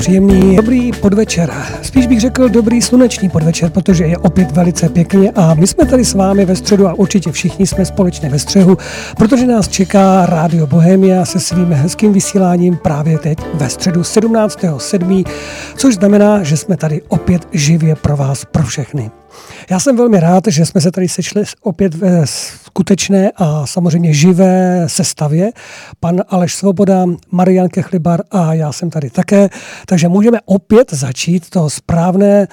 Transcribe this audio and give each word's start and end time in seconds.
Příjemný 0.00 0.56
dobrý 0.56 0.92
podvečer. 0.92 1.52
Spíš 1.82 2.06
bych 2.06 2.20
řekl 2.20 2.48
dobrý 2.48 2.82
sluneční 2.82 3.28
podvečer, 3.28 3.70
protože 3.70 4.04
je 4.04 4.18
opět 4.18 4.50
velice 4.50 4.88
pěkně 4.88 5.30
a 5.30 5.54
my 5.54 5.66
jsme 5.66 5.86
tady 5.86 6.04
s 6.04 6.14
vámi 6.14 6.44
ve 6.44 6.56
středu 6.56 6.88
a 6.88 6.94
určitě 6.94 7.32
všichni 7.32 7.66
jsme 7.66 7.84
společně 7.84 8.28
ve 8.28 8.38
střehu, 8.38 8.78
protože 9.16 9.46
nás 9.46 9.68
čeká 9.68 10.26
Rádio 10.26 10.66
Bohemia 10.66 11.24
se 11.24 11.40
svým 11.40 11.72
hezkým 11.72 12.12
vysíláním 12.12 12.76
právě 12.76 13.18
teď 13.18 13.38
ve 13.54 13.68
středu 13.68 14.00
17.7., 14.00 15.24
což 15.76 15.94
znamená, 15.94 16.42
že 16.42 16.56
jsme 16.56 16.76
tady 16.76 17.02
opět 17.08 17.48
živě 17.52 17.94
pro 17.94 18.16
vás, 18.16 18.44
pro 18.44 18.62
všechny. 18.62 19.10
Já 19.70 19.80
jsem 19.80 19.96
velmi 19.96 20.20
rád, 20.20 20.44
že 20.46 20.66
jsme 20.66 20.80
se 20.80 20.90
tady 20.90 21.08
sešli 21.08 21.42
opět 21.62 21.94
ve 21.94 22.26
skutečné 22.80 23.30
a 23.36 23.66
samozřejmě 23.66 24.14
živé 24.14 24.84
sestavě. 24.86 25.52
Pan 26.00 26.20
Aleš 26.28 26.54
Svoboda, 26.54 27.06
Marian 27.30 27.68
Kechlibar 27.68 28.20
a 28.30 28.54
já 28.54 28.72
jsem 28.72 28.90
tady 28.90 29.10
také. 29.10 29.48
Takže 29.86 30.08
můžeme 30.08 30.38
opět 30.44 30.92
začít 30.92 31.50
to 31.50 31.70
správné 31.70 32.48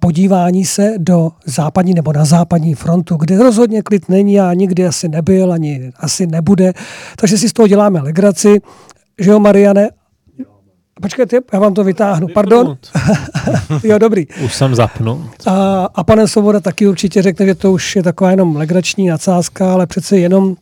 podívání 0.00 0.64
se 0.64 0.94
do 0.98 1.30
západní 1.46 1.94
nebo 1.94 2.12
na 2.12 2.24
západní 2.24 2.74
frontu, 2.74 3.16
kde 3.16 3.38
rozhodně 3.38 3.82
klid 3.82 4.08
není 4.08 4.40
a 4.40 4.54
nikdy 4.54 4.86
asi 4.86 5.08
nebyl, 5.08 5.52
ani 5.52 5.92
asi 5.96 6.26
nebude. 6.26 6.72
Takže 7.16 7.38
si 7.38 7.48
z 7.48 7.52
toho 7.52 7.68
děláme 7.68 8.00
legraci. 8.00 8.60
Že 9.18 9.30
jo, 9.30 9.40
Mariane? 9.40 9.88
Počkejte, 11.02 11.38
já 11.52 11.58
vám 11.58 11.74
to 11.74 11.84
vytáhnu. 11.84 12.26
Pardon? 12.34 12.76
jo, 13.84 13.98
dobrý. 13.98 14.26
Už 14.44 14.54
jsem 14.54 14.74
zapnul. 14.74 15.26
A, 15.46 15.88
a 15.94 16.04
pane 16.04 16.28
Svoboda 16.28 16.60
taky 16.60 16.86
určitě 16.86 17.22
řekne, 17.22 17.46
že 17.46 17.54
to 17.54 17.72
už 17.72 17.96
je 17.96 18.02
taková 18.02 18.30
jenom 18.30 18.56
legrační 18.56 19.08
nadsázka, 19.08 19.72
ale 19.72 19.86
přece 19.86 20.18
jenom 20.18 20.56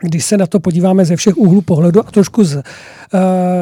když 0.00 0.24
se 0.24 0.36
na 0.36 0.46
to 0.46 0.60
podíváme 0.60 1.04
ze 1.04 1.16
všech 1.16 1.36
úhlů 1.36 1.60
pohledu 1.60 2.00
a 2.00 2.10
trošku 2.10 2.44
z, 2.44 2.54
uh, 2.54 2.62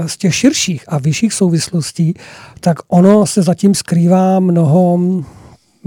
z 0.07 0.17
těch 0.17 0.35
širších 0.35 0.85
a 0.89 0.99
vyšších 0.99 1.33
souvislostí, 1.33 2.15
tak 2.61 2.77
ono 2.89 3.27
se 3.27 3.43
zatím 3.43 3.75
skrývá 3.75 4.41
mnoho 4.41 4.99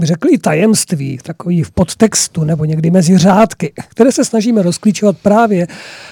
řekl 0.02 0.28
i 0.30 0.38
tajemství, 0.38 1.18
takový 1.22 1.62
v 1.62 1.70
podtextu 1.70 2.44
nebo 2.44 2.64
někdy 2.64 2.90
mezi 2.90 3.18
řádky, 3.18 3.72
které 3.88 4.12
se 4.12 4.24
snažíme 4.24 4.62
rozklíčovat 4.62 5.16
právě 5.22 5.66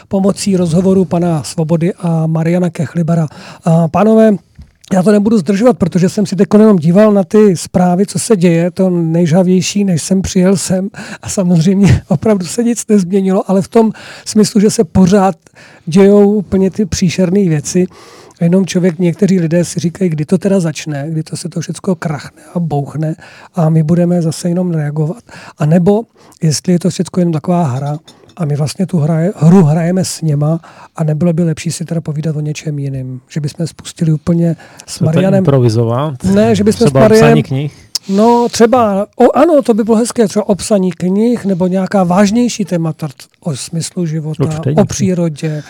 pomocí 0.09 0.57
rozhovoru 0.57 1.05
pana 1.05 1.43
Svobody 1.43 1.93
a 1.95 2.27
Mariana 2.27 2.71
Kechlibara. 2.71 3.27
A 3.65 3.89
pánové, 3.89 4.37
já 4.93 5.03
to 5.03 5.13
nebudu 5.13 5.39
zdržovat, 5.39 5.79
protože 5.79 6.09
jsem 6.09 6.27
si 6.27 6.37
teď 6.37 6.49
jenom 6.53 6.77
díval 6.77 7.13
na 7.13 7.25
ty 7.25 7.57
zprávy, 7.57 8.07
co 8.07 8.19
se 8.19 8.37
děje, 8.37 8.71
to 8.71 8.91
nejžavější, 8.91 9.85
než 9.85 10.03
jsem 10.03 10.23
přijel 10.23 10.57
sem 10.57 10.89
a 11.23 11.29
samozřejmě 11.29 12.03
opravdu 12.09 12.47
se 12.47 12.65
nic 12.65 12.87
nezměnilo, 12.89 13.51
ale 13.51 13.63
v 13.63 13.69
tom 13.69 13.93
smyslu, 14.25 14.61
že 14.61 14.71
se 14.71 14.85
pořád 14.85 15.37
dějou 15.87 16.33
úplně 16.33 16.71
ty 16.71 16.87
příšerné 16.87 17.49
věci. 17.49 17.87
A 18.43 18.45
jenom 18.45 18.67
člověk, 18.67 18.99
někteří 18.99 19.41
lidé 19.41 19.65
si 19.65 19.81
říkají, 19.81 20.11
kdy 20.11 20.25
to 20.25 20.39
teda 20.39 20.61
začne, 20.61 21.07
kdy 21.09 21.23
to 21.23 21.37
se 21.37 21.49
to 21.49 21.61
všechno 21.61 21.95
krachne 21.95 22.43
a 22.55 22.59
bouchne 22.59 23.15
a 23.55 23.69
my 23.69 23.83
budeme 23.83 24.23
zase 24.23 24.49
jenom 24.49 24.71
reagovat. 24.71 25.23
A 25.59 25.67
nebo, 25.67 26.03
jestli 26.43 26.73
je 26.73 26.79
to 26.79 26.91
všechno 26.91 27.21
jenom 27.21 27.33
taková 27.33 27.63
hra, 27.65 27.99
a 28.37 28.45
my 28.45 28.57
vlastně 28.57 28.87
tu 28.87 28.99
hraje, 28.99 29.33
hru 29.37 29.63
hrajeme 29.63 30.05
s 30.05 30.23
něma 30.23 30.61
a 30.97 31.05
nebylo 31.05 31.33
by 31.33 31.45
lepší 31.45 31.73
si 31.73 31.85
teda 31.85 32.01
povídat 32.01 32.37
o 32.37 32.41
něčem 32.41 32.79
jiným. 32.79 33.21
Že 33.29 33.41
bychom 33.41 33.67
spustili 33.67 34.13
úplně 34.13 34.57
s 34.87 35.01
Marianem... 35.01 35.39
improvizovat? 35.39 36.25
Ne, 36.25 36.55
že 36.55 36.65
bychom 36.65 36.87
Třeba 36.87 37.01
s 37.01 37.03
Marianem... 37.03 37.43
knih? 37.43 37.92
No 38.09 38.49
třeba, 38.51 39.07
o, 39.17 39.37
ano, 39.37 39.63
to 39.63 39.75
by 39.75 39.85
bylo 39.85 39.97
hezké, 39.97 40.29
třeba 40.29 40.49
obsaní 40.49 40.93
knih 40.93 41.45
nebo 41.45 41.67
nějaká 41.67 42.05
vážnější 42.05 42.65
témata 42.65 43.09
o 43.41 43.57
smyslu 43.57 44.07
života, 44.07 44.45
Určitě. 44.45 44.81
o 44.81 44.85
přírodě, 44.85 45.63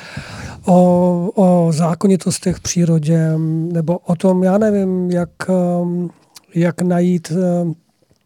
o, 0.66 1.30
o 1.34 1.72
zákonitostech 1.72 2.56
v 2.56 2.60
přírodě, 2.60 3.32
nebo 3.72 3.98
o 3.98 4.16
tom, 4.16 4.44
já 4.44 4.58
nevím, 4.58 5.10
jak, 5.10 5.30
um, 5.48 6.10
jak 6.54 6.82
najít 6.82 7.32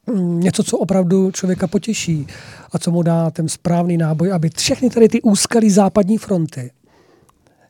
um, 0.08 0.40
něco, 0.40 0.62
co 0.62 0.78
opravdu 0.78 1.30
člověka 1.30 1.66
potěší 1.66 2.26
a 2.72 2.78
co 2.78 2.90
mu 2.90 3.02
dá 3.02 3.30
ten 3.30 3.48
správný 3.48 3.96
náboj, 3.96 4.32
aby 4.32 4.50
všechny 4.56 4.90
tady 4.90 5.08
ty 5.08 5.22
úskalí 5.22 5.70
západní 5.70 6.18
fronty 6.18 6.70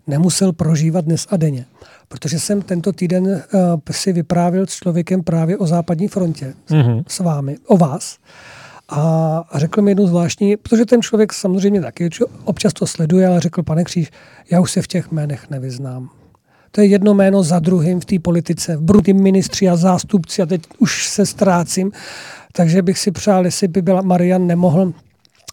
nemusel 0.07 0.53
prožívat 0.53 1.05
dnes 1.05 1.27
a 1.31 1.37
denně. 1.37 1.65
Protože 2.09 2.41
jsem 2.41 2.63
tento 2.63 2.93
týden 2.93 3.27
uh, 3.27 3.41
si 3.91 4.13
vyprávěl 4.13 4.67
s 4.67 4.75
člověkem 4.75 5.23
právě 5.23 5.59
o 5.59 5.67
západní 5.67 6.09
frontě, 6.09 6.55
mm-hmm. 6.69 7.05
s 7.09 7.19
vámi, 7.19 7.57
o 7.67 7.77
vás. 7.77 8.19
A 8.89 9.45
řekl 9.55 9.83
mi 9.83 9.91
jednu 9.91 10.07
zvláštní, 10.07 10.57
protože 10.57 10.87
ten 10.87 11.03
člověk 11.03 11.33
samozřejmě 11.33 11.81
taky 11.81 12.11
občas 12.45 12.73
to 12.73 12.87
sleduje, 12.87 13.27
ale 13.27 13.41
řekl, 13.41 13.63
pane 13.63 13.85
Kříž, 13.85 14.11
já 14.51 14.61
už 14.61 14.73
se 14.73 14.83
v 14.83 14.87
těch 14.87 15.13
jménech 15.13 15.51
nevyznám. 15.51 16.09
To 16.71 16.81
je 16.81 16.87
jedno 16.87 17.15
jméno 17.15 17.43
za 17.43 17.59
druhým 17.59 18.01
v 18.01 18.05
té 18.05 18.19
politice. 18.19 18.77
V 18.77 18.83
brutý 18.83 19.13
ministři 19.13 19.69
a 19.69 19.77
zástupci 19.77 20.43
a 20.43 20.47
teď 20.47 20.63
už 20.79 21.09
se 21.09 21.27
ztrácím. 21.27 21.93
Takže 22.53 22.83
bych 22.83 22.99
si 22.99 23.11
přál, 23.11 23.45
jestli 23.45 23.69
by 23.69 23.83
byla 23.83 24.03
Marian 24.03 24.47
nemohl 24.47 24.93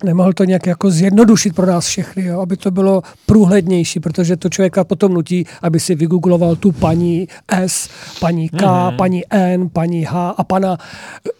nemohl 0.03 0.33
to 0.33 0.43
nějak 0.43 0.65
jako 0.67 0.91
zjednodušit 0.91 1.55
pro 1.55 1.65
nás 1.65 1.85
všechny, 1.85 2.25
jo? 2.25 2.41
aby 2.41 2.57
to 2.57 2.71
bylo 2.71 3.01
průhlednější, 3.25 3.99
protože 3.99 4.37
to 4.37 4.49
člověka 4.49 4.83
potom 4.83 5.13
nutí, 5.13 5.45
aby 5.61 5.79
si 5.79 5.95
vygoogloval 5.95 6.55
tu 6.55 6.71
paní 6.71 7.27
S, 7.47 7.89
paní 8.19 8.49
K, 8.49 8.53
mm-hmm. 8.53 8.95
paní 8.95 9.23
N, 9.29 9.69
paní 9.69 10.05
H 10.05 10.29
a 10.37 10.43
pana 10.43 10.77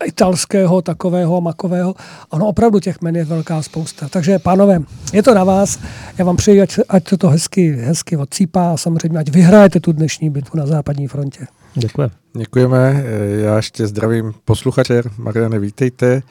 italského 0.06 0.82
takového 0.82 1.42
makového. 1.42 1.96
Ono 2.30 2.48
opravdu 2.48 2.80
těch 2.80 3.02
men 3.02 3.16
je 3.16 3.26
velká 3.26 3.62
spousta. 3.62 4.10
Takže 4.10 4.40
pánové, 4.40 4.80
je 5.14 5.24
to 5.24 5.34
na 5.34 5.44
vás. 5.44 5.80
Já 6.18 6.26
vám 6.26 6.36
přeji, 6.36 6.62
ať, 6.62 6.80
ať 6.90 7.04
to 7.18 7.30
hezky, 7.30 7.72
hezky 7.72 8.18
odsýpá 8.18 8.74
a 8.74 8.78
samozřejmě 8.78 9.20
ať 9.20 9.30
vyhrajete 9.30 9.80
tu 9.80 9.92
dnešní 9.92 10.30
bitvu 10.30 10.60
na 10.60 10.66
západní 10.66 11.08
frontě. 11.08 11.48
Děkuji. 11.76 12.12
Děkujeme. 12.38 13.04
Já 13.44 13.56
ještě 13.56 13.88
zdravím 13.88 14.34
posluchače. 14.46 15.04
Mariane, 15.18 15.60
vítejte. 15.60 16.22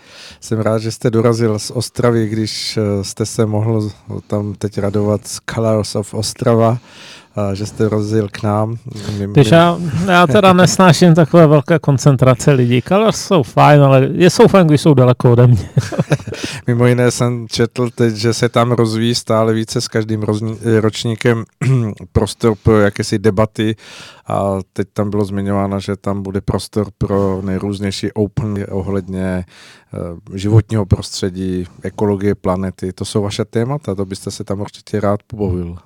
Jsem 0.40 0.60
rád, 0.60 0.78
že 0.78 0.92
jste 0.92 1.10
dorazil 1.10 1.58
z 1.58 1.70
Ostravy, 1.70 2.28
když 2.28 2.76
eh, 2.76 3.04
jste 3.04 3.26
se 3.26 3.46
mohl 3.46 3.90
tam 4.26 4.54
teď 4.54 4.78
radovat 4.78 5.26
z 5.26 5.40
Colors 5.54 5.96
of 5.96 6.14
Ostrava 6.14 6.78
že 7.52 7.66
jste 7.66 7.88
rozjel 7.88 8.28
k 8.28 8.42
nám. 8.42 8.76
Když 9.32 9.50
já, 9.50 9.78
já 10.06 10.26
teda 10.26 10.52
nesnáším 10.62 11.14
takové 11.14 11.46
velké 11.46 11.78
koncentrace 11.78 12.52
lidí. 12.52 12.82
Colors 12.82 13.16
jsou 13.16 13.42
fajn, 13.42 13.82
ale 13.82 14.08
je 14.12 14.30
jsou 14.30 14.48
fajn, 14.48 14.66
když 14.66 14.80
jsou 14.80 14.94
daleko 14.94 15.32
ode 15.32 15.46
mě. 15.46 15.68
Mimo 16.66 16.86
jiné 16.86 17.10
jsem 17.10 17.48
četl 17.48 17.90
teď, 17.90 18.14
že 18.14 18.34
se 18.34 18.48
tam 18.48 18.72
rozvíjí 18.72 19.14
stále 19.14 19.52
více 19.52 19.80
s 19.80 19.88
každým 19.88 20.24
ročníkem 20.80 21.44
prostor 22.12 22.54
pro 22.62 22.80
jakési 22.80 23.18
debaty 23.18 23.76
a 24.26 24.58
teď 24.72 24.88
tam 24.92 25.10
bylo 25.10 25.24
zmiňováno, 25.24 25.80
že 25.80 25.96
tam 25.96 26.22
bude 26.22 26.40
prostor 26.40 26.86
pro 26.98 27.42
nejrůznější 27.42 28.12
open 28.12 28.66
ohledně 28.70 29.44
uh, 29.92 30.36
životního 30.36 30.86
prostředí, 30.86 31.66
ekologie 31.82 32.34
planety. 32.34 32.92
To 32.92 33.04
jsou 33.04 33.22
vaše 33.22 33.44
témata, 33.44 33.94
to 33.94 34.04
byste 34.04 34.30
se 34.30 34.44
tam 34.44 34.60
určitě 34.60 35.00
rád 35.00 35.22
pobavil. 35.22 35.76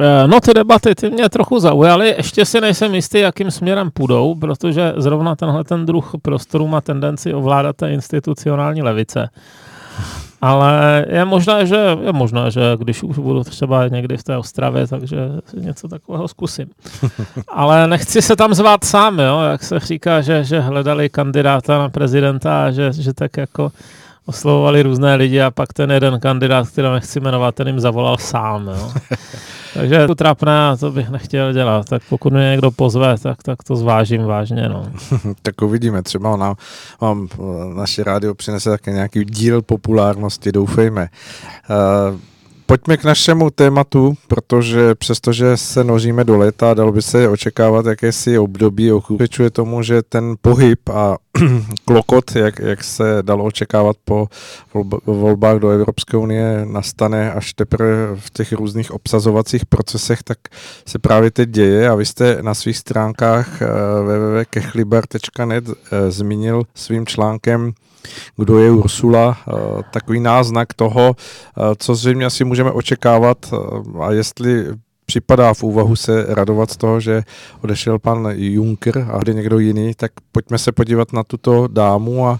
Eh, 0.00 0.28
no 0.28 0.40
ty 0.40 0.54
debaty 0.54 0.94
ty 0.94 1.10
mě 1.10 1.28
trochu 1.28 1.58
zaujaly, 1.58 2.14
ještě 2.16 2.44
si 2.44 2.60
nejsem 2.60 2.94
jistý, 2.94 3.18
jakým 3.18 3.50
směrem 3.50 3.90
půjdou, 3.90 4.34
protože 4.34 4.92
zrovna 4.96 5.36
tenhle 5.36 5.64
ten 5.64 5.86
druh 5.86 6.12
prostoru 6.22 6.66
má 6.66 6.80
tendenci 6.80 7.34
ovládat 7.34 7.76
té 7.76 7.92
institucionální 7.92 8.82
levice. 8.82 9.28
Ale 10.42 11.06
je 11.08 11.24
možné, 11.24 11.66
že, 11.66 11.96
je 12.02 12.12
možné, 12.12 12.50
že 12.50 12.60
když 12.78 13.02
už 13.02 13.18
budu 13.18 13.44
třeba 13.44 13.88
někdy 13.88 14.16
v 14.16 14.22
té 14.22 14.36
Ostravě, 14.36 14.86
takže 14.86 15.16
něco 15.54 15.88
takového 15.88 16.28
zkusím. 16.28 16.66
Ale 17.48 17.86
nechci 17.86 18.22
se 18.22 18.36
tam 18.36 18.54
zvát 18.54 18.84
sám, 18.84 19.18
jo? 19.18 19.40
jak 19.40 19.62
se 19.62 19.78
říká, 19.78 20.20
že, 20.20 20.44
že 20.44 20.60
hledali 20.60 21.08
kandidáta 21.08 21.78
na 21.78 21.88
prezidenta 21.88 22.64
a 22.64 22.70
že, 22.70 22.92
že 22.92 23.14
tak 23.14 23.36
jako 23.36 23.72
oslovovali 24.30 24.82
různé 24.82 25.14
lidi 25.14 25.40
a 25.40 25.50
pak 25.50 25.72
ten 25.72 25.90
jeden 25.90 26.20
kandidát, 26.20 26.68
kterého 26.68 26.94
nechci 26.94 27.20
jmenovat, 27.20 27.54
ten 27.54 27.66
jim 27.66 27.80
zavolal 27.80 28.16
sám. 28.18 28.68
Jo. 28.68 28.92
Takže 29.74 30.06
to 30.06 30.14
trapné 30.14 30.68
a 30.68 30.76
to 30.76 30.90
bych 30.90 31.10
nechtěl 31.10 31.52
dělat. 31.52 31.88
Tak 31.88 32.02
pokud 32.08 32.32
mě 32.32 32.50
někdo 32.50 32.70
pozve, 32.70 33.18
tak, 33.22 33.42
tak 33.42 33.62
to 33.62 33.76
zvážím 33.76 34.24
vážně. 34.24 34.68
No. 34.68 34.86
tak 35.42 35.62
uvidíme, 35.62 36.02
třeba 36.02 36.36
nám, 36.36 36.54
vám 37.00 37.28
naše 37.74 38.04
rádio 38.04 38.34
přinese 38.34 38.70
také 38.70 38.92
nějaký 38.92 39.24
díl 39.24 39.62
populárnosti, 39.62 40.52
doufejme. 40.52 41.08
Uh, 41.70 42.18
pojďme 42.70 42.96
k 42.96 43.04
našemu 43.04 43.50
tématu, 43.50 44.14
protože 44.28 44.94
přestože 44.94 45.56
se 45.56 45.84
nožíme 45.84 46.24
do 46.24 46.38
léta, 46.38 46.74
dalo 46.74 46.92
by 46.92 47.02
se 47.02 47.28
očekávat 47.28 47.86
jakési 47.86 48.38
období, 48.38 48.92
okupečuje 48.92 49.50
tomu, 49.50 49.82
že 49.82 50.02
ten 50.02 50.34
pohyb 50.40 50.88
a 50.88 51.16
klokot, 51.84 52.36
jak, 52.36 52.58
jak 52.58 52.84
se 52.84 53.18
dalo 53.22 53.44
očekávat 53.44 53.96
po 54.04 54.28
volbách 55.06 55.58
do 55.58 55.70
Evropské 55.70 56.16
unie, 56.16 56.66
nastane 56.70 57.32
až 57.32 57.52
teprve 57.52 58.16
v 58.16 58.30
těch 58.30 58.52
různých 58.52 58.90
obsazovacích 58.90 59.66
procesech, 59.66 60.22
tak 60.22 60.38
se 60.86 60.98
právě 60.98 61.30
teď 61.30 61.48
děje. 61.48 61.88
A 61.88 61.94
vy 61.94 62.06
jste 62.06 62.38
na 62.42 62.54
svých 62.54 62.76
stránkách 62.76 63.62
eh, 63.62 63.66
www.kechlibar.net 64.02 65.64
eh, 65.68 66.10
zmínil 66.10 66.62
svým 66.74 67.06
článkem 67.06 67.72
kdo 68.36 68.58
je 68.58 68.70
Ursula, 68.70 69.38
eh, 69.38 69.52
takový 69.90 70.20
náznak 70.20 70.74
toho, 70.74 71.16
co 71.76 71.94
zřejmě 71.94 72.26
asi 72.26 72.44
můžeme 72.62 72.76
očekávat 72.78 73.54
a 74.00 74.12
jestli 74.12 74.66
připadá 75.06 75.54
v 75.54 75.62
úvahu 75.62 75.96
se 75.96 76.26
radovat 76.28 76.70
z 76.70 76.76
toho, 76.76 77.00
že 77.00 77.22
odešel 77.62 77.98
pan 77.98 78.28
Juncker 78.34 79.06
a 79.12 79.18
kde 79.18 79.34
někdo 79.34 79.58
jiný, 79.58 79.94
tak 79.96 80.12
pojďme 80.32 80.58
se 80.58 80.72
podívat 80.72 81.12
na 81.12 81.24
tuto 81.24 81.68
dámu 81.68 82.26
a 82.26 82.38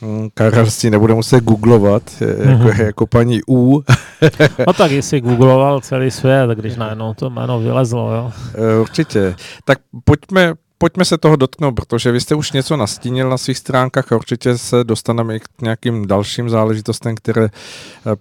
mm, 0.00 0.28
Karel 0.34 0.66
si 0.66 0.90
nebude 0.90 1.14
muset 1.14 1.44
googlovat, 1.44 2.02
jako, 2.20 2.42
mm-hmm. 2.42 2.84
jako 2.84 3.06
paní 3.06 3.40
U. 3.48 3.82
no 4.66 4.72
tak 4.72 4.90
jestli 4.90 5.20
googloval 5.20 5.80
celý 5.80 6.10
svět, 6.10 6.50
když 6.50 6.76
najednou 6.76 7.14
to 7.14 7.30
jméno 7.30 7.60
vylezlo, 7.60 8.14
jo. 8.14 8.32
Eh, 8.54 8.80
určitě. 8.80 9.34
Tak 9.64 9.78
pojďme, 10.04 10.54
pojďme 10.78 11.04
se 11.04 11.18
toho 11.18 11.36
dotknout, 11.36 11.74
protože 11.74 12.12
vy 12.12 12.20
jste 12.20 12.34
už 12.34 12.52
něco 12.52 12.76
nastínil 12.76 13.30
na 13.30 13.38
svých 13.38 13.58
stránkách 13.58 14.12
a 14.12 14.16
určitě 14.16 14.58
se 14.58 14.84
dostaneme 14.84 15.36
i 15.36 15.40
k 15.40 15.62
nějakým 15.62 16.06
dalším 16.06 16.50
záležitostem, 16.50 17.14
které 17.14 17.44
eh, 17.44 17.50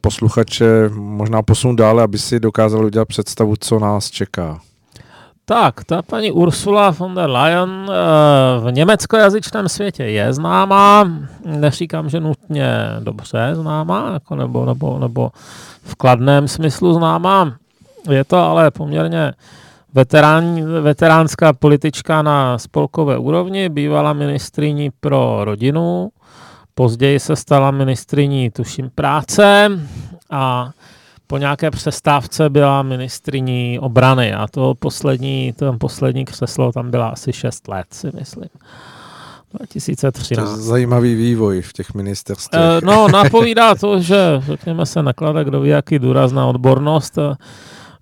posluchače 0.01 0.89
možná 0.93 1.41
posunou 1.41 1.75
dále, 1.75 2.03
aby 2.03 2.17
si 2.17 2.39
dokázali 2.39 2.85
udělat 2.85 3.07
představu, 3.07 3.55
co 3.59 3.79
nás 3.79 4.09
čeká. 4.09 4.59
Tak, 5.45 5.83
ta 5.83 6.01
paní 6.01 6.31
Ursula 6.31 6.89
von 6.89 7.15
der 7.15 7.29
Leyen 7.29 7.69
eh, 7.89 7.93
v 8.59 8.71
německojazyčném 8.71 9.69
světě 9.69 10.03
je 10.03 10.33
známá, 10.33 11.11
neříkám, 11.45 12.09
že 12.09 12.19
nutně 12.19 12.69
dobře 12.99 13.49
známá, 13.53 14.09
jako 14.13 14.35
nebo, 14.35 14.65
nebo, 14.65 14.99
nebo 14.99 15.31
v 15.83 15.95
kladném 15.95 16.47
smyslu 16.47 16.93
známá. 16.93 17.55
Je 18.09 18.23
to 18.23 18.37
ale 18.37 18.71
poměrně 18.71 19.33
veterán, 19.97 20.61
veteránská 20.81 21.53
politička 21.53 22.21
na 22.21 22.57
spolkové 22.57 23.17
úrovni, 23.17 23.69
bývala 23.69 24.13
ministriní 24.13 24.89
pro 24.99 25.39
rodinu, 25.41 26.09
později 26.75 27.19
se 27.19 27.35
stala 27.35 27.71
ministriní, 27.71 28.51
tuším, 28.51 28.91
práce 28.95 29.71
a 30.31 30.69
po 31.27 31.37
nějaké 31.37 31.71
přestávce 31.71 32.49
byla 32.49 32.83
ministriní 32.83 33.79
obrany 33.79 34.33
a 34.33 34.47
to 34.47 34.73
poslední, 34.79 35.53
ten 35.53 35.79
poslední 35.79 36.25
křeslo 36.25 36.71
tam 36.71 36.91
byla 36.91 37.09
asi 37.09 37.33
6 37.33 37.67
let, 37.67 37.85
si 37.91 38.07
myslím. 38.19 38.49
2013. 39.53 40.49
To 40.49 40.57
zajímavý 40.57 41.15
vývoj 41.15 41.61
v 41.61 41.73
těch 41.73 41.93
ministerstvech. 41.93 42.61
E, 42.61 42.85
no, 42.85 43.07
napovídá 43.13 43.75
to, 43.75 43.99
že 43.99 44.17
řekněme 44.45 44.85
se 44.85 45.03
naklada, 45.03 45.43
kdo 45.43 45.61
ví, 45.61 45.69
jaký 45.69 45.99
důraz 45.99 46.31
na 46.31 46.45
odbornost. 46.45 47.19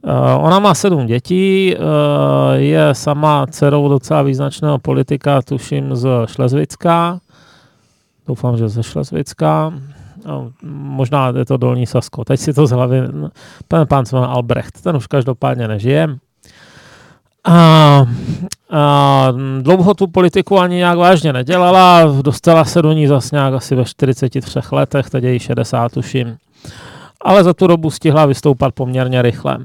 E, 0.06 0.36
ona 0.36 0.60
má 0.60 0.74
sedm 0.74 1.06
dětí, 1.06 1.76
e, 1.76 1.80
je 2.56 2.96
sama 2.96 3.48
dcerou 3.48 3.90
docela 3.90 4.22
význačného 4.22 4.80
politika, 4.80 5.42
tuším 5.42 5.96
z 5.96 6.08
Šlezvická. 6.26 7.20
Doufám, 8.28 8.58
že 8.58 8.70
ze 8.70 8.84
Šlezvická 8.84 9.74
no, 10.26 10.52
možná 10.72 11.34
je 11.38 11.46
to 11.46 11.58
Dolní 11.58 11.86
Sasko, 11.86 12.24
teď 12.24 12.40
si 12.40 12.54
to 12.54 12.68
z 12.68 12.72
hlavy, 12.72 13.02
ten 13.68 13.88
pán 13.88 14.06
se 14.06 14.18
Albrecht, 14.18 14.82
ten 14.82 14.96
už 14.96 15.08
každopádně 15.08 15.68
nežije. 15.68 16.08
A, 17.44 18.06
a 18.72 19.28
dlouho 19.62 19.94
tu 19.94 20.08
politiku 20.08 20.60
ani 20.60 20.76
nějak 20.76 20.98
vážně 20.98 21.34
nedělala, 21.34 22.06
dostala 22.22 22.66
se 22.66 22.82
do 22.82 22.92
ní 22.92 23.08
zase 23.08 23.36
nějak 23.36 23.54
asi 23.54 23.76
ve 23.76 23.86
43 23.86 24.60
letech, 24.72 25.10
teď 25.10 25.24
je 25.24 25.40
60 25.40 25.92
tuším. 25.92 26.38
Ale 27.22 27.44
za 27.44 27.54
tu 27.54 27.68
dobu 27.68 27.92
stihla 27.92 28.26
vystoupat 28.26 28.74
poměrně 28.74 29.22
rychle. 29.22 29.58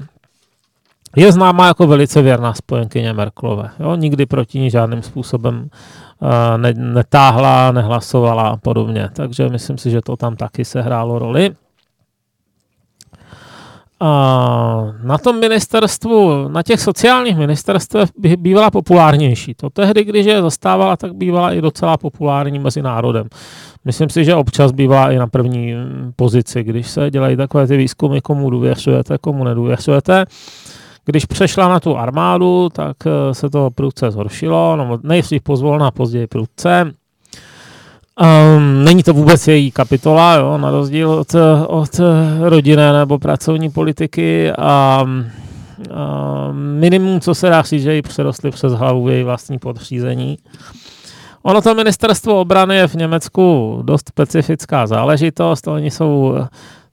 Je 1.15 1.31
známá 1.31 1.67
jako 1.67 1.87
velice 1.87 2.21
věrná 2.21 2.53
spojenkyně 2.53 3.13
Merklové. 3.13 3.69
Jo? 3.79 3.95
Nikdy 3.95 4.25
proti 4.25 4.59
ní 4.59 4.69
žádným 4.69 5.01
způsobem 5.01 5.69
ne, 6.57 6.73
netáhla, 6.73 7.71
nehlasovala 7.71 8.47
a 8.47 8.57
podobně. 8.57 9.09
Takže 9.13 9.49
myslím 9.49 9.77
si, 9.77 9.91
že 9.91 10.01
to 10.01 10.17
tam 10.17 10.35
taky 10.35 10.65
sehrálo 10.65 11.19
roli. 11.19 11.51
A 14.03 14.93
na 15.03 15.17
tom 15.17 15.39
ministerstvu, 15.39 16.47
na 16.47 16.63
těch 16.63 16.81
sociálních 16.81 17.37
ministerstvech 17.37 18.09
bývala 18.37 18.71
populárnější. 18.71 19.53
To 19.53 19.69
tehdy, 19.69 20.03
když 20.03 20.25
je 20.25 20.41
zastávala, 20.41 20.97
tak 20.97 21.13
bývala 21.13 21.53
i 21.53 21.61
docela 21.61 21.97
populární 21.97 22.59
mezi 22.59 22.81
národem. 22.81 23.27
Myslím 23.85 24.09
si, 24.09 24.25
že 24.25 24.35
občas 24.35 24.71
bývá 24.71 25.11
i 25.11 25.17
na 25.17 25.27
první 25.27 25.73
pozici, 26.15 26.63
když 26.63 26.87
se 26.87 27.11
dělají 27.11 27.37
takové 27.37 27.67
ty 27.67 27.77
výzkumy, 27.77 28.21
komu 28.21 28.49
důvěřujete, 28.49 29.17
komu 29.17 29.43
nedůvěřujete. 29.43 30.25
Když 31.05 31.25
přešla 31.25 31.69
na 31.69 31.79
tu 31.79 31.97
armádu, 31.97 32.69
tak 32.69 32.97
eh, 33.05 33.33
se 33.33 33.49
to 33.49 33.69
prudce 33.75 34.11
zhoršilo, 34.11 34.75
no, 34.75 34.99
nejdřív 35.03 35.41
pozvolna, 35.41 35.91
později 35.91 36.27
prudce. 36.27 36.93
Um, 38.21 38.83
není 38.83 39.03
to 39.03 39.13
vůbec 39.13 39.47
její 39.47 39.71
kapitola, 39.71 40.35
jo, 40.35 40.57
na 40.57 40.71
rozdíl 40.71 41.11
od, 41.11 41.35
od 41.67 41.99
rodinné 42.39 42.93
nebo 42.93 43.19
pracovní 43.19 43.69
politiky 43.69 44.51
a 44.51 45.01
um, 45.03 45.25
minimum, 46.53 47.19
co 47.19 47.35
se 47.35 47.49
dá 47.49 47.61
říct, 47.61 47.83
že 47.83 47.93
ji 47.93 48.01
přerostly 48.01 48.51
přes 48.51 48.73
hlavu 48.73 49.09
její 49.09 49.23
vlastní 49.23 49.59
podřízení. 49.59 50.37
Ono 51.43 51.61
to 51.61 51.75
ministerstvo 51.75 52.39
obrany 52.39 52.75
je 52.75 52.87
v 52.87 52.95
Německu 52.95 53.79
dost 53.85 54.09
specifická 54.09 54.87
záležitost. 54.87 55.67
Oni 55.67 55.91
jsou 55.91 56.35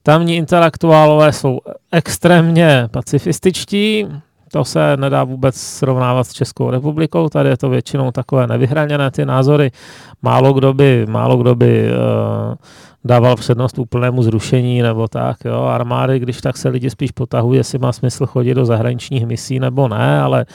Tamní 0.02 0.37
intelektuálové 0.37 1.33
jsou 1.33 1.59
extrémně 1.93 2.88
pacifističtí, 2.90 4.07
to 4.52 4.64
se 4.64 4.97
nedá 4.97 5.25
vůbec 5.25 5.57
srovnávat 5.57 6.25
s 6.25 6.33
Českou 6.33 6.71
republikou, 6.71 7.28
tady 7.28 7.49
je 7.49 7.57
to 7.57 7.69
většinou 7.69 8.11
takové 8.11 8.47
nevyhraněné 8.47 9.11
ty 9.11 9.26
názory. 9.26 9.71
Málo 10.23 10.52
kdo 10.52 10.75
by, 10.75 11.07
málo 11.09 11.37
kdo 11.37 11.55
by 11.55 11.90
uh, 11.90 12.55
dával 13.05 13.37
přednost 13.37 13.78
úplnému 13.78 14.23
zrušení 14.23 14.83
nebo 14.83 15.09
tak. 15.09 15.37
Jo. 15.45 15.62
Armády, 15.62 16.19
když 16.19 16.40
tak 16.40 16.57
se 16.57 16.69
lidi 16.69 16.90
spíš 16.90 17.11
potahují, 17.11 17.57
jestli 17.57 17.78
má 17.78 17.93
smysl 17.93 18.26
chodit 18.26 18.55
do 18.55 18.64
zahraničních 18.64 19.26
misí 19.26 19.59
nebo 19.59 19.88
ne, 19.88 20.21
ale 20.21 20.47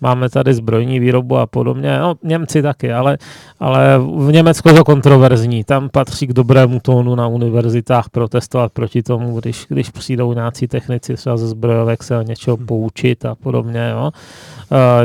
máme 0.00 0.30
tady 0.30 0.54
zbrojní 0.54 1.00
výrobu 1.00 1.36
a 1.36 1.46
podobně. 1.46 1.98
No, 1.98 2.14
Němci 2.22 2.62
taky, 2.62 2.92
ale, 2.92 3.18
ale 3.60 3.98
v 3.98 4.32
Německu 4.32 4.68
je 4.68 4.74
to 4.74 4.84
kontroverzní. 4.84 5.64
Tam 5.64 5.88
patří 5.88 6.26
k 6.26 6.32
dobrému 6.32 6.80
tónu 6.80 7.14
na 7.14 7.26
univerzitách 7.26 8.08
protestovat 8.10 8.72
proti 8.72 9.02
tomu, 9.02 9.40
když, 9.40 9.66
když 9.68 9.90
přijdou 9.90 10.32
nějací 10.32 10.68
technici 10.68 11.14
třeba 11.14 11.36
ze 11.36 11.48
zbrojovek 11.48 12.02
se 12.02 12.24
něčeho 12.26 12.56
poučit 12.56 13.24
a 13.24 13.34
podobně. 13.34 13.90
Jo. 13.92 14.10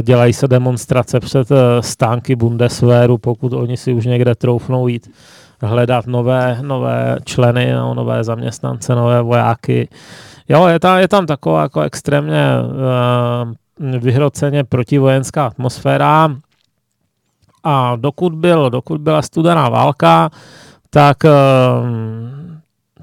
Dělají 0.02 0.34
se 0.34 0.48
demonstrace 0.48 1.20
před 1.20 1.52
e, 1.52 1.56
stánky 1.82 2.36
Bundeswehru, 2.36 3.18
pokud 3.18 3.54
oni 3.54 3.78
si 3.78 3.94
už 3.94 4.06
někde 4.06 4.36
troufnou 4.36 4.88
jít 4.88 5.10
hledat 5.62 6.08
nové, 6.08 6.58
nové 6.62 7.18
členy, 7.26 7.74
no, 7.74 7.94
nové 7.94 8.24
zaměstnance, 8.24 8.96
nové 8.96 9.22
vojáky. 9.22 9.90
Jo, 10.50 10.68
je 10.68 10.80
tam, 10.80 10.98
je 11.00 11.08
tam 11.08 11.26
taková 11.26 11.62
jako 11.62 11.82
extrémně 11.82 12.46
uh, 13.80 14.00
vyhroceně 14.00 14.64
protivojenská 14.64 15.46
atmosféra 15.46 16.36
a 17.64 17.96
dokud, 17.96 18.34
byl, 18.36 18.70
dokud 18.70 19.02
byla 19.02 19.22
studená 19.22 19.70
válka, 19.70 20.30
tak 20.90 21.18
uh, 21.24 21.32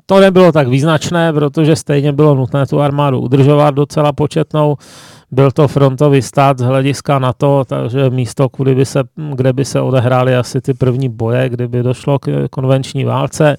to 0.06 0.20
nebylo 0.20 0.52
tak 0.52 0.68
význačné, 0.68 1.32
protože 1.32 1.76
stejně 1.76 2.12
bylo 2.12 2.34
nutné 2.34 2.66
tu 2.66 2.80
armádu 2.80 3.20
udržovat 3.20 3.74
docela 3.74 4.12
početnou. 4.12 4.76
Byl 5.32 5.50
to 5.50 5.68
frontový 5.68 6.22
stát 6.22 6.58
z 6.58 6.62
hlediska 6.62 7.18
na 7.18 7.32
to, 7.32 7.64
takže 7.64 8.10
místo, 8.10 8.48
kudy 8.48 8.74
by 8.74 8.86
se, 8.86 9.02
kde 9.34 9.52
by 9.52 9.64
se 9.64 9.80
odehrály 9.80 10.36
asi 10.36 10.60
ty 10.60 10.74
první 10.74 11.08
boje, 11.08 11.48
kdyby 11.48 11.82
došlo 11.82 12.18
k 12.18 12.48
konvenční 12.50 13.04
válce, 13.04 13.56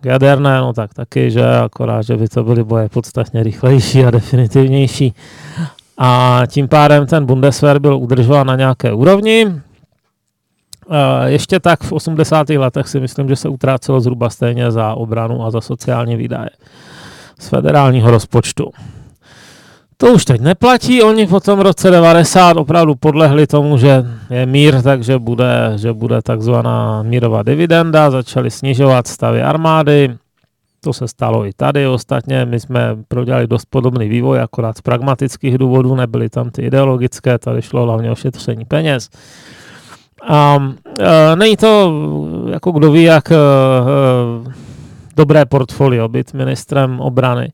k 0.00 0.04
jaderné, 0.04 0.60
no 0.60 0.72
tak 0.72 0.94
taky, 0.94 1.30
že 1.30 1.58
akorát, 1.58 2.02
že 2.02 2.16
by 2.16 2.28
to 2.28 2.44
byly 2.44 2.64
boje 2.64 2.88
podstatně 2.88 3.42
rychlejší 3.42 4.04
a 4.04 4.10
definitivnější. 4.10 5.14
A 5.98 6.42
tím 6.46 6.68
pádem 6.68 7.06
ten 7.06 7.26
Bundeswehr 7.26 7.78
byl 7.78 7.96
udržován 7.96 8.46
na 8.46 8.56
nějaké 8.56 8.92
úrovni. 8.92 9.46
Ještě 11.26 11.60
tak 11.60 11.82
v 11.82 11.92
80. 11.92 12.48
letech 12.50 12.88
si 12.88 13.00
myslím, 13.00 13.28
že 13.28 13.36
se 13.36 13.48
utrácelo 13.48 14.00
zhruba 14.00 14.30
stejně 14.30 14.70
za 14.70 14.94
obranu 14.94 15.44
a 15.44 15.50
za 15.50 15.60
sociální 15.60 16.16
výdaje 16.16 16.50
z 17.38 17.48
federálního 17.48 18.10
rozpočtu. 18.10 18.70
To 20.00 20.12
už 20.12 20.24
teď 20.24 20.40
neplatí, 20.40 21.02
oni 21.02 21.26
po 21.26 21.40
tom 21.40 21.60
roce 21.60 21.90
90 21.90 22.56
opravdu 22.56 22.94
podlehli 22.94 23.46
tomu, 23.46 23.78
že 23.78 24.04
je 24.30 24.46
mír, 24.46 24.82
takže 24.82 25.18
bude, 25.18 25.72
že 25.76 25.92
bude 25.92 26.22
takzvaná 26.22 27.02
mírová 27.02 27.42
dividenda, 27.42 28.10
začali 28.10 28.50
snižovat 28.50 29.06
stavy 29.06 29.42
armády, 29.42 30.16
to 30.80 30.92
se 30.92 31.08
stalo 31.08 31.46
i 31.46 31.52
tady 31.56 31.86
ostatně, 31.86 32.44
my 32.44 32.60
jsme 32.60 32.96
prodělali 33.08 33.46
dost 33.46 33.66
podobný 33.70 34.08
vývoj, 34.08 34.40
akorát 34.40 34.78
z 34.78 34.80
pragmatických 34.80 35.58
důvodů, 35.58 35.94
nebyly 35.94 36.28
tam 36.28 36.50
ty 36.50 36.62
ideologické, 36.62 37.38
tady 37.38 37.62
šlo 37.62 37.82
hlavně 37.82 38.10
o 38.10 38.14
šetření 38.14 38.64
peněz. 38.64 39.08
A 40.28 40.72
e, 40.98 41.36
není 41.36 41.56
to, 41.56 41.92
jako 42.50 42.72
kdo 42.72 42.92
ví, 42.92 43.02
jak 43.02 43.32
e, 43.32 43.34
e, 43.34 43.38
dobré 45.16 45.46
portfolio 45.46 46.08
být 46.08 46.34
ministrem 46.34 47.00
obrany. 47.00 47.52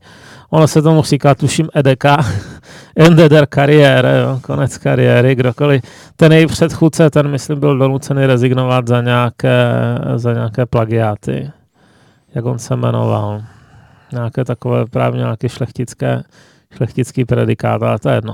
Ono 0.49 0.67
se 0.67 0.81
tomu 0.81 1.03
říká, 1.03 1.35
tuším, 1.35 1.69
EDK, 1.73 2.05
Endeder 2.95 3.45
kariér, 3.45 4.05
jo, 4.05 4.39
konec 4.43 4.77
kariéry, 4.77 5.35
kdokoliv. 5.35 5.81
Ten 6.15 6.31
její 6.31 6.47
předchůdce, 6.47 7.09
ten 7.09 7.27
myslím 7.27 7.59
byl 7.59 7.77
donucený 7.77 8.25
rezignovat 8.25 8.87
za 8.87 9.01
nějaké, 9.01 9.73
za 10.15 10.33
nějaké 10.33 10.65
plagiáty. 10.65 11.51
Jak 12.35 12.45
on 12.45 12.59
se 12.59 12.75
jmenoval? 12.75 13.41
Nějaké 14.11 14.45
takové 14.45 14.85
právě 14.85 15.17
nějaké 15.17 15.49
šlechtické, 15.49 16.23
šlechtický 16.75 17.25
predikát, 17.25 17.83
ale 17.83 17.99
to 17.99 18.09
je 18.09 18.15
jedno. 18.15 18.33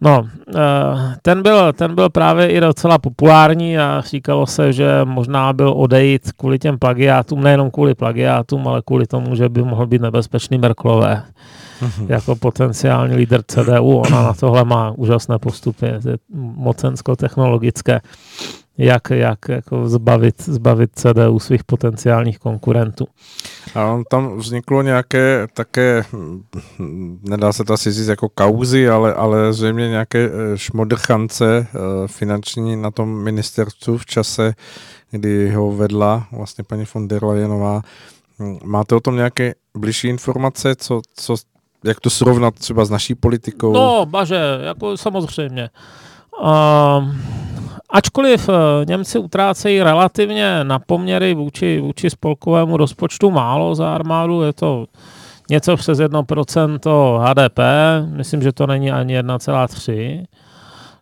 No, 0.00 0.22
eh, 0.56 1.16
ten 1.22 1.42
byl, 1.42 1.72
ten 1.72 1.94
byl 1.94 2.10
právě 2.10 2.48
i 2.48 2.60
docela 2.60 2.98
populární 2.98 3.78
a 3.78 4.02
říkalo 4.06 4.46
se, 4.46 4.72
že 4.72 5.00
možná 5.04 5.52
byl 5.52 5.72
odejít 5.76 6.32
kvůli 6.32 6.58
těm 6.58 6.78
plagiátům, 6.78 7.42
nejenom 7.42 7.70
kvůli 7.70 7.94
plagiátům, 7.94 8.68
ale 8.68 8.82
kvůli 8.86 9.06
tomu, 9.06 9.34
že 9.34 9.48
by 9.48 9.62
mohl 9.62 9.86
být 9.86 10.02
nebezpečný 10.02 10.58
Merklové 10.58 11.22
mm-hmm. 11.80 12.06
jako 12.08 12.36
potenciální 12.36 13.16
líder 13.16 13.42
CDU. 13.46 13.96
Ona 13.96 14.22
na 14.22 14.34
tohle 14.34 14.64
má 14.64 14.90
úžasné 14.96 15.38
postupy, 15.38 15.86
mocensko-technologické 16.34 18.00
jak, 18.78 19.10
jak 19.10 19.38
jako 19.48 19.88
zbavit, 19.88 20.42
zbavit 20.42 20.90
CDU 20.94 21.38
svých 21.38 21.64
potenciálních 21.64 22.38
konkurentů. 22.38 23.06
A 23.74 23.84
on 23.86 24.04
tam 24.10 24.36
vzniklo 24.36 24.82
nějaké 24.82 25.46
také, 25.54 26.04
nedá 27.22 27.52
se 27.52 27.64
to 27.64 27.72
asi 27.72 27.92
říct 27.92 28.06
jako 28.06 28.28
kauzy, 28.28 28.88
ale, 28.88 29.14
ale 29.14 29.52
zřejmě 29.52 29.88
nějaké 29.88 30.24
eh, 30.24 30.58
šmodrchance 30.58 31.66
eh, 31.66 31.78
finanční 32.06 32.76
na 32.76 32.90
tom 32.90 33.22
ministerstvu 33.22 33.98
v 33.98 34.06
čase, 34.06 34.54
kdy 35.10 35.50
ho 35.50 35.72
vedla 35.72 36.26
vlastně 36.32 36.64
paní 36.64 36.84
von 36.94 37.08
der 37.08 37.24
Leyenová. 37.24 37.82
Máte 38.64 38.94
o 38.94 39.00
tom 39.00 39.16
nějaké 39.16 39.54
blížší 39.74 40.08
informace, 40.08 40.74
co, 40.74 41.00
co, 41.16 41.36
jak 41.84 42.00
to 42.00 42.10
srovnat 42.10 42.54
třeba 42.54 42.84
s 42.84 42.90
naší 42.90 43.14
politikou? 43.14 43.72
No, 43.72 44.06
baže, 44.06 44.40
jako 44.62 44.96
samozřejmě. 44.96 45.70
Uh, 46.42 47.04
Ačkoliv 47.94 48.48
eh, 48.48 48.84
Němci 48.88 49.18
utrácejí 49.18 49.82
relativně 49.82 50.64
na 50.64 50.78
poměry 50.78 51.34
vůči, 51.34 51.80
vůči 51.80 52.10
spolkovému 52.10 52.76
rozpočtu 52.76 53.30
málo 53.30 53.74
za 53.74 53.94
armádu, 53.94 54.42
je 54.42 54.52
to 54.52 54.86
něco 55.50 55.76
přes 55.76 55.98
1% 55.98 57.18
HDP, 57.22 57.58
myslím, 58.16 58.42
že 58.42 58.52
to 58.52 58.66
není 58.66 58.90
ani 58.90 59.20
1,3, 59.20 60.26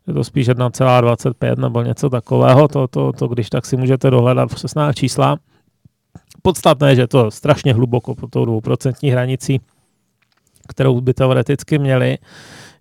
je 0.07 0.15
to 0.15 0.25
spíš 0.25 0.49
1,25 0.49 1.59
nebo 1.59 1.83
něco 1.83 2.11
takového, 2.11 2.69
to, 2.69 2.89
to, 2.89 3.13
to 3.13 3.29
když 3.29 3.51
tak 3.51 3.67
si 3.67 3.77
můžete 3.77 4.11
dohledat 4.11 4.55
přesná 4.55 4.93
čísla. 4.93 5.37
Podstatné 6.43 6.91
je, 6.91 6.97
že 6.97 7.07
to 7.07 7.31
strašně 7.31 7.75
hluboko 7.75 8.15
pod 8.15 8.31
tou 8.31 8.45
dvouprocentní 8.45 9.11
hranicí, 9.11 9.61
kterou 10.69 11.01
by 11.01 11.15
teoreticky 11.15 11.79
měli 11.79 12.19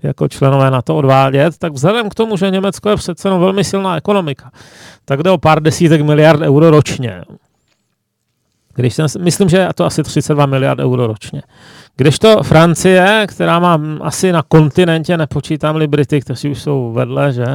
jako 0.03 0.27
členové 0.27 0.71
na 0.71 0.81
to 0.81 0.95
odvádět, 0.95 1.57
tak 1.57 1.73
vzhledem 1.73 2.09
k 2.09 2.15
tomu, 2.15 2.37
že 2.37 2.51
Německo 2.51 2.89
je 2.89 2.95
přece 2.95 3.27
jenom 3.27 3.41
velmi 3.41 3.63
silná 3.63 3.97
ekonomika, 3.97 4.51
tak 5.05 5.23
jde 5.23 5.31
o 5.31 5.37
pár 5.37 5.63
desítek 5.63 6.01
miliard 6.01 6.41
euro 6.41 6.69
ročně. 6.69 7.23
Když 8.75 8.93
jsem, 8.95 9.07
myslím, 9.19 9.49
že 9.49 9.57
je 9.57 9.69
to 9.75 9.85
asi 9.85 10.03
32 10.03 10.45
miliard 10.45 10.79
euro 10.79 11.07
ročně. 11.07 11.41
Když 11.97 12.19
to 12.19 12.43
Francie, 12.43 13.25
která 13.27 13.59
má 13.59 13.79
asi 14.01 14.31
na 14.31 14.43
kontinentě, 14.47 15.17
nepočítám-li 15.17 15.87
Brity, 15.87 16.21
kteří 16.21 16.49
už 16.49 16.61
jsou 16.61 16.91
vedle, 16.91 17.33
že 17.33 17.45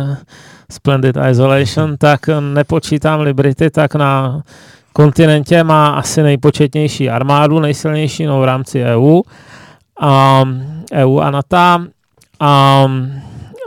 Splendid 0.71 1.17
Isolation, 1.31 1.97
tak 1.97 2.21
nepočítám-li 2.41 3.35
Brity, 3.35 3.71
tak 3.71 3.95
na 3.95 4.43
kontinentě 4.93 5.65
má 5.65 5.89
asi 5.89 6.23
nejpočetnější 6.23 7.11
armádu, 7.11 7.61
nejsilnější 7.61 8.27
no 8.27 8.41
v 8.41 8.45
rámci 8.45 8.85
EU. 8.85 9.23
A 10.01 10.45
EU 10.93 11.19
a 11.19 11.31
NATO 11.31 11.57
a, 12.41 12.87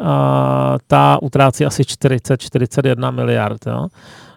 a 0.03 0.77
ta 0.87 1.17
utrácí 1.21 1.65
asi 1.65 1.83
40-41 1.83 3.11
miliard. 3.11 3.67
Jo. 3.67 3.87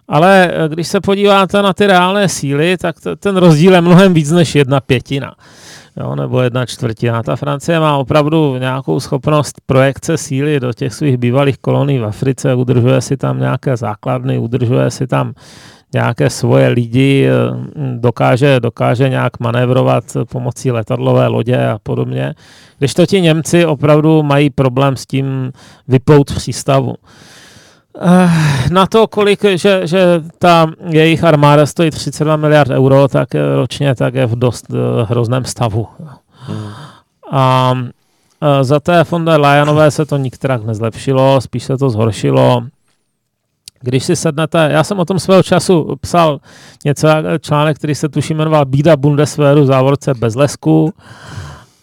Ale 0.07 0.51
eh, 0.51 0.69
když 0.69 0.87
se 0.87 1.01
podíváte 1.01 1.61
na 1.61 1.73
ty 1.73 1.87
reálné 1.87 2.29
síly, 2.29 2.77
tak 2.77 2.99
t- 2.99 3.15
ten 3.15 3.37
rozdíl 3.37 3.73
je 3.73 3.81
mnohem 3.81 4.13
víc 4.13 4.31
než 4.31 4.55
jedna 4.55 4.79
pětina. 4.79 5.33
Jo, 5.97 6.15
nebo 6.15 6.41
jedna 6.41 6.65
čtvrtina. 6.65 7.23
Ta 7.23 7.35
Francie 7.35 7.79
má 7.79 7.97
opravdu 7.97 8.57
nějakou 8.57 8.99
schopnost 8.99 9.61
projekce 9.65 10.17
síly 10.17 10.59
do 10.59 10.73
těch 10.73 10.93
svých 10.93 11.17
bývalých 11.17 11.57
kolonií 11.57 11.99
v 11.99 12.05
Africe, 12.05 12.53
udržuje 12.53 13.01
si 13.01 13.17
tam 13.17 13.39
nějaké 13.39 13.77
základny, 13.77 14.39
udržuje 14.39 14.91
si 14.91 15.07
tam 15.07 15.33
nějaké 15.93 16.29
svoje 16.29 16.67
lidi, 16.67 17.27
eh, 17.27 17.33
dokáže, 17.97 18.59
dokáže 18.59 19.09
nějak 19.09 19.39
manévrovat 19.39 20.03
pomocí 20.29 20.71
letadlové 20.71 21.27
lodě 21.27 21.67
a 21.67 21.79
podobně. 21.83 22.35
Když 22.77 22.93
to 22.93 23.05
ti 23.05 23.21
Němci 23.21 23.65
opravdu 23.65 24.23
mají 24.23 24.49
problém 24.49 24.97
s 24.97 25.05
tím 25.05 25.51
vyplout 25.87 26.31
v 26.31 26.35
přístavu. 26.35 26.95
Eh, 28.01 28.29
na 28.71 28.85
to, 28.85 29.07
kolik, 29.07 29.45
že, 29.55 29.87
že 29.87 30.21
ta 30.39 30.71
jejich 30.89 31.23
armáda 31.23 31.65
stojí 31.65 31.91
32 31.91 32.37
miliard 32.37 32.71
euro, 32.71 33.07
tak 33.07 33.29
ročně 33.55 33.95
tak 33.95 34.13
je 34.13 34.25
v 34.25 34.35
dost 34.35 34.65
eh, 34.69 35.03
hrozném 35.03 35.45
stavu. 35.45 35.87
Hmm. 36.29 36.69
A 37.31 37.73
za 38.61 38.79
té 38.79 39.03
von 39.11 39.25
der 39.25 39.39
Leyenové 39.39 39.91
se 39.91 40.05
to 40.05 40.17
nikterak 40.17 40.65
nezlepšilo, 40.65 41.41
spíš 41.41 41.63
se 41.63 41.77
to 41.77 41.89
zhoršilo. 41.89 42.63
Když 43.83 44.03
si 44.03 44.15
sednete, 44.15 44.69
já 44.71 44.83
jsem 44.83 44.99
o 44.99 45.05
tom 45.05 45.19
svého 45.19 45.43
času 45.43 45.95
psal 46.01 46.39
něco, 46.85 47.07
článek, 47.39 47.77
který 47.77 47.95
se 47.95 48.09
tuším 48.09 48.37
jmenoval 48.37 48.65
Bída 48.65 48.97
Bundeswehru 48.97 49.65
závorce 49.65 50.13
bez 50.13 50.35
lesku, 50.35 50.93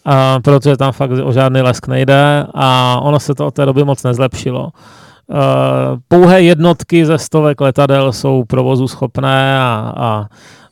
a, 0.05 0.41
protože 0.41 0.77
tam 0.77 0.93
fakt 0.93 1.11
o 1.11 1.33
žádný 1.33 1.61
lesk 1.61 1.89
nejde 1.89 2.47
a 2.55 3.01
ono 3.03 3.21
se 3.21 3.35
to 3.35 3.47
od 3.47 3.55
té 3.55 3.67
doby 3.67 3.85
moc 3.85 4.03
nezlepšilo. 4.03 4.63
Uh, 4.63 5.37
pouhé 6.09 6.43
jednotky 6.43 7.07
ze 7.07 7.19
stovek 7.19 7.61
letadel 7.61 8.13
jsou 8.13 8.45
provozu 8.45 8.89
schopné 8.89 9.61
a, 9.61 9.93
a, 9.97 10.27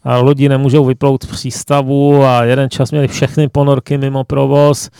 a 0.04 0.16
lodi 0.16 0.48
nemůžou 0.48 0.84
vyplout 0.84 1.24
v 1.24 1.30
přístavu 1.30 2.24
a 2.24 2.44
jeden 2.44 2.70
čas 2.70 2.90
měli 2.90 3.08
všechny 3.08 3.48
ponorky 3.48 3.98
mimo 3.98 4.24
provoz. 4.24 4.90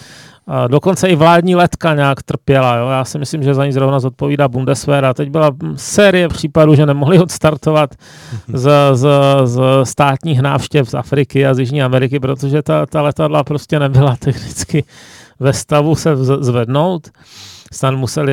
Dokonce 0.69 1.09
i 1.09 1.17
vládní 1.17 1.55
letka 1.55 1.95
nějak 1.95 2.23
trpěla. 2.23 2.77
Jo? 2.77 2.89
Já 2.89 3.05
si 3.05 3.19
myslím, 3.19 3.43
že 3.43 3.55
za 3.55 3.67
ní 3.67 3.73
zrovna 3.73 4.01
zodpovídá 4.01 4.49
Bundeswehr. 4.49 5.05
A 5.05 5.15
teď 5.15 5.31
byla 5.31 5.51
série 5.77 6.29
případů, 6.29 6.75
že 6.75 6.87
nemohli 6.87 7.19
odstartovat 7.19 7.95
z, 8.55 8.71
z, 8.93 9.09
z 9.45 9.61
státních 9.85 10.41
návštěv 10.41 10.91
z 10.91 10.95
Afriky 10.95 11.47
a 11.47 11.55
z 11.55 11.59
Jižní 11.59 11.83
Ameriky, 11.83 12.21
protože 12.21 12.63
ta, 12.63 12.87
ta 12.87 13.03
letadla 13.03 13.45
prostě 13.45 13.79
nebyla 13.79 14.17
technicky 14.17 14.85
ve 15.41 15.53
stavu 15.53 15.95
se 15.95 16.17
zvednout. 16.17 17.09
Snad 17.73 17.95
museli, 17.95 18.33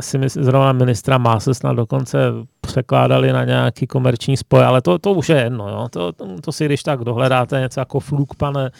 si 0.00 0.18
myslím, 0.18 0.44
zrovna 0.44 0.72
ministra 0.72 1.18
Máse 1.18 1.54
snad 1.54 1.72
dokonce 1.72 2.18
překládali 2.60 3.32
na 3.32 3.44
nějaký 3.44 3.86
komerční 3.86 4.36
spoj, 4.36 4.64
ale 4.64 4.82
to, 4.82 4.98
to 4.98 5.12
už 5.12 5.28
je 5.28 5.36
jedno. 5.36 5.68
Jo? 5.68 5.88
To, 5.90 6.12
to, 6.12 6.26
to 6.40 6.52
si 6.52 6.64
když 6.64 6.82
tak 6.82 7.00
dohledáte 7.00 7.60
něco 7.60 7.80
jako 7.80 8.00
Flugpane 8.00 8.70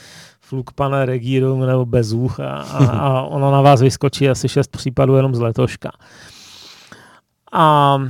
Flugpane 0.49 1.07
Regierung 1.07 1.67
nebo 1.67 1.87
Bezuch 1.87 2.41
a, 2.41 2.51
a, 2.51 2.87
a 2.99 3.23
ono 3.23 3.53
na 3.53 3.61
vás 3.61 3.81
vyskočí 3.81 4.29
asi 4.29 4.49
šest 4.49 4.71
případů 4.71 5.17
jenom 5.17 5.35
z 5.35 5.41
letoška. 5.41 5.91
A, 7.53 7.63
a 7.63 8.01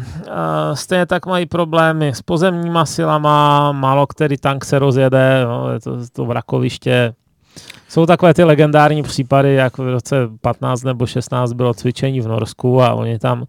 stejně 0.74 1.06
tak 1.06 1.26
mají 1.26 1.46
problémy 1.46 2.08
s 2.08 2.22
pozemníma 2.22 2.86
silama, 2.86 3.72
málo 3.72 4.06
který 4.06 4.36
tank 4.36 4.64
se 4.64 4.78
rozjede, 4.78 5.44
no, 5.44 5.72
je 5.72 5.80
to, 5.80 5.96
to 6.12 6.24
vrakoviště. 6.24 7.14
Jsou 7.88 8.06
takové 8.06 8.34
ty 8.34 8.44
legendární 8.44 9.02
případy, 9.02 9.54
jak 9.54 9.78
v 9.78 9.88
roce 9.88 10.16
15 10.40 10.82
nebo 10.82 11.06
16 11.06 11.52
bylo 11.52 11.74
cvičení 11.74 12.20
v 12.20 12.28
Norsku 12.28 12.82
a 12.82 12.94
oni 12.94 13.18
tam 13.18 13.44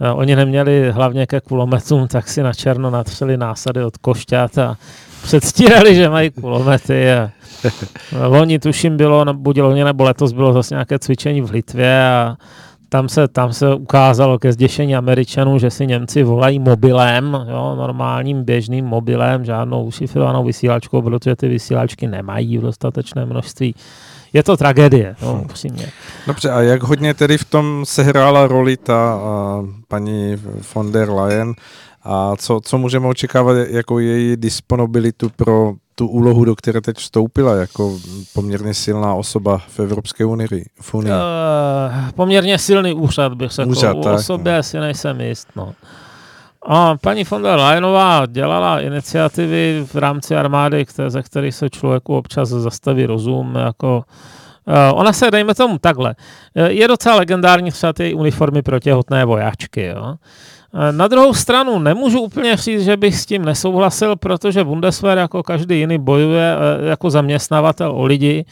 Uh, 0.00 0.18
oni 0.18 0.36
neměli 0.36 0.90
hlavně 0.92 1.26
ke 1.26 1.40
kulometům, 1.40 2.08
tak 2.08 2.28
si 2.28 2.42
na 2.42 2.52
černo 2.52 2.90
natřeli 2.90 3.36
násady 3.36 3.84
od 3.84 3.96
košťat 3.96 4.58
a 4.58 4.76
předstírali, 5.26 5.94
že 5.94 6.08
mají 6.08 6.30
kulomety. 6.30 7.10
A 7.10 7.30
loni 8.26 8.58
tuším 8.58 8.96
bylo, 8.96 9.34
buď 9.34 9.60
loni 9.60 9.84
nebo 9.84 10.04
letos 10.04 10.32
bylo 10.32 10.52
zase 10.52 10.74
nějaké 10.74 10.98
cvičení 10.98 11.40
v 11.40 11.50
Litvě 11.50 12.04
a 12.04 12.36
tam 12.88 13.08
se, 13.08 13.28
tam 13.28 13.52
se 13.52 13.74
ukázalo 13.74 14.38
ke 14.38 14.52
zděšení 14.52 14.96
Američanů, 14.96 15.58
že 15.58 15.70
si 15.70 15.86
Němci 15.86 16.22
volají 16.22 16.58
mobilem, 16.58 17.46
jo, 17.50 17.74
normálním 17.78 18.44
běžným 18.44 18.84
mobilem, 18.84 19.44
žádnou 19.44 19.84
ušifrovanou 19.84 20.44
vysílačkou, 20.44 21.02
protože 21.02 21.36
ty 21.36 21.48
vysílačky 21.48 22.06
nemají 22.06 22.58
v 22.58 22.62
dostatečné 22.62 23.26
množství. 23.26 23.74
Je 24.32 24.42
to 24.42 24.56
tragédie, 24.56 25.16
no, 25.22 25.42
upřímně. 25.44 25.86
Dobře, 26.26 26.50
a 26.50 26.60
jak 26.60 26.82
hodně 26.82 27.14
tedy 27.14 27.38
v 27.38 27.44
tom 27.44 27.84
sehrála 27.84 28.46
roli 28.46 28.76
ta 28.76 29.12
a, 29.14 29.62
paní 29.88 30.36
von 30.74 30.92
der 30.92 31.10
Leyen 31.10 31.54
a 32.06 32.36
co, 32.36 32.60
co 32.64 32.78
můžeme 32.78 33.08
očekávat 33.08 33.56
jako 33.70 33.98
její 33.98 34.36
disponibilitu 34.36 35.30
pro 35.36 35.72
tu 35.94 36.06
úlohu, 36.06 36.44
do 36.44 36.56
které 36.56 36.80
teď 36.80 36.96
vstoupila 36.96 37.54
jako 37.54 37.98
poměrně 38.34 38.74
silná 38.74 39.14
osoba 39.14 39.58
v 39.68 39.80
Evropské 39.80 40.24
unii? 40.24 40.64
V 40.80 40.94
unii. 40.94 41.12
Uh, 41.12 42.10
poměrně 42.14 42.58
silný 42.58 42.94
úřad 42.94 43.34
bych 43.34 43.52
se 43.52 43.64
úřad, 43.64 43.96
o 43.96 44.18
sobě 44.18 44.56
no. 44.56 44.62
si 44.62 44.78
nejsem 44.78 45.20
jist. 45.20 45.48
No. 45.56 45.72
A 46.66 46.96
paní 46.96 47.24
von 47.24 47.42
der 47.42 47.58
Leyenová 47.58 48.26
dělala 48.26 48.80
iniciativy 48.80 49.86
v 49.92 49.94
rámci 49.94 50.36
armády, 50.36 50.84
které, 50.84 51.10
ze 51.10 51.22
kterých 51.22 51.54
se 51.54 51.70
člověku 51.70 52.16
občas 52.16 52.48
zastaví 52.48 53.06
rozum, 53.06 53.54
jako 53.54 54.04
Uh, 54.68 55.00
ona 55.00 55.12
se, 55.12 55.30
dejme 55.30 55.54
tomu 55.54 55.78
takhle, 55.78 56.14
je 56.68 56.88
docela 56.88 57.16
legendární 57.16 57.70
třeba 57.70 57.92
ty 57.92 58.14
uniformy 58.14 58.62
pro 58.62 58.80
těhotné 58.80 59.24
vojáčky. 59.24 59.84
Jo? 59.86 60.14
Na 60.90 61.08
druhou 61.08 61.34
stranu 61.34 61.78
nemůžu 61.78 62.20
úplně 62.20 62.56
říct, 62.56 62.84
že 62.84 62.96
bych 62.96 63.16
s 63.16 63.26
tím 63.26 63.44
nesouhlasil, 63.44 64.16
protože 64.16 64.64
Bundeswehr 64.64 65.18
jako 65.18 65.42
každý 65.42 65.78
jiný 65.78 65.98
bojuje 65.98 66.56
eh, 66.56 66.88
jako 66.88 67.10
zaměstnavatel 67.10 67.90
o 67.90 68.04
lidi 68.04 68.44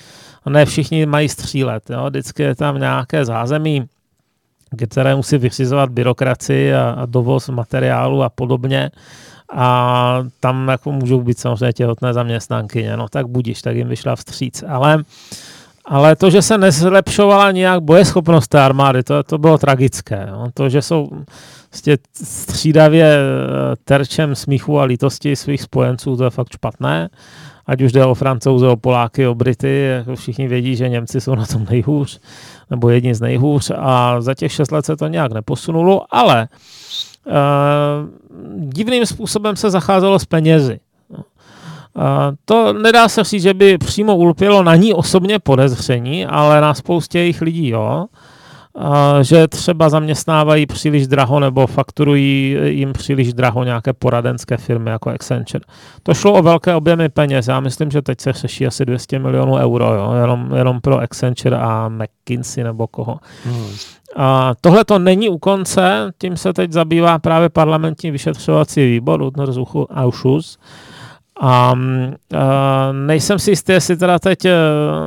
ne 0.50 0.66
všichni 0.66 1.06
mají 1.06 1.28
střílet. 1.28 1.90
Jo. 1.90 2.06
Vždycky 2.08 2.42
je 2.42 2.54
tam 2.54 2.78
nějaké 2.78 3.24
zázemí, 3.24 3.84
které 4.88 5.14
musí 5.16 5.38
vyřizovat 5.38 5.90
byrokracii 5.90 6.74
a, 6.74 6.90
a 6.90 7.06
dovoz 7.06 7.48
materiálu 7.48 8.22
a 8.22 8.28
podobně. 8.28 8.90
A 9.52 10.22
tam 10.40 10.68
jako 10.68 10.92
můžou 10.92 11.20
být 11.20 11.38
samozřejmě 11.38 11.72
těhotné 11.72 12.12
zaměstnanky, 12.12 12.88
no 12.96 13.08
tak 13.08 13.26
budíš, 13.26 13.62
tak 13.62 13.76
jim 13.76 13.88
vyšla 13.88 14.16
vstříc. 14.16 14.64
Ale 14.68 15.04
ale 15.86 16.16
to, 16.16 16.30
že 16.30 16.42
se 16.42 16.58
nezlepšovala 16.58 17.50
nějak 17.50 17.80
bojeschopnost 17.80 18.48
té 18.48 18.60
armády, 18.60 19.02
to, 19.02 19.22
to 19.22 19.38
bylo 19.38 19.58
tragické. 19.58 20.26
Jo. 20.30 20.46
To, 20.54 20.68
že 20.68 20.82
jsou 20.82 21.08
vlastně 21.74 21.96
střídavě 22.24 23.04
eh, 23.04 23.76
terčem 23.84 24.34
smíchu 24.34 24.80
a 24.80 24.84
lítosti 24.84 25.36
svých 25.36 25.62
spojenců, 25.62 26.16
to 26.16 26.24
je 26.24 26.30
fakt 26.30 26.52
špatné. 26.52 27.08
Ať 27.66 27.82
už 27.82 27.92
jde 27.92 28.04
o 28.04 28.14
Francouze, 28.14 28.68
o 28.68 28.76
Poláky, 28.76 29.26
o 29.26 29.34
Brity, 29.34 29.80
jako 29.80 30.16
všichni 30.16 30.48
vědí, 30.48 30.76
že 30.76 30.88
Němci 30.88 31.20
jsou 31.20 31.34
na 31.34 31.46
tom 31.46 31.66
nejhůř, 31.70 32.20
nebo 32.70 32.90
jedni 32.90 33.14
z 33.14 33.20
nejhůř 33.20 33.70
a 33.76 34.20
za 34.20 34.34
těch 34.34 34.52
šest 34.52 34.72
let 34.72 34.86
se 34.86 34.96
to 34.96 35.08
nějak 35.08 35.32
neposunulo, 35.32 36.02
ale 36.10 36.48
uh, 37.26 37.32
divným 38.56 39.06
způsobem 39.06 39.56
se 39.56 39.70
zacházelo 39.70 40.18
s 40.18 40.24
penězi. 40.24 40.80
To 42.44 42.72
nedá 42.72 43.08
se 43.08 43.24
říct, 43.24 43.42
že 43.42 43.54
by 43.54 43.78
přímo 43.78 44.16
ulpělo 44.16 44.62
na 44.62 44.76
ní 44.76 44.94
osobně 44.94 45.38
podezření, 45.38 46.26
ale 46.26 46.60
na 46.60 46.74
spoustě 46.74 47.18
jejich 47.18 47.40
lidí, 47.40 47.68
jo. 47.68 48.06
Že 49.22 49.48
třeba 49.48 49.88
zaměstnávají 49.88 50.66
příliš 50.66 51.06
draho 51.06 51.40
nebo 51.40 51.66
fakturují 51.66 52.56
jim 52.64 52.92
příliš 52.92 53.32
draho 53.32 53.64
nějaké 53.64 53.92
poradenské 53.92 54.56
firmy 54.56 54.90
jako 54.90 55.10
Accenture. 55.10 55.64
To 56.02 56.14
šlo 56.14 56.32
o 56.32 56.42
velké 56.42 56.74
objemy 56.74 57.08
peněz. 57.08 57.48
Já 57.48 57.60
myslím, 57.60 57.90
že 57.90 58.02
teď 58.02 58.20
se 58.20 58.32
řeší 58.32 58.66
asi 58.66 58.84
200 58.84 59.18
milionů 59.18 59.54
euro, 59.54 59.94
jo, 59.94 60.12
jenom, 60.20 60.50
jenom 60.54 60.80
pro 60.80 60.98
Accenture 60.98 61.56
a 61.56 61.88
McKinsey 61.88 62.64
nebo 62.64 62.86
koho. 62.86 63.18
Hmm. 63.44 63.66
A 64.16 64.52
tohle 64.60 64.84
to 64.84 64.98
není 64.98 65.28
u 65.28 65.38
konce, 65.38 66.12
tím 66.18 66.36
se 66.36 66.52
teď 66.52 66.72
zabývá 66.72 67.18
právě 67.18 67.48
parlamentní 67.48 68.10
vyšetřovací 68.10 68.86
výbor, 68.86 69.30
Ausschuss, 69.90 70.58
a 71.40 71.72
uh, 71.72 72.38
nejsem 72.92 73.38
si 73.38 73.50
jistý, 73.50 73.72
jestli 73.72 73.96
teda 73.96 74.18
teď 74.18 74.44
uh, 74.44 74.50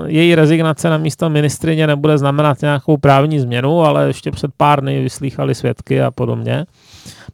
její 0.06 0.36
rezignace 0.36 0.90
na 0.90 0.98
místo 0.98 1.30
ministrině 1.30 1.88
nebude 1.88 2.18
znamenat 2.18 2.62
nějakou 2.62 2.98
právní 2.98 3.40
změnu, 3.40 3.82
ale 3.82 4.08
ještě 4.08 4.32
před 4.32 4.52
pár 4.58 4.82
dny 4.82 5.04
vyslýchali 5.04 5.56
svědky 5.56 6.02
a 6.02 6.12
podobně. 6.12 6.66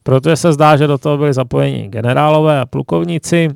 Protože 0.03 0.35
se 0.35 0.53
zdá, 0.53 0.77
že 0.77 0.87
do 0.87 0.97
toho 0.97 1.17
byli 1.17 1.33
zapojeni 1.33 1.87
generálové 1.87 2.59
a 2.59 2.65
plukovníci. 2.65 3.49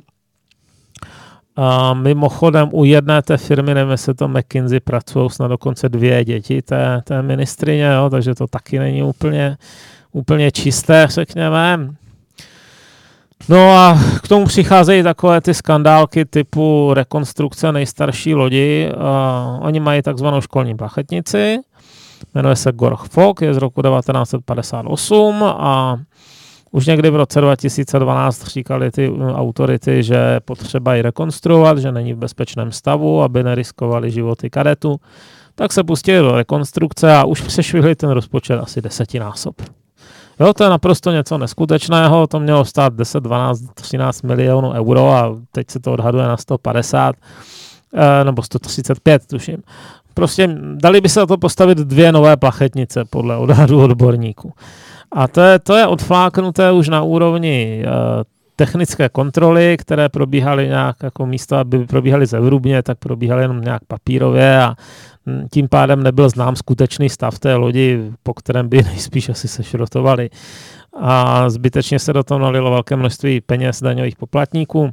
A 1.56 1.94
mimochodem 1.94 2.68
u 2.72 2.84
jedné 2.84 3.22
té 3.22 3.36
firmy, 3.36 3.74
nevím, 3.74 3.90
jestli 3.90 4.14
to 4.14 4.28
McKinsey, 4.28 4.80
pracují 4.80 5.30
snad 5.30 5.48
dokonce 5.48 5.88
dvě 5.88 6.24
děti 6.24 6.62
té, 6.62 7.02
té 7.04 7.22
ministrině, 7.22 7.84
jo, 7.84 8.10
takže 8.10 8.34
to 8.34 8.46
taky 8.46 8.78
není 8.78 9.02
úplně, 9.02 9.56
úplně 10.12 10.50
čisté, 10.50 11.06
řekněme. 11.10 11.78
No 13.48 13.76
a 13.76 13.98
k 14.22 14.28
tomu 14.28 14.46
přicházejí 14.46 15.02
takové 15.02 15.40
ty 15.40 15.54
skandálky 15.54 16.24
typu 16.24 16.90
rekonstrukce 16.94 17.72
nejstarší 17.72 18.34
lodi. 18.34 18.90
Uh, 18.96 19.66
oni 19.66 19.80
mají 19.80 20.02
takzvanou 20.02 20.40
školní 20.40 20.76
plachetnici, 20.76 21.58
jmenuje 22.34 22.56
se 22.56 22.72
Gorch 22.72 23.04
Fok, 23.10 23.42
je 23.42 23.54
z 23.54 23.56
roku 23.56 23.82
1958 23.82 25.44
a 25.44 25.98
už 26.70 26.86
někdy 26.86 27.10
v 27.10 27.16
roce 27.16 27.40
2012 27.40 28.46
říkali 28.46 28.90
ty 28.90 29.12
autority, 29.34 30.02
že 30.02 30.40
potřeba 30.44 30.94
ji 30.94 31.02
rekonstruovat, 31.02 31.78
že 31.78 31.92
není 31.92 32.12
v 32.14 32.18
bezpečném 32.18 32.72
stavu, 32.72 33.22
aby 33.22 33.42
neriskovali 33.42 34.10
životy 34.10 34.50
kadetu. 34.50 35.00
Tak 35.54 35.72
se 35.72 35.84
pustili 35.84 36.18
do 36.18 36.36
rekonstrukce 36.36 37.16
a 37.16 37.24
už 37.24 37.40
přešvihli 37.40 37.94
ten 37.94 38.10
rozpočet 38.10 38.60
asi 38.60 38.82
desetinásob. 38.82 39.77
Jo, 40.40 40.52
to 40.52 40.64
je 40.64 40.70
naprosto 40.70 41.10
něco 41.10 41.38
neskutečného, 41.38 42.26
to 42.26 42.40
mělo 42.40 42.64
stát 42.64 42.94
10, 42.94 43.20
12, 43.20 43.62
13 43.74 44.22
milionů 44.22 44.70
euro 44.70 45.10
a 45.10 45.36
teď 45.52 45.70
se 45.70 45.80
to 45.80 45.92
odhaduje 45.92 46.26
na 46.26 46.36
150 46.36 47.16
eh, 47.94 48.24
nebo 48.24 48.42
135, 48.42 49.26
tuším. 49.26 49.62
Prostě 50.14 50.48
dali 50.74 51.00
by 51.00 51.08
se 51.08 51.20
na 51.20 51.26
to 51.26 51.38
postavit 51.38 51.78
dvě 51.78 52.12
nové 52.12 52.36
plachetnice 52.36 53.04
podle 53.04 53.36
odhadu 53.36 53.82
odborníků. 53.82 54.52
A 55.12 55.28
to 55.28 55.40
je, 55.40 55.58
to 55.58 55.76
je 55.76 55.86
odfláknuté 55.86 56.72
už 56.72 56.88
na 56.88 57.02
úrovni 57.02 57.84
uh, 57.86 58.22
technické 58.58 59.08
kontroly, 59.08 59.76
které 59.78 60.08
probíhaly 60.08 60.68
nějak 60.68 60.96
jako 61.02 61.26
místo, 61.26 61.56
aby 61.56 61.86
probíhaly 61.86 62.26
zevrubně, 62.26 62.82
tak 62.82 62.98
probíhaly 62.98 63.42
jenom 63.42 63.60
nějak 63.60 63.84
papírově 63.86 64.62
a 64.62 64.74
tím 65.52 65.68
pádem 65.68 66.02
nebyl 66.02 66.28
znám 66.28 66.56
skutečný 66.56 67.10
stav 67.10 67.38
té 67.38 67.54
lodi, 67.54 68.12
po 68.22 68.34
kterém 68.34 68.68
by 68.68 68.82
nejspíš 68.82 69.28
asi 69.28 69.48
sešrotovali. 69.48 70.30
A 71.00 71.50
zbytečně 71.50 71.98
se 71.98 72.12
do 72.12 72.22
toho 72.22 72.40
nalilo 72.40 72.70
velké 72.70 72.96
množství 72.96 73.40
peněz 73.40 73.80
daňových 73.82 74.16
poplatníků. 74.16 74.90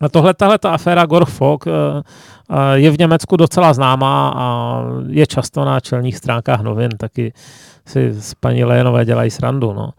A 0.00 0.08
tohle, 0.08 0.34
tahle 0.34 0.58
ta 0.58 0.70
aféra 0.70 1.06
Gorfok 1.06 1.64
je 2.74 2.90
v 2.90 2.98
Německu 2.98 3.36
docela 3.36 3.72
známá 3.72 4.32
a 4.36 4.82
je 5.08 5.26
často 5.26 5.64
na 5.64 5.80
čelních 5.80 6.16
stránkách 6.16 6.60
novin, 6.60 6.90
taky 6.90 7.32
si 7.86 8.14
s 8.20 8.34
paní 8.34 8.64
Lejenové 8.64 9.04
dělají 9.04 9.30
srandu. 9.30 9.72
No. 9.72 9.90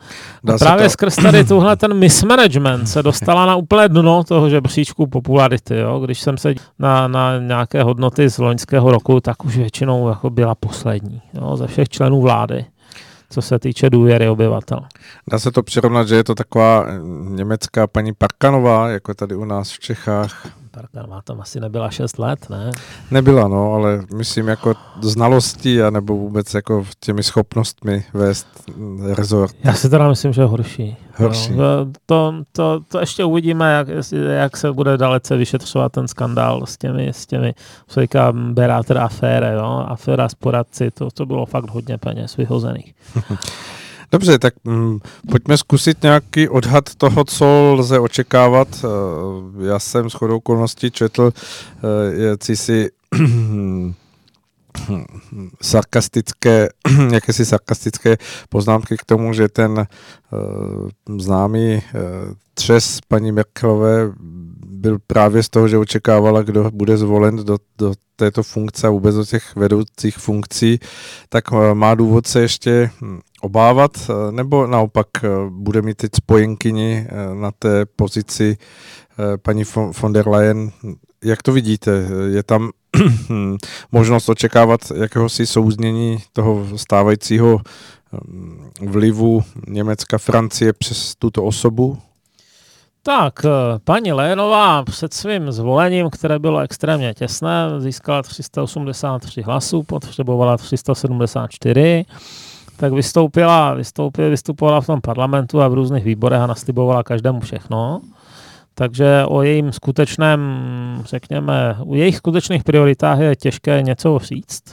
A 0.54 0.58
právě 0.58 0.86
to... 0.86 0.90
skrz 0.90 1.16
tady 1.16 1.44
tuhle 1.44 1.76
ten 1.76 1.94
mismanagement 1.94 2.90
se 2.90 3.04
dostala 3.04 3.46
na 3.46 3.56
úplné 3.56 3.90
dno 3.90 4.24
toho 4.24 4.50
žebříčku 4.50 5.08
popularity. 5.08 5.78
Jo. 5.78 6.00
Když 6.00 6.20
jsem 6.20 6.38
se 6.38 6.54
na, 6.80 7.08
na 7.08 7.40
nějaké 7.40 7.84
hodnoty 7.84 8.30
z 8.30 8.38
loňského 8.38 8.92
roku, 8.92 9.22
tak 9.22 9.46
už 9.46 9.58
většinou 9.58 10.10
jako 10.10 10.30
byla 10.30 10.56
poslední 10.56 11.22
jo, 11.34 11.58
ze 11.58 11.68
všech 11.68 11.90
členů 11.90 12.22
vlády 12.22 12.66
co 13.32 13.42
se 13.42 13.60
týče 13.60 13.90
důvěry 13.90 14.30
obyvatel. 14.30 14.80
Dá 15.32 15.40
se 15.40 15.52
to 15.52 15.64
přirovnat, 15.64 16.08
že 16.08 16.16
je 16.16 16.24
to 16.24 16.36
taková 16.36 16.86
německá 17.24 17.88
paní 17.88 18.14
Parkanová, 18.14 18.90
jako 18.90 19.14
tady 19.14 19.36
u 19.36 19.46
nás 19.46 19.72
v 19.72 19.80
Čechách. 19.80 20.48
Parkanová 20.80 21.22
tam 21.22 21.42
asi 21.42 21.60
nebyla 21.60 21.90
6 21.90 22.20
let, 22.20 22.50
ne? 22.50 22.72
Nebyla, 23.12 23.48
no, 23.48 23.74
ale 23.74 24.02
myslím 24.16 24.48
jako 24.48 24.74
znalostí 25.02 25.82
a 25.82 25.90
nebo 25.90 26.16
vůbec 26.16 26.54
jako 26.54 26.86
těmi 27.00 27.24
schopnostmi 27.24 28.06
vést 28.14 28.48
rezort. 29.16 29.56
Já 29.64 29.74
si 29.74 29.90
teda 29.90 30.10
myslím, 30.10 30.34
že 30.34 30.42
je 30.42 30.46
horší. 30.46 30.98
Horší. 31.16 31.54
No, 31.54 31.64
to, 32.06 32.34
to, 32.52 32.80
to, 32.88 33.00
ještě 33.00 33.24
uvidíme, 33.24 33.74
jak, 33.74 33.88
jak 34.30 34.58
se 34.58 34.72
bude 34.72 34.98
dalece 34.98 35.38
vyšetřovat 35.38 35.92
ten 35.92 36.08
skandál 36.08 36.66
s 36.66 36.78
těmi, 36.78 37.10
s 37.10 37.26
těmi, 37.26 37.54
co 37.88 38.02
říká 38.02 38.32
Beráter 38.32 38.98
afére, 38.98 39.54
jo? 39.54 39.86
aféra 39.88 40.30
s 40.30 40.36
poradci, 40.36 40.92
to, 40.92 41.12
to 41.12 41.26
bylo 41.26 41.46
fakt 41.46 41.70
hodně 41.70 41.98
peněz 41.98 42.38
vyhozených. 42.38 42.96
Dobře, 44.12 44.40
tak 44.40 44.54
hm, 44.68 45.00
pojďme 45.32 45.58
zkusit 45.58 46.04
nějaký 46.04 46.50
odhad 46.50 46.96
toho, 46.96 47.24
co 47.24 47.74
lze 47.78 48.00
očekávat. 48.00 48.68
Eh, 48.84 49.66
já 49.66 49.80
jsem 49.80 50.10
s 50.10 50.14
chodou 50.14 50.38
okolností 50.38 50.92
četl 50.92 51.24
uh, 51.24 51.32
si 52.54 52.90
sarkastické, 55.62 56.70
jakési 57.12 57.46
sarkastické 57.46 58.18
poznámky 58.50 58.98
k 58.98 59.06
tomu, 59.06 59.34
že 59.34 59.48
ten 59.48 59.72
uh, 59.72 61.18
známý 61.20 61.76
uh, 61.76 61.82
třes 62.54 63.00
paní 63.08 63.32
Merkelové 63.32 64.12
byl 64.66 64.98
právě 65.08 65.44
z 65.44 65.50
toho, 65.50 65.68
že 65.68 65.78
očekávala, 65.78 66.42
kdo 66.42 66.72
bude 66.72 66.98
zvolen 66.98 67.36
do, 67.36 67.58
do 67.78 67.94
této 68.16 68.44
funkce 68.44 68.88
a 68.88 68.90
vůbec 68.90 69.16
do 69.16 69.26
těch 69.26 69.56
vedoucích 69.56 70.18
funkcí, 70.18 70.80
tak 71.30 71.44
má 71.74 71.96
důvod 71.96 72.28
se 72.28 72.42
ještě 72.42 72.92
hm, 73.02 73.20
obávat, 73.42 73.92
uh, 74.10 74.32
nebo 74.32 74.68
naopak 74.68 75.08
uh, 75.24 75.50
bude 75.50 75.82
mít 75.82 75.98
teď 75.98 76.12
spojenkyni 76.16 77.08
uh, 77.12 77.42
na 77.42 77.52
té 77.60 77.86
pozici 77.86 78.58
paní 79.42 79.64
von 80.02 80.14
der 80.14 80.28
Leyen. 80.28 80.72
Jak 81.24 81.44
to 81.44 81.52
vidíte? 81.52 81.92
Je 82.30 82.44
tam 82.44 82.70
možnost 83.92 84.30
očekávat 84.30 84.82
jakéhosi 84.96 85.46
souznění 85.48 86.18
toho 86.34 86.68
stávajícího 86.78 87.60
mm, 88.28 88.70
vlivu 88.82 89.44
Německa, 89.68 90.18
Francie 90.18 90.74
přes 90.74 91.16
tuto 91.16 91.44
osobu? 91.44 91.98
Tak, 93.04 93.46
eh, 93.46 93.50
paní 93.84 94.14
Lénová 94.14 94.84
před 94.84 95.14
svým 95.14 95.52
zvolením, 95.52 96.10
které 96.10 96.40
bylo 96.40 96.60
extrémně 96.60 97.14
těsné, 97.14 97.68
získala 97.78 98.22
383 98.22 99.42
hlasů, 99.42 99.84
potřebovala 99.84 100.58
374, 100.58 102.06
tak 102.80 102.94
vystoupila, 102.94 103.74
vystoupila, 103.74 104.30
vystupovala 104.30 104.82
v 104.82 104.86
tom 104.86 105.02
parlamentu 105.02 105.62
a 105.62 105.68
v 105.68 105.74
různých 105.74 106.04
výborech 106.04 106.42
a 106.42 106.48
naslibovala 106.48 107.04
každému 107.04 107.40
všechno. 107.40 108.02
Takže 108.76 109.24
o 109.28 109.42
jejím 109.42 109.72
skutečném, 109.72 110.40
řekněme, 111.06 111.78
u 111.84 111.96
jejich 111.96 112.18
skutečných 112.18 112.64
prioritách 112.64 113.20
je 113.20 113.36
těžké 113.36 113.82
něco 113.82 114.20
říct. 114.20 114.64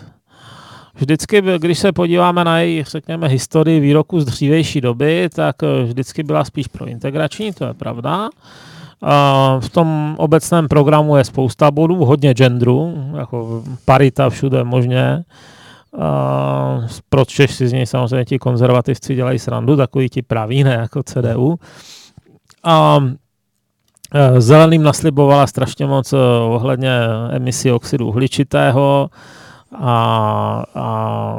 vždycky, 0.99 1.43
když 1.59 1.79
se 1.79 1.93
podíváme 1.93 2.45
na 2.45 2.59
její, 2.59 2.85
řekněme, 2.85 3.29
historii 3.29 3.81
výroku 3.81 4.21
z 4.21 4.25
dřívější 4.25 4.81
doby, 4.81 5.29
tak 5.35 5.57
vždycky 5.85 6.23
byla 6.23 6.45
spíš 6.45 6.67
pro 6.69 6.87
integrační, 6.87 7.53
to 7.53 7.65
je 7.65 7.75
pravda. 7.75 8.29
V 9.61 9.69
tom 9.69 10.15
obecném 10.19 10.69
programu 10.69 11.17
je 11.17 11.25
spousta 11.25 11.71
bodů, 11.71 12.05
hodně 12.05 12.35
genderu, 12.35 12.95
jako 13.17 13.63
parita 13.85 14.31
všude 14.31 14.65
možně. 14.65 15.25
Proč 17.09 17.51
si 17.51 17.69
z 17.69 17.73
něj 17.73 17.87
samozřejmě 17.87 18.25
ti 18.25 18.39
konzervativci 18.39 19.15
dělají 19.15 19.39
srandu, 19.39 19.77
takový 19.77 20.09
ti 20.09 20.23
praví, 20.23 20.65
ne 20.65 20.75
jako 20.75 21.03
CDU. 21.03 21.57
A 22.65 22.99
e, 24.15 24.41
Zeleným 24.41 24.83
naslibovala 24.83 25.47
strašně 25.47 25.87
moc 25.87 26.13
e, 26.13 26.17
ohledně 26.49 26.91
emisí 27.31 27.73
oxidu 27.73 28.09
uhličitého 28.09 29.11
a, 29.75 30.65
a 30.75 31.37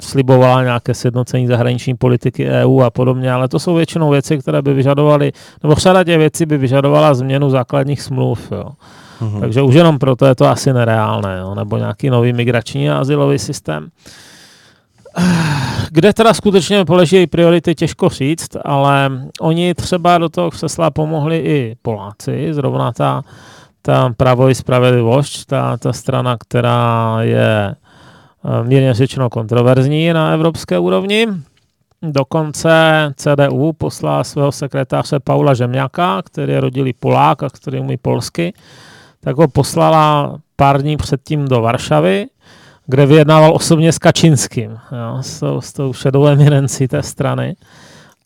slibovala 0.00 0.62
nějaké 0.62 0.94
sjednocení 0.94 1.46
zahraniční 1.46 1.94
politiky 1.94 2.48
EU 2.48 2.80
a 2.80 2.90
podobně, 2.90 3.32
ale 3.32 3.48
to 3.48 3.58
jsou 3.58 3.74
většinou 3.74 4.10
věci, 4.10 4.38
které 4.38 4.62
by 4.62 4.74
vyžadovaly, 4.74 5.32
nebo 5.62 5.74
řada 5.74 6.04
těch 6.04 6.18
věcí 6.18 6.46
by 6.46 6.58
vyžadovala 6.58 7.14
změnu 7.14 7.50
základních 7.50 8.02
smluv. 8.02 8.52
Jo. 8.52 8.68
Uhum. 9.24 9.40
Takže 9.40 9.62
už 9.62 9.74
jenom 9.74 9.98
proto 9.98 10.26
je 10.26 10.34
to 10.34 10.46
asi 10.46 10.72
nereálné, 10.72 11.38
jo, 11.40 11.54
nebo 11.54 11.76
nějaký 11.76 12.10
nový 12.10 12.32
migrační 12.32 12.90
a 12.90 12.98
asilový 12.98 13.38
systém. 13.38 13.88
Kde 15.90 16.12
teda 16.12 16.34
skutečně 16.34 16.84
poleží 16.84 17.26
priority, 17.26 17.74
těžko 17.74 18.08
říct, 18.08 18.56
ale 18.64 19.10
oni 19.40 19.74
třeba 19.74 20.18
do 20.18 20.28
toho 20.28 20.50
křesla 20.50 20.90
pomohli 20.90 21.38
i 21.38 21.76
Poláci, 21.82 22.54
zrovna 22.54 22.92
ta 22.92 23.22
ta 23.86 24.14
Pravo 24.16 24.48
i 24.48 24.54
spravedlivost, 24.54 25.46
ta, 25.46 25.76
ta 25.76 25.92
strana, 25.92 26.36
která 26.40 27.18
je 27.20 27.74
eh, 27.74 28.64
mírně 28.64 28.94
řečeno 28.94 29.30
kontroverzní 29.30 30.12
na 30.12 30.32
evropské 30.32 30.78
úrovni. 30.78 31.26
Dokonce 32.02 33.12
CDU 33.16 33.72
poslala 33.72 34.24
svého 34.24 34.52
sekretáře 34.52 35.20
Paula 35.20 35.54
Žemňaka, 35.54 36.22
který 36.22 36.52
je 36.52 36.60
rodilý 36.60 36.92
Polák 36.92 37.42
a 37.42 37.48
který 37.48 37.80
umí 37.80 37.96
polsky, 37.96 38.52
tak 39.24 39.36
ho 39.36 39.48
poslala 39.48 40.36
pár 40.56 40.82
dní 40.82 40.96
předtím 40.96 41.48
do 41.48 41.60
Varšavy, 41.60 42.26
kde 42.86 43.06
vyjednával 43.06 43.54
osobně 43.54 43.92
s 43.92 43.98
Kačinským, 43.98 44.70
jo, 44.70 45.18
s, 45.20 45.58
s 45.60 45.72
tou 45.72 45.92
šedou 45.92 46.26
eminencí 46.26 46.88
té 46.88 47.02
strany. 47.02 47.56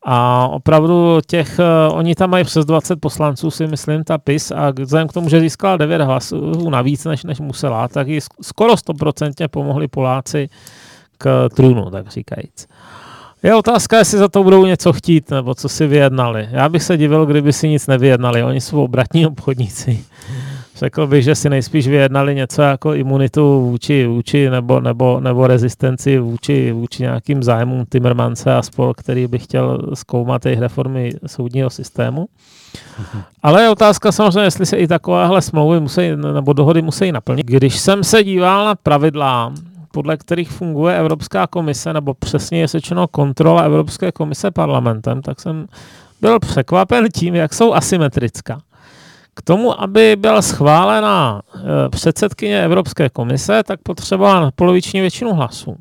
A 0.05 0.49
opravdu 0.49 1.19
těch, 1.27 1.59
uh, 1.59 1.99
oni 1.99 2.15
tam 2.15 2.31
mají 2.31 2.45
přes 2.45 2.65
20 2.65 3.01
poslanců, 3.01 3.51
si 3.51 3.67
myslím, 3.67 4.05
ta 4.05 4.19
PIS 4.19 4.51
a 4.51 4.71
vzhledem 4.71 5.09
k 5.09 5.13
tomu, 5.13 5.29
že 5.29 5.41
získala 5.41 5.77
9 5.77 6.01
hlasů 6.03 6.71
navíc, 6.71 7.05
než, 7.05 7.25
než 7.25 7.41
musela, 7.41 7.89
tak 7.89 8.09
ji 8.09 8.21
skoro 8.43 8.75
100% 8.75 9.49
pomohli 9.49 9.89
Poláci 9.89 10.49
k 11.19 11.49
trůnu, 11.55 11.91
tak 11.91 12.09
říkajíc. 12.09 12.67
Je 13.43 13.55
otázka, 13.55 13.99
jestli 13.99 14.19
za 14.19 14.29
to 14.29 14.43
budou 14.43 14.67
něco 14.67 14.93
chtít, 14.93 15.31
nebo 15.31 15.55
co 15.55 15.69
si 15.69 15.87
vyjednali. 15.87 16.49
Já 16.51 16.69
bych 16.69 16.83
se 16.83 16.97
divil, 16.97 17.27
kdyby 17.27 17.53
si 17.53 17.69
nic 17.69 17.87
nevyjednali. 17.87 18.43
Oni 18.43 18.61
jsou 18.61 18.85
obratní 18.85 19.27
obchodníci. 19.27 20.05
Řekl 20.79 21.07
bych, 21.07 21.25
že 21.25 21.35
si 21.35 21.51
nejspíš 21.51 21.89
vyjednali 21.89 22.35
něco 22.35 22.63
jako 22.63 22.95
imunitu 22.95 23.61
vůči, 23.61 24.07
vůči 24.07 24.51
nebo, 24.51 24.81
nebo, 24.81 25.21
nebo 25.21 25.47
rezistenci 25.47 26.19
vůči, 26.19 26.73
vůči 26.73 27.03
nějakým 27.03 27.43
zájmům 27.43 27.85
Timmermanse 27.89 28.55
a 28.55 28.63
spol, 28.63 28.95
který 28.95 29.27
by 29.27 29.39
chtěl 29.39 29.79
zkoumat 29.95 30.47
jejich 30.47 30.61
reformy 30.61 31.11
soudního 31.27 31.71
systému. 31.71 32.29
Ale 33.43 33.63
je 33.63 33.71
otázka 33.71 34.13
samozřejmě, 34.13 34.45
jestli 34.45 34.67
se 34.67 34.77
i 34.77 34.87
takovéhle 34.87 35.43
smlouvy 35.43 35.81
musí, 35.81 36.11
nebo 36.33 36.53
dohody 36.53 36.83
musí 36.83 37.13
naplnit. 37.13 37.47
Když 37.47 37.79
jsem 37.79 38.05
se 38.05 38.25
díval 38.25 38.65
na 38.65 38.75
pravidla, 38.75 39.53
podle 39.91 40.17
kterých 40.17 40.51
funguje 40.51 40.99
Evropská 40.99 41.47
komise, 41.47 41.93
nebo 41.93 42.15
přesně 42.15 42.61
je 42.61 42.69
sečeno 42.69 43.09
kontrola 43.09 43.63
Evropské 43.63 44.13
komise 44.13 44.51
parlamentem, 44.51 45.23
tak 45.23 45.41
jsem 45.41 45.67
byl 46.21 46.39
překvapen 46.39 47.07
tím, 47.15 47.35
jak 47.35 47.55
jsou 47.55 47.73
asymetrická. 47.75 48.61
K 49.39 49.43
tomu, 49.43 49.81
aby 49.81 50.17
byla 50.17 50.43
schválena 50.43 51.43
eh, 51.55 51.61
předsedkyně 51.89 52.65
Evropské 52.65 53.09
komise, 53.09 53.63
tak 53.63 53.81
potřebovala 53.83 54.51
poloviční 54.55 55.01
většinu 55.01 55.35
hlasů. 55.35 55.77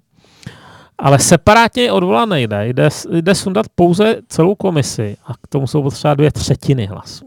Ale 0.97 1.19
separátně 1.19 1.91
odvolat 1.91 2.29
nejde. 2.29 2.67
Jde, 2.67 2.89
jde 3.11 3.35
sundat 3.35 3.65
pouze 3.75 4.15
celou 4.27 4.55
komisi 4.55 5.17
a 5.25 5.33
k 5.33 5.47
tomu 5.49 5.67
jsou 5.67 5.83
potřeba 5.83 6.13
dvě 6.13 6.31
třetiny 6.31 6.85
hlasů. 6.85 7.25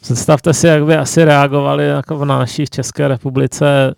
Představte 0.00 0.54
si, 0.54 0.66
jak 0.66 0.84
by 0.84 0.96
asi 0.96 1.24
reagovali 1.24 1.88
jako 1.88 2.18
v 2.18 2.24
naší 2.24 2.64
České 2.66 3.08
republice 3.08 3.94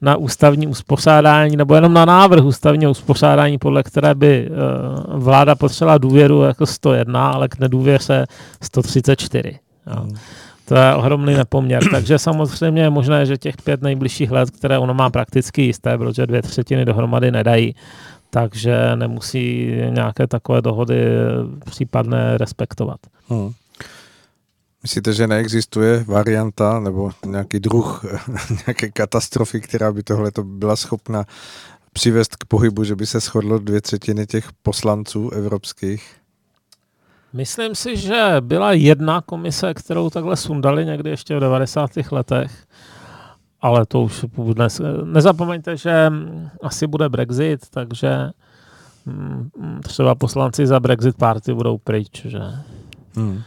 na 0.00 0.16
ústavní 0.16 0.66
uspořádání, 0.66 1.56
nebo 1.56 1.74
jenom 1.74 1.92
na 1.92 2.04
návrh 2.04 2.44
ústavního 2.44 2.90
uspořádání, 2.90 3.58
podle 3.58 3.82
které 3.82 4.14
by 4.14 4.50
uh, 4.50 5.20
vláda 5.22 5.54
potřebovala 5.54 5.98
důvěru 5.98 6.42
jako 6.42 6.66
101, 6.66 7.30
ale 7.30 7.48
k 7.48 7.58
nedůvěře 7.58 8.26
134. 8.62 9.58
Jo. 9.86 10.00
Hmm. 10.00 10.14
To 10.64 10.74
je 10.74 10.94
ohromný 10.94 11.34
nepoměr. 11.34 11.82
Takže 11.90 12.18
samozřejmě 12.18 12.82
je 12.82 12.90
možné, 12.90 13.26
že 13.26 13.36
těch 13.36 13.56
pět 13.56 13.82
nejbližších 13.82 14.30
let, 14.30 14.50
které 14.50 14.78
ono 14.78 14.94
má 14.94 15.10
prakticky 15.10 15.62
jisté, 15.62 15.98
protože 15.98 16.26
dvě 16.26 16.42
třetiny 16.42 16.84
dohromady 16.84 17.30
nedají, 17.30 17.74
takže 18.30 18.96
nemusí 18.96 19.72
nějaké 19.88 20.26
takové 20.26 20.62
dohody 20.62 21.06
případné 21.64 22.38
respektovat. 22.38 23.00
Hmm. 23.28 23.52
Myslíte, 24.82 25.12
že 25.12 25.26
neexistuje 25.26 26.04
varianta 26.08 26.80
nebo 26.80 27.10
nějaký 27.26 27.60
druh 27.60 28.04
nějaké 28.66 28.90
katastrofy, 28.90 29.60
která 29.60 29.92
by 29.92 30.02
tohle 30.02 30.30
to 30.30 30.42
byla 30.42 30.76
schopna 30.76 31.24
přivést 31.92 32.36
k 32.36 32.44
pohybu, 32.44 32.84
že 32.84 32.96
by 32.96 33.06
se 33.06 33.20
shodlo 33.20 33.58
dvě 33.58 33.80
třetiny 33.80 34.26
těch 34.26 34.48
poslanců 34.62 35.30
evropských? 35.30 36.16
Myslím 37.34 37.74
si, 37.74 37.96
že 37.96 38.36
byla 38.40 38.72
jedna 38.72 39.20
komise, 39.20 39.74
kterou 39.74 40.10
takhle 40.10 40.36
sundali 40.36 40.86
někdy 40.86 41.10
ještě 41.10 41.36
v 41.36 41.40
90. 41.40 41.90
letech, 42.10 42.66
ale 43.60 43.86
to 43.86 44.02
už 44.02 44.24
dnes. 44.52 44.80
Nezapomeňte, 45.04 45.76
že 45.76 46.12
asi 46.62 46.86
bude 46.86 47.08
Brexit, 47.08 47.70
takže 47.70 48.30
mm, 49.06 49.50
třeba 49.82 50.14
poslanci 50.14 50.66
za 50.66 50.80
Brexit 50.80 51.16
party 51.16 51.54
budou 51.54 51.78
pryč, 51.78 52.22
že 52.24 52.40
hmm. 53.16 53.42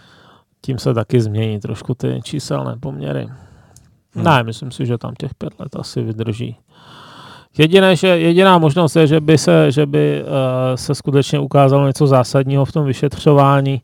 tím 0.62 0.80
se 0.80 0.94
taky 0.94 1.22
změní 1.22 1.60
trošku 1.60 1.94
ty 1.94 2.20
číselné 2.24 2.78
poměry. 2.80 3.30
Hmm. 4.12 4.26
Ne, 4.26 4.44
myslím 4.44 4.72
si, 4.72 4.86
že 4.86 4.98
tam 4.98 5.16
těch 5.16 5.34
pět 5.34 5.60
let 5.60 5.76
asi 5.76 6.02
vydrží. 6.02 6.58
Jediné, 7.58 7.96
že, 7.96 8.08
jediná 8.08 8.58
možnost 8.58 8.96
je, 8.96 9.08
že 9.08 9.20
by, 9.20 9.38
se, 9.38 9.72
že 9.72 9.86
by 9.86 10.24
uh, 10.24 10.28
se 10.76 10.96
skutečně 10.96 11.40
ukázalo 11.40 11.88
něco 11.88 12.08
zásadního 12.08 12.66
v 12.66 12.72
tom 12.72 12.86
vyšetřování 12.86 13.82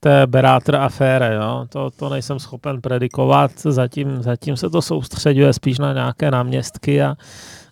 té 0.00 0.26
Berátr 0.26 0.76
aféry. 0.76 1.34
Jo? 1.34 1.66
To, 1.68 1.90
to 1.90 2.08
nejsem 2.08 2.38
schopen 2.38 2.80
predikovat, 2.80 3.50
zatím, 3.64 4.22
zatím 4.22 4.56
se 4.56 4.70
to 4.70 4.82
soustředuje 4.82 5.52
spíš 5.52 5.78
na 5.78 5.92
nějaké 5.92 6.30
náměstky 6.30 7.02
a 7.02 7.14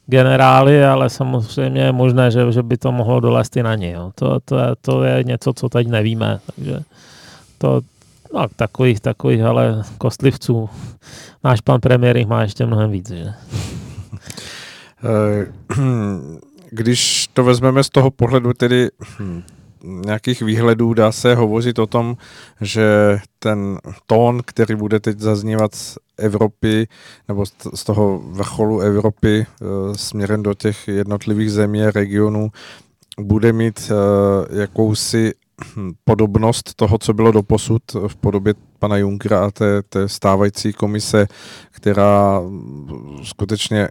generály, 0.06 0.85
ale 0.85 1.11
samozřejmě 1.11 1.80
je 1.80 1.92
možné, 1.92 2.30
že, 2.30 2.52
že 2.52 2.62
by 2.62 2.76
to 2.76 2.92
mohlo 2.92 3.20
dolézt 3.20 3.56
i 3.56 3.62
na 3.62 3.74
ně. 3.74 3.92
Jo? 3.92 4.11
To, 4.14 4.40
to, 4.44 4.59
je, 4.59 4.66
to 4.80 5.04
je 5.04 5.24
něco, 5.24 5.52
co 5.52 5.68
teď 5.68 5.88
nevíme, 5.88 6.38
takže 6.56 6.80
to, 7.59 7.80
no, 8.35 8.46
takových, 8.56 9.00
takových, 9.00 9.42
ale 9.42 9.82
kostlivců. 9.98 10.70
Náš 11.44 11.61
pan 11.61 11.80
premiér 11.80 12.16
jich 12.16 12.26
má 12.26 12.42
ještě 12.42 12.66
mnohem 12.66 12.90
víc, 12.90 13.11
že? 13.11 13.32
Eh, 15.06 15.46
když 16.70 17.28
to 17.32 17.44
vezmeme 17.44 17.84
z 17.84 17.90
toho 17.90 18.10
pohledu 18.10 18.52
tedy 18.52 18.88
hm, 19.20 19.42
nějakých 19.84 20.42
výhledů, 20.42 20.94
dá 20.94 21.12
se 21.12 21.34
hovořit 21.34 21.78
o 21.78 21.86
tom, 21.86 22.16
že 22.60 23.18
ten 23.38 23.78
tón, 24.06 24.40
který 24.46 24.74
bude 24.74 25.00
teď 25.00 25.18
zaznívat 25.18 25.74
z 25.74 25.98
Evropy, 26.18 26.88
nebo 27.28 27.44
z 27.74 27.84
toho 27.84 28.22
vrcholu 28.24 28.80
Evropy 28.80 29.46
eh, 29.46 29.64
směrem 29.96 30.42
do 30.42 30.54
těch 30.54 30.88
jednotlivých 30.88 31.52
zemí 31.52 31.84
a 31.84 31.90
regionů, 31.90 32.50
bude 33.20 33.52
mít 33.52 33.90
eh, 33.90 34.60
jakousi 34.60 35.32
podobnost 36.04 36.74
toho, 36.74 36.98
co 36.98 37.14
bylo 37.14 37.32
doposud 37.32 37.82
v 38.08 38.16
podobě 38.16 38.54
pana 38.78 38.96
Junkera 38.96 39.44
a 39.44 39.50
té, 39.50 39.82
té 39.82 40.08
stávající 40.08 40.72
komise, 40.72 41.26
která 41.70 42.42
skutečně 43.22 43.88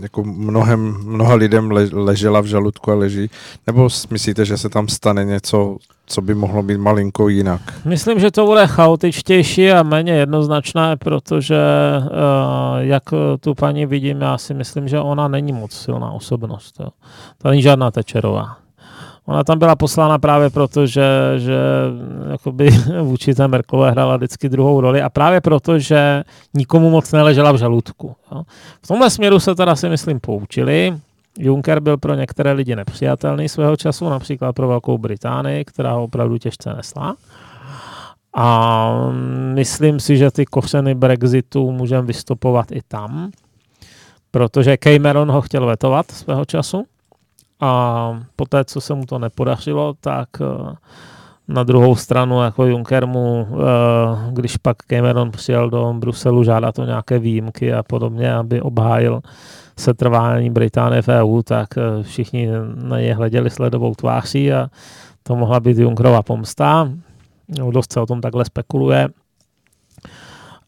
jako 0.00 0.24
mnohem, 0.24 0.96
mnoha 1.04 1.34
lidem 1.34 1.70
le, 1.70 1.88
ležela 1.92 2.40
v 2.40 2.46
žaludku 2.46 2.90
a 2.92 2.94
leží? 2.94 3.30
Nebo 3.66 3.88
myslíte, 4.10 4.44
že 4.44 4.56
se 4.56 4.68
tam 4.68 4.88
stane 4.88 5.24
něco, 5.24 5.76
co 6.06 6.20
by 6.20 6.34
mohlo 6.34 6.62
být 6.62 6.78
malinko 6.78 7.28
jinak? 7.28 7.60
Myslím, 7.84 8.20
že 8.20 8.30
to 8.30 8.46
bude 8.46 8.66
chaotičtější 8.66 9.70
a 9.70 9.82
méně 9.82 10.12
jednoznačné, 10.12 10.96
protože 10.96 11.58
uh, 12.00 12.78
jak 12.78 13.02
tu 13.40 13.54
paní 13.54 13.86
vidím, 13.86 14.20
já 14.20 14.38
si 14.38 14.54
myslím, 14.54 14.88
že 14.88 15.00
ona 15.00 15.28
není 15.28 15.52
moc 15.52 15.72
silná 15.72 16.10
osobnost. 16.10 16.80
To 17.38 17.48
není 17.48 17.62
žádná 17.62 17.90
Tečerová. 17.90 18.63
Ona 19.26 19.44
tam 19.44 19.58
byla 19.58 19.76
poslána 19.76 20.18
právě 20.18 20.50
proto, 20.50 20.86
že, 20.86 21.04
že 21.36 21.58
jakoby 22.30 22.70
vůči 23.02 23.34
té 23.34 23.48
Merklové 23.48 23.90
hrála 23.90 24.16
vždycky 24.16 24.48
druhou 24.48 24.80
roli 24.80 25.02
a 25.02 25.08
právě 25.08 25.40
proto, 25.40 25.78
že 25.78 26.24
nikomu 26.54 26.90
moc 26.90 27.12
neležela 27.12 27.52
v 27.52 27.56
žaludku. 27.56 28.16
Jo. 28.32 28.42
V 28.82 28.86
tomhle 28.86 29.10
směru 29.10 29.40
se 29.40 29.54
teda 29.54 29.76
si 29.76 29.88
myslím 29.88 30.20
poučili. 30.20 30.96
Juncker 31.38 31.80
byl 31.80 31.96
pro 31.96 32.14
některé 32.14 32.52
lidi 32.52 32.76
nepřijatelný 32.76 33.48
svého 33.48 33.76
času, 33.76 34.08
například 34.08 34.52
pro 34.52 34.68
Velkou 34.68 34.98
Británii, 34.98 35.64
která 35.64 35.92
ho 35.92 36.04
opravdu 36.04 36.38
těžce 36.38 36.74
nesla. 36.74 37.16
A 38.36 38.90
myslím 39.54 40.00
si, 40.00 40.16
že 40.16 40.30
ty 40.30 40.46
kořeny 40.46 40.94
Brexitu 40.94 41.72
můžeme 41.72 42.06
vystupovat 42.06 42.72
i 42.72 42.80
tam, 42.88 43.30
protože 44.30 44.76
Cameron 44.76 45.30
ho 45.30 45.40
chtěl 45.40 45.66
vetovat 45.66 46.10
svého 46.10 46.44
času 46.44 46.84
a 47.64 48.20
poté, 48.36 48.64
co 48.64 48.80
se 48.80 48.94
mu 48.94 49.06
to 49.06 49.18
nepodařilo, 49.18 49.94
tak 50.00 50.28
eh, 50.40 50.74
na 51.48 51.62
druhou 51.62 51.96
stranu 51.96 52.42
jako 52.42 52.66
Juncker 52.66 53.06
mu, 53.06 53.48
eh, 53.50 54.30
když 54.30 54.56
pak 54.56 54.76
Cameron 54.76 55.30
přijel 55.30 55.70
do 55.70 55.94
Bruselu 55.98 56.44
žádat 56.44 56.78
o 56.78 56.84
nějaké 56.84 57.18
výjimky 57.18 57.74
a 57.74 57.82
podobně, 57.82 58.34
aby 58.34 58.60
obhájil 58.60 59.20
setrvání 59.78 60.50
Británie 60.50 61.02
v 61.02 61.08
EU, 61.08 61.42
tak 61.42 61.68
eh, 61.78 62.02
všichni 62.02 62.48
na 62.74 63.00
ně 63.00 63.14
hleděli 63.14 63.50
sledovou 63.50 63.94
tváří 63.94 64.52
a 64.52 64.68
to 65.22 65.36
mohla 65.36 65.60
být 65.60 65.78
Junckerova 65.78 66.22
pomsta. 66.22 66.90
No, 67.58 67.70
dost 67.70 67.92
se 67.92 68.00
o 68.00 68.06
tom 68.06 68.20
takhle 68.20 68.44
spekuluje. 68.44 69.08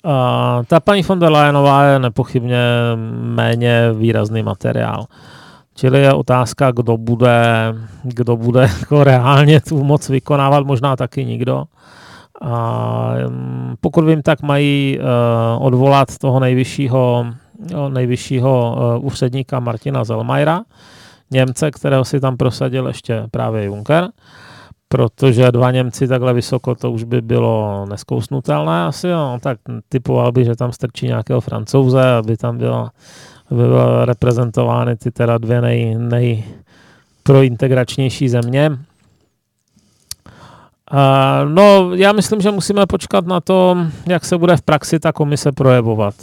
A 0.04 0.62
ta 0.66 0.80
paní 0.80 1.02
von 1.02 1.18
der 1.18 1.32
Leyenová 1.32 1.85
je 1.85 1.98
nepochybně 1.98 2.59
méně 3.20 3.92
výrazný 3.92 4.42
materiál. 4.42 5.06
Čili 5.77 6.01
je 6.03 6.12
otázka, 6.12 6.71
kdo 6.71 6.97
bude, 6.97 7.75
kdo 8.03 8.37
bude 8.37 8.61
jako 8.81 9.05
reálně 9.05 9.61
tu 9.61 9.85
moc 9.85 10.09
vykonávat, 10.09 10.67
možná 10.67 10.97
taky 10.97 11.25
nikdo. 11.25 11.65
A 12.43 13.12
mm, 13.29 13.75
pokud 13.81 14.05
vím, 14.05 14.23
tak 14.23 14.43
mají 14.43 14.99
uh, 14.99 15.67
odvolat 15.67 16.19
toho 16.19 16.41
nejvyššího, 16.41 17.27
nejvyššího 17.89 18.77
uh, 18.99 19.07
úředníka 19.07 19.61
Martina 19.61 20.05
Zelmajra, 20.05 20.62
Němce, 21.31 21.71
kterého 21.71 22.05
si 22.05 22.21
tam 22.21 22.37
prosadil 22.37 22.87
ještě 22.87 23.27
právě 23.31 23.65
Juncker, 23.65 24.09
protože 24.89 25.53
dva 25.53 25.71
Němci 25.71 26.09
takhle 26.09 26.33
vysoko, 26.35 26.75
to 26.75 26.93
už 26.93 27.05
by 27.05 27.21
bylo 27.21 27.87
neskousnutelné 27.89 28.85
asi, 28.85 29.09
no, 29.09 29.39
tak 29.43 29.59
typoval 29.89 30.33
by, 30.33 30.45
že 30.45 30.57
tam 30.57 30.73
strčí 30.73 31.07
nějakého 31.07 31.41
francouze, 31.41 32.12
aby 32.12 32.37
tam 32.37 32.59
byla 32.59 32.91
aby 33.50 33.62
byly 33.62 34.04
reprezentovány 34.04 34.96
ty 34.96 35.11
teda 35.11 35.38
dvě 35.38 35.61
nej, 35.61 35.94
nej 35.94 36.44
prointegračnější 37.22 38.28
země. 38.28 38.78
No, 41.44 41.94
já 41.94 42.12
myslím, 42.12 42.40
že 42.40 42.50
musíme 42.50 42.87
počkat 42.87 43.26
na 43.26 43.40
to, 43.40 43.76
jak 44.09 44.24
se 44.24 44.38
bude 44.38 44.56
v 44.56 44.62
praxi 44.62 44.98
ta 44.98 45.12
komise 45.12 45.52
projevovat. 45.52 46.14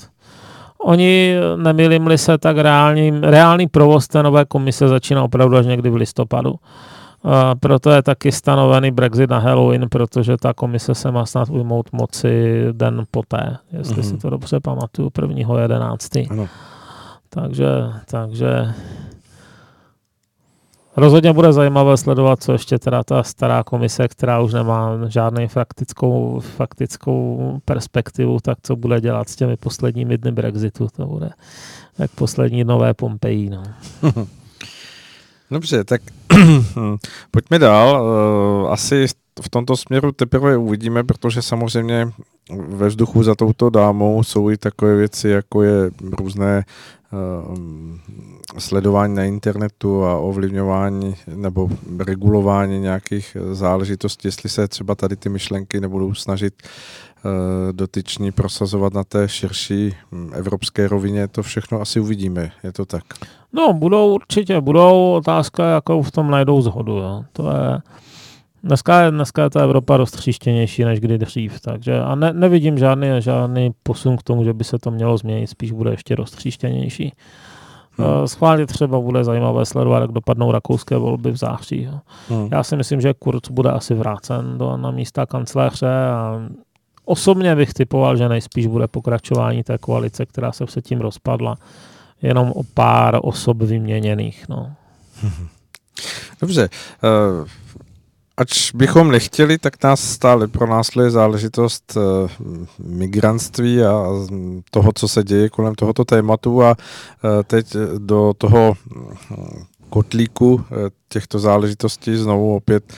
Oni, 0.78 1.36
nemilím 1.56 2.18
se, 2.18 2.38
tak 2.38 2.58
reální, 2.58 3.12
reálný 3.22 3.68
provoz 3.68 4.08
té 4.08 4.24
nové 4.24 4.46
komise 4.46 4.88
začíná 4.88 5.24
opravdu 5.24 5.58
až 5.58 5.66
někdy 5.66 5.90
v 5.90 5.96
listopadu. 5.96 6.52
Uh, 6.52 7.32
proto 7.60 7.92
je 7.92 8.04
taky 8.04 8.32
stanovený 8.32 8.92
Brexit 8.92 9.30
na 9.30 9.40
Halloween, 9.40 9.90
protože 9.90 10.38
ta 10.38 10.54
komise 10.54 10.96
se 10.96 11.12
má 11.12 11.26
snad 11.26 11.50
ujmout 11.50 11.92
moci 11.92 12.66
den 12.72 13.04
poté, 13.12 13.58
jestli 13.72 13.96
mm-hmm. 13.96 14.10
si 14.10 14.18
to 14.18 14.30
dobře 14.30 14.60
pamatuju, 14.60 15.10
1.11. 15.10 16.28
Ano. 16.32 16.48
Takže, 17.34 17.68
takže 18.06 18.74
rozhodně 20.96 21.34
bude 21.34 21.54
zajímavé 21.54 21.98
sledovat, 21.98 22.44
co 22.44 22.52
ještě 22.52 22.80
teda 22.80 23.04
ta 23.04 23.24
stará 23.24 23.64
komise, 23.64 24.08
která 24.08 24.42
už 24.42 24.54
nemá 24.54 25.00
žádnou 25.08 25.48
faktickou, 25.48 26.40
faktickou 26.40 27.60
perspektivu, 27.66 28.40
tak 28.40 28.58
co 28.64 28.76
bude 28.76 29.02
dělat 29.02 29.30
s 29.30 29.36
těmi 29.36 29.58
posledními 29.58 30.18
dny 30.18 30.32
Brexitu. 30.32 30.88
To 30.96 31.06
bude 31.06 31.30
jak 32.00 32.12
poslední 32.12 32.64
nové 32.64 32.94
Pompeji. 32.94 33.50
No. 33.50 33.64
Dobře, 35.52 35.84
tak 35.84 36.02
pojďme 37.32 37.60
dál. 37.60 38.06
Eh, 38.06 38.70
asi 38.70 39.06
v 39.42 39.50
tomto 39.50 39.78
směru 39.78 40.12
teprve 40.12 40.58
uvidíme, 40.58 41.04
protože 41.04 41.42
samozřejmě 41.42 42.12
ve 42.68 42.88
vzduchu 42.88 43.24
za 43.24 43.36
touto 43.36 43.70
dámou 43.70 44.24
jsou 44.24 44.50
i 44.50 44.58
takové 44.58 44.96
věci, 44.96 45.30
jako 45.30 45.64
je 45.64 45.92
různé 46.02 46.64
sledování 48.58 49.16
na 49.16 49.24
internetu 49.24 50.06
a 50.06 50.18
ovlivňování 50.18 51.16
nebo 51.36 51.70
regulování 52.00 52.80
nějakých 52.80 53.38
záležitostí, 53.52 54.28
jestli 54.28 54.50
se 54.50 54.68
třeba 54.68 54.96
tady 54.96 55.16
ty 55.16 55.30
myšlenky 55.30 55.82
nebudou 55.82 56.14
snažit 56.14 56.54
uh, 56.64 57.32
dotyční 57.72 58.32
prosazovat 58.32 58.94
na 58.94 59.04
té 59.04 59.30
širší 59.30 59.96
hm, 60.12 60.32
evropské 60.34 60.88
rovině, 60.88 61.28
to 61.28 61.44
všechno 61.44 61.82
asi 61.82 62.00
uvidíme, 62.00 62.52
je 62.64 62.72
to 62.72 62.86
tak? 62.86 63.04
No, 63.54 63.74
budou 63.74 64.14
určitě, 64.14 64.62
budou 64.62 65.14
otázka, 65.14 65.66
jakou 65.66 66.02
v 66.02 66.12
tom 66.12 66.32
najdou 66.32 66.62
zhodu, 66.62 66.98
jo. 66.98 67.24
to 67.34 67.50
je 67.52 67.82
Dneska 68.64 69.02
je, 69.02 69.12
dneska 69.12 69.44
je 69.44 69.50
ta 69.50 69.62
Evropa 69.62 69.98
roztříštěnější 69.98 70.84
než 70.84 71.00
kdy 71.00 71.18
dřív, 71.18 71.62
takže 71.62 72.00
a 72.00 72.16
ne, 72.16 72.34
nevidím 72.34 72.78
žádný, 72.78 73.08
žádný 73.20 73.72
posun 73.84 74.18
k 74.18 74.24
tomu, 74.24 74.44
že 74.44 74.54
by 74.54 74.64
se 74.64 74.78
to 74.80 74.92
mělo 74.92 75.18
změnit, 75.18 75.48
spíš 75.48 75.72
bude 75.72 75.92
ještě 75.92 76.16
roztříštěnější. 76.16 77.14
Hmm. 77.98 78.28
Schválně 78.28 78.66
třeba 78.66 79.00
bude 79.00 79.24
zajímavé 79.24 79.66
sledovat, 79.66 80.00
jak 80.00 80.12
dopadnou 80.12 80.52
rakouské 80.52 80.98
volby 80.98 81.32
v 81.32 81.38
září. 81.38 81.90
Hmm. 82.30 82.50
Já 82.52 82.64
si 82.64 82.76
myslím, 82.76 83.02
že 83.02 83.14
Kurz 83.14 83.50
bude 83.50 83.72
asi 83.72 83.94
vrácen 83.94 84.58
do, 84.58 84.78
na 84.78 84.92
místa 84.92 85.26
kancléře 85.26 86.06
a 86.12 86.42
osobně 87.06 87.56
bych 87.56 87.74
typoval, 87.74 88.18
že 88.18 88.30
nejspíš 88.30 88.68
bude 88.68 88.88
pokračování 88.88 89.64
té 89.64 89.78
koalice, 89.78 90.26
která 90.26 90.52
se 90.52 90.68
se 90.68 90.82
tím 90.82 91.02
rozpadla, 91.02 91.56
jenom 92.22 92.52
o 92.56 92.64
pár 92.74 93.20
osob 93.22 93.58
vyměněných. 93.58 94.46
No. 94.50 94.72
Dobře. 96.42 96.70
Ač 98.38 98.72
bychom 98.72 99.12
nechtěli, 99.12 99.58
tak 99.58 99.84
nás 99.84 100.02
stále 100.02 100.48
pronásleduje 100.48 101.12
záležitost 101.12 101.94
uh, 101.98 102.30
migrantství 102.80 103.84
a 103.84 104.08
toho, 104.72 104.92
co 104.96 105.08
se 105.08 105.24
děje 105.24 105.50
kolem 105.50 105.76
tohoto 105.76 106.06
tématu. 106.06 106.64
A 106.64 106.70
uh, 106.70 107.30
teď 107.44 107.76
do 107.98 108.34
toho 108.38 108.74
kotlíku 109.90 110.66
těchto 111.10 111.40
záležitostí 111.40 112.16
znovu 112.16 112.56
opět 112.56 112.94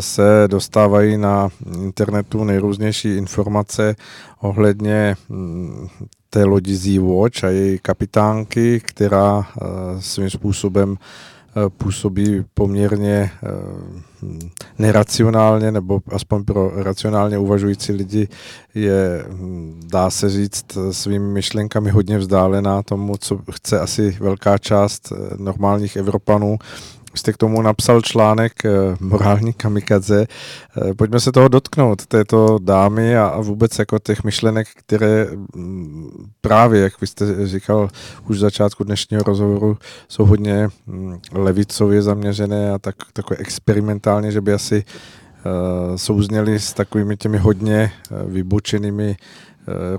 se 0.00 0.44
dostávají 0.46 1.16
na 1.16 1.48
internetu 1.74 2.44
nejrůznější 2.44 3.16
informace 3.16 3.96
ohledně 4.40 5.16
hm, 5.30 5.88
té 6.30 6.44
lodi 6.44 6.76
Z-Watch 6.76 7.44
a 7.44 7.48
její 7.48 7.78
kapitánky, 7.78 8.80
která 8.80 9.46
svým 10.00 10.30
způsobem 10.30 10.96
Eh, 10.96 11.41
působí 11.68 12.44
poměrně 12.54 13.30
eh, 13.34 13.48
neracionálně, 14.78 15.72
nebo 15.72 16.00
aspoň 16.08 16.44
pro 16.44 16.82
racionálně 16.82 17.38
uvažující 17.38 17.92
lidi 17.92 18.28
je, 18.74 19.24
hm, 19.28 19.80
dá 19.84 20.10
se 20.10 20.30
říct, 20.30 20.78
svými 20.90 21.32
myšlenkami 21.32 21.90
hodně 21.90 22.18
vzdálená 22.18 22.82
tomu, 22.82 23.16
co 23.16 23.40
chce 23.52 23.80
asi 23.80 24.16
velká 24.20 24.58
část 24.58 25.12
eh, 25.12 25.34
normálních 25.36 25.96
Evropanů 25.96 26.58
jste 27.14 27.32
k 27.32 27.36
tomu 27.36 27.62
napsal 27.62 28.00
článek 28.00 28.64
eh, 28.64 28.70
Morální 29.00 29.52
kamikaze. 29.52 30.26
Eh, 30.26 30.94
pojďme 30.94 31.20
se 31.20 31.32
toho 31.32 31.48
dotknout, 31.48 32.06
této 32.06 32.58
dámy 32.62 33.16
a, 33.16 33.40
vůbec 33.40 33.78
jako 33.78 33.98
těch 33.98 34.24
myšlenek, 34.24 34.68
které 34.76 35.26
mm, 35.56 36.10
právě, 36.40 36.82
jak 36.82 37.00
vy 37.00 37.06
jste 37.06 37.46
říkal 37.46 37.90
už 38.28 38.36
v 38.36 38.40
začátku 38.40 38.84
dnešního 38.84 39.22
rozhovoru, 39.22 39.78
jsou 40.08 40.24
hodně 40.24 40.68
mm, 40.86 41.18
levicově 41.32 42.02
zaměřené 42.02 42.72
a 42.72 42.78
tak, 42.78 42.94
takové 43.12 43.36
experimentálně, 43.40 44.32
že 44.32 44.40
by 44.40 44.52
asi 44.52 44.84
uh, 44.84 45.96
souzněli 45.96 46.60
s 46.60 46.72
takovými 46.72 47.16
těmi 47.16 47.38
hodně 47.38 47.92
vybočenými 48.26 49.16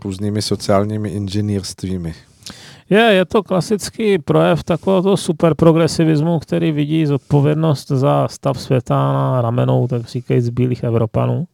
různými 0.04 0.42
sociálními 0.42 1.10
inženýrstvími. 1.10 2.14
Je, 2.90 3.00
je 3.00 3.26
to 3.26 3.44
klasický 3.44 4.18
projev 4.18 4.64
takového 4.64 5.18
superprogresivismu, 5.18 6.40
který 6.40 6.72
vidí 6.72 7.06
zodpovědnost 7.06 7.88
za 7.88 8.28
stav 8.28 8.60
světa 8.60 9.14
na 9.14 9.42
ramenou, 9.42 9.88
tak 9.88 10.06
říkají, 10.06 10.42
z 10.42 10.50
bílých 10.50 10.84
Evropanů. 10.84 11.46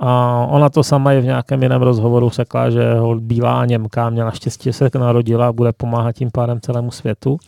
A 0.00 0.46
ona 0.50 0.68
to 0.68 0.82
sama 0.82 1.12
je 1.12 1.20
v 1.20 1.24
nějakém 1.24 1.62
jiném 1.62 1.82
rozhovoru 1.82 2.30
řekla, 2.30 2.70
že 2.70 2.94
bílá 3.18 3.64
Němka 3.66 4.10
měla 4.10 4.30
štěstí, 4.30 4.72
se 4.72 4.90
narodila 4.98 5.48
a 5.48 5.52
bude 5.52 5.72
pomáhat 5.72 6.12
tím 6.12 6.30
pádem 6.30 6.60
celému 6.60 6.90
světu. 6.90 7.38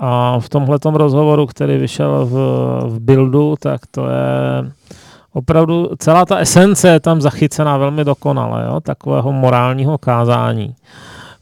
A 0.00 0.40
v 0.40 0.48
tomhle 0.48 0.78
rozhovoru, 0.84 1.46
který 1.46 1.78
vyšel 1.78 2.26
v, 2.26 2.32
v 2.88 3.00
Buildu, 3.00 3.54
tak 3.60 3.80
to 3.90 4.06
je 4.06 4.72
opravdu 5.32 5.90
celá 5.98 6.24
ta 6.24 6.36
esence 6.36 6.88
je 6.88 7.00
tam 7.00 7.20
zachycená 7.20 7.76
velmi 7.76 8.04
dokonale, 8.04 8.64
jo, 8.66 8.80
takového 8.80 9.32
morálního 9.32 9.98
kázání. 9.98 10.74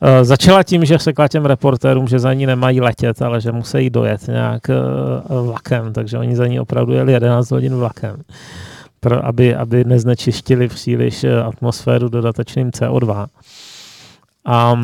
Eh, 0.07 0.25
začala 0.25 0.63
tím, 0.63 0.85
že 0.85 0.99
řekla 0.99 1.29
těm 1.29 1.45
reportérům, 1.45 2.09
že 2.09 2.19
za 2.19 2.33
ní 2.33 2.47
nemají 2.47 2.81
letět, 2.81 3.23
ale 3.23 3.41
že 3.41 3.53
musí 3.53 3.91
dojet 3.91 4.29
nějak 4.29 4.71
eh, 4.71 4.75
vlakem, 5.43 5.93
takže 5.93 6.19
oni 6.19 6.37
za 6.37 6.47
ní 6.47 6.61
opravdu 6.61 6.93
jeli 6.93 7.13
11 7.13 7.51
hodin 7.51 7.75
vlakem, 7.75 8.17
pro, 9.01 9.27
aby, 9.27 9.55
aby 9.55 9.85
neznečištili 9.85 10.69
příliš 10.69 11.25
eh, 11.25 11.43
atmosféru 11.43 12.09
dodatečným 12.09 12.71
CO2. 12.71 13.27
A 14.47 14.75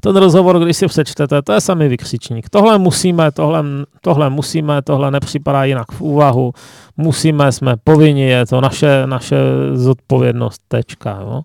ten 0.00 0.16
rozhovor, 0.16 0.64
když 0.64 0.76
si 0.76 0.86
přečtete, 0.86 1.42
to 1.42 1.52
je 1.52 1.60
samý 1.60 1.88
vykřičník. 1.88 2.48
Tohle 2.48 2.78
musíme, 2.78 3.32
tohle, 3.32 3.64
tohle 4.00 4.30
musíme, 4.30 4.82
tohle 4.82 5.10
nepřipadá 5.10 5.64
jinak 5.64 5.92
v 5.92 6.00
úvahu, 6.00 6.52
musíme, 6.96 7.52
jsme 7.52 7.76
povinni, 7.84 8.22
je 8.22 8.46
to 8.46 8.60
naše, 8.60 9.06
naše 9.06 9.36
zodpovědnost, 9.74 10.62
tečka. 10.68 11.18
Jo. 11.20 11.42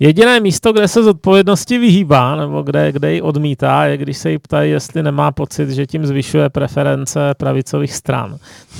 Jediné 0.00 0.40
místo, 0.40 0.72
kde 0.72 0.88
se 0.88 1.02
z 1.02 1.06
odpovědnosti 1.06 1.78
vyhýbá, 1.78 2.36
nebo 2.36 2.62
kde, 2.62 2.92
kde 2.92 3.12
ji 3.12 3.22
odmítá, 3.22 3.84
je, 3.84 3.96
když 3.96 4.18
se 4.18 4.30
jí 4.30 4.38
ptají, 4.38 4.70
jestli 4.70 5.02
nemá 5.02 5.32
pocit, 5.32 5.70
že 5.70 5.86
tím 5.86 6.06
zvyšuje 6.06 6.48
preference 6.48 7.34
pravicových 7.34 7.94
stran. 7.94 8.36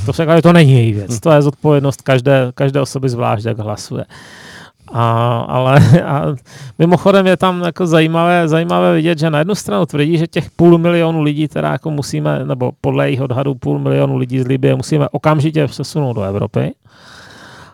To 0.07 0.13
však 0.13 0.43
to 0.43 0.53
není 0.53 0.73
její 0.73 0.93
věc. 0.93 1.21
To 1.21 1.31
je 1.31 1.43
zodpovědnost 1.43 2.03
každé, 2.03 2.51
každé 2.55 2.81
osoby 2.81 3.09
zvlášť, 3.09 3.45
jak 3.45 3.59
hlasuje. 3.59 4.05
A, 4.93 5.39
ale 5.49 5.81
a 6.05 6.23
mimochodem 6.79 7.27
je 7.27 7.37
tam 7.37 7.63
jako 7.63 7.87
zajímavé, 7.87 8.49
zajímavé 8.49 8.95
vidět, 8.95 9.19
že 9.19 9.31
na 9.31 9.39
jednu 9.39 9.55
stranu 9.55 9.87
tvrdí, 9.87 10.19
že 10.19 10.27
těch 10.27 10.51
půl 10.51 10.79
milionu 10.79 11.23
lidí, 11.23 11.49
teda 11.49 11.73
jako 11.73 11.91
musíme, 11.91 12.45
nebo 12.45 12.73
podle 12.81 13.07
jejich 13.07 13.21
odhadů 13.21 13.55
půl 13.55 13.79
milionu 13.79 14.17
lidí 14.17 14.41
z 14.41 14.47
Libie 14.47 14.75
musíme 14.75 15.09
okamžitě 15.09 15.67
přesunout 15.67 16.13
do 16.13 16.23
Evropy. 16.23 16.73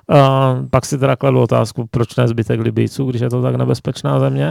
A 0.09 0.57
pak 0.71 0.87
si 0.87 0.99
teda 0.99 1.17
kladu 1.17 1.41
otázku, 1.41 1.87
proč 1.91 2.17
ne 2.17 2.29
zbytek 2.29 2.61
Libijců, 2.61 3.07
když 3.07 3.23
je 3.23 3.31
to 3.31 3.43
tak 3.43 3.55
nebezpečná 3.55 4.21
země. 4.21 4.51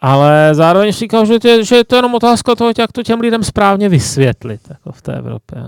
Ale 0.00 0.48
zároveň 0.52 0.92
říkal, 0.92 1.26
že, 1.26 1.38
tě, 1.38 1.64
že 1.64 1.76
je 1.76 1.84
to 1.84 1.96
jenom 1.96 2.14
otázka 2.14 2.54
toho, 2.54 2.70
jak 2.78 2.92
to 2.92 3.02
těm 3.02 3.20
lidem 3.20 3.44
správně 3.44 3.88
vysvětlit 3.88 4.60
jako 4.70 4.92
v 4.92 5.02
té 5.02 5.14
Evropě. 5.14 5.58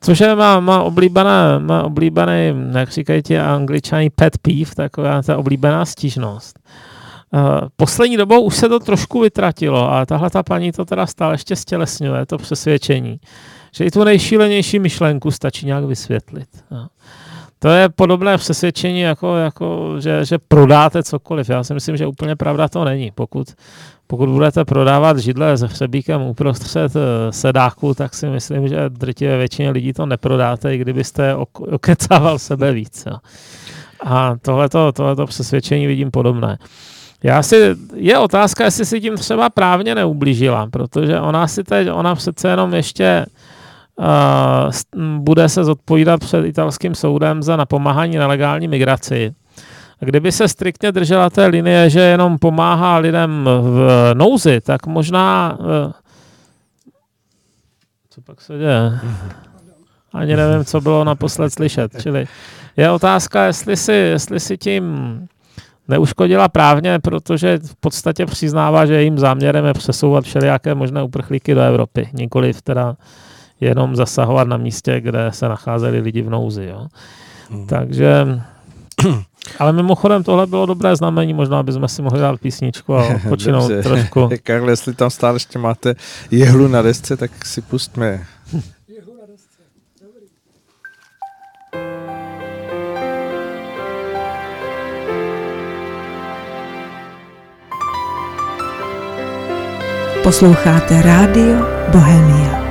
Což 0.00 0.20
je 0.20 0.36
má, 0.36 0.60
má, 0.60 0.82
oblíbené, 0.82 1.58
má 1.58 1.82
oblíbený, 1.82 2.54
jak 2.72 2.90
říkají 2.90 3.22
ti 3.22 3.38
angličani, 3.38 4.10
pet 4.10 4.38
peeve, 4.38 4.74
taková 4.76 5.22
ta 5.22 5.36
oblíbená 5.36 5.84
stížnost. 5.84 6.58
Uh, 7.34 7.40
poslední 7.76 8.16
dobou 8.16 8.40
už 8.40 8.56
se 8.56 8.68
to 8.68 8.80
trošku 8.80 9.20
vytratilo, 9.20 9.90
ale 9.90 10.06
tahle 10.06 10.30
ta 10.30 10.42
paní 10.42 10.72
to 10.72 10.84
teda 10.84 11.06
stále 11.06 11.34
ještě 11.34 11.56
stělesňuje, 11.56 12.26
to 12.26 12.38
přesvědčení, 12.38 13.20
že 13.74 13.84
i 13.84 13.90
tu 13.90 14.04
nejšílenější 14.04 14.78
myšlenku 14.78 15.30
stačí 15.30 15.66
nějak 15.66 15.84
vysvětlit. 15.84 16.48
To 17.64 17.70
je 17.70 17.88
podobné 17.88 18.38
přesvědčení, 18.38 19.00
jako, 19.00 19.36
jako 19.36 19.94
že, 19.98 20.24
že 20.24 20.38
prodáte 20.38 21.02
cokoliv. 21.02 21.48
Já 21.48 21.64
si 21.64 21.74
myslím, 21.74 21.96
že 21.96 22.06
úplně 22.06 22.36
pravda 22.36 22.68
to 22.68 22.84
není. 22.84 23.10
Pokud, 23.14 23.54
pokud 24.06 24.28
budete 24.28 24.64
prodávat 24.64 25.18
židle 25.18 25.56
s 25.56 25.60
hřebíkem 25.60 26.22
uprostřed 26.22 26.92
eh, 26.96 27.32
sedáku, 27.32 27.94
tak 27.94 28.14
si 28.14 28.26
myslím, 28.26 28.68
že 28.68 28.76
drtivé 28.88 29.38
většině 29.38 29.70
lidí 29.70 29.92
to 29.92 30.06
neprodáte, 30.06 30.74
i 30.74 30.78
kdybyste 30.78 31.34
okecával 31.52 32.38
sebe 32.38 32.72
víc. 32.72 33.04
Jo. 33.06 33.16
A 34.00 34.36
tohleto, 34.42 34.92
tohleto 34.92 35.26
přesvědčení 35.26 35.86
vidím 35.86 36.10
podobné. 36.10 36.58
Já 37.22 37.42
si, 37.42 37.76
je 37.94 38.18
otázka, 38.18 38.64
jestli 38.64 38.84
si 38.84 39.00
tím 39.00 39.16
třeba 39.16 39.50
právně 39.50 39.94
neublížila, 39.94 40.66
protože 40.70 41.20
ona 41.20 41.48
si 41.48 41.64
teď, 41.64 41.88
ona 41.90 42.14
přece 42.14 42.48
jenom 42.48 42.74
ještě 42.74 43.26
bude 45.18 45.48
se 45.48 45.64
zodpovídat 45.64 46.20
před 46.20 46.44
italským 46.44 46.94
soudem 46.94 47.42
za 47.42 47.56
napomáhání 47.56 48.16
nelegální 48.16 48.68
migraci. 48.68 49.34
Kdyby 50.00 50.32
se 50.32 50.48
striktně 50.48 50.92
držela 50.92 51.30
té 51.30 51.46
linie, 51.46 51.90
že 51.90 52.00
jenom 52.00 52.38
pomáhá 52.38 52.96
lidem 52.98 53.48
v 53.62 54.10
nouzi, 54.14 54.60
tak 54.60 54.86
možná... 54.86 55.56
Uh, 55.60 55.92
co 58.10 58.20
pak 58.20 58.40
se 58.40 58.58
děje? 58.58 58.98
Ani 60.12 60.36
nevím, 60.36 60.64
co 60.64 60.80
bylo 60.80 61.04
naposled 61.04 61.50
slyšet. 61.50 61.92
Čili 62.02 62.26
je 62.76 62.90
otázka, 62.90 63.44
jestli 63.44 63.76
si, 63.76 63.92
jestli 63.92 64.40
si 64.40 64.58
tím 64.58 65.18
neuškodila 65.88 66.48
právně, 66.48 66.98
protože 66.98 67.58
v 67.58 67.76
podstatě 67.76 68.26
přiznává, 68.26 68.86
že 68.86 68.94
jejím 68.94 69.18
záměrem 69.18 69.64
je 69.64 69.74
přesouvat 69.74 70.24
všelijaké 70.24 70.74
možné 70.74 71.02
uprchlíky 71.02 71.54
do 71.54 71.60
Evropy, 71.60 72.08
nikoliv 72.12 72.62
teda 72.62 72.96
jenom 73.64 73.96
zasahovat 73.96 74.48
na 74.48 74.56
místě, 74.56 75.00
kde 75.00 75.30
se 75.32 75.48
nacházeli 75.48 76.00
lidi 76.00 76.22
v 76.22 76.30
nouzi. 76.30 76.64
Jo. 76.64 76.86
Mm. 77.50 77.66
Takže, 77.66 78.26
ale 79.58 79.72
mimochodem 79.72 80.22
tohle 80.22 80.46
bylo 80.46 80.66
dobré 80.66 80.96
znamení, 80.96 81.34
možná 81.34 81.62
bychom 81.62 81.88
si 81.88 82.02
mohli 82.02 82.20
dát 82.20 82.40
písničku 82.40 82.94
a 82.94 83.04
počinout 83.28 83.72
trošku. 83.82 84.28
Karle, 84.42 84.72
jestli 84.72 84.94
tam 84.94 85.10
stále 85.10 85.36
ještě 85.36 85.58
máte 85.58 85.94
jehlu 86.30 86.68
na 86.68 86.82
desce, 86.82 87.16
tak 87.16 87.46
si 87.46 87.60
pustme. 87.60 88.26
Posloucháte 100.24 101.02
Rádio 101.02 101.56
Bohemia. 101.92 102.63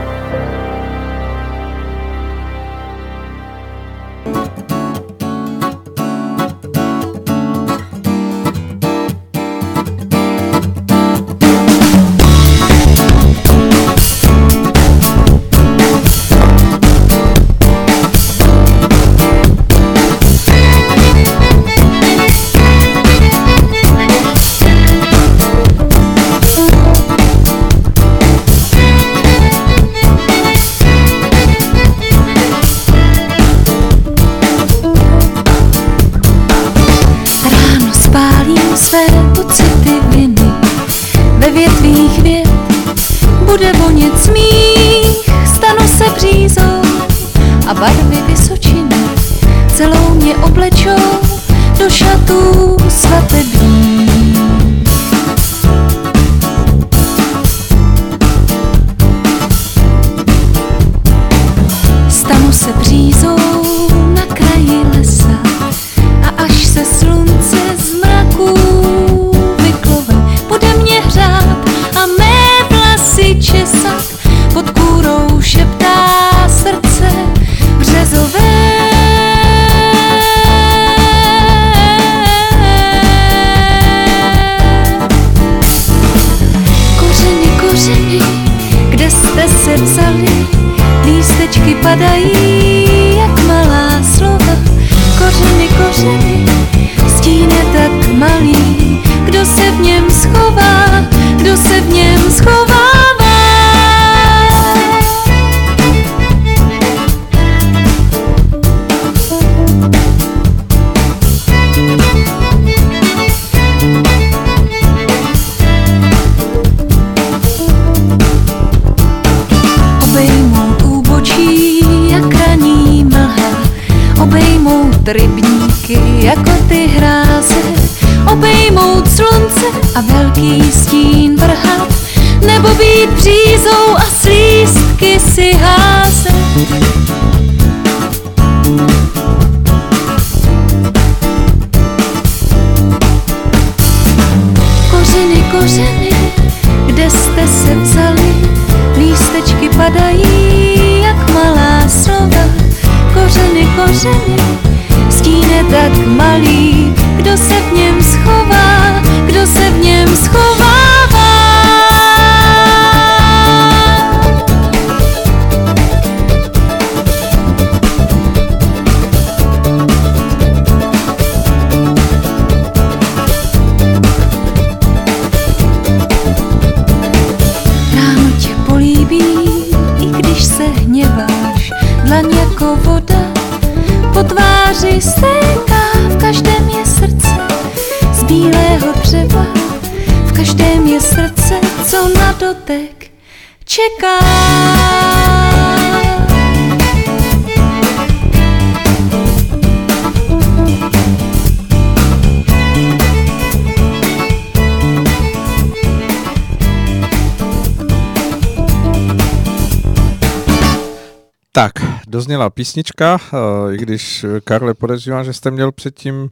Dozněla 212.44 212.50
písnička, 212.50 213.18
eh, 213.34 213.76
i 213.76 213.78
když 213.78 214.24
eh, 214.24 214.42
Karle 214.42 214.74
podezřívám, 214.74 215.24
že 215.24 215.34
jste 215.34 215.52
měl 215.52 215.72
předtím 215.72 216.30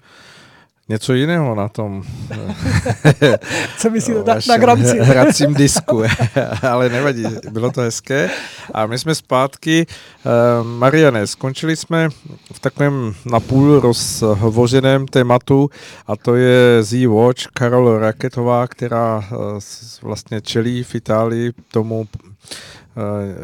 něco 0.89 1.13
jiného 1.13 1.55
na 1.55 1.69
tom 1.69 2.03
Co 3.77 3.89
myslíte 3.89 4.19
na, 4.19 4.33
vašem 4.33 4.51
na 4.51 4.57
gramci? 4.57 4.97
hracím 5.01 5.53
disku, 5.53 6.03
ale 6.61 6.89
nevadí, 6.89 7.25
bylo 7.51 7.71
to 7.71 7.81
hezké. 7.81 8.29
A 8.73 8.85
my 8.85 8.99
jsme 8.99 9.15
zpátky. 9.15 9.85
Eh, 9.87 10.63
Mariane, 10.63 11.27
skončili 11.27 11.75
jsme 11.75 12.09
v 12.53 12.59
takovém 12.59 13.13
napůl 13.25 13.79
rozhovořeném 13.79 15.07
tématu 15.07 15.69
a 16.07 16.15
to 16.15 16.35
je 16.35 16.83
Z-Watch, 16.83 17.47
Karol 17.53 17.99
Raketová, 17.99 18.67
která 18.67 19.23
eh, 19.23 19.35
vlastně 20.01 20.41
čelí 20.41 20.83
v 20.83 20.95
Itálii 20.95 21.51
tomu 21.71 22.07
eh, 22.15 22.31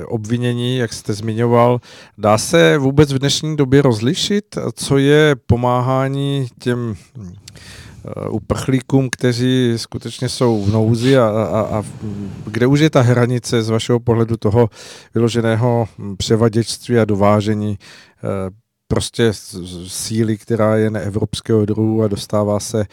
obvinění, 0.08 0.78
jak 0.78 0.94
jste 0.94 1.14
zmiňoval. 1.14 1.82
Dá 2.18 2.38
se 2.38 2.78
vůbec 2.78 3.14
v 3.14 3.20
dnešní 3.20 3.56
době 3.56 3.82
rozlišit, 3.82 4.58
co 4.74 4.98
je 4.98 5.36
pomáhání 5.46 6.48
těm 6.60 6.96
eh, 7.18 8.30
uprchlíkům, 8.30 9.10
kteří 9.10 9.74
skutečně 9.76 10.30
jsou 10.30 10.64
v 10.64 10.72
nouzi 10.72 11.18
a, 11.18 11.28
a, 11.28 11.60
a 11.60 11.84
kde 12.46 12.68
už 12.68 12.80
je 12.80 12.90
ta 12.90 13.02
hranice 13.02 13.64
z 13.64 13.70
vašeho 13.70 14.00
pohledu 14.00 14.38
toho 14.38 14.70
vyloženého 15.16 15.88
převaděčství 16.18 17.00
a 17.00 17.06
dovážení 17.06 17.78
eh, 18.24 18.50
prostě 18.88 19.32
síly, 19.88 20.38
která 20.38 20.76
je 20.76 20.90
neevropského 20.90 21.66
druhu 21.66 22.04
a 22.04 22.08
dostává 22.08 22.60
se 22.60 22.86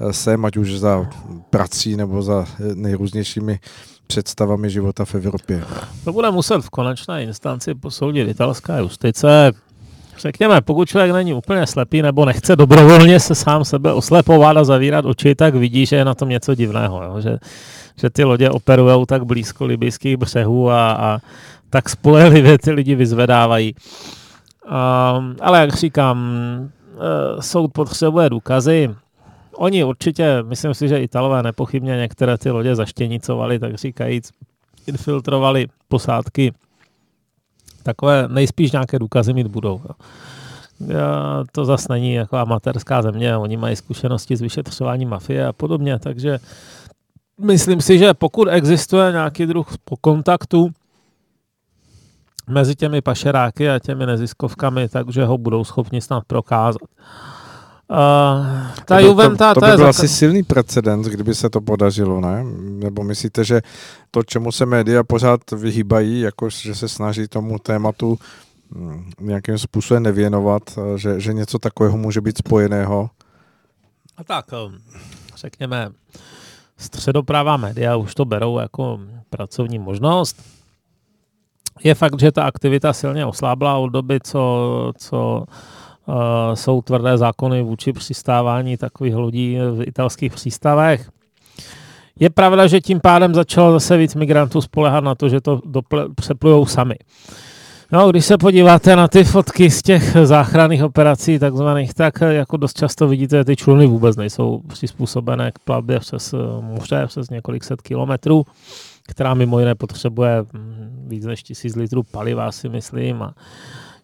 eh, 0.00 0.12
sem, 0.12 0.44
ať 0.44 0.56
už 0.56 0.78
za 0.78 1.10
prací 1.50 1.96
nebo 1.96 2.22
za 2.22 2.46
eh, 2.48 2.74
nejrůznějšími 2.74 3.60
představami 4.08 4.70
života 4.70 5.04
v 5.04 5.14
Evropě. 5.14 5.64
To 6.04 6.12
bude 6.12 6.30
muset 6.30 6.60
v 6.60 6.70
konečné 6.70 7.22
instanci 7.22 7.74
posoudit 7.74 8.28
italská 8.28 8.78
justice. 8.78 9.52
Řekněme, 10.18 10.60
pokud 10.60 10.88
člověk 10.88 11.12
není 11.12 11.34
úplně 11.34 11.66
slepý 11.66 12.02
nebo 12.02 12.24
nechce 12.24 12.56
dobrovolně 12.56 13.20
se 13.20 13.34
sám 13.34 13.64
sebe 13.64 13.92
oslepovat 13.92 14.56
a 14.56 14.64
zavírat 14.64 15.04
oči, 15.04 15.34
tak 15.34 15.54
vidí, 15.54 15.86
že 15.86 15.96
je 15.96 16.04
na 16.04 16.14
tom 16.14 16.28
něco 16.28 16.54
divného. 16.54 17.02
Jo? 17.04 17.20
Že, 17.20 17.38
že 18.00 18.10
ty 18.10 18.24
lodě 18.24 18.50
operují 18.50 19.06
tak 19.06 19.24
blízko 19.24 19.66
libijských 19.66 20.16
břehů 20.16 20.70
a, 20.70 20.92
a 20.92 21.18
tak 21.70 21.88
spolehlivě 21.88 22.58
ty 22.58 22.70
lidi 22.70 22.94
vyzvedávají. 22.94 23.74
Um, 24.64 25.36
ale 25.40 25.60
jak 25.60 25.74
říkám, 25.74 26.18
uh, 26.94 27.40
soud 27.40 27.72
potřebuje 27.72 28.30
důkazy. 28.30 28.90
Oni 29.60 29.84
určitě, 29.84 30.42
myslím 30.42 30.74
si, 30.74 30.88
že 30.88 31.00
Italové 31.00 31.42
nepochybně 31.42 31.96
některé 31.96 32.38
ty 32.38 32.50
lodě 32.50 32.74
zaštěnicovali, 32.74 33.58
tak 33.58 33.74
říkajíc, 33.74 34.30
infiltrovali 34.86 35.66
posádky. 35.88 36.52
Takové 37.82 38.28
nejspíš 38.28 38.72
nějaké 38.72 38.98
důkazy 38.98 39.32
mít 39.32 39.46
budou. 39.46 39.80
Já, 40.86 41.44
to 41.52 41.64
zase 41.64 41.86
není 41.90 42.14
jako 42.14 42.36
amatérská 42.36 43.02
země, 43.02 43.36
oni 43.36 43.56
mají 43.56 43.76
zkušenosti 43.76 44.36
s 44.36 44.40
vyšetřováním 44.40 45.08
mafie 45.08 45.46
a 45.46 45.52
podobně, 45.52 45.98
takže 45.98 46.38
myslím 47.40 47.80
si, 47.80 47.98
že 47.98 48.14
pokud 48.14 48.48
existuje 48.48 49.12
nějaký 49.12 49.46
druh 49.46 49.74
kontaktu 50.00 50.70
mezi 52.46 52.74
těmi 52.76 53.00
pašeráky 53.00 53.70
a 53.70 53.78
těmi 53.78 54.06
neziskovkami, 54.06 54.88
takže 54.88 55.24
ho 55.24 55.38
budou 55.38 55.64
schopni 55.64 56.00
snad 56.00 56.24
prokázat. 56.26 56.82
Uh, 57.90 57.96
ta 58.84 59.00
to, 59.00 59.06
Juventa, 59.06 59.54
to, 59.54 59.60
to 59.60 59.60
to 59.60 59.66
by 59.66 59.70
je 59.70 59.76
byl 59.76 59.86
zaka- 59.86 59.88
asi 59.88 60.08
silný 60.08 60.42
precedens, 60.42 61.06
kdyby 61.06 61.34
se 61.34 61.50
to 61.50 61.60
podařilo, 61.60 62.20
ne? 62.20 62.44
Nebo 62.60 63.04
myslíte, 63.04 63.44
že 63.44 63.60
to, 64.10 64.22
čemu 64.22 64.52
se 64.52 64.66
média 64.66 65.04
pořád 65.04 65.50
vyhýbají, 65.50 66.20
jako 66.20 66.50
že 66.50 66.74
se 66.74 66.88
snaží 66.88 67.28
tomu 67.28 67.58
tématu 67.58 68.18
mm, 68.70 69.10
nějakým 69.20 69.58
způsobem 69.58 70.02
nevěnovat, 70.02 70.62
eh, 70.78 70.98
že, 70.98 71.20
že 71.20 71.32
něco 71.32 71.58
takového 71.58 71.96
může 71.96 72.20
být 72.20 72.38
spojeného? 72.38 73.10
A 74.16 74.24
tak, 74.24 74.46
um, 74.52 74.78
řekněme, 75.36 75.90
středopravá 76.76 77.56
média 77.56 77.96
už 77.96 78.14
to 78.14 78.24
berou 78.24 78.58
jako 78.58 79.00
pracovní 79.30 79.78
možnost. 79.78 80.42
Je 81.84 81.94
fakt, 81.94 82.20
že 82.20 82.32
ta 82.32 82.44
aktivita 82.44 82.92
silně 82.92 83.26
oslábla 83.26 83.76
od 83.76 83.88
doby, 83.88 84.20
co, 84.20 84.92
co 84.98 85.44
uh, 85.48 85.54
jsou 86.54 86.82
tvrdé 86.82 87.18
zákony 87.18 87.62
vůči 87.62 87.92
přistávání 87.92 88.76
takových 88.76 89.14
lodí 89.14 89.58
v 89.72 89.82
italských 89.82 90.32
přístavech. 90.32 91.10
Je 92.20 92.30
pravda, 92.30 92.66
že 92.66 92.80
tím 92.80 93.00
pádem 93.00 93.34
začalo 93.34 93.72
zase 93.72 93.96
víc 93.96 94.14
migrantů 94.14 94.60
spolehat 94.60 95.04
na 95.04 95.14
to, 95.14 95.28
že 95.28 95.40
to 95.40 95.56
dople- 95.56 96.14
přeplujou 96.14 96.66
sami. 96.66 96.94
No, 97.92 98.10
když 98.10 98.24
se 98.24 98.38
podíváte 98.38 98.96
na 98.96 99.08
ty 99.08 99.24
fotky 99.24 99.70
z 99.70 99.82
těch 99.82 100.16
záchranných 100.24 100.84
operací 100.84 101.38
takzvaných, 101.38 101.94
tak 101.94 102.22
eh, 102.22 102.34
jako 102.34 102.56
dost 102.56 102.78
často 102.78 103.08
vidíte, 103.08 103.36
že 103.36 103.44
ty 103.44 103.56
čluny 103.56 103.86
vůbec 103.86 104.16
nejsou 104.16 104.62
přizpůsobené 104.68 105.52
k 105.52 105.58
plavbě 105.58 106.00
přes 106.00 106.32
eh, 106.32 106.36
moře, 106.60 107.04
přes 107.06 107.30
několik 107.30 107.64
set 107.64 107.82
kilometrů, 107.82 108.44
která 109.08 109.34
mimo 109.34 109.58
jiné 109.58 109.74
potřebuje 109.74 110.42
mm, 110.52 111.06
víc 111.08 111.24
než 111.24 111.42
tisíc 111.42 111.76
litrů 111.76 112.02
paliva, 112.02 112.52
si 112.52 112.68
myslím, 112.68 113.22
a 113.22 113.34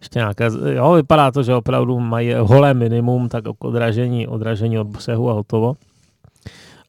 ještě 0.05 0.18
nějaké, 0.18 0.48
jo, 0.74 0.92
vypadá 0.92 1.30
to, 1.30 1.42
že 1.42 1.55
opravdu 1.55 2.00
mají 2.00 2.34
holé 2.34 2.74
minimum, 2.74 3.28
tak 3.28 3.44
odražení, 3.59 4.26
odražení 4.26 4.78
od 4.78 4.86
břehu 4.86 5.30
a 5.30 5.32
hotovo. 5.32 5.76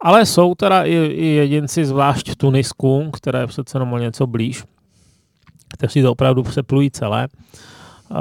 Ale 0.01 0.26
jsou 0.26 0.55
teda 0.55 0.84
i, 0.84 0.93
i 0.93 1.26
jedinci, 1.26 1.86
zvlášť 1.86 2.30
v 2.32 2.36
Tunisku, 2.36 3.11
které 3.13 3.39
je 3.39 3.47
přece 3.47 3.78
jenom 3.78 3.97
něco 3.99 4.28
blíž, 4.28 4.63
kteří 5.74 6.01
to 6.01 6.11
opravdu 6.11 6.43
přeplují 6.43 6.91
celé. 6.91 7.28
Uh, 8.11 8.18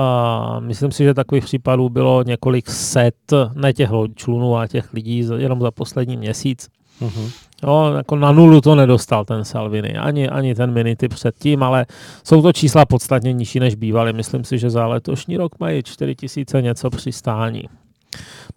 myslím 0.61 0.93
si, 0.93 1.05
že 1.05 1.15
takových 1.15 1.45
případů 1.45 1.89
bylo 1.89 2.23
několik 2.23 2.71
set, 2.71 3.33
ne 3.55 3.73
těch 3.73 3.91
člunů, 4.15 4.57
ale 4.57 4.69
těch 4.69 4.93
lidí 4.93 5.29
jenom 5.37 5.61
za 5.61 5.71
poslední 5.71 6.17
měsíc. 6.17 6.69
Mhm. 7.01 7.31
Jo, 7.63 7.93
jako 7.97 8.17
na 8.17 8.33
nulu 8.33 8.61
to 8.61 8.75
nedostal 8.75 9.25
ten 9.25 9.45
Salvini, 9.45 9.97
ani, 9.99 10.29
ani 10.29 10.55
ten 10.55 10.73
Minity 10.73 11.09
předtím, 11.09 11.63
ale 11.63 11.87
jsou 12.25 12.43
to 12.43 12.53
čísla 12.53 12.87
podstatně 12.87 13.33
nižší, 13.33 13.61
než 13.61 13.75
bývaly. 13.75 14.13
Myslím 14.13 14.45
si, 14.45 14.59
že 14.59 14.71
za 14.71 14.87
letošní 14.87 15.37
rok 15.37 15.53
mají 15.61 15.83
4 15.83 16.15
tisíce 16.15 16.63
něco 16.63 16.91
přistání. 16.91 17.65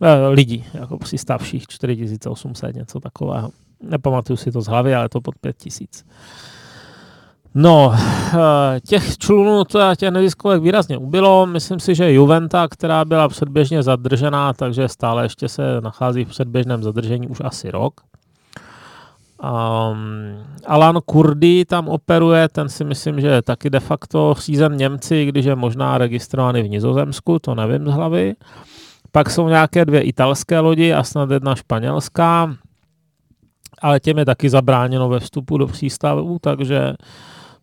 Eh, 0.02 0.28
lidí, 0.28 0.66
jako 0.74 0.98
přistavších 0.98 1.68
4800, 1.68 2.76
něco 2.76 3.00
takového. 3.00 3.50
Nepamatuju 3.84 4.38
si 4.38 4.52
to 4.52 4.62
z 4.62 4.68
hlavy, 4.68 4.96
ale 4.96 5.10
to 5.10 5.22
pod 5.22 5.36
5 5.42 5.58
tisíc. 5.58 6.06
No, 7.56 7.94
eh, 7.96 8.80
těch 8.88 9.18
člunů 9.18 9.64
těch 9.98 10.12
neziskovek 10.12 10.62
výrazně 10.62 10.98
ubylo. 10.98 11.46
Myslím 11.46 11.80
si, 11.80 11.96
že 11.96 12.14
Juventa, 12.14 12.68
která 12.68 13.06
byla 13.06 13.28
předběžně 13.30 13.84
zadržená, 13.84 14.54
takže 14.54 14.88
stále 14.88 15.26
ještě 15.26 15.50
se 15.50 15.82
nachází 15.82 16.26
v 16.26 16.30
předběžném 16.30 16.84
zadržení 16.84 17.28
už 17.28 17.38
asi 17.44 17.72
rok. 17.72 18.02
Um, 19.44 20.44
Alan 20.66 21.00
Kurdi 21.06 21.66
tam 21.66 21.88
operuje, 21.88 22.50
ten 22.50 22.70
si 22.70 22.84
myslím, 22.84 23.22
že 23.22 23.28
je 23.28 23.42
taky 23.42 23.70
de 23.70 23.80
facto 23.80 24.36
řízen 24.38 24.76
Němci, 24.78 25.26
když 25.26 25.46
je 25.46 25.56
možná 25.56 25.98
registrovaný 25.98 26.62
v 26.62 26.70
Nizozemsku, 26.70 27.40
to 27.40 27.56
nevím 27.56 27.88
z 27.88 27.92
hlavy. 27.92 28.36
Pak 29.12 29.30
jsou 29.30 29.48
nějaké 29.48 29.86
dvě 29.86 30.02
italské 30.02 30.60
lodi 30.60 30.94
a 30.94 31.04
snad 31.04 31.32
jedna 31.32 31.56
španělská. 31.56 32.56
ale 33.82 34.00
těm 34.00 34.18
je 34.18 34.26
taky 34.26 34.50
zabráněno 34.50 35.10
ve 35.10 35.20
vstupu 35.20 35.58
do 35.58 35.68
přístavu, 35.68 36.38
takže 36.42 36.94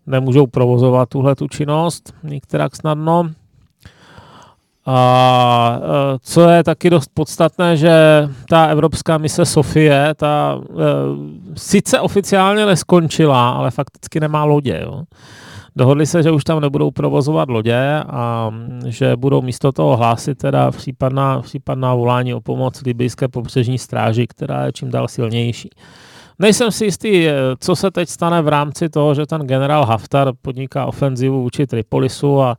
nemůžou 0.07 0.47
provozovat 0.47 1.09
tuhle 1.09 1.35
tu 1.35 1.49
činnost 1.49 2.14
některak 2.22 2.77
snadno. 2.77 3.31
A 4.87 5.80
e, 5.82 6.18
co 6.22 6.49
je 6.49 6.64
taky 6.64 6.91
dost 6.91 7.11
podstatné, 7.14 7.76
že 7.76 8.28
ta 8.49 8.66
evropská 8.66 9.18
mise 9.18 9.45
Sofie, 9.45 10.14
ta 10.16 10.61
e, 10.61 10.74
sice 11.57 12.01
oficiálně 12.01 12.66
neskončila, 12.66 13.51
ale 13.51 13.70
fakticky 13.70 14.20
nemá 14.20 14.45
lodě. 14.45 14.80
Jo. 14.82 15.03
Dohodli 15.76 16.07
se, 16.07 16.22
že 16.22 16.30
už 16.30 16.45
tam 16.45 16.61
nebudou 16.61 16.91
provozovat 16.91 17.49
lodě 17.49 18.03
a 18.07 18.51
že 18.87 19.16
budou 19.16 19.43
místo 19.43 19.72
toho 19.72 19.97
hlásit 19.97 20.39
teda 20.39 20.70
případná, 20.70 21.43
případná 21.43 21.95
volání 21.95 22.35
o 22.35 22.41
pomoc 22.41 22.82
libijské 22.82 23.28
pobřežní 23.28 23.78
stráži, 23.78 24.26
která 24.26 24.66
je 24.66 24.72
čím 24.72 24.91
dál 24.91 25.09
silnější. 25.09 25.70
Nejsem 26.39 26.70
si 26.70 26.85
jistý, 26.85 27.28
e, 27.28 27.35
co 27.61 27.76
se 27.76 27.91
teď 27.91 28.09
stane 28.09 28.43
v 28.43 28.49
rámci 28.49 28.89
toho, 28.89 29.14
že 29.14 29.26
ten 29.26 29.41
generál 29.41 29.85
Haftar 29.85 30.32
podniká 30.43 30.87
ofenzivu 30.87 31.43
vůči 31.43 31.66
Tripolisu 31.66 32.43
a 32.43 32.57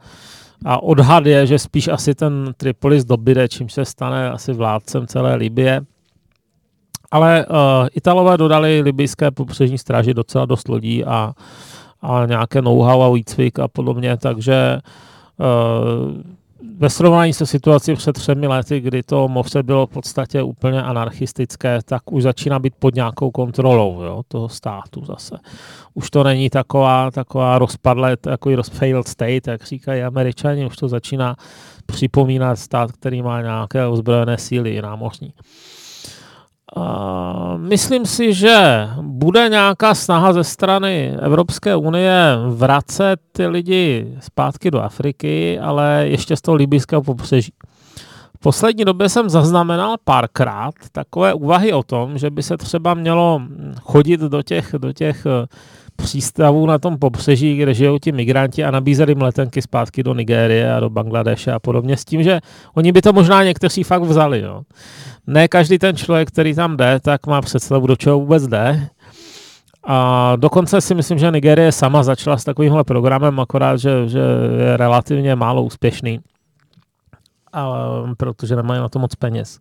a 0.65 0.83
odhad 0.83 1.25
je, 1.25 1.47
že 1.47 1.59
spíš 1.59 1.87
asi 1.87 2.15
ten 2.15 2.53
Tripolis 2.57 3.05
dobyde, 3.05 3.47
čím 3.47 3.69
se 3.69 3.85
stane 3.85 4.31
asi 4.31 4.53
vládcem 4.53 5.07
celé 5.07 5.35
Libie. 5.35 5.81
Ale 7.11 7.45
uh, 7.45 7.55
Italové 7.93 8.37
dodali 8.37 8.81
libijské 8.81 9.31
pobřežní 9.31 9.77
stráži 9.77 10.13
docela 10.13 10.45
dost 10.45 10.67
lodí 10.67 11.05
a, 11.05 11.33
a 12.01 12.25
nějaké 12.25 12.61
know-how 12.61 13.01
a 13.01 13.09
výcvik 13.09 13.59
a 13.59 13.67
podobně, 13.67 14.17
takže 14.17 14.79
uh, 15.37 16.21
ve 16.77 16.89
srovnání 16.89 17.33
se 17.33 17.45
situací 17.45 17.95
před 17.95 18.13
třemi 18.13 18.47
lety, 18.47 18.79
kdy 18.79 19.03
to 19.03 19.27
moře 19.27 19.63
bylo 19.63 19.87
v 19.87 19.89
podstatě 19.89 20.43
úplně 20.43 20.83
anarchistické, 20.83 21.79
tak 21.85 22.11
už 22.11 22.23
začíná 22.23 22.59
být 22.59 22.73
pod 22.79 22.95
nějakou 22.95 23.31
kontrolou 23.31 24.01
jo, 24.01 24.23
toho 24.27 24.49
státu 24.49 25.05
zase. 25.05 25.37
Už 25.93 26.09
to 26.09 26.23
není 26.23 26.49
taková, 26.49 27.11
taková 27.11 27.59
rozpadlé, 27.59 28.17
takový 28.17 28.57
failed 28.71 29.07
state, 29.07 29.47
jak 29.47 29.63
říkají 29.63 30.03
američani, 30.03 30.65
už 30.65 30.75
to 30.75 30.87
začíná 30.87 31.35
připomínat 31.85 32.59
stát, 32.59 32.91
který 32.91 33.21
má 33.21 33.41
nějaké 33.41 33.87
ozbrojené 33.87 34.37
síly 34.37 34.81
námořní. 34.81 35.33
Myslím 37.57 38.05
si, 38.05 38.33
že 38.33 38.87
bude 39.01 39.49
nějaká 39.49 39.95
snaha 39.95 40.33
ze 40.33 40.43
strany 40.43 41.17
Evropské 41.21 41.75
unie 41.75 42.37
vracet 42.47 43.19
ty 43.31 43.47
lidi 43.47 44.17
zpátky 44.19 44.71
do 44.71 44.81
Afriky, 44.81 45.59
ale 45.59 46.03
ještě 46.07 46.35
z 46.35 46.41
toho 46.41 46.55
libyského 46.55 47.01
pobřeží. 47.01 47.53
V 48.35 48.39
poslední 48.39 48.85
době 48.85 49.09
jsem 49.09 49.29
zaznamenal 49.29 49.95
párkrát 50.03 50.73
takové 50.91 51.33
úvahy 51.33 51.73
o 51.73 51.83
tom, 51.83 52.17
že 52.17 52.29
by 52.29 52.43
se 52.43 52.57
třeba 52.57 52.93
mělo 52.93 53.41
chodit 53.81 54.19
do 54.19 54.41
těch, 54.41 54.75
do 54.77 54.93
těch 54.93 55.25
eh, 55.25 55.47
přístavů 55.95 56.65
na 56.65 56.79
tom 56.79 56.97
pobřeží, 56.97 57.57
kde 57.57 57.73
žijou 57.73 57.99
ti 57.99 58.11
migranti 58.11 58.63
a 58.63 58.71
nabízet 58.71 59.09
jim 59.09 59.21
letenky 59.21 59.61
zpátky 59.61 60.03
do 60.03 60.13
Nigérie 60.13 60.73
a 60.73 60.79
do 60.79 60.89
Bangladeše 60.89 61.51
a 61.51 61.59
podobně 61.59 61.97
s 61.97 62.05
tím, 62.05 62.23
že 62.23 62.39
oni 62.73 62.91
by 62.91 63.01
to 63.01 63.13
možná 63.13 63.43
někteří 63.43 63.83
fakt 63.83 64.01
vzali. 64.01 64.39
Jo 64.41 64.61
ne 65.27 65.47
každý 65.47 65.79
ten 65.79 65.95
člověk, 65.95 66.27
který 66.27 66.55
tam 66.55 66.77
jde, 66.77 66.99
tak 66.99 67.27
má 67.27 67.41
představu, 67.41 67.87
do 67.87 67.95
čeho 67.95 68.19
vůbec 68.19 68.47
jde. 68.47 68.89
A 69.87 70.33
dokonce 70.35 70.81
si 70.81 70.95
myslím, 70.95 71.17
že 71.17 71.31
Nigerie 71.31 71.71
sama 71.71 72.03
začala 72.03 72.37
s 72.37 72.43
takovýmhle 72.43 72.83
programem, 72.83 73.39
akorát, 73.39 73.77
že, 73.77 74.07
že 74.07 74.19
je 74.59 74.77
relativně 74.77 75.35
málo 75.35 75.63
úspěšný, 75.63 76.19
a, 77.53 77.77
protože 78.17 78.55
nemají 78.55 78.81
na 78.81 78.89
to 78.89 78.99
moc 78.99 79.15
peněz. 79.15 79.59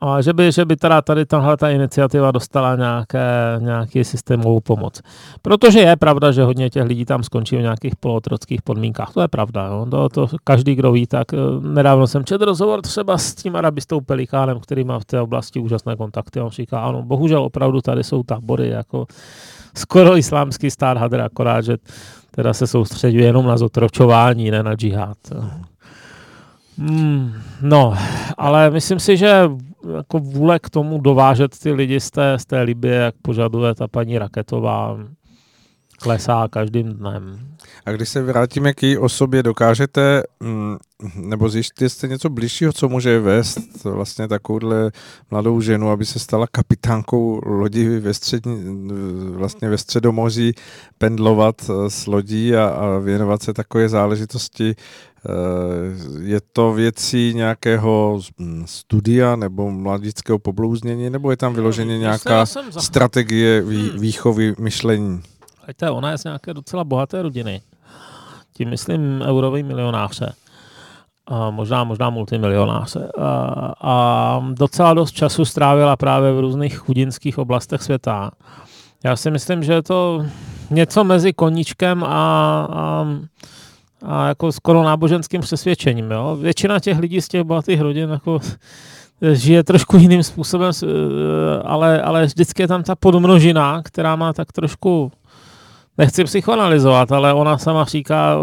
A 0.00 0.22
že 0.22 0.32
by, 0.32 0.52
že 0.52 0.64
by 0.64 0.76
teda 0.76 1.02
tady 1.02 1.26
tahle 1.26 1.56
ta 1.56 1.70
iniciativa 1.70 2.30
dostala 2.30 2.76
nějaké, 2.76 3.56
nějaký 3.58 4.04
systémovou 4.04 4.60
pomoc. 4.60 5.00
Protože 5.42 5.80
je 5.80 5.96
pravda, 5.96 6.32
že 6.32 6.42
hodně 6.42 6.70
těch 6.70 6.84
lidí 6.84 7.04
tam 7.04 7.22
skončí 7.22 7.56
v 7.56 7.60
nějakých 7.60 7.96
polotrockých 7.96 8.62
podmínkách. 8.62 9.12
To 9.12 9.20
je 9.20 9.28
pravda. 9.28 9.66
Jo. 9.66 9.86
To, 9.90 10.08
to 10.08 10.28
každý, 10.44 10.74
kdo 10.74 10.92
ví, 10.92 11.06
tak 11.06 11.34
eh, 11.34 11.36
nedávno 11.60 12.06
jsem 12.06 12.24
četl 12.24 12.44
rozhovor 12.44 12.82
třeba 12.82 13.18
s 13.18 13.34
tím 13.34 13.56
arabistou 13.56 14.00
Pelikánem, 14.00 14.60
který 14.60 14.84
má 14.84 14.98
v 14.98 15.04
té 15.04 15.20
oblasti 15.20 15.60
úžasné 15.60 15.96
kontakty. 15.96 16.40
On 16.40 16.50
říká, 16.50 16.80
ano, 16.80 17.02
bohužel 17.02 17.42
opravdu 17.42 17.80
tady 17.80 18.04
jsou 18.04 18.22
tábory 18.22 18.68
jako 18.68 19.06
skoro 19.74 20.16
islámský 20.16 20.70
stát 20.70 20.96
hadr, 20.96 21.20
akorát, 21.20 21.60
že 21.60 21.76
teda 22.30 22.54
se 22.54 22.66
soustředuje 22.66 23.24
jenom 23.24 23.46
na 23.46 23.58
zotročování, 23.58 24.50
ne 24.50 24.62
na 24.62 24.74
džihad. 24.74 25.16
Hmm, 26.78 27.32
no, 27.62 27.94
ale 28.38 28.70
myslím 28.70 29.00
si, 29.00 29.16
že 29.16 29.50
jako 29.96 30.18
vůle 30.18 30.58
k 30.58 30.70
tomu 30.70 31.00
dovážet 31.00 31.58
ty 31.58 31.72
lidi 31.72 32.00
z 32.00 32.10
té, 32.10 32.38
z 32.38 32.46
té 32.46 32.62
Libie, 32.62 32.94
jak 32.94 33.14
požaduje 33.22 33.74
ta 33.74 33.88
paní 33.88 34.18
Raketová, 34.18 34.98
klesá 36.02 36.48
každým 36.48 36.92
dnem. 36.92 37.38
A 37.86 37.92
když 37.92 38.08
se 38.08 38.22
vrátíme 38.22 38.74
k 38.74 38.82
její 38.82 38.98
osobě, 38.98 39.42
dokážete, 39.42 40.22
mm, 40.40 40.76
nebo 41.14 41.48
zjištíte 41.48 41.88
jste 41.88 42.08
něco 42.08 42.28
blížšího, 42.28 42.72
co 42.72 42.88
může 42.88 43.20
vést 43.20 43.84
vlastně 43.84 44.28
takovouhle 44.28 44.90
mladou 45.30 45.60
ženu, 45.60 45.90
aby 45.90 46.06
se 46.06 46.18
stala 46.18 46.46
kapitánkou 46.52 47.40
lodi 47.46 47.98
ve, 47.98 48.14
střední, 48.14 48.88
vlastně 49.34 49.68
ve 49.68 49.78
středomoří, 49.78 50.54
pendlovat 50.98 51.56
eh, 51.70 51.90
s 51.90 52.06
lodí 52.06 52.56
a, 52.56 52.66
a 52.66 52.98
věnovat 52.98 53.42
se 53.42 53.52
takové 53.52 53.88
záležitosti 53.88 54.76
Eh, 55.26 56.22
je 56.22 56.40
to 56.52 56.72
věcí 56.72 57.32
nějakého 57.34 58.20
hm, 58.38 58.64
studia 58.66 59.36
nebo 59.36 59.70
mladického 59.70 60.38
poblouznění, 60.38 61.10
nebo 61.10 61.30
je 61.30 61.36
tam 61.36 61.54
vyloženě 61.54 61.98
nějaká 61.98 62.46
strategie 62.78 63.62
hmm. 63.62 65.20
Výchovy 65.70 65.90
myšlení? 65.90 65.90
Hejte, 65.90 65.90
ona 65.90 66.10
je 66.10 66.18
z 66.18 66.24
nějaké 66.24 66.54
docela 66.54 66.84
bohaté 66.84 67.22
rodiny. 67.22 67.60
Tím 68.56 68.70
myslím 68.70 69.22
eurový 69.22 69.62
milionáře. 69.62 70.32
A 71.26 71.50
možná, 71.50 71.84
možná 71.84 72.10
multimilionáře. 72.10 73.08
A, 73.18 73.74
a 73.80 74.40
docela 74.52 74.94
dost 74.94 75.12
času 75.12 75.44
strávila 75.44 75.96
právě 75.96 76.32
v 76.32 76.40
různých 76.40 76.78
chudinských 76.78 77.38
oblastech 77.38 77.82
světa. 77.82 78.30
Já 79.04 79.16
si 79.16 79.30
myslím, 79.30 79.62
že 79.62 79.72
je 79.72 79.82
to 79.82 80.26
něco 80.70 81.04
mezi 81.04 81.32
koníčkem 81.32 82.04
a, 82.04 82.66
a 82.70 83.06
a 84.02 84.28
jako 84.28 84.52
skoro 84.52 84.82
náboženským 84.82 85.40
přesvědčením. 85.40 86.10
Jo? 86.10 86.36
Většina 86.40 86.80
těch 86.80 86.98
lidí 86.98 87.20
z 87.20 87.28
těch 87.28 87.42
bohatých 87.42 87.80
rodin 87.80 88.10
jako 88.10 88.40
žije 89.32 89.64
trošku 89.64 89.96
jiným 89.96 90.22
způsobem, 90.22 90.72
eh, 90.82 90.86
ale, 91.64 92.02
ale 92.02 92.26
vždycky 92.26 92.62
je 92.62 92.68
tam 92.68 92.82
ta 92.82 92.94
podmnožina, 92.94 93.82
která 93.82 94.16
má 94.16 94.32
tak 94.32 94.52
trošku, 94.52 95.12
nechci 95.98 96.24
psychoanalizovat, 96.24 97.12
ale 97.12 97.32
ona 97.32 97.58
sama 97.58 97.84
říká, 97.84 98.36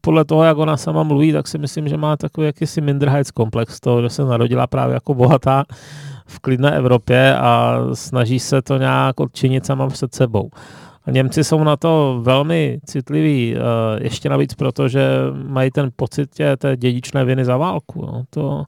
podle 0.00 0.24
toho, 0.24 0.44
jak 0.44 0.58
ona 0.58 0.76
sama 0.76 1.02
mluví, 1.02 1.32
tak 1.32 1.48
si 1.48 1.58
myslím, 1.58 1.88
že 1.88 1.96
má 1.96 2.16
takový 2.16 2.46
jakýsi 2.46 2.80
Minderheitskomplex 2.80 3.80
toho, 3.80 4.02
že 4.02 4.08
se 4.08 4.24
narodila 4.24 4.66
právě 4.66 4.94
jako 4.94 5.14
bohatá 5.14 5.64
v 6.26 6.38
klidné 6.38 6.70
Evropě 6.70 7.36
a 7.36 7.78
snaží 7.94 8.40
se 8.40 8.62
to 8.62 8.78
nějak 8.78 9.20
odčinit 9.20 9.66
sama 9.66 9.88
před 9.88 10.14
sebou. 10.14 10.50
Němci 11.10 11.44
jsou 11.44 11.64
na 11.64 11.76
to 11.76 12.20
velmi 12.22 12.78
citliví, 12.86 13.56
eh, 13.56 13.58
ještě 14.02 14.28
navíc 14.28 14.54
proto, 14.54 14.88
že 14.88 15.08
mají 15.46 15.70
ten 15.70 15.90
pocit 15.96 16.30
tě, 16.34 16.56
té 16.56 16.76
dědičné 16.76 17.24
viny 17.24 17.44
za 17.44 17.56
válku. 17.56 18.06
No. 18.06 18.24
To, 18.30 18.64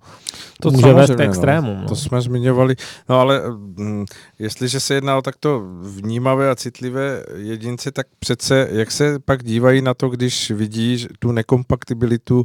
to, 0.60 0.70
to 0.70 0.76
může 0.76 0.92
vést 0.92 1.14
k 1.14 1.20
extrémům. 1.20 1.80
No. 1.80 1.88
To 1.88 1.96
jsme 1.96 2.20
zmiňovali. 2.20 2.76
No 3.08 3.20
ale 3.20 3.42
hm, 3.78 4.04
jestliže 4.38 4.80
se 4.80 4.94
jedná 4.94 5.18
o 5.18 5.22
takto 5.22 5.62
vnímavé 5.82 6.50
a 6.50 6.54
citlivé 6.54 7.24
jedince, 7.36 7.92
tak 7.92 8.06
přece 8.18 8.68
jak 8.70 8.90
se 8.90 9.18
pak 9.18 9.44
dívají 9.44 9.82
na 9.82 9.94
to, 9.94 10.08
když 10.08 10.50
vidí 10.50 11.06
tu 11.18 11.32
nekompatibilitu 11.32 12.36
uh, 12.40 12.44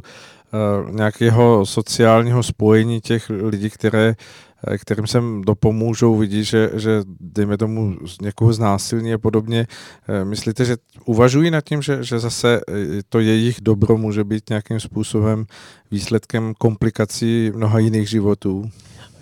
nějakého 0.90 1.66
sociálního 1.66 2.42
spojení 2.42 3.00
těch 3.00 3.30
lidí, 3.30 3.70
které 3.70 4.14
Eh, 4.66 4.78
kterým 4.78 5.06
se 5.06 5.22
dopomůžou, 5.40 6.16
vidí, 6.16 6.44
že, 6.44 6.70
že 6.74 7.02
dejme 7.20 7.56
tomu 7.56 7.96
někoho 8.22 8.52
znásilní 8.52 9.14
a 9.14 9.18
podobně. 9.18 9.66
Eh, 10.08 10.24
myslíte, 10.24 10.64
že 10.64 10.76
uvažují 11.04 11.50
nad 11.50 11.60
tím, 11.60 11.82
že, 11.82 12.04
že 12.04 12.18
zase 12.18 12.60
eh, 12.68 12.74
to 13.08 13.20
jejich 13.20 13.60
dobro 13.60 13.96
může 13.96 14.24
být 14.24 14.48
nějakým 14.48 14.80
způsobem 14.80 15.44
výsledkem 15.90 16.54
komplikací 16.58 17.52
mnoha 17.54 17.78
jiných 17.78 18.10
životů? 18.10 18.70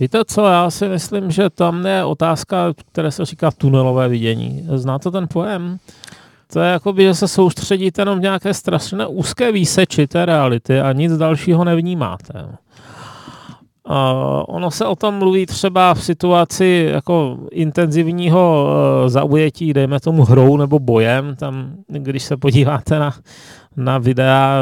Víte 0.01 0.25
co, 0.27 0.47
já 0.47 0.71
si 0.71 0.89
myslím, 0.89 1.31
že 1.31 1.51
tam 1.51 1.87
je 1.87 2.05
otázka, 2.05 2.75
které 2.93 3.11
se 3.11 3.25
říká 3.25 3.51
tunelové 3.51 4.09
vidění. 4.09 4.67
Znáte 4.75 5.11
ten 5.11 5.29
pojem? 5.29 5.79
To 6.53 6.61
je 6.61 6.71
jako 6.71 6.93
by, 6.93 7.03
že 7.03 7.15
se 7.15 7.29
soustředíte 7.29 8.03
jenom 8.03 8.19
v 8.19 8.23
nějaké 8.23 8.55
strašné 8.55 9.07
úzké 9.07 9.53
výseči 9.53 10.07
té 10.07 10.27
reality 10.27 10.81
a 10.81 10.93
nic 10.93 11.17
dalšího 11.17 11.65
nevnímáte. 11.65 12.49
Uh, 13.91 13.95
ono 14.49 14.71
se 14.71 14.85
o 14.87 14.97
tom 14.97 15.15
mluví 15.15 15.47
třeba 15.47 15.95
v 15.95 16.05
situaci 16.05 16.89
jako 16.93 17.39
intenzivního 17.51 18.67
uh, 18.67 19.09
zaujetí, 19.09 19.73
dejme 19.73 20.01
tomu 20.01 20.25
hrou 20.25 20.57
nebo 20.57 20.79
bojem. 20.79 21.37
Tam, 21.37 21.73
když 21.89 22.23
se 22.23 22.37
podíváte 22.37 22.99
na, 22.99 23.15
na 23.79 23.99
videa, 23.99 24.61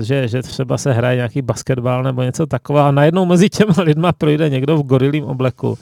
že, 0.00 0.28
že 0.28 0.42
třeba 0.42 0.78
se 0.78 0.92
hraje 0.92 1.16
nějaký 1.16 1.42
basketbal 1.42 2.02
nebo 2.02 2.22
něco 2.22 2.46
takového 2.46 2.86
a 2.86 2.90
najednou 2.90 3.26
mezi 3.26 3.48
těma 3.48 3.74
lidma 3.82 4.12
projde 4.12 4.50
někdo 4.50 4.76
v 4.76 4.82
gorilím 4.82 5.24
obleku. 5.24 5.78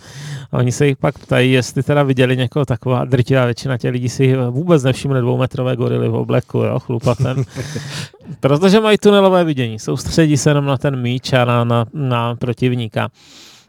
A 0.53 0.59
oni 0.59 0.72
se 0.72 0.87
jich 0.87 0.97
pak 0.97 1.18
ptají, 1.18 1.53
jestli 1.53 1.82
teda 1.82 2.03
viděli 2.03 2.37
někoho 2.37 2.64
takového 2.64 3.05
drtivá 3.05 3.45
většina 3.45 3.78
těch 3.78 3.93
lidí 3.93 4.09
si 4.09 4.37
vůbec 4.51 4.82
nevšimne 4.82 5.20
dvoumetrové 5.20 5.76
gorily 5.76 6.09
v 6.09 6.14
obleku, 6.14 6.59
jo, 6.59 6.78
chlupatem. 6.78 7.45
Protože 8.41 8.80
mají 8.80 8.99
tunelové 8.99 9.45
vidění, 9.45 9.78
soustředí 9.78 10.37
se 10.37 10.51
jenom 10.51 10.64
na 10.64 10.76
ten 10.76 10.97
míč 10.97 11.32
a 11.32 11.45
na, 11.45 11.64
na, 11.64 11.87
na 11.95 12.35
protivníka. 12.35 13.09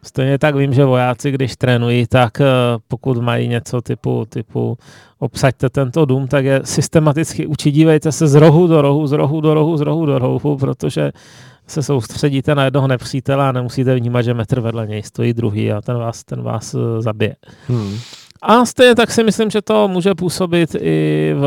Stejně 0.05 0.37
tak 0.37 0.55
vím, 0.55 0.73
že 0.73 0.85
vojáci, 0.85 1.31
když 1.31 1.55
trénují, 1.55 2.07
tak 2.07 2.41
eh, 2.41 2.45
pokud 2.87 3.17
mají 3.17 3.47
něco 3.47 3.81
typu, 3.81 4.25
typu 4.29 4.77
obsaďte 5.19 5.69
tento 5.69 6.05
dům, 6.05 6.27
tak 6.27 6.45
je 6.45 6.61
systematicky 6.63 7.47
učí, 7.47 7.71
dívejte 7.71 8.11
se 8.11 8.27
z 8.27 8.35
rohu 8.35 8.67
do 8.67 8.81
rohu, 8.81 9.07
z 9.07 9.11
rohu 9.11 9.41
do 9.41 9.53
rohu, 9.53 9.77
z 9.77 9.81
rohu 9.81 10.05
do 10.05 10.19
rohu, 10.19 10.57
protože 10.57 11.11
se 11.67 11.83
soustředíte 11.83 12.55
na 12.55 12.65
jednoho 12.65 12.87
nepřítele 12.87 13.47
a 13.47 13.51
nemusíte 13.51 13.95
vnímat, 13.95 14.21
že 14.21 14.33
metr 14.33 14.59
vedle 14.59 14.87
něj 14.87 15.03
stojí 15.03 15.33
druhý 15.33 15.71
a 15.71 15.81
ten 15.81 15.97
vás, 15.97 16.23
ten 16.23 16.41
vás 16.41 16.73
eh, 16.73 17.01
zabije. 17.01 17.35
Hmm. 17.67 17.97
A 18.41 18.65
stejně 18.65 18.95
tak 18.95 19.11
si 19.11 19.23
myslím, 19.23 19.49
že 19.49 19.61
to 19.61 19.87
může 19.87 20.15
působit 20.15 20.75
i, 20.79 21.33
v, 21.37 21.45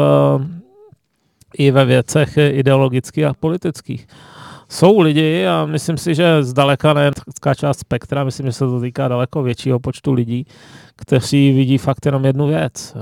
i 1.59 1.71
ve 1.71 1.85
věcech 1.85 2.37
ideologických 2.37 3.25
a 3.25 3.35
politických 3.35 4.07
jsou 4.69 5.01
lidi 5.01 5.47
a 5.47 5.67
myslím 5.67 5.97
si, 5.97 6.15
že 6.15 6.43
zdaleka 6.43 6.93
ne 6.93 7.11
část 7.57 7.79
spektra, 7.79 8.25
myslím, 8.25 8.47
že 8.47 8.53
se 8.53 8.67
to 8.67 8.81
týká 8.81 9.09
daleko 9.09 9.43
většího 9.43 9.81
počtu 9.81 10.13
lidí, 10.13 10.47
kteří 10.97 11.53
vidí 11.53 11.79
fakt 11.79 12.07
jenom 12.07 12.25
jednu 12.25 12.47
věc. 12.47 12.97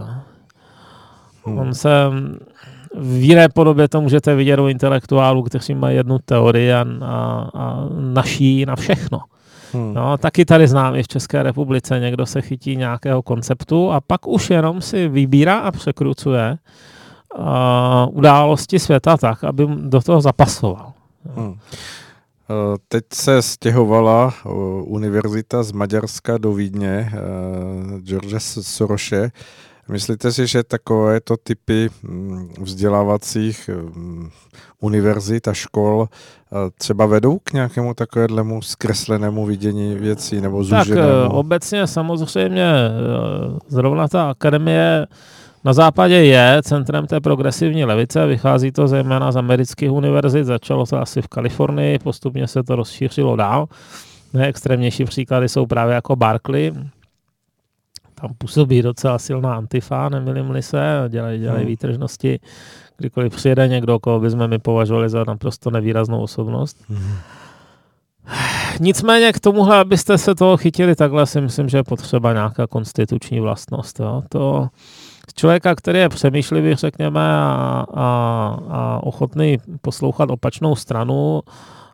Hmm. 1.45 1.59
On 1.59 1.75
se 1.75 1.91
v 2.95 3.23
jiné 3.23 3.49
podobě 3.49 3.89
to 3.89 4.01
můžete 4.01 4.35
vidět 4.35 4.61
u 4.61 4.69
intelektuálů, 4.69 5.43
kteří 5.43 5.75
mají 5.75 5.97
jednu 5.97 6.19
teorii 6.25 6.73
a, 6.73 6.87
a, 7.03 7.51
a 7.55 7.87
naší 8.01 8.67
na 8.67 8.77
všechno. 8.77 9.21
Hmm. 9.73 9.95
No, 9.95 10.19
taky 10.19 10.45
tady 10.45 10.69
znám 10.69 10.95
i 10.95 11.03
v 11.03 11.09
České 11.09 11.43
republice, 11.43 12.01
někdo 12.01 12.27
se 12.27 12.43
chytí 12.43 12.77
nějakého 12.77 13.23
konceptu 13.23 13.93
a 13.93 14.01
pak 14.01 14.27
už 14.27 14.51
jenom 14.51 14.81
si 14.81 15.09
vybírá 15.09 15.59
a 15.59 15.71
překrucuje 15.71 16.59
uh, 17.39 17.45
události 18.11 18.79
světa 18.79 19.17
tak, 19.17 19.45
aby 19.45 19.67
do 19.77 20.01
toho 20.01 20.21
zapasoval. 20.21 20.93
Hmm. 21.35 21.55
Teď 22.89 23.05
se 23.15 23.43
stěhovala 23.43 24.35
eh, 24.35 24.49
univerzita 24.83 25.63
z 25.63 25.73
Maďarska 25.73 26.39
do 26.39 26.53
Vídně, 26.53 27.13
eh, 27.13 28.01
George 28.01 28.35
Soroše. 28.41 29.31
Myslíte 29.89 30.33
si, 30.33 30.47
že 30.47 30.63
takovéto 30.63 31.37
typy 31.37 31.91
hm, 32.03 32.49
vzdělávacích 32.61 33.71
hm, 33.73 34.31
univerzit 34.81 35.49
a 35.49 35.53
škol 35.53 36.09
třeba 36.79 37.07
vedou 37.07 37.39
k 37.39 37.53
nějakému 37.53 37.95
takovému 37.95 38.63
zkreslenému 38.63 39.47
vidění 39.47 39.95
věcí 39.95 40.41
nebo 40.41 40.65
zúženému? 40.65 41.23
Tak 41.23 41.33
obecně 41.33 41.87
samozřejmě 41.87 42.73
zrovna 43.69 44.09
ta 44.09 44.31
akademie 44.31 45.07
na 45.67 45.73
západě 45.73 46.15
je 46.15 46.61
centrem 46.63 47.07
té 47.07 47.21
progresivní 47.21 47.85
levice, 47.85 48.27
vychází 48.27 48.73
to 48.73 48.89
zejména 48.89 49.33
z 49.33 49.37
amerických 49.37 49.93
univerzit, 49.93 50.45
začalo 50.45 50.87
to 50.87 51.01
asi 51.01 51.23
v 51.23 51.29
Kalifornii, 51.29 51.99
postupně 51.99 52.47
se 52.47 52.63
to 52.63 52.77
rozšířilo 52.77 53.37
dál. 53.37 53.67
Nejextrémnější 54.33 55.05
příklady 55.05 55.49
jsou 55.49 55.67
právě 55.67 55.95
jako 55.95 56.17
Barkley, 56.17 56.73
tam 58.21 58.31
působí 58.39 58.83
docela 58.83 59.19
silná 59.19 59.57
antifa, 59.57 60.09
nemilím 60.09 60.63
se, 60.63 61.05
dělají, 61.09 61.41
dělají 61.41 61.61
hmm. 61.61 61.69
výtržnosti, 61.69 62.41
kdykoliv 62.97 63.37
přijede 63.37 63.69
někdo, 63.69 63.99
koho 63.99 64.21
bychom 64.21 64.49
my 64.49 64.59
považovali 64.59 65.09
za 65.09 65.25
naprosto 65.25 65.71
nevýraznou 65.71 66.23
osobnost. 66.23 66.77
Hmm. 66.89 67.17
Nicméně 68.81 69.33
k 69.33 69.41
tomuhle, 69.41 69.79
abyste 69.79 70.19
se 70.19 70.35
toho 70.35 70.57
chytili 70.57 70.95
takhle, 70.95 71.27
si 71.27 71.41
myslím, 71.41 71.69
že 71.69 71.79
je 71.79 71.85
potřeba 71.85 72.33
nějaká 72.33 72.67
konstituční 72.67 73.41
vlastnost. 73.41 74.01
Jo. 74.01 74.23
To, 74.29 74.69
člověka, 75.35 75.75
který 75.75 75.99
je 75.99 76.09
přemýšlivý, 76.09 76.75
řekněme, 76.75 77.21
a, 77.39 77.85
a, 77.95 78.59
a 78.71 79.01
ochotný 79.03 79.59
poslouchat 79.81 80.31
opačnou 80.31 80.77
stranu, 80.77 81.41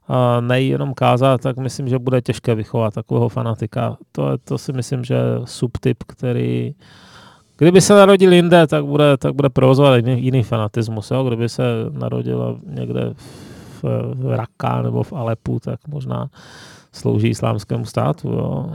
a 0.09 0.41
nejenom 0.41 0.95
kázat, 0.95 1.41
tak 1.41 1.57
myslím, 1.57 1.89
že 1.89 1.99
bude 1.99 2.22
těžké 2.22 2.55
vychovat 2.55 2.95
takového 2.95 3.28
fanatika. 3.28 3.97
To, 4.12 4.39
to 4.45 4.59
si 4.59 4.72
myslím, 4.72 5.05
že 5.05 5.14
je 5.14 5.41
subtyp, 5.45 6.05
který 6.07 6.74
Kdyby 7.62 7.80
se 7.80 7.95
narodil 7.95 8.33
jinde, 8.33 8.66
tak 8.66 8.85
bude, 8.85 9.16
tak 9.16 9.35
bude 9.35 9.49
provozovat 9.49 9.97
jiný, 9.97 10.24
jiný 10.24 10.43
fanatismus. 10.43 11.11
Jo? 11.11 11.24
Kdyby 11.24 11.49
se 11.49 11.62
narodil 11.91 12.61
někde 12.66 13.14
v, 13.83 13.85
v 14.14 14.37
Raqqa 14.37 14.83
nebo 14.83 15.03
v 15.03 15.12
Alepu, 15.12 15.61
tak 15.61 15.80
možná 15.89 16.28
slouží 16.93 17.28
islámskému 17.28 17.85
státu. 17.85 18.28
Jo? 18.28 18.70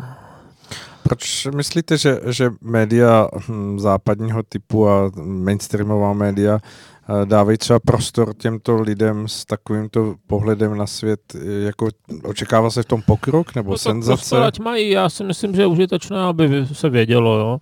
Proč 1.08 1.48
myslíte, 1.56 1.98
že, 1.98 2.20
že 2.26 2.52
média 2.62 3.28
hm, 3.50 3.80
západního 3.80 4.44
typu 4.44 4.90
a 4.90 5.12
mainstreamová 5.24 6.14
média 6.14 6.60
eh, 6.60 7.26
dávají 7.26 7.58
třeba 7.58 7.80
prostor 7.80 8.34
těmto 8.38 8.82
lidem 8.82 9.28
s 9.28 9.46
takovýmto 9.46 10.16
pohledem 10.28 10.78
na 10.78 10.88
svět, 10.88 11.36
jako 11.66 11.88
očekává 12.24 12.70
se 12.70 12.84
v 12.84 12.86
tom 12.86 13.02
pokrok 13.02 13.56
nebo 13.56 13.72
no 13.72 13.78
senzace? 13.78 14.36
Prostor, 14.36 14.64
mají, 14.64 14.90
já 14.90 15.10
si 15.10 15.24
myslím, 15.24 15.56
že 15.56 15.62
je 15.62 15.68
užitečné, 15.68 16.20
aby 16.20 16.66
se 16.74 16.90
vědělo, 16.90 17.40
jo. 17.40 17.58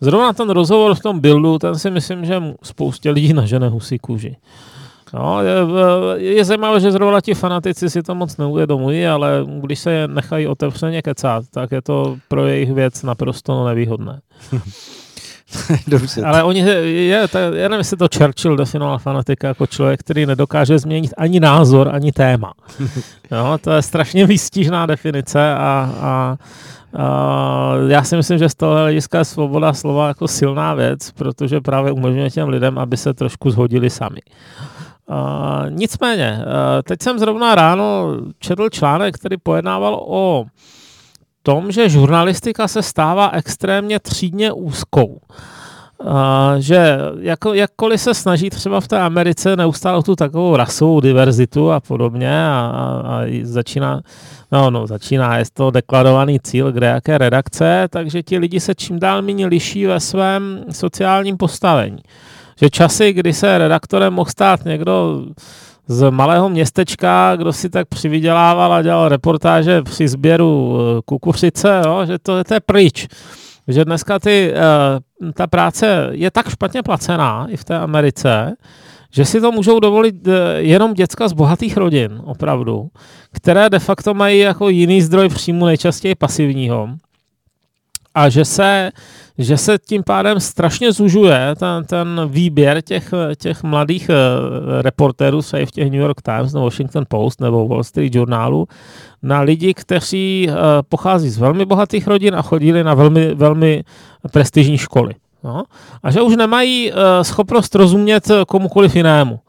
Zrovna 0.00 0.32
ten 0.32 0.50
rozhovor 0.50 0.94
v 0.94 1.00
tom 1.00 1.20
buildu, 1.20 1.58
ten 1.58 1.78
si 1.78 1.90
myslím, 1.90 2.24
že 2.24 2.42
spoustě 2.62 3.10
lidí 3.10 3.32
nažene 3.32 3.68
husí 3.68 3.98
kůži. 3.98 4.36
No, 5.14 5.42
je, 5.42 5.54
je 6.34 6.44
zajímavé, 6.44 6.80
že 6.80 6.92
zrovna 6.92 7.20
ti 7.20 7.34
fanatici 7.34 7.90
si 7.90 8.02
to 8.02 8.14
moc 8.14 8.36
neuvědomují, 8.36 9.06
ale 9.06 9.44
když 9.60 9.78
se 9.78 9.92
je 9.92 10.08
nechají 10.08 10.46
otevřeně 10.46 11.02
kecat, 11.02 11.44
tak 11.50 11.72
je 11.72 11.82
to 11.82 12.16
pro 12.28 12.46
jejich 12.46 12.72
věc 12.72 13.02
naprosto 13.02 13.64
nevýhodné. 13.64 14.20
Dobře. 15.86 16.22
Ale 16.22 16.42
oni, 16.42 16.60
je, 16.84 17.28
tak, 17.28 17.42
já 17.54 17.68
nevím, 17.68 17.78
jestli 17.78 17.96
to 17.96 18.08
Churchill 18.18 18.56
definoval 18.56 18.98
fanatika 18.98 19.48
jako 19.48 19.66
člověk, 19.66 20.00
který 20.00 20.26
nedokáže 20.26 20.78
změnit 20.78 21.14
ani 21.16 21.40
názor, 21.40 21.90
ani 21.92 22.12
téma. 22.12 22.52
Jo, 23.30 23.58
to 23.60 23.70
je 23.72 23.82
strašně 23.82 24.26
výstižná 24.26 24.86
definice 24.86 25.54
a, 25.54 25.92
a 26.00 26.36
Uh, 26.98 27.90
já 27.90 28.04
si 28.04 28.16
myslím, 28.16 28.38
že 28.38 28.48
z 28.48 28.54
toho 28.54 28.74
hlediska 28.74 29.18
je 29.18 29.24
svoboda 29.24 29.72
slova 29.72 30.08
jako 30.08 30.28
silná 30.28 30.74
věc, 30.74 31.10
protože 31.10 31.60
právě 31.60 31.92
umožňuje 31.92 32.30
těm 32.30 32.48
lidem, 32.48 32.78
aby 32.78 32.96
se 32.96 33.14
trošku 33.14 33.50
zhodili 33.50 33.90
sami. 33.90 34.20
Uh, 35.08 35.70
nicméně, 35.70 36.38
uh, 36.38 36.82
teď 36.82 37.02
jsem 37.02 37.18
zrovna 37.18 37.54
ráno 37.54 38.16
četl 38.38 38.68
článek, 38.68 39.14
který 39.14 39.36
pojednával 39.36 39.94
o 40.06 40.44
tom, 41.42 41.72
že 41.72 41.88
žurnalistika 41.88 42.68
se 42.68 42.82
stává 42.82 43.30
extrémně 43.30 44.00
třídně 44.00 44.52
úzkou. 44.52 45.20
Uh, 46.04 46.10
že 46.58 46.98
jako, 47.20 47.54
jakkoliv 47.54 48.00
se 48.00 48.14
snaží 48.14 48.50
třeba 48.50 48.80
v 48.80 48.88
té 48.88 49.00
Americe 49.00 49.56
neustále 49.56 50.02
tu 50.02 50.16
takovou 50.16 50.56
rasovou 50.56 51.00
diverzitu 51.00 51.72
a 51.72 51.80
podobně 51.80 52.46
a, 52.46 52.72
a, 52.74 53.22
a 53.22 53.40
začíná, 53.42 54.00
no, 54.52 54.70
no, 54.70 54.86
začíná, 54.86 55.38
je 55.38 55.44
to 55.52 55.70
deklarovaný 55.70 56.40
cíl, 56.40 56.72
kde 56.72 56.86
jaké 56.86 57.18
redakce, 57.18 57.88
takže 57.90 58.22
ti 58.22 58.38
lidi 58.38 58.60
se 58.60 58.74
čím 58.74 58.98
dál 58.98 59.22
méně 59.22 59.46
liší 59.46 59.86
ve 59.86 60.00
svém 60.00 60.64
sociálním 60.70 61.36
postavení 61.36 61.98
že 62.60 62.70
časy, 62.70 63.12
kdy 63.12 63.32
se 63.32 63.58
redaktorem 63.58 64.14
mohl 64.14 64.30
stát 64.30 64.64
někdo 64.64 65.24
z 65.88 66.10
malého 66.10 66.48
městečka, 66.48 67.36
kdo 67.36 67.52
si 67.52 67.70
tak 67.70 67.88
přivydělával 67.88 68.72
a 68.72 68.82
dělal 68.82 69.08
reportáže 69.08 69.82
při 69.82 70.08
sběru 70.08 70.78
eh, 70.78 71.00
kukuřice, 71.04 71.82
jo, 71.86 72.06
že 72.06 72.18
to, 72.18 72.44
to 72.44 72.54
je 72.54 72.60
pryč. 72.60 73.08
Že 73.68 73.84
dneska 73.84 74.18
ty, 74.18 74.52
eh, 74.54 75.32
ta 75.32 75.46
práce 75.46 76.08
je 76.10 76.30
tak 76.30 76.48
špatně 76.48 76.82
placená 76.82 77.46
i 77.50 77.56
v 77.56 77.64
té 77.64 77.78
Americe, 77.78 78.56
že 79.12 79.24
si 79.24 79.40
to 79.40 79.52
můžou 79.52 79.80
dovolit 79.80 80.28
eh, 80.28 80.32
jenom 80.56 80.94
děcka 80.94 81.28
z 81.28 81.32
bohatých 81.32 81.76
rodin, 81.76 82.20
opravdu, 82.24 82.88
které 83.32 83.70
de 83.70 83.78
facto 83.78 84.14
mají 84.14 84.38
jako 84.38 84.68
jiný 84.68 85.02
zdroj 85.02 85.28
příjmu, 85.28 85.66
nejčastěji 85.66 86.14
pasivního. 86.14 86.88
A 88.16 88.28
že 88.28 88.44
se 88.44 88.90
že 89.38 89.56
se 89.56 89.78
tím 89.78 90.02
pádem 90.02 90.40
strašně 90.40 90.92
zužuje 90.92 91.54
ten, 91.58 91.84
ten 91.84 92.20
výběr 92.26 92.82
těch, 92.82 93.14
těch 93.36 93.62
mladých 93.62 94.10
uh, 94.10 94.16
reportérů, 94.82 95.42
třeba 95.42 95.66
v 95.66 95.70
těch 95.70 95.90
New 95.90 96.00
York 96.00 96.22
Times 96.22 96.52
nebo 96.52 96.64
Washington 96.64 97.04
Post 97.08 97.40
nebo 97.40 97.68
Wall 97.68 97.84
Street 97.84 98.14
Journalu, 98.14 98.68
na 99.22 99.40
lidi, 99.40 99.74
kteří 99.74 100.48
uh, 100.48 100.54
pochází 100.88 101.28
z 101.28 101.38
velmi 101.38 101.64
bohatých 101.64 102.06
rodin 102.06 102.34
a 102.34 102.42
chodili 102.42 102.84
na 102.84 102.94
velmi, 102.94 103.34
velmi 103.34 103.84
prestižní 104.32 104.78
školy. 104.78 105.14
No? 105.44 105.62
A 106.02 106.10
že 106.10 106.20
už 106.20 106.36
nemají 106.36 106.92
uh, 106.92 106.98
schopnost 107.22 107.74
rozumět 107.74 108.30
komukoliv 108.46 108.96
jinému 108.96 109.40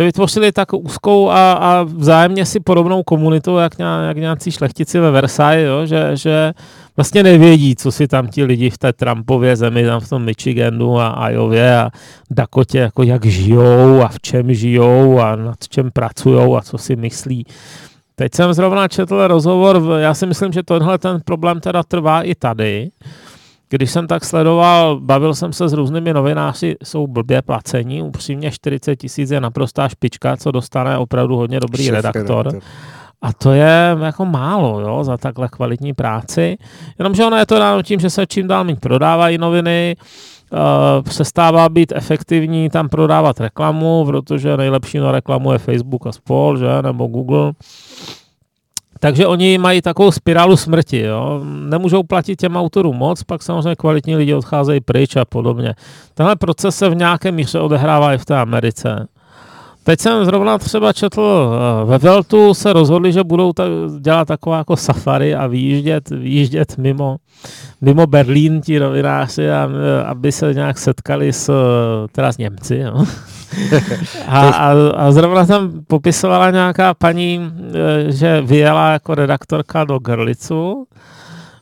že 0.00 0.04
vytvořili 0.04 0.52
tak 0.52 0.68
úzkou 0.72 1.28
a, 1.28 1.52
a 1.52 1.82
vzájemně 1.82 2.46
si 2.46 2.60
podobnou 2.60 3.02
komunitu, 3.02 3.56
jak, 3.56 3.72
jak 4.06 4.16
nějací 4.16 4.50
šlechtici 4.50 5.00
ve 5.00 5.10
Versailles, 5.10 5.66
jo? 5.66 5.86
Že, 5.86 6.16
že 6.16 6.52
vlastně 6.96 7.22
nevědí, 7.22 7.76
co 7.76 7.92
si 7.92 8.08
tam 8.08 8.28
ti 8.28 8.44
lidi 8.44 8.70
v 8.70 8.78
té 8.78 8.92
Trumpově 8.92 9.56
zemi, 9.56 9.84
tam 9.84 10.00
v 10.00 10.08
tom 10.08 10.24
Michiganu 10.24 11.00
a 11.00 11.30
Iově 11.30 11.76
a 11.76 11.90
Dakotě, 12.30 12.78
jako 12.78 13.02
jak 13.02 13.24
žijou 13.26 14.02
a 14.02 14.08
v 14.08 14.20
čem 14.20 14.54
žijou 14.54 15.20
a 15.20 15.36
nad 15.36 15.68
čem 15.68 15.90
pracují 15.90 16.56
a 16.56 16.60
co 16.60 16.78
si 16.78 16.96
myslí. 16.96 17.46
Teď 18.14 18.34
jsem 18.34 18.52
zrovna 18.52 18.88
četl 18.88 19.26
rozhovor, 19.26 19.82
já 19.98 20.14
si 20.14 20.26
myslím, 20.26 20.52
že 20.52 20.62
tohle 20.62 20.98
ten 20.98 21.20
problém 21.24 21.60
teda 21.60 21.82
trvá 21.82 22.22
i 22.22 22.34
tady, 22.34 22.90
když 23.70 23.90
jsem 23.90 24.06
tak 24.06 24.24
sledoval, 24.24 25.00
bavil 25.00 25.34
jsem 25.34 25.52
se 25.52 25.68
s 25.68 25.72
různými 25.72 26.12
novináři, 26.12 26.76
jsou 26.84 27.06
blbě 27.06 27.42
placení, 27.42 28.02
upřímně 28.02 28.50
40 28.50 28.96
tisíc 28.96 29.30
je 29.30 29.40
naprostá 29.40 29.88
špička, 29.88 30.36
co 30.36 30.50
dostane 30.50 30.98
opravdu 30.98 31.36
hodně 31.36 31.60
dobrý 31.60 31.84
Šef 31.84 31.94
redaktor. 31.94 32.46
redaktor. 32.46 32.62
A 33.22 33.32
to 33.32 33.52
je 33.52 33.96
jako 34.02 34.24
málo 34.24 34.80
jo, 34.80 35.04
za 35.04 35.16
takhle 35.16 35.48
kvalitní 35.48 35.92
práci. 35.92 36.56
Jenomže 36.98 37.24
ono 37.24 37.36
je 37.36 37.46
to 37.46 37.58
dáno 37.58 37.82
tím, 37.82 38.00
že 38.00 38.10
se 38.10 38.26
čím 38.26 38.48
dál 38.48 38.64
méně 38.64 38.76
prodávají 38.76 39.38
noviny, 39.38 39.96
uh, 40.52 40.58
přestává 41.02 41.68
být 41.68 41.92
efektivní 41.96 42.70
tam 42.70 42.88
prodávat 42.88 43.40
reklamu, 43.40 44.04
protože 44.04 44.56
nejlepší 44.56 44.98
na 44.98 45.12
reklamu 45.12 45.52
je 45.52 45.58
Facebook 45.58 46.06
a 46.06 46.12
spol, 46.12 46.56
že, 46.56 46.82
nebo 46.82 47.06
Google. 47.06 47.52
Takže 49.00 49.26
oni 49.26 49.58
mají 49.58 49.82
takovou 49.82 50.12
spirálu 50.12 50.56
smrti. 50.56 51.00
Jo? 51.00 51.40
Nemůžou 51.44 52.02
platit 52.02 52.36
těm 52.36 52.56
autorům 52.56 52.96
moc, 52.96 53.22
pak 53.22 53.42
samozřejmě 53.42 53.76
kvalitní 53.76 54.16
lidi 54.16 54.34
odcházejí 54.34 54.80
pryč 54.80 55.16
a 55.16 55.24
podobně. 55.24 55.74
Tenhle 56.14 56.36
proces 56.36 56.76
se 56.76 56.88
v 56.88 56.94
nějaké 56.94 57.32
míře 57.32 57.60
odehrává 57.60 58.14
i 58.14 58.18
v 58.18 58.24
té 58.24 58.36
Americe. 58.36 59.06
Teď 59.84 60.00
jsem 60.00 60.24
zrovna 60.24 60.58
třeba 60.58 60.92
četl, 60.92 61.52
eh, 61.52 61.84
ve 61.84 61.98
Veltu 61.98 62.54
se 62.54 62.72
rozhodli, 62.72 63.12
že 63.12 63.24
budou 63.24 63.52
ta, 63.52 63.64
dělat 64.00 64.28
taková 64.28 64.58
jako 64.58 64.76
safari 64.76 65.34
a 65.34 65.46
vyjíždět, 65.46 66.10
vyjíždět 66.10 66.78
mimo, 66.78 67.16
mimo 67.80 68.06
Berlín 68.06 68.60
ti 68.60 68.80
novináři, 68.80 69.50
a, 69.50 69.70
aby 70.06 70.32
se 70.32 70.54
nějak 70.54 70.78
setkali 70.78 71.32
s, 71.32 71.52
teda 72.12 72.32
s 72.32 72.38
Němci. 72.38 72.76
Jo. 72.76 73.04
A, 74.26 74.48
a, 74.48 74.72
a 74.96 75.12
zrovna 75.12 75.46
tam 75.46 75.72
popisovala 75.86 76.50
nějaká 76.50 76.94
paní, 76.94 77.50
eh, 77.74 78.12
že 78.12 78.40
vyjela 78.40 78.92
jako 78.92 79.14
redaktorka 79.14 79.84
do 79.84 79.98
Grlicu 79.98 80.86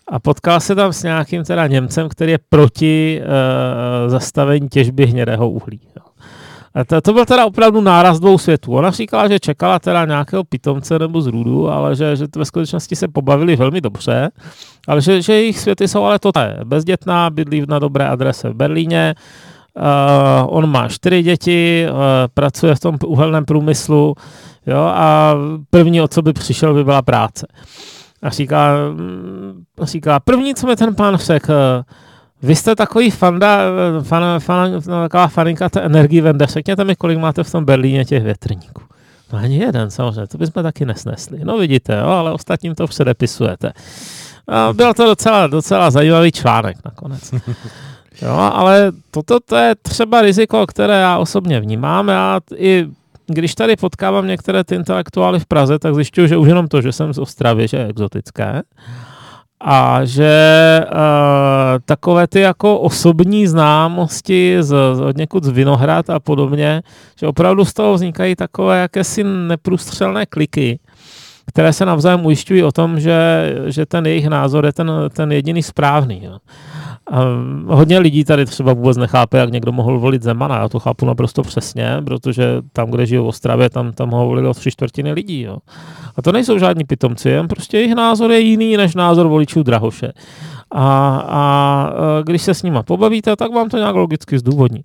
a 0.09 0.19
potkala 0.19 0.61
se 0.61 0.75
tam 0.75 0.93
s 0.93 1.03
nějakým 1.03 1.45
teda 1.45 1.66
Němcem, 1.66 2.09
který 2.09 2.33
je 2.33 2.39
proti 2.49 3.21
uh, 3.23 4.11
zastavení 4.11 4.69
těžby 4.69 5.07
hnědého 5.07 5.51
uhlí. 5.51 5.81
Jo. 5.97 6.08
To, 6.87 7.01
to 7.01 7.12
byl 7.12 7.25
teda 7.25 7.47
opravdu 7.47 7.81
náraz 7.81 8.21
dvou 8.21 8.39
světů. 8.39 8.73
Ona 8.73 8.91
říkala, 8.91 9.29
že 9.29 9.41
čekala 9.41 9.79
teda 9.79 10.05
nějakého 10.05 10.45
pitomce 10.45 10.99
nebo 10.99 11.23
zrůdu, 11.23 11.71
ale 11.71 11.97
že, 11.97 12.16
že 12.16 12.27
ve 12.37 12.45
skutečnosti 12.45 12.97
se 12.97 13.09
pobavili 13.09 13.57
velmi 13.57 13.81
dobře, 13.81 14.31
ale 14.89 15.01
že, 15.01 15.23
že 15.23 15.33
jejich 15.33 15.59
světy 15.59 15.89
jsou 15.89 16.05
ale 16.05 16.19
to 16.19 16.33
bezdětná, 16.64 17.31
bydlí 17.31 17.64
na 17.69 17.79
dobré 17.79 18.09
adrese 18.09 18.51
v 18.51 18.55
Berlíně, 18.55 19.14
Uh, 19.79 20.57
on 20.57 20.71
má 20.71 20.89
čtyři 20.89 21.23
děti, 21.23 21.87
uh, 21.91 21.97
pracuje 22.35 22.75
v 22.75 22.81
tom 22.81 22.99
uhelném 23.07 23.45
průmyslu 23.45 24.14
jo, 24.66 24.79
a 24.79 25.35
první, 25.71 26.01
o 26.01 26.09
co 26.09 26.23
by 26.23 26.33
přišel, 26.33 26.75
by 26.75 26.85
byla 26.85 27.03
práce. 27.03 27.47
A 28.23 28.31
říká, 28.31 28.73
mm, 28.93 29.64
říká 29.83 30.21
první, 30.21 30.55
co 30.55 30.66
mi 30.66 30.77
ten 30.77 30.95
pán 30.95 31.16
řekl, 31.16 31.53
vy 32.43 32.55
jste 32.55 32.76
takový 32.76 33.11
fanda, 33.11 33.61
fan, 34.03 34.41
fan, 34.41 34.72
no, 34.72 35.03
taková 35.03 35.28
faninka 35.28 35.68
té 35.68 35.80
energii 35.80 36.20
vende. 36.20 36.47
Řekněte 36.47 36.84
mi, 36.84 36.97
kolik 36.97 37.18
máte 37.18 37.45
v 37.45 37.53
tom 37.53 37.64
Berlíně 37.64 38.05
těch 38.05 38.22
větrníků. 38.22 38.82
No 39.32 39.39
ani 39.39 39.59
jeden, 39.59 39.91
samozřejmě, 39.91 40.26
to 40.26 40.39
bychom 40.39 40.62
taky 40.62 40.86
nesnesli. 40.86 41.39
No 41.45 41.59
vidíte, 41.59 41.99
jo, 41.99 42.07
ale 42.07 42.32
ostatním 42.32 42.74
to 42.74 42.86
předepisujete. 42.86 43.72
A 44.49 44.72
byl 44.72 44.95
to 44.95 45.05
docela, 45.05 45.47
docela 45.47 45.91
zajímavý 45.91 46.32
článek 46.32 46.76
nakonec. 46.84 47.34
Jo, 48.22 48.32
ale 48.32 48.93
toto 49.11 49.41
to 49.41 49.57
je 49.57 49.74
třeba 49.82 50.22
riziko, 50.22 50.66
které 50.66 51.01
já 51.01 51.18
osobně 51.18 51.61
vnímám. 51.61 52.09
Já 52.09 52.41
i 52.57 52.86
když 53.26 53.55
tady 53.55 53.76
potkávám 53.76 54.26
některé 54.26 54.64
ty 54.64 54.74
intelektuály 54.74 55.41
v 55.41 55.47
Praze, 55.47 55.78
tak 55.78 55.95
zjišťuju, 55.95 56.26
že 56.26 56.36
už 56.36 56.49
jenom 56.49 56.68
to, 56.68 56.82
že 56.82 56.93
jsem 56.93 57.12
z 57.12 57.18
Ostravy, 57.18 57.68
že 57.68 57.76
je 57.76 57.86
exotické. 57.86 58.62
A 59.61 60.05
že 60.05 60.81
uh, 60.87 60.99
takové 61.85 62.27
ty 62.27 62.41
jako 62.41 62.79
osobní 62.79 63.47
známosti 63.47 64.57
z, 64.61 64.95
z 64.95 65.01
od 65.01 65.17
někud 65.17 65.45
z 65.45 65.49
Vinohrad 65.49 66.11
a 66.11 66.21
podobně, 66.21 66.83
že 67.21 67.27
opravdu 67.27 67.65
z 67.65 67.73
toho 67.73 67.95
vznikají 67.95 68.37
takové 68.37 68.81
jakési 68.81 69.25
neprůstřelné 69.25 70.27
kliky, 70.27 70.79
které 71.47 71.73
se 71.73 71.87
navzájem 71.87 72.27
ujišťují 72.27 72.63
o 72.63 72.73
tom, 72.73 73.01
že, 73.01 73.19
že 73.67 73.87
ten 73.87 74.07
jejich 74.07 74.27
názor 74.27 74.67
je 74.67 74.73
ten, 74.73 74.93
ten 75.13 75.33
jediný 75.33 75.63
správný. 75.63 76.25
Jo. 76.25 76.39
Hodně 77.67 77.99
lidí 77.99 78.25
tady 78.25 78.47
třeba 78.47 78.73
vůbec 78.73 78.97
nechápe, 78.97 79.39
jak 79.39 79.53
někdo 79.53 79.73
mohl 79.73 79.99
volit 79.99 80.23
Zemana. 80.23 80.59
Já 80.59 80.69
to 80.69 80.79
chápu 80.79 81.07
naprosto 81.07 81.43
přesně, 81.43 82.03
protože 82.05 82.63
tam, 82.73 82.91
kde 82.91 83.07
žiju 83.07 83.25
v 83.25 83.27
Ostravě, 83.27 83.71
tam, 83.71 83.93
tam 83.93 84.11
ho 84.11 84.27
volilo 84.27 84.55
tři 84.55 84.71
čtvrtiny 84.71 85.13
lidí. 85.13 85.43
Jo. 85.43 85.57
A 86.17 86.23
to 86.23 86.33
nejsou 86.33 86.59
žádní 86.59 86.85
pitomci, 86.85 87.29
jen 87.29 87.49
prostě 87.49 87.79
jejich 87.79 87.95
názor 87.95 88.31
je 88.31 88.41
jiný 88.41 88.77
než 88.77 88.95
názor 88.95 89.27
voličů 89.27 89.63
Drahoše. 89.63 90.13
A, 90.71 91.23
a 91.29 91.91
když 92.23 92.43
se 92.43 92.55
s 92.55 92.63
nima 92.63 92.83
pobavíte, 92.83 93.37
tak 93.37 93.55
vám 93.55 93.69
to 93.69 93.77
nějak 93.77 93.95
logicky 93.95 94.39
zdůvodní. 94.39 94.81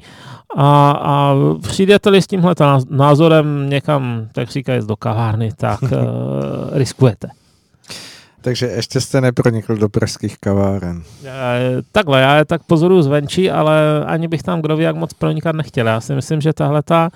A, 0.58 0.92
a 0.92 1.36
přijdete-li 1.62 2.22
s 2.22 2.28
tímhle 2.28 2.56
názorem 2.90 3.70
někam, 3.70 4.28
tak 4.32 4.50
říkají, 4.50 4.82
do 4.88 4.96
kavárny, 4.96 5.52
tak 5.58 5.82
uh, 5.82 5.90
riskujete. 6.72 7.28
Takže 8.44 8.66
ještě 8.66 9.02
jste 9.02 9.22
nepronikl 9.22 9.76
do 9.76 9.90
pražských 9.90 10.38
kaváren. 10.38 11.04
Takhle, 11.92 12.22
já 12.22 12.38
je 12.38 12.46
tak 12.46 12.64
pozoruju 12.64 13.02
zvenčí, 13.02 13.52
ale 13.52 14.06
ani 14.06 14.28
bych 14.28 14.44
tam 14.44 14.62
kdo 14.62 14.78
ví, 14.78 14.84
jak 14.84 14.96
moc 14.96 15.14
pronikat 15.14 15.56
nechtěl. 15.56 15.88
Já 15.88 16.02
si 16.02 16.16
myslím, 16.16 16.42
že 16.42 16.54
tahle 16.54 16.84
ta 16.84 17.10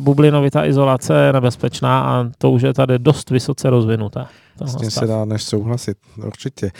bublinovitá 0.00 0.66
izolace 0.66 1.14
je 1.14 1.32
nebezpečná 1.32 2.00
a 2.00 2.24
to 2.38 2.50
už 2.50 2.62
je 2.62 2.74
tady 2.74 2.98
dost 2.98 3.30
vysoce 3.30 3.70
rozvinutá. 3.70 4.28
S 4.64 4.76
tím 4.76 4.90
se 4.90 5.06
dá 5.06 5.24
než 5.24 5.42
souhlasit, 5.42 5.98
určitě. 6.26 6.66
Uh, 6.66 6.70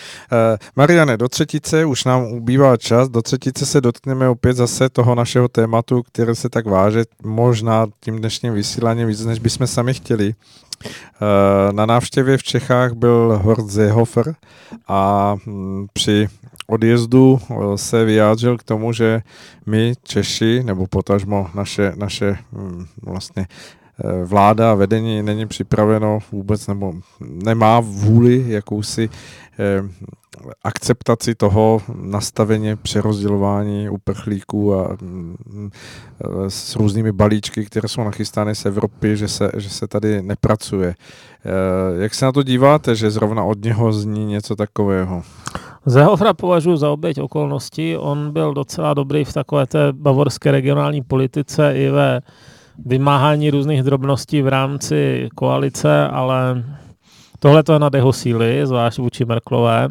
Mariane, 0.76 1.16
do 1.16 1.28
třetice 1.28 1.84
už 1.84 2.04
nám 2.04 2.22
ubývá 2.24 2.76
čas, 2.76 3.08
do 3.08 3.22
třetice 3.22 3.66
se 3.66 3.80
dotkneme 3.80 4.28
opět 4.28 4.56
zase 4.56 4.88
toho 4.88 5.14
našeho 5.14 5.48
tématu, 5.48 6.02
které 6.02 6.34
se 6.34 6.48
tak 6.48 6.66
váže 6.66 7.04
možná 7.24 7.86
tím 8.00 8.18
dnešním 8.18 8.54
vysíláním 8.54 9.08
víc, 9.08 9.24
než 9.24 9.38
bychom 9.38 9.66
sami 9.66 9.94
chtěli. 9.94 10.34
Uh, 10.84 11.72
na 11.72 11.86
návštěvě 11.86 12.38
v 12.38 12.42
Čechách 12.42 12.92
byl 12.92 13.40
Horst 13.42 13.70
Seehofer 13.70 14.34
a 14.88 15.34
hm, 15.46 15.86
při 15.92 16.28
odjezdu 16.66 17.40
eh, 17.40 17.78
se 17.78 18.04
vyjádřil 18.04 18.58
k 18.58 18.62
tomu, 18.62 18.92
že 18.92 19.22
my 19.66 19.92
Češi, 20.02 20.62
nebo 20.64 20.86
potažmo 20.86 21.50
naše, 21.54 21.92
naše 21.96 22.38
hm, 22.52 22.86
vlastně 23.02 23.46
Eh, 24.04 24.24
vláda 24.24 24.74
vedení 24.74 25.22
není 25.22 25.46
připraveno 25.46 26.18
vůbec 26.32 26.66
nebo 26.66 26.94
nemá 27.20 27.80
vůli 27.80 28.44
jakousi 28.46 29.08
eh, 29.58 29.82
akceptaci 30.64 31.34
toho 31.34 31.82
nastavení 32.02 32.76
přerozdělování 32.76 33.88
uprchlíků 33.88 34.74
a 34.74 34.96
eh, 34.96 35.70
s 36.48 36.76
různými 36.76 37.12
balíčky, 37.12 37.64
které 37.64 37.88
jsou 37.88 38.04
nachystány 38.04 38.54
z 38.54 38.66
Evropy, 38.66 39.16
že 39.16 39.28
se, 39.28 39.50
že 39.56 39.70
se 39.70 39.88
tady 39.88 40.22
nepracuje. 40.22 40.94
Jak 41.98 42.14
se 42.14 42.24
na 42.24 42.32
to 42.32 42.42
díváte, 42.42 42.94
že 42.94 43.10
zrovna 43.10 43.44
od 43.44 43.64
něho 43.64 43.92
zní 43.92 44.26
něco 44.26 44.56
takového? 44.56 45.22
Zehofra 45.86 46.34
považuji 46.34 46.76
za 46.76 46.90
oběť 46.90 47.20
okolností. 47.20 47.96
On 47.96 48.32
byl 48.32 48.54
docela 48.54 48.94
dobrý 48.94 49.24
v 49.24 49.32
takové 49.32 49.66
té 49.66 49.92
bavorské 49.92 50.50
regionální 50.50 51.02
politice 51.02 51.72
i 51.74 51.90
ve 51.90 52.20
vymáhání 52.86 53.50
různých 53.50 53.82
drobností 53.82 54.42
v 54.42 54.48
rámci 54.48 55.28
koalice, 55.34 56.08
ale 56.08 56.64
tohle 57.38 57.62
to 57.62 57.72
je 57.72 57.78
nad 57.78 57.94
jeho 57.94 58.12
síly, 58.12 58.66
zvlášť 58.66 58.98
vůči 58.98 59.24
Merklové. 59.24 59.88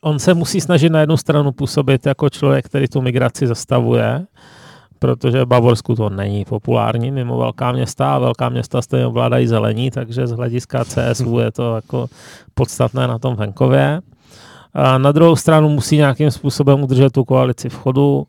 On 0.00 0.18
se 0.18 0.34
musí 0.34 0.60
snažit 0.60 0.90
na 0.90 1.00
jednu 1.00 1.16
stranu 1.16 1.52
působit 1.52 2.06
jako 2.06 2.30
člověk, 2.30 2.66
který 2.66 2.88
tu 2.88 3.00
migraci 3.00 3.46
zastavuje, 3.46 4.26
protože 4.98 5.44
v 5.44 5.46
Bavorsku 5.46 5.94
to 5.94 6.10
není 6.10 6.44
populární 6.44 7.10
mimo 7.10 7.38
velká 7.38 7.72
města 7.72 8.14
a 8.14 8.18
velká 8.18 8.48
města 8.48 8.82
stejně 8.82 9.06
ovládají 9.06 9.46
zelení, 9.46 9.90
takže 9.90 10.26
z 10.26 10.30
hlediska 10.30 10.84
CSU 10.84 11.38
je 11.38 11.52
to 11.52 11.74
jako 11.74 12.06
podstatné 12.54 13.06
na 13.06 13.18
tom 13.18 13.36
venkově. 13.36 14.00
A 14.74 14.98
na 14.98 15.12
druhou 15.12 15.36
stranu 15.36 15.68
musí 15.68 15.96
nějakým 15.96 16.30
způsobem 16.30 16.82
udržet 16.82 17.12
tu 17.12 17.24
koalici 17.24 17.68
v 17.68 17.74
chodu, 17.74 18.26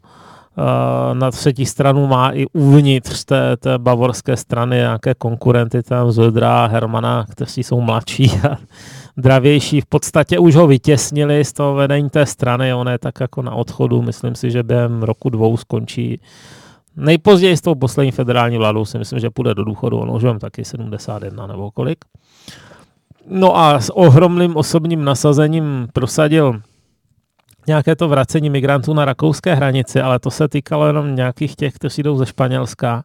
na 1.13 1.31
třetí 1.31 1.65
stranu 1.65 2.07
má 2.07 2.29
i 2.31 2.45
uvnitř 2.53 3.25
té, 3.25 3.57
té 3.57 3.77
bavorské 3.77 4.37
strany 4.37 4.75
nějaké 4.75 5.13
konkurenty, 5.13 5.83
tam 5.83 6.11
Zodra, 6.11 6.67
Hermana, 6.67 7.25
kteří 7.31 7.63
jsou 7.63 7.81
mladší 7.81 8.31
a 8.49 8.57
dravější. 9.17 9.81
V 9.81 9.85
podstatě 9.85 10.39
už 10.39 10.55
ho 10.55 10.67
vytěsnili 10.67 11.45
z 11.45 11.53
toho 11.53 11.73
vedení 11.73 12.09
té 12.09 12.25
strany, 12.25 12.73
on 12.73 12.87
je 12.87 12.97
tak 12.97 13.19
jako 13.19 13.41
na 13.41 13.51
odchodu, 13.51 14.01
myslím 14.01 14.35
si, 14.35 14.51
že 14.51 14.63
během 14.63 15.03
roku 15.03 15.29
dvou 15.29 15.57
skončí. 15.57 16.19
Nejpozději 16.95 17.57
s 17.57 17.61
tou 17.61 17.75
poslední 17.75 18.11
federální 18.11 18.57
vládou 18.57 18.85
si 18.85 18.97
myslím, 18.97 19.19
že 19.19 19.29
půjde 19.29 19.53
do 19.53 19.63
důchodu, 19.63 19.97
on 19.97 20.11
už 20.11 20.23
taky 20.39 20.65
71 20.65 21.47
nebo 21.47 21.71
kolik. 21.71 22.05
No 23.27 23.57
a 23.57 23.79
s 23.79 23.93
ohromným 23.95 24.55
osobním 24.57 25.05
nasazením 25.05 25.87
prosadil 25.93 26.61
nějaké 27.67 27.95
to 27.95 28.07
vracení 28.07 28.49
migrantů 28.49 28.93
na 28.93 29.05
rakouské 29.05 29.55
hranici, 29.55 30.01
ale 30.01 30.19
to 30.19 30.31
se 30.31 30.47
týkalo 30.47 30.87
jenom 30.87 31.15
nějakých 31.15 31.55
těch, 31.55 31.73
kteří 31.73 32.03
jdou 32.03 32.17
ze 32.17 32.25
Španělska. 32.25 33.03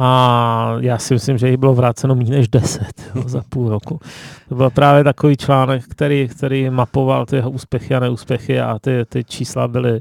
A 0.00 0.76
já 0.80 0.98
si 0.98 1.14
myslím, 1.14 1.38
že 1.38 1.48
jich 1.48 1.56
bylo 1.56 1.74
vráceno 1.74 2.14
méně 2.14 2.30
než 2.30 2.48
10 2.48 2.82
jo, 3.14 3.22
za 3.26 3.42
půl 3.48 3.68
roku. 3.68 4.00
To 4.48 4.54
byl 4.54 4.70
právě 4.70 5.04
takový 5.04 5.36
článek, 5.36 5.84
který, 5.88 6.28
který 6.28 6.70
mapoval 6.70 7.26
ty 7.26 7.42
úspěchy 7.42 7.94
a 7.94 8.00
neúspěchy 8.00 8.60
a 8.60 8.78
ty, 8.78 9.04
ty 9.08 9.24
čísla 9.24 9.68
byly 9.68 10.00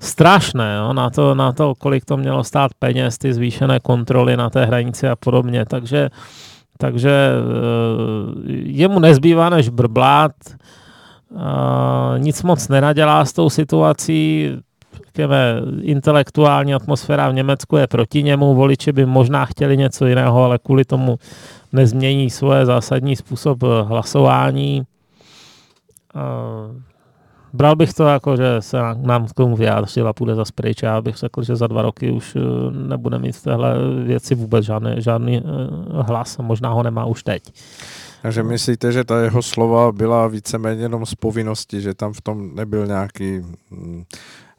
strašné 0.00 0.76
jo, 0.76 0.92
na, 0.92 1.10
to, 1.10 1.34
na 1.34 1.52
to, 1.52 1.74
kolik 1.74 2.04
to 2.04 2.16
mělo 2.16 2.44
stát 2.44 2.70
peněz, 2.78 3.18
ty 3.18 3.34
zvýšené 3.34 3.80
kontroly 3.80 4.36
na 4.36 4.50
té 4.50 4.64
hranici 4.64 5.08
a 5.08 5.16
podobně. 5.16 5.64
Takže, 5.64 6.10
takže 6.78 7.10
eh, 7.10 8.52
jemu 8.64 8.98
nezbývá 8.98 9.48
než 9.48 9.68
brblát, 9.68 10.32
nic 12.18 12.42
moc 12.42 12.68
nenadělá 12.68 13.24
s 13.24 13.32
tou 13.32 13.50
situací. 13.50 14.50
Řekněme, 15.06 15.62
intelektuální 15.80 16.74
atmosféra 16.74 17.28
v 17.28 17.34
Německu 17.34 17.76
je 17.76 17.86
proti 17.86 18.22
němu, 18.22 18.54
voliči 18.54 18.92
by 18.92 19.06
možná 19.06 19.44
chtěli 19.44 19.76
něco 19.76 20.06
jiného, 20.06 20.44
ale 20.44 20.58
kvůli 20.58 20.84
tomu 20.84 21.18
nezmění 21.72 22.30
svoje 22.30 22.66
zásadní 22.66 23.16
způsob 23.16 23.62
hlasování. 23.62 24.82
Bral 27.58 27.76
bych 27.76 27.92
to 27.92 28.04
jako, 28.04 28.36
že 28.36 28.56
se 28.60 28.76
nám 29.02 29.26
k 29.26 29.34
tomu 29.34 29.56
vyjádřil 29.56 30.08
a 30.08 30.12
půjde 30.12 30.34
za 30.34 30.44
pryč. 30.54 30.82
Já 30.82 31.00
bych 31.00 31.16
řekl, 31.16 31.42
že 31.42 31.56
za 31.56 31.66
dva 31.66 31.82
roky 31.82 32.10
už 32.10 32.36
eh, 32.36 32.40
nebude 32.70 33.18
mít 33.18 33.36
v 33.36 33.42
téhle 33.42 33.74
věci 34.04 34.34
vůbec 34.34 34.64
žádný, 34.64 34.90
žádný 34.96 35.42
hlas. 36.02 36.38
Možná 36.38 36.68
ho 36.68 36.82
nemá 36.82 37.04
už 37.04 37.22
teď. 37.22 37.42
Takže 38.22 38.42
myslíte, 38.42 38.92
že 38.92 39.04
ta 39.04 39.20
jeho 39.20 39.42
slova 39.42 39.92
byla 39.92 40.26
víceméně 40.26 40.82
jenom 40.82 41.06
z 41.06 41.14
povinnosti, 41.14 41.80
že 41.80 41.94
tam 41.94 42.12
v 42.12 42.20
tom 42.20 42.54
nebyl 42.54 42.86
nějaký 42.86 43.40
mm, 43.70 44.04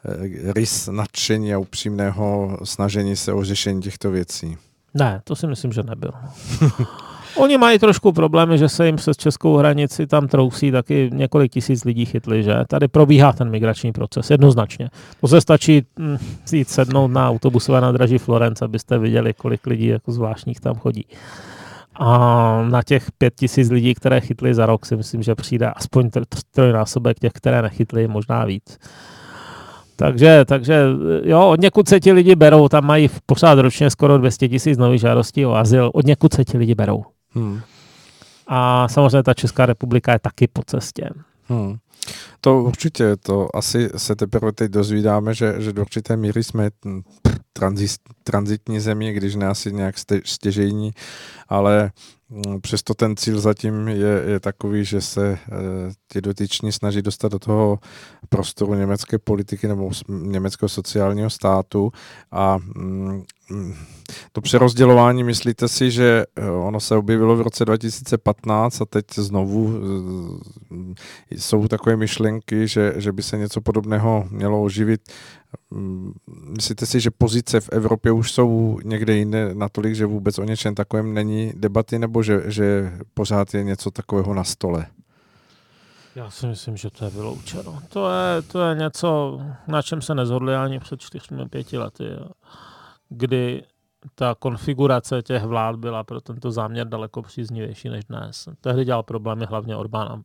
eh, 0.06 0.54
rys 0.54 0.88
nadšení 0.92 1.54
a 1.54 1.60
upřímného 1.60 2.58
snažení 2.64 3.16
se 3.16 3.34
o 3.34 3.44
řešení 3.44 3.82
těchto 3.82 4.12
věcí? 4.12 4.58
Ne, 4.94 5.22
to 5.24 5.36
si 5.36 5.48
myslím, 5.48 5.72
že 5.72 5.84
nebyl. 5.84 6.12
Oni 7.36 7.58
mají 7.58 7.80
trošku 7.80 8.12
problémy, 8.12 8.58
že 8.58 8.70
se 8.70 8.86
jim 8.86 8.96
přes 8.96 9.18
českou 9.18 9.56
hranici 9.56 10.08
tam 10.08 10.28
trousí, 10.28 10.72
taky 10.72 11.10
několik 11.14 11.52
tisíc 11.52 11.84
lidí 11.84 12.06
chytli, 12.06 12.44
že? 12.44 12.56
Tady 12.68 12.88
probíhá 12.88 13.34
ten 13.34 13.50
migrační 13.50 13.92
proces, 13.92 14.30
jednoznačně. 14.30 14.90
To 15.22 15.28
se 15.28 15.42
stačí 15.42 15.86
hm, 16.00 16.18
jít 16.52 16.70
sednout 16.70 17.08
na 17.08 17.30
autobusové 17.30 17.82
nádraží 17.82 18.18
Florence, 18.18 18.66
abyste 18.66 18.98
viděli, 18.98 19.34
kolik 19.34 19.68
lidí 19.68 19.88
jako 19.88 20.12
zvláštních 20.12 20.60
tam 20.60 20.76
chodí. 20.76 21.06
A 21.96 22.08
na 22.70 22.84
těch 22.84 23.12
pět 23.18 23.36
tisíc 23.36 23.70
lidí, 23.70 23.94
které 23.94 24.22
chytli 24.22 24.54
za 24.54 24.66
rok, 24.66 24.86
si 24.86 24.96
myslím, 24.96 25.24
že 25.24 25.36
přijde 25.36 25.70
aspoň 25.70 26.10
trojnásobek 26.52 27.20
těch, 27.20 27.32
které 27.32 27.62
nechytli, 27.62 28.08
možná 28.08 28.46
víc. 28.46 28.78
Takže, 29.96 30.46
takže 30.46 30.84
jo, 31.24 31.50
od 31.50 31.62
někud 31.62 31.90
se 31.90 32.00
ti 32.00 32.12
lidi 32.12 32.36
berou, 32.36 32.68
tam 32.68 32.86
mají 32.86 33.10
pořád 33.26 33.60
ročně 33.60 33.90
skoro 33.90 34.18
200 34.18 34.50
tisíc 34.50 34.78
nových 34.78 35.02
žádostí 35.02 35.46
o 35.46 35.54
azyl, 35.54 35.92
od 35.94 36.06
někud 36.06 36.34
se 36.34 36.46
ti 36.46 36.58
lidi 36.58 36.76
berou. 36.76 37.04
Hmm. 37.34 37.62
A 38.48 38.88
samozřejmě 38.88 39.24
ta 39.24 39.34
Česká 39.34 39.66
republika 39.66 40.14
je 40.14 40.20
taky 40.20 40.48
po 40.48 40.62
cestě. 40.66 41.10
Hmm. 41.46 41.78
To 42.42 42.64
určitě, 42.64 43.16
to 43.16 43.56
asi 43.56 43.90
se 43.98 44.16
teprve 44.16 44.52
teď 44.52 44.72
dozvídáme, 44.72 45.34
že, 45.34 45.56
že 45.58 45.74
do 45.74 45.82
určité 45.82 46.18
míry 46.18 46.44
jsme 46.44 46.70
transitní 48.24 48.80
země, 48.80 49.14
když 49.14 49.36
ne 49.36 49.48
asi 49.48 49.74
nějak 49.74 49.96
stěžejní, 50.26 50.92
ale 51.50 51.92
mm, 52.30 52.62
přesto 52.62 52.94
ten 52.94 53.16
cíl 53.16 53.40
zatím 53.40 53.88
je, 53.88 54.24
je 54.28 54.40
takový, 54.40 54.86
že 54.86 55.02
se 55.02 55.28
e, 55.28 55.40
ti 56.08 56.22
dotyční 56.22 56.72
snaží 56.72 57.02
dostat 57.02 57.32
do 57.32 57.40
toho 57.40 57.80
prostoru 58.30 58.74
německé 58.76 59.20
politiky 59.20 59.68
nebo 59.68 59.92
německého 60.10 60.70
sociálního 60.70 61.30
státu 61.30 61.92
a 62.32 62.58
mm, 62.58 63.24
mm 63.50 63.76
to 64.32 64.42
přerozdělování, 64.42 65.24
myslíte 65.24 65.68
si, 65.68 65.92
že 65.92 66.26
eh, 66.36 66.50
ono 66.52 66.80
se 66.80 66.96
objevilo 66.96 67.36
v 67.36 67.42
roce 67.42 67.66
2015 67.66 68.82
a 68.82 68.86
teď 68.86 69.06
znovu 69.16 69.74
eh, 70.72 70.96
jsou 71.32 71.68
takové 71.68 71.89
myšlenky, 71.96 72.68
že, 72.68 72.94
že 72.96 73.12
by 73.12 73.24
se 73.24 73.38
něco 73.38 73.62
podobného 73.62 74.28
mělo 74.30 74.64
oživit. 74.64 75.02
Mm, 75.72 76.14
myslíte 76.28 76.86
si, 76.86 77.00
že 77.00 77.12
pozice 77.12 77.62
v 77.62 77.70
Evropě 77.70 78.12
už 78.12 78.32
jsou 78.32 78.80
někde 78.84 79.16
jinde 79.16 79.56
natolik, 79.56 79.96
že 79.96 80.06
vůbec 80.06 80.40
o 80.40 80.44
něčem 80.44 80.76
takovém 80.76 81.14
není 81.14 81.54
debaty, 81.56 82.00
nebo 82.00 82.24
že, 82.24 82.42
že 82.46 82.92
pořád 83.14 83.54
je 83.54 83.64
něco 83.64 83.92
takového 83.92 84.34
na 84.34 84.44
stole? 84.44 84.86
Já 86.16 86.30
si 86.30 86.48
myslím, 86.48 86.78
že 86.78 86.90
to 86.90 87.06
je 87.06 87.12
vyloučeno. 87.12 87.80
To 87.90 88.10
je, 88.10 88.42
to 88.42 88.62
je 88.62 88.76
něco, 88.76 89.42
na 89.68 89.82
čem 89.82 90.02
se 90.02 90.16
nezhodli 90.16 90.56
ani 90.56 90.80
před 90.80 91.02
čtyřmi, 91.02 91.50
pěti 91.50 91.78
lety, 91.78 92.06
kdy 93.10 93.64
ta 94.16 94.36
konfigurace 94.36 95.22
těch 95.22 95.44
vlád 95.44 95.76
byla 95.76 96.04
pro 96.04 96.22
tento 96.22 96.52
záměr 96.52 96.88
daleko 96.88 97.22
příznivější 97.22 97.90
než 97.90 98.06
dnes. 98.06 98.50
Tehdy 98.62 98.86
dělal 98.86 99.04
problémy 99.04 99.46
hlavně 99.46 99.76
Orbán. 99.76 100.22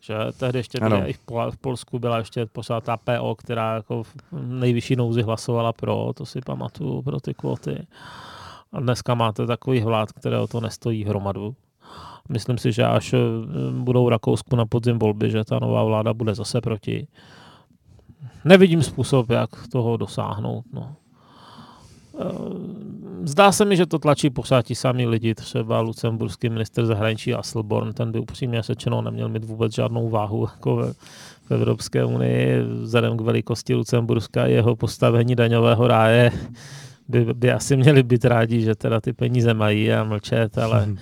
Že 0.00 0.14
tehdy 0.38 0.58
ještě 0.58 0.80
byla, 0.80 1.06
i 1.06 1.12
v 1.50 1.56
Polsku 1.60 1.98
byla 1.98 2.18
ještě 2.18 2.46
pořád 2.46 2.84
ta 2.84 2.96
PO, 2.96 3.34
která 3.34 3.74
jako 3.74 4.02
v 4.02 4.16
nejvyšší 4.32 4.96
nouzi 4.96 5.22
hlasovala 5.22 5.72
pro, 5.72 6.12
to 6.16 6.26
si 6.26 6.40
pamatuju, 6.40 7.02
pro 7.02 7.20
ty 7.20 7.34
kvóty. 7.34 7.86
A 8.72 8.80
dneska 8.80 9.14
máte 9.14 9.46
takový 9.46 9.80
vlád, 9.80 10.12
které 10.12 10.38
o 10.38 10.46
to 10.46 10.60
nestojí 10.60 11.04
hromadu. 11.04 11.54
Myslím 12.28 12.58
si, 12.58 12.72
že 12.72 12.84
až 12.84 13.12
eh, 13.12 13.18
budou 13.70 14.08
Rakousku 14.08 14.56
na 14.56 14.66
podzim 14.66 14.98
volby, 14.98 15.30
že 15.30 15.44
ta 15.44 15.58
nová 15.58 15.84
vláda 15.84 16.14
bude 16.14 16.34
zase 16.34 16.60
proti. 16.60 17.06
Nevidím 18.44 18.82
způsob, 18.82 19.30
jak 19.30 19.50
toho 19.72 19.96
dosáhnout. 19.96 20.64
No. 20.72 20.96
Eh, 22.20 22.24
zdá 23.22 23.52
se 23.52 23.64
mi, 23.64 23.76
že 23.76 23.86
to 23.86 23.98
tlačí 23.98 24.30
pořád 24.30 24.62
ti 24.62 24.74
sami 24.74 25.06
lidi, 25.06 25.34
třeba 25.34 25.80
lucemburský 25.80 26.48
minister 26.48 26.86
zahraničí 26.86 27.34
Asselborn, 27.34 27.92
ten 27.92 28.12
by 28.12 28.18
upřímně 28.18 28.62
řečeno 28.62 29.02
neměl 29.02 29.28
mít 29.28 29.44
vůbec 29.44 29.74
žádnou 29.74 30.08
váhu 30.08 30.48
jako 30.50 30.76
ve, 30.76 30.92
v 31.42 31.50
Evropské 31.50 32.04
unii, 32.04 32.62
vzhledem 32.62 33.16
k 33.16 33.20
velikosti 33.20 33.74
Lucemburska 33.74 34.46
jeho 34.46 34.76
postavení 34.76 35.34
daňového 35.34 35.88
ráje 35.88 36.32
by, 37.08 37.34
by 37.34 37.52
asi 37.52 37.76
měli 37.76 38.02
být 38.02 38.24
rádi, 38.24 38.60
že 38.60 38.74
teda 38.74 39.00
ty 39.00 39.12
peníze 39.12 39.54
mají 39.54 39.92
a 39.92 40.04
mlčet, 40.04 40.58
ale, 40.58 40.84
hmm. 40.84 40.98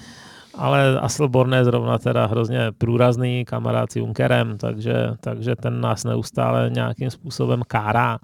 ale 0.54 1.00
Asselborn 1.00 1.52
je 1.52 1.64
zrovna 1.64 1.98
teda 1.98 2.26
hrozně 2.26 2.72
průrazný 2.78 3.44
kamarád 3.44 3.92
s 3.92 3.96
Junckerem, 3.96 4.58
takže, 4.58 4.94
takže 5.20 5.56
ten 5.56 5.80
nás 5.80 6.04
neustále 6.04 6.70
nějakým 6.70 7.10
způsobem 7.10 7.62
kárá. 7.66 8.18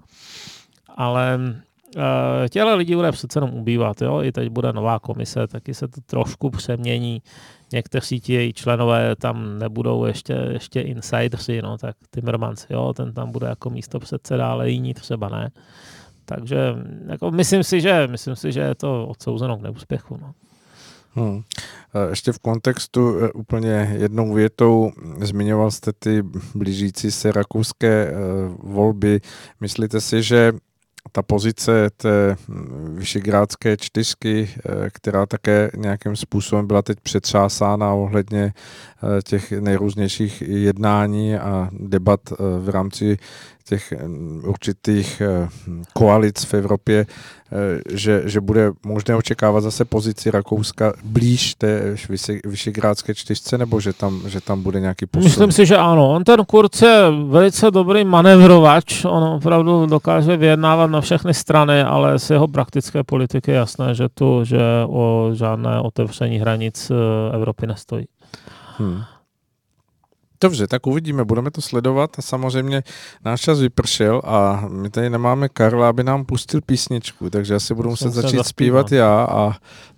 Ale 0.97 1.39
těle 2.49 2.75
lidí 2.75 2.95
bude 2.95 3.11
přece 3.11 3.37
jenom 3.37 3.53
ubývat, 3.53 4.01
jo? 4.01 4.21
i 4.23 4.31
teď 4.31 4.49
bude 4.49 4.73
nová 4.73 4.99
komise, 4.99 5.47
taky 5.47 5.73
se 5.73 5.87
to 5.87 6.01
trošku 6.01 6.49
přemění. 6.49 7.21
Někteří 7.73 8.19
ti 8.19 8.33
její 8.33 8.53
členové 8.53 9.15
tam 9.15 9.59
nebudou 9.59 10.05
ještě, 10.05 10.33
ještě 10.33 10.81
insidersi, 10.81 11.61
no, 11.61 11.77
tak 11.77 11.95
Timmermans, 12.11 12.65
jo, 12.69 12.93
ten 12.93 13.13
tam 13.13 13.31
bude 13.31 13.47
jako 13.47 13.69
místo 13.69 13.99
předseda, 13.99 14.51
ale 14.51 14.69
jiní 14.69 14.93
třeba 14.93 15.29
ne. 15.29 15.49
Takže 16.25 16.57
jako 17.07 17.31
myslím, 17.31 17.63
si, 17.63 17.81
že, 17.81 18.07
myslím 18.07 18.35
si, 18.35 18.51
že 18.51 18.59
je 18.59 18.75
to 18.75 19.07
odsouzeno 19.07 19.57
k 19.57 19.61
neúspěchu. 19.61 20.19
No. 20.21 20.33
Hmm. 21.13 21.41
Ještě 22.09 22.31
v 22.31 22.39
kontextu 22.39 23.19
e, 23.19 23.31
úplně 23.31 23.95
jednou 23.99 24.33
větou 24.33 24.91
zmiňoval 25.21 25.71
jste 25.71 25.91
ty 25.99 26.23
blížící 26.55 27.11
se 27.11 27.31
rakouské 27.31 28.13
volby. 28.59 29.21
Myslíte 29.61 30.01
si, 30.01 30.23
že 30.23 30.53
ta 31.11 31.21
pozice 31.21 31.89
té 31.97 32.35
vyšegrádské 32.93 33.77
čtyřky, 33.77 34.49
eh, 34.55 34.89
která 34.89 35.25
také 35.25 35.71
nějakým 35.75 36.15
způsobem 36.15 36.67
byla 36.67 36.81
teď 36.81 36.99
přetřásána 36.99 37.93
ohledně 37.93 38.53
eh, 38.53 39.21
těch 39.21 39.51
nejrůznějších 39.51 40.41
jednání 40.41 41.35
a 41.35 41.69
debat 41.71 42.19
eh, 42.31 42.35
v 42.59 42.69
rámci 42.69 43.17
těch 43.69 43.93
určitých 44.43 45.21
koalic 45.93 46.43
v 46.43 46.53
Evropě, 46.53 47.05
že, 47.93 48.21
že 48.25 48.41
bude 48.41 48.71
možné 48.85 49.15
očekávat 49.15 49.61
zase 49.61 49.85
pozici 49.85 50.31
Rakouska 50.31 50.93
blíž 51.03 51.55
té 51.55 51.95
Vyšegrádské 52.45 53.15
čtyřce, 53.15 53.57
nebo 53.57 53.79
že 53.79 53.93
tam, 53.93 54.21
že 54.27 54.41
tam 54.41 54.63
bude 54.63 54.79
nějaký 54.79 55.05
posun? 55.05 55.23
Myslím 55.23 55.51
si, 55.51 55.65
že 55.65 55.77
ano. 55.77 56.09
On 56.09 56.23
ten 56.23 56.45
Kurz 56.45 56.81
je 56.81 57.11
velice 57.27 57.71
dobrý 57.71 58.05
manevrovač, 58.05 59.05
on 59.05 59.23
opravdu 59.23 59.85
dokáže 59.85 60.37
vyjednávat 60.37 60.87
na 60.87 61.01
všechny 61.01 61.33
strany, 61.33 61.81
ale 61.81 62.19
z 62.19 62.29
jeho 62.29 62.47
praktické 62.47 63.03
politiky 63.03 63.51
je 63.51 63.57
jasné, 63.57 63.95
že 63.95 64.09
tu, 64.09 64.43
že 64.43 64.59
o 64.87 65.29
žádné 65.33 65.81
otevření 65.81 66.39
hranic 66.39 66.91
Evropy 67.33 67.67
nestojí. 67.67 68.05
Hmm. 68.77 69.01
Dobře, 70.41 70.67
tak 70.67 70.87
uvidíme, 70.87 71.25
budeme 71.25 71.51
to 71.51 71.61
sledovat 71.61 72.19
a 72.19 72.21
samozřejmě 72.21 72.83
náš 73.25 73.41
čas 73.41 73.59
vypršel 73.59 74.21
a 74.25 74.65
my 74.69 74.89
tady 74.89 75.09
nemáme 75.09 75.49
Karla, 75.49 75.89
aby 75.89 76.03
nám 76.03 76.25
pustil 76.25 76.61
písničku, 76.61 77.29
takže 77.29 77.55
asi 77.55 77.73
budu 77.73 77.89
muset 77.89 78.13
začít 78.13 78.45
zpívat 78.45 78.91
já 78.91 79.23
a 79.23 79.53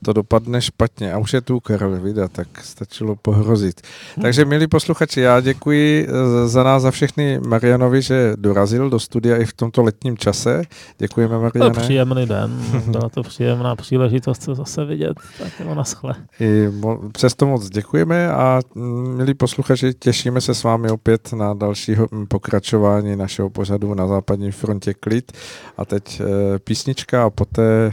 to 0.05 0.13
dopadne 0.13 0.61
špatně. 0.61 1.13
A 1.13 1.17
už 1.17 1.33
je 1.33 1.41
tu 1.41 1.59
Karel, 1.59 1.99
vida, 1.99 2.27
tak 2.27 2.47
stačilo 2.63 3.15
pohrozit. 3.15 3.81
Hmm. 4.15 4.21
Takže 4.21 4.45
milí 4.45 4.67
posluchači, 4.67 5.21
já 5.21 5.39
děkuji 5.41 6.07
eh, 6.07 6.47
za 6.47 6.63
nás, 6.63 6.81
za 6.81 6.91
všechny 6.91 7.39
Marianovi, 7.39 8.01
že 8.01 8.33
dorazil 8.35 8.89
do 8.89 8.99
studia 8.99 9.37
i 9.37 9.45
v 9.45 9.53
tomto 9.53 9.81
letním 9.81 10.17
čase. 10.17 10.63
Děkujeme, 10.97 11.39
Mariane. 11.39 11.73
To 11.73 11.81
příjemný 11.81 12.25
den, 12.25 12.61
byla 12.87 13.09
to 13.09 13.23
příjemná 13.23 13.75
příležitost 13.75 14.41
se 14.41 14.55
zase 14.55 14.85
vidět, 14.85 15.19
tak 15.39 15.59
jo, 15.59 15.75
naschle. 15.75 16.15
I 16.39 16.67
mo- 16.67 17.11
přesto 17.11 17.47
moc 17.47 17.69
děkujeme 17.69 18.31
a 18.31 18.59
mm, 18.75 19.17
milí 19.17 19.33
posluchači, 19.33 19.93
těšíme 20.29 20.41
se 20.41 20.53
s 20.53 20.63
vámi 20.63 20.89
opět 20.91 21.33
na 21.33 21.53
dalšího 21.53 22.07
pokračování 22.27 23.15
našeho 23.15 23.49
pořadu 23.49 23.93
na 23.93 24.07
západní 24.07 24.51
frontě 24.51 24.93
Klid. 24.93 25.31
A 25.77 25.85
teď 25.85 26.21
e, 26.21 26.23
písnička 26.59 27.23
a 27.25 27.29
poté 27.29 27.87
e, 27.87 27.91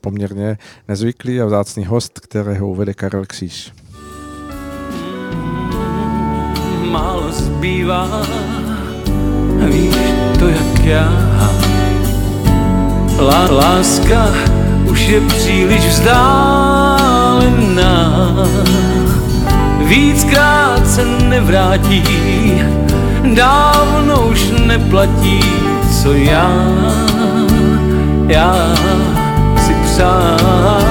poměrně 0.00 0.58
nezvyklý 0.88 1.40
a 1.40 1.46
vzácný 1.46 1.84
host, 1.84 2.20
kterého 2.20 2.68
uvede 2.68 2.94
Karel 2.94 3.24
Kříž. 3.26 3.72
Málo 6.90 7.32
zbývá, 7.32 8.26
víš 9.70 9.96
to 10.38 10.48
jak 10.48 10.84
já. 10.84 11.12
Lá, 13.18 13.50
láska 13.50 14.26
už 14.90 15.00
je 15.00 15.20
příliš 15.20 15.86
vzdálená. 15.86 17.28
Víckrát 19.88 20.86
se 20.86 21.04
nevrátí, 21.04 22.02
dávno 23.34 24.28
už 24.28 24.50
neplatí, 24.66 25.40
co 26.02 26.12
já, 26.12 26.50
já 28.28 28.74
si 29.66 29.74
přál. 29.84 30.87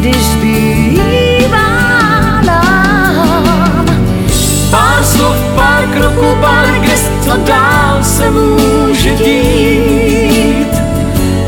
Když 0.00 0.16
zbývá 0.16 1.68
nám 2.46 3.86
Pár 4.70 5.04
slov, 5.04 5.36
pár 5.54 5.86
kroků, 5.86 6.36
pár 6.40 6.80
gest, 6.80 7.10
co 7.24 7.36
dál 7.36 7.98
se 8.02 8.30
může 8.30 9.14
dít. 9.14 10.72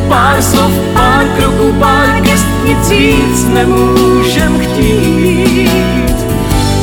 Pár 0.09 0.43
slov, 0.43 0.73
pár 0.95 1.25
kroků, 1.37 1.73
pár 1.79 2.21
gest, 2.21 2.47
nic 2.65 2.89
víc 2.91 3.47
nemůžem 3.55 4.61
chtít. 4.61 6.17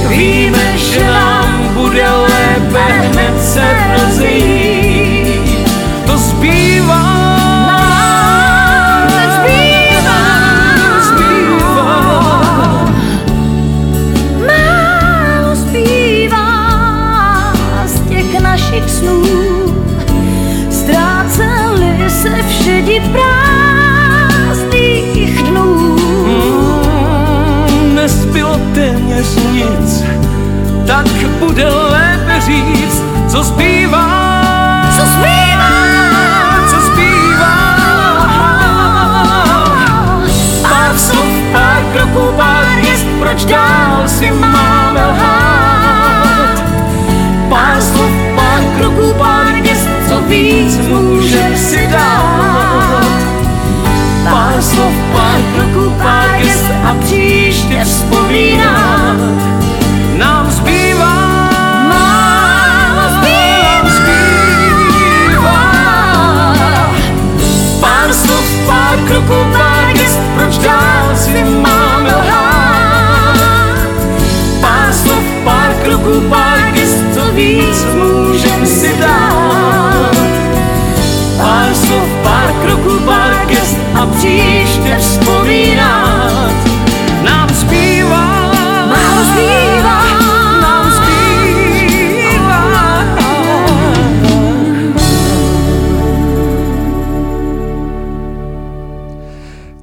Víme, 0.08 0.78
že 0.78 1.04
nám 1.04 1.70
bude 1.74 2.12
lépe 2.12 2.84
hned 2.84 3.44
se 3.44 3.64
rozejít. 3.98 5.70
To. 6.06 6.18
Zbývá. 6.18 7.19
Tak 30.90 31.06
bude 31.40 31.70
lépe 31.70 32.42
říct, 32.42 33.04
co 33.28 33.44
zbývá. 33.44 34.42
Co 34.96 35.06
zbývá? 35.06 35.72
Co 36.70 36.82
zbývá? 36.82 37.56
Pár 40.62 40.98
slov, 40.98 41.26
pár 41.52 41.84
kroků, 41.94 42.34
pár 42.38 42.66
měst, 42.82 43.06
proč 43.20 43.46
dál 43.46 44.08
si 44.08 44.32
máme 44.32 45.06
lhát? 45.06 46.64
Pár 47.50 47.82
slov, 47.82 48.12
pár 48.36 48.62
kroků, 48.78 49.14
pár 49.14 49.46
měst, 49.62 49.90
co 50.08 50.22
víc 50.22 50.78
můžem 50.78 51.58
si 51.58 51.88
dát? 51.88 53.06
Pár 54.24 54.62
slov, 54.62 54.94
pár 55.14 55.42
kroků, 55.56 55.94
pár 56.02 56.42
gest 56.42 56.66
a 56.84 56.94
příště 56.94 57.84
vzpomínat. 57.84 59.69
Kroků, 75.90 76.22
pár 76.30 76.72
gest, 76.74 77.04
co 77.14 77.32
víc 77.32 77.86
můžem 77.94 78.66
si 78.66 78.98
dát? 79.00 80.16
Pár 81.38 81.76
slov, 81.76 82.10
pár 82.24 82.54
kroků, 82.62 83.00
pár 83.06 83.46
gest 83.48 83.78
a 83.94 84.06
příště 84.06 84.98
vzpomínat. 85.00 86.69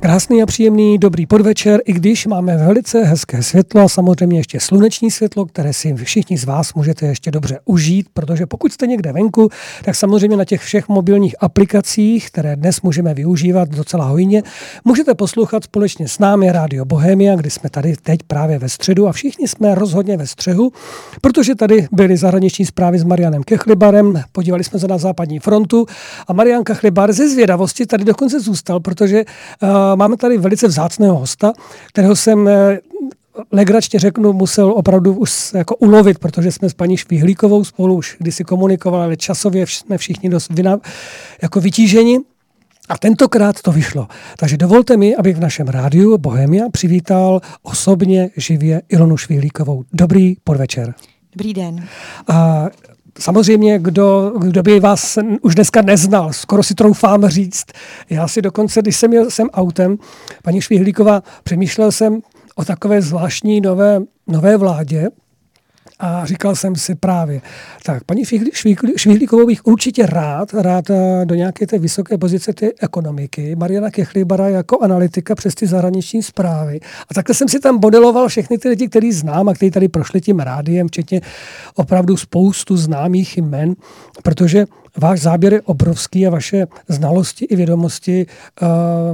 Krásný 0.07 0.43
a 0.43 0.47
příjemný 0.47 0.99
dobrý 0.99 1.27
podvečer, 1.27 1.81
i 1.85 1.93
když 1.93 2.27
máme 2.27 2.57
velice 2.57 3.05
hezké 3.05 3.43
světlo 3.43 3.81
a 3.81 3.89
samozřejmě 3.89 4.39
ještě 4.39 4.61
sluneční 4.61 5.11
světlo, 5.11 5.47
které 5.47 5.73
si 5.73 5.95
všichni 5.95 6.39
z 6.39 6.45
vás 6.45 6.75
můžete 6.75 7.07
ještě 7.07 7.31
dobře 7.31 7.59
užít, 7.65 8.07
protože 8.15 8.47
pokud 8.47 8.73
jste 8.73 8.87
někde 8.87 9.13
venku, 9.13 9.49
tak 9.85 9.95
samozřejmě 9.95 10.37
na 10.37 10.45
těch 10.45 10.61
všech 10.61 10.89
mobilních 10.89 11.35
aplikacích, 11.41 12.31
které 12.31 12.57
dnes 12.57 12.83
můžeme 12.83 13.15
využívat 13.15 13.69
docela 13.69 14.05
hojně, 14.05 14.43
můžete 14.85 15.15
poslouchat 15.15 15.65
společně 15.65 16.09
s 16.09 16.19
námi 16.19 16.53
Rádio 16.53 16.85
Bohemia, 16.85 17.37
kdy 17.37 17.51
jsme 17.51 17.71
tady 17.71 17.95
teď 18.03 18.21
právě 18.27 18.59
ve 18.59 18.69
středu 18.69 19.09
a 19.09 19.13
všichni 19.13 19.49
jsme 19.49 19.75
rozhodně 19.75 20.17
ve 20.17 20.27
střehu, 20.27 20.73
protože 21.21 21.55
tady 21.55 21.89
byly 21.93 22.17
zahraniční 22.17 22.67
zprávy 22.67 22.99
s 22.99 23.05
Marianem 23.05 23.43
Kechlibarem, 23.43 24.23
podívali 24.33 24.65
jsme 24.65 24.79
se 24.79 24.89
na 24.89 24.99
západní 24.99 25.39
frontu 25.39 25.87
a 26.29 26.33
Marian 26.33 26.65
Kechlibar 26.65 27.13
ze 27.13 27.29
zvědavosti 27.29 27.87
tady 27.87 28.05
dokonce 28.05 28.41
zůstal, 28.41 28.81
protože 28.81 29.25
uh, 29.63 29.96
máme 29.97 30.17
tady 30.17 30.39
velice 30.39 30.69
vzácného 30.69 31.19
hosta, 31.19 31.53
kterého 31.89 32.17
jsem 32.17 32.49
eh, 32.49 32.79
legračně 33.53 33.99
řeknu, 33.99 34.33
musel 34.33 34.73
opravdu 34.73 35.15
už 35.15 35.53
jako 35.55 35.77
ulovit, 35.77 36.19
protože 36.19 36.53
jsme 36.53 36.71
s 36.71 36.75
paní 36.75 36.97
Švihlíkovou 36.97 37.65
spolu 37.65 37.95
už 37.95 38.17
kdysi 38.19 38.45
komunikovali, 38.45 39.05
ale 39.05 39.17
časově 39.17 39.67
jsme 39.67 39.99
všichni 39.99 40.29
dost 40.29 40.51
vyna, 40.51 40.79
jako 41.43 41.61
vytíženi. 41.61 42.19
A 42.89 42.99
tentokrát 42.99 43.63
to 43.63 43.73
vyšlo. 43.73 44.09
Takže 44.39 44.57
dovolte 44.57 44.97
mi, 44.97 45.17
abych 45.17 45.37
v 45.37 45.41
našem 45.41 45.69
rádiu 45.69 46.19
Bohemia 46.19 46.65
přivítal 46.73 47.41
osobně 47.63 48.31
živě 48.37 48.83
Ilonu 48.89 49.17
Švihlíkovou. 49.17 49.85
Dobrý 49.93 50.35
podvečer. 50.45 50.95
Dobrý 51.33 51.55
den. 51.55 51.87
A 52.29 52.67
samozřejmě, 53.19 53.79
kdo, 53.79 54.33
kdo 54.39 54.63
by 54.63 54.81
vás 54.81 55.19
už 55.43 55.55
dneska 55.55 55.83
neznal, 55.83 56.33
skoro 56.33 56.63
si 56.63 56.75
troufám 56.75 57.27
říct. 57.27 57.67
Já 58.11 58.29
si 58.29 58.43
dokonce, 58.43 58.83
když 58.83 58.97
jsem 58.97 59.13
jel 59.13 59.31
sem 59.31 59.49
autem, 59.53 59.99
paní 60.43 60.61
Švihlíková, 60.61 61.23
přemýšlel 61.43 61.93
jsem 61.93 62.21
o 62.55 62.65
takové 62.65 63.03
zvláštní 63.03 63.61
nové, 63.61 64.01
nové 64.27 64.57
vládě, 64.57 65.09
a 65.99 66.27
říkal 66.27 66.57
jsem 66.57 66.77
si 66.77 66.95
právě, 66.95 67.41
tak 67.85 68.05
paní 68.05 68.23
Švihlíkovou 68.97 69.47
bych 69.47 69.67
určitě 69.67 70.07
rád, 70.07 70.55
rád 70.55 70.91
eh, 70.91 71.25
do 71.25 71.35
nějaké 71.35 71.67
té 71.67 71.79
vysoké 71.79 72.19
pozice 72.19 72.53
té 72.53 72.71
ekonomiky. 72.81 73.57
Mariana 73.57 73.91
Kechlibara 73.91 74.49
jako 74.49 74.79
analytika 74.81 75.35
přes 75.35 75.55
ty 75.55 75.67
zahraniční 75.67 76.23
zprávy. 76.23 76.81
A 77.11 77.15
takhle 77.15 77.35
jsem 77.35 77.49
si 77.49 77.61
tam 77.61 77.79
modeloval 77.83 78.29
všechny 78.29 78.59
ty 78.59 78.69
lidi, 78.69 78.89
který 78.89 79.13
znám 79.13 79.49
a 79.49 79.55
kteří 79.55 79.71
tady 79.71 79.89
prošli 79.89 80.21
tím 80.21 80.41
rádiem, 80.41 80.89
včetně 80.89 81.21
opravdu 81.75 82.17
spoustu 82.17 82.77
známých 82.77 83.37
jmen, 83.37 83.75
protože 84.23 84.67
váš 84.97 85.21
záběr 85.21 85.53
je 85.53 85.63
obrovský 85.63 86.27
a 86.27 86.31
vaše 86.31 86.67
znalosti 86.89 87.45
i 87.45 87.57
vědomosti 87.57 88.27
uh, 88.63 88.69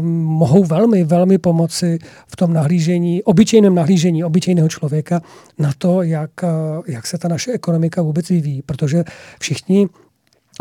mohou 0.04 0.64
velmi, 0.64 1.04
velmi 1.04 1.38
pomoci 1.38 1.98
v 2.26 2.36
tom 2.36 2.52
nahlížení, 2.52 3.22
obyčejném 3.22 3.74
nahlížení 3.74 4.24
obyčejného 4.24 4.68
člověka 4.68 5.22
na 5.58 5.72
to, 5.78 6.02
jak, 6.02 6.30
uh, 6.42 6.84
jak 6.86 7.06
se 7.06 7.18
ta 7.18 7.28
naše 7.28 7.52
ekonomika 7.52 8.02
vůbec 8.02 8.28
vyvíjí. 8.28 8.62
Protože 8.62 9.04
všichni 9.40 9.88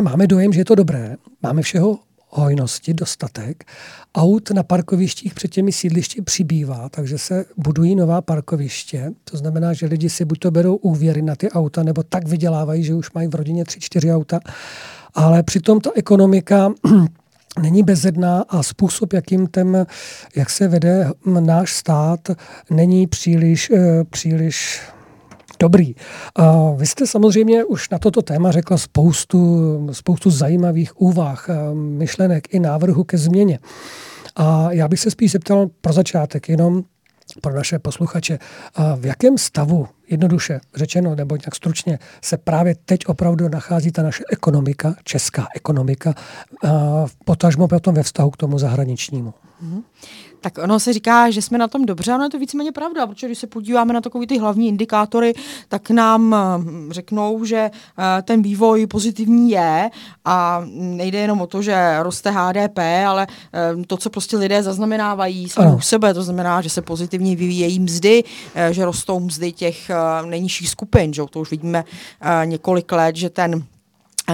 máme 0.02 0.28
dojem, 0.28 0.54
že 0.54 0.60
je 0.60 0.66
to 0.66 0.76
dobré, 0.76 1.16
máme 1.44 1.62
všeho 1.62 2.00
hojnosti, 2.32 2.94
dostatek. 2.94 3.64
Aut 4.16 4.52
na 4.52 4.64
parkovištích 4.64 5.34
před 5.34 5.52
těmi 5.52 5.72
sídlišti 5.72 6.22
přibývá, 6.22 6.90
takže 6.90 7.18
se 7.18 7.46
budují 7.58 7.96
nová 7.96 8.22
parkoviště. 8.22 9.12
To 9.24 9.38
znamená, 9.38 9.74
že 9.74 9.86
lidi 9.86 10.10
si 10.10 10.26
buď 10.26 10.40
to 10.40 10.52
berou 10.52 10.76
úvěry 10.76 11.22
na 11.22 11.36
ty 11.36 11.52
auta, 11.52 11.84
nebo 11.84 12.04
tak 12.04 12.28
vydělávají, 12.28 12.84
že 12.84 12.94
už 12.94 13.12
mají 13.12 13.28
v 13.28 13.36
rodině 13.36 13.66
tři, 13.66 13.80
čtyři 13.80 14.14
auta. 14.14 14.40
Ale 15.14 15.44
přitom 15.44 15.80
ta 15.80 15.90
ekonomika 15.96 16.74
není 17.62 17.84
bezedná 17.84 18.46
a 18.50 18.64
způsob, 18.64 19.14
jakým 19.14 19.48
ten, 19.48 19.86
jak 20.36 20.50
se 20.50 20.68
vede 20.68 21.10
náš 21.40 21.74
stát, 21.74 22.30
není 22.70 23.08
příliš, 23.08 23.72
eh, 23.72 24.04
příliš 24.10 24.82
dobrý. 25.60 25.96
A 26.36 26.72
vy 26.72 26.86
jste 26.88 27.08
samozřejmě 27.08 27.64
už 27.64 27.90
na 27.90 28.00
toto 28.00 28.22
téma 28.22 28.52
řekla 28.52 28.78
spoustu, 28.78 29.40
spoustu 29.92 30.30
zajímavých 30.30 31.02
úvah, 31.02 31.50
eh, 31.50 31.74
myšlenek 31.74 32.54
i 32.54 32.60
návrhu 32.60 33.04
ke 33.04 33.18
změně. 33.18 33.60
A 34.36 34.72
já 34.72 34.88
bych 34.88 35.00
se 35.00 35.12
spíš 35.12 35.32
zeptal 35.32 35.68
pro 35.82 35.94
začátek 35.94 36.50
jenom 36.50 36.84
pro 37.42 37.56
naše 37.56 37.80
posluchače, 37.80 38.40
v 38.96 39.06
jakém 39.06 39.38
stavu, 39.38 39.88
jednoduše 40.10 40.60
řečeno, 40.76 41.16
nebo 41.16 41.36
nějak 41.36 41.56
stručně, 41.56 42.00
se 42.22 42.38
právě 42.38 42.76
teď 42.86 43.06
opravdu 43.06 43.50
nachází 43.50 43.92
ta 43.92 44.04
naše 44.04 44.24
ekonomika, 44.32 44.96
česká 45.04 45.48
ekonomika, 45.56 46.14
potažmo 47.26 47.68
potom 47.68 47.96
ve 47.96 48.04
vztahu 48.04 48.30
k 48.30 48.38
tomu 48.38 48.60
zahraničnímu? 48.60 49.34
Mm-hmm. 49.64 49.84
Tak 50.42 50.58
ono 50.58 50.80
se 50.80 50.94
říká, 50.94 51.30
že 51.30 51.42
jsme 51.42 51.58
na 51.58 51.68
tom 51.68 51.86
dobře, 51.86 52.12
ano 52.12 52.24
je 52.24 52.30
to 52.30 52.40
víceméně 52.40 52.72
pravda, 52.72 53.08
protože 53.08 53.28
když 53.28 53.40
se 53.40 53.48
podíváme 53.48 53.94
na 53.94 54.02
takové 54.02 54.28
ty 54.28 54.38
hlavní 54.38 54.68
indikátory, 54.68 55.34
tak 55.68 55.90
nám 55.90 56.36
hm, 56.58 56.90
řeknou, 56.92 57.46
že 57.46 57.72
eh, 58.00 58.22
ten 58.22 58.42
vývoj 58.42 58.88
pozitivní 58.88 59.52
je 59.52 59.90
a 60.26 60.64
nejde 60.74 61.20
jenom 61.20 61.42
o 61.42 61.48
to, 61.48 61.62
že 61.62 61.98
roste 62.00 62.32
HDP, 62.32 62.80
ale 63.08 63.28
eh, 63.54 63.86
to, 63.88 63.98
co 63.98 64.10
prostě 64.10 64.38
lidé 64.38 64.64
zaznamenávají 64.64 65.50
sami 65.50 65.76
u 65.76 65.82
sebe, 65.82 66.14
to 66.14 66.24
znamená, 66.24 66.62
že 66.62 66.70
se 66.70 66.82
pozitivně 66.82 67.36
vyvíjejí 67.36 67.80
mzdy, 67.80 68.24
eh, 68.56 68.74
že 68.74 68.86
rostou 68.86 69.20
mzdy 69.20 69.52
těch 69.52 69.92
nejnižších 70.26 70.70
skupin, 70.70 71.14
že 71.14 71.22
to 71.30 71.40
už 71.40 71.52
vidíme 71.52 71.84
několik 72.46 72.92
let, 72.92 73.16
že 73.16 73.30
ten 73.30 73.52
Eh, 73.54 73.81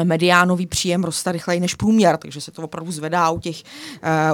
mediánový 0.04 0.68
příjem 0.68 1.04
roste 1.04 1.32
rychleji 1.32 1.60
než 1.60 1.76
průměr, 1.76 2.18
takže 2.18 2.42
se 2.42 2.52
to 2.52 2.62
opravdu 2.62 2.92
zvedá 2.92 3.30
u 3.30 3.40
těch, 3.40 3.64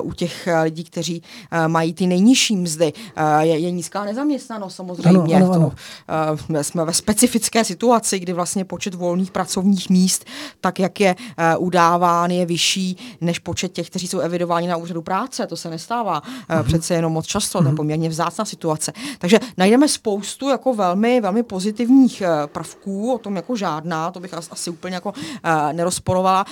uh, 0.01 0.09
u 0.09 0.13
těch 0.13 0.47
eh, 0.47 0.61
lidí, 0.61 0.83
kteří 0.83 1.21
uh, 1.21 1.67
mají 1.67 1.93
ty 1.93 2.07
nejnižší 2.07 2.55
mzdy. 2.55 2.93
Uh, 3.17 3.39
je, 3.39 3.57
je 3.57 3.71
nízká 3.71 4.05
nezaměstnanost 4.05 4.75
samozřejmě. 4.75 5.35
Ano, 5.35 5.45
ano, 5.45 5.53
ano. 5.53 5.69
To, 5.69 6.53
uh, 6.53 6.61
jsme 6.61 6.85
ve 6.85 6.93
specifické 6.93 7.63
situaci, 7.63 8.19
kdy 8.19 8.33
vlastně 8.33 8.65
počet 8.65 8.93
volných 8.93 9.31
pracovních 9.31 9.89
míst, 9.89 10.25
tak 10.61 10.79
jak 10.79 10.99
je 10.99 11.15
uh, 11.57 11.65
udáván, 11.65 12.31
je 12.31 12.45
vyšší 12.45 12.97
než 13.21 13.39
počet 13.39 13.71
těch, 13.71 13.89
kteří 13.89 14.07
jsou 14.07 14.19
evidováni 14.19 14.67
na 14.67 14.77
úřadu 14.77 15.01
práce. 15.01 15.47
To 15.47 15.57
se 15.57 15.69
nestává 15.69 16.21
uh, 16.21 16.29
uh-huh. 16.55 16.63
přece 16.63 16.93
jenom 16.93 17.13
moc 17.13 17.25
často, 17.25 17.59
uh-huh. 17.59 17.61
to 17.61 17.67
je 17.67 17.71
mhm. 17.71 17.77
poměrně 17.77 18.09
vzácná 18.09 18.45
situace. 18.45 18.93
Takže 19.19 19.39
najdeme 19.57 19.87
spoustu 19.87 20.49
jako 20.49 20.73
velmi, 20.73 21.21
velmi 21.21 21.43
pozitivních 21.43 22.23
uh, 22.25 22.47
prvků, 22.47 23.13
o 23.13 23.17
tom 23.17 23.35
jako 23.35 23.55
žádná, 23.55 24.11
to 24.11 24.19
bych 24.19 24.33
asi 24.33 24.69
úplně 24.69 24.95
jako 24.95 25.13
nerozporovala. 25.71 26.45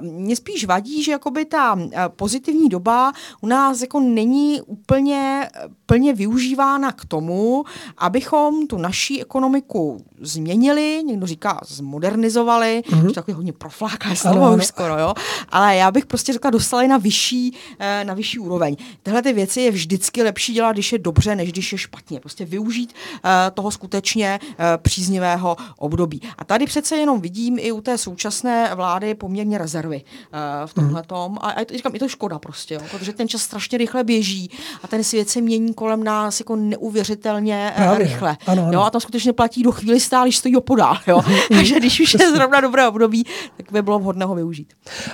Uh, 0.00 0.06
Mně 0.08 0.36
spíš 0.36 0.64
vadí, 0.64 1.02
že 1.02 1.12
jakoby 1.12 1.44
ta 1.44 1.74
uh, 1.74 1.90
pozitivní 2.08 2.68
doba 2.68 3.12
u 3.40 3.46
nás 3.46 3.80
jako 3.80 4.00
není 4.00 4.60
úplně 4.60 5.48
plně 5.86 6.14
využívána 6.14 6.92
k 6.92 7.04
tomu, 7.04 7.64
abychom 7.98 8.66
tu 8.66 8.78
naší 8.78 9.22
ekonomiku 9.22 10.04
změnili, 10.20 11.02
někdo 11.06 11.26
říká 11.26 11.60
zmodernizovali, 11.66 12.82
mm-hmm. 12.90 13.12
takový 13.12 13.34
hodně 13.34 13.52
profláklé 13.52 14.16
slovo 14.16 14.56
už 14.56 14.66
skoro, 14.66 14.98
jo? 14.98 15.14
ale 15.48 15.76
já 15.76 15.90
bych 15.90 16.06
prostě 16.06 16.32
řekla, 16.32 16.50
dostali 16.50 16.88
na 16.88 16.96
vyšší, 16.96 17.56
na 18.02 18.14
vyšší 18.14 18.38
úroveň. 18.38 18.76
Tyhle 19.02 19.22
ty 19.22 19.32
věci 19.32 19.60
je 19.60 19.70
vždycky 19.70 20.22
lepší 20.22 20.52
dělat, 20.52 20.72
když 20.72 20.92
je 20.92 20.98
dobře, 20.98 21.36
než 21.36 21.52
když 21.52 21.72
je 21.72 21.78
špatně. 21.78 22.20
Prostě 22.20 22.44
využít 22.44 22.92
uh, 23.12 23.30
toho 23.54 23.70
skutečně 23.70 24.40
uh, 24.42 24.56
příznivého 24.76 25.56
období. 25.78 26.22
A 26.38 26.44
tady 26.44 26.66
přece 26.66 26.96
jenom 26.96 27.20
vidím 27.20 27.58
i 27.58 27.72
u 27.72 27.80
té 27.80 27.98
současné 27.98 28.74
vlády 28.74 29.14
poměrně 29.14 29.58
rezervy 29.58 30.02
uh, 30.02 30.66
v 30.66 30.74
tomhle 30.74 31.02
tom. 31.02 31.32
Mm. 31.32 31.38
A, 31.40 31.50
a 31.50 31.64
říkám, 31.76 31.94
je 31.94 32.00
to 32.00 32.08
škoda 32.08 32.38
prostě, 32.38 32.74
jo, 32.74 32.80
protože 32.90 33.12
ten 33.12 33.28
čas 33.28 33.42
strašně 33.42 33.78
rychle 33.78 34.04
běží 34.04 34.50
a 34.82 34.88
ten 34.88 35.04
svět 35.04 35.28
se 35.28 35.40
mění 35.40 35.74
kolem 35.74 36.04
nás 36.04 36.40
jako 36.40 36.56
neuvěřitelně 36.56 37.74
uh, 37.78 37.98
rychle. 37.98 38.36
Ano, 38.46 38.62
ano. 38.62 38.72
Jo, 38.72 38.80
a 38.80 38.90
tam 38.90 39.00
skutečně 39.00 39.32
platí 39.32 39.62
do 39.62 39.72
chvíli 39.72 40.00
stál, 40.08 40.24
když 40.24 40.36
stojí 40.36 40.56
opodál. 40.56 40.96
Jo. 41.06 41.20
Takže 41.48 41.74
když 41.74 42.00
už 42.00 42.14
je 42.14 42.32
zrovna 42.32 42.60
dobré 42.60 42.88
období, 42.88 43.24
tak 43.56 43.72
by 43.72 43.82
bylo 43.82 43.98
vhodné 43.98 44.24
ho 44.24 44.34
využít. 44.34 44.72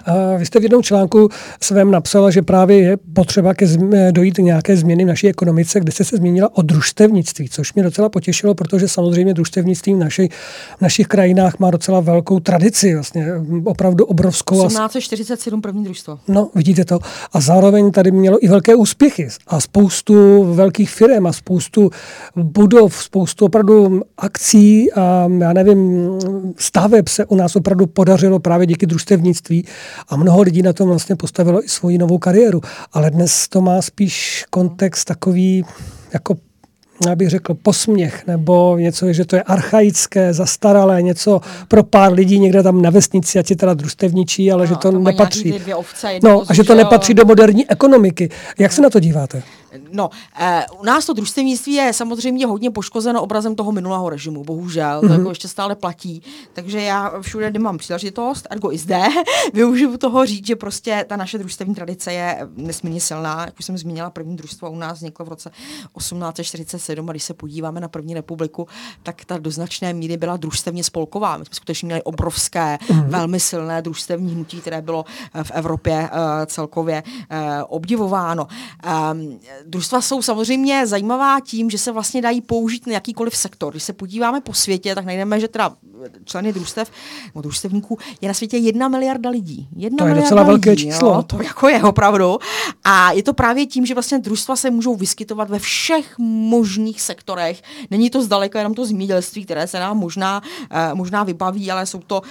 Uh, 0.08 0.38
vy 0.38 0.46
jste 0.46 0.60
v 0.60 0.62
jednom 0.62 0.82
článku 0.82 1.28
svém 1.60 1.90
napsala, 1.90 2.30
že 2.30 2.42
právě 2.42 2.78
je 2.78 2.96
potřeba 2.96 3.54
ke 3.54 3.66
zm- 3.66 4.12
dojít 4.12 4.38
nějaké 4.38 4.76
změny 4.76 5.04
v 5.04 5.06
naší 5.06 5.28
ekonomice, 5.28 5.80
kde 5.80 5.92
jste 5.92 6.04
se 6.04 6.16
zmínila 6.16 6.56
o 6.56 6.62
družstevnictví, 6.62 7.48
což 7.48 7.74
mě 7.74 7.82
docela 7.82 8.08
potěšilo, 8.08 8.54
protože 8.54 8.88
samozřejmě 8.88 9.34
družstevnictví 9.34 9.94
v, 9.94 9.96
naši, 9.96 10.28
v 10.78 10.80
našich 10.80 11.06
krajinách 11.06 11.58
má 11.58 11.70
docela 11.70 12.00
velkou 12.00 12.40
tradici, 12.40 12.94
vlastně 12.94 13.26
opravdu 13.64 14.04
obrovskou. 14.04 14.66
1847 14.66 15.62
první 15.62 15.84
družstvo. 15.84 16.18
No, 16.28 16.50
vidíte 16.54 16.84
to. 16.84 16.98
A 17.32 17.40
zároveň 17.40 17.90
tady 17.90 18.10
mělo 18.10 18.44
i 18.44 18.48
velké 18.48 18.74
úspěchy 18.74 19.28
a 19.46 19.60
spoustu 19.60 20.44
velkých 20.54 20.90
firm 20.90 21.26
a 21.26 21.32
spoustu 21.32 21.90
budov, 22.36 23.02
spoustu 23.02 23.44
opravdu 23.44 24.02
akcí 24.18 24.83
a 24.92 25.28
já 25.38 25.52
nevím, 25.52 26.10
staveb 26.56 27.08
se 27.08 27.26
u 27.26 27.34
nás 27.34 27.56
opravdu 27.56 27.86
podařilo 27.86 28.38
právě 28.38 28.66
díky 28.66 28.86
družstevnictví 28.86 29.64
a 30.08 30.16
mnoho 30.16 30.42
lidí 30.42 30.62
na 30.62 30.72
tom 30.72 30.88
vlastně 30.88 31.16
postavilo 31.16 31.64
i 31.64 31.68
svoji 31.68 31.98
novou 31.98 32.18
kariéru. 32.18 32.60
Ale 32.92 33.10
dnes 33.10 33.48
to 33.48 33.60
má 33.60 33.82
spíš 33.82 34.44
kontext 34.50 35.08
takový 35.08 35.64
jako 36.12 36.36
já 37.06 37.14
bych 37.14 37.28
řekl, 37.28 37.54
posměch, 37.54 38.26
nebo 38.26 38.76
něco, 38.78 39.12
že 39.12 39.24
to 39.24 39.36
je 39.36 39.42
archaické, 39.42 40.32
zastaralé, 40.32 41.02
něco 41.02 41.40
pro 41.68 41.82
pár 41.82 42.12
lidí 42.12 42.38
někde 42.38 42.62
tam 42.62 42.82
na 42.82 42.90
vesnici, 42.90 43.38
ať 43.38 43.50
je 43.50 43.56
teda 43.56 43.74
družstevničí, 43.74 44.52
ale 44.52 44.62
no, 44.62 44.66
že 44.66 44.74
to, 44.74 44.92
to 44.92 44.98
nepatří. 44.98 45.54
Ovce, 45.74 46.18
no, 46.22 46.42
a 46.48 46.54
že 46.54 46.64
to 46.64 46.74
nepatří 46.74 47.14
do 47.14 47.24
moderní 47.24 47.70
ekonomiky. 47.70 48.30
Jak 48.58 48.72
se 48.72 48.82
na 48.82 48.90
to 48.90 49.00
díváte? 49.00 49.42
No, 49.92 50.10
eh, 50.40 50.66
u 50.80 50.84
nás 50.84 51.06
to 51.06 51.12
družstevnictví 51.12 51.72
je 51.72 51.92
samozřejmě 51.92 52.46
hodně 52.46 52.70
poškozeno 52.70 53.22
obrazem 53.22 53.54
toho 53.54 53.72
minulého 53.72 54.10
režimu, 54.10 54.44
bohužel, 54.44 54.98
mm-hmm. 54.98 55.00
to 55.00 55.06
mhm. 55.06 55.18
jako 55.18 55.28
ještě 55.28 55.48
stále 55.48 55.74
platí. 55.74 56.22
Takže 56.52 56.80
já 56.80 57.20
všude, 57.20 57.50
kde 57.50 57.58
mám 57.58 57.78
příležitost, 57.78 58.46
ergo 58.50 58.72
i 58.72 58.78
zde, 58.78 59.02
využiju 59.54 59.96
toho 59.96 60.26
říct, 60.26 60.46
že 60.46 60.56
prostě 60.56 61.04
ta 61.08 61.16
naše 61.16 61.38
družstevní 61.38 61.74
tradice 61.74 62.12
je 62.12 62.48
nesmírně 62.56 63.00
silná. 63.00 63.44
Jak 63.44 63.58
už 63.58 63.64
jsem 63.64 63.78
zmínila, 63.78 64.10
první 64.10 64.36
družstvo 64.36 64.70
u 64.70 64.76
nás 64.76 64.98
vzniklo 64.98 65.24
v 65.24 65.28
roce 65.28 65.50
1847 65.98 67.08
a 67.08 67.12
když 67.12 67.22
se 67.22 67.34
podíváme 67.34 67.80
na 67.80 67.88
první 67.88 68.14
republiku, 68.14 68.68
tak 69.02 69.24
ta 69.24 69.38
do 69.38 69.50
značné 69.50 69.92
míry 69.92 70.16
byla 70.16 70.36
družstevně 70.36 70.84
spolková. 70.84 71.36
My 71.36 71.44
jsme 71.44 71.54
skutečně 71.54 71.86
měli 71.86 72.02
obrovské, 72.02 72.78
mm-hmm. 72.80 73.08
velmi 73.08 73.40
silné 73.40 73.82
družstevní 73.82 74.34
hnutí, 74.34 74.60
které 74.60 74.82
bylo 74.82 75.04
eh, 75.34 75.44
v 75.44 75.50
Evropě 75.50 76.10
uh, 76.12 76.18
celkově 76.46 77.02
uh, 77.02 77.38
obdivováno. 77.68 78.46
Um, 79.12 79.40
družstva 79.66 80.00
jsou 80.00 80.22
samozřejmě 80.22 80.86
zajímavá 80.86 81.40
tím, 81.40 81.70
že 81.70 81.78
se 81.78 81.92
vlastně 81.92 82.22
dají 82.22 82.40
použít 82.40 82.86
na 82.86 82.92
jakýkoliv 82.92 83.36
sektor. 83.36 83.72
Když 83.72 83.82
se 83.82 83.92
podíváme 83.92 84.40
po 84.40 84.54
světě, 84.54 84.94
tak 84.94 85.04
najdeme, 85.04 85.40
že 85.40 85.48
teda 85.48 85.76
členy 86.24 86.52
družstev, 86.52 86.90
nebo 87.34 87.42
družstevníků 87.42 87.98
je 88.20 88.28
na 88.28 88.34
světě 88.34 88.56
jedna 88.56 88.88
miliarda 88.88 89.30
lidí. 89.30 89.68
Jedna 89.76 90.04
to 90.04 90.06
je 90.06 90.14
docela 90.14 90.42
lidí, 90.42 90.50
velké 90.50 90.76
číslo. 90.76 91.08
Jo, 91.08 91.22
to 91.22 91.42
jako 91.42 91.68
je 91.68 91.82
opravdu. 91.82 92.38
A 92.84 93.12
je 93.12 93.22
to 93.22 93.34
právě 93.34 93.66
tím, 93.66 93.86
že 93.86 93.94
vlastně 93.94 94.18
družstva 94.18 94.56
se 94.56 94.70
můžou 94.70 94.96
vyskytovat 94.96 95.50
ve 95.50 95.58
všech 95.58 96.14
možných 96.18 97.00
sektorech. 97.00 97.62
Není 97.90 98.10
to 98.10 98.22
zdaleka 98.22 98.58
jenom 98.58 98.74
to 98.74 98.86
zemědělství, 98.86 99.44
které 99.44 99.66
se 99.66 99.80
nám 99.80 99.98
možná, 99.98 100.42
uh, 100.42 100.94
možná 100.94 101.24
vybaví, 101.24 101.70
ale 101.70 101.86
jsou 101.86 102.00
to 102.06 102.20
uh, 102.20 102.26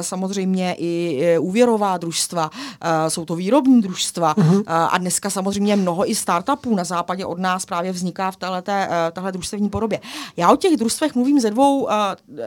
samozřejmě 0.00 0.76
i 0.78 1.38
úvěrová 1.38 1.96
družstva, 1.96 2.50
uh, 2.52 3.08
jsou 3.08 3.24
to 3.24 3.36
výrobní 3.36 3.80
družstva 3.80 4.34
uh-huh. 4.34 4.56
uh, 4.56 4.62
a 4.66 4.98
dneska 4.98 5.30
samozřejmě 5.30 5.76
mnoho 5.76 6.10
i 6.10 6.14
startupů 6.58 6.76
na 6.76 6.84
západě 6.84 7.24
od 7.24 7.38
nás 7.38 7.66
právě 7.66 7.92
vzniká 7.92 8.30
v 8.30 8.36
téhle, 8.36 8.62
uh, 8.62 8.72
téhle 9.12 9.32
družstevní 9.32 9.68
podobě. 9.68 10.00
Já 10.36 10.50
o 10.50 10.56
těch 10.56 10.76
družstvech 10.76 11.14
mluvím 11.14 11.40
ze 11.40 11.50
dvou 11.50 11.84
uh, 11.84 11.90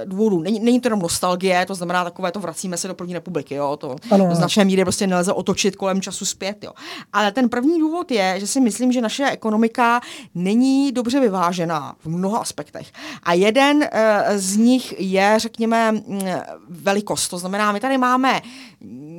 důvodů 0.05 0.41
není, 0.41 0.59
není 0.59 0.79
to 0.79 0.88
jenom 0.88 0.99
nostalgie, 0.99 1.65
to 1.65 1.75
znamená 1.75 2.03
takové 2.03 2.31
to 2.31 2.39
vracíme 2.39 2.77
se 2.77 2.88
do 2.88 2.93
první 2.93 3.13
republiky, 3.13 3.55
jo, 3.55 3.77
to 3.77 3.95
Ano. 4.11 4.27
do 4.27 4.35
značné 4.35 4.65
míry 4.65 4.83
prostě 4.83 5.07
nelze 5.07 5.33
otočit 5.33 5.75
kolem 5.75 6.01
času 6.01 6.25
zpět, 6.25 6.63
jo. 6.63 6.71
Ale 7.13 7.31
ten 7.31 7.49
první 7.49 7.79
důvod 7.79 8.11
je, 8.11 8.39
že 8.39 8.47
si 8.47 8.59
myslím, 8.59 8.91
že 8.91 9.01
naše 9.01 9.29
ekonomika 9.29 10.01
není 10.35 10.91
dobře 10.91 11.19
vyvážená 11.19 11.95
v 11.99 12.09
mnoha 12.09 12.39
aspektech. 12.39 12.91
A 13.23 13.33
jeden 13.33 13.83
eh, 13.83 14.39
z 14.39 14.57
nich 14.57 14.99
je, 14.99 15.35
řekněme, 15.38 15.91
mm, 15.91 16.21
velikost. 16.69 17.27
To 17.29 17.38
znamená, 17.38 17.71
my 17.71 17.79
tady 17.79 17.97
máme 17.97 18.41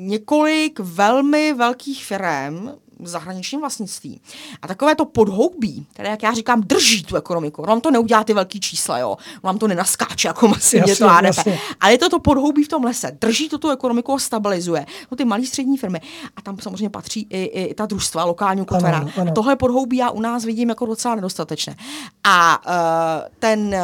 několik 0.06 0.80
velmi 0.80 1.52
velkých 1.52 2.04
firm, 2.04 2.70
zahraničním 3.06 3.60
vlastnictví. 3.60 4.20
A 4.62 4.68
takové 4.68 4.94
to 4.94 5.04
podhoubí, 5.04 5.86
které, 5.92 6.08
jak 6.08 6.22
já 6.22 6.32
říkám, 6.32 6.62
drží 6.62 7.02
tu 7.04 7.16
ekonomiku. 7.16 7.62
Ono 7.62 7.70
vám 7.70 7.80
to 7.80 7.90
neudělá 7.90 8.24
ty 8.24 8.34
velký 8.34 8.60
čísla, 8.60 8.98
jo. 8.98 9.08
Ono 9.08 9.40
vám 9.42 9.58
to 9.58 9.68
nenaskáče 9.68 10.28
jako 10.28 10.48
masivně 10.48 10.96
to 10.96 11.08
HDP. 11.08 11.24
jasně. 11.24 11.58
Ale 11.80 11.92
je 11.92 11.98
to 11.98 12.08
to 12.08 12.18
podhoubí 12.18 12.64
v 12.64 12.68
tom 12.68 12.84
lese. 12.84 13.16
Drží 13.20 13.48
to 13.48 13.58
tu 13.58 13.70
ekonomiku 13.70 14.12
a 14.12 14.18
stabilizuje. 14.18 14.86
No 15.10 15.16
ty 15.16 15.24
malé 15.24 15.46
střední 15.46 15.76
firmy. 15.76 16.00
A 16.36 16.42
tam 16.42 16.58
samozřejmě 16.58 16.90
patří 16.90 17.26
i, 17.30 17.42
i, 17.42 17.64
i 17.64 17.74
ta 17.74 17.86
družstva, 17.86 18.24
lokální. 18.24 18.66
Ano, 18.68 19.10
ano. 19.16 19.32
Tohle 19.34 19.56
podhoubí 19.56 19.96
já 19.96 20.10
u 20.10 20.20
nás 20.20 20.44
vidím 20.44 20.68
jako 20.68 20.86
docela 20.86 21.14
nedostatečné. 21.14 21.76
A 22.24 22.60
uh, 22.66 23.28
ten, 23.38 23.60
uh, 23.60 23.74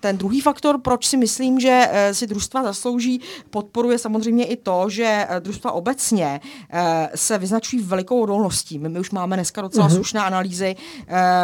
ten 0.00 0.18
druhý 0.18 0.40
faktor, 0.40 0.80
proč 0.80 1.06
si 1.06 1.16
myslím, 1.16 1.60
že 1.60 1.88
uh, 1.90 2.14
si 2.14 2.26
družstva 2.26 2.62
zaslouží, 2.62 3.20
podporuje 3.50 3.98
samozřejmě 3.98 4.44
i 4.44 4.56
to, 4.56 4.84
že 4.88 5.26
uh, 5.30 5.36
družstva 5.36 5.72
obecně 5.72 6.40
uh, 6.42 6.78
se 7.14 7.38
vyznačují 7.38 7.82
velikou 7.82 8.20
odolností. 8.20 8.47
My, 8.78 8.88
my 8.88 9.00
už 9.00 9.10
máme 9.10 9.36
dneska 9.36 9.62
docela 9.62 9.88
uh-huh. 9.88 9.94
slušné 9.94 10.20
analýzy, 10.20 10.76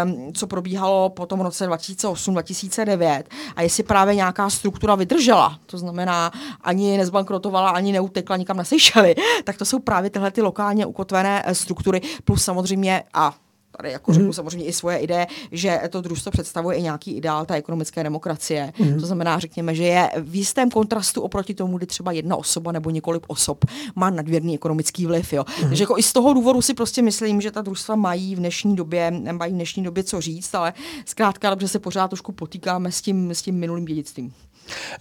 um, 0.05 0.33
co 0.33 0.47
probíhalo 0.47 1.09
po 1.09 1.27
tom 1.27 1.41
roce 1.41 1.69
2008-2009 1.69 3.23
a 3.57 3.63
jestli 3.63 3.83
právě 3.83 4.15
nějaká 4.15 4.51
struktura 4.51 4.95
vydržela, 4.95 5.59
to 5.67 5.79
znamená 5.79 6.33
ani 6.61 6.99
nezbankrotovala, 6.99 7.71
ani 7.71 7.93
neutekla 7.93 8.37
nikam 8.37 8.57
na 8.57 8.65
Seychely, 8.65 9.15
tak 9.45 9.59
to 9.59 9.65
jsou 9.65 9.79
právě 9.79 10.11
tyhle 10.11 10.31
ty 10.31 10.43
lokálně 10.43 10.87
ukotvené 10.87 11.43
eh, 11.47 11.55
struktury, 11.55 12.01
plus 12.25 12.45
samozřejmě 12.45 13.03
a 13.15 13.35
tady 13.77 13.93
jako 13.93 14.13
řeknu 14.13 14.33
samozřejmě 14.33 14.67
i 14.67 14.73
svoje 14.73 14.99
ideje, 14.99 15.27
že 15.53 15.81
to 15.91 16.01
družstvo 16.01 16.33
představuje 16.33 16.77
i 16.79 16.83
nějaký 16.83 17.17
ideál 17.17 17.47
té 17.47 17.55
ekonomické 17.55 18.03
demokracie. 18.03 18.73
To 19.01 19.07
znamená, 19.07 19.39
řekněme, 19.39 19.75
že 19.75 19.85
je 19.85 20.11
v 20.23 20.35
jistém 20.35 20.71
kontrastu 20.71 21.21
oproti 21.21 21.55
tomu, 21.55 21.77
kdy 21.79 21.87
třeba 21.87 22.13
jedna 22.13 22.37
osoba 22.37 22.73
nebo 22.73 22.91
několik 22.91 23.23
osob 23.27 23.65
má 23.95 24.11
nadměrný 24.11 24.55
ekonomický 24.55 25.07
vliv. 25.07 25.33
Jo. 25.33 25.45
Takže 25.61 25.83
jako 25.83 25.99
i 25.99 26.03
z 26.03 26.13
toho 26.13 26.35
důvodu 26.35 26.63
si 26.63 26.75
prostě 26.75 27.03
myslím, 27.03 27.41
že 27.41 27.51
ta 27.51 27.63
družstva 27.63 27.97
mají 27.97 28.35
v 28.35 28.39
dnešní 28.39 28.77
době, 28.77 29.11
mají 29.33 29.53
v 29.53 29.57
dnešní 29.57 29.85
době 29.85 30.05
co 30.05 30.21
říct, 30.21 30.55
ale 30.55 30.73
zkrátka 31.05 31.51
dobře 31.51 31.69
se 31.69 31.79
pořád 31.79 32.09
trošku 32.09 32.33
potýkáme 32.33 32.93
s 32.93 33.01
tím, 33.01 33.31
s 33.31 33.43
tím 33.43 33.55
minulým 33.55 33.85
dědictvím. 33.85 34.33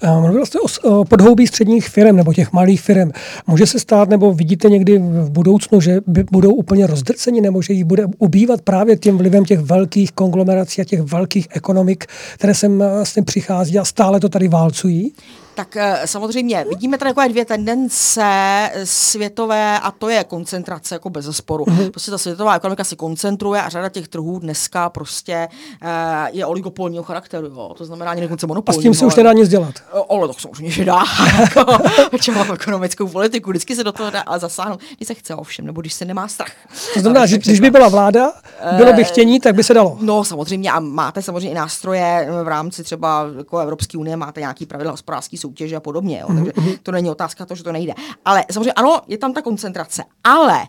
Eh, 0.01 0.21
Mluvil 0.21 0.45
jste 0.45 0.59
o 0.83 1.05
podhoubí 1.05 1.47
středních 1.47 1.89
firm 1.89 2.15
nebo 2.15 2.33
těch 2.33 2.53
malých 2.53 2.81
firm. 2.81 3.11
Může 3.47 3.67
se 3.67 3.79
stát, 3.79 4.09
nebo 4.09 4.33
vidíte 4.33 4.69
někdy 4.69 4.97
v 4.97 5.29
budoucnu, 5.29 5.81
že 5.81 6.01
budou 6.31 6.53
úplně 6.53 6.87
rozdrceni, 6.87 7.41
nebo 7.41 7.61
že 7.61 7.73
jich 7.73 7.85
bude 7.85 8.05
ubývat 8.17 8.61
právě 8.61 8.97
tím 8.97 9.17
vlivem 9.17 9.45
těch 9.45 9.59
velkých 9.59 10.11
konglomerací 10.11 10.81
a 10.81 10.85
těch 10.85 11.01
velkých 11.01 11.47
ekonomik, 11.51 12.05
které 12.33 12.53
sem 12.53 12.81
eh, 12.81 12.89
vlastně 12.89 13.23
přichází 13.23 13.79
a 13.79 13.85
stále 13.85 14.19
to 14.19 14.29
tady 14.29 14.47
válcují? 14.47 15.13
Tak 15.55 15.77
eh, 15.77 16.01
samozřejmě 16.05 16.65
vidíme 16.69 16.97
tady 16.97 17.09
takové 17.09 17.29
dvě 17.29 17.45
tendence 17.45 18.21
eh, 18.23 18.85
světové 18.85 19.79
a 19.79 19.91
to 19.91 20.09
je 20.09 20.23
koncentrace 20.23 20.95
jako 20.95 21.09
bez 21.09 21.25
zesporu. 21.25 21.65
Mhm. 21.67 21.91
Prostě 21.91 22.11
ta 22.11 22.17
světová 22.17 22.55
ekonomika 22.55 22.83
se 22.83 22.95
koncentruje 22.95 23.61
a 23.61 23.69
řada 23.69 23.89
těch 23.89 24.07
trhů 24.07 24.39
dneska 24.39 24.89
prostě 24.89 25.47
eh, 25.81 26.27
je 26.31 26.45
oligopolního 26.45 27.03
charakteru. 27.03 27.47
Jo. 27.47 27.73
To 27.77 27.85
znamená 27.85 28.11
ani 28.11 28.21
dokonce 28.21 28.45
A 28.45 28.47
monopolního. 28.47 28.81
s 28.81 28.83
tím 28.83 28.93
se 28.93 29.05
už 29.05 29.15
nedá 29.15 29.33
nic 29.33 29.49
dělat. 29.49 29.75
Ale 30.09 30.27
to 30.27 30.33
samozřejmě, 30.33 30.71
že 30.71 30.85
dá. 30.85 31.03
Jako, 31.39 32.53
ekonomickou 32.53 33.07
politiku, 33.07 33.49
vždycky 33.49 33.75
se 33.75 33.83
do 33.83 33.91
toho 33.91 34.09
dá 34.09 34.23
zasáhnout, 34.37 34.79
když 34.97 35.07
se 35.07 35.13
chce 35.13 35.35
ovšem, 35.35 35.65
nebo 35.65 35.81
když 35.81 35.93
se 35.93 36.05
nemá 36.05 36.27
strach. 36.27 36.51
To 36.93 36.99
znamená, 36.99 37.25
že 37.25 37.37
když 37.37 37.59
by 37.59 37.71
byla 37.71 37.89
vláda, 37.89 38.31
bylo 38.77 38.93
by 38.93 39.03
chtění, 39.03 39.39
tak 39.39 39.55
by 39.55 39.63
se 39.63 39.73
dalo. 39.73 39.97
No 40.01 40.23
samozřejmě 40.23 40.71
a 40.71 40.79
máte 40.79 41.21
samozřejmě 41.21 41.49
i 41.49 41.53
nástroje 41.53 42.27
v 42.43 42.47
rámci 42.47 42.83
třeba 42.83 43.25
jako 43.37 43.59
Evropské 43.59 43.97
unie, 43.97 44.15
máte 44.15 44.39
nějaký 44.39 44.65
pravidla 44.65 44.91
hospodářské 44.91 45.37
soutěže 45.43 45.75
a 45.75 45.79
podobně, 45.79 46.19
jo, 46.21 46.27
takže 46.35 46.51
to 46.83 46.91
není 46.91 47.09
otázka 47.09 47.45
to, 47.45 47.55
že 47.55 47.63
to 47.63 47.71
nejde. 47.71 47.93
Ale 48.25 48.45
samozřejmě 48.51 48.73
ano, 48.73 49.01
je 49.07 49.17
tam 49.17 49.33
ta 49.33 49.41
koncentrace, 49.41 50.03
ale 50.23 50.67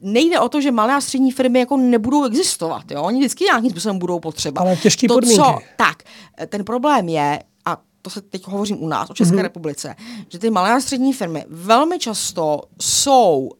nejde 0.00 0.40
o 0.40 0.48
to, 0.48 0.60
že 0.60 0.72
malé 0.72 0.94
a 0.94 1.00
střední 1.00 1.32
firmy 1.32 1.58
jako 1.58 1.76
nebudou 1.76 2.24
existovat, 2.24 2.90
jo? 2.90 3.02
oni 3.02 3.18
vždycky 3.18 3.44
nějakým 3.44 3.70
způsobem 3.70 3.98
budou 3.98 4.20
potřeba. 4.20 4.60
Ale 4.60 4.76
těžký 4.76 5.08
to, 5.08 5.14
podmínky. 5.14 5.42
Co, 5.42 5.58
tak, 5.76 6.02
ten 6.48 6.64
problém 6.64 7.08
je, 7.08 7.42
a 7.64 7.80
to 8.02 8.10
se 8.10 8.20
teď 8.20 8.46
hovořím 8.46 8.82
u 8.82 8.88
nás, 8.88 9.10
o 9.10 9.14
České 9.14 9.36
mm-hmm. 9.36 9.42
republice, 9.42 9.94
že 10.28 10.38
ty 10.38 10.50
malé 10.50 10.72
a 10.72 10.80
střední 10.80 11.12
firmy 11.12 11.44
velmi 11.48 11.98
často 11.98 12.62
jsou 12.80 13.50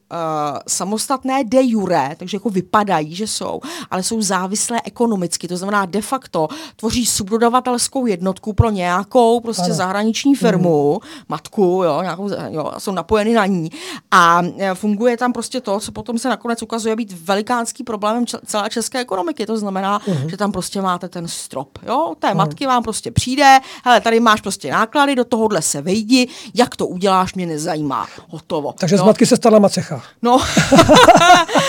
samostatné 0.69 1.45
de 1.45 1.63
jure, 1.63 2.17
takže 2.17 2.37
jako 2.37 2.51
vypadají, 2.51 3.15
že 3.15 3.27
jsou, 3.27 3.61
ale 3.91 4.03
jsou 4.03 4.23
závislé 4.23 4.81
ekonomicky, 4.85 5.49
to 5.49 5.57
znamená 5.57 5.87
de 5.87 6.03
facto 6.03 6.49
tvoří 6.77 7.07
subdodavatelskou 7.07 8.07
jednotku 8.07 8.53
pro 8.53 8.71
nějakou 8.71 9.41
prostě 9.41 9.65
ano. 9.65 9.75
zahraniční 9.75 10.35
firmu, 10.35 11.01
mm-hmm. 11.03 11.25
matku, 11.29 11.83
jo, 11.85 12.03
nějakou, 12.03 12.31
jo, 12.49 12.73
jsou 12.79 12.93
napojeny 12.93 13.35
na 13.35 13.47
ní 13.47 13.71
a 14.11 14.43
e, 14.59 14.75
funguje 14.75 15.17
tam 15.17 15.33
prostě 15.33 15.61
to, 15.61 15.81
co 15.81 15.93
potom 15.93 16.19
se 16.19 16.29
nakonec 16.29 16.63
ukazuje 16.63 16.97
být 16.97 17.13
velikánský 17.25 17.85
problémem 17.85 18.27
čel- 18.27 18.41
celé 18.47 18.71
české 18.71 18.99
ekonomiky, 19.01 19.47
to 19.47 19.57
znamená, 19.57 19.99
mm-hmm. 19.99 20.27
že 20.27 20.37
tam 20.37 20.53
prostě 20.53 20.83
máte 20.83 21.09
ten 21.09 21.29
strop, 21.29 21.79
jo, 21.87 22.15
té 22.19 22.35
matky 22.35 22.67
vám 22.67 22.83
prostě 22.83 23.11
přijde, 23.11 23.59
hele, 23.85 24.01
tady 24.01 24.21
máš 24.21 24.41
prostě 24.41 24.71
náklady, 24.71 25.15
do 25.15 25.25
tohohle 25.25 25.63
se 25.63 25.83
vejdi, 25.83 26.29
jak 26.55 26.77
to 26.77 26.87
uděláš, 26.87 27.35
mě 27.35 27.47
nezajímá, 27.47 28.07
hotovo. 28.29 28.75
Takže 28.79 28.97
z 28.97 29.01
jo. 29.01 29.07
matky 29.07 29.27
se 29.27 29.37
stala 29.37 29.59
macecha. 29.59 30.03
No, 30.23 30.39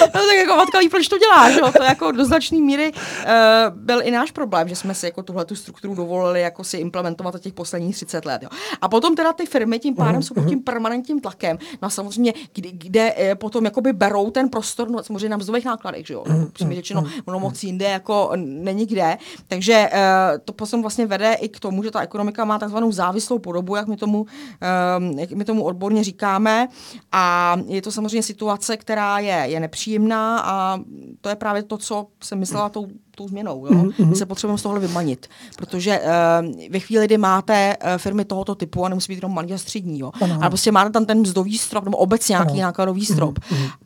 no 0.02 0.22
tak 0.28 0.38
jako 0.38 0.56
matka 0.56 0.80
ví, 0.80 0.90
proč 0.90 1.08
to 1.08 1.18
děláš, 1.18 1.56
jo? 1.56 1.72
to 1.78 1.84
jako 1.84 2.12
do 2.12 2.26
značné 2.26 2.58
míry 2.58 2.92
uh, 2.94 3.30
byl 3.76 4.02
i 4.04 4.12
náš 4.12 4.32
problém, 4.32 4.68
že 4.68 4.76
jsme 4.76 4.96
si 4.96 5.06
jako 5.06 5.24
tuhle 5.24 5.46
tu 5.46 5.56
strukturu 5.56 5.96
dovolili 5.96 6.42
jako 6.42 6.64
si 6.64 6.78
implementovat 6.78 7.34
za 7.34 7.40
těch 7.40 7.54
posledních 7.54 7.96
30 7.96 8.26
let. 8.26 8.44
Jo? 8.44 8.50
A 8.82 8.88
potom 8.88 9.16
teda 9.16 9.34
ty 9.34 9.46
firmy 9.46 9.80
tím 9.80 9.96
pádem 9.96 10.24
jsou 10.24 10.34
pod 10.34 10.46
tím 10.48 10.64
permanentním 10.64 11.20
tlakem, 11.20 11.58
no 11.82 11.86
a 11.86 11.90
samozřejmě, 11.90 12.34
kde, 12.54 12.70
kde 12.72 13.14
eh, 13.18 13.36
potom 13.36 13.66
jakoby 13.66 13.94
berou 13.94 14.32
ten 14.32 14.50
prostor, 14.50 14.90
no 14.90 15.04
samozřejmě 15.04 15.30
na 15.30 15.38
mzdových 15.38 15.66
nákladech, 15.66 16.08
že 16.08 16.14
jo, 16.14 16.24
přímě 16.54 16.76
řečeno, 16.76 17.04
ono 17.26 17.40
moc 17.40 17.64
jinde 17.64 17.86
jako 17.86 18.32
není 18.36 18.86
kde, 18.86 19.18
takže 19.48 19.90
uh, 19.94 20.40
to 20.46 20.54
potom 20.54 20.82
vlastně 20.82 21.06
vede 21.06 21.34
i 21.34 21.50
k 21.50 21.60
tomu, 21.60 21.84
že 21.84 21.92
ta 21.92 22.02
ekonomika 22.02 22.46
má 22.46 22.60
takzvanou 22.60 22.92
závislou 22.92 23.40
podobu, 23.40 23.76
jak 23.76 23.88
my 23.88 23.98
tomu, 23.98 24.20
um, 24.20 25.20
jak 25.20 25.32
my 25.32 25.46
tomu 25.46 25.64
odborně 25.64 26.04
říkáme 26.04 26.68
a 27.12 27.56
je 27.68 27.82
to 27.82 27.92
samozřejmě 27.92 28.15
situace, 28.24 28.78
která 28.78 29.20
je, 29.20 29.44
je 29.52 29.60
nepříjemná 29.60 30.40
a 30.40 30.80
to 31.22 31.30
je 31.30 31.36
právě 31.36 31.64
to, 31.64 31.78
co 31.78 32.08
jsem 32.24 32.40
myslela 32.40 32.70
tou, 32.70 32.88
tou 33.16 33.28
změnou. 33.28 33.66
Jo? 33.68 33.86
My 34.06 34.16
se 34.16 34.26
potřebujeme 34.26 34.58
z 34.58 34.62
tohle 34.62 34.80
vymanit, 34.80 35.28
protože 35.58 36.00
uh, 36.00 36.72
ve 36.72 36.80
chvíli, 36.80 37.06
kdy 37.06 37.18
máte 37.18 37.78
uh, 37.84 37.90
firmy 37.98 38.26
tohoto 38.26 38.56
typu 38.56 38.86
a 38.86 38.90
nemusí 38.90 39.12
být 39.14 39.16
jenom 39.16 39.34
malý 39.34 39.54
a 39.54 39.58
střední, 39.58 40.00
jo? 40.00 40.12
Ano. 40.22 40.38
ale 40.42 40.50
prostě 40.50 40.72
máte 40.72 40.90
tam 40.90 41.06
ten 41.06 41.20
mzdový 41.22 41.58
strop 41.58 41.86
nebo 41.86 41.98
obecně 41.98 42.34
nějaký 42.34 42.52
Ano. 42.52 42.62
nákladový 42.62 43.06
strop, 43.06 43.40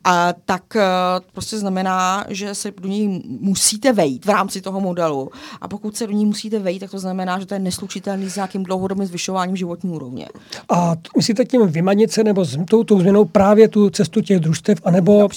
a 0.04 0.32
tak 0.44 0.62
uh, 0.76 0.80
prostě 1.32 1.58
znamená, 1.58 2.24
že 2.28 2.54
se 2.54 2.72
do 2.80 2.88
něj 2.88 3.22
musíte 3.40 3.92
vejít 3.92 4.24
v 4.26 4.28
rámci 4.28 4.60
toho 4.60 4.80
modelu 4.80 5.30
a 5.60 5.68
pokud 5.68 5.96
se 5.96 6.06
do 6.06 6.12
ní 6.12 6.26
musíte 6.26 6.58
vejít, 6.58 6.80
tak 6.80 6.90
to 6.90 6.98
znamená, 6.98 7.38
že 7.40 7.46
to 7.46 7.54
je 7.54 7.60
neslučitelný 7.60 8.30
s 8.30 8.36
nějakým 8.36 8.62
dlouhodobým 8.62 9.06
zvyšováním 9.06 9.56
životní 9.56 9.90
úrovně. 9.90 10.26
A 10.68 10.96
t- 10.96 11.02
myslíte 11.16 11.44
tím 11.44 11.66
vymanit 11.66 12.12
se 12.12 12.24
nebo 12.24 12.44
s 12.44 12.58
tou, 12.68 12.84
tou 12.84 13.00
změnou 13.00 13.24
právě 13.24 13.68
tu 13.68 13.90
cestu 13.90 14.20
těch 14.20 14.40
družstev, 14.40 14.78
anebo, 14.84 15.28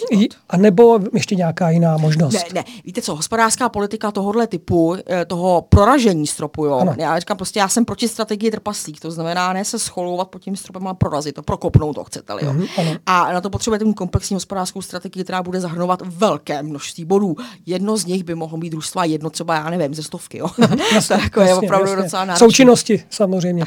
anebo 0.49 0.99
ještě 1.13 1.35
nějaká 1.35 1.69
jiná 1.69 1.97
možnost? 1.97 2.33
Ne, 2.33 2.43
ne, 2.53 2.63
víte 2.85 3.01
co, 3.01 3.15
hospodářská 3.15 3.69
politika 3.69 3.82
tohohle 4.13 4.47
typu, 4.47 4.95
eh, 5.07 5.25
toho 5.25 5.65
proražení 5.69 6.27
stropu, 6.27 6.65
jo. 6.65 6.73
Ano. 6.73 6.95
Já 6.97 7.19
říkám 7.19 7.37
prostě, 7.37 7.59
já 7.59 7.67
jsem 7.67 7.85
proti 7.85 8.07
strategii 8.07 8.51
trpaslík, 8.51 8.99
to 8.99 9.11
znamená 9.11 9.53
ne 9.53 9.65
se 9.65 9.79
scholovat 9.79 10.27
pod 10.27 10.41
tím 10.41 10.55
stropem, 10.55 10.87
ale 10.87 10.95
prorazit 10.95 11.35
to, 11.35 11.43
prokopnout 11.43 11.95
to, 11.95 12.03
chcete-li, 12.03 12.45
jo. 12.45 12.53
Mhm, 12.53 12.65
ano. 12.77 12.91
A 13.05 13.33
na 13.33 13.41
to 13.41 13.49
potřebujete 13.49 13.85
mít 13.85 13.93
komplexní 13.93 14.33
hospodářskou 14.33 14.81
strategii, 14.81 15.23
která 15.23 15.43
bude 15.43 15.59
zahrnovat 15.59 16.01
velké 16.05 16.63
množství 16.63 17.05
bodů. 17.05 17.35
Jedno 17.65 17.97
z 17.97 18.05
nich 18.05 18.23
by 18.23 18.35
mohlo 18.35 18.57
být 18.57 18.69
družstva, 18.69 19.05
jedno 19.05 19.29
třeba, 19.29 19.55
já 19.55 19.69
nevím, 19.69 19.93
ze 19.93 20.03
stovky, 20.03 20.37
jo. 20.37 20.47
to 21.07 21.13
jako 21.13 21.41
je 21.41 21.55
opravdu 21.55 21.95
docela 21.95 22.25
náročné. 22.25 22.47
Součinnosti, 22.47 23.03
samozřejmě. 23.09 23.63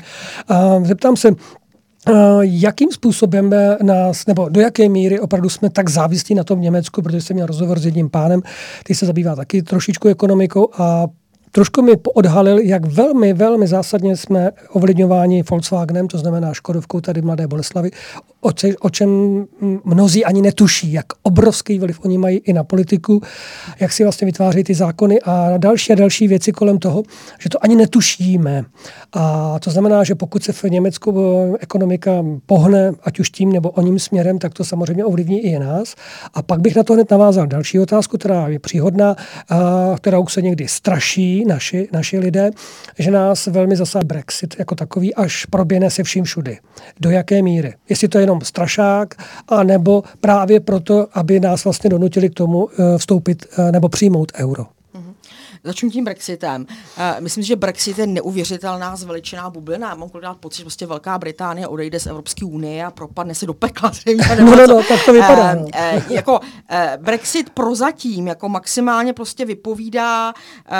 A 0.48 0.84
zeptám 0.84 1.16
se, 1.16 1.30
jakým 2.40 2.92
způsobem 2.92 3.52
eh, 3.52 3.76
nás, 3.82 4.26
nebo 4.26 4.48
do 4.48 4.60
jaké 4.60 4.88
míry 4.88 5.20
opravdu 5.20 5.48
jsme 5.48 5.70
tak 5.70 5.88
závislí 5.88 6.34
na 6.34 6.44
tom 6.44 6.60
Německu, 6.60 7.02
protože 7.02 7.20
jsem 7.20 7.34
měl 7.34 7.46
rozhovor 7.46 7.78
s 7.78 7.84
jedním 7.84 8.10
pánem, 8.10 8.42
který 8.80 8.96
se 8.96 9.06
zabývá 9.06 9.36
taky 9.36 9.62
trošičku 9.62 10.08
ekonomikou 10.08 10.68
a 10.78 11.06
trošku 11.56 11.82
mi 11.82 11.92
odhalil, 12.14 12.58
jak 12.58 12.86
velmi, 12.86 13.32
velmi 13.32 13.66
zásadně 13.66 14.16
jsme 14.16 14.50
ovlivňováni 14.68 15.42
Volkswagenem, 15.50 16.08
to 16.08 16.18
znamená 16.18 16.54
Škodovkou 16.54 17.00
tady 17.00 17.22
Mladé 17.22 17.46
Boleslavy, 17.46 17.90
o, 18.40 18.52
če, 18.52 18.76
o 18.80 18.90
čem 18.90 19.08
mnozí 19.84 20.24
ani 20.24 20.42
netuší, 20.42 20.92
jak 20.92 21.06
obrovský 21.22 21.78
vliv 21.78 22.00
oni 22.04 22.18
mají 22.18 22.38
i 22.38 22.52
na 22.52 22.64
politiku, 22.64 23.22
jak 23.80 23.92
si 23.92 24.02
vlastně 24.02 24.26
vytváří 24.26 24.64
ty 24.64 24.74
zákony 24.74 25.20
a 25.24 25.58
další 25.58 25.92
a 25.92 25.96
další 25.96 26.28
věci 26.28 26.52
kolem 26.52 26.78
toho, 26.78 27.02
že 27.38 27.48
to 27.48 27.64
ani 27.64 27.76
netušíme. 27.76 28.64
A 29.12 29.58
to 29.58 29.70
znamená, 29.70 30.04
že 30.04 30.14
pokud 30.14 30.44
se 30.44 30.52
v 30.52 30.64
Německu 30.64 31.08
eh, 31.18 31.56
ekonomika 31.60 32.24
pohne, 32.46 32.92
ať 33.02 33.20
už 33.20 33.30
tím 33.30 33.52
nebo 33.52 33.70
o 33.70 33.82
ním 33.82 33.98
směrem, 33.98 34.38
tak 34.38 34.54
to 34.54 34.64
samozřejmě 34.64 35.04
ovlivní 35.04 35.40
i 35.40 35.58
nás. 35.58 35.94
A 36.34 36.42
pak 36.42 36.60
bych 36.60 36.76
na 36.76 36.82
to 36.82 36.94
hned 36.94 37.10
navázal 37.10 37.46
další 37.46 37.80
otázku, 37.80 38.18
která 38.18 38.48
je 38.48 38.58
příhodná, 38.58 39.16
a 39.48 39.94
kterou 39.96 40.26
se 40.26 40.42
někdy 40.42 40.68
straší 40.68 41.45
naši, 41.46 41.88
naši 41.92 42.18
lidé, 42.18 42.50
že 42.98 43.10
nás 43.10 43.46
velmi 43.46 43.76
zasá 43.76 44.00
Brexit 44.04 44.54
jako 44.58 44.74
takový, 44.74 45.14
až 45.14 45.44
proběhne 45.44 45.90
se 45.90 46.02
vším 46.02 46.24
všudy. 46.24 46.58
Do 47.00 47.10
jaké 47.10 47.42
míry? 47.42 47.74
Jestli 47.88 48.08
to 48.08 48.18
je 48.18 48.22
jenom 48.22 48.40
strašák, 48.40 49.14
a 49.48 49.62
nebo 49.62 50.02
právě 50.20 50.60
proto, 50.60 51.08
aby 51.12 51.40
nás 51.40 51.64
vlastně 51.64 51.90
donutili 51.90 52.30
k 52.30 52.34
tomu 52.34 52.68
eh, 52.68 52.98
vstoupit 52.98 53.46
eh, 53.58 53.72
nebo 53.72 53.88
přijmout 53.88 54.32
euro. 54.38 54.66
Začnu 55.66 55.90
tím 55.90 56.04
Brexitem. 56.04 56.66
Uh, 56.70 57.20
myslím 57.20 57.44
si, 57.44 57.48
že 57.48 57.56
Brexit 57.56 57.98
je 57.98 58.06
neuvěřitelná 58.06 58.96
zveličená 58.96 59.50
bublina. 59.50 59.88
Já 59.88 59.94
mám 59.94 60.08
kolikrát 60.08 60.38
pocit, 60.38 60.58
že 60.58 60.64
prostě 60.64 60.86
Velká 60.86 61.18
Británie 61.18 61.68
odejde 61.68 62.00
z 62.00 62.06
Evropské 62.06 62.44
unie 62.44 62.84
a 62.84 62.90
propadne 62.90 63.34
se 63.34 63.46
do 63.46 63.54
pekla. 63.54 63.92
no, 64.38 64.56
no, 64.56 64.66
no, 64.66 64.82
tak 64.88 65.04
to 65.04 65.12
vypadá. 65.12 65.54
Uh, 65.54 65.62
uh, 65.62 66.12
jako 66.12 66.40
uh, 66.40 66.46
Brexit 66.96 67.50
prozatím 67.50 68.26
jako 68.26 68.48
maximálně 68.48 69.12
prostě 69.12 69.44
vypovídá 69.44 70.32
uh, 70.32 70.74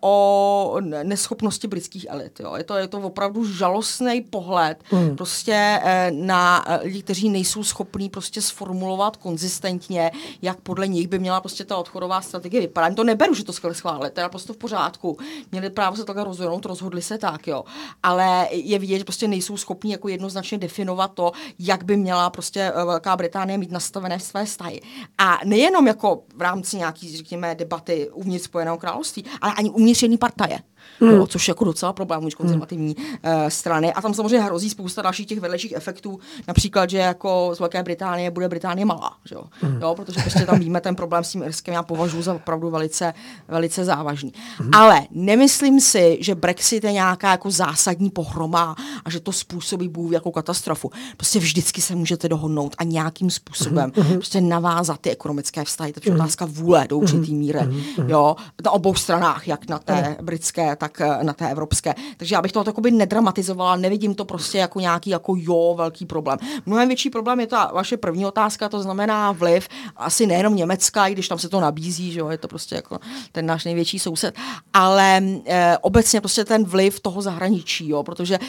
o 0.00 0.76
neschopnosti 1.02 1.68
britských 1.68 2.06
elit. 2.08 2.40
Jo. 2.40 2.54
Je, 2.56 2.64
to, 2.64 2.76
je 2.76 2.88
to 2.88 2.98
opravdu 2.98 3.52
žalostný 3.52 4.20
pohled 4.20 4.82
mm. 4.92 5.16
prostě 5.16 5.80
uh, 5.82 6.16
na 6.26 6.64
lidi, 6.82 7.02
kteří 7.02 7.28
nejsou 7.28 7.64
schopní 7.64 8.08
prostě 8.08 8.42
sformulovat 8.42 9.16
konzistentně, 9.16 10.10
jak 10.42 10.60
podle 10.60 10.88
nich 10.88 11.08
by 11.08 11.18
měla 11.18 11.40
prostě 11.40 11.64
ta 11.64 11.76
odchodová 11.76 12.20
strategie 12.20 12.60
vypadat. 12.60 12.94
To 12.94 13.04
neberu, 13.04 13.34
že 13.34 13.44
to 13.44 13.52
schválit 13.52 14.18
naprosto 14.28 14.52
v 14.52 14.56
pořádku. 14.56 15.18
Měli 15.52 15.70
právo 15.70 15.96
se 15.96 16.04
takhle 16.04 16.24
rozhodnout, 16.24 16.66
rozhodli 16.66 17.02
se 17.02 17.18
tak, 17.18 17.46
jo. 17.46 17.64
Ale 18.02 18.48
je 18.52 18.78
vidět, 18.78 18.98
že 18.98 19.04
prostě 19.04 19.28
nejsou 19.28 19.56
schopni 19.56 19.92
jako 19.92 20.08
jednoznačně 20.08 20.58
definovat 20.58 21.08
to, 21.14 21.32
jak 21.58 21.84
by 21.84 21.96
měla 21.96 22.30
prostě 22.30 22.60
eh, 22.60 22.84
Velká 22.84 23.16
Británie 23.16 23.58
mít 23.58 23.70
nastavené 23.70 24.20
své 24.20 24.44
vztahy. 24.44 24.80
A 25.18 25.38
nejenom 25.44 25.86
jako 25.86 26.22
v 26.36 26.40
rámci 26.40 26.76
nějaký, 26.76 27.16
řekněme, 27.16 27.54
debaty 27.54 28.10
uvnitř 28.12 28.44
Spojeného 28.44 28.78
království, 28.78 29.24
ale 29.40 29.52
ani 29.52 29.70
uvnitř 29.70 30.02
jedné 30.02 30.18
partaje 30.18 30.58
mm. 31.00 31.08
jo, 31.08 31.26
což 31.26 31.48
je 31.48 31.52
jako 31.52 31.64
docela 31.64 31.92
problém 31.92 32.24
už 32.24 32.34
konzervativní 32.34 32.96
mm. 32.98 33.32
uh, 33.32 33.48
strany. 33.48 33.92
A 33.92 34.02
tam 34.02 34.14
samozřejmě 34.14 34.40
hrozí 34.40 34.70
spousta 34.70 35.02
dalších 35.02 35.26
těch 35.26 35.40
vedlejších 35.40 35.72
efektů, 35.72 36.18
například, 36.48 36.90
že 36.90 36.98
jako 36.98 37.50
z 37.54 37.60
Velké 37.60 37.82
Británie 37.82 38.30
bude 38.30 38.48
Británie 38.48 38.84
malá, 38.84 39.16
že 39.24 39.34
jo? 39.34 39.42
Mm. 39.62 39.78
jo 39.82 39.94
protože 39.94 40.20
prostě 40.20 40.46
tam 40.46 40.58
víme 40.58 40.80
ten 40.80 40.96
problém 40.96 41.24
s 41.24 41.30
tím 41.30 41.42
Irskem, 41.42 41.74
já 41.74 41.82
považuji 41.82 42.22
za 42.22 42.34
opravdu 42.34 42.70
velice, 42.70 43.14
velice 43.48 43.84
závažný. 43.84 44.32
Mm. 44.60 44.70
Ale 44.74 45.06
nemyslím 45.10 45.80
si, 45.80 46.18
že 46.20 46.34
Brexit 46.34 46.84
je 46.84 46.92
nějaká 46.92 47.30
jako 47.30 47.50
zásadní 47.50 48.10
pohroma 48.10 48.76
a 49.04 49.10
že 49.10 49.20
to 49.20 49.32
způsobí 49.32 49.88
Bůh 49.88 50.12
jako 50.12 50.30
katastrofu. 50.30 50.90
Prostě 51.16 51.38
vždycky 51.38 51.80
se 51.80 51.94
můžete 51.94 52.28
dohodnout 52.28 52.74
a 52.78 52.84
nějakým 52.84 53.30
způsobem 53.30 53.92
mm. 53.96 54.12
prostě 54.12 54.40
navázat 54.40 55.00
ty 55.00 55.10
ekonomické 55.10 55.64
vztahy. 55.64 55.92
To 55.92 56.00
je 56.04 56.14
otázka 56.14 56.44
vůle 56.48 56.86
do 56.88 56.98
určitý 56.98 57.34
míry. 57.34 57.58
Jo? 58.06 58.36
Na 58.64 58.70
obou 58.70 58.94
stranách, 58.94 59.48
jak 59.48 59.68
na 59.68 59.78
té 59.78 60.16
britské, 60.22 60.76
tak 60.78 61.00
eh, 61.00 61.24
na 61.24 61.32
té 61.32 61.50
evropské. 61.50 61.94
Takže 62.16 62.34
já 62.34 62.42
bych 62.42 62.52
to 62.52 62.64
takoby 62.64 62.90
nedramatizovala, 62.90 63.76
nevidím 63.76 64.14
to 64.14 64.24
prostě 64.24 64.58
jako 64.58 64.80
nějaký 64.80 65.10
jako 65.10 65.34
jo, 65.38 65.74
velký 65.78 66.06
problém. 66.06 66.38
Mnohem 66.66 66.88
větší 66.88 67.10
problém 67.10 67.40
je 67.40 67.46
ta 67.46 67.70
vaše 67.74 67.96
první 67.96 68.26
otázka, 68.26 68.68
to 68.68 68.82
znamená 68.82 69.32
vliv 69.32 69.68
asi 69.96 70.26
nejenom 70.26 70.56
Německa, 70.56 71.06
i 71.06 71.12
když 71.12 71.28
tam 71.28 71.38
se 71.38 71.48
to 71.48 71.60
nabízí, 71.60 72.12
že 72.12 72.20
jo, 72.20 72.28
je 72.28 72.38
to 72.38 72.48
prostě 72.48 72.74
jako 72.74 72.98
ten 73.32 73.46
náš 73.46 73.64
největší 73.64 73.98
soused, 73.98 74.34
ale 74.72 75.22
e, 75.46 75.78
obecně 75.78 76.20
prostě 76.20 76.44
ten 76.44 76.64
vliv 76.64 77.00
toho 77.00 77.22
zahraničí, 77.22 77.88
jo, 77.88 78.02
protože 78.02 78.34
e, 78.34 78.40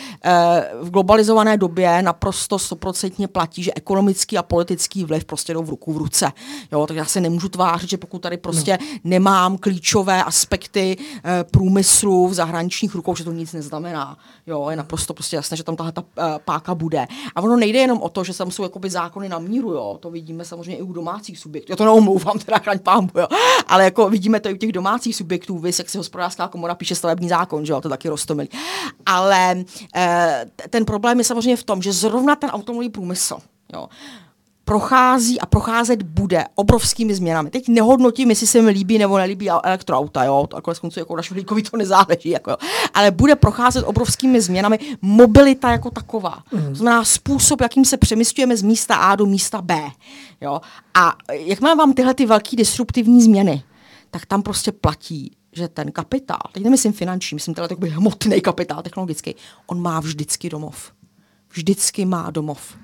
v 0.81 0.89
globalizované 0.89 1.57
době 1.57 2.01
naprosto 2.01 2.59
stoprocentně 2.59 3.27
platí, 3.27 3.63
že 3.63 3.71
ekonomický 3.75 4.37
a 4.37 4.43
politický 4.43 5.05
vliv 5.05 5.25
prostě 5.25 5.53
jdou 5.53 5.63
v 5.63 5.69
ruku 5.69 5.93
v 5.93 5.97
ruce. 5.97 6.31
Jo, 6.71 6.87
takže 6.87 6.99
já 6.99 7.05
se 7.05 7.21
nemůžu 7.21 7.49
tvářit, 7.49 7.89
že 7.89 7.97
pokud 7.97 8.19
tady 8.19 8.37
prostě 8.37 8.77
no. 8.81 8.87
nemám 9.03 9.57
klíčové 9.57 10.23
aspekty 10.23 10.97
e, 11.25 11.43
průmyslu 11.43 12.18
v 12.27 12.33
zahraničních 12.33 12.95
rukou, 12.95 13.15
že 13.15 13.23
to 13.23 13.31
nic 13.31 13.53
neznamená. 13.53 14.17
Jo, 14.47 14.69
je 14.69 14.75
naprosto 14.75 15.13
prostě 15.13 15.35
jasné, 15.35 15.57
že 15.57 15.63
tam 15.63 15.75
tahle 15.75 15.91
ta 15.91 16.01
uh, 16.01 16.23
páka 16.45 16.75
bude. 16.75 17.07
A 17.35 17.41
ono 17.41 17.57
nejde 17.57 17.79
jenom 17.79 18.01
o 18.01 18.09
to, 18.09 18.23
že 18.23 18.37
tam 18.37 18.51
jsou 18.51 18.63
jakoby 18.63 18.89
zákony 18.89 19.29
na 19.29 19.39
míru, 19.39 19.71
jo. 19.71 19.97
To 19.99 20.11
vidíme 20.11 20.45
samozřejmě 20.45 20.77
i 20.77 20.81
u 20.81 20.93
domácích 20.93 21.39
subjektů. 21.39 21.71
Já 21.71 21.75
to 21.75 21.85
neomlouvám, 21.85 22.39
teda 22.39 22.57
chraň 22.57 22.79
pámbu, 22.79 23.19
jo. 23.19 23.27
Ale 23.67 23.83
jako 23.83 24.09
vidíme 24.09 24.39
to 24.39 24.49
i 24.49 24.53
u 24.53 24.57
těch 24.57 24.71
domácích 24.71 25.15
subjektů, 25.15 25.57
vy, 25.57 25.71
jak 25.79 25.89
si 25.89 25.97
hospodářská 25.97 26.47
komora 26.47 26.75
píše 26.75 26.95
stavební 26.95 27.29
zákon, 27.29 27.65
že 27.65 27.73
jo, 27.73 27.81
to 27.81 27.89
taky 27.89 28.09
roztomilí. 28.09 28.49
Ale 29.05 29.55
uh, 29.55 30.03
ten 30.69 30.85
problém 30.85 31.17
je 31.17 31.23
samozřejmě 31.23 31.57
v 31.57 31.63
tom, 31.63 31.81
že 31.81 31.93
zrovna 31.93 32.35
ten 32.35 32.49
automobilový 32.49 32.89
průmysl, 32.89 33.37
jo, 33.73 33.89
prochází 34.69 35.39
a 35.39 35.45
procházet 35.45 36.03
bude 36.03 36.45
obrovskými 36.55 37.15
změnami. 37.15 37.49
Teď 37.49 37.67
nehodnotím, 37.67 38.29
jestli 38.29 38.47
se 38.47 38.61
mi 38.61 38.71
líbí 38.71 38.97
nebo 38.97 39.17
nelíbí 39.17 39.49
elektroauta, 39.49 40.23
jo, 40.23 40.47
to 40.49 40.57
jako 40.57 40.73
koncu 40.81 40.99
jako 40.99 41.15
naši 41.15 41.33
líkovi 41.33 41.61
to 41.63 41.77
nezáleží, 41.77 42.29
jako, 42.29 42.51
jo. 42.51 42.57
ale 42.93 43.11
bude 43.11 43.35
procházet 43.35 43.85
obrovskými 43.85 44.41
změnami 44.41 44.79
mobilita 45.01 45.71
jako 45.71 45.91
taková. 45.91 46.43
Mm. 46.51 46.69
To 46.69 46.75
znamená 46.75 47.03
způsob, 47.03 47.61
jakým 47.61 47.85
se 47.85 47.97
přemysťujeme 47.97 48.57
z 48.57 48.61
místa 48.61 48.95
A 48.95 49.15
do 49.15 49.25
místa 49.25 49.61
B. 49.61 49.89
Jo. 50.41 50.61
A 50.93 51.15
jakmile 51.29 51.75
vám 51.75 51.93
tyhle 51.93 52.13
ty 52.13 52.25
velké 52.25 52.55
disruptivní 52.55 53.21
změny, 53.21 53.63
tak 54.11 54.25
tam 54.25 54.41
prostě 54.41 54.71
platí, 54.71 55.31
že 55.51 55.67
ten 55.67 55.91
kapitál, 55.91 56.41
teď 56.51 56.63
nemyslím 56.63 56.93
finanční, 56.93 57.35
myslím 57.35 57.53
teda 57.53 57.67
takový 57.67 57.89
hmotný 57.89 58.41
kapitál 58.41 58.81
technologický, 58.81 59.35
on 59.67 59.81
má 59.81 59.99
vždycky 59.99 60.49
domov. 60.49 60.91
Vždycky 61.53 62.05
má 62.05 62.31
domov 62.31 62.75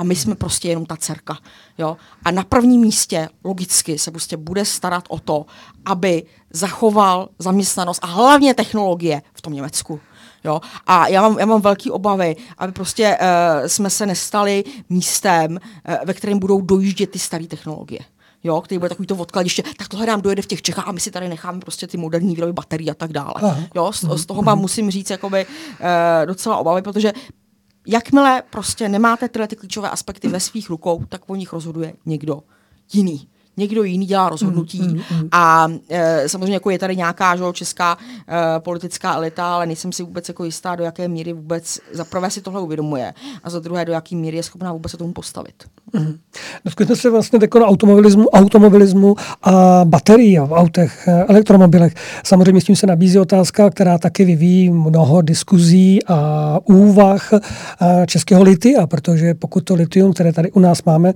a 0.00 0.04
my 0.04 0.16
jsme 0.16 0.34
prostě 0.34 0.68
jenom 0.68 0.86
ta 0.86 0.96
dcerka. 0.96 1.38
Jo? 1.78 1.96
A 2.24 2.30
na 2.30 2.44
prvním 2.44 2.80
místě 2.80 3.28
logicky 3.44 3.98
se 3.98 4.10
prostě 4.10 4.36
bude 4.36 4.64
starat 4.64 5.04
o 5.08 5.18
to, 5.18 5.46
aby 5.84 6.22
zachoval 6.50 7.28
zaměstnanost 7.38 8.00
a 8.02 8.06
hlavně 8.06 8.54
technologie 8.54 9.22
v 9.34 9.42
tom 9.42 9.52
Německu. 9.52 10.00
Jo? 10.44 10.60
A 10.86 11.08
já 11.08 11.22
mám, 11.22 11.38
já 11.38 11.46
mám 11.46 11.60
velké 11.60 11.90
obavy, 11.90 12.36
aby 12.58 12.72
prostě 12.72 13.18
uh, 13.20 13.66
jsme 13.66 13.90
se 13.90 14.06
nestali 14.06 14.64
místem, 14.88 15.52
uh, 15.52 15.94
ve 16.04 16.14
kterém 16.14 16.38
budou 16.38 16.60
dojíždět 16.60 17.10
ty 17.10 17.18
staré 17.18 17.46
technologie 17.46 18.00
jo, 18.44 18.60
který 18.60 18.78
bude 18.78 18.88
takový 18.88 19.06
to 19.06 19.16
odkladiště, 19.16 19.62
tak 19.76 19.88
tohle 19.88 20.06
nám 20.06 20.20
dojede 20.20 20.42
v 20.42 20.46
těch 20.46 20.62
Čechách 20.62 20.88
a 20.88 20.92
my 20.92 21.00
si 21.00 21.10
tady 21.10 21.28
necháme 21.28 21.60
prostě 21.60 21.86
ty 21.86 21.96
moderní 21.96 22.34
výroby 22.34 22.52
baterií 22.52 22.90
a 22.90 22.94
tak 22.94 23.12
dále. 23.12 23.34
Aha. 23.36 23.56
Jo, 23.74 23.92
z, 23.92 24.04
z 24.14 24.26
toho 24.26 24.42
mám, 24.42 24.58
musím 24.58 24.90
říct, 24.90 25.10
jakoby, 25.10 25.46
uh, 25.46 26.26
docela 26.26 26.56
obavy, 26.56 26.82
protože 26.82 27.12
jakmile 27.86 28.42
prostě 28.50 28.88
nemáte 28.88 29.28
tyhle 29.28 29.48
ty 29.48 29.56
klíčové 29.56 29.90
aspekty 29.90 30.28
ve 30.28 30.40
svých 30.40 30.70
rukou, 30.70 31.04
tak 31.08 31.30
o 31.30 31.34
nich 31.34 31.52
rozhoduje 31.52 31.94
někdo 32.06 32.42
jiný 32.92 33.28
někdo 33.56 33.82
jiný 33.82 34.06
dělá 34.06 34.28
rozhodnutí. 34.28 34.80
Mm, 34.80 34.88
mm, 34.88 35.20
mm. 35.20 35.28
A 35.32 35.68
e, 35.88 36.28
samozřejmě 36.28 36.54
jako 36.54 36.70
je 36.70 36.78
tady 36.78 36.96
nějaká 36.96 37.36
že, 37.36 37.52
česká 37.52 37.98
e, 38.28 38.60
politická 38.60 39.14
elita, 39.14 39.54
ale 39.54 39.66
nejsem 39.66 39.92
si 39.92 40.02
vůbec 40.02 40.28
jako 40.28 40.44
jistá, 40.44 40.76
do 40.76 40.84
jaké 40.84 41.08
míry 41.08 41.32
vůbec 41.32 41.80
za 41.92 42.04
prvé 42.04 42.30
si 42.30 42.40
tohle 42.40 42.60
uvědomuje 42.60 43.14
a 43.44 43.50
za 43.50 43.60
druhé, 43.60 43.84
do 43.84 43.92
jaké 43.92 44.16
míry 44.16 44.36
je 44.36 44.42
schopná 44.42 44.72
vůbec 44.72 44.90
se 44.90 44.96
tomu 44.96 45.12
postavit. 45.12 45.54
Mm. 45.92 46.18
Dotknete 46.64 46.96
se 46.96 47.10
vlastně 47.10 47.38
jako 47.42 47.58
na 47.58 47.66
automobilismu, 47.66 48.28
automobilismu 48.28 49.16
a 49.42 49.80
baterií 49.84 50.38
v 50.38 50.52
autech, 50.52 51.08
e, 51.08 51.24
elektromobilech. 51.24 51.94
Samozřejmě 52.24 52.60
s 52.60 52.64
tím 52.64 52.76
se 52.76 52.86
nabízí 52.86 53.18
otázka, 53.18 53.70
která 53.70 53.98
taky 53.98 54.24
vyvíjí 54.24 54.70
mnoho 54.70 55.22
diskuzí 55.22 55.98
a 56.06 56.58
úvah 56.64 57.32
e, 57.32 57.38
českého 58.06 58.42
litia, 58.42 58.86
protože 58.86 59.34
pokud 59.34 59.64
to 59.64 59.74
litium, 59.74 60.12
které 60.12 60.32
tady 60.32 60.52
u 60.52 60.60
nás 60.60 60.82
máme 60.82 61.12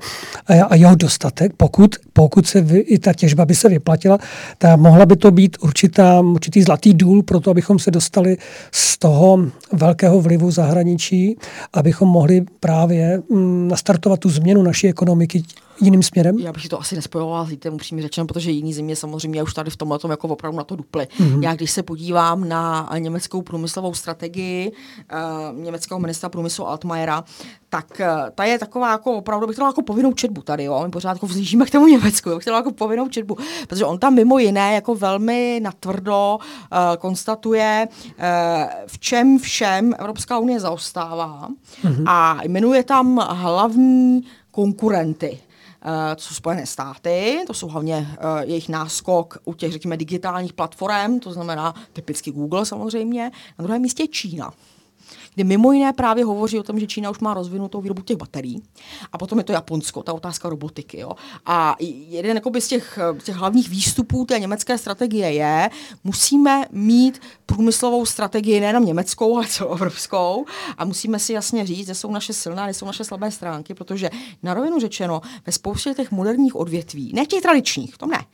a 0.68 0.74
jeho 0.74 0.94
dostatek, 0.94 1.52
pokud, 1.56 1.96
pokud 2.12 2.23
pokud 2.24 2.46
se 2.46 2.60
vy, 2.60 2.78
i 2.78 2.98
ta 2.98 3.12
těžba 3.12 3.44
by 3.44 3.54
se 3.54 3.68
vyplatila, 3.68 4.18
tak 4.58 4.80
mohla 4.80 5.06
by 5.06 5.16
to 5.16 5.30
být 5.30 5.56
určitá, 5.60 6.20
určitý 6.20 6.62
zlatý 6.62 6.94
důl 6.94 7.22
pro 7.22 7.40
to, 7.40 7.50
abychom 7.50 7.78
se 7.78 7.90
dostali 7.90 8.36
z 8.72 8.98
toho 8.98 9.38
velkého 9.72 10.20
vlivu 10.20 10.50
zahraničí, 10.50 11.36
abychom 11.72 12.08
mohli 12.08 12.44
právě 12.60 13.22
mm, 13.30 13.68
nastartovat 13.68 14.20
tu 14.20 14.30
změnu 14.30 14.62
naší 14.62 14.88
ekonomiky 14.88 15.42
jiným 15.80 16.02
směrem? 16.02 16.38
Já 16.38 16.52
bych 16.52 16.68
to 16.68 16.80
asi 16.80 16.96
nespojovala 16.96 17.44
s 17.44 17.48
lítem, 17.48 17.74
upřímně 17.74 18.02
řečeno, 18.02 18.26
protože 18.26 18.50
jiný 18.50 18.74
země 18.74 18.96
samozřejmě 18.96 19.42
už 19.42 19.54
tady 19.54 19.70
v 19.70 19.76
tomhle 19.76 19.98
tom 19.98 20.10
jako 20.10 20.28
opravdu 20.28 20.58
na 20.58 20.64
to 20.64 20.76
duply. 20.76 21.08
Mm-hmm. 21.20 21.42
Já 21.42 21.54
když 21.54 21.70
se 21.70 21.82
podívám 21.82 22.48
na 22.48 22.90
německou 22.98 23.42
průmyslovou 23.42 23.94
strategii 23.94 24.72
uh, 24.72 25.58
německého 25.58 26.00
ministra 26.00 26.28
průmyslu 26.28 26.68
Altmajera, 26.68 27.24
tak 27.68 28.00
uh, 28.00 28.30
ta 28.34 28.44
je 28.44 28.58
taková 28.58 28.90
jako 28.90 29.12
opravdu, 29.12 29.46
bych 29.46 29.56
to 29.56 29.64
jako 29.64 29.82
povinnou 29.82 30.12
četbu 30.12 30.42
tady, 30.42 30.64
jo. 30.64 30.82
My 30.84 30.90
pořád 30.90 31.12
jako 31.12 31.26
vzlížíme 31.26 31.66
k 31.66 31.70
tomu 31.70 31.86
Německu, 31.86 32.30
jo. 32.30 32.36
bych 32.36 32.44
to 32.44 32.50
jako 32.50 32.72
povinnou 32.72 33.08
četbu, 33.08 33.36
protože 33.68 33.84
on 33.84 33.98
tam 33.98 34.14
mimo 34.14 34.38
jiné 34.38 34.74
jako 34.74 34.94
velmi 34.94 35.60
natvrdo 35.62 36.38
uh, 36.38 36.78
konstatuje, 36.98 37.88
uh, 37.88 38.24
v 38.86 38.98
čem 38.98 39.38
všem 39.38 39.94
Evropská 39.98 40.38
unie 40.38 40.60
zaostává 40.60 41.48
mm-hmm. 41.84 42.04
a 42.06 42.38
jmenuje 42.44 42.82
tam 42.82 43.16
hlavní 43.30 44.22
konkurenty. 44.50 45.38
Uh, 45.84 46.14
to 46.14 46.22
jsou 46.22 46.34
Spojené 46.34 46.66
státy, 46.66 47.44
to 47.46 47.54
jsou 47.54 47.68
hlavně 47.68 47.96
uh, 47.96 48.40
jejich 48.40 48.68
náskok 48.68 49.38
u 49.44 49.54
těch, 49.54 49.72
řekněme, 49.72 49.96
digitálních 49.96 50.52
platform, 50.52 51.20
to 51.20 51.32
znamená 51.32 51.74
typicky 51.92 52.30
Google 52.30 52.66
samozřejmě. 52.66 53.30
Na 53.58 53.62
druhém 53.62 53.82
místě 53.82 54.06
Čína 54.06 54.52
kde 55.34 55.44
mimo 55.44 55.72
jiné 55.72 55.92
právě 55.92 56.24
hovoří 56.24 56.58
o 56.58 56.62
tom, 56.62 56.80
že 56.80 56.86
Čína 56.86 57.10
už 57.10 57.18
má 57.18 57.34
rozvinutou 57.34 57.80
výrobu 57.80 58.02
těch 58.02 58.16
baterií. 58.16 58.62
A 59.12 59.18
potom 59.18 59.38
je 59.38 59.44
to 59.44 59.52
Japonsko, 59.52 60.02
ta 60.02 60.12
otázka 60.12 60.48
robotiky. 60.48 61.00
Jo. 61.00 61.12
A 61.46 61.76
jeden 62.08 62.40
z 62.58 62.68
těch, 62.68 62.98
těch 63.24 63.36
hlavních 63.36 63.68
výstupů 63.68 64.24
té 64.24 64.38
německé 64.38 64.78
strategie 64.78 65.32
je, 65.32 65.70
musíme 66.04 66.64
mít 66.70 67.20
průmyslovou 67.46 68.06
strategii 68.06 68.60
nejenom 68.60 68.84
německou, 68.84 69.36
ale 69.36 69.46
celoevropskou 69.46 70.44
a 70.78 70.84
musíme 70.84 71.18
si 71.18 71.32
jasně 71.32 71.66
říct, 71.66 71.86
že 71.86 71.94
jsou 71.94 72.10
naše 72.10 72.32
silné, 72.32 72.64
kde 72.64 72.74
jsou 72.74 72.86
naše 72.86 73.04
slabé 73.04 73.30
stránky, 73.30 73.74
protože 73.74 74.10
na 74.42 74.54
rovinu 74.54 74.80
řečeno, 74.80 75.20
ve 75.46 75.52
spoustě 75.52 75.94
těch 75.94 76.10
moderních 76.10 76.56
odvětví, 76.56 77.12
ne 77.14 77.26
těch 77.26 77.42
tradičních, 77.42 77.98
to 77.98 78.06
ne, 78.06 78.24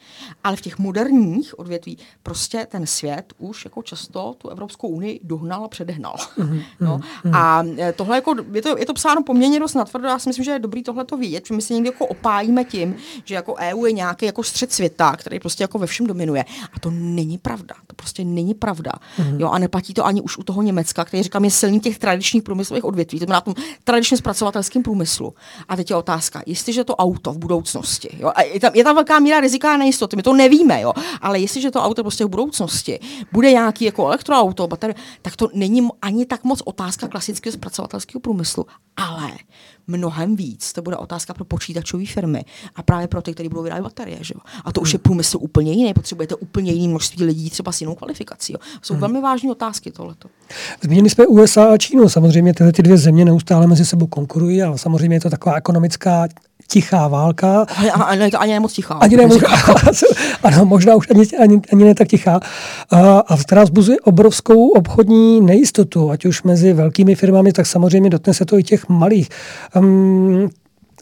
ale 0.44 0.56
v 0.56 0.60
těch 0.60 0.78
moderních 0.78 1.58
odvětví 1.58 1.98
prostě 2.22 2.66
ten 2.70 2.86
svět 2.86 3.32
už 3.38 3.64
jako 3.64 3.82
často 3.82 4.34
tu 4.38 4.48
Evropskou 4.48 4.88
unii 4.88 5.20
dohnal 5.22 5.64
a 5.64 5.68
předehnal. 5.68 6.14
Mm-hmm. 6.14 6.62
No. 6.80 6.89
Mm-hmm. 6.98 7.36
A 7.36 7.64
e, 7.78 7.92
tohle 7.92 8.16
jako, 8.16 8.34
je 8.52 8.62
to, 8.62 8.78
je 8.78 8.86
to 8.86 8.94
psáno 8.94 9.22
poměrně 9.22 9.60
dost 9.60 9.74
natvrdo, 9.74 10.08
já 10.08 10.18
si 10.18 10.28
myslím, 10.28 10.44
že 10.44 10.50
je 10.50 10.58
dobrý 10.58 10.82
tohle 10.82 11.04
to 11.04 11.16
vidět, 11.16 11.46
že 11.46 11.54
my 11.54 11.62
se 11.62 11.74
někdy 11.74 11.88
jako 11.88 12.06
opájíme 12.06 12.64
tím, 12.64 12.96
že 13.24 13.34
jako 13.34 13.54
EU 13.54 13.84
je 13.86 13.92
nějaký 13.92 14.26
jako 14.26 14.42
střed 14.42 14.72
světa, 14.72 15.16
který 15.16 15.40
prostě 15.40 15.64
jako 15.64 15.78
ve 15.78 15.86
všem 15.86 16.06
dominuje. 16.06 16.44
A 16.72 16.80
to 16.80 16.90
není 16.90 17.38
pravda. 17.38 17.74
To 17.86 17.94
prostě 17.96 18.24
není 18.24 18.54
pravda. 18.54 18.92
Mm-hmm. 18.92 19.40
Jo, 19.40 19.48
a 19.48 19.58
neplatí 19.58 19.94
to 19.94 20.06
ani 20.06 20.20
už 20.20 20.38
u 20.38 20.42
toho 20.42 20.62
Německa, 20.62 21.04
který 21.04 21.22
říkám, 21.22 21.44
je 21.44 21.50
silný 21.50 21.80
těch 21.80 21.98
tradičních 21.98 22.42
průmyslových 22.42 22.84
odvětví, 22.84 23.20
to 23.20 23.26
na 23.26 23.40
tom 23.40 23.54
tradičně 23.84 24.16
zpracovatelském 24.16 24.82
průmyslu. 24.82 25.34
A 25.68 25.76
teď 25.76 25.90
je 25.90 25.96
otázka, 25.96 26.42
jestliže 26.46 26.84
to 26.84 26.96
auto 26.96 27.32
v 27.32 27.38
budoucnosti, 27.38 28.08
jo, 28.18 28.32
a 28.34 28.42
je 28.42 28.60
tam, 28.60 28.72
je 28.74 28.84
tam 28.84 28.94
velká 28.94 29.18
míra 29.18 29.40
rizika 29.40 29.74
a 29.74 29.76
nejistoty, 29.76 30.16
my 30.16 30.22
to 30.22 30.32
nevíme, 30.32 30.80
jo, 30.80 30.92
ale 31.20 31.40
jestliže 31.40 31.70
to 31.70 31.82
auto 31.82 32.02
prostě 32.02 32.24
v 32.24 32.28
budoucnosti 32.28 33.00
bude 33.32 33.52
nějaký 33.52 33.84
jako 33.84 34.06
elektroauto, 34.06 34.66
baterie, 34.66 34.94
tak 35.22 35.36
to 35.36 35.48
není 35.54 35.88
ani 36.02 36.26
tak 36.26 36.44
moc 36.44 36.62
otázka 36.80 37.08
klasického 37.08 37.52
zpracovatelského 37.52 38.20
průmyslu, 38.20 38.66
ale 38.96 39.30
mnohem 39.90 40.36
víc 40.36 40.72
to 40.72 40.82
bude 40.82 40.96
otázka 40.96 41.34
pro 41.34 41.44
počítačové 41.44 42.06
firmy 42.06 42.44
a 42.76 42.82
právě 42.82 43.08
pro 43.08 43.22
ty, 43.22 43.34
kteří 43.34 43.48
budou 43.48 43.62
vyrábět 43.62 43.82
baterie. 43.82 44.18
Že 44.20 44.34
jo? 44.36 44.40
A 44.64 44.72
to 44.72 44.80
už 44.80 44.92
je 44.92 44.96
hmm. 44.96 45.02
průmysl 45.02 45.38
úplně 45.40 45.72
jiný, 45.72 45.94
potřebujete 45.94 46.34
úplně 46.34 46.72
jiný 46.72 46.88
množství 46.88 47.24
lidí, 47.24 47.50
třeba 47.50 47.72
s 47.72 47.80
jinou 47.80 47.94
kvalifikací. 47.94 48.52
Jo? 48.52 48.58
Jsou 48.82 48.94
hmm. 48.94 49.00
velmi 49.00 49.20
vážné 49.20 49.50
otázky 49.50 49.90
tohleto. 49.90 50.28
Zmínili 50.80 51.10
jsme 51.10 51.26
USA 51.26 51.64
a 51.64 51.76
Čínu. 51.76 52.08
Samozřejmě 52.08 52.54
tyhle 52.54 52.72
ty 52.72 52.82
dvě 52.82 52.98
země 52.98 53.24
neustále 53.24 53.66
mezi 53.66 53.84
sebou 53.84 54.06
konkurují, 54.06 54.62
ale 54.62 54.78
samozřejmě 54.78 55.16
je 55.16 55.20
to 55.20 55.30
taková 55.30 55.54
ekonomická 55.54 56.28
tichá 56.70 57.08
válka. 57.08 57.66
Ale, 57.76 57.90
ale 57.90 58.30
to 58.30 58.40
ani 58.40 58.52
nemoc 58.52 58.72
tichá. 58.72 58.94
Ani 58.94 59.16
nemoc, 59.16 59.42
ano, 60.42 60.64
možná 60.64 60.94
už 60.94 61.06
ani, 61.10 61.26
ani, 61.42 61.60
ani 61.72 61.84
ne 61.84 61.94
tak 61.94 62.08
tichá. 62.08 62.40
A, 62.90 63.18
a 63.18 63.36
která 63.36 63.64
vzbuzuje 63.64 64.00
obrovskou 64.00 64.68
obchodní 64.68 65.40
nejistotu, 65.40 66.10
ať 66.10 66.24
už 66.24 66.42
mezi 66.42 66.72
velkými 66.72 67.14
firmami, 67.14 67.52
tak 67.52 67.66
samozřejmě 67.66 68.10
dotne 68.10 68.34
se 68.34 68.44
to 68.44 68.58
i 68.58 68.62
těch 68.62 68.88
malých. 68.88 69.28
Um, 69.80 70.50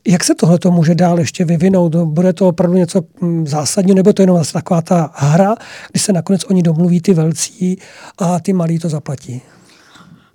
jak 0.06 0.24
se 0.24 0.34
tohle 0.34 0.58
to 0.58 0.70
může 0.70 0.94
dál 0.94 1.18
ještě 1.18 1.44
vyvinout? 1.44 1.94
Bude 1.96 2.32
to 2.32 2.48
opravdu 2.48 2.76
něco 2.76 3.02
mm, 3.20 3.46
zásadního, 3.46 3.96
nebo 3.96 4.12
to 4.12 4.22
jenom 4.22 4.36
zase 4.38 4.52
taková 4.52 4.82
ta 4.82 5.10
hra, 5.14 5.54
kdy 5.92 6.00
se 6.00 6.12
nakonec 6.12 6.44
oni 6.44 6.62
domluví 6.62 7.00
ty 7.00 7.14
velcí 7.14 7.78
a 8.18 8.40
ty 8.40 8.52
malí 8.52 8.78
to 8.78 8.88
zaplatí? 8.88 9.42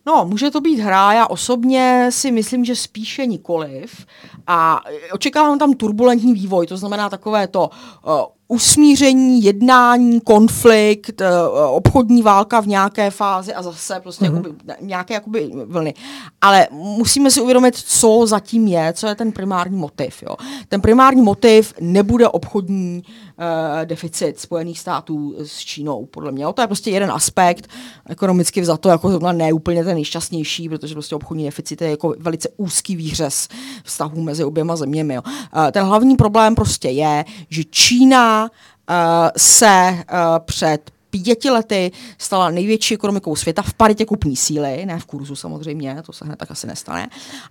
No, 0.06 0.26
může 0.30 0.52
to 0.52 0.62
být 0.62 0.80
hra, 0.80 1.14
já 1.14 1.28
osobně 1.28 2.10
si 2.10 2.32
myslím, 2.32 2.66
že 2.66 2.76
spíše 2.76 3.26
nikoliv. 3.26 4.06
A 4.48 4.82
očekávám 5.14 5.60
tam 5.60 5.74
turbulentní 5.74 6.34
vývoj, 6.34 6.68
to 6.68 6.78
znamená 6.78 7.10
takové 7.10 7.48
to 7.48 7.70
uh, 8.06 8.12
usmíření, 8.48 9.44
jednání, 9.44 10.22
konflikt, 10.22 11.22
uh, 11.22 11.28
obchodní 11.76 12.22
válka 12.22 12.62
v 12.62 12.68
nějaké 12.68 13.12
fázi 13.12 13.54
a 13.54 13.64
zase 13.64 14.00
prostě 14.00 14.26
mm-hmm. 14.26 14.36
jakoby, 14.36 14.56
nějaké 14.82 15.14
jakoby 15.14 15.52
vlny. 15.66 15.94
Ale 16.42 16.68
musíme 16.72 17.32
si 17.32 17.42
uvědomit, 17.42 17.76
co 17.76 18.22
zatím 18.26 18.68
je, 18.68 18.94
co 18.94 19.08
je 19.08 19.16
ten 19.16 19.32
primární 19.32 19.78
motiv. 19.78 20.24
Jo. 20.24 20.36
Ten 20.70 20.82
primární 20.82 21.22
motiv 21.22 21.74
nebude 21.80 22.28
obchodní 22.28 23.04
uh, 23.04 23.86
deficit 23.86 24.40
Spojených 24.40 24.80
států 24.80 25.36
s 25.38 25.58
Čínou, 25.58 26.06
podle 26.06 26.32
mě. 26.32 26.44
Jo. 26.44 26.54
To 26.54 26.62
je 26.62 26.68
prostě 26.68 26.92
jeden 26.92 27.12
aspekt, 27.12 27.68
ekonomicky 28.10 28.62
vzato 28.62 28.90
jako 28.90 29.20
ne 29.32 29.54
úplně 29.54 29.84
ten 29.84 29.94
nejšťastnější, 29.94 30.70
protože 30.70 30.94
prostě 30.94 31.16
obchodní 31.16 31.46
deficit 31.46 31.82
je 31.82 31.90
jako 31.90 32.16
velice 32.20 32.50
úzký 32.58 32.96
výřez 32.96 33.48
vztahů 33.84 34.22
mezi 34.22 34.44
oběma 34.44 34.76
zeměmi. 34.76 35.14
Jo. 35.14 35.22
Uh, 35.26 35.72
ten 35.72 35.86
hlavní 35.86 36.16
problém 36.16 36.56
prostě 36.56 36.90
je, 36.90 37.26
že 37.50 37.64
Čína 37.64 38.43
uh, 38.52 38.96
se 39.38 39.90
uh, 39.92 40.40
před 40.40 40.92
pěti 41.22 41.50
lety 41.50 41.92
stala 42.18 42.50
největší 42.50 42.94
ekonomikou 42.94 43.36
světa 43.36 43.62
v 43.62 43.74
paritě 43.74 44.06
kupní 44.06 44.36
síly, 44.36 44.86
ne 44.86 45.00
v 45.00 45.06
kurzu 45.06 45.36
samozřejmě, 45.36 46.02
to 46.06 46.14
se 46.14 46.26
hned 46.26 46.40
tak 46.40 46.52
asi 46.52 46.68
nestane, 46.68 47.10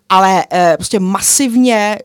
ale 0.08 0.44
e, 0.52 0.76
prostě 0.76 1.00
masivně 1.00 1.76
e, 1.76 1.98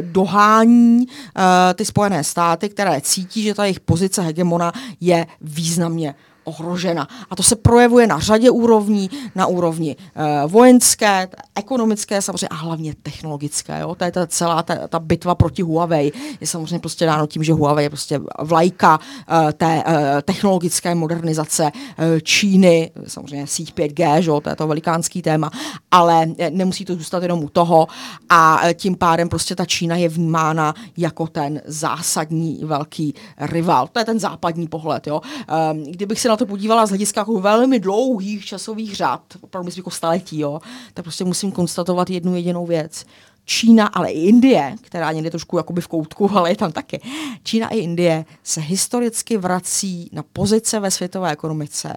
dohání 0.00 1.02
e, 1.02 1.74
ty 1.74 1.84
Spojené 1.84 2.24
státy, 2.24 2.68
které 2.68 3.00
cítí, 3.00 3.42
že 3.42 3.54
ta 3.54 3.64
jejich 3.64 3.80
pozice 3.80 4.22
hegemona 4.22 4.72
je 5.00 5.26
významně 5.40 6.14
ohrožena. 6.44 7.08
A 7.30 7.36
to 7.36 7.42
se 7.42 7.56
projevuje 7.56 8.06
na 8.06 8.18
řadě 8.18 8.50
úrovní, 8.50 9.10
na 9.34 9.46
úrovni 9.46 9.96
e, 9.96 10.46
vojenské, 10.46 11.28
ekonomické 11.54 12.22
samozřejmě 12.22 12.48
a 12.48 12.54
hlavně 12.54 12.94
technologické. 13.02 13.80
Jo? 13.80 13.94
To 13.94 14.04
je 14.04 14.12
ta 14.12 14.26
celá 14.26 14.62
ta, 14.62 14.88
ta 14.88 14.98
bitva 14.98 15.34
proti 15.34 15.62
Huawei. 15.62 16.12
Je 16.40 16.46
samozřejmě 16.46 16.78
prostě 16.78 17.06
dáno 17.06 17.26
tím, 17.26 17.42
že 17.42 17.52
Huawei 17.52 17.84
je 17.84 17.90
prostě 17.90 18.20
vlajka 18.40 19.00
e, 19.48 19.52
té 19.52 19.84
e, 19.86 20.22
technologické 20.22 20.94
modernizace 20.94 21.72
e, 21.98 22.20
Číny, 22.20 22.90
samozřejmě 23.06 23.46
síť 23.46 23.74
5G, 23.74 24.20
že? 24.20 24.30
to 24.42 24.50
je 24.50 24.56
to 24.56 24.66
velikánský 24.66 25.22
téma, 25.22 25.50
ale 25.90 26.26
nemusí 26.50 26.84
to 26.84 26.94
zůstat 26.94 27.22
jenom 27.22 27.44
u 27.44 27.48
toho 27.48 27.86
a 28.28 28.60
tím 28.74 28.96
pádem 28.96 29.28
prostě 29.28 29.54
ta 29.54 29.64
Čína 29.64 29.96
je 29.96 30.08
vnímána 30.08 30.74
jako 30.96 31.26
ten 31.26 31.60
zásadní 31.64 32.60
velký 32.64 33.14
rival. 33.40 33.88
To 33.92 33.98
je 33.98 34.04
ten 34.04 34.18
západní 34.18 34.68
pohled. 34.68 35.06
Jo? 35.06 35.20
E, 35.48 35.90
kdybych 35.90 36.20
si 36.20 36.28
na 36.32 36.36
to 36.36 36.46
podívala 36.46 36.86
z 36.86 36.88
hlediska 36.88 37.20
jako 37.20 37.40
velmi 37.40 37.80
dlouhých 37.80 38.44
časových 38.44 38.96
řad, 38.96 39.22
opravdu 39.40 39.64
myslím 39.64 39.80
jako 39.80 39.90
staletí, 39.90 40.38
jo, 40.38 40.60
tak 40.94 41.04
prostě 41.04 41.24
musím 41.24 41.52
konstatovat 41.52 42.10
jednu 42.10 42.36
jedinou 42.36 42.66
věc. 42.66 43.04
Čína, 43.44 43.86
ale 43.86 44.10
i 44.10 44.20
Indie, 44.20 44.76
která 44.80 45.12
někde 45.12 45.30
trošku 45.30 45.56
jakoby 45.56 45.80
v 45.80 45.88
koutku, 45.88 46.30
ale 46.34 46.50
je 46.50 46.56
tam 46.56 46.72
taky. 46.72 47.00
Čína 47.42 47.68
i 47.68 47.78
Indie 47.78 48.24
se 48.42 48.60
historicky 48.60 49.36
vrací 49.36 50.10
na 50.12 50.22
pozice 50.32 50.80
ve 50.80 50.90
světové 50.90 51.32
ekonomice, 51.32 51.96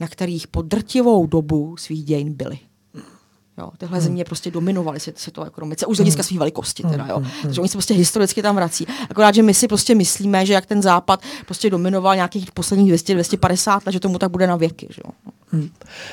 na 0.00 0.08
kterých 0.08 0.48
po 0.48 0.62
drtivou 0.62 1.26
dobu 1.26 1.76
svých 1.76 2.04
dějin 2.04 2.34
byly. 2.34 2.58
Jo, 3.58 3.70
tyhle 3.78 3.98
hmm. 3.98 4.04
země 4.04 4.24
prostě 4.24 4.50
dominovaly 4.50 5.00
světové 5.00 5.46
ekonomice, 5.46 5.86
už 5.86 5.96
z 5.96 5.98
hlediska 5.98 6.22
hmm. 6.22 6.26
své 6.26 6.38
velikosti. 6.38 6.82
Teda, 6.82 7.06
jo. 7.08 7.16
Hmm. 7.18 7.30
Takže 7.42 7.60
oni 7.60 7.68
se 7.68 7.78
prostě 7.78 7.94
historicky 7.94 8.42
tam 8.42 8.56
vrací. 8.56 8.86
Akorát, 9.10 9.34
že 9.34 9.42
my 9.42 9.54
si 9.54 9.68
prostě 9.68 9.94
myslíme, 9.94 10.46
že 10.46 10.52
jak 10.52 10.66
ten 10.66 10.82
západ 10.82 11.22
prostě 11.46 11.70
dominoval 11.70 12.14
nějakých 12.14 12.52
posledních 12.52 12.92
200-250 12.92 13.80
let, 13.86 13.92
že 13.92 14.00
tomu 14.00 14.18
tak 14.18 14.30
bude 14.30 14.46
na 14.46 14.56
věky. 14.56 14.86
Že 14.90 15.02
jo. 15.04 15.32
Hmm. 15.52 15.68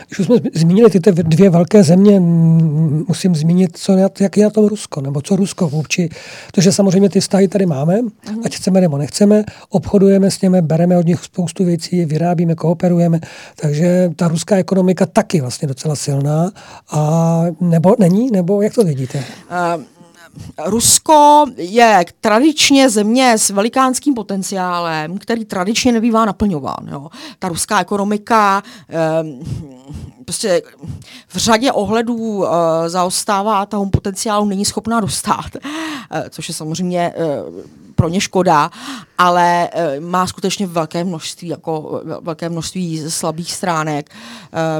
Když 0.07 0.19
už 0.19 0.25
jsme 0.25 0.35
zmínili 0.53 0.89
ty 0.89 0.99
dvě 1.11 1.49
velké 1.49 1.83
země, 1.83 2.19
musím 3.07 3.35
zmínit, 3.35 3.77
co, 3.77 3.97
jak 4.19 4.37
je 4.37 4.43
na 4.43 4.49
tom 4.49 4.65
Rusko, 4.65 5.01
nebo 5.01 5.21
co 5.21 5.35
Rusko 5.35 5.69
vůči. 5.69 6.09
že 6.57 6.71
samozřejmě 6.71 7.09
ty 7.09 7.19
vztahy 7.19 7.47
tady 7.47 7.65
máme, 7.65 7.95
hmm. 7.95 8.41
ať 8.45 8.55
chceme 8.55 8.81
nebo 8.81 8.97
nechceme, 8.97 9.43
obchodujeme 9.69 10.31
s 10.31 10.41
nimi, 10.41 10.61
bereme 10.61 10.97
od 10.97 11.05
nich 11.05 11.23
spoustu 11.23 11.65
věcí, 11.65 12.05
vyrábíme, 12.05 12.55
kooperujeme, 12.55 13.19
takže 13.55 14.11
ta 14.15 14.27
ruská 14.27 14.55
ekonomika 14.55 15.05
taky 15.05 15.41
vlastně 15.41 15.67
docela 15.67 15.95
silná. 15.95 16.51
A 16.91 17.43
nebo 17.61 17.95
není, 17.99 18.31
nebo 18.31 18.61
jak 18.61 18.73
to 18.73 18.83
vidíte? 18.83 19.23
Uh, 19.75 19.83
Rusko 20.65 21.45
je 21.57 22.05
tradičně 22.21 22.89
země 22.89 23.37
s 23.37 23.49
velikánským 23.49 24.13
potenciálem, 24.13 25.17
který 25.17 25.45
tradičně 25.45 25.91
nebývá 25.91 26.25
naplňován. 26.25 26.87
Jo. 26.91 27.09
Ta 27.39 27.47
ruská 27.47 27.81
ekonomika, 27.81 28.63
eh, 28.89 29.23
prostě 30.25 30.61
v 31.27 31.37
řadě 31.37 31.71
ohledů 31.71 32.15
uh, 32.15 32.47
zaostává 32.87 33.59
a 33.59 33.65
tomu 33.65 33.89
potenciálu 33.89 34.45
není 34.45 34.65
schopná 34.65 34.99
dostat, 34.99 35.49
uh, 35.55 36.21
což 36.29 36.47
je 36.47 36.53
samozřejmě 36.53 37.13
uh, 37.17 37.84
pro 37.95 38.09
ně 38.09 38.21
škoda, 38.21 38.71
ale 39.17 39.69
uh, 39.99 40.05
má 40.05 40.27
skutečně 40.27 40.67
velké 40.67 41.03
množství, 41.03 41.47
jako 41.47 42.01
velké 42.21 42.49
množství 42.49 43.09
slabých 43.09 43.53
stránek. 43.53 44.09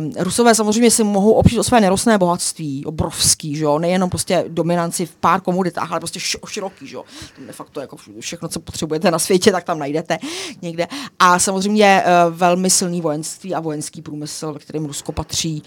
Uh, 0.06 0.24
Rusové 0.24 0.56
samozřejmě 0.56 0.92
si 0.92 1.04
mohou 1.04 1.32
opřít 1.32 1.60
o 1.60 1.64
své 1.64 1.82
nerostné 1.82 2.18
bohatství, 2.18 2.86
obrovský, 2.86 3.56
že 3.56 3.64
jo? 3.64 3.80
nejenom 3.80 4.10
prostě 4.10 4.46
dominanci 4.48 5.06
v 5.06 5.16
pár 5.16 5.42
komoditách, 5.42 5.92
ale 5.92 6.00
prostě 6.00 6.20
široký, 6.48 6.88
že 6.88 6.96
jo? 6.96 7.04
de 7.46 7.54
facto 7.54 7.82
jako 7.82 7.98
všechno, 8.20 8.50
co 8.50 8.60
potřebujete 8.60 9.12
na 9.12 9.20
světě, 9.20 9.52
tak 9.52 9.64
tam 9.64 9.80
najdete 9.80 10.18
někde. 10.62 10.88
A 11.20 11.40
samozřejmě 11.40 12.04
velmi 12.30 12.70
silný 12.70 13.02
vojenství 13.02 13.56
a 13.56 13.60
vojenský 13.60 14.02
průmysl, 14.02 14.54
ve 14.54 14.60
kterém 14.60 14.86
Rusko 14.86 15.12
patří 15.12 15.64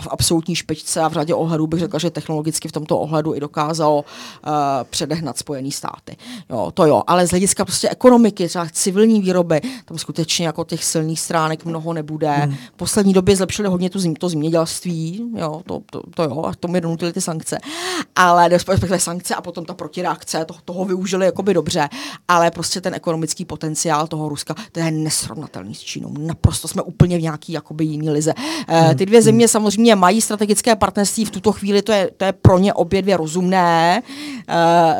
v 0.00 0.08
absolutní 0.10 0.56
špičce 0.56 1.00
a 1.00 1.08
v 1.08 1.12
řadě 1.12 1.34
ohledů 1.34 1.66
bych 1.66 1.80
řekla, 1.80 1.98
že 1.98 2.10
technologicky 2.10 2.68
v 2.68 2.72
tomto 2.72 2.98
ohledu 2.98 3.34
i 3.34 3.40
dokázalo 3.40 4.04
předehnat 4.90 5.38
Spojené 5.38 5.70
státy. 5.70 6.16
Jo, 6.50 6.70
to 6.74 6.86
jo, 6.86 7.02
ale 7.06 7.26
z 7.26 7.30
hlediska 7.30 7.64
prostě 7.64 7.88
ekonomiky, 7.88 8.48
třeba 8.48 8.66
civilní 8.72 9.20
výroby, 9.20 9.60
tam 9.84 9.98
skutečně 9.98 10.46
jako 10.46 10.64
těch 10.64 10.84
silných 10.84 11.20
stránek 11.20 11.64
mnoho 11.64 11.92
nebude. 11.92 12.30
Hmm. 12.30 12.54
V 12.54 12.76
poslední 12.76 13.12
době 13.12 13.36
zlepšili 13.36 13.68
hodně 13.68 13.90
tu 13.90 13.98
zim, 13.98 14.16
to 14.16 14.28
zemědělství, 14.28 15.30
jo, 15.36 15.62
to, 15.66 15.80
to, 15.90 16.02
to 16.14 16.22
jo, 16.22 16.44
a 16.44 16.54
tomu 16.60 16.74
je 16.74 16.80
donutili 16.80 17.12
ty 17.12 17.20
sankce. 17.20 17.58
Ale 18.16 18.48
respektive 18.48 19.00
sankce 19.00 19.34
a 19.34 19.40
potom 19.40 19.64
ta 19.64 19.74
protireakce, 19.74 20.44
to, 20.44 20.54
toho 20.64 20.84
využili 20.84 21.26
jakoby 21.26 21.54
dobře, 21.54 21.88
ale 22.28 22.50
prostě 22.50 22.80
ten 22.80 22.94
ekonomický 22.94 23.44
potenciál 23.44 24.06
toho 24.06 24.28
Ruska, 24.28 24.54
to 24.72 24.80
je 24.80 24.90
nesrovnatelný 24.90 25.74
s 25.74 25.80
Čínou. 25.80 26.14
Naprosto 26.18 26.68
jsme 26.68 26.82
úplně 26.82 27.18
v 27.18 27.22
nějaký 27.22 27.52
jakoby 27.52 27.84
jiný 27.84 28.10
lize. 28.10 28.34
Hmm. 28.68 28.94
Ty 28.96 29.06
dvě 29.06 29.22
země 29.22 29.48
samozřejmě 29.48 29.96
mají 29.96 30.20
strategické 30.20 30.76
partnerství, 30.76 31.24
v 31.24 31.30
tuto 31.30 31.52
chvíli 31.52 31.82
to 31.82 31.92
je, 31.92 32.10
to 32.16 32.24
je 32.24 32.32
pro 32.32 32.58
ně 32.58 32.74
obě 32.74 33.02
dvě 33.02 33.16
rozumné. 33.16 34.02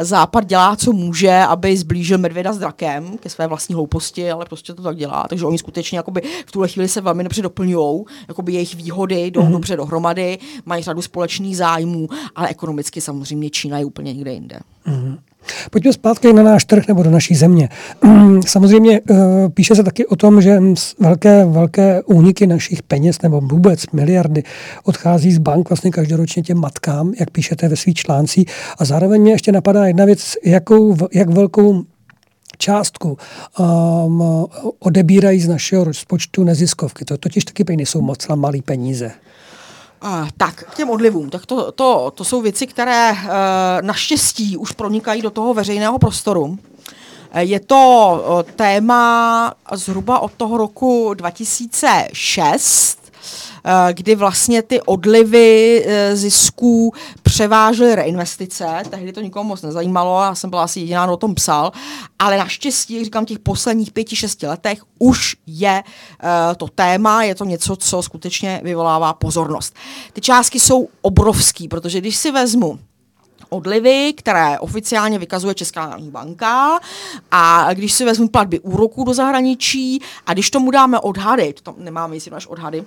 Západ 0.01 0.45
dělá, 0.45 0.77
co 0.77 0.93
může, 0.93 1.20
aby 1.29 1.77
zblížil 1.77 2.19
medvěda 2.19 2.53
s 2.53 2.59
drakem 2.59 3.19
ke 3.19 3.29
své 3.29 3.47
vlastní 3.47 3.75
hlouposti, 3.75 4.31
ale 4.31 4.45
prostě 4.45 4.75
to 4.75 4.83
tak 4.83 4.97
dělá. 4.97 5.27
Takže 5.29 5.45
oni 5.45 5.59
skutečně 5.59 5.99
jakoby 5.99 6.23
v 6.47 6.53
tuhle 6.53 6.69
chvíli 6.69 6.89
se 6.89 7.01
velmi 7.01 7.23
dobře 7.23 7.43
doplňují, 7.43 8.05
jakoby 8.29 8.53
jejich 8.53 8.75
výhody 8.75 9.27
jdou 9.27 9.41
mm-hmm. 9.43 9.51
dobře 9.51 9.77
dohromady, 9.77 10.39
mají 10.65 10.83
řadu 10.83 11.03
společných 11.03 11.57
zájmů, 11.57 12.09
ale 12.35 12.49
ekonomicky 12.49 13.01
samozřejmě 13.01 13.51
Čína 13.51 13.79
je 13.79 13.85
úplně 13.85 14.13
někde 14.13 14.33
jinde. 14.33 14.61
Mm-hmm. 14.87 15.19
Pojďme 15.71 15.93
zpátky 15.93 16.33
na 16.33 16.43
náš 16.43 16.65
trh 16.65 16.89
nebo 16.89 17.03
do 17.03 17.11
naší 17.11 17.35
země. 17.35 17.69
Samozřejmě 18.47 19.01
eh, 19.11 19.15
píše 19.55 19.75
se 19.75 19.83
taky 19.83 20.07
o 20.07 20.17
tom, 20.17 20.43
že 20.43 20.63
velké, 20.99 21.45
velké 21.45 22.03
úniky 22.03 22.47
našich 22.47 22.83
peněz 22.83 23.23
nebo 23.23 23.41
vůbec 23.41 23.87
miliardy 23.93 24.43
odchází 24.85 25.33
z 25.33 25.39
bank 25.39 25.71
vlastně 25.71 25.91
každoročně 25.91 26.43
těm 26.43 26.59
matkám, 26.59 27.13
jak 27.21 27.31
píšete 27.31 27.69
ve 27.69 27.77
svých 27.77 27.95
článcích. 27.95 28.47
A 28.79 28.85
zároveň 28.85 29.21
mě 29.23 29.33
ještě 29.33 29.53
napadá 29.53 29.87
jedna 29.87 30.05
věc, 30.05 30.35
jakou, 30.45 30.97
jak 31.13 31.31
velkou 31.31 31.83
částku 32.59 33.19
um, 33.59 34.47
odebírají 34.79 35.41
z 35.41 35.49
našeho 35.49 35.85
rozpočtu 35.85 36.45
neziskovky. 36.45 37.05
To 37.05 37.19
totiž 37.19 37.45
taky 37.45 37.77
nejsou 37.77 38.01
moc 38.01 38.29
malé 38.29 38.59
peníze. 38.65 39.11
Uh, 40.05 40.29
tak, 40.37 40.65
k 40.71 40.75
těm 40.75 40.91
odlivům. 40.91 41.31
Tak 41.31 41.47
to, 41.47 41.73
to, 41.73 42.13
to 42.15 42.25
jsou 42.25 42.41
věci, 42.41 42.67
které 42.67 43.13
uh, 43.13 43.19
naštěstí 43.81 44.57
už 44.57 44.73
pronikají 44.73 45.23
do 45.23 45.31
toho 45.31 45.55
veřejného 45.55 45.99
prostoru. 45.99 46.59
Eh, 47.33 47.45
je 47.45 47.61
to 47.61 48.45
téma 48.57 49.55
zhruba 49.73 50.19
od 50.19 50.33
toho 50.33 50.57
roku 50.57 51.15
2006, 51.15 53.00
Eh, 53.00 53.00
kdy 53.93 54.15
vlastně 54.15 54.63
ty 54.63 54.81
odlivy 54.81 55.85
eh, 55.87 56.17
zisků 56.17 56.93
převážely 57.23 57.95
reinvestice. 57.95 58.83
Tehdy 58.91 59.13
to 59.13 59.21
nikomu 59.21 59.49
moc 59.49 59.63
nezajímalo, 59.63 60.23
já 60.23 60.35
jsem 60.35 60.51
byla 60.51 60.63
asi 60.63 60.81
jediná, 60.81 61.05
kdo 61.05 61.13
o 61.13 61.17
tom 61.17 61.35
psal, 61.35 61.73
ale 62.19 62.39
naštěstí, 62.39 62.95
jak 62.95 63.05
říkám, 63.05 63.25
těch 63.25 63.39
posledních 63.39 63.93
pěti, 63.93 64.17
šesti 64.17 64.47
letech 64.47 64.83
už 64.99 65.37
je 65.47 65.83
uh, 65.83 66.29
to 66.57 66.69
téma, 66.69 67.23
je 67.23 67.35
to 67.35 67.45
něco, 67.45 67.77
co 67.77 68.03
skutečně 68.03 68.61
vyvolává 68.65 69.13
pozornost. 69.13 69.75
Ty 70.13 70.21
částky 70.21 70.61
jsou 70.61 70.89
obrovský, 71.03 71.69
protože 71.69 72.01
když 72.01 72.17
si 72.17 72.31
vezmu 72.31 72.79
odlivy, 73.49 74.13
které 74.13 74.59
oficiálně 74.59 75.19
vykazuje 75.19 75.55
Česká 75.55 75.87
národní 75.87 76.11
banka 76.11 76.81
a 77.31 77.75
když 77.75 77.93
si 77.93 78.05
vezmu 78.05 78.29
platby 78.29 78.61
úroků 78.61 79.05
do 79.05 79.15
zahraničí 79.15 80.03
a 80.27 80.33
když 80.33 80.51
tomu 80.51 80.71
dáme 80.71 80.99
odhady, 81.01 81.55
to 81.63 81.75
nemáme 81.79 82.17
jestli 82.17 82.31
máš 82.31 82.47
odhady, 82.47 82.85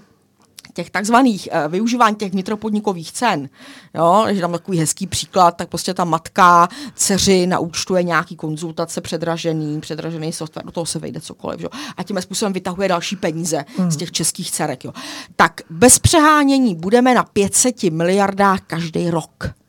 těch 0.74 0.90
takzvaných 0.90 1.50
uh, 1.52 1.72
využívání 1.72 2.16
těch 2.16 2.32
vnitropodnikových 2.32 3.12
cen, 3.12 3.50
jo, 3.96 4.26
že 4.30 4.42
tam 4.42 4.52
takový 4.52 4.80
hezký 4.80 5.08
příklad, 5.08 5.52
tak 5.52 5.70
prostě 5.70 5.94
ta 5.94 6.06
matka 6.06 6.68
dceři 6.96 7.48
naúčtuje 7.48 8.04
nějaký 8.04 8.36
konzultace 8.36 9.02
předražený, 9.02 9.82
předražený 9.82 10.34
software, 10.34 10.66
do 10.66 10.72
toho 10.72 10.86
se 10.86 11.00
vejde 11.00 11.22
cokoliv, 11.22 11.62
jo, 11.62 11.70
a 11.98 12.04
tím 12.04 12.22
způsobem 12.22 12.54
vytahuje 12.54 12.88
další 12.88 13.16
peníze 13.16 13.66
hmm. 13.78 13.92
z 13.92 13.98
těch 13.98 14.12
českých 14.12 14.52
dcerek, 14.52 14.84
jo. 14.86 14.94
Tak 15.36 15.62
bez 15.70 16.00
přehánění 16.00 16.76
budeme 16.76 17.14
na 17.14 17.24
500 17.24 17.84
miliardách 17.84 18.60
každý 18.68 19.10
rok. 19.10 19.63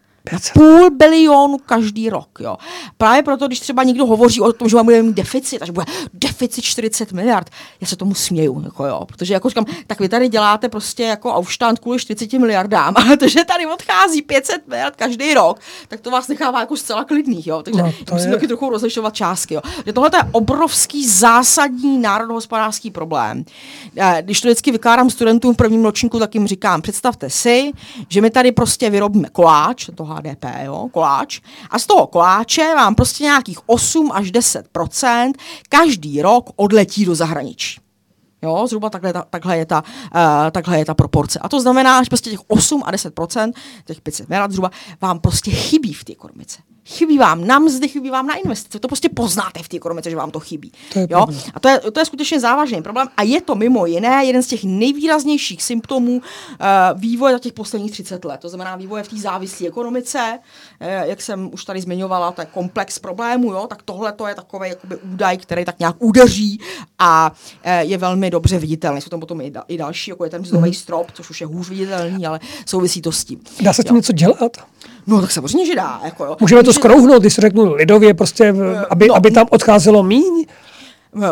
Půl 0.55 0.91
bilionu 0.91 1.59
každý 1.59 2.11
rok. 2.11 2.29
Jo. 2.41 2.57
Právě 2.99 3.23
proto, 3.23 3.47
když 3.47 3.61
třeba 3.61 3.83
někdo 3.83 4.07
hovoří 4.07 4.41
o 4.41 4.53
tom, 4.53 4.69
že 4.69 4.77
budeme 4.83 5.03
mít 5.03 5.17
deficit, 5.17 5.63
až 5.63 5.71
bude 5.71 5.87
deficit 6.15 6.63
40 6.63 7.13
miliard, 7.13 7.51
já 7.81 7.87
se 7.87 7.97
tomu 7.97 8.15
směju. 8.15 8.63
Jako 8.65 8.87
jo. 8.87 9.05
Protože 9.07 9.35
jako 9.35 9.49
říkám, 9.49 9.65
tak 9.87 10.01
vy 10.01 10.09
tady 10.09 10.29
děláte 10.29 10.69
prostě 10.69 11.03
jako 11.03 11.33
aufstand 11.33 11.79
kvůli 11.79 11.99
40 11.99 12.33
miliardám, 12.33 12.95
ale 13.05 13.17
to, 13.17 13.29
že 13.29 13.45
tady 13.45 13.67
odchází 13.67 14.23
500 14.23 14.69
miliard 14.69 14.97
každý 14.97 15.35
rok, 15.35 15.61
tak 15.89 16.01
to 16.01 16.11
vás 16.11 16.29
nechává 16.29 16.61
jako 16.61 16.77
zcela 16.77 17.05
klidných. 17.05 17.47
Jo. 17.47 17.63
Takže 17.63 17.83
no, 17.83 17.93
musíme 18.13 18.31
je... 18.31 18.37
taky 18.37 18.47
trochu 18.47 18.71
rozlišovat 18.71 19.15
částky. 19.15 19.55
Jo. 19.55 19.61
Že 19.87 19.93
tohle 19.93 20.11
je 20.15 20.29
obrovský 20.33 21.09
zásadní 21.09 21.99
národohospodářský 21.99 22.91
problém. 22.91 23.45
Eh, 23.97 24.23
když 24.23 24.41
to 24.41 24.49
vždycky 24.49 24.73
vykládám 24.73 25.11
studentům 25.11 25.55
v 25.55 25.57
prvním 25.57 25.85
ročníku, 25.85 26.19
tak 26.19 26.35
jim 26.35 26.47
říkám, 26.47 26.83
představte 26.83 27.31
si, 27.31 27.73
že 28.09 28.21
my 28.21 28.31
tady 28.31 28.53
prostě 28.53 28.91
vyrobíme 28.91 29.29
koláč, 29.33 29.91
toho 29.95 30.14
HDP, 30.15 30.45
jo, 30.65 30.89
koláč. 30.93 31.41
A 31.71 31.79
z 31.79 31.87
toho 31.87 32.07
koláče 32.07 32.75
vám 32.75 32.95
prostě 32.95 33.25
nějakých 33.25 33.59
8 33.67 34.13
až 34.13 34.33
10% 34.33 35.33
každý 35.69 36.23
rok 36.23 36.51
odletí 36.57 37.05
do 37.05 37.15
zahraničí. 37.15 37.81
Jo, 38.43 38.67
zhruba 38.67 38.91
takhle, 38.91 39.13
ta, 39.13 39.23
takhle, 39.31 39.59
je 39.59 39.67
ta, 39.67 39.83
uh, 40.15 40.51
takhle 40.51 40.79
je 40.79 40.85
ta 40.85 40.95
proporce. 40.95 41.39
A 41.39 41.49
to 41.49 41.61
znamená, 41.61 42.03
že 42.03 42.09
prostě 42.09 42.31
těch 42.31 42.41
8 42.47 42.83
a 42.85 42.93
10% 42.93 43.53
těch 43.85 44.01
500 44.01 44.29
miliard 44.29 44.51
zhruba 44.51 44.71
vám 45.01 45.21
prostě 45.21 45.51
chybí 45.51 45.93
v 45.93 46.05
té 46.05 46.13
ekonomice 46.13 46.59
chybí 46.87 47.19
vám 47.19 47.47
na 47.47 47.59
mzdy, 47.59 47.89
chybí 47.89 48.11
vám 48.11 48.27
na 48.27 48.35
investice. 48.35 48.79
To 48.79 48.89
prostě 48.89 49.09
poznáte 49.09 49.63
v 49.63 49.69
té 49.69 49.77
ekonomice, 49.77 50.11
že 50.11 50.17
vám 50.17 50.31
to 50.31 50.41
chybí. 50.41 50.73
To 50.93 50.99
je 50.99 51.07
jo? 51.11 51.27
A 51.55 51.61
to 51.61 51.69
je, 51.69 51.79
to 51.79 52.01
je 52.01 52.07
skutečně 52.07 52.41
závažný 52.41 52.83
problém. 52.83 53.09
A 53.17 53.23
je 53.23 53.41
to 53.41 53.55
mimo 53.55 53.87
jiné 53.87 54.25
jeden 54.25 54.43
z 54.43 54.47
těch 54.47 54.65
nejvýraznějších 54.65 55.63
symptomů 55.63 56.17
uh, 56.17 57.01
vývoje 57.01 57.33
za 57.33 57.39
těch 57.39 57.53
posledních 57.53 57.93
30 57.93 58.25
let. 58.25 58.41
To 58.41 58.49
znamená 58.49 58.77
vývoje 58.77 59.03
v 59.03 59.09
té 59.09 59.17
závislé 59.17 59.69
ekonomice, 59.69 60.39
uh, 60.81 60.89
jak 60.89 61.23
jsem 61.23 61.51
už 61.53 61.65
tady 61.65 61.81
zmiňovala, 61.81 62.33
to 62.33 62.43
je 62.43 62.47
komplex 62.47 62.99
problémů, 62.99 63.53
jo? 63.53 63.67
tak 63.67 63.83
tohle 63.83 64.13
to 64.13 64.27
je 64.27 64.35
takový 64.35 64.69
jakoby 64.69 64.97
údaj, 64.97 65.37
který 65.37 65.65
tak 65.65 65.79
nějak 65.79 65.97
udeří 65.99 66.61
a 66.99 67.33
uh, 67.67 67.73
je 67.73 67.99
velmi 67.99 68.31
dobře 68.31 68.59
viditelný. 68.59 69.01
Jsou 69.01 69.11
tam 69.11 69.21
potom 69.21 69.41
i, 69.41 69.51
da, 69.51 69.65
i 69.69 69.77
další, 69.79 70.11
jako 70.11 70.25
je 70.25 70.31
ten 70.31 70.43
mzdový 70.43 70.69
mm. 70.69 70.75
strop, 70.75 71.11
což 71.13 71.31
už 71.31 71.41
je 71.41 71.47
hůř 71.47 71.69
viditelný, 71.69 72.27
ale 72.27 72.41
souvisí 72.67 73.03
to 73.03 73.13
s 73.13 73.25
tím. 73.25 73.41
Dá 73.61 73.73
se 73.73 73.83
s 73.83 73.85
tím 73.85 73.97
něco 73.97 74.13
dělat? 74.13 74.74
No 75.07 75.21
tak 75.21 75.31
samozřejmě, 75.31 75.67
že 75.67 75.75
dá. 75.75 76.01
Jako, 76.05 76.25
jo. 76.25 76.37
Můžeme 76.41 76.63
to 76.63 76.73
skrouhnout, 76.73 77.23
když 77.23 77.35
řeknu 77.35 77.75
lidově, 77.75 78.15
prostě, 78.15 78.55
aby, 78.91 79.09
no, 79.09 79.15
aby 79.15 79.31
tam 79.31 79.47
odcházelo 79.51 80.03
míň? 80.03 80.47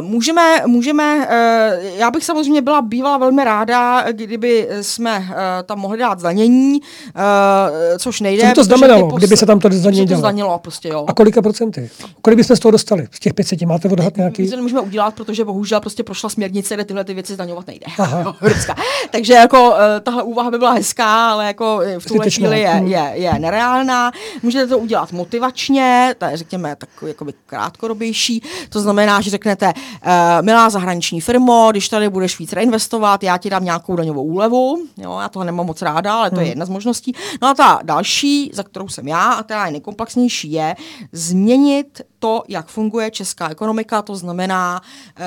Můžeme, 0.01 0.63
můžeme, 0.67 1.27
eh, 1.31 1.81
já 1.97 2.11
bych 2.11 2.25
samozřejmě 2.25 2.63
byla 2.63 2.83
bývala 2.83 3.19
velmi 3.19 3.45
ráda, 3.45 4.05
kdyby 4.13 4.69
jsme 4.81 5.29
eh, 5.31 5.63
tam 5.63 5.79
mohli 5.79 5.99
dát 5.99 6.19
zdanění, 6.21 6.81
eh, 7.17 7.99
což 7.99 8.21
nejde. 8.21 8.43
Co 8.43 8.49
by 8.49 8.55
to 8.55 8.65
znamenalo, 8.65 9.09
posl- 9.09 9.17
kdyby 9.17 9.37
se 9.37 9.47
tam 9.47 9.59
to 9.59 9.69
zdanění 9.73 10.09
to 10.09 10.17
zdanilo, 10.17 10.59
prostě, 10.59 10.89
jo. 10.89 11.05
A 11.09 11.13
kolika 11.15 11.43
procenty? 11.43 11.91
Kolik 12.23 12.37
bychom 12.37 12.57
z 12.57 12.61
toho 12.61 12.73
dostali? 12.73 13.07
Z 13.11 13.21
těch 13.21 13.35
500 13.35 13.63
máte 13.63 13.89
odhad 13.89 14.17
nějaký? 14.17 14.43
My 14.43 14.49
to 14.49 14.57
nemůžeme 14.57 14.81
udělat, 14.81 15.15
protože 15.15 15.45
bohužel 15.45 15.81
prostě 15.81 16.03
prošla 16.03 16.29
směrnice, 16.29 16.75
kde 16.75 16.85
tyhle 16.85 17.05
ty 17.05 17.15
věci 17.15 17.35
zdaňovat 17.35 17.67
nejde. 17.67 17.87
Aha. 17.99 18.37
Takže 19.11 19.33
jako 19.33 19.75
tahle 20.03 20.23
úvaha 20.23 20.51
by 20.51 20.59
byla 20.59 20.73
hezká, 20.73 21.31
ale 21.31 21.47
jako 21.47 21.81
v 21.99 22.07
tuhle 22.07 22.31
chvíli 22.31 22.61
je, 22.61 22.69
hmm. 22.69 22.87
je, 22.87 23.11
je 23.15 23.33
nereálná. 23.39 24.13
Můžete 24.43 24.67
to 24.67 24.79
udělat 24.79 25.13
motivačně, 25.13 26.15
to 26.19 26.25
je 26.25 26.37
řekněme 26.37 26.77
takový 26.77 27.11
jakoby 27.11 27.33
krátkodobější, 27.47 28.43
to 28.69 28.81
znamená, 28.81 29.21
že 29.21 29.31
řeknete, 29.31 29.72
uh, 29.75 30.11
milá 30.41 30.71
zahraniční 30.71 31.21
firmo, 31.21 31.69
když 31.71 31.89
tady 31.89 32.09
budeš 32.09 32.39
víc 32.39 32.53
reinvestovat, 32.53 33.23
já 33.23 33.39
ti 33.39 33.51
dám 33.51 33.65
nějakou 33.65 33.97
daňovou 33.97 34.25
úlevu, 34.25 34.87
jo, 34.97 35.19
já 35.21 35.29
toho 35.29 35.45
nemám 35.45 35.67
moc 35.67 35.83
ráda, 35.83 36.15
ale 36.15 36.31
to 36.31 36.37
hmm. 36.37 36.45
je 36.45 36.51
jedna 36.51 36.65
z 36.65 36.69
možností. 36.69 37.15
No 37.43 37.49
a 37.49 37.55
ta 37.55 37.81
další, 37.83 38.51
za 38.55 38.63
kterou 38.63 38.89
jsem 38.89 39.09
já, 39.09 39.33
a 39.33 39.43
která 39.43 39.67
je 39.67 39.73
nejkomplexnější, 39.73 40.53
je 40.53 40.77
změnit 41.13 42.01
to, 42.19 42.43
jak 42.49 42.67
funguje 42.67 43.11
česká 43.11 43.49
ekonomika, 43.49 44.03
to 44.03 44.17
znamená 44.17 44.81
uh, 45.21 45.27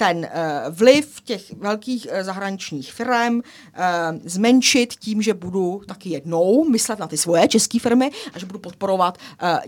ten 0.00 0.24
eh, 0.24 0.62
vliv 0.70 1.20
těch 1.24 1.52
velkých 1.56 2.06
eh, 2.10 2.24
zahraničních 2.24 2.92
firm 2.92 3.40
zmenšit 4.24 4.94
tím, 4.94 5.22
že 5.22 5.34
budu 5.34 5.80
taky 5.86 6.10
jednou 6.10 6.64
myslet 6.64 6.98
na 6.98 7.06
ty 7.06 7.16
svoje 7.16 7.48
české 7.48 7.78
firmy 7.78 8.10
a 8.34 8.38
že 8.38 8.46
budu 8.46 8.58
podporovat 8.58 9.18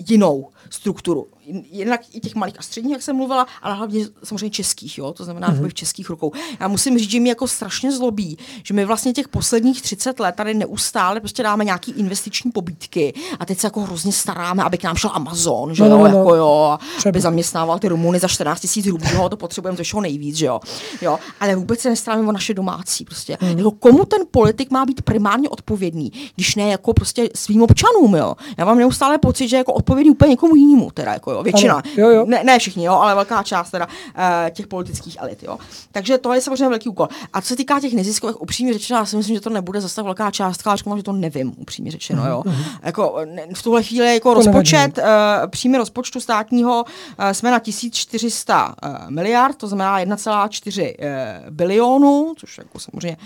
jinou 0.08 0.48
strukturu 0.70 1.28
jednak 1.70 2.00
i 2.12 2.20
těch 2.20 2.34
malých 2.34 2.58
a 2.58 2.62
středních, 2.62 2.92
jak 2.92 3.02
jsem 3.02 3.16
mluvila, 3.16 3.46
ale 3.62 3.74
hlavně 3.74 4.06
samozřejmě 4.24 4.50
českých, 4.50 4.98
jo, 4.98 5.12
to 5.12 5.24
znamená 5.24 5.48
mm-hmm. 5.48 5.68
v 5.68 5.74
českých 5.74 6.10
rukou. 6.10 6.32
Já 6.60 6.68
musím 6.68 6.98
říct, 6.98 7.10
že 7.10 7.20
mi 7.20 7.28
jako 7.28 7.48
strašně 7.48 7.92
zlobí, 7.92 8.38
že 8.62 8.74
my 8.74 8.84
vlastně 8.84 9.12
těch 9.12 9.28
posledních 9.28 9.82
30 9.82 10.20
let 10.20 10.34
tady 10.34 10.54
neustále 10.54 11.20
prostě 11.20 11.42
dáme 11.42 11.64
nějaký 11.64 11.92
investiční 11.92 12.50
pobídky 12.50 13.14
a 13.40 13.44
teď 13.44 13.58
se 13.58 13.66
jako 13.66 13.80
hrozně 13.80 14.12
staráme, 14.12 14.62
aby 14.62 14.78
k 14.78 14.82
nám 14.82 14.96
šel 14.96 15.10
Amazon, 15.14 15.74
že 15.74 15.82
no, 15.82 15.88
jo, 15.88 15.98
no, 15.98 16.08
no. 16.08 16.18
jako 16.18 16.34
jo, 16.34 16.78
Třeba. 16.96 17.10
aby 17.10 17.20
zaměstnával 17.20 17.78
ty 17.78 17.88
Rumuny 17.88 18.18
za 18.18 18.28
14 18.28 18.60
tisíc 18.60 18.86
rubů, 18.86 19.28
to 19.28 19.36
potřebujeme 19.36 19.76
ze 19.76 19.82
všeho 19.82 20.00
nejvíc, 20.00 20.21
že 20.30 20.46
jo. 20.46 20.60
jo. 21.00 21.18
Ale 21.40 21.56
vůbec 21.56 21.80
se 21.80 21.90
nestaráme 21.90 22.28
o 22.28 22.32
naše 22.32 22.54
domácí 22.54 23.04
prostě. 23.04 23.38
Mm. 23.40 23.58
Jako 23.58 23.70
komu 23.70 24.04
ten 24.04 24.20
politik 24.30 24.70
má 24.70 24.84
být 24.84 25.02
primárně 25.02 25.48
odpovědný, 25.48 26.12
když 26.34 26.54
ne 26.54 26.68
jako 26.68 26.94
prostě 26.94 27.28
svým 27.34 27.62
občanům, 27.62 28.14
jo. 28.14 28.34
Já 28.58 28.64
mám 28.64 28.78
neustále 28.78 29.18
pocit, 29.18 29.48
že 29.48 29.56
jako 29.56 29.72
odpovědný 29.72 30.10
úplně 30.10 30.30
někomu 30.30 30.56
jinému, 30.56 30.90
teda 30.90 31.12
jako 31.12 31.32
jo, 31.32 31.42
většina. 31.42 31.74
Ano, 31.74 31.82
jo, 31.96 32.08
jo. 32.08 32.24
Ne, 32.26 32.44
ne 32.44 32.58
všichni, 32.58 32.84
jo, 32.84 32.92
ale 32.92 33.14
velká 33.14 33.42
část 33.42 33.70
teda 33.70 33.86
uh, 33.86 34.50
těch 34.50 34.66
politických 34.66 35.16
elit, 35.20 35.42
jo. 35.42 35.58
Takže 35.92 36.18
to 36.18 36.32
je 36.32 36.40
samozřejmě 36.40 36.68
velký 36.68 36.88
úkol. 36.88 37.08
A 37.32 37.40
co 37.40 37.48
se 37.48 37.56
týká 37.56 37.80
těch 37.80 37.92
neziskových, 37.92 38.42
upřímně 38.42 38.72
řečeno, 38.72 38.98
já 38.98 39.06
si 39.06 39.16
myslím, 39.16 39.36
že 39.36 39.40
to 39.40 39.50
nebude 39.50 39.80
zase 39.80 40.02
velká 40.02 40.30
částka, 40.30 40.70
ale 40.70 40.98
že 40.98 41.02
to 41.02 41.12
nevím, 41.12 41.54
upřímně 41.56 41.90
řečeno, 41.90 42.28
jo. 42.28 42.42
Mm-hmm. 42.46 42.64
Jako, 42.82 43.18
ne, 43.24 43.46
v 43.54 43.62
tuhle 43.62 43.82
chvíli 43.82 44.14
jako 44.14 44.28
to 44.30 44.34
rozpočet, 44.34 44.98
uh, 44.98 45.04
příjmy 45.50 45.78
rozpočtu 45.78 46.20
státního 46.20 46.84
uh, 46.84 47.30
jsme 47.32 47.50
na 47.50 47.58
1400 47.58 48.74
uh, 48.84 49.10
miliard, 49.10 49.56
to 49.56 49.66
znamená 49.66 49.98
1,4 50.14 50.94
uh, 50.98 51.50
bilionu, 51.50 52.34
což 52.36 52.58
jako 52.58 52.78
samozřejmě 52.78 53.16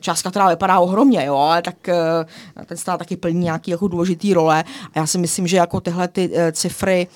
částka, 0.00 0.30
která 0.30 0.48
vypadá 0.48 0.78
ohromně, 0.78 1.24
jo, 1.24 1.36
ale 1.36 1.62
tak 1.62 1.76
uh, 1.88 2.64
ten 2.66 2.76
stát 2.76 2.98
taky 2.98 3.16
plní 3.16 3.40
nějaký 3.40 3.70
jako 3.70 3.88
důležitý 3.88 4.34
role 4.34 4.64
a 4.94 4.98
já 4.98 5.06
si 5.06 5.18
myslím, 5.18 5.46
že 5.46 5.56
jako 5.56 5.80
tyhle 5.80 6.08
ty 6.08 6.30
cifry 6.52 7.08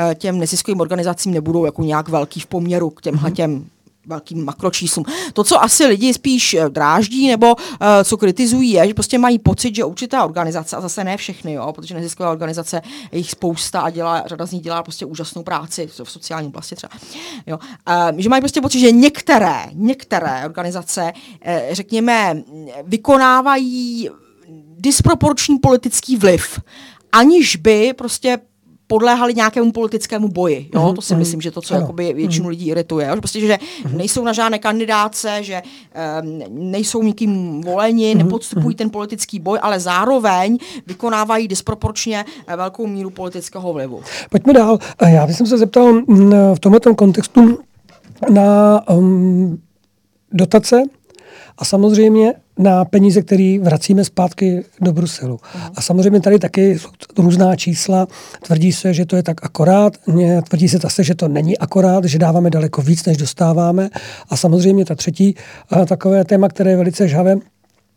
Eh, 0.00 0.14
těm 0.14 0.38
neziskovým 0.38 0.80
organizacím 0.80 1.32
nebudou 1.32 1.64
jako 1.64 1.82
nějak 1.82 2.08
velký 2.08 2.40
v 2.40 2.46
poměru 2.46 2.90
k 2.90 3.00
těmhle 3.00 3.28
mhm. 3.28 3.36
těm 3.36 3.66
velkým 4.08 4.44
makročíslům. 4.44 5.04
To, 5.32 5.44
co 5.44 5.62
asi 5.62 5.86
lidi 5.86 6.14
spíš 6.14 6.54
eh, 6.54 6.68
dráždí 6.68 7.28
nebo 7.28 7.54
uh, 7.54 7.86
co 8.04 8.16
kritizují, 8.16 8.70
je, 8.70 8.86
že 8.86 8.94
prostě 8.94 9.18
mají 9.18 9.38
pocit, 9.38 9.74
že 9.74 9.84
určitá 9.84 10.24
organizace, 10.24 10.76
a 10.76 10.80
zase 10.80 11.04
ne 11.04 11.16
všechny, 11.16 11.52
jo, 11.52 11.72
protože 11.72 11.94
neziskové 11.94 12.28
organizace 12.28 12.82
je 13.12 13.18
jich 13.18 13.30
spousta 13.30 13.80
a 13.80 13.90
dělá, 13.90 14.22
řada 14.26 14.46
z 14.46 14.52
nich 14.52 14.62
dělá 14.62 14.82
prostě 14.82 15.06
úžasnou 15.06 15.42
práci 15.42 15.86
v 15.86 16.10
sociální 16.10 16.48
oblasti 16.48 16.76
třeba. 16.76 16.92
Jo. 17.46 17.58
Uh, 17.88 18.18
že 18.18 18.28
mají 18.28 18.42
prostě 18.42 18.60
pocit, 18.60 18.80
že 18.80 18.92
některé, 18.92 19.64
některé 19.72 20.42
organizace, 20.44 21.12
uh, 21.46 21.52
řekněme, 21.70 22.42
vykonávají 22.84 24.10
disproporční 24.78 25.58
politický 25.58 26.16
vliv 26.16 26.60
aniž 27.12 27.56
by 27.56 27.92
prostě 27.92 28.38
podléhali 28.88 29.34
nějakému 29.34 29.72
politickému 29.72 30.28
boji. 30.28 30.70
Jo? 30.74 30.80
Mm-hmm. 30.80 30.94
To 30.94 31.02
si 31.02 31.12
mhm. 31.12 31.18
myslím, 31.18 31.40
že 31.40 31.50
to, 31.50 31.62
co 31.62 31.74
ano. 31.74 31.82
jakoby 31.82 32.12
většinu 32.12 32.44
mm-hmm. 32.44 32.50
lidí 32.50 32.68
irituje. 32.68 33.06
Jo? 33.06 33.16
Prostě, 33.16 33.40
že 33.40 33.58
mm-hmm. 33.58 33.96
nejsou 33.96 34.24
na 34.24 34.32
žádné 34.32 34.58
kandidáce, 34.58 35.38
že 35.40 35.62
um, 36.22 36.70
nejsou 36.70 37.02
nikým 37.02 37.60
voleni, 37.60 38.14
mm-hmm. 38.14 38.18
nepodstupují 38.18 38.74
mm-hmm. 38.74 38.78
ten 38.78 38.90
politický 38.90 39.38
boj, 39.38 39.58
ale 39.62 39.80
zároveň 39.80 40.58
vykonávají 40.86 41.48
disproporčně 41.48 42.24
eh, 42.46 42.56
velkou 42.56 42.86
míru 42.86 43.10
politického 43.10 43.72
vlivu. 43.72 44.02
Pojďme 44.30 44.52
dál. 44.52 44.78
Já 45.06 45.26
bych 45.26 45.36
se 45.36 45.58
zeptal 45.58 45.92
mm, 45.92 46.32
v 46.54 46.60
tomto 46.60 46.94
kontextu 46.94 47.58
na 48.30 48.80
um, 48.88 49.58
dotace 50.32 50.82
a 51.58 51.64
samozřejmě 51.64 52.34
na 52.58 52.84
peníze, 52.84 53.22
které 53.22 53.58
vracíme 53.62 54.04
zpátky 54.04 54.64
do 54.80 54.92
Bruselu. 54.92 55.36
Uh-huh. 55.36 55.70
A 55.74 55.80
samozřejmě 55.80 56.20
tady 56.20 56.38
taky 56.38 56.78
jsou 56.78 56.88
různá 57.18 57.56
čísla. 57.56 58.06
Tvrdí 58.42 58.72
se, 58.72 58.94
že 58.94 59.06
to 59.06 59.16
je 59.16 59.22
tak 59.22 59.44
akorát, 59.44 59.96
tvrdí 60.48 60.68
se 60.68 60.78
zase, 60.78 61.04
že 61.04 61.14
to 61.14 61.28
není 61.28 61.58
akorát, 61.58 62.04
že 62.04 62.18
dáváme 62.18 62.50
daleko 62.50 62.82
víc, 62.82 63.04
než 63.04 63.16
dostáváme. 63.16 63.90
A 64.28 64.36
samozřejmě 64.36 64.84
ta 64.84 64.94
třetí 64.94 65.34
a 65.70 65.86
takové 65.86 66.24
téma, 66.24 66.48
které 66.48 66.70
je 66.70 66.76
velice 66.76 67.08
žhavé, 67.08 67.36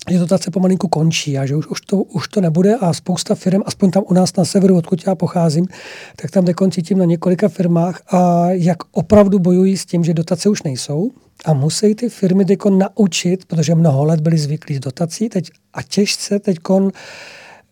že 0.09 0.19
dotace 0.19 0.51
pomalinku 0.51 0.87
končí 0.87 1.37
a 1.37 1.45
že 1.45 1.55
už, 1.55 1.67
už, 1.67 1.81
to, 1.81 1.97
už 1.97 2.27
to 2.27 2.41
nebude 2.41 2.75
a 2.75 2.93
spousta 2.93 3.35
firm, 3.35 3.61
aspoň 3.65 3.91
tam 3.91 4.03
u 4.09 4.13
nás 4.13 4.35
na 4.35 4.45
severu, 4.45 4.77
odkud 4.77 5.03
já 5.07 5.15
pocházím, 5.15 5.67
tak 6.15 6.31
tam 6.31 6.45
tím 6.83 6.97
na 6.97 7.05
několika 7.05 7.49
firmách 7.49 8.01
a 8.13 8.47
jak 8.51 8.77
opravdu 8.91 9.39
bojují 9.39 9.77
s 9.77 9.85
tím, 9.85 10.03
že 10.03 10.13
dotace 10.13 10.49
už 10.49 10.63
nejsou, 10.63 11.11
a 11.45 11.53
musí 11.53 11.95
ty 11.95 12.09
firmy 12.09 12.45
teď 12.45 12.59
naučit, 12.69 13.45
protože 13.45 13.75
mnoho 13.75 14.05
let 14.05 14.21
byli 14.21 14.37
zvyklí 14.37 14.75
z 14.75 14.79
dotací 14.79 15.29
teď, 15.29 15.49
a 15.73 15.83
těžce 15.83 16.39
teď 16.39 16.57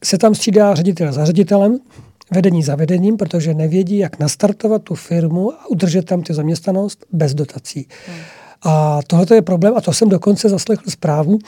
se 0.04 0.18
tam 0.18 0.36
střídá 0.36 0.76
ředitel 0.76 1.14
za 1.14 1.26
ředitelem, 1.26 1.80
vedení 2.32 2.64
za 2.64 2.76
vedením, 2.76 3.18
protože 3.18 3.54
nevědí, 3.54 3.98
jak 3.98 4.20
nastartovat 4.20 4.84
tu 4.84 4.96
firmu 4.96 5.54
a 5.54 5.68
udržet 5.70 6.06
tam 6.06 6.22
ty 6.22 6.34
zaměstnanost 6.34 7.06
bez 7.12 7.34
dotací. 7.34 7.88
Hmm. 8.08 8.18
A 8.64 9.00
tohle 9.08 9.26
je 9.34 9.42
problém, 9.42 9.74
a 9.78 9.82
to 9.82 9.94
jsem 9.94 10.10
dokonce 10.10 10.50
zaslechl 10.50 10.90
zprávu, 10.90 11.40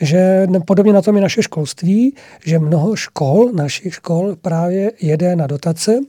že 0.00 0.46
podobně 0.66 0.92
na 0.92 1.02
tom 1.02 1.16
je 1.16 1.22
naše 1.22 1.42
školství, 1.42 2.14
že 2.44 2.58
mnoho 2.58 2.96
škol, 2.96 3.52
našich 3.52 3.94
škol 3.94 4.36
právě 4.36 4.92
jede 5.00 5.36
na 5.36 5.46
dotace 5.46 6.00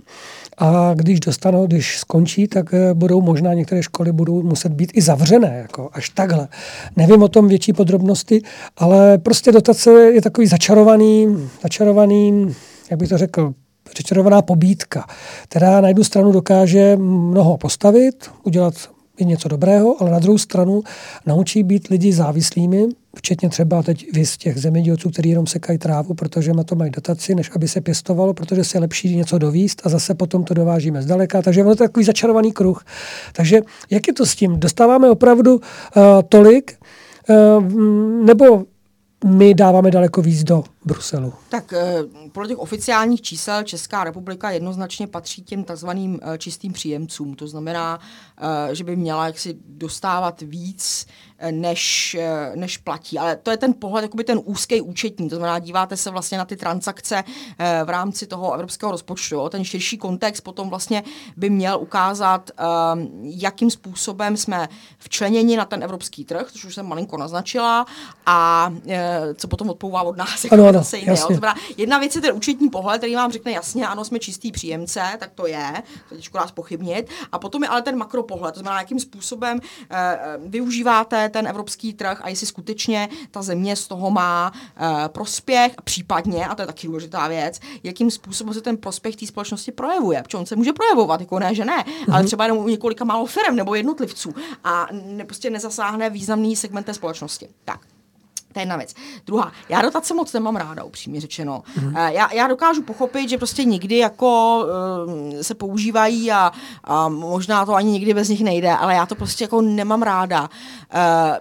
a 0.62 0.94
když 0.94 1.20
dostanou, 1.20 1.68
když 1.68 1.98
skončí, 1.98 2.48
tak 2.48 2.74
eh, 2.74 2.94
budou 2.94 3.22
možná 3.22 3.54
některé 3.54 3.84
školy 3.84 4.12
budou 4.12 4.44
muset 4.44 4.72
být 4.72 4.92
i 4.94 5.02
zavřené, 5.02 5.58
jako 5.62 5.90
až 5.94 6.10
takhle. 6.10 6.48
Nevím 6.96 7.24
o 7.24 7.28
tom 7.28 7.48
větší 7.48 7.74
podrobnosti, 7.74 8.42
ale 8.78 9.18
prostě 9.18 9.52
dotace 9.52 9.92
je 9.92 10.22
takový 10.22 10.48
začarovaný, 10.48 11.38
začarovaný, 11.64 12.56
jak 12.90 13.00
bych 13.00 13.10
to 13.10 13.18
řekl, 13.18 13.54
začarovaná 13.98 14.42
pobídka, 14.42 15.06
která 15.44 15.82
na 15.82 15.88
jednu 15.88 16.04
stranu 16.04 16.32
dokáže 16.32 16.96
mnoho 16.98 17.58
postavit, 17.58 18.30
udělat 18.44 18.74
i 19.18 19.26
něco 19.26 19.50
dobrého, 19.50 20.02
ale 20.02 20.12
na 20.12 20.20
druhou 20.20 20.38
stranu 20.38 20.84
naučí 21.26 21.64
být 21.64 21.88
lidi 21.88 22.14
závislými, 22.14 22.88
včetně 23.16 23.50
třeba 23.50 23.84
teď 23.84 24.06
z 24.24 24.38
těch 24.38 24.58
zemědělců, 24.58 25.10
kteří 25.10 25.30
jenom 25.30 25.48
sekají 25.48 25.80
trávu, 25.80 26.14
protože 26.14 26.54
na 26.54 26.64
to 26.64 26.76
mají 26.76 26.92
dotaci, 26.92 27.36
než 27.36 27.52
aby 27.56 27.68
se 27.68 27.82
pěstovalo, 27.82 28.34
protože 28.34 28.64
se 28.64 28.78
je 28.78 28.82
lepší 28.82 29.16
něco 29.16 29.38
dovíst 29.38 29.82
a 29.84 29.90
zase 29.90 30.16
potom 30.16 30.44
to 30.44 30.54
dovážíme 30.54 31.02
zdaleka. 31.02 31.42
Takže 31.42 31.62
ono 31.62 31.72
je 31.72 31.76
to 31.76 31.84
takový 31.84 32.06
začarovaný 32.06 32.52
kruh. 32.52 32.86
Takže 33.34 33.62
jak 33.90 34.08
je 34.08 34.14
to 34.14 34.26
s 34.26 34.36
tím? 34.36 34.60
Dostáváme 34.60 35.10
opravdu 35.10 35.56
uh, 35.56 35.62
tolik, 36.30 36.74
uh, 37.30 38.26
nebo 38.26 38.64
my 39.26 39.54
dáváme 39.54 39.92
daleko 39.92 40.22
víc 40.22 40.44
do 40.44 40.64
Bruselu. 40.86 41.34
Tak 41.50 41.74
eh, 41.74 42.04
podle 42.32 42.48
těch 42.48 42.58
oficiálních 42.58 43.22
čísel 43.22 43.64
Česká 43.64 44.04
republika 44.04 44.52
jednoznačně 44.52 45.08
patří 45.08 45.44
těm 45.44 45.64
takzvaným 45.64 46.20
eh, 46.22 46.38
čistým 46.38 46.74
příjemcům. 46.74 47.36
To 47.36 47.48
znamená, 47.48 48.00
eh, 48.70 48.76
že 48.76 48.84
by 48.84 48.96
měla 48.96 49.26
jaksi 49.26 49.58
dostávat 49.68 50.42
víc, 50.42 51.06
než, 51.52 52.18
než 52.56 52.78
platí. 52.78 53.20
Ale 53.20 53.36
to 53.36 53.52
je 53.52 53.58
ten 53.58 53.74
pohled, 53.74 54.02
jakoby 54.02 54.24
ten 54.24 54.42
úzký 54.44 54.82
účetní. 54.82 55.30
To 55.30 55.36
znamená, 55.36 55.60
díváte 55.60 55.98
se 55.98 56.10
vlastně 56.10 56.38
na 56.38 56.46
ty 56.46 56.56
transakce 56.56 57.24
v 57.86 57.90
rámci 57.90 58.28
toho 58.28 58.54
evropského 58.54 58.92
rozpočtu. 58.92 59.50
Ten 59.50 59.64
širší 59.64 59.98
kontext 59.98 60.44
potom 60.44 60.70
vlastně 60.70 61.04
by 61.38 61.50
měl 61.50 61.80
ukázat, 61.82 62.52
jakým 63.24 63.72
způsobem 63.72 64.38
jsme 64.38 64.70
včleněni 64.98 65.58
na 65.58 65.66
ten 65.66 65.84
evropský 65.84 66.26
trh, 66.26 66.52
což 66.52 66.66
už 66.66 66.76
jsem 66.76 66.86
malinko 66.86 67.18
naznačila, 67.18 67.86
a 68.26 68.70
co 69.36 69.48
potom 69.48 69.70
odpouvá 69.70 70.02
od 70.02 70.18
nás. 70.18 70.46
Ano, 70.52 70.71
ano, 70.76 70.84
zase 70.84 70.98
jiné. 70.98 71.12
To 71.12 71.34
znamená, 71.34 71.56
jedna 71.78 72.00
věc 72.00 72.16
je 72.16 72.22
ten 72.22 72.36
účetní 72.36 72.70
pohled, 72.70 72.98
který 72.98 73.16
vám 73.16 73.32
řekne 73.32 73.52
jasně, 73.52 73.88
ano, 73.88 74.06
jsme 74.06 74.20
čistý 74.20 74.52
příjemce, 74.52 75.02
tak 75.20 75.32
to 75.36 75.48
je, 75.48 75.84
to 76.10 76.16
těžko 76.16 76.38
nás 76.38 76.52
pochybnit. 76.52 77.10
A 77.32 77.40
potom 77.40 77.64
je 77.64 77.70
ale 77.70 77.82
ten 77.82 77.98
makropohled, 77.98 78.54
to 78.54 78.60
znamená, 78.60 78.82
jakým 78.82 79.00
způsobem 79.00 79.60
uh, 79.60 79.98
využíváte 80.50 81.30
ten 81.30 81.48
evropský 81.48 81.94
trh 81.94 82.22
a 82.24 82.30
jestli 82.30 82.48
skutečně 82.48 83.10
ta 83.32 83.42
země 83.42 83.76
z 83.76 83.88
toho 83.88 84.12
má 84.12 84.52
uh, 84.52 84.88
prospěch, 85.08 85.74
případně, 85.84 86.46
a 86.46 86.56
to 86.56 86.62
je 86.62 86.66
taky 86.66 86.88
důležitá 86.88 87.28
věc, 87.28 87.60
jakým 87.84 88.12
způsobem 88.12 88.54
se 88.54 88.62
ten 88.62 88.78
prospěch 88.78 89.16
té 89.16 89.28
společnosti 89.28 89.72
projevuje. 89.72 90.24
Protože 90.24 90.38
on 90.38 90.46
se 90.46 90.56
může 90.56 90.74
projevovat, 90.74 91.20
jako 91.20 91.40
ne, 91.40 91.56
že 91.56 91.66
ne, 91.66 91.78
mm-hmm. 91.78 92.14
ale 92.14 92.20
mhm. 92.20 92.28
třeba 92.28 92.44
jenom 92.44 92.58
u 92.58 92.68
několika 92.68 93.06
málo 93.06 93.26
firm 93.26 93.56
nebo 93.56 93.76
jednotlivců 93.76 94.34
a 94.64 94.88
ne, 94.92 95.26
prostě 95.26 95.50
nezasáhne 95.50 96.10
významný 96.10 96.56
segment 96.56 96.84
té 96.84 96.94
společnosti. 96.94 97.50
Tak. 97.66 97.91
To 98.54 98.60
je 98.60 98.62
jedna 98.62 98.78
věc. 98.78 98.94
Druhá, 99.26 99.52
já 99.70 99.82
dotace 99.82 100.14
moc 100.14 100.34
nemám 100.34 100.56
ráda, 100.56 100.84
upřímně 100.84 101.22
řečeno. 101.22 101.64
Mm-hmm. 101.80 102.08
Já, 102.08 102.34
já 102.34 102.48
dokážu 102.48 102.84
pochopit, 102.84 103.30
že 103.30 103.38
prostě 103.38 103.64
někdy 103.64 103.98
jako 103.98 104.64
uh, 104.66 105.42
se 105.42 105.56
používají 105.56 106.32
a, 106.32 106.52
a 106.84 107.10
možná 107.10 107.66
to 107.66 107.74
ani 107.74 107.92
nikdy 107.92 108.14
bez 108.14 108.30
nich 108.30 108.44
nejde, 108.44 108.72
ale 108.72 108.94
já 108.94 109.06
to 109.06 109.16
prostě 109.16 109.44
jako 109.44 109.62
nemám 109.62 110.02
ráda. 110.02 110.42
Uh, 110.42 111.38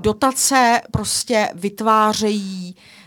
dotace 0.00 0.80
prostě 0.90 1.48
vytvářejí 1.54 2.76
eh, 2.76 2.99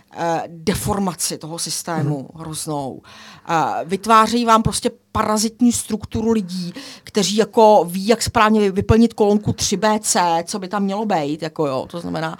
deformaci 0.47 1.37
toho 1.37 1.59
systému 1.59 2.19
mm. 2.19 2.39
hroznou. 2.41 3.01
Eh, 3.49 3.85
vytvářejí 3.85 4.45
vám 4.45 4.63
prostě 4.63 4.91
parazitní 5.11 5.71
strukturu 5.71 6.31
lidí, 6.31 6.73
kteří 7.03 7.35
jako 7.35 7.85
ví, 7.89 8.07
jak 8.07 8.21
správně 8.21 8.71
vyplnit 8.71 9.13
kolonku 9.13 9.51
3BC, 9.51 10.43
co 10.43 10.59
by 10.59 10.67
tam 10.67 10.83
mělo 10.83 11.05
být, 11.05 11.41
jako 11.41 11.67
jo, 11.67 11.87
to 11.89 11.99
znamená, 11.99 12.37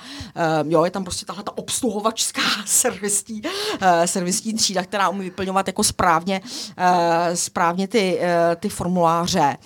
uh, 0.61 0.71
jo, 0.71 0.85
je 0.85 0.91
tam 0.91 1.03
prostě 1.03 1.25
tahle 1.25 1.43
ta 1.43 1.57
obsluhovačská 1.57 2.41
servisní, 2.65 3.41
uh, 3.41 3.49
servisní 4.05 4.53
třída, 4.53 4.83
která 4.83 5.09
umí 5.09 5.23
vyplňovat 5.23 5.67
jako 5.67 5.83
správně, 5.83 6.41
uh, 6.41 7.33
správně 7.33 7.87
ty, 7.87 8.19
uh, 8.19 8.55
ty 8.55 8.69
formuláře. 8.69 9.57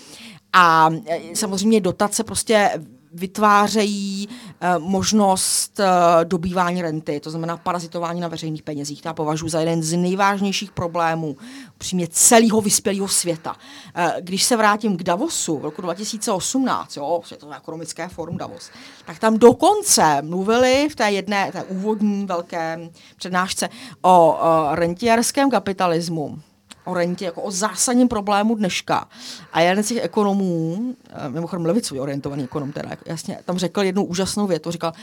A 0.53 0.89
samozřejmě 1.34 1.81
dotace 1.81 2.23
prostě 2.23 2.71
vytvářejí 3.13 4.27
uh, 4.27 4.84
možnost 4.84 5.79
uh, 5.79 5.85
dobývání 6.23 6.81
renty, 6.81 7.19
to 7.19 7.29
znamená 7.29 7.57
parazitování 7.57 8.21
na 8.21 8.27
veřejných 8.27 8.63
penězích. 8.63 9.01
To 9.01 9.09
já 9.09 9.13
považuji 9.13 9.49
za 9.49 9.59
jeden 9.59 9.84
z 9.84 9.97
nejvážnějších 9.97 10.71
problémů 10.71 11.38
přímě 11.77 12.07
celého 12.11 12.61
vyspělého 12.61 13.07
světa. 13.07 13.51
Uh, 13.97 14.11
když 14.19 14.43
se 14.43 14.57
vrátím 14.57 14.97
k 14.97 15.03
Davosu 15.03 15.57
v 15.57 15.63
roku 15.63 15.81
2018, 15.81 16.97
jo, 16.97 17.21
Světové 17.25 17.57
ekonomické 17.57 18.07
fórum 18.07 18.38
Davos, 18.38 18.69
tak 19.05 19.19
tam 19.19 19.38
dokonce 19.38 20.21
mluvili 20.21 20.88
v 20.91 20.95
té 20.95 21.11
jedné, 21.11 21.51
té 21.51 21.63
úvodní 21.63 22.25
velké 22.25 22.89
přednášce 23.17 23.69
o 24.01 24.38
rentiérském 24.71 25.49
kapitalismu 25.49 26.39
o 26.88 26.93
rentě 26.93 27.26
jako 27.26 27.41
o 27.41 27.51
zásadním 27.51 28.07
problému 28.07 28.55
dneška. 28.55 29.07
A 29.53 29.61
jeden 29.61 29.84
z 29.84 29.88
těch 29.88 30.03
ekonomů, 30.03 30.95
eh, 31.09 31.30
mimochodem 31.30 31.65
levicově 31.65 32.01
orientovaný 32.01 32.43
ekonom, 32.43 32.72
teda 32.72 32.89
jasně, 33.05 33.39
tam 33.45 33.57
řekl 33.57 33.81
jednu 33.81 34.05
úžasnou 34.05 34.47
větu, 34.47 34.72
říkal, 34.72 34.93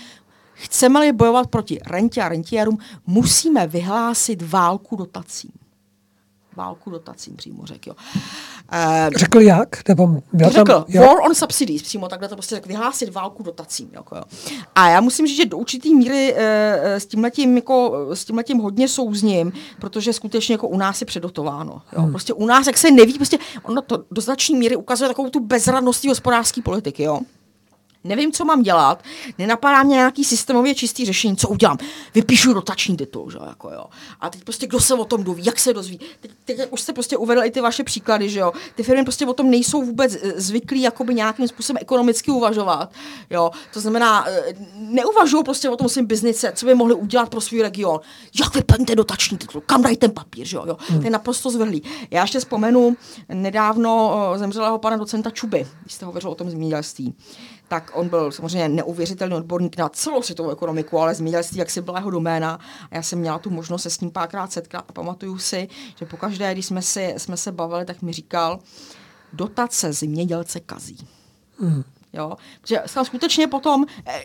chceme-li 0.53 1.13
bojovat 1.13 1.47
proti 1.47 1.81
rentě 1.87 2.23
a 2.23 2.29
rentiérům, 2.29 2.79
musíme 3.07 3.67
vyhlásit 3.67 4.43
válku 4.43 4.97
dotacím 4.97 5.51
válku 6.57 6.91
dotacím 6.91 7.37
přímo 7.37 7.67
řekl. 7.67 7.91
Jo. 7.91 7.95
Uh, 8.73 9.11
řekl 9.17 9.41
jak? 9.41 9.89
Nebo 9.89 10.07
měl 10.33 10.51
řekl, 10.51 10.73
tam, 10.73 10.85
jo? 10.89 11.03
war 11.03 11.17
on 11.29 11.35
subsidies, 11.35 11.83
přímo 11.83 12.09
takhle 12.09 12.29
to 12.29 12.37
prostě 12.37 12.55
řekl, 12.55 12.69
vyhlásit 12.69 13.13
válku 13.13 13.43
dotacím. 13.43 13.89
Jako, 13.93 14.17
jo. 14.17 14.23
A 14.75 14.89
já 14.89 15.01
musím 15.01 15.27
říct, 15.27 15.37
že 15.37 15.45
do 15.45 15.59
určitý 15.59 15.95
míry 15.95 16.33
uh, 16.33 16.39
s 16.85 17.07
tímhletím, 17.07 17.57
jako, 17.57 18.07
s 18.15 18.25
tímhletím 18.25 18.59
hodně 18.59 18.89
souzním, 18.89 19.53
protože 19.81 20.13
skutečně 20.13 20.55
jako 20.55 20.69
u 20.69 20.77
nás 20.77 21.01
je 21.01 21.07
předotováno. 21.07 21.83
Jo. 21.93 22.03
Hmm. 22.03 22.11
Prostě 22.11 22.33
u 22.33 22.47
nás, 22.47 22.67
jak 22.67 22.79
se 22.79 22.91
neví, 22.91 23.13
prostě 23.13 23.39
ono 23.63 23.83
to 23.83 24.05
do 24.11 24.21
značné 24.21 24.59
míry 24.59 24.77
ukazuje 24.77 25.09
takovou 25.09 25.31
tu 25.31 25.41
bezradnost 25.41 26.05
hospodářské 26.05 26.63
politiky. 26.63 27.03
Jo 27.03 27.21
nevím, 28.05 28.33
co 28.33 28.45
mám 28.45 28.63
dělat, 28.63 29.03
nenapadá 29.39 29.83
mě 29.83 29.95
nějaký 29.95 30.25
systémově 30.25 30.75
čistý 30.75 31.05
řešení, 31.05 31.37
co 31.37 31.49
udělám. 31.49 31.79
Vypíšu 32.15 32.53
rotační 32.53 32.97
titul, 32.97 33.31
že 33.31 33.39
jako 33.47 33.71
jo. 33.71 33.85
A 34.21 34.31
teď 34.31 34.45
prostě 34.45 34.67
kdo 34.67 34.81
se 34.81 34.95
o 34.95 35.05
tom 35.05 35.25
doví, 35.25 35.45
jak 35.45 35.59
se 35.59 35.73
dozví. 35.73 36.01
Teď, 36.21 36.31
teď 36.45 36.59
už 36.71 36.81
jste 36.81 36.93
prostě 36.93 37.17
uvedl 37.17 37.45
i 37.45 37.51
ty 37.51 37.61
vaše 37.61 37.85
příklady, 37.85 38.29
že 38.29 38.41
jo. 38.41 38.53
Ty 38.75 38.83
firmy 38.83 39.03
prostě 39.05 39.27
o 39.27 39.33
tom 39.33 39.51
nejsou 39.51 39.83
vůbec 39.83 40.15
eh, 40.15 40.41
zvyklí 40.41 40.83
jakoby 40.83 41.15
nějakým 41.15 41.49
způsobem 41.49 41.79
ekonomicky 41.81 42.31
uvažovat, 42.31 42.93
jo. 43.31 43.51
To 43.73 43.81
znamená, 43.81 44.29
eh, 44.29 44.55
neuvažují 44.77 45.45
prostě 45.45 45.71
o 45.71 45.77
tom 45.77 45.89
svém 45.89 46.07
biznice, 46.07 46.53
co 46.55 46.67
by 46.67 46.75
mohli 46.75 46.95
udělat 46.95 47.29
pro 47.29 47.41
svůj 47.41 47.63
region. 47.63 48.01
Jak 48.41 48.55
vyplníte 48.55 48.95
dotační 48.95 49.39
titul, 49.39 49.63
kam 49.67 49.83
dají 49.83 49.97
ten 49.97 50.11
papír, 50.11 50.47
že 50.47 50.57
jo. 50.57 50.65
jo. 50.67 50.77
Hmm. 50.79 51.01
To 51.01 51.07
je 51.07 51.11
naprosto 51.11 51.51
zvrhlý. 51.51 51.83
Já 52.11 52.23
ještě 52.23 52.39
vzpomenu 52.39 52.97
nedávno 53.29 54.15
eh, 54.35 54.39
zemřelého 54.39 54.79
pana 54.79 54.97
docenta 54.97 55.31
Čuby, 55.31 55.67
když 55.81 55.93
jste 55.93 56.07
hovořil 56.07 56.31
o 56.31 56.35
tom 56.35 56.51
zemědělství 56.51 57.15
tak 57.69 57.91
on 57.95 58.09
byl 58.09 58.33
samozřejmě 58.33 58.69
neuvěřitelný 58.69 59.35
odborník 59.35 59.77
na 59.77 59.89
celou 59.89 60.23
světovou 60.23 60.51
ekonomiku, 60.51 60.99
ale 60.99 61.15
zemědělství 61.15 61.59
jak 61.59 61.71
si 61.71 61.83
byla 61.83 61.99
jeho 61.99 62.11
doména. 62.11 62.59
A 62.91 62.97
já 62.97 63.03
jsem 63.03 63.19
měla 63.19 63.39
tu 63.39 63.51
možnost 63.51 63.83
se 63.83 63.91
s 63.91 64.01
ním 64.01 64.11
párkrát 64.11 64.53
setkat 64.53 64.85
a 64.89 64.93
pamatuju 64.93 65.39
si, 65.39 65.69
že 65.99 66.07
pokaždé, 66.07 66.53
když 66.53 66.67
jsme, 66.67 66.83
si, 66.83 67.15
jsme 67.17 67.37
se 67.37 67.53
bavili, 67.53 67.85
tak 67.85 68.03
mi 68.03 68.13
říkal, 68.13 68.59
dotace 69.33 69.93
zemědělce 69.93 70.61
kazí. 70.61 71.09
Mm. 71.59 71.85
Jo? 72.13 72.37
Že 72.67 72.83
skutečně 73.03 73.47
potom 73.47 73.87
eh, 74.07 74.25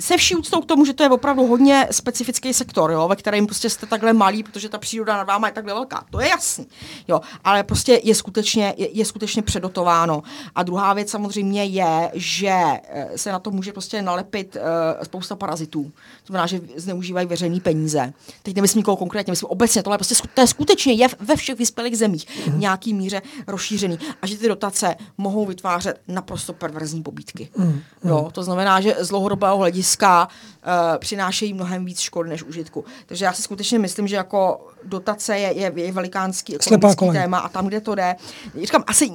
se 0.00 0.16
vší 0.16 0.36
úctou 0.36 0.60
k 0.60 0.66
tomu, 0.66 0.84
že 0.84 0.92
to 0.92 1.02
je 1.02 1.08
opravdu 1.08 1.46
hodně 1.46 1.88
specifický 1.90 2.54
sektor, 2.54 2.90
jo, 2.90 3.08
ve 3.08 3.16
kterém 3.16 3.46
prostě 3.46 3.70
jste 3.70 3.86
takhle 3.86 4.12
malý, 4.12 4.42
protože 4.42 4.68
ta 4.68 4.78
příroda 4.78 5.16
nad 5.16 5.24
váma 5.24 5.46
je 5.46 5.52
takhle 5.52 5.74
velká. 5.74 6.04
To 6.10 6.20
je 6.20 6.28
jasný. 6.28 6.66
Jo, 7.08 7.20
ale 7.44 7.62
prostě 7.62 8.00
je 8.04 8.14
skutečně, 8.14 8.74
je, 8.76 8.96
je 8.96 9.04
skutečně 9.04 9.42
předotováno. 9.42 10.22
A 10.54 10.62
druhá 10.62 10.92
věc 10.92 11.10
samozřejmě 11.10 11.64
je, 11.64 12.10
že 12.14 12.52
eh, 12.52 13.08
se 13.16 13.32
na 13.32 13.38
to 13.38 13.50
může 13.50 13.72
prostě 13.72 14.02
nalepit 14.02 14.56
uh, 14.56 15.04
spousta 15.04 15.36
parazitů. 15.36 15.84
To 15.84 16.26
znamená, 16.26 16.46
že 16.46 16.60
zneužívají 16.76 17.26
veřejné 17.26 17.60
peníze. 17.60 18.12
Teď 18.42 18.56
nemyslím 18.56 18.80
nikoho 18.80 18.96
konkrétně, 18.96 19.30
myslím 19.30 19.50
obecně, 19.50 19.82
tohle 19.82 19.98
prostě 19.98 20.14
to 20.34 20.40
je 20.40 20.46
skutečně 20.46 20.92
je 20.92 21.08
ve 21.20 21.36
všech 21.36 21.58
vyspělých 21.58 21.98
zemích 21.98 22.26
v 22.46 22.58
nějaký 22.58 22.94
míře 22.94 23.22
rozšířený. 23.46 23.98
A 24.22 24.26
že 24.26 24.38
ty 24.38 24.48
dotace 24.48 24.94
mohou 25.18 25.46
vytvářet 25.46 26.00
naprosto 26.08 26.52
perverzní 26.52 27.02
pobídky. 27.02 27.48
Mm, 27.56 27.80
Jo, 28.04 28.28
to 28.32 28.42
znamená, 28.42 28.80
že 28.80 28.96
z 28.98 29.08
dlouhodobého 29.08 29.56
hlediska 29.56 29.89
hlediska 29.90 30.28
uh, 30.66 30.98
přinášejí 30.98 31.54
mnohem 31.54 31.84
víc 31.84 32.00
škody 32.00 32.30
než 32.30 32.42
užitku. 32.42 32.84
Takže 33.06 33.24
já 33.24 33.32
si 33.32 33.42
skutečně 33.42 33.78
myslím, 33.78 34.08
že 34.08 34.16
jako 34.16 34.66
dotace 34.84 35.38
je, 35.38 35.58
je, 35.58 35.72
je 35.76 35.92
velikánský 35.92 36.54
ekonomický 36.54 37.10
téma 37.10 37.38
a 37.38 37.48
tam, 37.48 37.66
kde 37.66 37.80
to 37.80 37.94
jde, 37.94 38.16
říkám, 38.60 38.84
asi, 38.86 39.10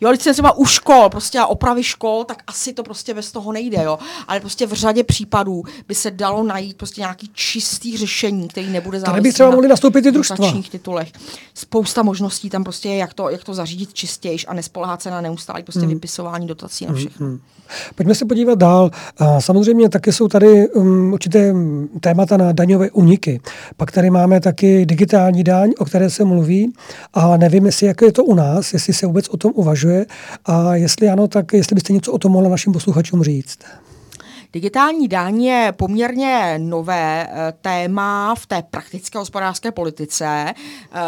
jo, 0.00 0.10
když 0.10 0.22
se 0.22 0.32
třeba 0.32 0.52
u 0.52 0.64
škol, 0.64 1.08
prostě 1.10 1.38
a 1.38 1.46
opravy 1.46 1.82
škol, 1.82 2.24
tak 2.24 2.42
asi 2.46 2.72
to 2.72 2.82
prostě 2.82 3.14
bez 3.14 3.32
toho 3.32 3.52
nejde, 3.52 3.82
jo, 3.82 3.98
ale 4.28 4.40
prostě 4.40 4.66
v 4.66 4.72
řadě 4.72 5.04
případů 5.04 5.62
by 5.88 5.94
se 5.94 6.10
dalo 6.10 6.42
najít 6.42 6.76
prostě 6.76 7.00
nějaký 7.00 7.30
čistý 7.34 7.96
řešení, 7.96 8.48
který 8.48 8.70
nebude 8.70 9.00
záviset 9.00 9.22
by 9.22 9.32
třeba 9.32 9.50
mohli 9.50 9.68
nastoupit 9.68 10.06
i 10.06 10.12
družstva. 10.12 10.52
titulech. 10.70 11.12
Spousta 11.54 12.02
možností 12.02 12.50
tam 12.50 12.64
prostě 12.64 12.88
je, 12.88 12.96
jak 12.96 13.14
to, 13.14 13.30
jak 13.30 13.44
to 13.44 13.54
zařídit 13.54 13.94
čistějš 13.94 14.46
a 14.48 14.54
nespolehat 14.54 15.02
se 15.02 15.10
na 15.10 15.20
neustálý 15.20 15.62
prostě 15.62 15.80
hmm. 15.80 15.90
vypisování 15.90 16.46
dotací 16.46 16.86
na 16.86 16.94
všechno. 16.94 17.26
Hmm. 17.26 17.40
Pojďme 17.94 18.14
se 18.14 18.24
podívat 18.24 18.58
dál. 18.58 18.90
Samozřejmě 19.38 19.88
taky 20.06 20.16
jsou 20.16 20.28
tady 20.28 20.68
um, 20.68 21.12
určité 21.12 21.54
témata 22.00 22.36
na 22.36 22.52
daňové 22.52 22.90
uniky. 22.90 23.40
Pak 23.76 23.90
tady 23.92 24.10
máme 24.10 24.40
taky 24.40 24.86
digitální 24.86 25.44
daň, 25.44 25.72
o 25.78 25.84
které 25.84 26.10
se 26.10 26.24
mluví 26.24 26.72
a 27.14 27.36
nevím, 27.36 27.66
jestli 27.66 27.86
jak 27.86 28.02
je 28.02 28.12
to 28.12 28.24
u 28.24 28.34
nás, 28.34 28.72
jestli 28.72 28.92
se 28.92 29.06
vůbec 29.06 29.28
o 29.28 29.36
tom 29.36 29.52
uvažuje 29.54 30.06
a 30.44 30.74
jestli 30.74 31.08
ano, 31.08 31.28
tak 31.28 31.52
jestli 31.52 31.74
byste 31.74 31.92
něco 31.92 32.12
o 32.12 32.18
tom 32.18 32.32
mohla 32.32 32.48
našim 32.48 32.72
posluchačům 32.72 33.22
říct. 33.22 33.58
Digitální 34.52 35.08
daň 35.08 35.42
je 35.42 35.72
poměrně 35.76 36.54
nové 36.58 37.28
eh, 37.30 37.52
téma 37.60 38.34
v 38.34 38.46
té 38.46 38.62
praktické 38.70 39.18
hospodářské 39.18 39.72
politice. 39.72 40.46
Eh, 40.46 41.00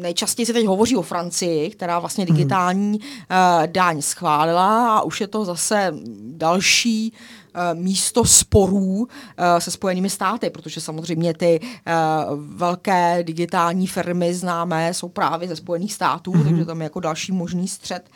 nejčastěji 0.00 0.46
se 0.46 0.52
teď 0.52 0.66
hovoří 0.66 0.96
o 0.96 1.02
Francii, 1.02 1.70
která 1.70 1.98
vlastně 1.98 2.24
hmm. 2.24 2.36
digitální 2.36 2.98
hmm. 2.98 3.72
daň 3.72 4.02
schválila 4.02 4.96
a 4.96 5.02
už 5.02 5.20
je 5.20 5.28
to 5.28 5.44
zase 5.44 5.94
další 6.36 7.12
Eh, 7.12 7.39
místo 7.74 8.24
sporů 8.24 9.08
eh, 9.36 9.60
se 9.60 9.70
Spojenými 9.70 10.10
státy, 10.10 10.50
protože 10.50 10.80
samozřejmě 10.80 11.34
ty 11.34 11.60
eh, 11.62 11.92
velké 12.36 13.22
digitální 13.22 13.86
firmy 13.86 14.34
známé 14.34 14.94
jsou 14.94 15.08
právě 15.08 15.48
ze 15.48 15.56
Spojených 15.56 15.92
států, 15.92 16.32
mm-hmm. 16.32 16.44
takže 16.44 16.64
tam 16.64 16.80
je 16.80 16.84
jako 16.84 17.00
další 17.00 17.32
možný 17.32 17.68
střed 17.68 18.10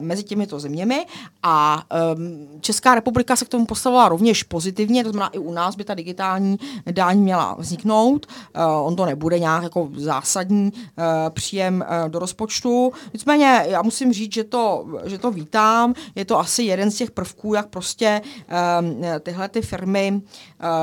mezi 0.00 0.22
těmito 0.22 0.60
zeměmi 0.60 1.06
a 1.42 1.84
ehm, 1.90 2.48
Česká 2.60 2.94
republika 2.94 3.36
se 3.36 3.44
k 3.44 3.48
tomu 3.48 3.66
postavila 3.66 4.08
rovněž 4.08 4.42
pozitivně, 4.42 5.04
to 5.04 5.10
znamená 5.10 5.28
i 5.28 5.38
u 5.38 5.52
nás 5.52 5.76
by 5.76 5.84
ta 5.84 5.94
digitální 5.94 6.58
daň 6.90 7.18
měla 7.18 7.56
vzniknout. 7.58 8.26
On 8.82 8.96
to 8.96 9.06
nebude 9.06 9.38
nějak 9.38 9.62
jako 9.62 9.90
zásadní 9.96 10.72
příjem 11.30 11.84
do 12.08 12.18
rozpočtu. 12.18 12.92
Nicméně 13.12 13.64
já 13.68 13.82
musím 13.82 14.12
říct, 14.12 14.34
že 14.34 14.44
to, 14.44 14.86
že 15.04 15.18
to 15.18 15.30
vítám. 15.30 15.94
Je 16.14 16.24
to 16.24 16.38
asi 16.38 16.62
jeden 16.62 16.90
z 16.90 16.96
těch 16.96 17.10
prvků, 17.10 17.54
jak 17.54 17.68
prostě 17.68 18.20
tyhle 19.20 19.48
ty 19.48 19.62
firmy, 19.62 20.20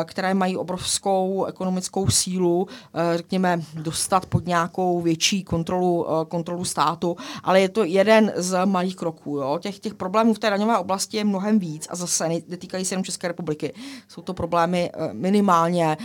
které 0.04 0.34
mají 0.34 0.58
obrovskou 0.58 1.46
ekonomickou 1.46 2.10
sílu, 2.10 2.68
eh, 2.94 3.18
řekněme, 3.18 3.62
dostat 3.74 4.26
pod 4.26 4.46
nějakou 4.48 5.02
větší 5.02 5.44
kontrolu, 5.44 6.06
eh, 6.10 6.26
kontrolu 6.26 6.66
státu, 6.66 7.18
ale 7.44 7.62
je 7.62 7.70
to 7.70 7.84
jeden 7.84 8.34
z 8.36 8.66
malých 8.66 8.96
kroků. 8.96 9.38
Jo? 9.38 9.60
Těch, 9.62 9.80
těch 9.80 9.94
problémů 9.94 10.34
v 10.34 10.40
té 10.40 10.50
daňové 10.50 10.78
oblasti 10.78 11.18
je 11.18 11.24
mnohem 11.24 11.60
víc 11.60 11.88
a 11.90 11.96
zase 11.96 12.30
netýkají 12.48 12.86
se 12.86 12.94
jenom 12.94 13.04
České 13.04 13.28
republiky. 13.28 13.74
Jsou 14.08 14.22
to 14.22 14.34
problémy 14.34 14.92
minimálně 15.14 15.98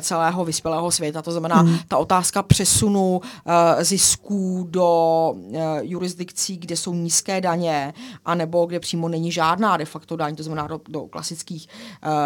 celého 0.00 0.44
vyspělého 0.44 0.90
světa. 0.90 1.22
To 1.22 1.30
znamená, 1.30 1.56
hmm. 1.56 1.78
ta 1.88 1.98
otázka 1.98 2.42
přesunu 2.42 3.20
zisků 3.80 4.66
do 4.70 5.34
jurisdikcí, 5.80 6.56
kde 6.56 6.76
jsou 6.76 6.94
nízké 6.94 7.40
daně, 7.40 7.94
anebo 8.24 8.66
kde 8.66 8.80
přímo 8.80 9.08
není 9.08 9.32
žádná 9.32 9.76
de 9.76 9.84
facto 9.84 10.16
daň, 10.16 10.36
to 10.36 10.42
znamená 10.42 10.66
do, 10.66 10.80
do 10.88 11.00
klasických 11.06 11.68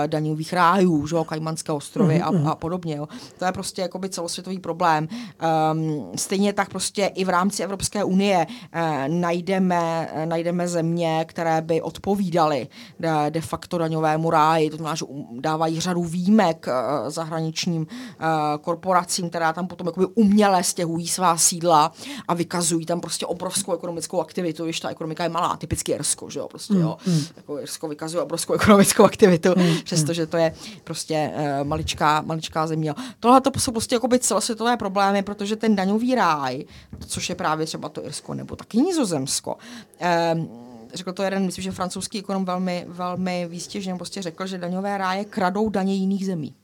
daňových 0.07 0.53
rájů 0.53 0.72
rájů, 0.73 1.07
že 1.07 1.17
jo, 1.17 1.25
Kajmanské 1.25 1.73
ostrovy 1.73 2.23
a, 2.23 2.51
a 2.51 2.55
podobně. 2.55 2.97
Jo. 2.97 3.09
To 3.39 3.45
je 3.45 3.53
prostě 3.53 3.83
jakoby 3.83 4.09
celosvětový 4.09 4.59
problém. 4.59 5.09
Um, 5.73 6.11
stejně 6.17 6.53
tak 6.53 6.71
prostě 6.71 7.07
i 7.07 7.25
v 7.25 7.29
rámci 7.29 7.63
Evropské 7.63 8.05
unie 8.05 8.47
uh, 8.47 8.81
najdeme, 9.09 10.11
uh, 10.15 10.27
najdeme 10.27 10.69
země, 10.69 11.25
které 11.29 11.61
by 11.63 11.83
odpovídaly 11.83 12.69
de, 13.01 13.11
de 13.31 13.41
facto 13.41 13.79
daňovému 13.79 14.31
ráji, 14.31 14.71
to 14.71 14.77
znamená, 14.77 14.95
že 14.95 15.05
um- 15.05 15.41
dávají 15.41 15.81
řadu 15.81 16.03
výjimek 16.03 16.67
uh, 16.67 17.11
zahraničním 17.11 17.83
uh, 17.83 17.87
korporacím, 18.61 19.29
která 19.29 19.53
tam 19.53 19.67
potom 19.67 19.87
jakoby 19.87 20.07
uměle 20.15 20.63
stěhují 20.63 21.09
svá 21.09 21.37
sídla 21.37 21.93
a 22.29 22.35
vykazují 22.35 22.87
tam 22.87 23.01
prostě 23.01 23.27
obrovskou 23.27 23.75
ekonomickou 23.75 24.21
aktivitu, 24.21 24.65
když 24.65 24.81
ta 24.81 24.89
ekonomika 24.89 25.23
je 25.23 25.29
malá, 25.29 25.57
typicky 25.57 25.93
Irsko, 25.93 26.31
že 26.31 26.39
jo, 26.39 26.49
prostě 26.49 26.75
jo. 26.75 26.97
Jako 27.37 27.59
Irsko 27.59 27.89
vykazuje 27.89 28.23
obrovskou 28.23 28.53
ekonomickou 28.53 29.05
aktivitu, 29.05 29.49
přestože 29.85 30.27
to 30.27 30.37
je 30.37 30.55
prostě 30.85 31.33
uh, 31.35 31.69
maličká, 31.69 32.21
maličká 32.21 32.67
země. 32.67 32.95
Tohle 33.21 33.41
to 33.41 33.51
jsou 33.59 33.73
prostě 33.73 33.95
jakoby 33.95 34.19
celosvětové 34.19 34.77
problémy, 34.77 35.23
protože 35.23 35.57
ten 35.57 35.77
daňový 35.77 36.15
ráj, 36.15 36.65
což 37.07 37.29
je 37.29 37.35
právě 37.35 37.67
třeba 37.67 37.89
to 37.89 38.05
Irsko 38.05 38.35
nebo 38.35 38.57
taky 38.57 38.79
Nizozemsko, 38.79 39.57
um, 40.35 40.49
řekl 40.95 41.13
to 41.13 41.23
jeden, 41.23 41.47
myslím, 41.47 41.63
že 41.63 41.73
francouzský 41.73 42.19
ekonom 42.19 42.45
velmi, 42.45 42.85
velmi 42.89 43.47
výstěžně 43.49 43.95
prostě 43.95 44.23
řekl, 44.23 44.47
že 44.47 44.59
daňové 44.59 44.99
ráje 44.99 45.25
kradou 45.25 45.69
daně 45.69 45.95
jiných 45.95 46.27
zemí. 46.27 46.55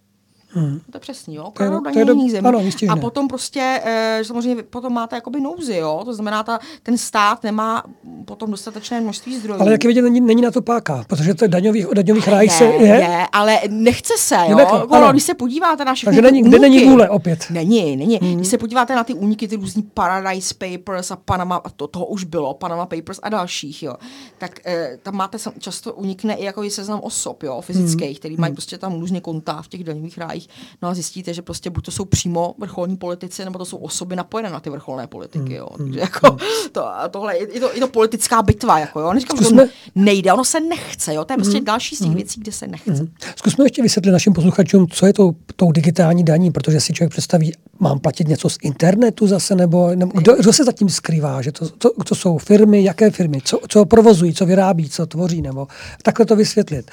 Hmm. 0.51 0.81
To 0.91 0.97
je 0.97 1.01
přesný, 1.01 1.35
jo. 1.35 1.43
To 1.43 1.63
je- 1.63 1.69
Kradou 1.69 1.81
to 1.81 1.99
je 1.99 2.05
daně 2.05 2.19
jiných 2.19 2.33
zemí. 2.33 2.49
ano, 2.49 2.61
a 2.91 2.97
potom 2.97 3.29
prostě, 3.29 3.81
e, 3.85 4.21
samozřejmě 4.25 4.63
potom 4.63 4.93
máte 4.93 5.17
jakoby 5.17 5.41
nouzi, 5.41 5.77
jo. 5.77 6.03
To 6.05 6.15
znamená, 6.15 6.43
ta, 6.43 6.59
ten 6.83 6.99
stát 6.99 7.43
nemá 7.43 7.83
potom 8.25 8.51
dostatečné 8.51 9.01
množství 9.01 9.37
zdrojů. 9.39 9.61
Ale 9.61 9.73
jak 9.73 9.85
je 9.85 9.89
vidět, 9.89 10.03
není, 10.03 10.21
není 10.21 10.43
na 10.43 10.51
to 10.51 10.63
páka, 10.63 11.05
protože 11.09 11.35
to 11.35 11.45
je 11.45 11.49
daňových, 11.49 11.89
o 11.89 11.95
daňových 11.95 12.29
rájích 12.29 12.53
se 12.53 12.65
je, 12.65 12.87
je. 12.87 13.27
ale 13.33 13.61
nechce 13.69 14.15
se, 14.19 14.35
jo. 14.49 14.57
Nechce, 14.57 14.75
Jako, 14.77 14.95
ano. 14.95 15.11
když 15.13 15.23
se 15.23 15.35
podíváte 15.35 15.85
na 15.85 15.95
všechny 15.95 16.17
Takže 16.17 16.23
není, 16.23 16.43
kde 16.43 16.59
není 16.59 16.85
vůle 16.85 17.09
opět. 17.09 17.45
Není, 17.51 17.97
není. 17.97 18.19
Mm. 18.23 18.37
Když 18.37 18.49
se 18.49 18.59
podíváte 18.59 18.95
na 18.95 19.05
ty 19.05 19.15
úniky, 19.15 19.49
ty 19.49 19.57
různý 19.57 19.83
Paradise 19.83 20.55
Papers 20.55 21.11
a 21.11 21.17
Panama, 21.17 21.57
a 21.57 21.71
to, 21.71 21.87
toho 21.87 22.07
už 22.07 22.25
bylo, 22.25 22.55
Panama 22.55 22.87
Papers 22.87 23.21
a 23.23 23.29
dalších, 23.29 23.83
jo, 23.83 23.95
tak 24.39 24.61
eh, 24.65 24.99
tam 25.03 25.17
máte 25.17 25.39
často 25.59 25.93
unikne 25.95 26.35
i 26.35 26.45
jako 26.45 26.71
seznam 26.71 27.01
osob, 27.03 27.43
jo, 27.43 27.61
fyzických, 27.61 28.11
mm. 28.11 28.17
který 28.17 28.37
mají 28.37 28.53
prostě 28.53 28.79
tam 28.79 29.01
různě 29.01 29.21
konta 29.21 29.63
v 29.63 29.69
těch 29.69 29.85
daňových 29.85 30.19
rájích. 30.19 30.38
No 30.83 30.89
a 30.89 30.95
zjistíte, 30.95 31.35
že 31.35 31.43
prostě 31.43 31.71
buď 31.71 31.85
to 31.85 31.91
jsou 31.91 32.05
přímo 32.05 32.55
vrcholní 32.59 32.97
politici, 32.97 33.45
nebo 33.45 33.59
to 33.59 33.65
jsou 33.65 33.77
osoby 33.77 34.17
napojené 34.17 34.51
na 34.51 34.61
ty 34.61 34.71
vrcholné 34.71 35.07
politiky, 35.07 35.55
jo. 35.55 35.69
Takže 35.77 36.01
jako 36.01 36.37
to, 36.73 36.87
a 36.87 37.09
tohle 37.09 37.39
je, 37.39 37.47
to, 37.61 37.71
je 37.75 37.81
to 37.81 37.89
politická 37.89 38.43
bitva, 38.43 38.79
jako 38.79 39.01
jo. 39.01 39.13
Neříkám, 39.13 39.39
že 39.39 39.45
to 39.45 39.51
Zkusme- 39.55 39.69
nejde, 39.95 40.33
ono 40.33 40.45
se 40.45 40.61
nechce, 40.61 41.15
jo. 41.15 41.25
To 41.25 41.33
je 41.33 41.37
prostě 41.37 41.61
další 41.61 41.97
z 41.97 41.99
těch 41.99 42.15
věcí, 42.15 42.41
kde 42.41 42.53
se 42.53 42.67
nechce. 42.67 43.09
Zkusme 43.37 43.65
ještě 43.65 43.83
vysvětlit 43.83 44.13
našim 44.13 44.33
posluchačům, 44.33 44.87
co 44.89 45.07
je 45.07 45.13
tou, 45.13 45.33
tou 45.57 45.73
digitální 45.73 46.25
daní, 46.25 46.51
protože 46.51 46.81
si 46.81 46.93
člověk 46.93 47.11
představí, 47.11 47.53
mám 47.81 47.99
platit 47.99 48.29
něco 48.29 48.51
z 48.51 48.59
internetu 48.63 49.27
zase, 49.27 49.55
nebo, 49.55 49.91
nebo 49.95 50.13
kdo, 50.15 50.37
kdo 50.37 50.53
se 50.53 50.65
zatím 50.65 50.89
skrývá, 50.89 51.43
že 51.43 51.53
to, 51.53 51.69
to, 51.69 51.91
to 52.05 52.15
jsou 52.15 52.39
firmy, 52.39 52.85
jaké 52.85 53.11
firmy, 53.11 53.41
co, 53.45 53.61
co 53.69 53.85
provozují, 53.85 54.35
co 54.35 54.47
vyrábí, 54.47 54.89
co 54.91 55.07
tvoří, 55.07 55.43
nebo 55.43 55.67
takhle 56.03 56.27
to 56.27 56.37
vysvětlit. 56.37 56.91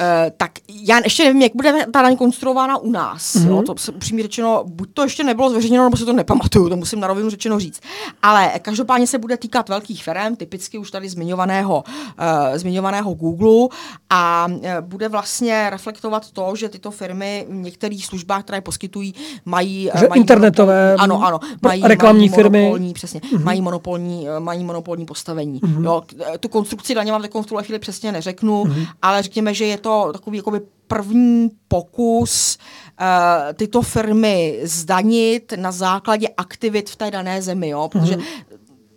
Eh, 0.00 0.32
tak 0.36 0.52
já 0.68 0.98
ještě 1.04 1.24
nevím, 1.24 1.42
jak 1.42 1.52
bude 1.54 1.86
ta 1.92 2.02
daň 2.02 2.16
konstruována 2.16 2.78
u 2.78 2.90
nás. 2.90 3.34
Mm-hmm. 3.34 3.48
Jo, 3.48 3.62
to 3.62 3.74
se 3.78 3.92
upřímně 3.92 4.22
řečeno, 4.22 4.64
buď 4.66 4.88
to 4.94 5.02
ještě 5.02 5.24
nebylo 5.24 5.50
zveřejněno, 5.50 5.84
nebo 5.84 5.96
si 5.96 6.04
to 6.04 6.12
nepamatuju, 6.12 6.68
to 6.68 6.76
musím 6.76 7.00
na 7.00 7.06
rovinu 7.08 7.30
řečeno 7.30 7.60
říct. 7.60 7.80
Ale 8.22 8.52
každopádně 8.62 9.06
se 9.06 9.18
bude 9.18 9.36
týkat 9.36 9.68
velkých 9.68 10.04
firm, 10.04 10.36
typicky 10.36 10.78
už 10.78 10.90
tady 10.90 11.08
zmiňovaného, 11.08 11.84
uh, 11.86 12.58
zmiňovaného 12.58 13.14
Google 13.14 13.78
a 14.10 14.46
uh, 14.50 14.60
bude 14.80 15.08
vlastně 15.08 15.70
reflektovat 15.70 16.30
to, 16.30 16.56
že 16.56 16.68
tyto 16.68 16.90
firmy 16.90 17.46
v 17.48 17.54
některých 17.54 18.06
službách, 18.06 18.42
které 18.42 18.60
poskytují, 18.60 19.14
mají, 19.44 19.90
Že 19.98 20.08
mají 20.08 20.25
internetové, 20.26 20.94
ano, 20.94 21.22
ano, 21.26 21.40
mají, 21.62 21.82
reklamní 21.82 22.28
mají 22.28 22.28
firmy. 22.28 22.58
monopolní, 22.58 22.92
přesně, 22.92 23.20
mm-hmm. 23.20 23.44
mají 23.44 23.62
monopolní, 23.62 24.28
eh, 24.28 24.40
mají 24.40 24.64
monopolní 24.64 25.06
postavení. 25.06 25.60
Mm-hmm. 25.60 25.84
Jo, 25.84 26.02
eh, 26.34 26.38
tu 26.38 26.48
konstrukci 26.48 26.94
daně 26.94 27.12
vám 27.12 27.22
v 27.22 27.46
tuhle 27.46 27.62
chvíli 27.64 27.78
přesně 27.78 28.12
neřeknu, 28.12 28.64
mm-hmm. 28.64 28.86
ale 29.02 29.22
řekněme, 29.22 29.54
že 29.54 29.66
je 29.66 29.78
to 29.78 30.10
takový 30.12 30.36
jakoby 30.36 30.60
první 30.88 31.50
pokus 31.68 32.58
uh, 33.00 33.06
tyto 33.54 33.82
firmy 33.82 34.60
zdanit 34.62 35.52
na 35.56 35.72
základě 35.72 36.28
aktivit 36.36 36.90
v 36.90 36.96
té 36.96 37.10
dané 37.10 37.42
zemi, 37.42 37.68
jo, 37.68 37.88
protože 37.92 38.16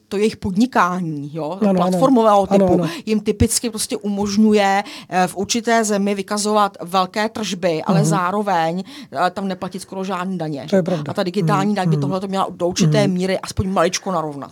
to 0.10 0.18
jejich 0.18 0.38
podnikání, 0.38 1.32
jo, 1.34 1.58
Ano, 1.62 1.70
ano. 1.70 1.74
platformového 1.74 2.48
Ano, 2.52 2.68
typu, 2.68 2.82
ano. 2.82 2.92
jim 3.06 3.20
typicky 3.20 3.70
prostě 3.70 3.98
umožňuje 3.98 4.84
eh, 5.10 5.28
v 5.28 5.38
určité 5.38 5.84
zemi 5.84 6.16
vykazovat 6.16 6.78
velké 6.84 7.30
tržby, 7.30 7.82
ale 7.86 8.06
zároveň 8.06 8.84
eh, 9.12 9.30
tam 9.32 9.48
neplatit 9.48 9.82
skoro 9.82 10.04
žádný 10.04 10.38
daně. 10.38 10.68
To 10.70 10.76
je 10.76 10.84
pravda. 10.84 11.12
A 11.12 11.14
ta 11.14 11.24
digitální 11.24 11.76
daň 11.76 11.90
by 11.90 11.98
tohle 11.98 12.20
to 12.20 12.28
měla 12.28 12.48
do 12.56 12.68
určité 12.68 13.08
míry 13.08 13.40
aspoň 13.40 13.70
maličko 13.70 14.12
narovnat. 14.12 14.50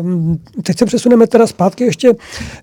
Um, 0.00 0.38
teď 0.62 0.78
se 0.78 0.84
přesuneme 0.86 1.26
teda 1.26 1.46
zpátky 1.46 1.84
ještě 1.84 2.12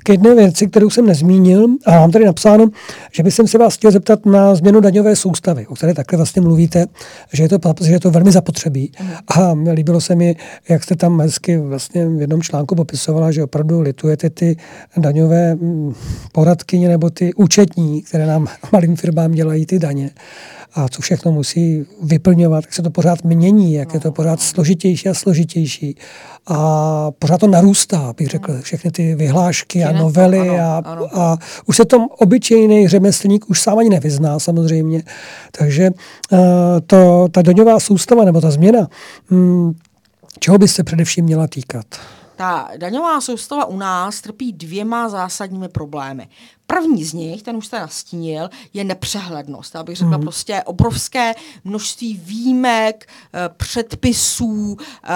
k 0.04 0.10
jedné 0.10 0.36
věci, 0.36 0.68
kterou 0.68 0.90
jsem 0.90 1.06
nezmínil 1.06 1.68
a 1.86 1.92
mám 1.92 2.12
tady 2.12 2.26
napsáno, 2.26 2.70
že 3.12 3.24
bych 3.24 3.34
se 3.34 3.58
vás 3.58 3.74
chtěl 3.76 3.92
zeptat 3.92 4.26
na 4.26 4.56
změnu 4.56 4.80
daňové 4.80 5.16
soustavy, 5.16 5.68
o 5.68 5.76
které 5.76 5.94
takhle 5.94 6.18
vlastně 6.18 6.42
mluvíte, 6.42 6.86
že 7.34 7.44
je 7.44 7.50
to, 7.50 7.58
že 7.84 7.92
je 7.92 8.00
to 8.00 8.12
velmi 8.12 8.32
zapotřebí. 8.32 8.92
A 9.38 9.54
líbilo 9.74 10.02
se 10.02 10.16
mi, 10.16 10.36
jak 10.70 10.84
jste 10.84 10.93
tam 10.96 11.22
hezky 11.22 11.58
vlastně 11.58 12.10
v 12.10 12.22
jednom 12.22 12.42
článku 12.42 12.76
popisovala, 12.76 13.32
že 13.32 13.44
opravdu 13.44 13.82
litujete 13.82 14.30
ty 14.30 14.58
daňové 14.98 15.56
mm, 15.56 15.94
poradkyně 16.32 16.90
nebo 16.90 17.10
ty 17.10 17.34
účetní, 17.34 18.02
které 18.02 18.26
nám 18.26 18.48
malým 18.72 18.96
firmám 18.96 19.32
dělají 19.32 19.66
ty 19.66 19.80
daně 19.80 20.10
a 20.76 20.90
co 20.90 21.02
všechno 21.02 21.32
musí 21.32 21.86
vyplňovat, 22.04 22.64
jak 22.64 22.74
se 22.74 22.82
to 22.82 22.90
pořád 22.90 23.24
mění, 23.24 23.74
jak 23.74 23.94
je 23.94 24.00
to 24.00 24.12
pořád 24.12 24.42
složitější 24.42 25.10
a 25.10 25.14
složitější. 25.14 25.96
A 26.48 27.12
pořád 27.20 27.38
to 27.38 27.48
narůstá, 27.48 28.14
bych 28.18 28.28
řekl, 28.28 28.62
všechny 28.62 28.92
ty 28.92 29.16
vyhlášky 29.16 29.84
a 29.84 29.92
novely 29.92 30.50
a, 30.50 30.82
a 31.14 31.38
už 31.66 31.78
se 31.78 31.86
tom 31.86 32.08
obyčejný 32.18 32.88
řemeslník 32.88 33.50
už 33.50 33.62
sám 33.62 33.80
ani 33.80 33.90
nevyzná 33.90 34.40
samozřejmě. 34.40 35.04
Takže 35.58 35.90
eh, 36.34 36.38
to, 36.88 37.28
ta 37.32 37.42
daňová 37.42 37.80
soustava 37.80 38.26
nebo 38.26 38.42
ta 38.42 38.52
změna, 38.52 38.88
hm, 39.32 39.74
čeho 40.40 40.58
by 40.58 40.68
se 40.68 40.84
především 40.84 41.26
měla 41.26 41.48
týkat? 41.48 41.86
Ta 42.44 42.70
daňová 42.78 43.22
soustava 43.22 43.66
u 43.66 43.78
nás 43.78 44.22
trpí 44.22 44.54
dvěma 44.54 45.10
zásadními 45.10 45.70
problémy. 45.70 46.30
První 46.68 47.04
z 47.04 47.14
nich, 47.14 47.44
ten 47.44 47.56
už 47.56 47.66
jste 47.66 47.80
nastínil, 47.80 48.50
je 48.74 48.84
nepřehlednost. 48.84 49.76
Já 49.76 49.84
bych 49.84 49.98
řekla 49.98 50.18
mm. 50.18 50.24
prostě 50.24 50.64
obrovské 50.64 51.34
množství 51.64 52.22
výjimek, 52.24 53.08
eh, 53.34 53.50
předpisů, 53.58 54.78
eh, 55.04 55.10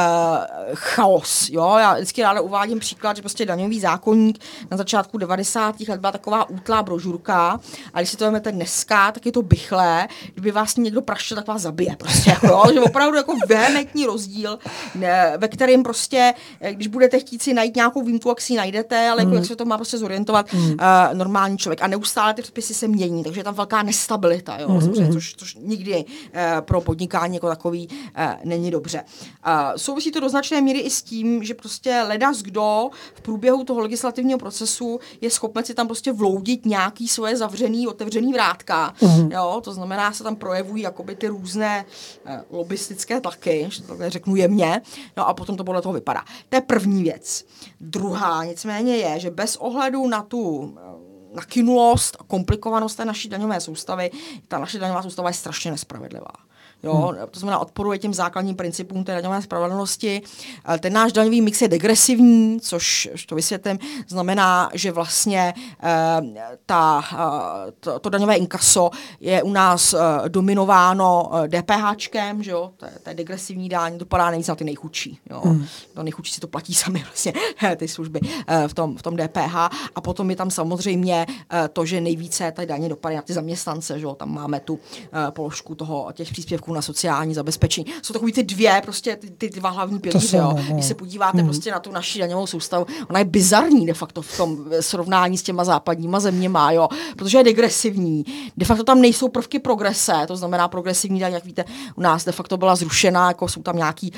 chaos. 0.73 1.49
Jo? 1.49 1.75
Já 1.79 1.93
vždycky 1.93 2.21
ráda 2.21 2.41
uvádím 2.41 2.79
příklad, 2.79 3.15
že 3.15 3.21
prostě 3.21 3.45
daňový 3.45 3.79
zákonník 3.79 4.39
na 4.71 4.77
začátku 4.77 5.17
90. 5.17 5.87
let 5.87 5.99
byla 5.99 6.11
taková 6.11 6.49
útlá 6.49 6.83
brožurka 6.83 7.59
a 7.93 7.99
když 7.99 8.09
si 8.09 8.17
to 8.17 8.25
vezmete 8.25 8.51
dneska, 8.51 9.11
tak 9.11 9.25
je 9.25 9.31
to 9.31 9.41
bychlé. 9.41 10.07
Kdyby 10.33 10.51
vás 10.51 10.75
někdo 10.75 11.01
praštil, 11.01 11.37
tak 11.37 11.47
vás 11.47 11.61
zabije. 11.61 11.95
Prostě, 11.95 12.29
jako, 12.29 12.47
jo? 12.47 12.63
Že 12.73 12.81
opravdu 12.81 13.17
jako 13.17 13.33
vehementní 13.47 14.05
rozdíl, 14.05 14.59
ne, 14.95 15.33
ve 15.37 15.47
kterém 15.47 15.83
prostě, 15.83 16.33
eh, 16.61 16.73
když 16.73 16.87
budete 16.87 17.16
chtít 17.19 17.43
si 17.43 17.53
najít 17.53 17.75
nějakou 17.75 18.01
výjimku, 18.01 18.29
jak 18.29 18.41
si 18.41 18.53
ji 18.53 18.57
najdete, 18.57 19.09
ale 19.09 19.21
jako, 19.21 19.35
jak 19.35 19.45
se 19.45 19.55
to 19.55 19.65
má 19.65 19.77
prostě 19.77 19.97
zorientovat 19.97 20.53
mm. 20.53 20.69
uh, 20.69 20.75
normální 21.13 21.57
člověk. 21.57 21.81
A 21.81 21.87
neustále 21.87 22.33
ty 22.33 22.41
předpisy 22.41 22.73
se 22.73 22.87
mění, 22.87 23.23
takže 23.23 23.39
je 23.39 23.43
tam 23.43 23.55
velká 23.55 23.83
nestabilita, 23.83 24.57
jo? 24.59 24.69
Mm. 24.69 25.13
Což, 25.13 25.35
což 25.35 25.57
nikdy 25.61 26.05
uh, 26.05 26.41
pro 26.61 26.81
podnikání 26.81 27.35
jako 27.35 27.47
takový 27.47 27.87
uh, 27.87 28.23
není 28.43 28.71
dobře. 28.71 29.03
Uh, 29.47 29.53
souvisí 29.75 30.11
to 30.11 30.19
do 30.19 30.29
značné 30.29 30.61
míry 30.61 30.79
i 30.79 30.89
s 30.89 31.01
tím, 31.01 31.43
že 31.43 31.53
prostě 31.53 32.03
ledas 32.07 32.41
kdo 32.41 32.89
v 33.13 33.21
průběhu 33.21 33.63
toho 33.63 33.79
legislativního 33.79 34.39
procesu 34.39 34.99
je 35.21 35.29
schopen 35.29 35.65
si 35.65 35.73
tam 35.73 35.87
prostě 35.87 36.11
vloudit 36.11 36.65
nějaký 36.65 37.07
svoje 37.07 37.37
zavřený, 37.37 37.87
otevřený 37.87 38.33
vrátka. 38.33 38.93
Mm. 39.01 39.31
Jo? 39.31 39.61
To 39.63 39.73
znamená, 39.73 40.13
se 40.13 40.23
tam 40.23 40.35
projevují 40.35 40.83
jakoby 40.83 41.15
ty 41.15 41.27
různé 41.27 41.85
uh, 42.25 42.57
lobistické 42.59 43.21
tlaky, 43.21 43.67
že 43.69 43.81
to 43.81 43.87
takhle 43.87 44.09
řeknu 44.09 44.35
jemně, 44.35 44.81
no 45.17 45.27
a 45.27 45.33
potom 45.33 45.57
to 45.57 45.63
podle 45.63 45.81
toho 45.81 45.93
vypadá. 45.93 46.23
To 46.49 46.55
je 46.55 46.61
první 46.61 46.96
věc. 47.03 47.45
Druhá 47.81 48.43
nicméně 48.43 48.97
je, 48.97 49.19
že 49.19 49.31
bez 49.31 49.55
ohledu 49.55 50.07
na 50.07 50.21
tu 50.23 50.73
eh, 50.77 51.35
nakynulost 51.35 52.17
a 52.19 52.23
komplikovanost 52.23 52.97
té 52.97 53.05
naší 53.05 53.29
daňové 53.29 53.61
soustavy, 53.61 54.11
ta 54.47 54.59
naše 54.59 54.79
daňová 54.79 55.01
soustava 55.01 55.29
je 55.29 55.33
strašně 55.33 55.71
nespravedlivá. 55.71 56.46
Jo? 56.83 57.13
To 57.31 57.39
znamená, 57.39 57.59
odporuje 57.59 57.99
těm 57.99 58.13
základním 58.13 58.55
principům 58.55 59.03
té 59.03 59.15
daňové 59.15 59.41
spravedlnosti. 59.41 60.21
Eh, 60.69 60.79
Ten 60.79 60.93
náš 60.93 61.11
daňový 61.13 61.41
mix 61.41 61.61
je 61.61 61.67
degresivní, 61.67 62.59
což, 62.61 63.09
to 63.25 63.35
vysvětlím, 63.35 63.79
znamená, 64.07 64.69
že 64.73 64.91
vlastně 64.91 65.53
eh, 65.83 66.57
ta, 66.65 67.03
eh, 67.13 67.71
to, 67.79 67.99
to 67.99 68.09
daňové 68.09 68.35
inkaso 68.35 68.89
je 69.19 69.43
u 69.43 69.51
nás 69.51 69.93
eh, 69.93 70.29
dominováno 70.29 71.31
eh, 71.33 71.47
DPHčkem, 71.47 72.43
že 72.43 72.51
jo? 72.51 72.71
To, 72.77 72.85
je, 72.85 72.91
to 73.03 73.09
je 73.09 73.15
degresivní 73.15 73.69
daň, 73.69 73.97
dopadá 73.97 74.29
nejvíc 74.29 74.47
na 74.47 74.55
ty 74.55 74.63
nejchudší. 74.63 75.19
Jo? 75.29 75.41
Hmm. 75.45 75.65
To 75.93 76.03
nejchudší 76.03 76.33
si 76.33 76.39
to 76.39 76.47
platí 76.47 76.73
sami 76.73 77.03
vlastně, 77.03 77.33
ty 77.75 77.87
služby 77.87 78.19
eh, 78.47 78.67
v 78.67 78.73
tom, 78.73 78.97
v 78.97 79.01
tom 79.01 79.17
DPH. 79.17 79.55
A 79.95 80.01
potom 80.01 80.29
je 80.29 80.35
tam 80.35 80.51
samozřejmě 80.51 81.25
eh, 81.29 81.67
to, 81.73 81.85
že 81.85 82.01
nejvíce 82.01 82.51
ty 82.51 82.65
daně 82.65 82.89
dopady 82.89 83.15
na 83.15 83.21
ty 83.21 83.33
zaměstnance, 83.33 83.99
že 83.99 84.05
jo? 84.05 84.15
Tam 84.15 84.33
máme 84.33 84.59
tu 84.59 84.79
eh, 85.03 85.31
položku 85.31 85.75
toho, 85.75 86.11
těch 86.13 86.31
příspěvků 86.31 86.66
na 86.73 86.81
sociální 86.81 87.33
zabezpečení. 87.33 87.85
Jsou 88.01 88.13
takový 88.13 88.33
ty 88.33 88.43
dvě, 88.43 88.81
prostě 88.83 89.15
ty, 89.15 89.29
ty 89.29 89.49
dva 89.49 89.69
hlavní 89.69 89.99
pilíře. 89.99 90.37
jo? 90.37 90.43
no, 90.43 90.63
no. 90.69 90.73
Když 90.73 90.85
se 90.85 90.93
podíváte 90.93 91.43
prostě 91.43 91.71
na 91.71 91.79
tu 91.79 91.91
naši 91.91 92.19
daňovou 92.19 92.47
soustavu, 92.47 92.85
ona 93.09 93.19
je 93.19 93.25
bizarní 93.25 93.85
de 93.85 93.93
facto 93.93 94.21
v 94.21 94.37
tom 94.37 94.65
srovnání 94.79 95.37
s 95.37 95.43
těma 95.43 95.63
západníma 95.63 96.19
zeměma, 96.19 96.71
jo? 96.71 96.87
protože 97.15 97.37
je 97.37 97.43
degresivní. 97.43 98.25
De 98.57 98.65
facto 98.65 98.83
tam 98.83 99.01
nejsou 99.01 99.27
prvky 99.27 99.59
progrese, 99.59 100.13
to 100.27 100.35
znamená 100.35 100.67
progresivní 100.67 101.19
daň, 101.19 101.33
jak 101.33 101.45
víte, 101.45 101.65
u 101.95 102.01
nás 102.01 102.25
de 102.25 102.31
facto 102.31 102.57
byla 102.57 102.75
zrušena, 102.75 103.27
jako 103.27 103.47
jsou 103.47 103.61
tam 103.61 103.75
nějaký 103.75 104.13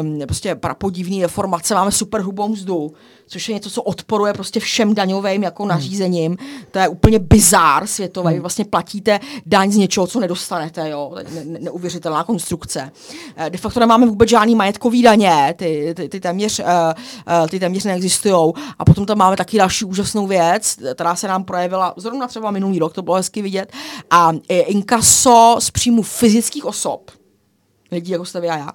um, 0.00 0.18
prostě 0.26 0.54
prapodivný 0.54 1.20
deformace, 1.20 1.74
máme 1.74 1.92
super 1.92 2.20
hrubou 2.20 2.48
mzdu, 2.48 2.92
což 3.28 3.48
je 3.48 3.54
něco, 3.54 3.70
co 3.70 3.82
odporuje 3.82 4.32
prostě 4.32 4.60
všem 4.60 4.94
daňovým 4.94 5.42
jako 5.42 5.66
nařízením. 5.66 6.36
To 6.70 6.78
je 6.78 6.88
úplně 6.88 7.18
bizár 7.18 7.86
světový. 7.86 8.34
Vy 8.34 8.40
vlastně 8.40 8.64
platíte 8.64 9.20
daň 9.46 9.72
z 9.72 9.76
něčeho, 9.76 10.06
co 10.06 10.20
nedostanete, 10.20 10.90
jo. 10.90 11.12
Ne, 11.34 11.44
ne, 11.44 11.58
neuvěřitelná 11.60 12.24
konstrukce. 12.24 12.90
Eh, 13.36 13.50
De 13.50 13.58
facto 13.58 13.80
nemáme 13.80 14.06
vůbec 14.06 14.28
žádný 14.28 14.54
majetkový 14.54 15.02
daně, 15.02 15.54
ty, 15.58 15.94
ty, 15.96 16.08
ty 16.08 16.20
téměř, 16.20 16.58
uh, 16.58 16.66
uh, 16.66 17.48
ty 17.48 17.60
téměř 17.60 17.84
neexistují. 17.84 18.52
A 18.78 18.84
potom 18.84 19.06
tam 19.06 19.18
máme 19.18 19.36
taky 19.36 19.58
další 19.58 19.84
úžasnou 19.84 20.26
věc, 20.26 20.76
která 20.94 21.16
se 21.16 21.28
nám 21.28 21.44
projevila 21.44 21.94
zrovna 21.96 22.26
třeba 22.26 22.50
minulý 22.50 22.78
rok, 22.78 22.92
to 22.92 23.02
bylo 23.02 23.16
hezky 23.16 23.42
vidět. 23.42 23.72
A 24.10 24.32
eh, 24.48 24.60
inkaso 24.60 25.56
z 25.58 25.70
příjmu 25.70 26.02
fyzických 26.02 26.64
osob, 26.64 27.10
lidí 27.92 28.12
jako 28.12 28.24
jste 28.24 28.40
vy 28.40 28.48
a 28.48 28.56
já, 28.56 28.72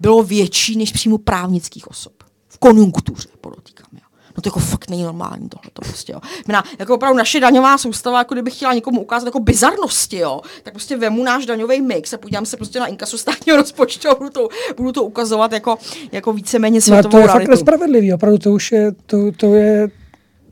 bylo 0.00 0.22
větší 0.22 0.76
než 0.76 0.92
příjmu 0.92 1.18
právnických 1.18 1.88
osob. 1.88 2.12
V 2.48 2.58
konjunktuře, 2.58 3.28
podotýkám. 3.40 3.71
No 4.36 4.42
to 4.42 4.48
jako 4.48 4.60
fakt 4.60 4.90
není 4.90 5.02
normální 5.02 5.48
tohle 5.48 5.70
to 5.72 5.82
prostě, 5.82 6.12
jo. 6.12 6.20
Mena, 6.48 6.64
jako 6.78 6.94
opravdu 6.94 7.18
naše 7.18 7.40
daňová 7.40 7.78
soustava, 7.78 8.18
jako 8.18 8.34
kdybych 8.34 8.54
chtěla 8.56 8.72
někomu 8.74 9.00
ukázat 9.00 9.26
jako 9.26 9.40
bizarnosti, 9.40 10.16
jo, 10.18 10.40
tak 10.62 10.72
prostě 10.74 10.96
vemu 10.96 11.24
náš 11.24 11.46
daňový 11.46 11.80
mix 11.80 12.12
a 12.12 12.18
podívám 12.18 12.46
se 12.46 12.56
prostě 12.56 12.80
na 12.80 12.86
inkasu 12.86 13.18
státního 13.18 13.56
rozpočtu 13.62 14.08
a 14.10 14.14
budu 14.14 14.30
to, 14.30 14.48
budu 14.76 14.92
to 14.92 15.02
ukazovat 15.02 15.52
jako, 15.52 15.78
jako 16.12 16.32
víceméně 16.32 16.76
No, 16.76 16.80
světovou 16.80 17.10
to 17.10 17.18
je 17.18 17.22
fakt 17.26 17.32
realitu. 17.34 17.50
nespravedlivý, 17.50 18.12
opravdu 18.14 18.38
to 18.38 18.52
už 18.52 18.72
je, 18.72 18.92
to, 19.06 19.16
to 19.36 19.54
je, 19.54 19.88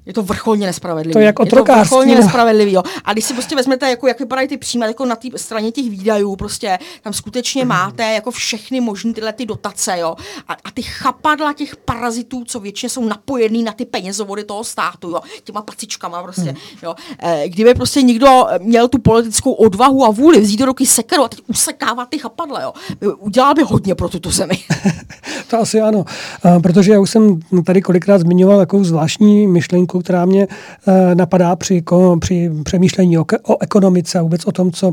Je 0.06 0.12
to 0.12 0.22
vrcholně 0.22 0.66
nespravedlivý. 0.66 1.12
To 1.12 1.18
je 1.18 1.24
jak 1.24 1.36
to 1.36 1.42
otrokářství, 1.42 1.80
vrcholně 1.80 2.14
no. 2.14 2.20
nespravedlivý. 2.20 2.72
Jo. 2.72 2.82
A 3.04 3.12
když 3.12 3.24
si 3.24 3.34
prostě 3.34 3.56
vezmete, 3.56 3.90
jako, 3.90 4.08
jak 4.08 4.20
vypadají 4.20 4.48
ty 4.48 4.56
příjmy, 4.56 4.86
jako 4.86 5.04
na 5.06 5.16
té 5.16 5.28
straně 5.36 5.72
těch 5.72 5.90
výdajů, 5.90 6.36
prostě 6.36 6.78
tam 7.02 7.12
skutečně 7.12 7.64
máte 7.64 8.02
jako 8.12 8.30
všechny 8.30 8.80
možné 8.80 9.12
tyhle 9.12 9.32
ty 9.32 9.46
dotace, 9.46 9.98
jo. 9.98 10.16
A, 10.48 10.52
a 10.52 10.70
ty 10.74 10.82
chapadla 10.82 11.52
těch 11.52 11.76
parazitů, 11.76 12.44
co 12.44 12.60
většině 12.60 12.90
jsou 12.90 13.04
napojený 13.04 13.62
na 13.62 13.72
ty 13.72 13.84
penězovody 13.84 14.44
toho 14.44 14.64
státu, 14.64 15.10
jo. 15.10 15.20
Těma 15.44 15.62
pacičkama 15.62 16.22
prostě, 16.22 16.54
jo. 16.82 16.94
E, 17.18 17.48
kdyby 17.48 17.74
prostě 17.74 18.02
někdo 18.02 18.46
měl 18.58 18.88
tu 18.88 18.98
politickou 18.98 19.52
odvahu 19.52 20.04
a 20.04 20.10
vůli 20.10 20.40
vzít 20.40 20.56
do 20.56 20.66
ruky 20.66 20.86
sekeru 20.86 21.24
a 21.24 21.28
teď 21.28 21.40
usekávat 21.46 22.08
ty 22.08 22.18
chapadla, 22.18 22.62
jo. 22.62 22.72
Udělal 23.18 23.54
by 23.54 23.62
hodně 23.62 23.94
pro 23.94 24.08
tuto 24.08 24.30
zemi. 24.30 24.58
to 25.50 25.58
asi 25.58 25.80
ano, 25.80 26.04
a, 26.42 26.60
protože 26.60 26.92
já 26.92 27.00
už 27.00 27.10
jsem 27.10 27.40
tady 27.64 27.82
kolikrát 27.82 28.18
zmiňoval 28.18 28.58
takovou 28.58 28.84
zvláštní 28.84 29.46
myšlenku, 29.46 29.99
která 30.02 30.24
mě 30.24 30.48
eh, 30.88 31.14
napadá 31.14 31.56
při, 31.56 31.82
při 32.20 32.50
přemýšlení 32.64 33.18
o, 33.18 33.24
o 33.42 33.62
ekonomice 33.62 34.18
a 34.18 34.22
vůbec 34.22 34.44
o 34.44 34.52
tom, 34.52 34.72
co 34.72 34.92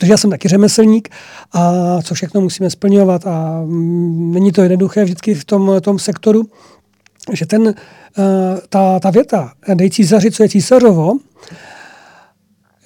Protože 0.00 0.12
já 0.12 0.16
jsem 0.16 0.30
taky 0.30 0.48
řemeslník 0.48 1.08
a 1.52 1.72
co 2.02 2.14
všechno 2.14 2.40
musíme 2.40 2.70
splňovat 2.70 3.26
a 3.26 3.62
mm, 3.64 4.32
není 4.32 4.52
to 4.52 4.62
jednoduché 4.62 5.04
vždycky 5.04 5.34
v 5.34 5.44
tom, 5.44 5.72
tom 5.80 5.98
sektoru, 5.98 6.42
že 7.32 7.46
ten, 7.46 7.74
eh, 8.18 8.60
ta, 8.68 9.00
ta 9.00 9.10
věta, 9.10 9.52
dej 9.74 9.90
císaři, 9.90 10.30
co 10.30 10.42
je 10.42 10.48
císařovo, 10.48 11.12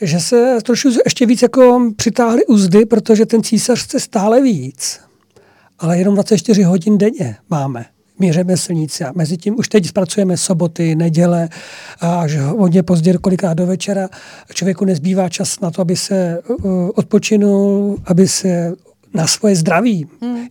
že 0.00 0.20
se 0.20 0.58
trošku 0.62 0.88
ještě 1.04 1.26
víc 1.26 1.42
jako 1.42 1.92
přitáhly 1.96 2.46
uzdy, 2.46 2.86
protože 2.86 3.26
ten 3.26 3.42
císař 3.42 3.82
chce 3.82 4.00
stále 4.00 4.42
víc, 4.42 5.00
ale 5.78 5.98
jenom 5.98 6.14
24 6.14 6.62
hodin 6.62 6.98
denně 6.98 7.36
máme. 7.50 7.93
My 8.18 8.32
řemeslníci 8.32 9.04
a 9.04 9.12
mezi 9.14 9.36
tím 9.36 9.58
už 9.58 9.68
teď 9.68 9.86
zpracujeme 9.86 10.36
soboty, 10.36 10.94
neděle 10.94 11.48
a 12.00 12.20
až 12.20 12.36
hodně 12.36 12.82
pozdě, 12.82 13.12
kolikrát 13.12 13.54
do 13.54 13.66
večera. 13.66 14.08
Člověku 14.54 14.84
nezbývá 14.84 15.28
čas 15.28 15.60
na 15.60 15.70
to, 15.70 15.82
aby 15.82 15.96
se 15.96 16.38
uh, 16.48 16.90
odpočinul, 16.94 17.98
aby 18.04 18.28
se 18.28 18.72
na 19.14 19.26
svoje 19.26 19.56
zdraví. 19.56 20.06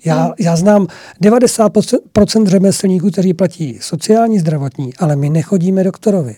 Já, 0.06 0.34
já 0.40 0.56
znám 0.56 0.88
90% 1.22 2.46
řemeslníků, 2.46 3.12
kteří 3.12 3.34
platí 3.34 3.78
sociální, 3.82 4.40
zdravotní, 4.40 4.94
ale 5.00 5.16
my 5.16 5.30
nechodíme 5.30 5.84
doktorovi. 5.84 6.36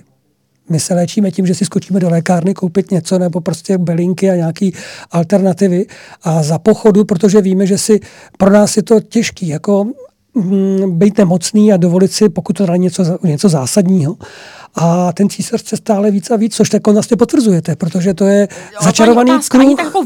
My 0.69 0.79
se 0.79 0.93
léčíme 0.93 1.31
tím, 1.31 1.47
že 1.47 1.55
si 1.55 1.65
skočíme 1.65 1.99
do 1.99 2.09
lékárny 2.09 2.53
koupit 2.53 2.91
něco 2.91 3.19
nebo 3.19 3.41
prostě 3.41 3.77
belinky 3.77 4.29
a 4.29 4.35
nějaké 4.35 4.69
alternativy 5.11 5.85
a 6.23 6.43
za 6.43 6.59
pochodu, 6.59 7.05
protože 7.05 7.41
víme, 7.41 7.65
že 7.65 7.77
si 7.77 7.99
pro 8.37 8.49
nás 8.49 8.77
je 8.77 8.83
to 8.83 9.01
těžký, 9.01 9.47
jako 9.47 9.87
být 10.87 11.17
nemocný 11.17 11.73
a 11.73 11.77
dovolit 11.77 12.11
si, 12.11 12.29
pokud 12.29 12.53
to 12.53 12.65
není 12.65 12.83
něco, 12.83 13.03
něco 13.23 13.49
zásadního. 13.49 14.15
A 14.75 15.13
ten 15.13 15.29
císař 15.29 15.61
chce 15.61 15.77
stále 15.77 16.11
víc 16.11 16.31
a 16.31 16.35
víc, 16.35 16.55
což 16.55 16.69
tak 16.69 16.87
vlastně 16.87 17.17
potvrzujete, 17.17 17.75
protože 17.75 18.13
to 18.13 18.25
je 18.25 18.47
Jo, 18.73 18.79
začarovaný 18.81 19.27
to 19.27 19.31
není 19.31 19.37
otázka, 19.37 19.59
Ani 19.59 19.67
kruh. 19.75 19.77
tak 19.77 19.85
jako 19.85 20.05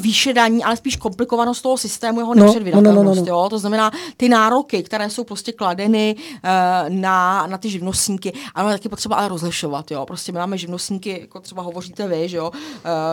ale 0.65 0.77
spíš 0.77 0.95
komplikovanost 0.95 1.61
toho 1.63 1.77
systému, 1.77 2.19
jeho 2.19 2.35
No, 2.35 2.45
nepředvídatelnost. 2.45 2.95
no, 2.95 3.03
no, 3.03 3.15
no, 3.15 3.21
no. 3.21 3.27
Jo? 3.27 3.47
To 3.49 3.59
znamená, 3.59 3.91
ty 4.17 4.29
nároky, 4.29 4.83
které 4.83 5.09
jsou 5.09 5.23
prostě 5.23 5.51
kladeny 5.51 6.15
uh, 6.17 6.95
na, 6.95 7.47
na 7.47 7.57
ty 7.57 7.69
živnostníky, 7.69 8.33
ale 8.55 8.73
taky 8.73 8.89
potřeba 8.89 9.15
ale 9.15 9.27
rozlišovat. 9.29 9.91
Jo? 9.91 10.05
Prostě 10.05 10.31
my 10.31 10.39
máme 10.39 10.57
živnostníky, 10.57 11.17
jako 11.21 11.39
třeba 11.39 11.61
hovoříte 11.61 12.07
vy, 12.07 12.29
že 12.29 12.37
jo? 12.37 12.49
Uh, 12.49 12.57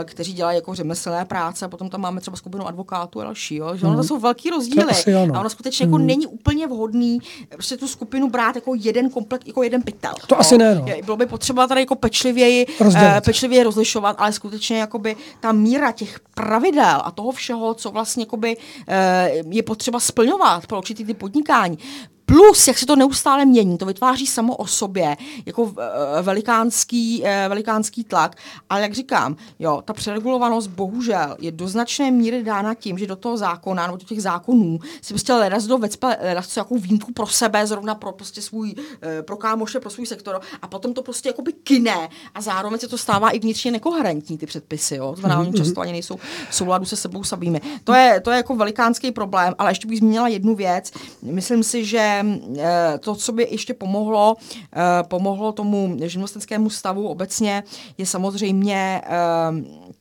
kteří 0.04 0.32
dělají 0.32 0.56
jako 0.56 0.74
řemeslné 0.74 1.24
práce, 1.24 1.64
a 1.64 1.68
potom 1.68 1.88
tam 1.90 2.00
máme 2.00 2.20
třeba 2.20 2.36
skupinu 2.36 2.66
advokátů 2.66 3.20
a 3.20 3.24
další. 3.24 3.56
Jo? 3.56 3.76
Že 3.76 3.86
ono 3.86 3.96
to 3.96 4.04
jsou 4.04 4.18
velký 4.20 4.50
rozdíly. 4.50 4.92
Mhm. 5.06 5.16
ano. 5.22 5.34
A 5.36 5.40
ono 5.40 5.50
skutečně 5.50 5.86
jako 5.86 5.98
není 5.98 6.26
úplně 6.26 6.66
vhodný 6.66 7.18
prostě 7.52 7.76
tu 7.76 7.88
skupinu 7.88 8.30
brát 8.30 8.54
jako 8.54 8.72
jeden 8.74 9.10
komplet, 9.10 9.46
jako 9.46 9.62
jeden 9.62 9.82
pytel. 9.82 10.12
To 10.26 10.34
jo? 10.34 10.38
asi 10.40 10.58
ne, 10.58 10.74
no. 10.74 10.84
Je- 10.86 11.02
Bylo 11.04 11.16
by 11.16 11.26
potřeba 11.26 11.45
tady 11.68 11.80
jako 11.80 11.94
pečlivě 11.94 12.26
pečlivěji, 12.36 12.66
Rozdělit. 12.80 13.16
eh, 13.16 13.20
pečlivěji 13.20 13.62
rozlišovat, 13.62 14.16
ale 14.18 14.32
skutečně 14.32 14.78
jakoby 14.78 15.16
ta 15.40 15.52
míra 15.52 15.92
těch 15.92 16.20
pravidel 16.34 17.02
a 17.04 17.10
toho 17.10 17.32
všeho, 17.32 17.74
co 17.74 17.90
vlastně 17.90 18.22
jakoby, 18.22 18.56
eh, 18.88 19.30
je 19.50 19.62
potřeba 19.62 20.00
splňovat 20.00 20.66
pro 20.66 20.78
určitý 20.78 21.04
ty 21.04 21.14
podnikání, 21.14 21.78
Plus, 22.26 22.68
jak 22.68 22.78
se 22.78 22.86
to 22.86 22.96
neustále 22.96 23.44
mění, 23.44 23.78
to 23.78 23.86
vytváří 23.86 24.26
samo 24.26 24.56
o 24.56 24.66
sobě 24.66 25.16
jako 25.46 25.72
eh, 25.78 26.22
velikánský, 26.22 27.22
eh, 27.24 27.48
velikánský 27.48 28.04
tlak. 28.04 28.36
Ale 28.70 28.80
jak 28.80 28.94
říkám, 28.94 29.36
jo, 29.58 29.82
ta 29.84 29.92
přeregulovanost 29.92 30.70
bohužel 30.70 31.36
je 31.40 31.52
do 31.52 31.68
značné 31.68 32.10
míry 32.10 32.42
dána 32.42 32.74
tím, 32.74 32.98
že 32.98 33.06
do 33.06 33.16
toho 33.16 33.36
zákona 33.36 33.86
nebo 33.86 33.96
do 33.96 34.04
těch 34.04 34.22
zákonů 34.22 34.78
si 35.02 35.14
prostě 35.14 35.32
ledas 35.32 35.64
do 35.64 35.78
vecpe, 35.78 36.16
ledas 36.22 36.48
co 36.48 36.60
jakou 36.60 36.78
výjimku 36.78 37.12
pro 37.12 37.26
sebe, 37.26 37.66
zrovna 37.66 37.94
pro 37.94 38.12
prostě 38.12 38.42
svůj, 38.42 38.74
eh, 39.02 39.22
pro 39.22 39.36
kámoše, 39.36 39.80
pro 39.80 39.90
svůj 39.90 40.06
sektor 40.06 40.40
a 40.62 40.68
potom 40.68 40.94
to 40.94 41.02
prostě 41.02 41.28
jakoby 41.28 41.52
kine 41.52 42.08
a 42.34 42.40
zároveň 42.40 42.80
se 42.80 42.88
to 42.88 42.98
stává 42.98 43.30
i 43.30 43.38
vnitřně 43.38 43.70
nekoherentní 43.70 44.38
ty 44.38 44.46
předpisy, 44.46 44.96
jo. 44.96 45.10
To 45.14 45.20
znamená, 45.20 45.40
oni 45.40 45.52
často 45.52 45.80
ani 45.80 45.92
nejsou 45.92 46.16
v 46.50 46.54
souladu 46.54 46.84
se 46.84 46.96
sebou 46.96 47.24
samými. 47.24 47.60
To 47.84 47.94
je, 47.94 48.20
to 48.20 48.30
je 48.30 48.36
jako 48.36 48.56
velikánský 48.56 49.10
problém, 49.10 49.54
ale 49.58 49.70
ještě 49.70 49.88
bych 49.88 49.98
zmínila 49.98 50.28
jednu 50.28 50.54
věc. 50.54 50.92
Myslím 51.22 51.62
si, 51.62 51.84
že 51.84 52.15
eh, 52.58 52.98
to, 52.98 53.14
co 53.14 53.32
by 53.32 53.48
ještě 53.50 53.74
pomohlo, 53.74 54.36
eh, 54.76 55.02
pomohlo 55.02 55.52
tomu 55.52 55.96
živnostenskému 56.04 56.70
stavu 56.70 57.08
obecně, 57.08 57.62
je 57.98 58.06
samozřejmě 58.06 59.02
eh, 59.04 59.10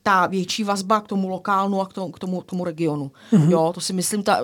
ta 0.02 0.26
větší 0.26 0.64
vazba 0.64 1.00
k 1.00 1.08
tomu 1.08 1.28
lokálnu 1.28 1.80
a 1.80 1.86
k 1.86 1.92
tomu, 1.92 2.12
k 2.12 2.18
tomu, 2.18 2.40
k 2.40 2.44
tomu 2.44 2.64
regionu. 2.64 3.10
Mm-hmm. 3.32 3.50
Jo, 3.50 3.72
to 3.74 3.80
si 3.80 3.92
myslím, 3.92 4.22
ta, 4.22 4.40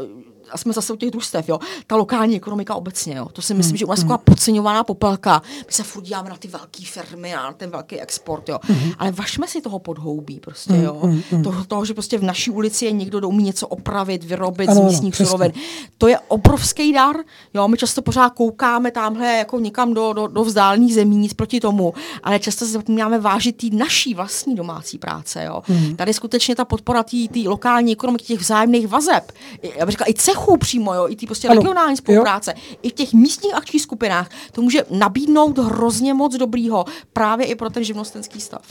a 0.53 0.59
jsme 0.59 0.73
zase 0.73 0.93
u 0.93 0.97
těch 0.97 1.11
družstev, 1.11 1.49
jo, 1.49 1.59
ta 1.87 1.97
lokální 1.97 2.37
ekonomika 2.37 2.75
obecně, 2.75 3.15
jo, 3.15 3.29
to 3.33 3.43
si 3.43 3.55
myslím, 3.55 3.77
že 3.77 3.85
u 3.85 3.89
nás 3.89 3.99
je 3.99 4.05
taková 4.05 4.19
podceňovaná 4.19 4.85
popelka. 4.85 5.43
My 5.67 5.73
se 5.73 5.83
furt 5.83 6.03
díváme 6.03 6.31
na 6.31 6.37
ty 6.37 6.49
velké 6.49 6.85
firmy 6.85 7.35
a 7.35 7.43
na 7.43 7.53
ten 7.53 7.71
velký 7.71 8.01
export, 8.01 8.49
jo. 8.49 8.59
Ale 8.99 9.13
vašme 9.13 9.49
si 9.49 9.61
toho 9.61 9.79
podhoubí 9.79 10.41
prostě, 10.41 10.75
jo. 10.75 11.03
Toho, 11.45 11.65
toho, 11.65 11.85
že 11.85 11.95
prostě 11.95 12.19
v 12.19 12.23
naší 12.23 12.51
ulici 12.51 12.85
je 12.85 12.93
někdo, 12.93 13.19
kdo 13.19 13.29
umí 13.29 13.45
něco 13.45 13.69
opravit, 13.69 14.25
vyrobit 14.25 14.69
Ano, 14.69 14.81
z 14.81 14.85
místních 14.85 15.17
surovin. 15.17 15.53
To 15.99 16.09
je 16.09 16.19
obrovský 16.19 16.93
dar, 16.93 17.17
jo. 17.55 17.69
My 17.69 17.77
často 17.77 18.03
pořád 18.03 18.31
koukáme 18.31 18.91
tamhle 18.91 19.37
jako 19.37 19.61
někam 19.61 19.95
do, 19.95 20.13
do, 20.13 20.27
do 20.27 20.45
vzdálených 20.45 20.95
zemí, 20.95 21.17
nic 21.17 21.35
proti 21.35 21.61
tomu, 21.61 21.95
ale 22.23 22.39
často 22.39 22.65
se 22.65 22.73
zapomínáme 22.73 23.19
vážit 23.19 23.57
té 23.57 23.77
naší 23.77 24.15
vlastní 24.15 24.55
domácí 24.55 24.99
práce, 24.99 25.45
jo. 25.45 25.63
Tady 25.97 26.15
skutečně 26.15 26.57
ta 26.57 26.65
podpora 26.65 27.03
té 27.03 27.17
lokální 27.47 27.93
ekonomiky, 27.93 28.25
těch 28.25 28.41
vzájemných 28.41 28.89
vazeb, 28.89 29.33
já 29.79 29.87
bych 29.87 29.93
řekla 29.93 30.07
i 30.07 30.15
cechů 30.43 30.57
přímo, 30.57 30.95
jo, 30.95 31.09
i 31.09 31.17
ty 31.17 31.27
prostě 31.27 31.49
Ano, 31.49 31.61
regionální 31.61 31.93
jo. 31.93 31.97
spolupráce, 31.97 32.55
i 32.83 32.91
v 32.91 32.93
těch 32.93 33.13
místních 33.13 33.55
akčních 33.55 33.83
skupinách, 33.83 34.29
to 34.53 34.63
může 34.63 34.85
nabídnout 34.91 35.59
hrozně 35.59 36.15
moc 36.15 36.37
dobrýho 36.37 36.85
právě 37.13 37.47
i 37.47 37.55
pro 37.55 37.71
ten 37.71 37.85
živnostenský 37.85 38.41
stav. 38.41 38.63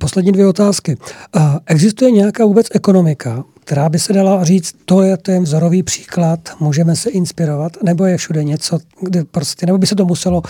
Poslední 0.00 0.32
dvě 0.32 0.46
otázky. 0.46 0.96
Uh, 1.36 1.42
Existuje 1.66 2.10
nějaká 2.10 2.44
vůbec 2.44 2.66
ekonomika, 2.70 3.44
která 3.60 3.88
by 3.88 3.98
se 3.98 4.12
dala 4.12 4.44
říct, 4.44 4.74
to 4.84 5.02
je 5.02 5.16
ten 5.16 5.42
vzorový 5.42 5.82
příklad, 5.82 6.40
můžeme 6.60 6.96
se 6.96 7.10
inspirovat, 7.10 7.72
nebo 7.82 8.06
je 8.06 8.16
všude 8.16 8.44
něco, 8.44 8.78
kde 9.00 9.24
prostě, 9.24 9.66
nebo 9.66 9.78
by 9.78 9.86
se 9.86 9.94
to 9.94 10.04
muselo 10.04 10.42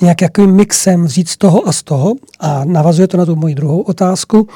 nějak 0.00 0.22
jakým 0.22 0.50
mixem 0.50 1.04
vzít 1.04 1.28
z 1.28 1.36
toho 1.36 1.68
a 1.68 1.72
z 1.72 1.82
toho 1.82 2.14
a 2.40 2.64
navazuje 2.64 3.08
to 3.08 3.16
na 3.16 3.26
tu 3.26 3.36
moji 3.36 3.54
druhou 3.54 3.80
otázku, 3.80 4.48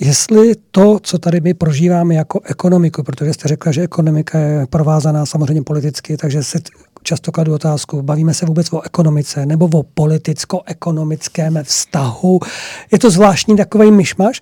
jestli 0.00 0.52
to, 0.70 0.98
co 1.02 1.18
tady 1.18 1.40
my 1.40 1.54
prožíváme 1.54 2.14
jako 2.14 2.40
ekonomiku, 2.44 3.02
protože 3.02 3.32
jste 3.32 3.48
řekla, 3.48 3.72
že 3.72 3.82
ekonomika 3.82 4.38
je 4.38 4.66
provázaná 4.66 5.26
samozřejmě 5.26 5.62
politicky, 5.62 6.16
takže 6.16 6.42
se 6.42 6.58
často 7.02 7.32
kladu 7.32 7.54
otázku, 7.54 8.02
bavíme 8.02 8.34
se 8.34 8.46
vůbec 8.46 8.72
o 8.72 8.82
ekonomice 8.82 9.46
nebo 9.46 9.68
o 9.74 9.82
politicko-ekonomickém 9.82 11.58
vztahu. 11.62 12.40
Je 12.92 12.98
to 12.98 13.10
zvláštní 13.10 13.56
takový 13.56 13.90
myšmaš, 13.90 14.40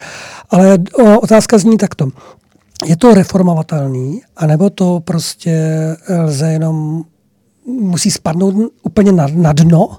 ale 0.50 0.78
otázka 1.20 1.58
zní 1.58 1.76
takto. 1.76 2.08
Je 2.86 2.96
to 2.96 3.14
reformovatelný, 3.14 4.22
anebo 4.36 4.70
to 4.70 5.00
prostě 5.04 5.58
lze 6.08 6.52
jenom, 6.52 7.04
musí 7.66 8.10
spadnout 8.10 8.72
úplně 8.82 9.12
na, 9.12 9.26
na 9.26 9.52
dno, 9.52 9.98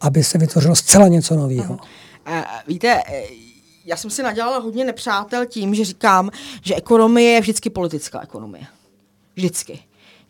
aby 0.00 0.24
se 0.24 0.38
vytvořilo 0.38 0.76
zcela 0.76 1.08
něco 1.08 1.36
nového? 1.36 1.78
Eh, 2.26 2.44
víte, 2.68 3.02
eh, 3.06 3.22
já 3.84 3.96
jsem 3.96 4.10
si 4.10 4.22
nadělala 4.22 4.58
hodně 4.58 4.84
nepřátel 4.84 5.46
tím, 5.46 5.74
že 5.74 5.84
říkám, 5.84 6.30
že 6.62 6.74
ekonomie 6.74 7.30
je 7.30 7.40
vždycky 7.40 7.70
politická 7.70 8.22
ekonomie. 8.22 8.64
Vždycky. 9.36 9.78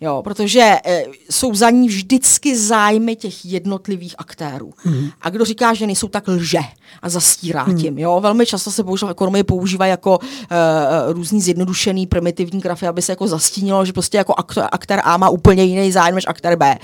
Jo, 0.05 0.23
protože 0.23 0.61
e, 0.85 1.05
jsou 1.31 1.55
za 1.55 1.71
ní 1.71 1.89
vždycky 1.89 2.57
zájmy 2.57 3.17
těch 3.17 3.45
jednotlivých 3.45 4.15
aktérů. 4.19 4.73
Mm. 4.85 5.09
A 5.21 5.31
kdo 5.31 5.45
říká, 5.45 5.75
že 5.75 5.87
nejsou 5.87 6.09
tak 6.09 6.29
lže 6.29 6.59
a 7.03 7.09
zastírá 7.09 7.65
mm. 7.65 7.79
tím. 7.79 7.99
Jo? 7.99 8.21
Velmi 8.21 8.47
často 8.47 8.71
se 8.71 8.83
bohužel 8.83 9.09
v 9.09 9.11
ekonomii 9.11 9.43
používají 9.43 9.91
jako 9.91 10.19
e, 10.23 11.13
různý 11.13 11.41
zjednodušený 11.41 12.07
primitivní 12.07 12.61
grafy, 12.61 12.87
aby 12.87 13.03
se 13.03 13.13
jako 13.13 13.29
zastínilo, 13.29 13.85
že 13.85 13.93
prostě 13.93 14.19
jako 14.19 14.35
aktor, 14.37 14.65
aktér 14.73 15.01
A 15.05 15.17
má 15.17 15.29
úplně 15.29 15.65
jiný 15.65 15.93
zájem 15.93 16.15
než 16.15 16.25
aktér 16.27 16.57
B. 16.57 16.79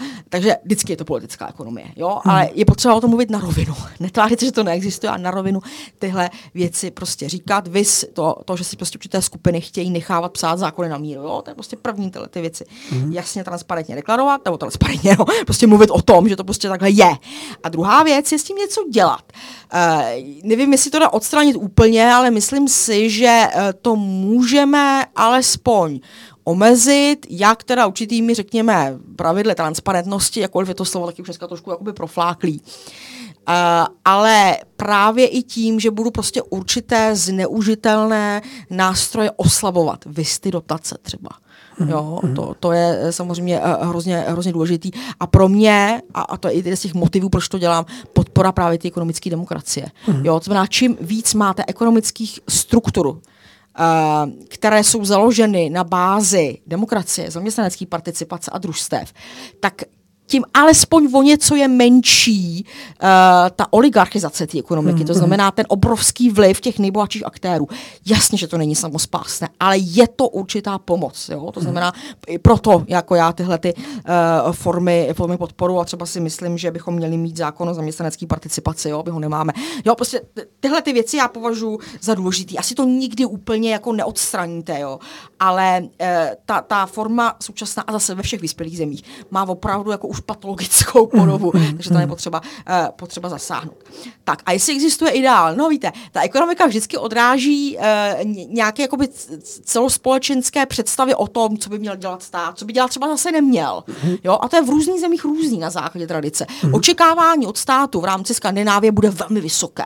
Jo. 0.00 0.08
Takže 0.28 0.56
vždycky 0.64 0.92
je 0.92 0.96
to 0.96 1.04
politická 1.04 1.48
ekonomie. 1.48 1.86
Jo? 1.96 2.20
Hmm. 2.24 2.34
Ale 2.34 2.50
je 2.54 2.64
potřeba 2.64 2.94
o 2.94 3.00
tom 3.00 3.10
mluvit 3.10 3.30
na 3.30 3.40
rovinu. 3.40 3.74
Netvářit 4.00 4.40
se, 4.40 4.46
že 4.46 4.52
to 4.52 4.62
neexistuje 4.64 5.10
a 5.10 5.16
na 5.16 5.30
rovinu 5.30 5.60
tyhle 5.98 6.30
věci 6.54 6.90
prostě 6.90 7.28
říkat. 7.28 7.68
Vys 7.68 8.04
to, 8.12 8.36
to, 8.44 8.56
že 8.56 8.64
si 8.64 8.76
prostě 8.76 8.98
určité 8.98 9.22
skupiny 9.22 9.60
chtějí 9.60 9.90
nechávat 9.90 10.32
psát 10.32 10.58
zákony 10.58 10.88
na 10.88 10.98
míru. 10.98 11.22
Jo? 11.22 11.42
To 11.44 11.50
je 11.50 11.54
prostě 11.54 11.76
první 11.76 12.10
tyhle 12.10 12.28
ty 12.28 12.40
věci. 12.40 12.64
Hmm. 12.90 13.12
Jasně, 13.12 13.44
transparentně 13.44 13.94
deklarovat, 13.94 14.44
nebo 14.44 14.58
transparentně, 14.58 15.16
no, 15.18 15.24
prostě 15.44 15.66
mluvit 15.66 15.90
o 15.90 16.02
tom, 16.02 16.28
že 16.28 16.36
to 16.36 16.44
prostě 16.44 16.68
takhle 16.68 16.90
je. 16.90 17.16
A 17.62 17.68
druhá 17.68 18.02
věc 18.02 18.32
je 18.32 18.38
s 18.38 18.44
tím 18.44 18.56
něco 18.56 18.84
dělat. 18.90 19.32
Uh, 19.74 20.02
nevím, 20.44 20.72
jestli 20.72 20.90
to 20.90 20.98
dá 20.98 21.12
odstranit 21.12 21.56
úplně, 21.56 22.12
ale 22.12 22.30
myslím 22.30 22.68
si, 22.68 23.10
že 23.10 23.42
uh, 23.54 23.60
to 23.82 23.96
můžeme 23.96 25.06
alespoň 25.16 26.00
omezit, 26.44 27.26
jak 27.30 27.64
teda 27.64 27.86
určitými, 27.86 28.34
řekněme, 28.34 28.98
pravidly 29.16 29.54
transparentnosti, 29.54 30.40
jakkoliv 30.40 30.68
je 30.68 30.74
to 30.74 30.84
slovo 30.84 31.06
taky 31.06 31.22
už 31.22 31.28
dneska 31.28 31.46
trošku 31.46 31.70
jakoby 31.70 31.92
profláklý. 31.92 32.60
Uh, 33.48 33.54
ale 34.04 34.56
právě 34.76 35.26
i 35.26 35.42
tím, 35.42 35.80
že 35.80 35.90
budu 35.90 36.10
prostě 36.10 36.42
určité 36.42 37.16
zneužitelné 37.16 38.42
nástroje 38.70 39.30
oslabovat, 39.30 40.04
vysty 40.06 40.50
dotace 40.50 40.98
třeba. 41.02 41.30
Jo, 41.86 42.20
to, 42.34 42.54
to 42.60 42.72
je 42.72 42.98
eh, 43.00 43.12
samozřejmě 43.12 43.60
eh, 43.60 43.86
hrozně, 43.86 44.24
hrozně 44.28 44.52
důležitý. 44.52 44.90
A 45.20 45.26
pro 45.26 45.48
mě, 45.48 46.02
a, 46.14 46.22
a 46.22 46.36
to 46.36 46.48
je 46.48 46.54
jeden 46.54 46.76
z 46.76 46.80
těch 46.80 46.94
motivů, 46.94 47.28
proč 47.28 47.48
to 47.48 47.58
dělám, 47.58 47.86
podpora 48.12 48.52
právě 48.52 48.78
té 48.78 48.88
ekonomické 48.88 49.30
demokracie. 49.30 49.86
Jo, 50.22 50.40
to 50.40 50.44
znamená, 50.44 50.66
čím 50.66 50.96
víc 51.00 51.34
máte 51.34 51.64
ekonomických 51.66 52.40
struktur, 52.48 53.20
které 54.48 54.84
jsou 54.84 55.04
založeny 55.04 55.70
na 55.70 55.84
bázi 55.84 56.58
demokracie, 56.66 57.30
zaměstnanecké 57.30 57.86
participace 57.86 58.50
a 58.50 58.58
družstev, 58.58 59.12
tak 59.60 59.82
tím 60.26 60.44
alespoň 60.54 61.08
o 61.14 61.22
něco 61.22 61.54
je 61.54 61.68
menší 61.68 62.64
uh, 62.64 63.08
ta 63.56 63.66
oligarchizace 63.70 64.46
té 64.46 64.58
ekonomiky, 64.58 65.04
to 65.04 65.14
znamená 65.14 65.50
ten 65.50 65.66
obrovský 65.68 66.30
vliv 66.30 66.60
těch 66.60 66.78
nejbohatších 66.78 67.26
aktérů. 67.26 67.68
Jasně, 68.06 68.38
že 68.38 68.48
to 68.48 68.58
není 68.58 68.74
samospásné, 68.74 69.48
ale 69.60 69.78
je 69.78 70.08
to 70.08 70.28
určitá 70.28 70.78
pomoc. 70.78 71.28
Jo? 71.28 71.50
To 71.52 71.60
znamená, 71.60 71.92
i 72.26 72.38
proto 72.38 72.84
jako 72.88 73.14
já 73.14 73.32
tyhle 73.32 73.58
ty, 73.58 73.74
uh, 73.74 74.52
formy, 74.52 75.10
formy 75.12 75.36
podporu 75.38 75.80
a 75.80 75.84
třeba 75.84 76.06
si 76.06 76.20
myslím, 76.20 76.58
že 76.58 76.70
bychom 76.70 76.94
měli 76.94 77.16
mít 77.16 77.36
zákon 77.36 77.68
o 77.68 77.74
zaměstnanecké 77.74 78.26
participaci, 78.26 78.88
jo? 78.88 78.98
aby 78.98 79.10
ho 79.10 79.20
nemáme. 79.20 79.52
Jo, 79.84 79.94
prostě 79.94 80.20
ty- 80.34 80.42
tyhle 80.60 80.82
ty 80.82 80.92
věci 80.92 81.16
já 81.16 81.28
považuji 81.28 81.78
za 82.00 82.14
důležitý. 82.14 82.58
Asi 82.58 82.74
to 82.74 82.84
nikdy 82.84 83.26
úplně 83.26 83.72
jako 83.72 83.92
neodstraníte, 83.92 84.80
jo? 84.80 84.98
ale 85.40 85.80
uh, 85.80 85.88
ta, 86.46 86.60
ta 86.60 86.86
forma 86.86 87.36
současná 87.42 87.82
a 87.82 87.92
zase 87.92 88.14
ve 88.14 88.22
všech 88.22 88.40
vyspělých 88.40 88.76
zemích 88.76 89.04
má 89.30 89.48
opravdu 89.48 89.90
jako 89.90 90.08
už 90.12 90.20
patologickou 90.20 91.06
podobu, 91.06 91.52
takže 91.76 91.90
tam 91.90 92.00
je 92.00 92.06
potřeba, 92.06 92.40
uh, 92.40 92.74
potřeba 92.96 93.28
zasáhnout. 93.28 93.84
Tak 94.24 94.42
a 94.46 94.52
jestli 94.52 94.74
existuje 94.74 95.10
ideál? 95.10 95.56
No 95.56 95.68
víte, 95.68 95.92
ta 96.12 96.22
ekonomika 96.22 96.66
vždycky 96.66 96.98
odráží 96.98 97.76
uh, 97.76 97.82
nějaké 98.48 98.82
jakoby 98.82 99.08
celospolečenské 99.64 100.66
představy 100.66 101.14
o 101.14 101.26
tom, 101.26 101.58
co 101.58 101.70
by 101.70 101.78
měl 101.78 101.96
dělat 101.96 102.22
stát, 102.22 102.58
co 102.58 102.64
by 102.64 102.72
dělat 102.72 102.88
třeba 102.88 103.08
zase 103.08 103.32
neměl. 103.32 103.84
Jo? 104.24 104.38
A 104.40 104.48
to 104.48 104.56
je 104.56 104.62
v 104.62 104.68
různých 104.68 105.00
zemích 105.00 105.24
různý 105.24 105.58
na 105.58 105.70
základě 105.70 106.06
tradice. 106.06 106.46
Očekávání 106.72 107.46
od 107.46 107.58
státu 107.58 108.00
v 108.00 108.04
rámci 108.04 108.34
Skandinávie 108.34 108.92
bude 108.92 109.10
velmi 109.10 109.40
vysoké. 109.40 109.84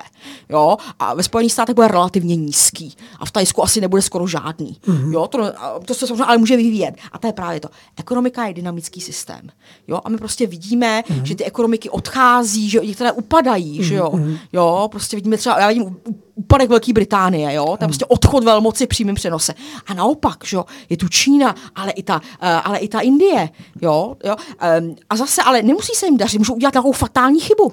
Jo? 0.48 0.76
A 0.98 1.14
ve 1.14 1.22
Spojených 1.22 1.52
státech 1.52 1.74
bude 1.74 1.88
relativně 1.88 2.36
nízký. 2.36 2.96
A 3.20 3.26
v 3.26 3.30
Tajsku 3.30 3.64
asi 3.64 3.80
nebude 3.80 4.02
skoro 4.02 4.26
žádný. 4.26 4.80
Jo? 5.10 5.26
To, 5.26 5.52
to 5.84 5.94
se 5.94 6.06
samozřejmě 6.06 6.24
ale 6.24 6.38
může 6.38 6.56
vyvíjet. 6.56 6.94
A 7.12 7.18
to 7.18 7.26
je 7.26 7.32
právě 7.32 7.60
to. 7.60 7.68
Ekonomika 7.96 8.46
je 8.46 8.54
dynamický 8.54 9.00
systém. 9.00 9.48
Jo? 9.88 10.00
A 10.04 10.08
my 10.08 10.15
prostě 10.18 10.46
vidíme, 10.46 11.02
že 11.24 11.34
ty 11.34 11.44
ekonomiky 11.44 11.90
odchází, 11.90 12.70
že 12.70 12.80
některé 12.80 13.12
upadají, 13.12 13.82
že 13.84 13.94
jo. 13.94 14.12
Jo, 14.52 14.88
prostě 14.90 15.16
vidíme 15.16 15.36
třeba, 15.36 15.60
já 15.60 15.68
vidím 15.68 15.96
úpadek 16.34 16.70
Velké 16.70 16.92
Británie, 16.92 17.54
jo, 17.54 17.64
to 17.64 17.84
je 17.84 17.88
prostě 17.88 18.04
odchod 18.04 18.44
velmoci 18.44 18.84
v 18.84 18.88
přímém 18.88 19.14
přenose. 19.14 19.54
A 19.86 19.94
naopak, 19.94 20.44
že 20.44 20.56
jo, 20.56 20.64
je 20.90 20.96
tu 20.96 21.08
Čína, 21.08 21.54
ale 21.74 21.90
i 21.90 22.02
ta, 22.02 22.16
uh, 22.16 22.20
ale 22.64 22.78
i 22.78 22.88
ta 22.88 23.00
Indie, 23.00 23.48
jo, 23.82 24.16
jo. 24.24 24.36
Um, 24.80 24.96
a 25.10 25.16
zase, 25.16 25.42
ale 25.42 25.62
nemusí 25.62 25.92
se 25.94 26.06
jim 26.06 26.16
dařit, 26.16 26.38
můžou 26.38 26.54
udělat 26.54 26.72
takovou 26.72 26.92
fatální 26.92 27.40
chybu. 27.40 27.72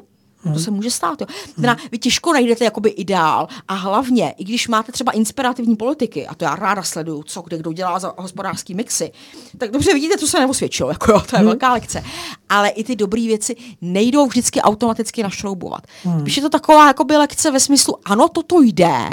To 0.54 0.60
se 0.60 0.72
může 0.72 0.92
stát. 0.92 1.22
Jo. 1.22 1.28
Teda, 1.56 1.78
vy 1.92 1.98
těžko 1.98 2.34
najdete 2.34 2.66
jakoby 2.66 2.90
ideál 2.90 3.48
a 3.68 3.74
hlavně, 3.74 4.34
i 4.38 4.44
když 4.44 4.68
máte 4.68 4.92
třeba 4.92 5.12
inspirativní 5.12 5.76
politiky, 5.76 6.28
a 6.28 6.36
to 6.36 6.46
já 6.46 6.56
ráda 6.56 6.84
sleduju, 6.84 7.24
co 7.24 7.42
kde 7.42 7.58
kdo 7.58 7.74
dělá 7.74 8.00
za 8.00 8.14
hospodářský 8.18 8.74
mixy, 8.74 9.12
tak 9.58 9.72
dobře 9.72 9.94
vidíte, 9.94 10.18
co 10.18 10.28
se 10.28 10.40
neosvědčilo, 10.40 10.90
jako 10.90 11.12
jo, 11.12 11.22
to 11.30 11.38
je 11.38 11.44
velká 11.44 11.74
lekce. 11.74 12.04
Ale 12.50 12.70
i 12.70 12.84
ty 12.84 12.96
dobré 12.96 13.22
věci 13.22 13.56
nejdou 13.82 14.28
vždycky 14.28 14.62
automaticky 14.62 15.24
našroubovat. 15.24 15.88
Hmm. 16.04 16.22
Spíš 16.22 16.38
je 16.38 16.44
to 16.44 16.50
taková 16.50 16.88
jakoby 16.88 17.18
lekce 17.18 17.52
ve 17.52 17.60
smyslu, 17.60 17.96
ano, 18.06 18.30
toto 18.30 18.62
jde, 18.62 19.10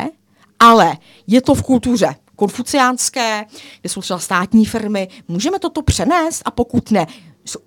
ale 0.59 0.97
je 1.27 1.41
to 1.41 1.55
v 1.55 1.63
kultuře 1.63 2.15
konfuciánské, 2.41 3.45
kde 3.81 3.91
jsou 3.91 4.01
třeba 4.01 4.19
státní 4.19 4.65
firmy, 4.65 5.09
můžeme 5.29 5.59
toto 5.59 5.83
přenést 5.83 6.43
a 6.45 6.51
pokud 6.51 6.91
ne, 6.91 7.07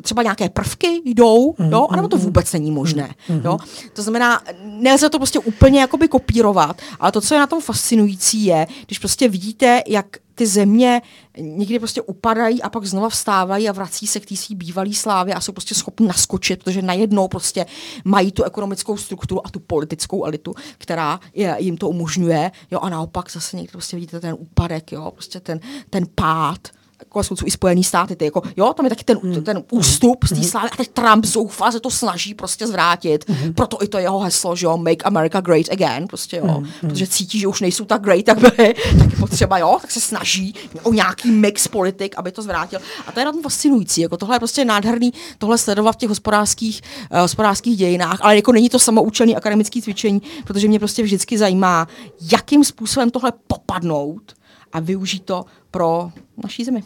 třeba 0.01 0.23
nějaké 0.23 0.49
prvky 0.49 1.01
jdou, 1.05 1.55
jo, 1.71 1.87
anebo 1.89 2.07
to 2.07 2.17
vůbec 2.17 2.53
není 2.53 2.71
možné. 2.71 3.15
Jo. 3.43 3.57
To 3.93 4.01
znamená, 4.01 4.41
nelze 4.63 5.09
to 5.09 5.19
prostě 5.19 5.39
úplně 5.39 5.79
jakoby 5.79 6.07
kopírovat, 6.07 6.81
ale 6.99 7.11
to, 7.11 7.21
co 7.21 7.33
je 7.33 7.39
na 7.39 7.47
tom 7.47 7.61
fascinující, 7.61 8.45
je, 8.45 8.67
když 8.85 8.99
prostě 8.99 9.29
vidíte, 9.29 9.81
jak 9.87 10.17
ty 10.35 10.47
země 10.47 11.01
někdy 11.37 11.79
prostě 11.79 12.01
upadají 12.01 12.61
a 12.61 12.69
pak 12.69 12.85
znova 12.85 13.09
vstávají 13.09 13.69
a 13.69 13.71
vrací 13.71 14.07
se 14.07 14.19
k 14.19 14.25
té 14.25 14.35
svý 14.35 14.55
bývalý 14.55 14.93
slávě 14.93 15.33
a 15.33 15.41
jsou 15.41 15.51
prostě 15.51 15.75
schopni 15.75 16.07
naskočit, 16.07 16.63
protože 16.63 16.81
najednou 16.81 17.27
prostě 17.27 17.65
mají 18.05 18.31
tu 18.31 18.43
ekonomickou 18.43 18.97
strukturu 18.97 19.47
a 19.47 19.49
tu 19.49 19.59
politickou 19.59 20.25
elitu, 20.25 20.55
která 20.77 21.19
je, 21.33 21.55
jim 21.59 21.77
to 21.77 21.89
umožňuje, 21.89 22.51
jo, 22.71 22.79
a 22.79 22.89
naopak 22.89 23.31
zase 23.31 23.57
někdy 23.57 23.71
prostě 23.71 23.95
vidíte 23.95 24.19
ten 24.19 24.35
úpadek, 24.39 24.91
jo, 24.91 25.11
prostě 25.11 25.39
ten, 25.39 25.59
ten 25.89 26.05
pád, 26.15 26.67
konec 27.09 27.27
konců 27.27 27.45
i 27.47 27.51
Spojený 27.51 27.83
státy, 27.83 28.15
ty 28.15 28.25
jako, 28.25 28.41
jo, 28.57 28.73
tam 28.73 28.85
je 28.85 28.89
taky 28.89 29.03
ten, 29.03 29.17
Hmm. 29.23 29.43
ten 29.43 29.63
ústup 29.71 30.23
z 30.23 30.29
té 30.29 30.43
slávy 30.43 30.69
a 30.71 30.75
teď 30.75 30.87
Trump 30.87 31.25
zoufá 31.25 31.71
se 31.71 31.79
to 31.79 31.89
snaží 31.89 32.33
prostě 32.33 32.67
zvrátit. 32.67 33.25
Hmm. 33.29 33.53
Proto 33.53 33.83
i 33.83 33.87
to 33.87 33.97
jeho 33.97 34.19
heslo, 34.19 34.55
že 34.55 34.65
jo, 34.65 34.77
make 34.77 35.03
America 35.03 35.41
great 35.41 35.65
again, 35.71 36.07
prostě 36.07 36.37
jo, 36.37 36.47
Hmm. 36.47 36.67
protože 36.81 37.07
cítí, 37.07 37.39
že 37.39 37.47
už 37.47 37.61
nejsou 37.61 37.85
tak 37.85 38.01
great, 38.01 38.27
jak 38.27 38.39
byly, 38.39 38.73
tak 38.99 39.11
je 39.11 39.17
potřeba, 39.19 39.57
jo, 39.57 39.77
tak 39.81 39.91
se 39.91 40.01
snaží 40.01 40.55
o 40.83 40.93
nějaký 40.93 41.31
mix 41.31 41.67
politik, 41.67 42.15
aby 42.17 42.31
to 42.31 42.41
zvrátil. 42.41 42.79
A 43.07 43.11
to 43.11 43.19
je 43.19 43.25
na 43.25 43.31
tom 43.31 43.41
fascinující, 43.41 44.01
jako 44.01 44.17
tohle 44.17 44.35
je 44.35 44.39
prostě 44.39 44.65
nádherný, 44.65 45.13
tohle 45.37 45.57
sledovat 45.57 45.91
v 45.91 45.95
těch 45.95 46.09
hospodářských, 46.09 46.81
uh, 47.11 47.17
hospodářských 47.19 47.77
dějinách, 47.77 48.17
ale 48.21 48.35
jako 48.35 48.51
není 48.51 48.69
to 48.69 48.79
samoučelný 48.79 49.35
akademický 49.35 49.81
cvičení, 49.81 50.21
protože 50.43 50.67
mě 50.67 50.79
prostě 50.79 51.03
vždycky 51.03 51.37
zajímá, 51.37 51.87
jakým 52.31 52.63
způsobem 52.63 53.09
tohle 53.09 53.31
popadnout 53.47 54.33
a 54.73 54.79
využít 54.79 55.23
to 55.23 55.45
pro 55.71 56.11
naší 56.43 56.63
zemi. 56.63 56.83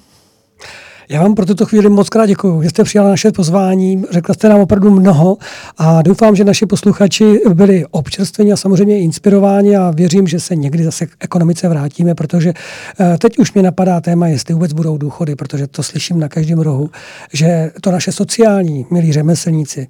Já 1.09 1.21
vám 1.21 1.35
pro 1.35 1.45
tuto 1.45 1.65
chvíli 1.65 1.89
moc 1.89 2.09
krát 2.09 2.25
děkuji, 2.25 2.61
že 2.61 2.69
jste 2.69 2.83
přijala 2.83 3.09
naše 3.09 3.31
pozvání, 3.31 4.03
řekla 4.11 4.35
jste 4.35 4.49
nám 4.49 4.59
opravdu 4.59 4.91
mnoho 4.91 5.37
a 5.77 6.01
doufám, 6.01 6.35
že 6.35 6.43
naši 6.43 6.65
posluchači 6.65 7.39
byli 7.53 7.85
občerstveni 7.91 8.53
a 8.53 8.57
samozřejmě 8.57 8.99
inspirováni 8.99 9.77
a 9.77 9.91
věřím, 9.91 10.27
že 10.27 10.39
se 10.39 10.55
někdy 10.55 10.83
zase 10.83 11.05
k 11.05 11.09
ekonomice 11.19 11.69
vrátíme, 11.69 12.15
protože 12.15 12.53
eh, 12.99 13.17
teď 13.17 13.39
už 13.39 13.53
mě 13.53 13.63
napadá 13.63 14.01
téma, 14.01 14.27
jestli 14.27 14.53
vůbec 14.53 14.73
budou 14.73 14.97
důchody, 14.97 15.35
protože 15.35 15.67
to 15.67 15.83
slyším 15.83 16.19
na 16.19 16.29
každém 16.29 16.59
rohu, 16.59 16.89
že 17.33 17.71
to 17.81 17.91
naše 17.91 18.11
sociální, 18.11 18.85
milí 18.91 19.13
řemeslníci, 19.13 19.87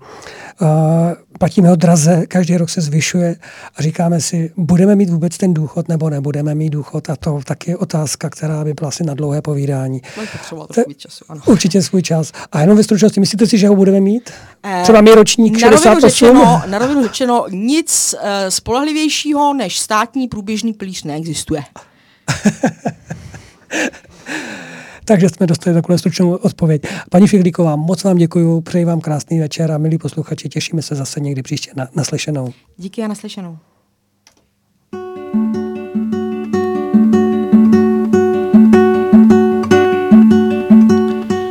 eh, 0.61 0.65
platíme 1.37 1.69
ho 1.69 1.75
draze, 1.75 2.25
každý 2.27 2.57
rok 2.57 2.69
se 2.69 2.81
zvyšuje 2.81 3.35
a 3.75 3.81
říkáme 3.81 4.21
si, 4.21 4.51
budeme 4.57 4.95
mít 4.95 5.09
vůbec 5.09 5.37
ten 5.37 5.53
důchod 5.53 5.87
nebo 5.87 6.09
nebudeme 6.09 6.55
mít 6.55 6.69
důchod 6.69 7.09
a 7.09 7.15
to 7.15 7.39
taky 7.45 7.71
je 7.71 7.77
otázka, 7.77 8.29
která 8.29 8.63
by 8.63 8.73
byla 8.73 8.87
asi 8.87 9.03
na 9.03 9.13
dlouhé 9.13 9.41
povídání. 9.41 10.01
Víc 10.87 10.97
času, 10.97 11.23
ano. 11.29 11.41
Určitě 11.45 11.81
svůj 11.81 12.01
čas. 12.01 12.31
A 12.51 12.61
jenom 12.61 12.77
ve 12.77 12.83
stručnosti, 12.83 13.19
myslíte 13.19 13.47
si, 13.47 13.57
že 13.57 13.67
ho 13.67 13.75
budeme 13.75 13.99
mít? 13.99 14.29
Eh, 14.63 14.79
Třeba 14.83 15.01
my 15.01 15.15
ročník 15.15 15.61
na 15.61 15.69
rovinu 15.69 15.83
68? 15.83 16.09
řečeno, 16.09 16.61
na 16.67 16.77
rovinu 16.79 17.03
řečeno, 17.03 17.45
nic 17.49 18.15
uh, 18.15 18.19
spolehlivějšího 18.49 19.53
než 19.53 19.79
státní 19.79 20.27
průběžný 20.27 20.73
pilíř 20.73 21.03
neexistuje. 21.03 21.63
Takže 25.07 25.29
jsme 25.29 25.47
dostali 25.47 25.73
takovou 25.73 25.97
stručnou 25.97 26.35
odpověď. 26.35 26.81
Paní 27.09 27.27
Figlíková, 27.27 27.75
moc 27.75 28.03
vám 28.03 28.17
děkuji, 28.17 28.61
přeji 28.61 28.85
vám 28.85 29.01
krásný 29.01 29.39
večer 29.39 29.71
a 29.71 29.77
milí 29.77 29.97
posluchači, 29.97 30.49
těšíme 30.49 30.81
se 30.81 30.95
zase 30.95 31.19
někdy 31.19 31.41
příště 31.41 31.71
na, 31.75 31.87
naslyšenou. 31.95 32.53
Díky 32.77 33.03
a 33.03 33.07
naslyšenou. 33.07 33.57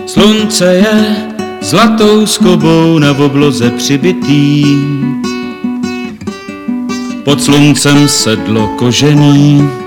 Slunce 0.07 0.75
je 0.75 1.17
zlatou 1.63 2.27
skobou 2.27 2.99
na 2.99 3.19
obloze 3.19 3.71
přibitý. 3.71 4.65
Pod 7.25 7.43
sluncem 7.43 8.09
sedlo 8.09 8.69
kožený. 8.79 9.86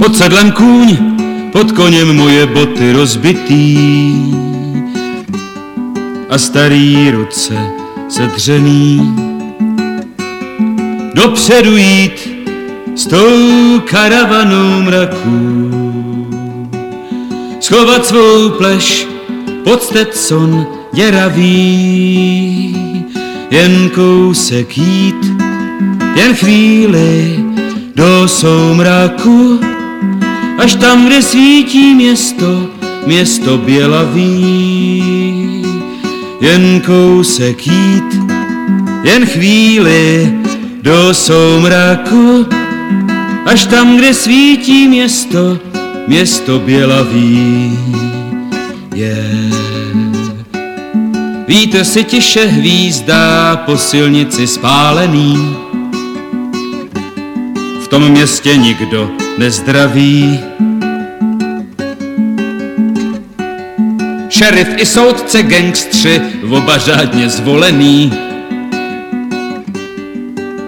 Pod 0.00 0.16
sedlem 0.16 0.52
kůň, 0.52 0.96
pod 1.52 1.72
koněm 1.72 2.16
moje 2.16 2.46
boty 2.46 2.92
rozbitý. 2.92 3.76
A 6.28 6.38
starý 6.38 7.10
ruce 7.10 7.54
sedřený. 8.08 9.14
Dopředu 11.14 11.76
jít 11.76 12.28
s 12.94 13.06
tou 13.06 13.80
karavanou 13.84 14.82
mraků 14.82 15.70
schovat 17.60 18.06
svou 18.06 18.50
pleš 18.50 19.06
pod 19.64 19.82
Stetson 19.82 20.66
děravý, 20.92 22.76
jen 23.50 23.90
kousek 23.94 24.78
jít, 24.78 25.26
jen 26.14 26.34
chvíli 26.34 27.44
do 27.94 28.28
soumraku, 28.28 29.60
až 30.60 30.74
tam, 30.74 31.06
kde 31.06 31.22
svítí 31.22 31.94
město, 31.94 32.68
město 33.06 33.58
bělavý. 33.58 35.02
Jen 36.40 36.80
kousek 36.80 37.66
jít, 37.66 38.20
jen 39.02 39.26
chvíli 39.26 40.32
do 40.82 41.14
soumraku, 41.14 42.46
až 43.46 43.64
tam, 43.66 43.96
kde 43.96 44.14
svítí 44.14 44.88
město, 44.88 45.58
město 46.06 46.58
bělavý 46.58 47.78
je. 48.94 49.30
Vítr 51.48 51.84
si 51.84 52.04
tiše 52.04 52.46
hvízdá 52.46 53.56
po 53.56 53.76
silnici 53.76 54.46
spálený, 54.46 55.56
v 57.84 57.88
tom 57.88 58.08
městě 58.08 58.56
nikdo 58.56 59.19
nezdraví. 59.40 60.40
Šerif 64.28 64.68
i 64.76 64.86
soudce 64.86 65.42
gangstři, 65.42 66.20
oba 66.50 66.78
řádně 66.78 67.28
zvolený, 67.28 68.12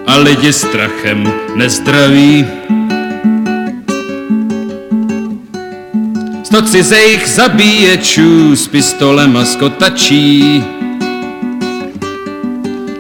a 0.07 0.17
lidi 0.17 0.53
strachem 0.53 1.33
nezdraví. 1.57 2.47
Sto 6.45 6.63
cizejch 6.63 7.29
zabíječů 7.29 8.57
s 8.57 8.69
pistolem 8.69 9.37
a 9.37 9.45
skotačí. 9.45 10.65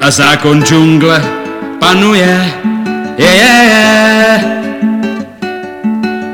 A 0.00 0.10
zákon 0.10 0.64
džungle 0.64 1.24
panuje, 1.78 2.52
je, 3.18 3.26
je, 3.26 3.68
je. 3.70 4.61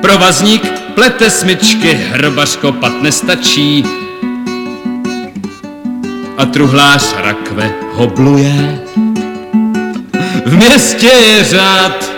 Provazník 0.09 0.65
plete 0.95 1.31
smyčky, 1.31 1.93
hrobař 1.93 2.57
kopat 2.57 3.03
nestačí. 3.03 3.85
A 6.39 6.47
truhlář 6.47 7.15
rakve 7.17 7.73
hobluje. 7.93 8.81
V 10.47 10.57
městě 10.57 11.07
je 11.07 11.45
řád 11.45 12.13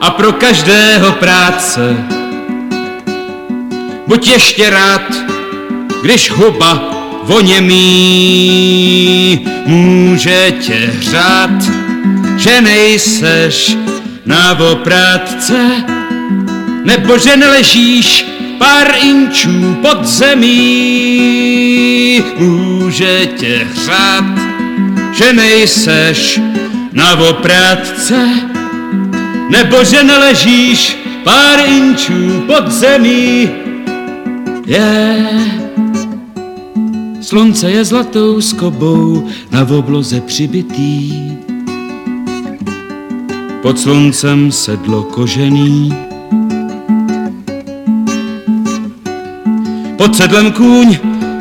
a 0.00 0.10
pro 0.10 0.32
každého 0.32 1.12
práce 1.12 1.96
buď 4.06 4.28
ještě 4.28 4.70
rád, 4.70 5.14
když 6.02 6.30
huba 6.30 6.82
voněmí 7.22 7.86
může 9.66 10.50
tě 10.50 10.74
hřát, 10.74 11.62
že 12.36 12.60
nejseš 12.60 13.76
na 14.26 14.58
oprátce, 14.58 15.84
nebo 16.84 17.18
že 17.18 17.36
neležíš 17.36 18.26
pár 18.58 18.94
inčů 19.02 19.76
pod 19.82 20.04
zemí. 20.04 21.52
Může 22.38 23.26
tě 23.26 23.66
hřát, 23.72 24.24
že 25.12 25.32
nejseš 25.32 26.40
na 26.92 27.12
oprátce, 27.12 28.28
nebo 29.50 29.84
že 29.84 30.02
neležíš 30.04 30.96
pár 31.24 31.58
inčů 31.68 32.42
pod 32.46 32.70
zemí 32.70 33.50
je. 34.66 35.26
Slunce 37.20 37.70
je 37.70 37.84
zlatou 37.84 38.40
skobou 38.40 39.28
na 39.50 39.66
obloze 39.78 40.20
přibitý. 40.20 41.12
Pod 43.62 43.80
sluncem 43.80 44.52
sedlo 44.52 45.02
kožený. 45.02 46.11
Pod 50.02 50.16
sedlem 50.16 50.52
kůň, 50.52 50.98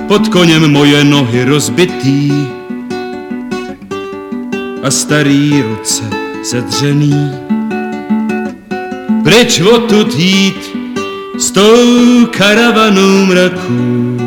pod 0.07 0.27
koněm 0.27 0.71
moje 0.71 1.03
nohy 1.03 1.45
rozbitý. 1.45 2.31
A 4.83 4.91
starý 4.91 5.63
ruce 5.69 6.03
sedřený. 6.43 7.31
Pryč 9.23 9.59
odtud 9.59 10.19
jít, 10.19 10.77
s 11.39 11.51
tou 11.51 12.25
karavanou 12.25 13.25
mraků, 13.25 14.17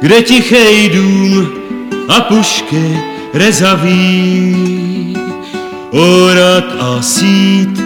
kde 0.00 0.22
tichej 0.22 0.88
dům 0.88 1.48
a 2.08 2.20
pušky 2.20 3.00
rezaví, 3.34 5.16
orat 5.90 6.64
a 6.80 7.02
sít 7.02 7.82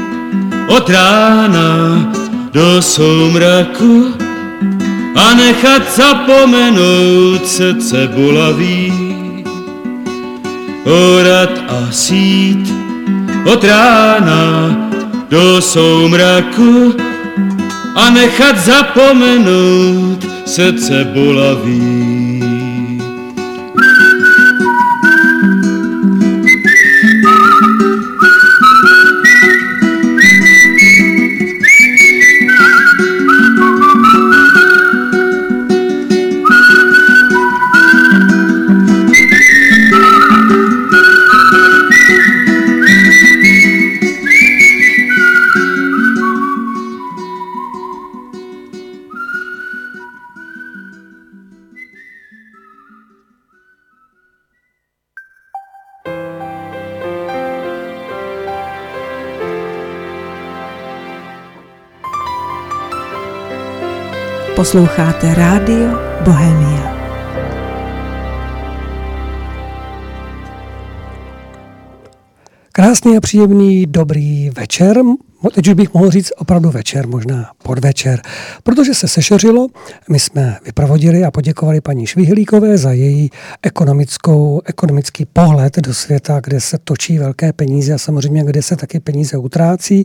od 0.69 0.91
rána 0.91 2.13
do 2.53 2.83
soumraku 2.83 4.20
a 5.15 5.35
nechat 5.35 5.83
zapomenout 5.97 7.49
srdce 7.49 8.09
bolavý. 8.17 8.93
Orat 10.85 11.51
a 11.69 11.93
sít 11.93 12.75
od 13.53 13.65
rána 13.65 14.77
do 15.31 15.63
soumraku 15.63 16.95
a 17.95 18.11
nechat 18.11 18.59
zapomenout 18.59 20.27
srdce 20.47 21.05
bolavý. 21.15 22.10
Posloucháte 64.71 65.35
Rádio 65.35 65.89
Bohemia. 66.25 66.97
Krásný 72.73 73.17
a 73.17 73.21
příjemný 73.21 73.87
dobrý 73.87 74.51
večer. 74.51 75.03
Teď 75.55 75.69
už 75.69 75.75
bych 75.75 75.95
mohl 75.95 76.11
říct 76.11 76.33
opravdu 76.37 76.71
večer, 76.71 77.09
možná 77.09 77.51
podvečer, 77.63 78.23
protože 78.63 78.95
se 78.95 79.09
sešeřilo, 79.09 79.67
my 80.11 80.21
jsme 80.21 80.57
vyprovodili 80.65 81.25
a 81.25 81.31
poděkovali 81.31 81.81
paní 81.81 82.07
Švihlíkové 82.07 82.79
za 82.79 82.93
její 82.93 83.31
ekonomickou, 83.63 84.61
ekonomický 84.65 85.25
pohled 85.25 85.79
do 85.79 85.95
světa, 85.95 86.41
kde 86.45 86.61
se 86.61 86.79
točí 86.85 87.19
velké 87.19 87.53
peníze 87.53 87.93
a 87.93 87.99
samozřejmě 87.99 88.45
kde 88.45 88.63
se 88.63 88.77
taky 88.77 89.01
peníze 89.01 89.37
utrácí 89.37 90.05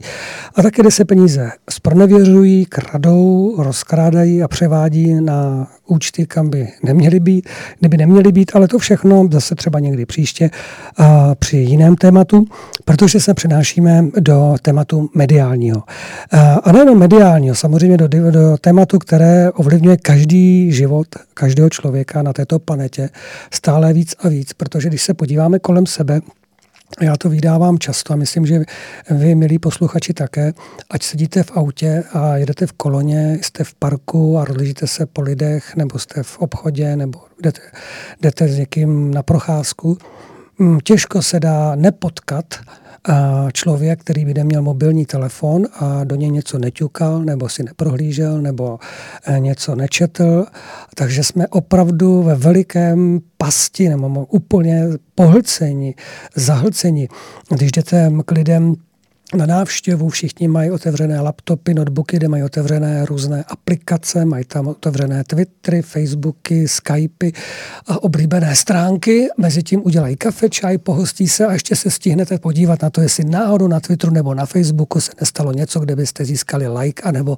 a 0.55 0.61
taky 0.61 0.81
kde 0.81 0.91
se 0.91 1.05
peníze 1.05 1.51
spronevěřují, 1.69 2.65
kradou, 2.65 3.55
rozkrádají 3.57 4.43
a 4.43 4.47
převádí 4.47 5.13
na 5.13 5.67
účty, 5.87 6.25
kam 6.25 6.49
by 6.49 6.67
neměly 6.83 7.19
být, 7.19 7.49
kdyby 7.79 7.97
neměly 7.97 8.31
být, 8.31 8.51
ale 8.53 8.67
to 8.67 8.79
všechno 8.79 9.27
zase 9.31 9.55
třeba 9.55 9.79
někdy 9.79 10.05
příště 10.05 10.49
a 10.97 11.35
při 11.35 11.57
jiném 11.57 11.95
tématu, 11.95 12.45
protože 12.85 13.19
se 13.19 13.33
přenášíme 13.33 14.05
do 14.19 14.55
tématu 14.61 15.09
mediálního. 15.15 15.83
A 16.63 16.71
nejenom 16.71 16.99
mediálního, 16.99 17.55
samozřejmě 17.55 17.97
do, 17.97 18.07
do 18.07 18.57
tématu, 18.61 18.99
které 18.99 19.51
ovlivňuje 19.51 19.97
každý 19.97 20.71
život 20.71 21.07
každého 21.33 21.69
člověka 21.69 22.21
na 22.21 22.33
této 22.33 22.59
planetě 22.59 23.09
stále 23.51 23.93
víc 23.93 24.15
a 24.19 24.29
víc, 24.29 24.53
protože 24.53 24.89
když 24.89 25.01
se 25.01 25.13
podíváme 25.13 25.59
kolem 25.59 25.85
sebe, 25.85 26.21
já 27.01 27.17
to 27.17 27.29
vydávám 27.29 27.79
často 27.79 28.13
a 28.13 28.15
myslím, 28.15 28.45
že 28.45 28.63
vy, 29.09 29.35
milí 29.35 29.59
posluchači, 29.59 30.13
také, 30.13 30.53
ať 30.89 31.03
sedíte 31.03 31.43
v 31.43 31.57
autě 31.57 32.03
a 32.13 32.37
jedete 32.37 32.67
v 32.67 32.71
koloně, 32.71 33.39
jste 33.41 33.63
v 33.63 33.73
parku 33.73 34.37
a 34.37 34.45
rozlížíte 34.45 34.87
se 34.87 35.05
po 35.05 35.21
lidech, 35.21 35.75
nebo 35.75 35.99
jste 35.99 36.23
v 36.23 36.39
obchodě, 36.39 36.95
nebo 36.95 37.19
jdete, 37.41 37.61
jdete 38.21 38.47
s 38.47 38.57
někým 38.57 39.13
na 39.13 39.23
procházku, 39.23 39.97
hm, 40.59 40.79
těžko 40.83 41.21
se 41.21 41.39
dá 41.39 41.75
nepotkat 41.75 42.45
člověk, 43.53 43.99
který 43.99 44.25
by 44.25 44.33
neměl 44.33 44.61
mobilní 44.61 45.05
telefon 45.05 45.63
a 45.79 46.03
do 46.03 46.15
něj 46.15 46.29
něco 46.29 46.59
neťukal, 46.59 47.23
nebo 47.23 47.49
si 47.49 47.63
neprohlížel, 47.63 48.41
nebo 48.41 48.79
eh, 49.25 49.39
něco 49.39 49.75
nečetl. 49.75 50.45
Takže 50.95 51.23
jsme 51.23 51.47
opravdu 51.47 52.23
ve 52.23 52.35
velikém 52.35 53.19
pasti, 53.37 53.89
nebo 53.89 54.25
úplně 54.25 54.83
pohlceni, 55.15 55.95
zahlceni. 56.35 57.07
Když 57.49 57.71
jdete 57.71 58.11
k 58.25 58.31
lidem 58.31 58.75
na 59.35 59.45
návštěvu, 59.45 60.09
všichni 60.09 60.47
mají 60.47 60.71
otevřené 60.71 61.21
laptopy, 61.21 61.73
notebooky, 61.73 62.17
kde 62.17 62.27
mají 62.27 62.43
otevřené 62.43 63.05
různé 63.05 63.43
aplikace, 63.47 64.25
mají 64.25 64.45
tam 64.45 64.67
otevřené 64.67 65.23
Twittery, 65.23 65.81
Facebooky, 65.81 66.67
Skypey 66.67 67.31
a 67.87 68.03
oblíbené 68.03 68.55
stránky. 68.55 69.27
Mezitím 69.37 69.81
udělají 69.85 70.15
kafe, 70.15 70.49
čaj, 70.49 70.77
pohostí 70.77 71.27
se 71.27 71.45
a 71.45 71.53
ještě 71.53 71.75
se 71.75 71.91
stihnete 71.91 72.39
podívat 72.39 72.81
na 72.81 72.89
to, 72.89 73.01
jestli 73.01 73.23
náhodou 73.23 73.67
na 73.67 73.79
Twitteru 73.79 74.13
nebo 74.13 74.33
na 74.33 74.45
Facebooku 74.45 75.01
se 75.01 75.11
nestalo 75.21 75.53
něco, 75.53 75.79
kde 75.79 75.95
byste 75.95 76.25
získali 76.25 76.67
like, 76.67 77.03
anebo 77.03 77.37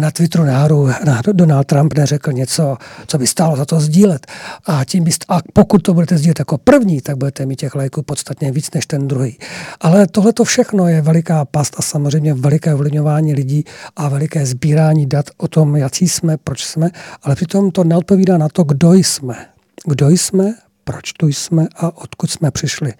na 0.00 0.10
Twitteru 0.10 0.44
náhodou 0.44 0.88
Donald 1.32 1.66
Trump 1.66 1.94
neřekl 1.94 2.32
něco, 2.32 2.76
co 3.06 3.18
by 3.18 3.26
stálo 3.26 3.56
za 3.56 3.64
to 3.64 3.80
sdílet. 3.80 4.26
A, 4.66 4.84
tím 4.84 5.04
byste, 5.04 5.24
a 5.28 5.40
pokud 5.52 5.78
to 5.78 5.94
budete 5.94 6.18
sdílet 6.18 6.38
jako 6.38 6.58
první, 6.58 7.00
tak 7.00 7.16
budete 7.16 7.46
mít 7.46 7.56
těch 7.56 7.74
lajků 7.74 8.02
podstatně 8.02 8.52
víc 8.52 8.70
než 8.74 8.86
ten 8.86 9.08
druhý. 9.08 9.38
Ale 9.80 10.06
tohle 10.06 10.32
to 10.32 10.44
všechno 10.44 10.88
je 10.88 11.02
veliká 11.12 11.44
past 11.44 11.74
a 11.78 11.82
samozřejmě 11.82 12.34
veliké 12.34 12.74
ovlivňování 12.74 13.34
lidí 13.34 13.64
a 13.96 14.08
veliké 14.08 14.46
sbírání 14.46 15.06
dat 15.06 15.30
o 15.36 15.48
tom, 15.48 15.76
jaký 15.76 16.08
jsme, 16.08 16.36
proč 16.36 16.64
jsme, 16.64 16.90
ale 17.22 17.34
přitom 17.34 17.70
to 17.70 17.84
neodpovídá 17.84 18.38
na 18.38 18.48
to, 18.48 18.64
kdo 18.64 18.92
jsme. 18.92 19.46
Kdo 19.86 20.08
jsme, 20.08 20.54
proč 20.84 21.12
tu 21.12 21.28
jsme 21.28 21.66
a 21.76 21.96
odkud 21.96 22.30
jsme 22.30 22.50
přišli. 22.50 22.92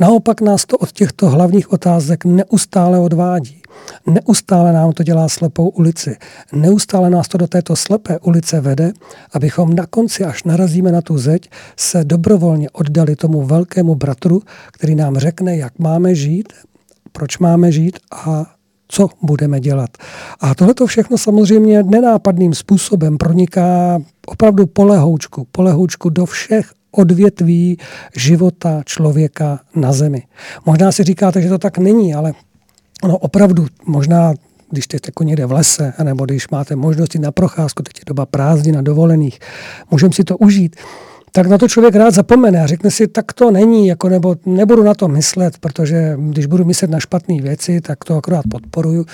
Naopak 0.00 0.40
nás 0.40 0.64
to 0.64 0.78
od 0.78 0.92
těchto 0.92 1.30
hlavních 1.30 1.72
otázek 1.72 2.24
neustále 2.24 2.98
odvádí. 2.98 3.62
Neustále 4.06 4.72
nám 4.72 4.92
to 4.92 5.02
dělá 5.02 5.28
slepou 5.28 5.68
ulici. 5.68 6.16
Neustále 6.52 7.10
nás 7.10 7.28
to 7.28 7.38
do 7.38 7.46
této 7.46 7.76
slepé 7.76 8.18
ulice 8.18 8.60
vede, 8.60 8.92
abychom 9.32 9.74
na 9.74 9.86
konci, 9.86 10.24
až 10.24 10.44
narazíme 10.44 10.92
na 10.92 11.00
tu 11.00 11.18
zeď, 11.18 11.50
se 11.76 12.04
dobrovolně 12.04 12.70
oddali 12.70 13.16
tomu 13.16 13.42
velkému 13.42 13.94
bratru, 13.94 14.42
který 14.72 14.94
nám 14.94 15.18
řekne, 15.18 15.56
jak 15.56 15.78
máme 15.78 16.14
žít, 16.14 16.52
proč 17.16 17.38
máme 17.38 17.72
žít 17.72 17.98
a 18.12 18.54
co 18.88 19.08
budeme 19.22 19.60
dělat. 19.60 19.90
A 20.40 20.54
tohle 20.54 20.74
to 20.74 20.86
všechno 20.86 21.18
samozřejmě 21.18 21.82
nenápadným 21.82 22.54
způsobem 22.54 23.18
proniká 23.18 23.98
opravdu 24.26 24.66
polehoučku, 24.66 25.46
polehoučku 25.52 26.10
do 26.10 26.26
všech 26.26 26.72
odvětví 26.90 27.78
života 28.16 28.82
člověka 28.86 29.60
na 29.74 29.92
zemi. 29.92 30.22
Možná 30.66 30.92
si 30.92 31.04
říkáte, 31.04 31.42
že 31.42 31.48
to 31.48 31.58
tak 31.58 31.78
není, 31.78 32.14
ale 32.14 32.32
ono 33.02 33.18
opravdu 33.18 33.66
možná 33.86 34.34
když 34.70 34.84
jste 34.84 34.98
jako 35.06 35.24
někde 35.24 35.46
v 35.46 35.52
lese, 35.52 35.92
nebo 36.02 36.24
když 36.24 36.48
máte 36.48 36.76
možnosti 36.76 37.18
na 37.18 37.32
procházku, 37.32 37.82
teď 37.82 37.98
je 37.98 38.04
doba 38.06 38.26
prázdnin 38.26 38.74
na 38.74 38.82
dovolených, 38.82 39.38
můžeme 39.90 40.12
si 40.12 40.24
to 40.24 40.36
užít 40.36 40.76
tak 41.36 41.46
na 41.46 41.58
to 41.58 41.68
člověk 41.68 41.94
rád 41.94 42.14
zapomene 42.14 42.62
a 42.62 42.66
řekne 42.66 42.90
si, 42.90 43.08
tak 43.08 43.32
to 43.32 43.50
není, 43.50 43.86
jako 43.86 44.08
nebo 44.08 44.36
nebudu 44.46 44.82
na 44.82 44.94
to 44.94 45.08
myslet, 45.08 45.58
protože 45.58 46.16
když 46.18 46.46
budu 46.46 46.64
myslet 46.64 46.90
na 46.90 47.00
špatné 47.00 47.42
věci, 47.42 47.80
tak 47.80 48.04
to 48.04 48.16
akorát 48.16 48.44
podporuju. 48.50 49.06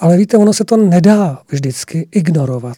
Ale 0.00 0.16
víte, 0.16 0.36
ono 0.36 0.52
se 0.52 0.64
to 0.64 0.76
nedá 0.76 1.38
vždycky 1.50 2.08
ignorovat. 2.12 2.76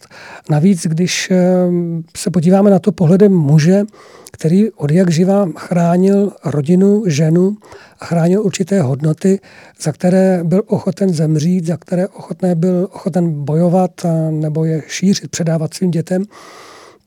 Navíc, 0.49 0.87
když 0.87 1.31
ehm, 1.31 2.03
se 2.17 2.31
podíváme 2.31 2.71
na 2.71 2.79
to 2.79 2.91
pohledem 2.91 3.33
muže, 3.33 3.83
který 4.31 4.71
od 4.71 4.91
jak 4.91 5.11
živa 5.11 5.47
chránil 5.57 6.31
rodinu, 6.45 7.03
ženu 7.07 7.57
a 7.99 8.05
chránil 8.05 8.41
určité 8.41 8.81
hodnoty, 8.81 9.39
za 9.81 9.91
které 9.91 10.43
byl 10.43 10.63
ochoten 10.67 11.13
zemřít, 11.13 11.65
za 11.65 11.77
které 11.77 12.07
ochotné 12.07 12.55
byl 12.55 12.87
ochoten 12.91 13.45
bojovat 13.45 13.91
nebo 14.29 14.65
je 14.65 14.83
šířit, 14.87 15.31
předávat 15.31 15.73
svým 15.73 15.91
dětem, 15.91 16.25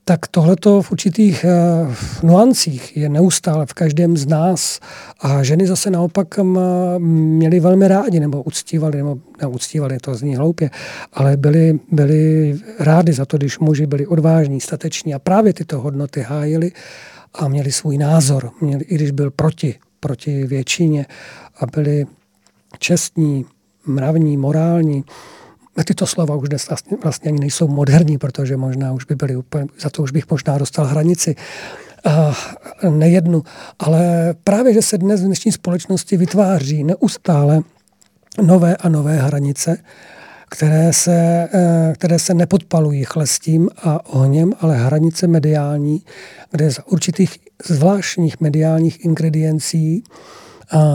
tak 0.05 0.27
tohleto 0.27 0.83
v 0.83 0.93
určitých 0.93 1.45
uh, 1.45 1.95
nuancích 2.23 2.97
je 2.97 3.09
neustále 3.09 3.67
v 3.67 3.75
každém 3.75 4.17
z 4.17 4.27
nás. 4.27 4.81
A 5.21 5.43
ženy 5.43 5.67
zase 5.67 5.91
naopak 5.91 6.39
um, 6.39 6.59
měly 7.37 7.61
velmi 7.61 7.89
rádi, 7.89 8.21
nebo 8.21 8.43
uctívali, 8.43 8.97
nebo 8.97 9.19
neuctívali, 9.41 9.99
to 9.99 10.15
zní 10.15 10.37
hloupě, 10.37 10.71
ale 11.13 11.37
byli, 11.37 11.81
byli 11.93 12.55
rádi 12.79 13.13
za 13.13 13.25
to, 13.25 13.37
když 13.37 13.59
muži 13.59 13.87
byli 13.87 14.07
odvážní, 14.07 14.61
stateční 14.61 15.15
a 15.15 15.19
právě 15.19 15.53
tyto 15.53 15.81
hodnoty 15.81 16.21
hájili 16.21 16.73
a 17.35 17.49
měli 17.49 17.73
svůj 17.73 17.99
názor, 17.99 18.51
měli, 18.61 18.85
i 18.85 18.95
když 18.95 19.11
byl 19.11 19.31
proti, 19.31 19.75
proti 20.01 20.47
většině 20.47 21.07
a 21.61 21.67
byli 21.67 22.07
čestní, 22.79 23.45
mravní, 23.87 24.37
morální 24.37 25.05
tyto 25.83 26.07
slova 26.07 26.37
už 26.37 26.49
dnes 26.49 26.69
vlastně, 26.69 26.97
vlastně 27.03 27.29
ani 27.29 27.41
nejsou 27.41 27.69
moderní, 27.69 28.19
protože 28.19 28.57
možná 28.57 28.93
už 28.93 29.05
by 29.05 29.15
byly 29.15 29.37
úplně, 29.37 29.67
za 29.81 29.91
to 29.91 30.03
už 30.03 30.11
bych 30.11 30.31
možná 30.31 30.59
dostal 30.59 30.87
hranici 30.87 31.37
uh, 32.07 32.95
nejednu. 32.99 33.43
Ale 33.79 34.35
právě, 34.45 34.75
že 34.75 34.83
se 34.83 34.99
dnes 34.99 35.21
v 35.21 35.25
dnešní 35.25 35.53
společnosti 35.53 36.17
vytváří 36.17 36.85
neustále 36.85 37.61
nové 38.43 38.77
a 38.77 38.89
nové 38.89 39.17
hranice, 39.17 39.77
které 40.51 40.93
se, 40.93 41.49
uh, 41.55 41.61
které 41.93 42.19
se 42.19 42.35
nepodpalují 42.35 43.05
chlestím 43.05 43.69
a 43.83 44.07
ohněm, 44.07 44.53
ale 44.61 44.77
hranice 44.77 45.27
mediální, 45.27 46.03
kde 46.51 46.71
za 46.71 46.87
určitých 46.87 47.39
zvláštních 47.65 48.41
mediálních 48.41 49.05
ingrediencí 49.05 50.05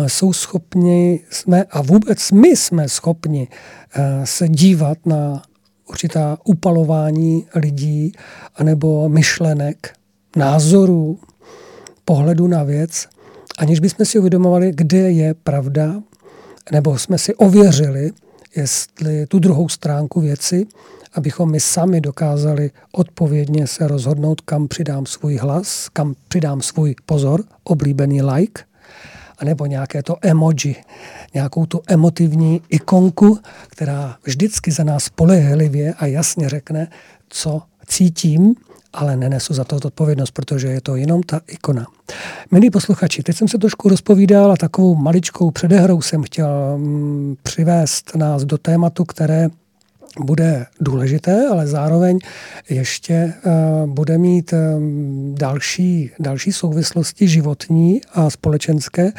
jsou 0.07 0.33
schopni, 0.33 1.19
jsme, 1.29 1.63
a 1.63 1.81
vůbec 1.81 2.31
my 2.31 2.55
jsme 2.55 2.89
schopni 2.89 3.47
a, 3.93 4.25
se 4.25 4.47
dívat 4.47 4.97
na 5.05 5.43
určitá 5.89 6.37
upalování 6.43 7.45
lidí 7.55 8.11
anebo 8.55 9.09
myšlenek, 9.09 9.93
názorů, 10.35 11.19
pohledu 12.05 12.47
na 12.47 12.63
věc, 12.63 13.07
aniž 13.57 13.79
bychom 13.79 14.05
si 14.05 14.19
uvědomovali, 14.19 14.71
kde 14.75 15.11
je 15.11 15.33
pravda, 15.33 16.01
nebo 16.71 16.97
jsme 16.99 17.17
si 17.17 17.35
ověřili, 17.35 18.11
jestli 18.55 19.27
tu 19.27 19.39
druhou 19.39 19.69
stránku 19.69 20.21
věci, 20.21 20.67
abychom 21.13 21.51
my 21.51 21.59
sami 21.59 22.01
dokázali 22.01 22.71
odpovědně 22.91 23.67
se 23.67 23.87
rozhodnout, 23.87 24.41
kam 24.41 24.67
přidám 24.67 25.05
svůj 25.05 25.37
hlas, 25.37 25.89
kam 25.93 26.15
přidám 26.27 26.61
svůj 26.61 26.95
pozor, 27.05 27.43
oblíbený 27.63 28.21
like, 28.21 28.68
anebo 29.39 29.65
nějaké 29.65 30.03
to 30.03 30.17
emoji, 30.21 30.75
nějakou 31.33 31.65
tu 31.65 31.81
emotivní 31.87 32.61
ikonku, 32.69 33.39
která 33.67 34.15
vždycky 34.23 34.71
za 34.71 34.83
nás 34.83 35.03
spolehlivě 35.03 35.93
a 35.93 36.05
jasně 36.05 36.49
řekne, 36.49 36.87
co 37.29 37.61
cítím, 37.87 38.55
ale 38.93 39.17
nenesu 39.17 39.53
za 39.53 39.63
to 39.63 39.75
odpovědnost, 39.75 40.31
protože 40.31 40.67
je 40.67 40.81
to 40.81 40.95
jenom 40.95 41.23
ta 41.23 41.41
ikona. 41.47 41.85
Milí 42.51 42.69
posluchači, 42.69 43.23
teď 43.23 43.35
jsem 43.35 43.47
se 43.47 43.57
trošku 43.57 43.89
rozpovídal 43.89 44.51
a 44.51 44.57
takovou 44.57 44.95
maličkou 44.95 45.51
předehrou 45.51 46.01
jsem 46.01 46.23
chtěl 46.23 46.77
mm, 46.77 47.35
přivést 47.43 48.15
nás 48.15 48.43
do 48.43 48.57
tématu, 48.57 49.05
které 49.05 49.49
bude 50.19 50.65
důležité, 50.81 51.47
ale 51.51 51.67
zároveň 51.67 52.19
ještě 52.69 53.33
uh, 53.45 53.89
bude 53.89 54.17
mít 54.17 54.53
um, 54.53 55.35
další, 55.39 56.11
další 56.19 56.51
souvislosti 56.51 57.27
životní 57.27 58.01
a 58.13 58.29
společenské, 58.29 59.11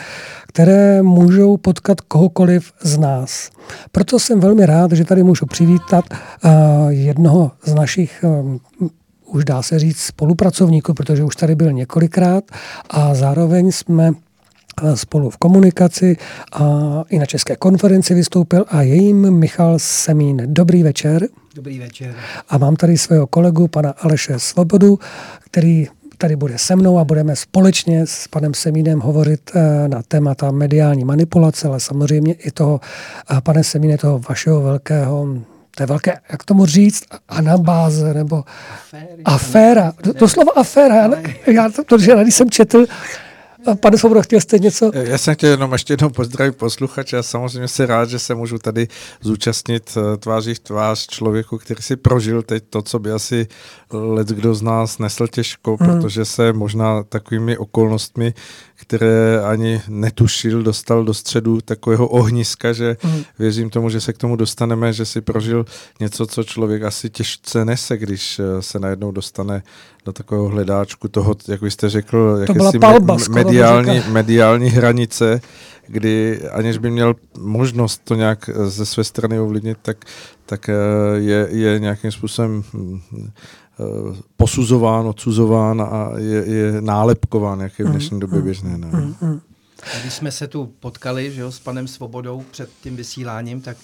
které 0.47 1.03
můžou 1.03 1.57
potkat 1.57 2.01
kohokoliv 2.01 2.73
z 2.83 2.99
nás. 2.99 3.51
Proto 3.93 4.19
jsem 4.19 4.41
velmi 4.41 4.67
rád, 4.67 4.93
že 4.93 5.05
tady 5.05 5.23
můžu 5.23 5.47
přivítat 5.47 6.05
uh, 6.11 6.51
jednoho 6.89 7.53
z 7.65 7.75
našich 7.75 8.25
už 9.31 9.45
dá 9.45 9.63
se 9.63 9.79
říct 9.79 10.01
spolupracovníků, 10.01 10.95
protože 10.95 11.25
už 11.25 11.37
tady 11.37 11.55
byl 11.55 11.73
několikrát 11.73 12.45
a 12.91 13.15
zároveň 13.15 13.73
jsme 13.73 14.13
spolu 14.95 15.31
v 15.31 15.37
komunikaci 15.37 16.17
a 16.53 16.65
i 17.09 17.19
na 17.19 17.27
České 17.27 17.57
konferenci 17.57 18.15
vystoupil 18.15 18.65
a 18.69 18.83
je 18.83 18.95
jim 18.95 19.31
Michal 19.31 19.79
Semín. 19.79 20.43
Dobrý 20.47 20.83
večer. 20.83 21.29
Dobrý 21.55 21.79
večer. 21.79 22.15
A 22.49 22.59
mám 22.59 22.77
tady 22.77 22.99
svého 22.99 23.27
kolegu, 23.27 23.69
pana 23.69 23.91
Aleše 23.91 24.39
Svobodu, 24.39 24.99
který 25.41 25.87
tady 26.19 26.37
bude 26.37 26.59
se 26.59 26.77
mnou 26.77 26.99
a 26.99 27.05
budeme 27.05 27.37
společně 27.37 28.07
s 28.07 28.29
panem 28.29 28.55
Semínem 28.55 29.01
hovořit 29.01 29.51
eh, 29.55 29.89
na 29.89 30.03
témata 30.03 30.51
mediální 30.51 31.05
manipulace, 31.05 31.69
ale 31.69 31.81
samozřejmě 31.81 32.33
i 32.33 32.51
toho, 32.51 32.81
pane 33.43 33.65
Semíne, 33.65 33.99
toho 33.99 34.21
vašeho 34.29 34.61
velkého 34.61 35.27
to 35.77 35.83
je 35.83 35.87
velké, 35.87 36.19
jak 36.31 36.45
tomu 36.45 36.67
říct, 36.67 37.05
anabáze 37.29 38.15
nebo 38.15 38.45
Aféry, 38.85 39.23
aféra. 39.25 39.93
Doslova 40.19 40.53
aféra. 40.57 40.97
Já, 40.97 41.53
já 41.53 41.69
to, 41.69 41.85
protože 41.85 42.17
když 42.23 42.35
jsem 42.35 42.51
četl 42.51 42.87
Pane 43.81 43.99
Svobodo, 43.99 44.23
chtěl 44.23 44.41
jste 44.41 44.59
něco? 44.59 44.91
Já 44.95 45.19
jsem 45.19 45.35
chtěl 45.35 45.51
jenom 45.51 45.73
ještě 45.73 45.93
jednou 45.93 46.11
pozdravit 46.11 46.57
posluchače 46.57 47.19
a 47.19 47.23
samozřejmě 47.23 47.69
se 47.69 47.87
rád, 47.87 48.11
že 48.11 48.19
se 48.19 48.35
můžu 48.35 48.59
tady 48.59 48.89
zúčastnit 49.21 49.97
eh, 49.97 50.17
tváří 50.17 50.55
v 50.55 50.59
tvář 50.59 51.07
člověku, 51.07 51.59
který 51.59 51.83
si 51.83 51.97
prožil 51.97 52.43
teď 52.43 52.65
to, 52.71 52.83
co 52.83 52.99
by 52.99 53.13
asi 53.13 53.49
let 53.93 54.29
kdo 54.29 54.55
z 54.55 54.63
nás 54.63 54.99
nesl 54.99 55.27
těžko, 55.27 55.77
hmm. 55.81 55.91
protože 55.91 56.25
se 56.25 56.53
možná 56.53 57.03
takovými 57.03 57.59
okolnostmi, 57.59 58.35
které 58.75 59.41
ani 59.45 59.83
netušil, 59.89 60.63
dostal 60.63 61.05
do 61.05 61.15
středu 61.15 61.61
takového 61.61 62.09
ohniska, 62.09 62.73
že 62.73 62.97
hmm. 63.01 63.23
věřím 63.39 63.71
tomu, 63.71 63.91
že 63.91 64.01
se 64.01 64.13
k 64.13 64.19
tomu 64.19 64.37
dostaneme, 64.37 64.93
že 64.93 65.05
si 65.05 65.21
prožil 65.21 65.65
něco, 66.01 66.27
co 66.27 66.45
člověk 66.45 66.83
asi 66.83 67.11
těžce 67.11 67.65
nese, 67.65 67.97
když 67.97 68.39
eh, 68.39 68.63
se 68.63 68.79
najednou 68.79 69.13
dostane 69.13 69.63
do 70.05 70.13
takového 70.13 70.49
hledáčku 70.49 71.09
toho, 71.09 71.37
jak 71.49 71.61
byste 71.61 71.89
řekl, 71.89 72.39
jakési 72.41 72.79
palba, 72.79 73.17
me- 73.17 73.35
mediální, 73.35 74.03
mediální 74.09 74.69
hranice, 74.69 75.41
kdy 75.87 76.41
aniž 76.49 76.79
by 76.79 76.91
měl 76.91 77.15
možnost 77.39 78.01
to 78.05 78.15
nějak 78.15 78.49
eh, 78.49 78.71
ze 78.71 78.87
své 78.87 79.05
strany 79.05 79.41
ovlivnit, 79.41 79.79
tak, 79.83 80.05
tak 80.47 80.69
eh, 80.69 80.75
je, 81.15 81.49
je 81.51 81.79
nějakým 81.79 82.13
způsobem 82.13 82.65
hm, 82.75 83.01
eh, 83.21 84.17
posuzován, 84.37 85.07
odsuzován 85.07 85.83
a 85.83 86.11
je, 86.17 86.45
je 86.47 86.81
nálepkován, 86.81 87.61
jak 87.61 87.79
je 87.79 87.85
v 87.85 87.89
mm, 87.89 87.93
dnešní 87.93 88.21
době 88.21 88.39
mm, 88.39 88.45
běžné. 88.45 88.79
Ne? 88.79 88.89
Mm, 89.21 89.41
Když 90.01 90.15
jsme 90.15 90.33
se 90.33 90.49
tu 90.49 90.73
potkali 90.81 91.33
že 91.33 91.41
jo, 91.41 91.53
s 91.53 91.59
panem 91.59 91.89
Svobodou 91.89 92.45
před 92.51 92.71
tím 92.83 92.97
vysíláním, 92.97 93.61
tak 93.61 93.77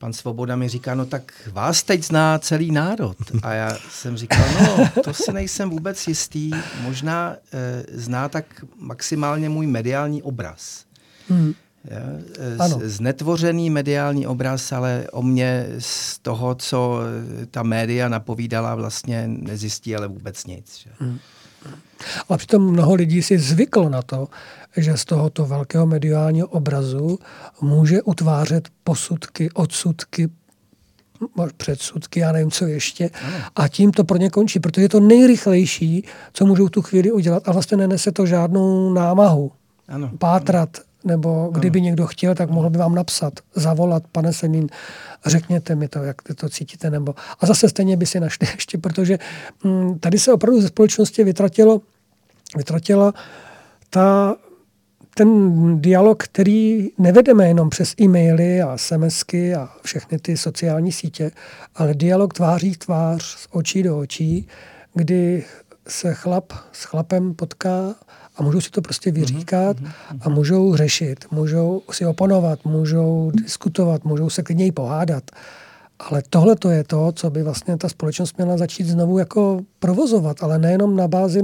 pan 0.00 0.12
Svoboda 0.12 0.56
mi 0.56 0.68
říká, 0.68 0.94
no 0.94 1.06
tak 1.06 1.32
vás 1.52 1.82
teď 1.82 2.04
zná 2.04 2.38
celý 2.38 2.70
národ. 2.72 3.16
A 3.42 3.52
já 3.52 3.78
jsem 3.90 4.16
říkal, 4.16 4.44
no 4.60 5.02
to 5.04 5.14
si 5.14 5.32
nejsem 5.32 5.70
vůbec 5.70 6.08
jistý, 6.08 6.50
možná 6.82 7.36
e, 7.52 7.84
zná 7.92 8.28
tak 8.28 8.64
maximálně 8.76 9.48
můj 9.48 9.66
mediální 9.66 10.22
obraz. 10.22 10.84
Hmm. 11.28 11.54
Ja, 11.84 12.68
z, 12.68 12.96
znetvořený 12.96 13.70
mediální 13.70 14.26
obraz, 14.26 14.72
ale 14.72 15.06
o 15.12 15.22
mě 15.22 15.66
z 15.78 16.18
toho, 16.18 16.54
co 16.54 17.00
ta 17.50 17.62
média 17.62 18.08
napovídala, 18.08 18.74
vlastně 18.74 19.24
nezjistí 19.28 19.96
ale 19.96 20.08
vůbec 20.08 20.46
nic. 20.46 20.78
Že? 20.78 20.90
Hmm. 20.98 21.18
Ale 22.28 22.38
přitom 22.38 22.72
mnoho 22.72 22.94
lidí 22.94 23.22
si 23.22 23.38
zvyklo 23.38 23.88
na 23.88 24.02
to, 24.02 24.28
že 24.76 24.96
z 24.96 25.04
tohoto 25.04 25.46
velkého 25.46 25.86
mediálního 25.86 26.46
obrazu 26.46 27.18
může 27.60 28.02
utvářet 28.02 28.68
posudky, 28.84 29.50
odsudky, 29.54 30.28
předsudky, 31.56 32.20
já 32.20 32.32
nevím, 32.32 32.50
co 32.50 32.66
ještě. 32.66 33.10
A 33.56 33.68
tím 33.68 33.92
to 33.92 34.04
pro 34.04 34.16
ně 34.16 34.30
končí, 34.30 34.60
protože 34.60 34.82
je 34.82 34.88
to 34.88 35.00
nejrychlejší, 35.00 36.04
co 36.32 36.46
můžou 36.46 36.68
tu 36.68 36.82
chvíli 36.82 37.12
udělat 37.12 37.48
a 37.48 37.52
vlastně 37.52 37.76
nenese 37.76 38.12
to 38.12 38.26
žádnou 38.26 38.92
námahu. 38.92 39.52
Ano. 39.88 40.10
Pátrat, 40.18 40.78
nebo 41.04 41.50
kdyby 41.52 41.78
ano. 41.78 41.84
někdo 41.84 42.06
chtěl, 42.06 42.34
tak 42.34 42.50
mohl 42.50 42.70
by 42.70 42.78
vám 42.78 42.94
napsat, 42.94 43.32
zavolat, 43.54 44.02
pane 44.12 44.32
Semín, 44.32 44.68
řekněte 45.26 45.74
mi 45.74 45.88
to, 45.88 45.98
jak 45.98 46.16
to 46.34 46.48
cítíte, 46.48 46.90
nebo... 46.90 47.14
A 47.40 47.46
zase 47.46 47.68
stejně 47.68 47.96
by 47.96 48.06
si 48.06 48.20
našli 48.20 48.46
ještě, 48.54 48.78
protože 48.78 49.18
hm, 49.64 49.98
tady 49.98 50.18
se 50.18 50.32
opravdu 50.32 50.60
ze 50.60 50.68
společnosti 50.68 51.24
vytratilo, 51.24 51.80
vytratila 52.56 53.14
ta 53.90 54.36
ten 55.14 55.80
dialog, 55.80 56.22
který 56.22 56.88
nevedeme 56.98 57.48
jenom 57.48 57.70
přes 57.70 57.94
e-maily 58.00 58.62
a 58.62 58.76
SMSky 58.76 59.54
a 59.54 59.68
všechny 59.82 60.18
ty 60.18 60.36
sociální 60.36 60.92
sítě, 60.92 61.30
ale 61.74 61.94
dialog 61.94 62.34
tváří 62.34 62.76
tvář, 62.76 63.22
z 63.22 63.48
očí 63.50 63.82
do 63.82 63.98
očí, 63.98 64.48
kdy 64.94 65.44
se 65.88 66.14
chlap 66.14 66.52
s 66.72 66.84
chlapem 66.84 67.34
potká 67.34 67.94
a 68.36 68.42
můžou 68.42 68.60
si 68.60 68.70
to 68.70 68.82
prostě 68.82 69.10
vyříkat 69.10 69.80
mm-hmm. 69.80 70.18
a 70.20 70.28
můžou 70.28 70.76
řešit, 70.76 71.24
můžou 71.30 71.82
si 71.92 72.06
oponovat, 72.06 72.64
můžou 72.64 73.30
diskutovat, 73.34 74.04
můžou 74.04 74.30
se 74.30 74.42
klidně 74.42 74.66
i 74.66 74.72
pohádat. 74.72 75.30
Ale 76.08 76.22
tohle 76.30 76.56
to 76.56 76.70
je 76.70 76.84
to, 76.84 77.12
co 77.12 77.30
by 77.30 77.42
vlastně 77.42 77.76
ta 77.76 77.88
společnost 77.88 78.36
měla 78.36 78.56
začít 78.56 78.86
znovu 78.86 79.18
jako 79.18 79.60
provozovat, 79.78 80.42
ale 80.42 80.58
nejenom 80.58 80.96
na 80.96 81.08
bázi 81.08 81.42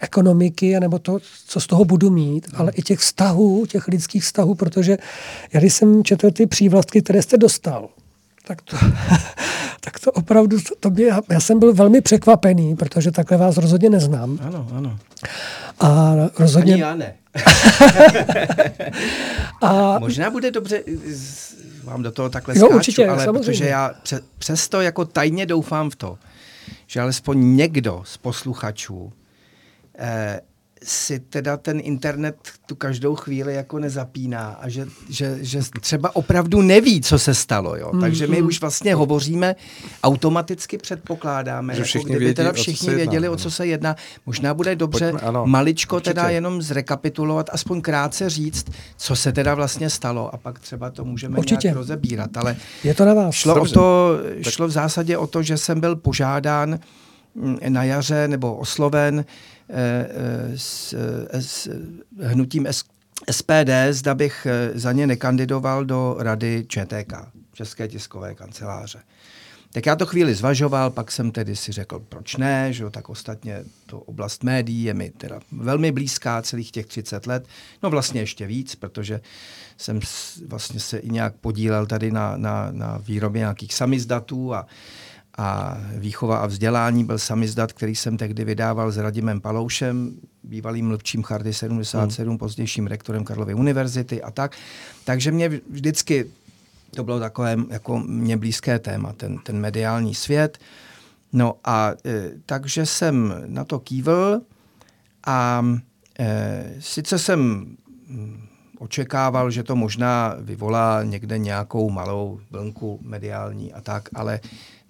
ekonomiky, 0.00 0.80
nebo 0.80 0.98
to, 0.98 1.18
co 1.46 1.60
z 1.60 1.66
toho 1.66 1.84
budu 1.84 2.10
mít, 2.10 2.46
no. 2.52 2.60
ale 2.60 2.72
i 2.72 2.82
těch 2.82 2.98
vztahů, 2.98 3.66
těch 3.66 3.88
lidských 3.88 4.22
vztahů, 4.22 4.54
protože 4.54 4.98
já 5.52 5.60
když 5.60 5.74
jsem 5.74 6.04
četl 6.04 6.30
ty 6.30 6.46
přívlastky, 6.46 7.02
které 7.02 7.22
jste 7.22 7.36
dostal, 7.36 7.88
tak 8.46 8.62
to, 8.62 8.76
tak 9.80 10.00
to 10.00 10.12
opravdu, 10.12 10.56
to 10.80 10.90
by, 10.90 11.08
já 11.30 11.40
jsem 11.40 11.58
byl 11.58 11.74
velmi 11.74 12.00
překvapený, 12.00 12.76
protože 12.76 13.10
takhle 13.10 13.36
vás 13.36 13.56
rozhodně 13.56 13.90
neznám. 13.90 14.38
Ano, 14.42 14.68
ano. 14.74 14.98
A 15.80 16.14
rozhodně... 16.38 16.72
Ani 16.72 16.82
já 16.82 16.94
ne. 16.94 17.14
a... 19.62 19.98
Možná 19.98 20.30
bude 20.30 20.50
dobře 20.50 20.82
vám 21.82 22.02
do 22.02 22.12
toho 22.12 22.28
takhle 22.30 22.54
jo, 22.54 22.60
skáču, 22.66 22.74
určitě, 22.76 23.08
ale 23.08 23.24
samozřejmě. 23.24 23.40
protože 23.40 23.64
já 23.64 23.90
pře- 24.02 24.20
přesto 24.38 24.80
jako 24.80 25.04
tajně 25.04 25.46
doufám 25.46 25.90
v 25.90 25.96
to, 25.96 26.18
že 26.86 27.00
alespoň 27.00 27.56
někdo 27.56 28.02
z 28.04 28.16
posluchačů 28.16 29.12
eh, 29.98 30.40
si 30.84 31.20
teda 31.20 31.56
ten 31.56 31.80
internet 31.82 32.36
tu 32.66 32.74
každou 32.74 33.14
chvíli 33.14 33.54
jako 33.54 33.78
nezapíná 33.78 34.48
a 34.60 34.68
že, 34.68 34.86
že, 35.08 35.38
že 35.40 35.60
třeba 35.80 36.16
opravdu 36.16 36.62
neví, 36.62 37.00
co 37.00 37.18
se 37.18 37.34
stalo. 37.34 37.76
Jo? 37.76 37.90
Mm, 37.92 38.00
Takže 38.00 38.26
my 38.26 38.42
mm. 38.42 38.46
už 38.46 38.60
vlastně 38.60 38.94
hovoříme, 38.94 39.56
automaticky 40.02 40.78
předpokládáme, 40.78 41.74
že 41.74 41.98
jako 41.98 42.04
kdyby 42.04 42.18
vědí, 42.18 42.34
teda 42.34 42.52
všichni 42.52 42.88
o 42.88 42.94
věděli, 42.94 43.16
jedná, 43.16 43.30
o 43.30 43.36
co 43.36 43.50
se 43.50 43.66
jedná. 43.66 43.96
Možná 44.26 44.54
bude 44.54 44.76
dobře 44.76 45.10
Pojďme, 45.10 45.28
ano, 45.28 45.46
maličko 45.46 45.96
určitě. 45.96 46.14
teda 46.14 46.28
jenom 46.28 46.62
zrekapitulovat, 46.62 47.50
aspoň 47.52 47.80
krátce 47.80 48.30
říct, 48.30 48.66
co 48.96 49.16
se 49.16 49.32
teda 49.32 49.54
vlastně 49.54 49.90
stalo 49.90 50.34
a 50.34 50.36
pak 50.36 50.58
třeba 50.58 50.90
to 50.90 51.04
můžeme 51.04 51.38
určitě. 51.38 51.66
nějak 51.68 51.76
rozebírat. 51.76 52.36
Ale 52.36 52.56
Je 52.84 52.94
to 52.94 53.04
na 53.04 53.14
vás. 53.14 53.34
Šlo, 53.34 53.62
o 53.62 53.66
to, 53.66 54.18
šlo 54.48 54.66
v 54.66 54.70
zásadě 54.70 55.18
o 55.18 55.26
to, 55.26 55.42
že 55.42 55.58
jsem 55.58 55.80
byl 55.80 55.96
požádán 55.96 56.78
mm, 57.34 57.56
na 57.68 57.84
jaře 57.84 58.28
nebo 58.28 58.56
osloven 58.56 59.24
Eh, 59.24 59.24
s, 60.56 60.94
eh, 61.30 61.42
s 61.42 61.68
hnutím 62.22 62.66
S, 62.66 62.84
SPD, 63.30 63.70
zda 63.90 64.14
bych 64.14 64.46
eh, 64.46 64.78
za 64.78 64.92
ně 64.92 65.06
nekandidoval 65.06 65.84
do 65.84 66.16
rady 66.18 66.64
ČTK, 66.68 67.12
České 67.52 67.88
tiskové 67.88 68.34
kanceláře. 68.34 68.98
Tak 69.72 69.86
já 69.86 69.96
to 69.96 70.06
chvíli 70.06 70.34
zvažoval, 70.34 70.90
pak 70.90 71.12
jsem 71.12 71.30
tedy 71.30 71.56
si 71.56 71.72
řekl, 71.72 72.02
proč 72.08 72.36
ne, 72.36 72.72
že 72.72 72.82
jo, 72.82 72.90
tak 72.90 73.08
ostatně 73.08 73.64
to 73.86 74.00
oblast 74.00 74.44
médií 74.44 74.82
je 74.82 74.94
mi 74.94 75.10
teda 75.10 75.40
velmi 75.52 75.92
blízká 75.92 76.42
celých 76.42 76.70
těch 76.70 76.86
30 76.86 77.26
let, 77.26 77.46
no 77.82 77.90
vlastně 77.90 78.20
ještě 78.20 78.46
víc, 78.46 78.74
protože 78.74 79.20
jsem 79.76 80.00
vlastně 80.46 80.80
se 80.80 80.98
i 80.98 81.10
nějak 81.10 81.34
podílel 81.34 81.86
tady 81.86 82.10
na, 82.10 82.36
na, 82.36 82.68
na 82.70 82.98
výrobě 82.98 83.38
nějakých 83.38 83.74
samizdatů 83.74 84.54
a, 84.54 84.66
a 85.38 85.78
výchova 85.96 86.36
a 86.36 86.46
vzdělání 86.46 87.04
byl 87.04 87.18
samizdat, 87.18 87.72
který 87.72 87.94
jsem 87.96 88.16
tehdy 88.16 88.44
vydával 88.44 88.90
s 88.90 88.96
Radimem 88.96 89.40
Paloušem, 89.40 90.14
bývalým 90.42 90.86
mluvčím 90.86 91.22
Charty 91.22 91.54
77, 91.54 92.28
hmm. 92.28 92.38
pozdějším 92.38 92.86
rektorem 92.86 93.24
Karlovy 93.24 93.54
univerzity 93.54 94.22
a 94.22 94.30
tak. 94.30 94.56
Takže 95.04 95.32
mě 95.32 95.48
vždycky 95.70 96.30
to 96.94 97.04
bylo 97.04 97.20
takové 97.20 97.56
jako 97.70 97.98
mě 97.98 98.36
blízké 98.36 98.78
téma, 98.78 99.12
ten, 99.12 99.38
ten 99.38 99.60
mediální 99.60 100.14
svět. 100.14 100.58
No 101.32 101.54
a 101.64 101.92
e, 102.04 102.30
takže 102.46 102.86
jsem 102.86 103.34
na 103.46 103.64
to 103.64 103.78
kývl 103.78 104.40
a 105.26 105.66
e, 106.18 106.74
sice 106.78 107.18
jsem 107.18 107.40
mm, 107.40 108.46
očekával, 108.78 109.50
že 109.50 109.62
to 109.62 109.76
možná 109.76 110.36
vyvolá 110.40 111.02
někde 111.04 111.38
nějakou 111.38 111.90
malou 111.90 112.40
vlnku 112.50 112.98
mediální 113.02 113.72
a 113.72 113.80
tak, 113.80 114.08
ale 114.14 114.40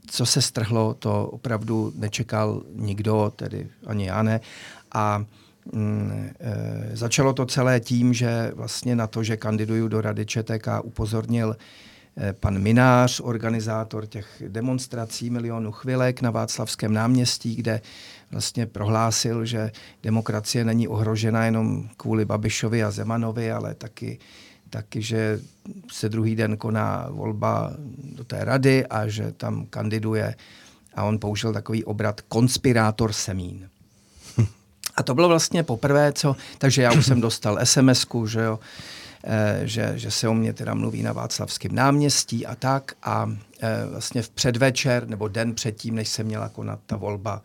co 0.07 0.27
se 0.27 0.43
strhlo, 0.43 0.95
to 0.95 1.27
opravdu 1.27 1.93
nečekal 1.97 2.63
nikdo, 2.75 3.33
tedy 3.37 3.69
ani 3.87 4.07
já 4.07 4.23
ne. 4.23 4.41
A 4.93 5.25
mm, 5.73 6.31
e, 6.41 6.97
začalo 6.97 7.33
to 7.33 7.47
celé 7.47 7.81
tím, 7.81 8.15
že 8.15 8.53
vlastně 8.55 8.97
na 8.97 9.07
to, 9.07 9.23
že 9.23 9.37
kandiduju 9.37 9.89
do 9.89 10.01
Rady 10.01 10.27
ČTK, 10.27 10.69
upozornil 10.83 11.57
eh, 12.17 12.33
pan 12.33 12.59
Minář, 12.59 13.21
organizátor 13.21 14.07
těch 14.07 14.43
demonstrací 14.49 15.31
milionu 15.31 15.73
chvilek 15.73 16.23
na 16.23 16.31
Václavském 16.31 16.93
náměstí, 16.93 17.57
kde 17.57 17.81
vlastně 18.31 18.67
prohlásil, 18.67 19.45
že 19.45 19.71
demokracie 20.03 20.65
není 20.65 20.89
ohrožena 20.89 21.45
jenom 21.45 21.89
kvůli 21.97 22.25
Babišovi 22.25 22.85
a 22.85 22.91
Zemanovi, 22.91 23.53
ale 23.53 23.75
taky, 23.75 24.19
taky 24.73 25.03
že 25.03 25.41
se 25.93 26.09
druhý 26.09 26.37
den 26.37 26.57
koná 26.57 27.07
volba 27.11 27.73
do 28.17 28.25
té 28.25 28.45
rady 28.45 28.87
a 28.87 29.09
že 29.09 29.33
tam 29.33 29.67
kandiduje 29.67 30.35
a 30.95 31.05
on 31.05 31.19
použil 31.19 31.53
takový 31.53 31.85
obrat 31.85 32.21
konspirátor 32.21 33.13
Semín. 33.13 33.69
A 34.97 35.03
to 35.03 35.15
bylo 35.15 35.29
vlastně 35.29 35.63
poprvé, 35.63 36.13
co, 36.13 36.37
takže 36.59 36.83
já 36.83 36.93
už 36.93 37.07
jsem 37.07 37.21
dostal 37.21 37.59
SMS-ku, 37.59 38.27
že 38.27 38.41
jo, 38.41 38.59
eh, 39.25 39.61
že, 39.65 39.93
že 39.97 40.11
se 40.11 40.29
o 40.29 40.35
mě 40.35 40.53
teda 40.53 40.75
mluví 40.75 41.03
na 41.03 41.13
Václavském 41.13 41.75
náměstí 41.75 42.47
a 42.47 42.55
tak 42.55 42.93
a 43.03 43.33
eh, 43.61 43.87
vlastně 43.91 44.23
v 44.23 44.31
předvečer 44.31 45.09
nebo 45.09 45.29
den 45.29 45.55
předtím, 45.55 45.95
než 45.95 46.09
se 46.09 46.25
měla 46.25 46.49
konat 46.49 46.81
ta 46.87 46.97
volba 46.97 47.43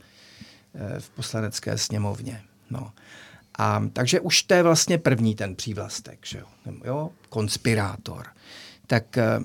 eh, 0.76 1.00
v 1.00 1.10
poslanecké 1.10 1.78
sněmovně. 1.78 2.42
No. 2.70 2.92
A, 3.58 3.84
takže 3.94 4.20
už 4.20 4.44
to 4.44 4.54
je 4.54 4.64
vlastně 4.64 4.98
první 4.98 5.36
ten 5.36 5.56
přívlastek, 5.56 6.20
že 6.26 6.40
jo, 6.40 6.46
jo? 6.86 7.10
konspirátor. 7.30 8.26
Tak 8.88 9.18
eh, 9.18 9.40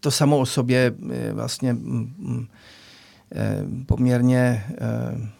to 0.00 0.10
samo 0.10 0.38
o 0.38 0.46
sobě 0.46 0.94
je 1.12 1.32
vlastně 1.32 1.76
eh, 3.34 3.64
poměrně 3.86 4.64
eh, 4.80 5.30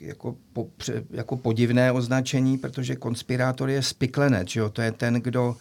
jako, 0.00 0.36
po, 0.52 0.68
jako 1.10 1.36
podivné 1.36 1.92
označení, 1.92 2.58
protože 2.58 2.96
konspirátor 2.96 3.70
je 3.70 3.82
spiklenec, 3.82 4.48
že 4.48 4.60
jo? 4.60 4.68
to 4.68 4.82
je 4.82 4.92
ten, 4.92 5.14
kdo, 5.14 5.56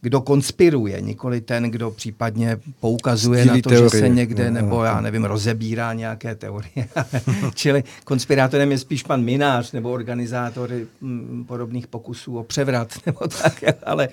kdo 0.00 0.20
konspiruje, 0.20 1.00
nikoli 1.00 1.40
ten, 1.40 1.70
kdo 1.70 1.90
případně 1.90 2.58
poukazuje 2.80 3.40
Sdílí 3.42 3.56
na 3.58 3.62
to, 3.62 3.70
že 3.70 3.76
teorie. 3.76 3.90
se 4.00 4.08
někde, 4.08 4.44
No, 4.50 4.54
nebo 4.54 4.76
no, 4.78 4.84
já 4.84 4.94
no. 4.94 5.00
nevím, 5.00 5.24
rozebírá 5.24 5.92
nějaké 5.92 6.34
teorie. 6.34 6.88
Čili 7.54 7.84
konspirátorem 8.04 8.70
je 8.72 8.78
spíš 8.78 9.02
pan 9.02 9.24
Minář 9.24 9.72
nebo 9.72 9.90
organizátor 9.90 10.70
mm, 11.00 11.44
podobných 11.48 11.86
pokusů 11.86 12.38
o 12.38 12.44
převrat, 12.44 12.92
nebo 13.06 13.28
tak, 13.28 13.64
ale 13.86 14.08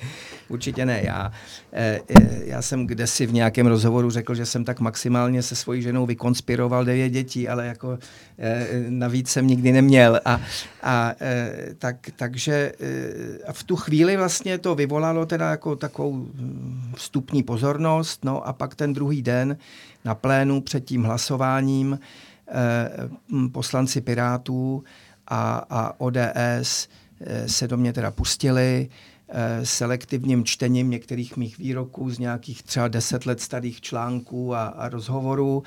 určitě 0.50 0.86
ne 0.86 1.02
já. 1.04 1.32
Eh, 1.74 2.00
Já 2.46 2.62
jsem 2.62 2.88
kdesi 2.88 3.26
v 3.26 3.34
nějakém 3.34 3.68
rozhovoru 3.68 4.10
řekl, 4.12 4.36
že 4.36 4.46
jsem 4.46 4.66
tak 4.66 4.80
maximálně 4.80 5.42
se 5.42 5.56
svojí 5.56 5.82
ženou 5.82 6.06
vykonspiroval 6.06 6.86
devět 6.86 7.10
dětí, 7.10 7.48
ale 7.48 7.68
jako 7.68 8.00
eh, 8.40 8.68
navíc 8.90 9.30
jsem 9.30 9.48
nikdy 9.48 9.72
neměl. 9.72 10.20
A, 10.26 10.42
a 10.84 11.14
eh, 11.22 11.52
tak, 11.78 11.96
takže 12.16 12.72
eh, 12.80 13.44
a 13.48 13.54
v 13.54 13.64
tu 13.64 13.76
chvíli 13.76 14.18
vlastně 14.18 14.58
to 14.58 14.76
vyvolalo 14.76 15.26
teda 15.26 15.50
jako 15.52 15.75
takovou 15.76 16.14
mm, 16.14 16.94
vstupní 16.96 17.44
pozornost, 17.44 18.26
no 18.26 18.48
a 18.48 18.54
pak 18.54 18.76
ten 18.76 18.94
druhý 18.94 19.22
den 19.22 19.58
na 20.06 20.16
plénu 20.16 20.62
před 20.62 20.86
tím 20.86 21.04
hlasováním 21.04 22.00
eh, 22.48 22.90
m, 23.32 23.50
poslanci 23.50 24.02
Pirátů 24.02 24.84
a, 25.28 25.66
a 25.70 26.00
ODS 26.00 26.88
eh, 27.20 27.50
se 27.50 27.68
do 27.68 27.78
mě 27.78 27.94
teda 27.94 28.12
pustili 28.12 28.90
eh, 29.30 29.66
selektivním 29.66 30.46
čtením 30.46 30.90
některých 30.90 31.38
mých 31.38 31.58
výroků 31.58 32.10
z 32.10 32.20
nějakých 32.20 32.64
třeba 32.64 32.88
deset 32.88 33.26
let 33.26 33.42
starých 33.42 33.82
článků 33.82 34.56
a, 34.56 34.66
a 34.66 34.90
rozhovorů, 34.90 35.64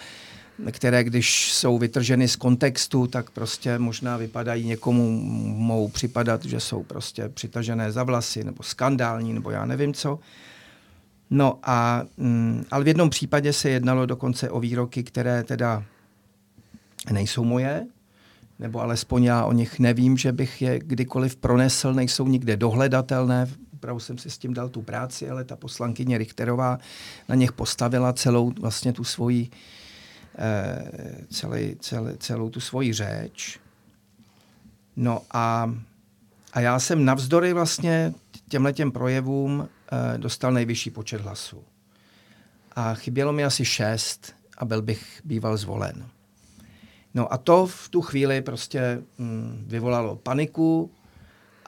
které 0.70 1.04
když 1.04 1.52
jsou 1.52 1.78
vytrženy 1.78 2.28
z 2.28 2.36
kontextu, 2.36 3.06
tak 3.06 3.30
prostě 3.30 3.78
možná 3.78 4.16
vypadají 4.16 4.66
někomu, 4.66 5.20
mohou 5.56 5.88
připadat, 5.88 6.44
že 6.44 6.60
jsou 6.60 6.82
prostě 6.82 7.28
přitažené 7.28 7.92
za 7.92 8.02
vlasy 8.02 8.44
nebo 8.44 8.62
skandální 8.62 9.32
nebo 9.32 9.50
já 9.50 9.64
nevím 9.64 9.94
co. 9.94 10.18
No 11.30 11.58
a, 11.62 12.02
mm, 12.16 12.64
ale 12.70 12.84
v 12.84 12.88
jednom 12.88 13.10
případě 13.10 13.52
se 13.52 13.70
jednalo 13.70 14.06
dokonce 14.06 14.50
o 14.50 14.60
výroky, 14.60 15.02
které 15.02 15.44
teda 15.44 15.84
nejsou 17.10 17.44
moje, 17.44 17.86
nebo 18.58 18.80
alespoň 18.80 19.24
já 19.24 19.44
o 19.44 19.52
nich 19.52 19.78
nevím, 19.78 20.16
že 20.16 20.32
bych 20.32 20.62
je 20.62 20.78
kdykoliv 20.78 21.36
pronesl, 21.36 21.94
nejsou 21.94 22.28
nikde 22.28 22.56
dohledatelné. 22.56 23.46
Opravdu 23.74 24.00
jsem 24.00 24.18
si 24.18 24.30
s 24.30 24.38
tím 24.38 24.54
dal 24.54 24.68
tu 24.68 24.82
práci, 24.82 25.30
ale 25.30 25.44
ta 25.44 25.56
poslankyně 25.56 26.18
Richterová 26.18 26.78
na 27.28 27.34
něch 27.34 27.52
postavila 27.52 28.12
celou 28.12 28.52
vlastně 28.60 28.92
tu 28.92 29.04
svoji 29.04 29.48
eh, 29.52 29.77
celý, 31.30 31.76
celý, 31.80 32.18
celou 32.18 32.50
tu 32.50 32.60
svoji 32.60 32.92
řeč. 32.92 33.60
No 34.96 35.22
a, 35.30 35.74
a 36.52 36.60
já 36.60 36.78
jsem 36.78 37.04
navzdory 37.04 37.52
vlastně 37.52 38.14
těmhle 38.48 38.72
těm 38.72 38.92
projevům 38.92 39.68
eh, 39.92 40.18
dostal 40.18 40.52
nejvyšší 40.52 40.90
počet 40.90 41.20
hlasů. 41.20 41.64
A 42.76 42.94
chybělo 42.94 43.32
mi 43.32 43.44
asi 43.44 43.64
šest 43.64 44.34
a 44.58 44.64
byl 44.64 44.82
bych 44.82 45.20
býval 45.24 45.56
zvolen. 45.56 46.06
No 47.14 47.32
a 47.32 47.38
to 47.38 47.66
v 47.66 47.88
tu 47.88 48.02
chvíli 48.02 48.42
prostě 48.42 49.02
mm, 49.18 49.64
vyvolalo 49.66 50.16
paniku 50.16 50.90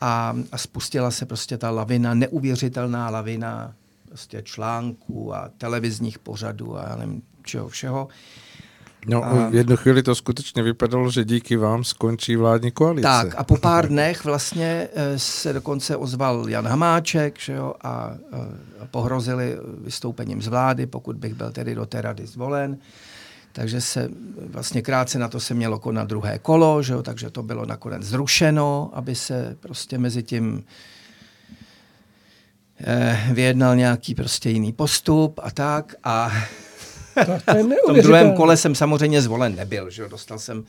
a, 0.00 0.36
a 0.52 0.58
spustila 0.58 1.10
se 1.10 1.26
prostě 1.26 1.58
ta 1.58 1.70
lavina, 1.70 2.14
neuvěřitelná 2.14 3.10
lavina 3.10 3.74
prostě 4.08 4.42
článků 4.42 5.34
a 5.34 5.50
televizních 5.58 6.18
pořadů 6.18 6.78
a 6.78 6.88
já 6.88 6.96
nevím 6.96 7.22
čeho 7.42 7.68
všeho. 7.68 8.08
No, 9.06 9.24
A- 9.24 9.48
v 9.48 9.54
jednu 9.54 9.76
chvíli 9.76 10.02
to 10.02 10.14
skutečně 10.14 10.62
vypadalo, 10.62 11.10
že 11.10 11.24
díky 11.24 11.56
vám 11.56 11.84
skončí 11.84 12.36
vládní 12.36 12.70
koalice. 12.70 13.02
Tak 13.02 13.34
a 13.36 13.44
po 13.44 13.56
pár 13.60 13.88
dnech 13.88 14.24
vlastně 14.24 14.88
eh, 14.94 15.18
se 15.18 15.52
dokonce 15.52 15.96
ozval 15.96 16.44
Jan 16.48 16.68
Hamáček 16.68 17.38
že 17.38 17.52
jo, 17.52 17.74
a, 17.82 18.10
eh, 18.32 18.36
a 18.80 18.86
pohrozili 18.86 19.56
vystoupením 19.84 20.42
z 20.42 20.48
vlády, 20.48 20.86
pokud 20.86 21.16
bych 21.16 21.34
byl 21.34 21.52
tedy 21.52 21.74
do 21.74 21.86
té 21.86 22.02
rady 22.02 22.26
zvolen. 22.26 22.78
Takže 23.52 23.80
se 23.80 24.08
vlastně 24.46 24.82
krátce 24.82 25.18
na 25.18 25.28
to 25.28 25.40
se 25.40 25.54
mělo 25.54 25.78
konat 25.78 26.08
druhé 26.08 26.38
kolo, 26.38 26.82
že 26.82 26.92
jo, 26.92 27.02
takže 27.02 27.30
to 27.30 27.42
bylo 27.42 27.66
nakonec 27.66 28.02
zrušeno, 28.02 28.90
aby 28.92 29.14
se 29.14 29.56
prostě 29.60 29.98
mezi 29.98 30.22
tím 30.22 30.64
eh, 32.80 33.30
vyjednal 33.32 33.76
nějaký 33.76 34.14
prostě 34.14 34.50
jiný 34.50 34.72
postup 34.72 35.40
a 35.42 35.50
tak. 35.50 35.94
A 36.04 36.30
Tak 36.30 36.69
to 37.14 37.56
je 37.56 37.64
v 37.84 37.86
tom 37.86 38.00
druhém 38.00 38.34
kole 38.34 38.56
jsem 38.56 38.74
samozřejmě 38.74 39.22
zvolen 39.22 39.56
nebyl, 39.56 39.90
že 39.90 40.08
dostal 40.08 40.38
jsem 40.38 40.64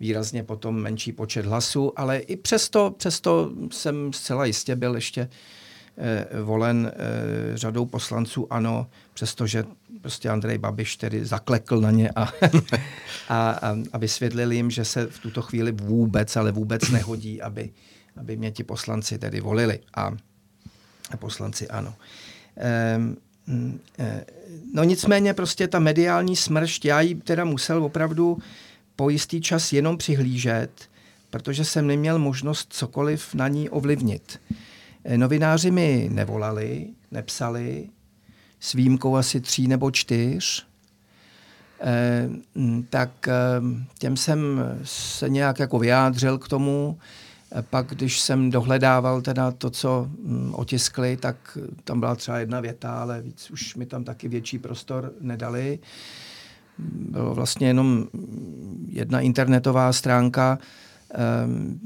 výrazně 0.00 0.42
potom 0.42 0.82
menší 0.82 1.12
počet 1.12 1.46
hlasů, 1.46 1.92
ale 1.96 2.18
i 2.18 2.36
přesto, 2.36 2.94
přesto 2.96 3.52
jsem 3.70 4.12
zcela 4.12 4.44
jistě 4.44 4.76
byl 4.76 4.94
ještě 4.94 5.28
eh, 5.98 6.26
volen 6.42 6.92
eh, 6.94 7.56
řadou 7.56 7.86
poslanců 7.86 8.52
ANO, 8.52 8.86
přestože 9.14 9.64
prostě 10.00 10.28
Andrej 10.28 10.58
Babiš 10.58 10.96
tedy 10.96 11.24
zaklekl 11.24 11.80
na 11.80 11.90
ně 11.90 12.10
a, 12.16 12.22
a, 13.28 13.50
a, 13.50 13.76
a 13.92 13.98
vysvětlil 13.98 14.52
jim, 14.52 14.70
že 14.70 14.84
se 14.84 15.06
v 15.06 15.18
tuto 15.18 15.42
chvíli 15.42 15.72
vůbec, 15.72 16.36
ale 16.36 16.52
vůbec 16.52 16.90
nehodí, 16.90 17.42
aby, 17.42 17.70
aby 18.16 18.36
mě 18.36 18.50
ti 18.50 18.64
poslanci 18.64 19.18
tedy 19.18 19.40
volili. 19.40 19.78
A, 19.94 20.12
a 21.10 21.16
poslanci 21.16 21.68
ANO. 21.68 21.94
Ehm, 22.56 23.16
eh, 23.98 24.24
No 24.72 24.84
nicméně 24.84 25.34
prostě 25.34 25.68
ta 25.68 25.78
mediální 25.78 26.36
smršť, 26.36 26.84
já 26.84 27.00
ji 27.00 27.14
teda 27.14 27.44
musel 27.44 27.84
opravdu 27.84 28.38
po 28.96 29.10
jistý 29.10 29.40
čas 29.40 29.72
jenom 29.72 29.98
přihlížet, 29.98 30.70
protože 31.30 31.64
jsem 31.64 31.86
neměl 31.86 32.18
možnost 32.18 32.66
cokoliv 32.72 33.34
na 33.34 33.48
ní 33.48 33.70
ovlivnit. 33.70 34.40
Eh, 35.04 35.18
Novináři 35.18 35.70
mi 35.70 36.08
nevolali, 36.12 36.86
nepsali, 37.10 37.88
s 38.60 38.72
výjimkou 38.72 39.16
asi 39.16 39.40
tří 39.40 39.68
nebo 39.68 39.90
čtyř, 39.90 40.66
eh, 41.80 42.28
tak 42.90 43.28
eh, 43.28 43.32
těm 43.98 44.16
jsem 44.16 44.64
se 44.84 45.28
nějak 45.28 45.58
jako 45.58 45.78
vyjádřil 45.78 46.38
k 46.38 46.48
tomu. 46.48 46.98
Eh, 47.54 47.62
Pak, 47.62 47.86
když 47.86 48.20
jsem 48.20 48.50
dohledával 48.50 49.22
teda 49.22 49.50
to, 49.50 49.70
co 49.70 50.08
mm, 50.10 50.54
otiskli, 50.54 51.16
tak 51.16 51.58
tam 51.84 52.00
byla 52.00 52.14
třeba 52.14 52.38
jedna 52.38 52.60
věta, 52.60 52.94
ale 52.94 53.22
víc 53.22 53.50
už 53.50 53.74
mi 53.74 53.86
tam 53.86 54.04
taky 54.04 54.28
větší 54.28 54.58
prostor 54.58 55.12
nedali. 55.20 55.78
Bylo 56.78 57.34
vlastně 57.34 57.66
jenom 57.66 58.04
jedna 58.88 59.20
internetová 59.20 59.92
stránka, 59.92 60.58
ehm, 61.14 61.80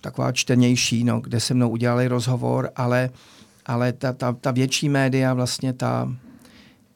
taková 0.00 0.32
čtenější, 0.32 1.04
no, 1.04 1.20
kde 1.20 1.40
se 1.40 1.54
mnou 1.54 1.68
udělali 1.70 2.08
rozhovor, 2.08 2.70
ale, 2.76 3.10
ale 3.66 3.92
ta, 3.92 4.12
ta, 4.12 4.32
ta 4.32 4.50
větší 4.50 4.88
média 4.88 5.34
vlastně 5.34 5.72
ta, 5.72 6.14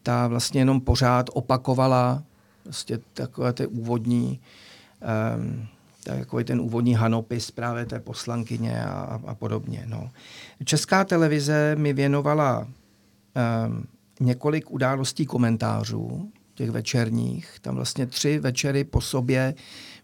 ta 0.02 0.26
vlastně 0.26 0.60
jenom 0.60 0.80
pořád 0.80 1.30
opakovala 1.32 2.22
vlastně 2.64 2.98
takové 3.14 3.52
ty 3.52 3.66
úvodní 3.66 4.40
um, 5.36 5.68
takový 6.16 6.44
ten 6.44 6.60
úvodní 6.60 6.94
hanopis 6.94 7.50
právě 7.50 7.86
té 7.86 8.00
poslankyně 8.00 8.84
a, 8.84 9.20
a, 9.26 9.34
podobně. 9.34 9.84
No. 9.86 10.10
Česká 10.64 11.04
televize 11.04 11.76
mi 11.78 11.92
věnovala 11.92 12.58
um, 12.58 13.86
několik 14.20 14.70
událostí 14.70 15.26
komentářů, 15.26 16.30
těch 16.58 16.70
večerních, 16.70 17.56
tam 17.60 17.74
vlastně 17.74 18.06
tři 18.06 18.38
večery 18.38 18.84
po 18.84 19.00
sobě, 19.00 19.54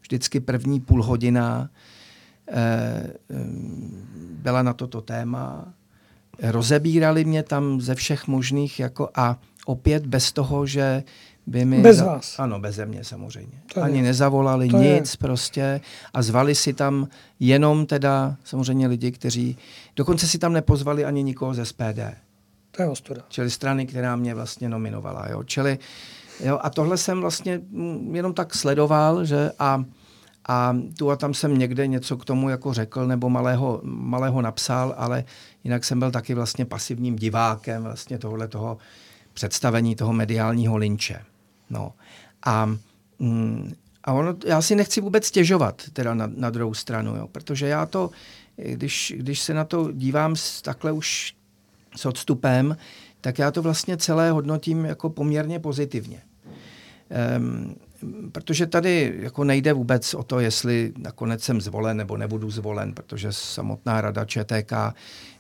vždycky 0.00 0.40
první 0.40 0.80
půl 0.80 1.02
hodina 1.02 1.70
eh, 2.48 3.12
byla 4.42 4.62
na 4.62 4.72
toto 4.72 5.00
téma. 5.00 5.74
Rozebírali 6.42 7.24
mě 7.24 7.42
tam 7.42 7.80
ze 7.80 7.94
všech 7.94 8.26
možných 8.26 8.80
jako 8.80 9.10
a 9.14 9.38
opět 9.66 10.06
bez 10.06 10.32
toho, 10.32 10.66
že 10.66 11.02
by 11.46 11.64
mi... 11.64 11.80
Bez 11.82 12.00
vás. 12.00 12.38
Ano, 12.38 12.58
beze 12.60 12.86
mě 12.86 13.04
samozřejmě. 13.04 13.58
To 13.74 13.80
je- 13.80 13.84
Ani 13.84 14.02
nezavolali 14.02 14.68
to 14.68 14.76
je- 14.78 14.94
nic 15.00 15.16
prostě 15.16 15.80
a 16.14 16.22
zvali 16.22 16.54
si 16.54 16.72
tam 16.72 17.08
jenom 17.40 17.86
teda 17.86 18.36
samozřejmě 18.44 18.86
lidi, 18.86 19.12
kteří... 19.12 19.56
Dokonce 19.96 20.28
si 20.28 20.38
tam 20.38 20.52
nepozvali 20.52 21.04
ani 21.04 21.22
nikoho 21.22 21.54
ze 21.54 21.64
SPD 21.64 22.00
To 22.70 22.82
je 22.82 22.88
ostuda. 22.88 23.22
čili 23.28 23.50
strany, 23.50 23.86
která 23.86 24.16
mě 24.16 24.34
vlastně 24.34 24.68
nominovala. 24.68 25.26
Jo. 25.30 25.42
Čili, 25.42 25.78
jo, 26.44 26.58
a 26.62 26.70
tohle 26.70 26.96
jsem 26.96 27.20
vlastně 27.20 27.60
jenom 28.12 28.34
tak 28.34 28.54
sledoval, 28.54 29.24
že 29.24 29.50
a, 29.58 29.84
a 30.48 30.76
tu 30.98 31.10
a 31.10 31.16
tam 31.16 31.34
jsem 31.34 31.58
někde 31.58 31.86
něco 31.86 32.16
k 32.16 32.24
tomu 32.24 32.48
jako 32.48 32.72
řekl 32.74 33.06
nebo 33.06 33.30
malého, 33.30 33.80
malého 33.84 34.42
napsal, 34.42 34.94
ale 34.96 35.24
jinak 35.64 35.84
jsem 35.84 35.98
byl 35.98 36.10
taky 36.10 36.34
vlastně 36.34 36.64
pasivním 36.64 37.16
divákem 37.16 37.82
vlastně 37.82 38.18
tohohle 38.18 38.48
toho 38.48 38.78
představení 39.34 39.96
toho 39.96 40.12
mediálního 40.12 40.76
linče. 40.76 41.20
No. 41.74 41.92
A, 42.42 42.66
mm, 43.18 43.72
a 44.04 44.12
ono, 44.12 44.34
já 44.46 44.62
si 44.62 44.74
nechci 44.74 45.00
vůbec 45.00 45.26
stěžovat 45.26 45.82
teda 45.92 46.14
na, 46.14 46.30
na 46.36 46.50
druhou 46.50 46.74
stranu, 46.74 47.16
jo, 47.16 47.28
protože 47.28 47.66
já 47.66 47.86
to, 47.86 48.10
když, 48.56 49.14
když 49.16 49.40
se 49.40 49.54
na 49.54 49.64
to 49.64 49.92
dívám 49.92 50.36
s, 50.36 50.62
takhle 50.62 50.92
už 50.92 51.34
s 51.96 52.06
odstupem, 52.06 52.76
tak 53.20 53.38
já 53.38 53.50
to 53.50 53.62
vlastně 53.62 53.96
celé 53.96 54.30
hodnotím 54.30 54.84
jako 54.84 55.10
poměrně 55.10 55.58
pozitivně. 55.58 56.22
Um, 57.38 57.76
protože 58.32 58.66
tady 58.66 59.14
jako 59.18 59.44
nejde 59.44 59.72
vůbec 59.72 60.14
o 60.14 60.22
to, 60.22 60.40
jestli 60.40 60.92
nakonec 60.98 61.42
jsem 61.42 61.60
zvolen 61.60 61.96
nebo 61.96 62.16
nebudu 62.16 62.50
zvolen, 62.50 62.92
protože 62.94 63.28
samotná 63.32 64.00
rada 64.00 64.24
ČTK 64.24 64.72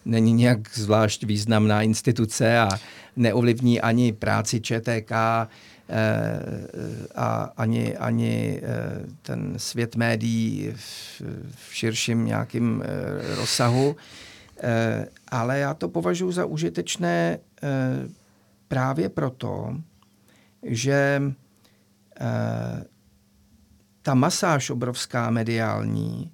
není 0.04 0.32
nějak 0.32 0.78
zvlášť 0.78 1.24
významná 1.24 1.82
instituce 1.82 2.58
a 2.58 2.68
neovlivní 3.16 3.80
ani 3.80 4.12
práci 4.12 4.60
ČTK 4.60 5.12
a 7.14 7.52
ani, 7.56 7.96
ani 7.96 8.60
eh, 8.62 9.06
ten 9.22 9.54
svět 9.56 9.96
médií 9.96 10.72
v, 10.76 11.22
v 11.54 11.74
širším 11.74 12.24
nějakým 12.24 12.82
eh, 12.82 13.34
rozsahu. 13.34 13.96
Eh, 14.62 15.06
ale 15.28 15.58
já 15.58 15.74
to 15.74 15.88
považuji 15.88 16.32
za 16.32 16.44
užitečné 16.44 17.38
eh, 17.62 17.68
právě 18.68 19.08
proto, 19.08 19.76
že 20.62 21.22
eh, 22.20 22.84
ta 24.02 24.14
masáž 24.14 24.70
obrovská 24.70 25.30
mediální, 25.30 26.32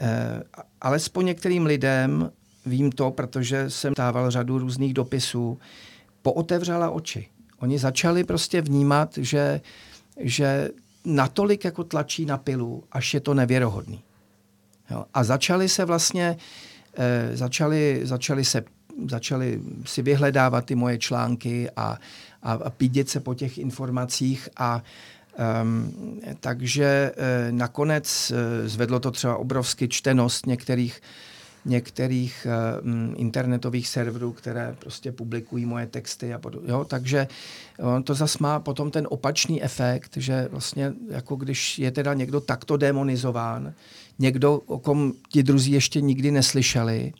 eh, 0.00 0.42
alespoň 0.80 1.26
některým 1.26 1.66
lidem, 1.66 2.30
vím 2.66 2.92
to, 2.92 3.10
protože 3.10 3.70
jsem 3.70 3.94
dával 3.96 4.30
řadu 4.30 4.58
různých 4.58 4.94
dopisů, 4.94 5.58
pootevřela 6.22 6.90
oči. 6.90 7.28
Oni 7.58 7.78
začali 7.78 8.24
prostě 8.24 8.60
vnímat, 8.60 9.18
že, 9.18 9.60
že 10.20 10.70
natolik 11.04 11.64
jako 11.64 11.84
tlačí 11.84 12.26
na 12.26 12.38
pilu, 12.38 12.84
až 12.92 13.14
je 13.14 13.20
to 13.20 13.34
nevěrohodný. 13.34 14.02
Jo? 14.90 15.04
A 15.14 15.24
začali 15.24 15.68
se 15.68 15.84
vlastně, 15.84 16.36
eh, 16.96 17.36
začali, 17.36 18.00
začali, 18.02 18.44
se, 18.44 18.64
začali 19.08 19.60
si 19.84 20.02
vyhledávat 20.02 20.64
ty 20.64 20.74
moje 20.74 20.98
články 20.98 21.70
a, 21.76 21.98
a, 22.42 22.52
a 22.52 22.70
pídět 22.70 23.08
se 23.08 23.20
po 23.20 23.34
těch 23.34 23.58
informacích 23.58 24.48
a 24.56 24.82
Um, 25.62 26.20
takže 26.40 27.12
eh, 27.16 27.52
nakonec 27.52 28.32
eh, 28.34 28.68
zvedlo 28.68 29.00
to 29.00 29.10
třeba 29.10 29.36
obrovsky 29.36 29.88
čtenost 29.88 30.46
některých, 30.46 31.00
některých 31.66 32.46
eh, 32.46 32.80
mm, 32.82 33.14
internetových 33.16 33.88
serverů, 33.88 34.32
které 34.32 34.76
prostě 34.78 35.12
publikují 35.12 35.66
moje 35.66 35.86
texty 35.86 36.34
a. 36.34 36.40
Jo, 36.66 36.84
takže 36.84 37.28
on 37.78 38.02
to 38.02 38.14
zas 38.14 38.38
má 38.38 38.60
potom 38.60 38.90
ten 38.90 39.06
opačný 39.10 39.62
efekt, 39.62 40.16
že 40.16 40.48
vlastně 40.50 40.92
jako 41.10 41.36
když 41.36 41.78
je 41.78 41.90
teda 41.90 42.14
někdo 42.14 42.40
takto 42.40 42.76
demonizován, 42.76 43.74
někdo, 44.18 44.54
o 44.66 44.78
kom 44.78 45.12
ti 45.28 45.42
druzí 45.42 45.72
ještě 45.72 46.00
nikdy 46.00 46.30
neslyšeli, 46.30 47.12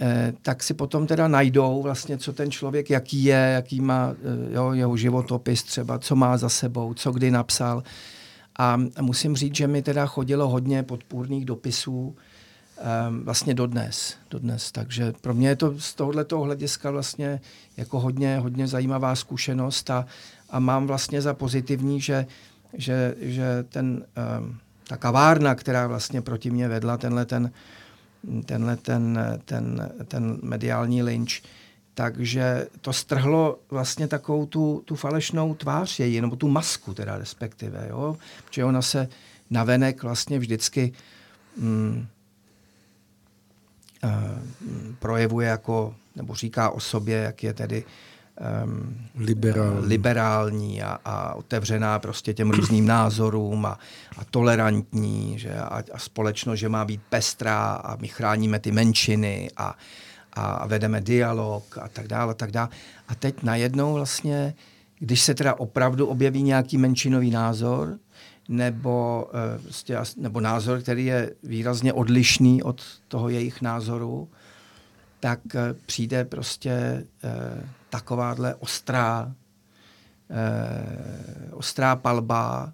eh, 0.00 0.32
tak 0.42 0.62
si 0.62 0.74
potom 0.74 1.06
teda 1.06 1.28
najdou 1.28 1.82
vlastně, 1.82 2.18
co 2.18 2.32
ten 2.32 2.50
člověk, 2.50 2.90
jaký 2.90 3.24
je, 3.24 3.50
jaký 3.54 3.80
má 3.80 4.14
eh, 4.14 4.54
jo, 4.54 4.72
jeho 4.72 4.96
životopis 4.96 5.62
třeba, 5.62 5.98
co 5.98 6.16
má 6.16 6.36
za 6.36 6.48
sebou, 6.48 6.94
co 6.94 7.12
kdy 7.12 7.30
napsal. 7.30 7.82
A 8.58 8.80
musím 9.00 9.36
říct, 9.36 9.56
že 9.56 9.66
mi 9.66 9.82
teda 9.82 10.06
chodilo 10.06 10.48
hodně 10.48 10.82
podpůrných 10.82 11.44
dopisů 11.44 12.16
um, 13.08 13.24
vlastně 13.24 13.54
dodnes, 13.54 14.14
dodnes. 14.30 14.72
Takže 14.72 15.12
pro 15.20 15.34
mě 15.34 15.48
je 15.48 15.56
to 15.56 15.80
z 15.80 15.94
tohoto 15.94 16.40
hlediska 16.40 16.90
vlastně 16.90 17.40
jako 17.76 18.00
hodně, 18.00 18.38
hodně 18.38 18.66
zajímavá 18.66 19.14
zkušenost 19.14 19.90
a, 19.90 20.06
a 20.50 20.58
mám 20.60 20.86
vlastně 20.86 21.22
za 21.22 21.34
pozitivní, 21.34 22.00
že, 22.00 22.26
že, 22.72 23.14
že 23.20 23.64
ten, 23.68 24.04
um, 24.40 24.58
ta 24.88 24.96
kavárna, 24.96 25.54
která 25.54 25.86
vlastně 25.86 26.22
proti 26.22 26.50
mě 26.50 26.68
vedla, 26.68 26.96
tenhle 26.96 27.26
ten, 27.26 27.50
tenhle 28.44 28.76
ten, 28.76 29.18
ten, 29.44 29.90
ten 30.08 30.38
mediální 30.42 31.02
lynč, 31.02 31.42
takže 31.94 32.66
to 32.80 32.92
strhlo 32.92 33.58
vlastně 33.70 34.08
takovou 34.08 34.46
tu, 34.46 34.82
tu 34.84 34.96
falešnou 34.96 35.54
tvář 35.54 36.00
její, 36.00 36.20
nebo 36.20 36.36
tu 36.36 36.48
masku 36.48 36.94
teda 36.94 37.18
respektive, 37.18 37.86
jo? 37.90 38.16
Protože 38.44 38.64
ona 38.64 38.82
se 38.82 39.08
navenek 39.50 40.02
vlastně 40.02 40.38
vždycky 40.38 40.92
mm, 41.56 42.06
projevuje 44.98 45.48
jako, 45.48 45.94
nebo 46.16 46.34
říká 46.34 46.70
o 46.70 46.80
sobě, 46.80 47.16
jak 47.16 47.42
je 47.42 47.52
tedy 47.52 47.84
um, 48.64 48.96
Liberální. 49.16 49.86
liberální 49.86 50.82
a, 50.82 50.98
a 51.04 51.34
otevřená 51.34 51.98
prostě 51.98 52.34
těm 52.34 52.50
různým 52.50 52.86
názorům 52.96 53.66
a, 53.66 53.78
a 54.18 54.24
tolerantní, 54.30 55.38
že 55.38 55.54
a, 55.54 55.82
a 55.92 55.98
společnost, 55.98 56.58
že 56.58 56.68
má 56.68 56.84
být 56.84 57.00
pestrá 57.08 57.74
a 57.74 57.96
my 57.96 58.08
chráníme 58.08 58.58
ty 58.58 58.72
menšiny 58.72 59.50
a, 59.56 59.74
a 60.32 60.66
vedeme 60.66 61.00
dialog 61.00 61.78
a 61.78 61.88
tak 61.88 62.08
dále, 62.08 62.30
a 62.30 62.34
tak 62.34 62.50
dále. 62.50 62.68
A 63.08 63.14
teď 63.14 63.42
najednou 63.42 63.94
vlastně, 63.94 64.54
když 64.98 65.20
se 65.20 65.34
teda 65.34 65.54
opravdu 65.54 66.06
objeví 66.06 66.42
nějaký 66.42 66.78
menšinový 66.78 67.30
názor, 67.30 67.98
nebo, 68.48 69.28
eh, 69.34 69.58
prostě, 69.62 69.98
nebo 70.16 70.40
názor, 70.40 70.82
který 70.82 71.06
je 71.06 71.34
výrazně 71.42 71.92
odlišný 71.92 72.62
od 72.62 72.82
toho 73.08 73.28
jejich 73.28 73.62
názoru, 73.62 74.28
tak 75.20 75.40
eh, 75.54 75.74
přijde 75.86 76.24
prostě 76.24 76.70
eh, 76.70 77.68
takováhle 77.90 78.54
ostrá, 78.54 79.34
ostrá 81.52 81.96
palba, 81.96 82.72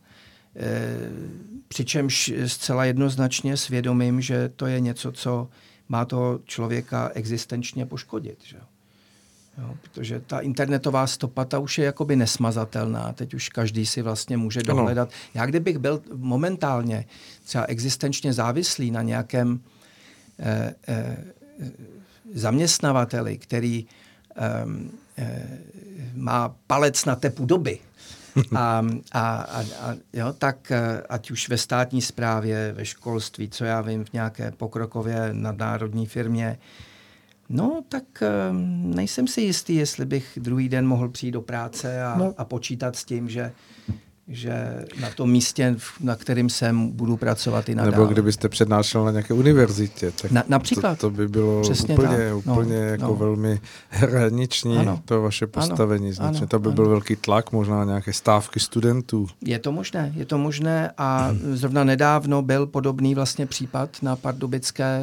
přičemž 1.68 2.32
zcela 2.46 2.84
jednoznačně 2.84 3.56
svědomím, 3.56 4.20
že 4.20 4.48
to 4.48 4.66
je 4.66 4.80
něco, 4.80 5.12
co 5.12 5.48
má 5.88 6.04
toho 6.04 6.40
člověka 6.44 7.10
existenčně 7.14 7.86
poškodit. 7.86 8.38
Že? 8.44 8.58
Jo. 9.58 9.74
Protože 9.82 10.20
ta 10.20 10.40
internetová 10.40 11.06
stopa, 11.06 11.44
ta 11.44 11.58
už 11.58 11.78
je 11.78 11.84
jakoby 11.84 12.16
nesmazatelná. 12.16 13.12
Teď 13.12 13.34
už 13.34 13.48
každý 13.48 13.86
si 13.86 14.02
vlastně 14.02 14.36
může 14.36 14.62
dohledat. 14.62 15.10
Já 15.34 15.46
kdybych 15.46 15.78
byl 15.78 16.02
momentálně 16.14 17.04
třeba 17.44 17.64
existenčně 17.64 18.32
závislý 18.32 18.90
na 18.90 19.02
nějakém 19.02 19.60
eh, 20.38 20.74
eh, 20.88 21.16
zaměstnavateli, 22.34 23.38
který 23.38 23.86
eh, 24.36 24.42
eh, 25.18 25.58
má 26.14 26.54
palec 26.66 27.04
na 27.04 27.16
tepu 27.16 27.46
doby, 27.46 27.78
a, 28.56 28.84
a, 29.12 29.36
a, 29.36 29.60
a 29.60 29.94
jo, 30.12 30.32
tak 30.32 30.70
eh, 30.70 31.02
ať 31.08 31.30
už 31.30 31.48
ve 31.48 31.58
státní 31.58 32.02
správě, 32.02 32.72
ve 32.72 32.84
školství, 32.84 33.48
co 33.48 33.64
já 33.64 33.80
vím, 33.80 34.04
v 34.04 34.12
nějaké 34.12 34.50
pokrokově 34.50 35.28
nadnárodní 35.32 36.06
firmě, 36.06 36.58
No, 37.48 37.84
tak 37.88 38.04
um, 38.50 38.90
nejsem 38.94 39.26
si 39.26 39.40
jistý, 39.40 39.74
jestli 39.74 40.06
bych 40.06 40.38
druhý 40.42 40.68
den 40.68 40.86
mohl 40.86 41.08
přijít 41.08 41.32
do 41.32 41.42
práce 41.42 42.04
a, 42.04 42.16
no. 42.18 42.34
a 42.38 42.44
počítat 42.44 42.96
s 42.96 43.04
tím, 43.04 43.28
že 43.28 43.52
že 44.28 44.84
na 45.00 45.10
tom 45.10 45.30
místě, 45.30 45.76
na 46.00 46.16
kterým 46.16 46.50
jsem, 46.50 46.90
budu 46.90 47.16
pracovat 47.16 47.68
i 47.68 47.74
nadále. 47.74 47.96
Nebo 47.96 48.06
kdybyste 48.06 48.48
přednášel 48.48 49.04
na 49.04 49.10
nějaké 49.10 49.34
univerzitě, 49.34 50.12
tak 50.22 50.30
na, 50.30 50.44
například. 50.48 50.98
To, 50.98 51.10
to 51.10 51.16
by 51.16 51.28
bylo 51.28 51.62
Přesně 51.62 51.94
úplně, 51.94 52.08
tak. 52.08 52.46
No, 52.46 52.52
úplně 52.52 52.80
no, 52.80 52.86
jako 52.86 53.06
no. 53.06 53.14
velmi 53.14 53.60
hraniční 53.88 54.78
ano. 54.78 55.02
to 55.04 55.22
vaše 55.22 55.46
postavení. 55.46 56.12
Ano, 56.18 56.28
ano, 56.28 56.46
to 56.46 56.58
by 56.58 56.66
ano. 56.66 56.74
byl 56.74 56.88
velký 56.88 57.16
tlak, 57.16 57.52
možná 57.52 57.84
nějaké 57.84 58.12
stávky 58.12 58.60
studentů. 58.60 59.26
Je 59.40 59.58
to 59.58 59.72
možné, 59.72 60.12
je 60.16 60.24
to 60.24 60.38
možné 60.38 60.90
a 60.98 61.26
hmm. 61.26 61.40
zrovna 61.56 61.84
nedávno 61.84 62.42
byl 62.42 62.66
podobný 62.66 63.14
vlastně 63.14 63.46
případ 63.46 64.02
na 64.02 64.16
Pardubické, 64.16 65.02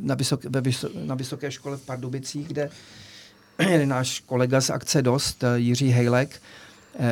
na, 0.00 0.14
vysok, 0.14 0.44
na 1.04 1.14
Vysoké 1.14 1.50
škole 1.50 1.76
v 1.76 1.82
Pardubicích, 1.82 2.48
kde 2.48 2.70
náš 3.84 4.20
kolega 4.20 4.60
z 4.60 4.70
akce 4.70 5.02
DOST, 5.02 5.44
Jiří 5.56 5.88
Hejlek, 5.88 6.40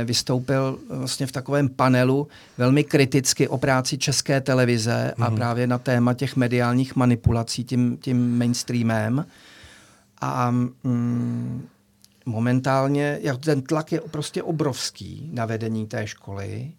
vystoupil 0.05 0.78
vlastně 0.89 1.26
v 1.26 1.32
takovém 1.32 1.68
panelu 1.68 2.28
velmi 2.58 2.84
kriticky 2.84 3.48
o 3.48 3.58
práci 3.58 3.98
české 3.98 4.40
televize 4.40 5.12
mm-hmm. 5.16 5.24
a 5.24 5.28
mhm. 5.28 5.36
právě 5.36 5.66
na 5.66 5.78
téma 5.78 6.15
těch 6.15 6.36
mediálních 6.36 6.97
manipulací 6.97 7.65
tím, 7.65 7.97
tím 8.00 8.39
mainstreamem. 8.39 9.26
A 10.20 10.50
mm, 10.50 11.68
momentálně 12.26 13.18
jak 13.23 13.40
ten 13.40 13.62
tlak 13.62 13.92
je 13.92 14.00
prostě 14.00 14.42
obrovský 14.42 15.31
na 15.32 15.47
vedení 15.47 15.86
té 15.86 16.06
školy. 16.06 16.73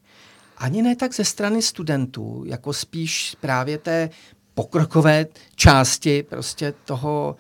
Ani 0.58 0.82
ne 0.82 0.95
tak 0.95 1.14
ze 1.14 1.26
strany 1.26 1.61
studentů, 1.61 2.44
jako 2.45 2.74
spíš 2.74 3.36
právě 3.42 3.77
té 3.77 4.10
pokrokové 4.53 5.26
části 5.56 6.24
prostě 6.24 6.74
toho, 6.86 7.36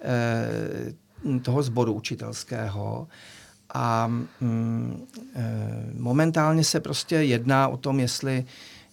eh, 0.00 1.40
toho 1.42 1.62
sboru 1.62 1.92
učitelského. 1.92 3.08
A 3.74 4.06
mm, 4.40 5.06
e, 5.34 5.92
momentálně 5.98 6.64
se 6.64 6.80
prostě 6.80 7.16
jedná 7.16 7.68
o 7.68 7.76
tom, 7.76 8.00
jestli 8.00 8.44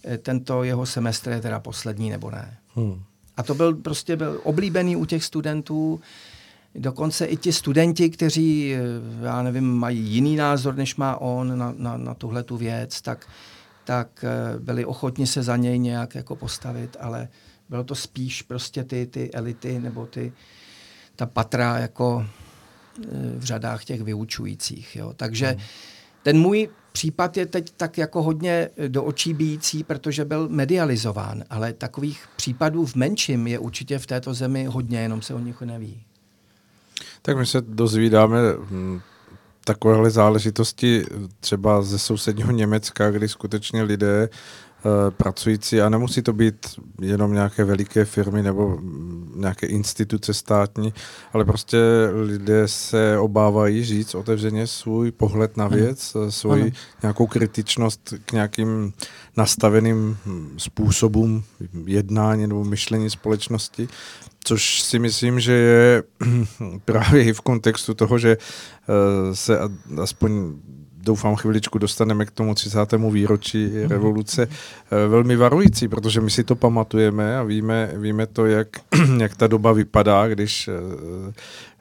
e, 0.06 0.18
tento 0.18 0.64
jeho 0.64 0.86
semestr 0.86 1.32
je 1.32 1.42
teda 1.42 1.60
poslední 1.60 2.10
nebo 2.10 2.32
ne. 2.32 2.58
Hmm. 2.76 3.04
A 3.38 3.44
to 3.44 3.56
byl 3.56 3.76
prostě 3.76 4.16
byl 4.16 4.42
oblíbený 4.44 4.96
u 4.96 5.06
těch 5.06 5.24
studentů. 5.24 6.00
Dokonce 6.76 7.26
i 7.26 7.38
ti 7.38 7.54
studenti, 7.54 8.10
kteří, 8.10 8.76
e, 8.76 8.82
já 9.26 9.42
nevím, 9.42 9.74
mají 9.74 10.00
jiný 10.00 10.36
názor, 10.36 10.76
než 10.76 10.96
má 10.96 11.18
on 11.22 11.58
na, 11.58 11.74
na, 11.78 11.98
na 11.98 12.14
tuhle 12.14 12.44
tu 12.44 12.58
věc, 12.58 13.02
tak, 13.02 13.28
tak 13.84 14.26
byli 14.60 14.86
ochotni 14.86 15.28
se 15.28 15.44
za 15.44 15.58
něj 15.58 15.80
nějak 15.80 16.16
jako 16.16 16.36
postavit, 16.36 16.98
ale 17.00 17.28
bylo 17.70 17.84
to 17.84 17.96
spíš 17.96 18.42
prostě 18.42 18.84
ty, 18.84 19.06
ty 19.06 19.32
elity 19.32 19.80
nebo 19.80 20.06
ty, 20.06 20.34
ta 21.16 21.26
patra 21.26 21.78
jako 21.78 22.26
v 23.38 23.44
řadách 23.44 23.86
těch 23.86 24.02
vyučujících. 24.02 24.96
Jo. 24.96 25.14
Takže 25.16 25.48
hmm. 25.48 25.60
ten 26.24 26.40
můj 26.40 26.70
případ 26.92 27.38
je 27.38 27.46
teď 27.46 27.74
tak 27.78 27.98
jako 27.98 28.24
hodně 28.24 28.70
do 28.88 29.04
očí 29.04 29.34
bíjící, 29.34 29.84
protože 29.84 30.26
byl 30.26 30.50
medializován, 30.50 31.44
ale 31.50 31.74
takových 31.74 32.26
případů 32.36 32.86
v 32.86 32.96
menším 32.96 33.48
je 33.48 33.60
určitě 33.60 34.00
v 34.00 34.06
této 34.06 34.34
zemi 34.34 34.66
hodně, 34.66 35.00
jenom 35.00 35.22
se 35.22 35.34
o 35.34 35.40
nich 35.40 35.62
neví. 35.62 36.04
Tak 37.22 37.38
my 37.38 37.46
se 37.46 37.62
dozvídáme 37.62 38.40
hm, 38.60 39.02
takovéhle 39.64 40.10
záležitosti 40.10 41.06
třeba 41.40 41.82
ze 41.82 42.00
sousedního 42.00 42.52
Německa, 42.52 43.12
kdy 43.12 43.28
skutečně 43.28 43.84
lidé 43.84 44.30
pracující 45.10 45.82
a 45.82 45.90
nemusí 45.90 46.22
to 46.22 46.34
být 46.34 46.68
jenom 47.02 47.34
nějaké 47.34 47.64
veliké 47.64 48.06
firmy 48.06 48.44
nebo 48.44 48.80
nějaké 49.36 49.68
instituce 49.68 50.34
státní, 50.34 50.94
ale 51.34 51.46
prostě 51.46 51.78
lidé 52.24 52.68
se 52.68 53.18
obávají 53.18 53.84
říct 53.84 54.16
otevřeně 54.16 54.68
svůj 54.68 55.12
pohled 55.12 55.58
na 55.58 55.68
věc, 55.68 56.16
ano. 56.16 56.32
svoji 56.32 56.62
ano. 56.62 56.72
nějakou 57.02 57.28
kritičnost 57.28 58.14
k 58.26 58.32
nějakým 58.32 58.94
nastaveným 59.38 60.18
způsobům 60.58 61.44
jednání 61.86 62.48
nebo 62.48 62.64
myšlení 62.64 63.10
společnosti, 63.10 63.88
což 64.44 64.82
si 64.82 65.00
myslím, 65.00 65.40
že 65.40 65.54
je 65.54 66.04
právě 66.86 67.24
i 67.24 67.34
v 67.34 67.42
kontextu 67.42 67.94
toho, 67.94 68.20
že 68.20 68.38
eh, 68.38 69.36
se 69.36 69.60
aspoň 70.02 70.54
doufám 71.08 71.36
chviličku 71.36 71.78
dostaneme 71.78 72.26
k 72.26 72.32
tomu 72.32 72.56
30. 72.56 72.94
výročí 73.12 73.88
revoluce, 73.88 74.48
eh, 74.48 75.08
velmi 75.08 75.36
varující, 75.36 75.88
protože 75.88 76.22
my 76.22 76.30
si 76.32 76.44
to 76.44 76.56
pamatujeme 76.56 77.38
a 77.38 77.44
víme, 77.44 77.92
víme 77.96 78.28
to, 78.28 78.46
jak, 78.46 78.68
jak 79.18 79.36
ta 79.36 79.48
doba 79.48 79.72
vypadá, 79.72 80.28
když 80.28 80.68
eh, 80.68 81.34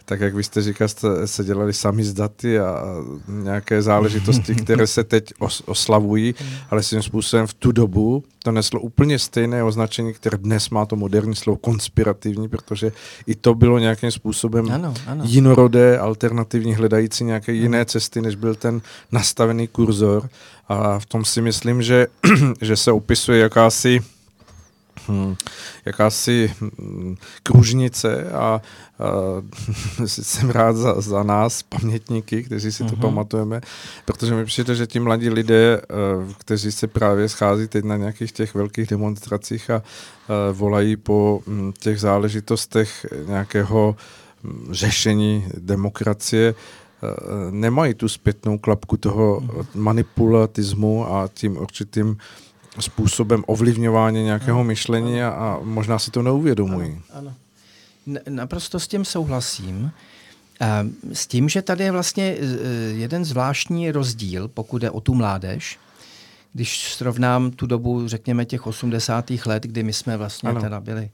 tak 0.09 0.20
jak 0.20 0.35
vy 0.35 0.44
jste 0.44 0.62
říkal, 0.62 0.89
jste 0.89 1.26
se 1.26 1.44
dělali 1.44 1.73
sami 1.73 2.05
z 2.05 2.15
daty 2.15 2.59
a 2.59 2.85
nějaké 3.28 3.83
záležitosti, 3.83 4.55
které 4.65 4.86
se 4.86 5.05
teď 5.05 5.33
os, 5.39 5.62
oslavují, 5.67 6.35
ale 6.70 6.83
svým 6.83 7.02
způsobem 7.02 7.47
v 7.47 7.55
tu 7.55 7.73
dobu 7.73 8.25
to 8.47 8.52
neslo 8.52 8.81
úplně 8.81 9.18
stejné 9.18 9.65
označení, 9.65 10.15
které 10.15 10.39
dnes 10.39 10.70
má 10.70 10.86
to 10.86 10.97
moderní 10.97 11.35
slovo 11.35 11.57
konspirativní, 11.57 12.49
protože 12.49 12.93
i 13.26 13.35
to 13.35 13.55
bylo 13.55 13.78
nějakým 13.78 14.10
způsobem 14.10 14.70
ano, 14.70 14.94
ano. 15.07 15.25
jinorodé, 15.26 15.99
alternativní, 15.99 16.75
hledající 16.75 17.25
nějaké 17.25 17.52
jiné 17.52 17.85
cesty, 17.85 18.20
než 18.20 18.35
byl 18.35 18.55
ten 18.55 18.81
nastavený 19.12 19.68
kurzor. 19.68 20.28
A 20.68 20.99
v 20.99 21.07
tom 21.07 21.25
si 21.25 21.43
myslím, 21.43 21.83
že, 21.83 22.07
že 22.60 22.76
se 22.76 22.93
opisuje 22.93 23.39
jakási 23.39 24.01
jakási 25.85 26.52
hmm, 26.60 27.17
kružnice 27.43 28.31
a, 28.31 28.36
a 28.39 28.60
jsem 30.07 30.51
rád 30.51 30.76
za, 30.76 31.01
za 31.01 31.23
nás, 31.23 31.62
pamětníky, 31.62 32.43
kteří 32.43 32.73
si 32.73 32.85
to 32.85 32.93
mhm. 32.93 33.01
pamatujeme, 33.01 33.60
protože 34.05 34.35
mi 34.35 34.44
přijde, 34.44 34.75
že 34.75 34.86
ti 34.86 35.01
mladí 35.01 35.31
lidé, 35.31 35.81
eh, 35.83 36.35
kteří 36.39 36.73
se 36.73 36.86
právě 36.86 37.28
schází 37.28 37.68
teď 37.68 37.85
na 37.85 37.97
nějakých 37.97 38.33
těch 38.33 38.55
velkých 38.55 38.86
demonstracích 38.86 39.70
a, 39.70 39.76
a 39.76 39.83
eh, 39.83 40.52
volají 40.52 40.97
po 40.97 41.41
hm, 41.47 41.73
těch 41.78 42.01
záležitostech 42.01 43.07
nějakého 43.26 43.97
hm, 44.44 44.68
řešení 44.70 45.47
demokracie, 45.59 46.55
eh, 46.55 47.07
nemají 47.51 47.94
tu 47.94 48.09
zpětnou 48.09 48.59
klapku 48.59 48.97
toho 48.97 49.41
mhm. 49.41 49.67
manipulatismu 49.75 51.15
a 51.15 51.28
tím 51.35 51.57
určitým 51.57 52.17
způsobem 52.83 53.45
ovlivňování 53.47 54.25
nějakého 54.25 54.61
ano, 54.61 54.65
myšlení. 54.65 55.23
A, 55.23 55.29
a 55.29 55.59
možná 55.63 55.99
si 55.99 56.11
to 56.11 56.23
neuvědomují. 56.23 57.01
Ano, 57.15 57.19
ano. 57.19 57.35
Naprosto 58.29 58.81
s 58.81 58.89
tím 58.89 59.05
souhlasím. 59.05 59.91
S 61.13 61.27
tím, 61.27 61.49
že 61.49 61.63
tady 61.63 61.85
je 61.85 61.93
vlastně 61.93 62.25
e, 62.25 62.37
jeden 62.93 63.25
zvláštní 63.25 63.91
rozdíl, 63.91 64.49
pokud 64.49 64.83
je 64.83 64.91
o 64.91 65.01
tu 65.01 65.15
mládež, 65.15 65.79
když 66.53 66.93
srovnám 66.93 67.51
tu 67.51 67.67
dobu, 67.67 68.09
řekněme, 68.09 68.45
těch 68.45 68.67
80. 68.67 69.31
let, 69.47 69.63
kdy 69.63 69.83
my 69.83 69.93
jsme 69.93 70.17
vlastně 70.17 70.49
ano. 70.49 70.61
teda 70.61 70.81
byli 70.81 71.11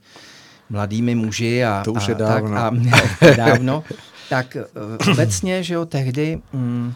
mladými 0.71 1.15
muži 1.15 1.65
a, 1.65 1.83
to 1.85 1.93
už 1.93 2.09
a, 2.09 2.11
je 2.11 2.15
dávno. 2.15 2.57
Tak, 2.91 3.23
a, 3.23 3.35
dávno, 3.37 3.85
tak 4.29 4.57
e, 4.57 4.65
obecně, 5.13 5.63
že 5.63 5.75
jo, 5.75 5.87
tehdy 5.87 6.43
um, 6.53 6.95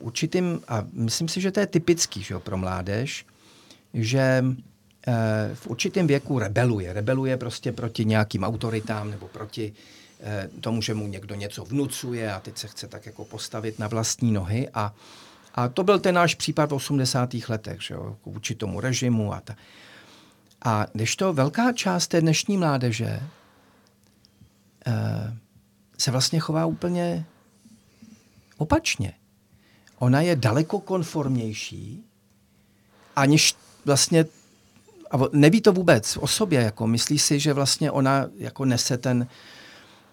určitým, 0.00 0.60
a 0.68 0.84
myslím 0.92 1.28
si, 1.28 1.40
že 1.40 1.52
to 1.52 1.60
je 1.60 1.66
typický 1.66 2.22
že 2.22 2.34
jo, 2.34 2.40
pro 2.40 2.56
mládež, 2.56 3.24
že 3.96 4.44
eh, 5.06 5.50
v 5.54 5.66
určitém 5.66 6.06
věku 6.06 6.38
rebeluje. 6.38 6.92
Rebeluje 6.92 7.36
prostě 7.36 7.72
proti 7.72 8.04
nějakým 8.04 8.44
autoritám 8.44 9.10
nebo 9.10 9.28
proti 9.28 9.72
eh, 10.20 10.48
tomu, 10.60 10.82
že 10.82 10.94
mu 10.94 11.06
někdo 11.06 11.34
něco 11.34 11.64
vnucuje 11.64 12.32
a 12.32 12.40
teď 12.40 12.58
se 12.58 12.68
chce 12.68 12.88
tak 12.88 13.06
jako 13.06 13.24
postavit 13.24 13.78
na 13.78 13.88
vlastní 13.88 14.32
nohy. 14.32 14.68
A, 14.74 14.94
a 15.54 15.68
to 15.68 15.84
byl 15.84 15.98
ten 15.98 16.14
náš 16.14 16.34
případ 16.34 16.70
v 16.70 16.74
80. 16.74 17.34
letech, 17.48 17.82
že 17.82 17.94
jo, 17.94 18.16
vůči 18.26 18.54
tomu 18.54 18.80
režimu. 18.80 19.32
A, 19.34 19.40
ta. 19.40 19.56
a 20.64 20.86
když 20.92 21.16
to 21.16 21.32
velká 21.32 21.72
část 21.72 22.06
té 22.06 22.20
dnešní 22.20 22.56
mládeže 22.56 23.20
eh, 24.86 25.36
se 25.98 26.10
vlastně 26.10 26.40
chová 26.40 26.66
úplně 26.66 27.26
opačně. 28.56 29.12
Ona 29.98 30.20
je 30.20 30.36
daleko 30.36 30.80
konformnější, 30.80 32.04
aniž 33.16 33.56
vlastně 33.86 34.24
a 35.10 35.16
neví 35.32 35.60
to 35.60 35.72
vůbec 35.72 36.16
o 36.16 36.26
sobě, 36.26 36.60
jako 36.60 36.86
myslí 36.86 37.18
si, 37.18 37.40
že 37.40 37.52
vlastně 37.52 37.90
ona 37.90 38.26
jako 38.38 38.64
nese 38.64 38.98
ten, 38.98 39.26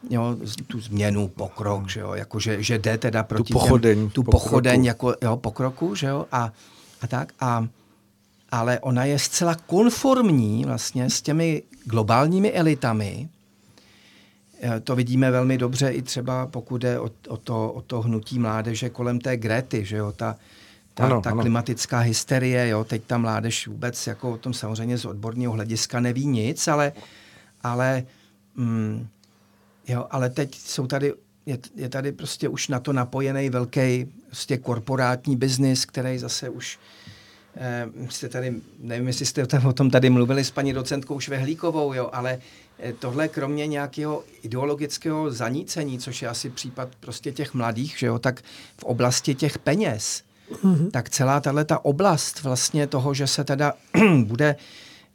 jo, 0.09 0.37
tu 0.67 0.79
změnu, 0.81 1.27
pokrok, 1.27 1.89
že 1.89 1.99
jo, 1.99 2.13
jako 2.13 2.39
že, 2.39 2.63
že 2.63 2.79
jde 2.79 2.97
teda 2.97 3.23
proti 3.23 3.53
pochodeň 3.53 3.97
těm, 3.97 4.09
tu 4.09 4.23
pokroku. 4.23 4.45
pochodeň 4.45 4.85
jako 4.85 5.13
jo, 5.21 5.37
pokroku, 5.37 5.95
že 5.95 6.07
jo, 6.07 6.25
a, 6.31 6.53
a 7.01 7.07
tak 7.07 7.33
a 7.39 7.67
ale 8.51 8.79
ona 8.79 9.05
je 9.05 9.19
zcela 9.19 9.55
konformní 9.55 10.65
vlastně 10.65 11.09
s 11.09 11.21
těmi 11.21 11.63
globálními 11.85 12.51
elitami. 12.51 13.29
Eh, 14.61 14.79
To 14.79 14.95
vidíme 14.95 15.31
velmi 15.31 15.57
dobře 15.57 15.89
i 15.89 16.01
třeba 16.01 16.47
pokud 16.47 16.77
jde 16.77 16.99
o, 16.99 17.09
o, 17.27 17.37
to, 17.37 17.71
o 17.71 17.81
to 17.81 18.01
hnutí 18.01 18.39
mládeže 18.39 18.89
kolem 18.89 19.19
té 19.19 19.37
Grety, 19.37 19.85
že 19.85 19.97
jo, 19.97 20.11
ta, 20.11 20.35
ta, 20.93 21.05
Ano, 21.05 21.21
ta 21.21 21.29
ano. 21.29 21.41
klimatická 21.41 21.99
hysterie, 21.99 22.67
jo, 22.67 22.83
teď 22.83 23.03
ta 23.07 23.17
mládež 23.17 23.67
vůbec 23.67 24.07
jako 24.07 24.31
o 24.31 24.37
tom 24.37 24.53
samozřejmě 24.53 24.97
z 24.97 25.05
odborného 25.05 25.53
hlediska 25.53 25.99
neví 25.99 26.25
nic, 26.25 26.67
ale, 26.67 26.91
ale, 27.61 28.03
mm, 28.55 29.07
jo, 29.87 30.05
ale 30.11 30.29
teď 30.29 30.55
jsou 30.55 30.87
tady, 30.87 31.13
je, 31.45 31.57
je 31.75 31.89
tady 31.89 32.11
prostě 32.11 32.49
už 32.49 32.67
na 32.67 32.79
to 32.79 32.93
napojený 32.93 33.49
velký 33.49 34.05
prostě 34.25 34.57
korporátní 34.57 35.35
biznis, 35.35 35.85
který 35.85 36.17
zase 36.17 36.49
už 36.49 36.79
Eh, 37.55 37.87
jste 38.09 38.29
tady, 38.29 38.53
nevím, 38.79 39.07
jestli 39.07 39.25
jste 39.25 39.47
o 39.67 39.73
tom 39.73 39.89
tady 39.89 40.09
mluvili 40.09 40.43
s 40.43 40.51
paní 40.51 40.73
docentkou 40.73 41.19
Švehlíkovou, 41.19 41.93
jo, 41.93 42.09
ale 42.13 42.39
eh, 42.79 42.93
tohle 42.93 43.27
kromě 43.27 43.67
nějakého 43.67 44.23
ideologického 44.41 45.31
zanícení, 45.31 45.99
což 45.99 46.21
je 46.21 46.27
asi 46.27 46.49
případ 46.49 46.89
prostě 46.99 47.31
těch 47.31 47.53
mladých, 47.53 47.95
že 47.99 48.07
jo, 48.07 48.19
tak 48.19 48.41
v 48.77 48.83
oblasti 48.83 49.35
těch 49.35 49.57
peněz, 49.59 50.23
mm-hmm. 50.51 50.91
tak 50.91 51.09
celá 51.09 51.39
tahle 51.39 51.65
ta 51.65 51.85
oblast 51.85 52.43
vlastně 52.43 52.87
toho, 52.87 53.13
že 53.13 53.27
se 53.27 53.43
teda 53.43 53.73
bude, 54.23 54.55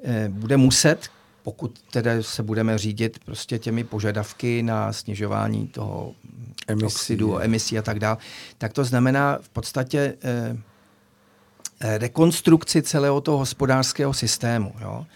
eh, 0.05 0.29
bude 0.29 0.57
muset, 0.57 1.09
pokud 1.43 1.79
teda 1.91 2.11
se 2.21 2.43
budeme 2.43 2.79
řídit 2.79 3.19
prostě 3.25 3.59
těmi 3.59 3.85
požadavky 3.85 4.63
na 4.63 4.93
snižování 4.93 5.67
toho 5.67 6.15
Emisí. 6.67 6.87
oxidu, 6.87 7.39
emisí 7.39 7.79
a 7.79 7.83
tak 7.83 7.99
dále, 7.99 8.17
tak 8.59 8.73
to 8.73 8.85
znamená 8.85 9.39
v 9.43 9.49
podstatě 9.49 10.15
eh, 10.23 10.59
rekonstrukci 11.81 12.83
celého 12.83 13.21
toho 13.21 13.39
hospodářského 13.39 14.15
systému. 14.15 14.75
Jo? 14.81 15.07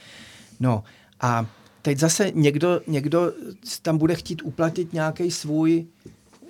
No 0.61 0.85
a 1.21 1.47
teď 1.83 1.99
zase 1.99 2.31
někdo, 2.35 2.81
někdo 2.87 3.33
tam 3.83 3.99
bude 3.99 4.15
chtít 4.15 4.43
uplatit 4.43 4.93
nějaký 4.93 5.31
svůj 5.31 5.87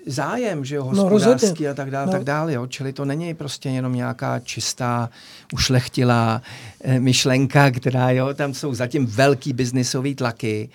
zájem, 0.07 0.65
že 0.65 0.77
jo, 0.77 0.85
No, 0.93 1.03
hospodářský 1.03 1.39
rozhodně. 1.43 1.69
a 1.69 1.75
tak 1.75 1.91
dále, 1.91 2.07
No. 2.07 2.13
tak 2.13 2.25
dále, 2.25 2.53
jo. 2.53 2.67
Čili 2.67 2.93
to 2.93 3.05
není 3.05 3.35
prostě 3.35 3.69
jenom 3.69 3.95
nějaká 3.95 4.41
čistá, 4.41 5.11
ušlechtilá 5.53 6.43
eh, 6.81 7.01
myšlenka, 7.01 7.71
která, 7.71 8.11
jo, 8.11 8.35
tam 8.35 8.55
jsou 8.55 8.75
zatím 8.75 9.07
velký 9.07 9.53
biznisový 9.53 10.15
tlaky 10.15 10.69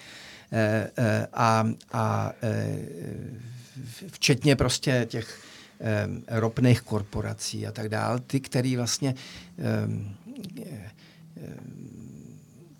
eh, 0.52 0.90
eh, 0.98 1.28
a, 1.34 1.68
a 1.94 2.32
eh, 2.44 2.78
včetně 4.12 4.56
prostě 4.56 5.06
těch 5.10 5.40
eh, 5.82 6.08
ropných 6.40 6.82
korporací 6.82 7.68
a 7.68 7.72
tak 7.72 7.90
dále, 7.90 8.20
ty, 8.20 8.40
který 8.40 8.76
vlastně 8.76 9.16
eh, 9.60 9.88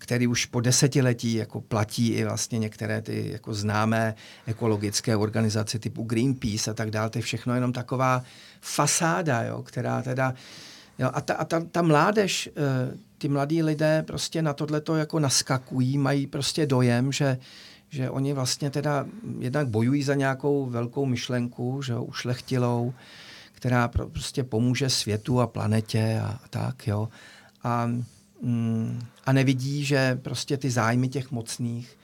který 0.08 0.28
už 0.28 0.46
po 0.46 0.62
desetiletí 0.62 1.34
jako 1.34 1.62
platí 1.62 2.10
i 2.10 2.24
vlastně 2.24 2.60
některé 2.60 3.02
ty 3.02 3.30
jako 3.32 3.54
známé 3.54 4.16
ekologické 4.46 5.16
organizace 5.16 5.80
typu 5.80 6.04
Greenpeace 6.04 6.72
a 6.72 6.74
tak 6.74 6.92
dále. 6.92 7.10
To 7.10 7.18
je 7.18 7.22
všechno 7.22 7.56
jenom 7.56 7.74
taková 7.74 8.24
fasáda, 8.62 9.44
jo, 9.44 9.64
která 9.64 10.02
teda... 10.02 10.34
Jo, 11.00 11.10
a 11.14 11.22
ta, 11.22 11.34
a 11.34 11.46
ta, 11.46 11.60
ta 11.72 11.82
mládež, 11.82 12.50
eh, 12.56 12.98
ty 13.18 13.28
mladí 13.28 13.64
lidé 13.64 14.04
prostě 14.08 14.42
na 14.42 14.54
tohleto 14.54 14.96
jako 14.96 15.20
naskakují, 15.20 15.98
mají 15.98 16.28
prostě 16.28 16.66
dojem, 16.66 17.12
že, 17.12 17.38
že 17.90 18.10
oni 18.10 18.34
vlastně 18.34 18.70
teda 18.70 19.06
jednak 19.40 19.68
bojují 19.68 20.04
za 20.04 20.16
nějakou 20.16 20.66
velkou 20.66 21.06
myšlenku, 21.06 21.82
že 21.82 21.94
jo, 21.94 22.04
ušlechtilou, 22.04 22.94
která 23.54 23.88
pro, 23.88 24.10
prostě 24.10 24.44
pomůže 24.44 24.90
světu 24.90 25.42
a 25.42 25.48
planetě 25.48 26.22
a, 26.24 26.40
a 26.44 26.48
tak, 26.50 26.88
jo. 26.88 27.10
A, 27.64 27.90
mm, 28.42 29.02
a 29.26 29.34
nevidí, 29.34 29.86
že 29.86 30.16
prostě 30.22 30.58
ty 30.58 30.70
zájmy 30.70 31.10
těch 31.10 31.32
mocných, 31.32 31.98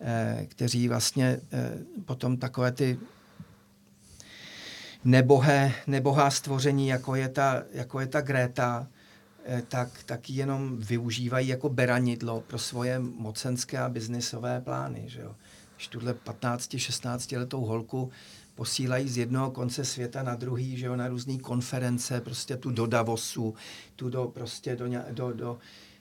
eh, 0.00 0.46
kteří 0.48 0.88
vlastně 0.88 1.40
eh, 1.52 1.78
potom 2.04 2.36
takové 2.36 2.72
ty 2.72 2.98
nebohé, 5.04 5.72
nebohá 5.86 6.30
stvoření, 6.30 6.88
jako 6.88 7.14
je 7.14 7.28
ta, 7.28 7.62
jako 7.72 8.00
je 8.00 8.06
ta 8.06 8.20
Greta, 8.20 8.86
eh, 9.44 9.62
tak, 9.68 9.88
tak 10.06 10.30
jenom 10.30 10.76
využívají 10.78 11.48
jako 11.48 11.68
beranidlo 11.68 12.40
pro 12.40 12.58
svoje 12.58 12.98
mocenské 12.98 13.78
a 13.78 13.88
biznisové 13.88 14.60
plány. 14.60 15.04
Že 15.06 15.20
jo. 15.20 15.36
Když 15.76 15.88
tuhle 15.88 16.14
15-16 16.14 17.38
letou 17.38 17.60
holku 17.60 18.10
posílají 18.60 19.08
z 19.08 19.16
jednoho 19.16 19.50
konce 19.50 19.84
světa 19.84 20.22
na 20.22 20.34
druhý, 20.34 20.76
že 20.76 20.86
jo, 20.86 20.96
na 20.96 21.08
různé 21.08 21.38
konference, 21.38 22.20
prostě 22.20 22.56
tu 22.56 22.70
do 22.70 22.86
Davosu, 22.86 23.54
tu 23.96 24.10
do 24.10 24.24
prostě 24.34 24.76
do, 24.76 24.86
do, 25.10 25.32
do 25.32 25.58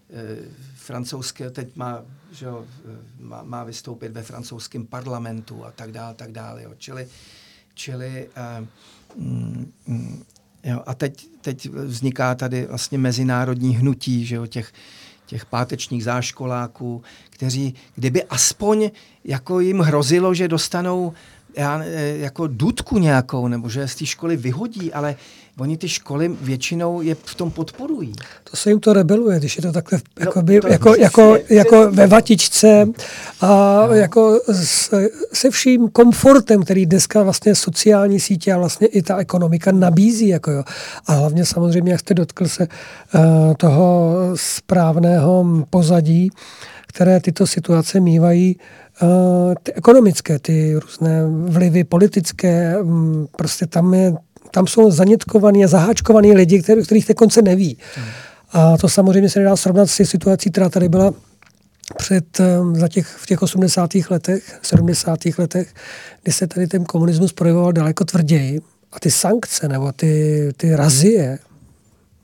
eh, 0.10 0.38
francouzské, 0.76 1.50
teď 1.50 1.76
má, 1.76 2.02
že 2.32 2.46
jo, 2.46 2.66
eh, 2.86 2.98
má, 3.20 3.44
má 3.44 3.64
vystoupit 3.64 4.12
ve 4.12 4.24
francouzském 4.24 4.86
parlamentu 4.86 5.66
a 5.66 5.72
tak 5.72 5.92
dále, 5.92 6.14
tak 6.14 6.32
dále. 6.32 6.64
Jo. 6.64 6.72
Čili, 6.78 7.08
čili 7.74 8.30
eh, 8.36 8.68
mm, 9.16 9.72
mm, 9.88 10.24
jo, 10.64 10.84
a 10.86 10.94
teď, 10.94 11.28
teď 11.42 11.70
vzniká 11.70 12.36
tady 12.36 12.66
vlastně 12.66 12.98
mezinárodní 12.98 13.78
hnutí, 13.78 14.26
že 14.26 14.36
jo, 14.36 14.46
těch, 14.46 14.74
těch 15.26 15.46
pátečních 15.46 16.04
záškoláků, 16.04 17.04
kteří, 17.30 17.76
kdyby 17.96 18.24
aspoň 18.24 18.92
jako 19.24 19.60
jim 19.60 19.80
hrozilo, 19.80 20.34
že 20.34 20.48
dostanou 20.48 21.14
já, 21.58 21.78
ne- 21.78 21.88
jako 22.18 22.48
dudku 22.48 22.98
nějakou, 23.00 23.48
nebo 23.48 23.70
že 23.70 23.80
je 23.80 23.88
z 23.88 23.96
té 23.96 24.06
školy 24.06 24.38
vyhodí, 24.38 24.94
ale 24.94 25.16
oni 25.60 25.78
ty 25.78 25.90
školy 25.90 26.32
většinou 26.42 27.02
je 27.02 27.16
v 27.24 27.36
tom 27.36 27.52
podporují. 27.52 28.14
To 28.52 28.58
se 28.58 28.70
jim 28.70 28.80
to 28.80 28.94
rebeluje, 28.94 29.40
když 29.40 29.56
je 29.56 29.62
to 29.62 29.72
takhle 29.72 30.00
No, 30.20 30.26
jakoby, 30.26 30.60
to 30.62 30.68
jako, 30.68 30.90
přesně, 30.90 31.04
jako, 31.04 31.36
přesně. 31.36 31.58
jako 31.58 31.92
ve 31.92 32.08
vatičce 32.08 32.88
a 33.42 33.80
jako 33.92 34.40
s, 34.48 34.94
se 35.34 35.50
vším 35.50 35.90
komfortem, 35.90 36.64
který 36.64 36.86
dneska 36.86 37.24
vlastně 37.24 37.56
sociální 37.56 38.20
sítě 38.20 38.54
a 38.54 38.58
vlastně 38.58 38.88
i 38.88 39.02
ta 39.02 39.18
ekonomika 39.18 39.72
nabízí. 39.72 40.28
Jako 40.28 40.52
jo. 40.52 40.64
A 41.08 41.14
hlavně 41.14 41.46
samozřejmě, 41.46 41.92
jak 41.92 42.00
jste 42.00 42.14
dotkl 42.14 42.48
se 42.48 42.68
uh, 42.68 43.22
toho 43.58 44.14
správného 44.36 45.46
pozadí, 45.70 46.30
které 46.88 47.20
tyto 47.20 47.48
situace 47.48 48.00
mývají, 48.00 48.56
uh, 48.56 48.62
ty 49.64 49.74
ekonomické, 49.74 50.40
ty 50.40 50.76
různé 50.76 51.24
vlivy 51.46 51.84
politické, 51.84 52.78
um, 52.82 53.28
prostě 53.36 53.68
tam 53.68 53.94
je 53.94 54.14
tam 54.52 54.68
jsou 54.68 54.92
zanětkovaní 54.92 55.64
a 55.64 55.68
zaháčkovaní 55.68 56.34
lidi, 56.34 56.62
který, 56.62 56.84
kterých 56.84 57.06
teď 57.08 57.18
konce 57.18 57.42
neví. 57.42 57.78
A 58.52 58.78
to 58.78 58.90
samozřejmě 58.90 59.30
se 59.30 59.40
nedá 59.40 59.56
srovnat 59.56 59.90
s 59.90 60.04
situací, 60.04 60.52
která 60.52 60.70
tady 60.70 60.90
byla 60.90 61.14
před, 61.98 62.40
um, 62.40 62.76
za 62.76 62.88
těch, 62.88 63.08
v 63.08 63.26
těch 63.26 63.42
80. 63.42 63.90
letech, 64.10 64.60
70. 64.62 65.20
letech, 65.38 65.74
kdy 66.24 66.32
se 66.32 66.48
tady 66.48 66.68
ten 66.68 66.84
komunismus 66.84 67.34
projevoval 67.34 67.72
daleko 67.72 68.06
tvrději 68.06 68.62
a 68.92 69.00
ty 69.00 69.12
sankce 69.12 69.68
nebo 69.68 69.92
ty, 69.92 70.50
ty 70.58 70.76
razie 70.76 71.40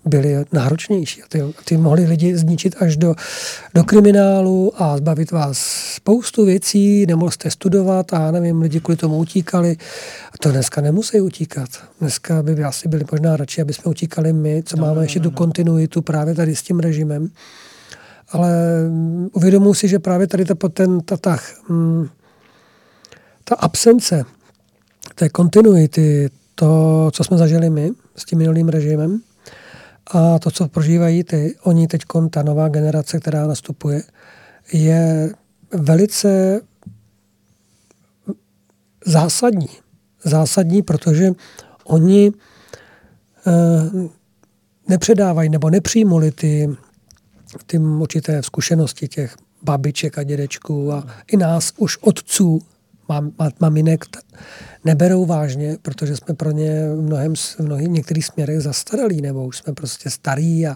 byly 0.06 0.46
náročnější 0.52 1.24
a 1.24 1.26
ty, 1.30 1.44
ty 1.66 1.78
mohly 1.78 2.06
lidi 2.06 2.38
zničit 2.38 2.76
až 2.80 2.98
do, 2.98 3.16
do 3.74 3.84
kriminálu 3.84 4.72
a 4.76 4.98
zbavit 4.98 5.32
vás 5.32 5.58
spoustu 5.96 6.46
věcí, 6.46 7.06
nemohl 7.06 7.32
jste 7.32 7.52
studovat 7.52 8.14
a 8.14 8.32
nevím, 8.32 8.62
lidi 8.62 8.80
kvůli 8.80 8.98
tomu 8.98 9.18
utíkali. 9.18 9.78
A 10.32 10.38
to 10.40 10.52
dneska 10.52 10.82
nemusí 10.82 11.22
utíkat. 11.22 11.70
Dneska 12.00 12.44
by 12.44 12.64
asi 12.64 12.88
byli 12.88 13.06
možná 13.12 13.38
radši, 13.38 13.62
aby 13.62 13.74
jsme 13.74 13.84
utíkali 13.92 14.34
my, 14.34 14.64
co 14.66 14.78
no, 14.78 14.86
máme 14.86 15.04
ještě 15.04 15.20
tu 15.20 15.32
kontinuitu 15.32 16.02
právě 16.02 16.36
tady 16.36 16.56
s 16.56 16.64
tím 16.64 16.80
režimem. 16.80 17.30
Ale 18.30 18.52
mm, 18.90 19.30
uvědomuji 19.34 19.74
si, 19.74 19.88
že 19.88 20.00
právě 20.00 20.28
tady 20.28 20.46
ta, 20.46 20.70
ten, 20.70 21.02
ta, 21.02 21.18
ta, 21.18 21.38
mm, 21.70 22.08
ta 23.44 23.56
absence 23.56 24.26
té 25.16 25.30
kontinuity, 25.30 26.30
to, 26.56 27.10
co 27.14 27.24
jsme 27.24 27.38
zažili 27.38 27.70
my 27.70 27.92
s 28.16 28.26
tím 28.26 28.38
minulým 28.38 28.70
režimem, 28.70 29.22
a 30.12 30.40
to, 30.40 30.52
co 30.52 30.68
prožívají 30.68 31.24
ty, 31.24 31.56
oni 31.64 31.88
teď, 31.88 32.02
ta 32.30 32.44
nová 32.44 32.70
generace, 32.70 33.20
která 33.20 33.48
nastupuje, 33.48 34.04
je 34.74 35.30
velice 35.74 36.62
zásadní. 39.06 39.70
Zásadní, 40.24 40.82
protože 40.82 41.32
oni 41.84 42.32
eh, 43.48 43.52
nepředávají 44.88 45.50
nebo 45.50 45.70
nepřijmuli 45.70 46.32
ty, 46.32 46.78
ty 47.66 47.78
určité 47.78 48.44
zkušenosti 48.44 49.08
těch 49.08 49.36
babiček 49.62 50.18
a 50.18 50.24
dědečků 50.24 50.94
a 50.94 51.08
i 51.28 51.38
nás 51.38 51.74
už 51.78 51.98
otců, 52.02 52.62
mam, 53.10 53.32
maminek, 53.60 54.06
neberou 54.86 55.26
vážně, 55.26 55.78
protože 55.82 56.16
jsme 56.16 56.36
pro 56.36 56.52
ně 56.52 56.90
v 56.96 57.02
mnohem, 57.02 57.36
v 57.36 57.60
mnohých 57.60 57.88
některých 57.88 58.26
směrech 58.26 58.62
zastaralí, 58.62 59.22
nebo 59.22 59.46
už 59.46 59.58
jsme 59.58 59.74
prostě 59.74 60.10
starí 60.10 60.68
a 60.68 60.76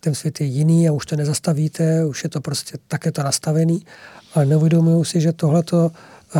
ten 0.00 0.14
svět 0.14 0.40
je 0.40 0.46
jiný 0.46 0.88
a 0.88 0.92
už 0.92 1.06
to 1.06 1.16
nezastavíte, 1.16 2.04
už 2.04 2.24
je 2.24 2.30
to 2.30 2.40
prostě 2.40 2.78
také 2.88 3.12
to 3.12 3.22
nastavený, 3.22 3.86
ale 4.34 4.46
neuvědomují 4.46 5.04
si, 5.04 5.20
že 5.20 5.32
tohleto 5.32 5.90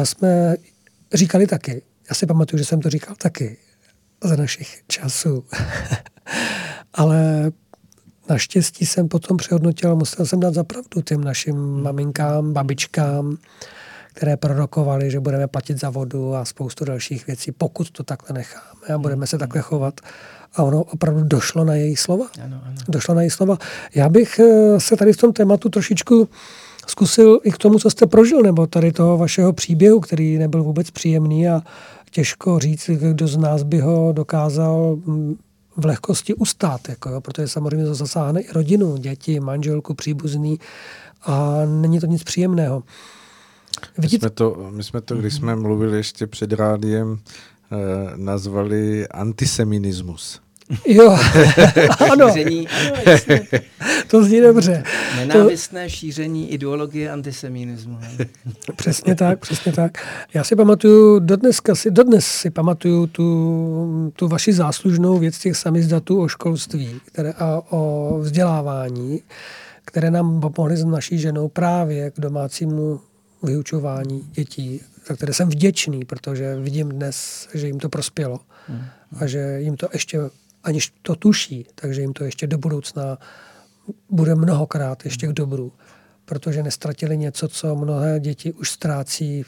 jsme 0.04 0.56
říkali 1.14 1.46
taky. 1.46 1.82
Já 2.10 2.14
si 2.14 2.26
pamatuju, 2.26 2.58
že 2.58 2.64
jsem 2.64 2.80
to 2.80 2.90
říkal 2.90 3.16
taky 3.18 3.56
za 4.24 4.36
našich 4.36 4.82
časů. 4.88 5.44
Ale 6.94 7.50
naštěstí 8.28 8.86
jsem 8.86 9.08
potom 9.08 9.36
přehodnotil 9.36 9.96
musel 9.96 10.26
jsem 10.26 10.40
dát 10.40 10.54
zapravdu 10.54 11.02
těm 11.04 11.24
našim 11.24 11.56
maminkám, 11.82 12.52
babičkám, 12.52 13.36
které 14.18 14.36
prorokovaly, 14.36 15.10
že 15.10 15.20
budeme 15.20 15.46
platit 15.46 15.80
za 15.80 15.90
vodu 15.90 16.34
a 16.34 16.44
spoustu 16.44 16.84
dalších 16.84 17.26
věcí, 17.26 17.52
pokud 17.52 17.90
to 17.90 18.02
takhle 18.02 18.34
necháme 18.34 18.94
a 18.94 18.98
budeme 18.98 19.26
se 19.26 19.38
takhle 19.38 19.62
chovat. 19.62 20.00
A 20.54 20.62
ono 20.62 20.82
opravdu 20.82 21.24
došlo 21.24 21.64
na 21.64 21.74
její 21.74 21.96
slova. 21.96 22.26
Ano, 22.44 22.60
ano. 22.64 22.76
Došlo 22.88 23.14
na 23.14 23.22
její 23.22 23.30
slova. 23.30 23.58
Já 23.94 24.08
bych 24.08 24.38
eh, 24.38 24.80
se 24.80 24.96
tady 24.96 25.12
v 25.12 25.16
tom 25.16 25.32
tématu 25.32 25.68
trošičku 25.68 26.28
zkusil 26.86 27.40
i 27.44 27.52
k 27.52 27.58
tomu, 27.58 27.78
co 27.78 27.90
jste 27.90 28.06
prožil, 28.06 28.42
nebo 28.42 28.66
tady 28.66 28.92
toho 28.92 29.18
vašeho 29.18 29.52
příběhu, 29.52 30.00
který 30.00 30.38
nebyl 30.38 30.62
vůbec 30.62 30.90
příjemný 30.90 31.48
a 31.48 31.62
těžko 32.10 32.58
říct, 32.58 32.90
kdo 32.90 33.28
z 33.28 33.36
nás 33.36 33.62
by 33.62 33.78
ho 33.78 34.12
dokázal 34.12 34.96
mm, 34.96 35.36
v 35.76 35.84
lehkosti 35.84 36.34
ustát, 36.34 36.88
jako 36.88 37.10
jo, 37.10 37.20
protože 37.20 37.48
samozřejmě 37.48 37.86
to 37.86 37.94
zasáhne 37.94 38.40
i 38.40 38.52
rodinu, 38.52 38.96
děti, 38.96 39.40
manželku, 39.40 39.94
příbuzný 39.94 40.58
a 41.22 41.64
není 41.64 42.00
to 42.00 42.06
nic 42.06 42.22
příjemného. 42.22 42.82
My 43.98 44.08
jsme 44.08 44.30
to, 44.30 44.68
my 44.70 44.84
jsme 44.84 45.00
to 45.00 45.14
když 45.14 45.34
jsme 45.34 45.56
mluvili 45.56 45.96
ještě 45.96 46.26
před 46.26 46.52
rádiem, 46.52 47.18
eh, 47.72 47.76
nazvali 48.16 49.08
antiseminismus. 49.08 50.40
jo, 50.86 51.18
ano, 52.12 52.28
Šíření, 52.28 52.68
ano, 52.68 52.92
to 54.08 54.24
zní 54.24 54.40
dobře. 54.40 54.84
Nenávistné 55.16 55.90
šíření 55.90 56.52
ideologie 56.52 57.10
antisemitismu. 57.10 57.98
Přesně 58.76 59.14
tak, 59.14 59.38
přesně 59.38 59.72
tak. 59.72 60.06
Já 60.34 60.44
si 60.44 60.56
pamatuju, 60.56 61.18
dodneska 61.18 61.74
si, 61.74 61.90
dodnes 61.90 62.26
si 62.26 62.50
pamatuju 62.50 63.06
tu, 63.06 64.12
tu 64.16 64.28
vaši 64.28 64.52
záslužnou 64.52 65.18
věc 65.18 65.38
těch 65.38 65.56
samizdatů 65.56 66.20
o 66.20 66.28
školství 66.28 67.00
které, 67.04 67.32
a 67.32 67.62
o 67.70 68.14
vzdělávání, 68.20 69.22
které 69.84 70.10
nám 70.10 70.40
pomohly 70.40 70.76
s 70.76 70.84
naší 70.84 71.18
ženou 71.18 71.48
právě 71.48 72.10
k 72.10 72.20
domácímu 72.20 73.00
vyučování 73.42 74.20
dětí, 74.32 74.80
za 75.06 75.14
které 75.16 75.32
jsem 75.32 75.48
vděčný, 75.48 76.04
protože 76.04 76.56
vidím 76.56 76.88
dnes, 76.88 77.48
že 77.54 77.66
jim 77.66 77.78
to 77.78 77.88
prospělo 77.88 78.40
a 79.20 79.26
že 79.26 79.60
jim 79.60 79.76
to 79.76 79.88
ještě, 79.92 80.18
aniž 80.64 80.92
to 81.02 81.14
tuší, 81.16 81.66
takže 81.74 82.00
jim 82.00 82.12
to 82.12 82.24
ještě 82.24 82.46
do 82.46 82.58
budoucna 82.58 83.18
bude 84.10 84.34
mnohokrát 84.34 85.04
ještě 85.04 85.26
k 85.26 85.32
dobru, 85.32 85.72
protože 86.24 86.62
nestratili 86.62 87.18
něco, 87.18 87.48
co 87.48 87.76
mnohé 87.76 88.20
děti 88.20 88.52
už 88.52 88.70
ztrácí 88.70 89.44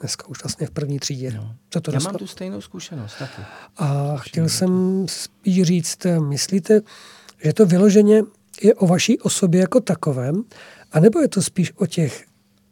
dneska 0.00 0.26
už 0.26 0.42
vlastně 0.44 0.66
v 0.66 0.70
první 0.70 0.98
třídě. 0.98 1.32
No. 1.36 1.54
Co 1.70 1.80
to 1.80 1.90
Já 1.90 1.94
dostalo? 1.94 2.12
mám 2.12 2.18
tu 2.18 2.26
stejnou 2.26 2.60
zkušenost 2.60 3.14
taky. 3.18 3.42
A 3.76 4.16
chtěl 4.16 4.48
jsem 4.48 5.04
spíš 5.08 5.62
říct, 5.62 6.06
myslíte, 6.28 6.80
že 7.44 7.52
to 7.52 7.66
vyloženě 7.66 8.22
je 8.62 8.74
o 8.74 8.86
vaší 8.86 9.18
osobě 9.18 9.60
jako 9.60 9.80
takovém, 9.80 10.44
anebo 10.92 11.20
je 11.20 11.28
to 11.28 11.42
spíš 11.42 11.72
o 11.76 11.86
těch 11.86 12.24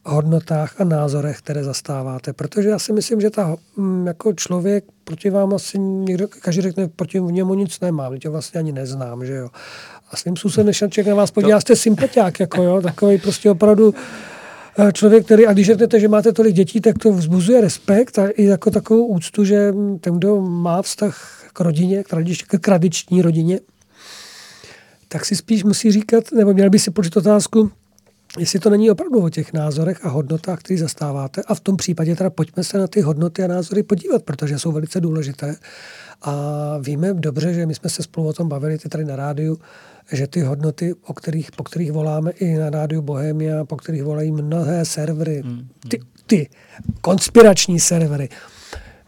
hodnotách 0.05 0.81
a 0.81 0.85
názorech, 0.85 1.39
které 1.39 1.65
zastáváte? 1.65 2.33
Protože 2.33 2.69
já 2.69 2.79
si 2.79 2.93
myslím, 2.93 3.20
že 3.20 3.31
ta, 3.31 3.57
mm, 3.77 4.07
jako 4.07 4.33
člověk 4.33 4.85
proti 5.05 5.31
vám 5.31 5.55
asi 5.55 5.79
někdo, 5.79 6.29
každý 6.29 6.62
řekne, 6.62 6.89
proti 6.89 7.20
němu 7.20 7.55
nic 7.55 7.81
nemám, 7.81 8.19
tě 8.19 8.29
vlastně 8.29 8.59
ani 8.59 8.73
neznám, 8.73 9.27
že 9.27 9.35
jo. 9.35 9.49
A 10.11 10.17
svým 10.17 10.37
způsobem, 10.37 10.67
než 10.67 10.79
člověk 10.79 11.07
na 11.07 11.15
vás 11.15 11.31
podívá, 11.31 11.61
jste 11.61 11.77
sympatiák, 11.77 12.41
jako 12.41 12.62
jo, 12.62 12.83
takový 12.83 13.19
prostě 13.19 13.51
opravdu 13.51 13.95
eh, 14.79 14.93
člověk, 14.93 15.25
který, 15.25 15.47
a 15.47 15.53
když 15.53 15.67
řeknete, 15.67 16.01
že 16.01 16.09
máte 16.09 16.33
tolik 16.33 16.55
dětí, 16.55 16.81
tak 16.81 16.99
to 16.99 17.12
vzbuzuje 17.12 17.61
respekt 17.61 18.19
a 18.19 18.29
i 18.29 18.45
jako 18.45 18.70
takovou 18.70 19.07
úctu, 19.07 19.45
že 19.45 19.73
mm, 19.73 19.99
ten, 19.99 20.15
kdo 20.15 20.41
má 20.41 20.83
vztah 20.83 21.45
k 21.53 21.61
rodině, 21.61 22.05
k, 22.05 22.09
tradič, 22.09 22.43
k 22.43 22.59
tradiční 22.59 23.23
rodině, 23.23 23.61
tak 25.09 25.25
si 25.25 25.37
spíš 25.37 25.65
musí 25.65 25.93
říkat, 25.93 26.25
nebo 26.33 26.55
měl 26.55 26.70
by 26.70 26.79
si 26.79 26.91
položit 26.91 27.17
otázku, 27.17 27.70
jestli 28.39 28.59
to 28.59 28.70
není 28.70 28.91
opravdu 28.91 29.23
o 29.23 29.28
těch 29.28 29.52
názorech 29.52 30.07
a 30.07 30.09
hodnotách, 30.09 30.59
které 30.59 30.78
zastáváte. 30.78 31.42
A 31.42 31.55
v 31.55 31.60
tom 31.60 31.76
případě 31.76 32.17
teda 32.17 32.31
pojďme 32.31 32.65
se 32.65 32.78
na 32.78 32.86
ty 32.86 33.00
hodnoty 33.00 33.44
a 33.44 33.47
názory 33.47 33.83
podívat, 33.83 34.23
protože 34.23 34.59
jsou 34.59 34.73
velice 34.73 35.00
důležité. 35.00 35.57
A 36.23 36.33
víme 36.78 37.15
dobře, 37.15 37.55
že 37.55 37.67
my 37.67 37.75
jsme 37.75 37.91
se 37.91 38.02
spolu 38.02 38.26
o 38.26 38.33
tom 38.33 38.49
bavili 38.49 38.78
ty 38.78 38.89
tady 38.89 39.05
na 39.05 39.17
rádiu, 39.17 39.59
že 40.12 40.26
ty 40.26 40.41
hodnoty, 40.41 40.94
o 41.07 41.15
kterých, 41.15 41.52
po 41.52 41.65
kterých 41.65 41.92
voláme 41.92 42.31
i 42.31 42.55
na 42.55 42.70
rádiu 42.70 43.02
Bohemia, 43.02 43.65
po 43.65 43.76
kterých 43.76 44.02
volají 44.02 44.33
mnohé 44.33 44.84
servery, 44.84 45.42
ty, 45.89 46.00
ty 46.26 46.49
konspirační 47.00 47.81
servery, 47.81 48.28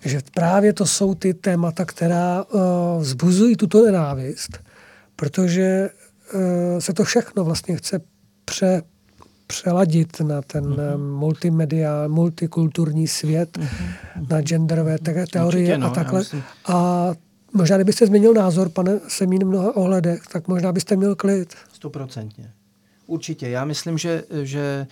že 0.05 0.21
právě 0.35 0.73
to 0.73 0.87
jsou 0.87 1.15
ty 1.15 1.35
témata, 1.35 1.85
která 1.85 2.45
uh, 2.45 2.61
vzbuzují 3.03 3.57
tuto 3.57 3.87
nenávist, 3.87 4.59
protože 5.17 5.91
uh, 6.35 6.41
se 6.79 6.93
to 6.93 7.05
všechno 7.05 7.45
vlastně 7.45 7.77
chce 7.77 8.01
pře, 8.45 8.83
přeladit 9.61 10.21
na 10.21 10.43
ten 10.43 10.65
mm-hmm. 10.65 10.99
multimedia, 11.19 12.09
multikulturní 12.09 13.09
svět, 13.09 13.59
mm-hmm. 13.59 14.27
na 14.31 14.41
genderové 14.43 14.99
te- 14.99 15.27
teorie 15.27 15.65
Určitě, 15.65 15.79
no, 15.79 15.87
a 15.87 15.91
takhle. 15.91 16.19
myslím- 16.21 16.43
A 16.69 17.09
možná, 17.53 17.77
kdybyste 17.77 18.07
změnil 18.07 18.35
názor, 18.35 18.69
pane 18.69 19.01
Semín, 19.09 19.45
v 19.45 19.47
mnoha 19.47 19.77
ohledech, 19.77 20.23
tak 20.33 20.49
možná 20.49 20.73
byste 20.73 20.97
měl 20.97 21.15
klid. 21.15 21.55
Stoprocentně. 21.73 22.51
Určitě. 23.07 23.49
Já 23.49 23.65
myslím, 23.65 23.99
že, 23.99 24.23
že, 24.43 24.87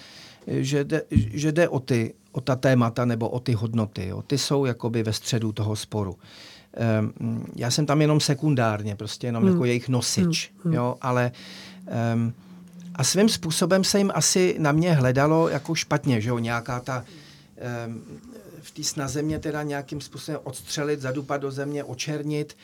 že, 0.47 0.85
jde, 0.85 1.03
že 1.11 1.53
jde 1.53 1.69
o, 1.69 1.81
ty, 1.81 2.15
o 2.33 2.41
ta 2.41 2.57
témata 2.57 3.05
nebo 3.05 3.29
o 3.29 3.41
ty 3.41 3.53
hodnoty. 3.53 4.07
Jo. 4.09 4.23
Ty 4.23 4.39
jsou 4.39 4.65
jakoby 4.65 5.03
ve 5.03 5.13
středu 5.13 5.53
toho 5.53 5.77
sporu. 5.77 6.17
Um, 7.21 7.45
já 7.57 7.71
jsem 7.71 7.87
tam 7.87 8.01
jenom 8.01 8.21
sekundárně, 8.21 8.97
prostě 8.97 9.27
jenom 9.27 9.43
Hmm. 9.43 9.53
jako 9.53 9.65
jejich 9.65 9.89
nosič. 9.89 10.53
Jo, 10.71 10.97
ale 11.01 11.33
um, 12.15 12.33
a 12.95 13.05
svým 13.05 13.29
způsobem 13.29 13.85
se 13.85 13.99
jim 13.99 14.13
asi 14.15 14.57
na 14.59 14.73
mě 14.73 14.93
hledalo 14.93 15.49
jako 15.49 15.75
špatně, 15.75 16.21
že 16.21 16.29
jo, 16.29 16.39
nějaká 16.39 16.81
ta 16.81 17.05
v 18.61 18.71
té 18.71 18.85
snaze 18.85 19.23
mě 19.23 19.39
teda 19.39 19.63
nějakým 19.63 20.01
způsobem 20.01 20.41
odstřelit, 20.45 21.01
zadupat 21.01 21.41
do 21.41 21.51
země, 21.51 21.85
očernit, 21.85 22.57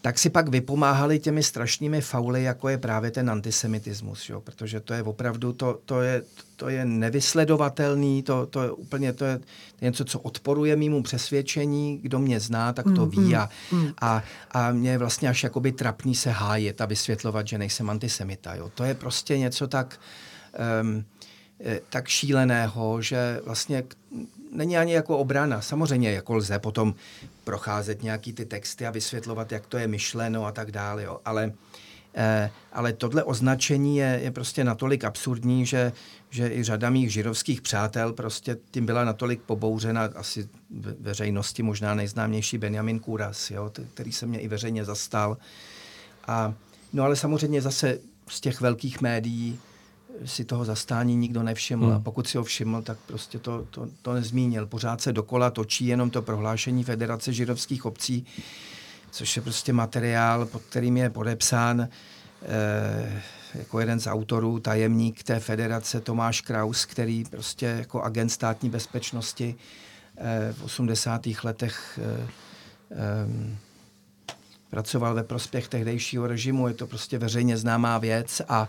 tak 0.00 0.18
si 0.18 0.30
pak 0.30 0.48
vypomáhali 0.48 1.18
těmi 1.18 1.42
strašnými 1.42 2.00
fauly, 2.00 2.42
jako 2.42 2.68
je 2.68 2.78
právě 2.78 3.10
ten 3.10 3.30
antisemitismus, 3.30 4.28
jo? 4.28 4.40
protože 4.40 4.80
to 4.80 4.94
je 4.94 5.02
opravdu, 5.02 5.52
to, 5.52 5.80
to, 5.84 6.00
je, 6.00 6.22
to 6.56 6.68
je 6.68 6.84
nevysledovatelný, 6.84 8.22
to, 8.22 8.46
to 8.46 8.62
je 8.62 8.70
úplně, 8.70 9.12
to 9.12 9.24
je 9.24 9.40
něco, 9.80 10.04
co 10.04 10.20
odporuje 10.20 10.76
mýmu 10.76 11.02
přesvědčení, 11.02 11.98
kdo 12.02 12.18
mě 12.18 12.40
zná, 12.40 12.72
tak 12.72 12.86
to 12.96 13.06
ví 13.06 13.36
a, 13.36 13.48
a, 14.00 14.22
a 14.50 14.70
mě 14.70 14.90
je 14.90 14.98
vlastně 14.98 15.28
až 15.28 15.42
jakoby 15.42 15.72
trapný 15.72 16.14
se 16.14 16.30
hájet 16.30 16.80
a 16.80 16.86
vysvětlovat, 16.86 17.48
že 17.48 17.58
nejsem 17.58 17.90
antisemita. 17.90 18.54
Jo? 18.54 18.70
To 18.74 18.84
je 18.84 18.94
prostě 18.94 19.38
něco 19.38 19.68
tak, 19.68 20.00
um, 20.82 21.04
tak 21.90 22.08
šíleného, 22.08 23.02
že 23.02 23.40
vlastně 23.44 23.84
není 24.56 24.78
ani 24.78 24.92
jako 24.92 25.18
obrana. 25.18 25.60
Samozřejmě 25.60 26.12
jako 26.12 26.34
lze 26.34 26.58
potom 26.58 26.94
procházet 27.44 28.02
nějaký 28.02 28.32
ty 28.32 28.44
texty 28.44 28.86
a 28.86 28.90
vysvětlovat, 28.90 29.52
jak 29.52 29.66
to 29.66 29.78
je 29.78 29.86
myšleno 29.86 30.46
a 30.46 30.52
tak 30.52 30.70
dále, 30.70 31.02
jo. 31.02 31.20
Ale, 31.24 31.52
eh, 32.14 32.50
ale 32.72 32.92
tohle 32.92 33.24
označení 33.24 33.96
je, 33.96 34.20
je 34.22 34.30
prostě 34.30 34.64
natolik 34.64 35.04
absurdní, 35.04 35.66
že, 35.66 35.92
že 36.30 36.48
i 36.48 36.62
řada 36.62 36.90
mých 36.90 37.12
žirovských 37.12 37.62
přátel 37.62 38.12
prostě 38.12 38.56
tím 38.70 38.86
byla 38.86 39.04
natolik 39.04 39.40
pobouřena, 39.40 40.02
asi 40.14 40.48
ve 40.70 40.92
veřejnosti 41.00 41.62
možná 41.62 41.94
nejznámější 41.94 42.58
Benjamin 42.58 42.98
Kůras, 42.98 43.50
jo, 43.50 43.70
t- 43.70 43.84
který 43.94 44.12
se 44.12 44.26
mě 44.26 44.40
i 44.40 44.48
veřejně 44.48 44.84
zastal. 44.84 45.36
A, 46.26 46.54
no 46.92 47.04
ale 47.04 47.16
samozřejmě 47.16 47.62
zase 47.62 47.98
z 48.28 48.40
těch 48.40 48.60
velkých 48.60 49.00
médií 49.00 49.58
si 50.24 50.44
toho 50.44 50.64
zastání 50.64 51.16
nikdo 51.16 51.42
nevšiml. 51.42 51.86
Hmm. 51.86 51.96
A 51.96 52.00
pokud 52.00 52.28
si 52.28 52.38
ho 52.38 52.44
všiml, 52.44 52.82
tak 52.82 52.98
prostě 53.06 53.38
to, 53.38 53.66
to, 53.70 53.88
to 54.02 54.12
nezmínil. 54.12 54.66
Pořád 54.66 55.00
se 55.00 55.12
dokola 55.12 55.50
točí 55.50 55.86
jenom 55.86 56.10
to 56.10 56.22
prohlášení 56.22 56.84
Federace 56.84 57.32
židovských 57.32 57.84
obcí, 57.84 58.26
což 59.10 59.36
je 59.36 59.42
prostě 59.42 59.72
materiál, 59.72 60.46
pod 60.46 60.62
kterým 60.62 60.96
je 60.96 61.10
podepsán 61.10 61.88
eh, 62.42 63.22
jako 63.54 63.80
jeden 63.80 64.00
z 64.00 64.06
autorů, 64.06 64.60
tajemník 64.60 65.22
té 65.22 65.40
federace 65.40 66.00
Tomáš 66.00 66.40
Kraus, 66.40 66.84
který 66.84 67.24
prostě 67.24 67.66
jako 67.66 68.02
agent 68.02 68.30
státní 68.30 68.70
bezpečnosti 68.70 69.54
eh, 70.16 70.52
v 70.52 70.64
80. 70.64 71.26
letech 71.42 71.98
eh, 72.02 72.28
eh, 72.90 73.56
pracoval 74.70 75.14
ve 75.14 75.24
prospěch 75.24 75.68
tehdejšího 75.68 76.26
režimu, 76.26 76.68
je 76.68 76.74
to 76.74 76.86
prostě 76.86 77.18
veřejně 77.18 77.56
známá 77.56 77.98
věc 77.98 78.42
a, 78.48 78.68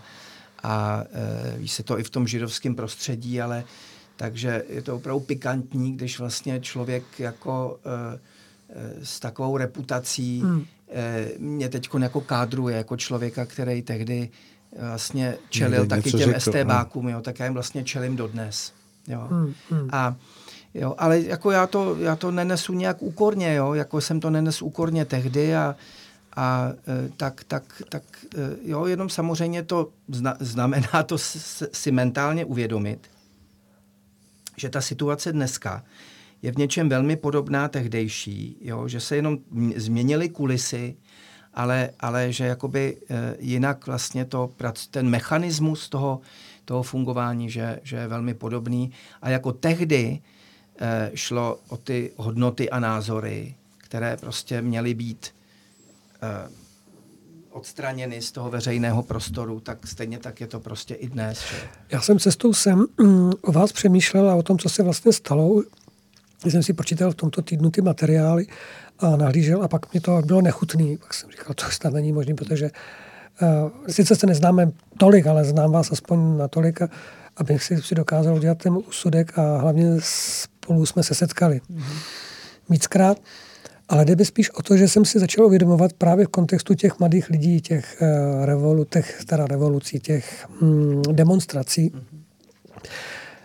a 0.62 1.04
e, 1.12 1.58
ví 1.58 1.68
se 1.68 1.82
to 1.82 1.98
i 1.98 2.02
v 2.02 2.10
tom 2.10 2.26
židovském 2.26 2.74
prostředí, 2.74 3.40
ale 3.40 3.64
takže 4.16 4.64
je 4.68 4.82
to 4.82 4.96
opravdu 4.96 5.20
pikantní, 5.20 5.96
když 5.96 6.18
vlastně 6.18 6.60
člověk 6.60 7.20
jako 7.20 7.78
e, 7.84 8.18
e, 8.68 9.04
s 9.06 9.20
takovou 9.20 9.56
reputací 9.56 10.40
hmm. 10.40 10.64
e, 10.88 11.28
mě 11.38 11.68
teď 11.68 11.88
jako 12.02 12.20
kádruje 12.20 12.76
jako 12.76 12.96
člověka, 12.96 13.46
který 13.46 13.82
tehdy 13.82 14.28
vlastně 14.88 15.36
čelil 15.48 15.80
Někde 15.80 15.96
taky 15.96 16.10
těm 16.10 16.20
řekl, 16.20 16.32
no. 16.32 16.40
STBákům, 16.40 17.08
jo, 17.08 17.20
tak 17.20 17.38
já 17.38 17.46
jim 17.46 17.54
vlastně 17.54 17.84
čelím 17.84 18.16
dodnes. 18.16 18.72
Jo. 19.08 19.26
Hmm, 19.30 19.54
hmm. 19.70 19.88
A 19.92 20.16
Jo, 20.74 20.94
ale 20.98 21.20
jako 21.20 21.50
já 21.50 21.66
to, 21.66 21.96
já 22.00 22.16
to 22.16 22.30
nenesu 22.30 22.72
nějak 22.72 23.02
úkorně, 23.02 23.54
jo, 23.54 23.74
jako 23.74 24.00
jsem 24.00 24.20
to 24.20 24.30
nenes 24.30 24.62
úkorně 24.62 25.04
tehdy 25.04 25.56
a, 25.56 25.76
a 26.38 26.72
e, 26.88 27.08
tak, 27.16 27.44
tak, 27.44 27.82
tak 27.88 28.02
e, 28.36 28.70
jo, 28.70 28.86
jenom 28.86 29.08
samozřejmě 29.08 29.62
to 29.62 29.90
zna, 30.08 30.36
znamená 30.40 31.02
to 31.06 31.18
si 31.72 31.90
mentálně 31.90 32.44
uvědomit, 32.44 33.10
že 34.56 34.68
ta 34.68 34.80
situace 34.80 35.32
dneska 35.32 35.84
je 36.42 36.52
v 36.52 36.56
něčem 36.56 36.88
velmi 36.88 37.16
podobná 37.16 37.68
tehdejší, 37.68 38.56
jo, 38.60 38.88
že 38.88 39.00
se 39.00 39.16
jenom 39.16 39.38
změnily 39.76 40.28
kulisy, 40.28 40.96
ale, 41.54 41.90
ale 42.00 42.32
že 42.32 42.44
jakoby 42.44 42.96
e, 43.10 43.36
jinak 43.38 43.86
vlastně 43.86 44.24
to, 44.24 44.50
ten 44.90 45.08
mechanismus 45.08 45.88
toho, 45.88 46.20
toho 46.64 46.82
fungování, 46.82 47.50
že, 47.50 47.80
že 47.82 47.96
je 47.96 48.08
velmi 48.08 48.34
podobný. 48.34 48.92
A 49.22 49.30
jako 49.30 49.52
tehdy 49.52 50.20
šlo 51.14 51.58
o 51.68 51.76
ty 51.76 52.10
hodnoty 52.16 52.70
a 52.70 52.80
názory, 52.80 53.54
které 53.78 54.16
prostě 54.16 54.62
měly 54.62 54.94
být 54.94 55.37
odstraněny 57.50 58.22
z 58.22 58.32
toho 58.32 58.50
veřejného 58.50 59.02
prostoru, 59.02 59.60
tak 59.60 59.86
stejně 59.86 60.18
tak 60.18 60.40
je 60.40 60.46
to 60.46 60.60
prostě 60.60 60.94
i 60.94 61.08
dnes. 61.08 61.40
Že? 61.40 61.56
Já 61.90 62.00
jsem 62.00 62.18
cestou 62.18 62.52
sem 62.52 62.86
mm, 63.00 63.32
o 63.42 63.52
vás 63.52 63.72
přemýšlel 63.72 64.30
a 64.30 64.34
o 64.34 64.42
tom, 64.42 64.58
co 64.58 64.68
se 64.68 64.82
vlastně 64.82 65.12
stalo. 65.12 65.62
Když 66.42 66.52
jsem 66.52 66.62
si 66.62 66.72
počítal 66.72 67.10
v 67.10 67.14
tomto 67.14 67.42
týdnu 67.42 67.70
ty 67.70 67.80
materiály 67.80 68.46
a 68.98 69.16
nahlížel 69.16 69.62
a 69.62 69.68
pak 69.68 69.94
mi 69.94 70.00
to 70.00 70.22
bylo 70.22 70.40
nechutný. 70.40 70.96
Pak 70.96 71.14
jsem 71.14 71.30
říkal, 71.30 71.54
to 71.54 71.64
snad 71.70 71.92
není 71.92 72.12
možné, 72.12 72.34
protože 72.34 72.70
uh, 73.42 73.70
sice 73.88 74.16
se 74.16 74.26
neznáme 74.26 74.70
tolik, 74.98 75.26
ale 75.26 75.44
znám 75.44 75.72
vás 75.72 75.92
aspoň 75.92 76.36
natolik, 76.36 76.80
abych 77.36 77.62
si, 77.62 77.82
si 77.82 77.94
dokázal 77.94 78.34
udělat 78.34 78.58
ten 78.58 78.78
úsudek 78.88 79.38
a 79.38 79.58
hlavně 79.58 79.86
spolu 80.00 80.86
jsme 80.86 81.02
se 81.02 81.14
setkali. 81.14 81.60
Mm-hmm. 81.70 81.98
Víckrát. 82.70 83.18
Ale 83.88 84.04
jde 84.04 84.16
mi 84.16 84.24
spíš 84.24 84.50
o 84.50 84.62
to, 84.62 84.76
že 84.76 84.88
jsem 84.88 85.04
si 85.04 85.18
začal 85.18 85.46
uvědomovat 85.46 85.92
právě 85.92 86.26
v 86.26 86.28
kontextu 86.28 86.74
těch 86.74 86.98
mladých 86.98 87.30
lidí, 87.30 87.60
těch, 87.60 88.02
uh, 88.02 88.44
revolu, 88.44 88.84
těch 88.84 89.24
teda 89.24 89.46
revolucí, 89.46 90.00
těch 90.00 90.46
mm, 90.60 91.02
demonstrací, 91.12 91.90
mm-hmm. 91.90 92.18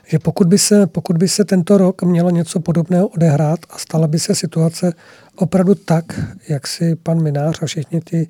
že 0.07 0.19
pokud 0.19 0.47
by, 0.47 0.57
se, 0.57 0.87
pokud 0.87 1.17
by 1.17 1.27
se 1.27 1.45
tento 1.45 1.77
rok 1.77 2.03
mělo 2.03 2.29
něco 2.29 2.59
podobného 2.59 3.07
odehrát 3.07 3.59
a 3.69 3.77
stala 3.77 4.07
by 4.07 4.19
se 4.19 4.35
situace 4.35 4.93
opravdu 5.35 5.75
tak, 5.75 6.19
jak 6.49 6.67
si 6.67 6.95
pan 6.95 7.23
Minář 7.23 7.59
a 7.61 7.65
všichni 7.65 8.01
ty 8.01 8.27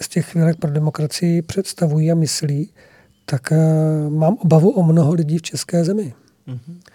z 0.00 0.08
těch 0.08 0.26
chvílek 0.26 0.56
pro 0.56 0.70
demokracii 0.70 1.42
představují 1.42 2.12
a 2.12 2.14
myslí, 2.14 2.70
tak 3.24 3.52
uh, 3.52 4.12
mám 4.12 4.34
obavu 4.34 4.70
o 4.70 4.82
mnoho 4.82 5.14
lidí 5.14 5.38
v 5.38 5.42
české 5.42 5.84
zemi. 5.84 6.14
Mm-hmm. 6.48 6.91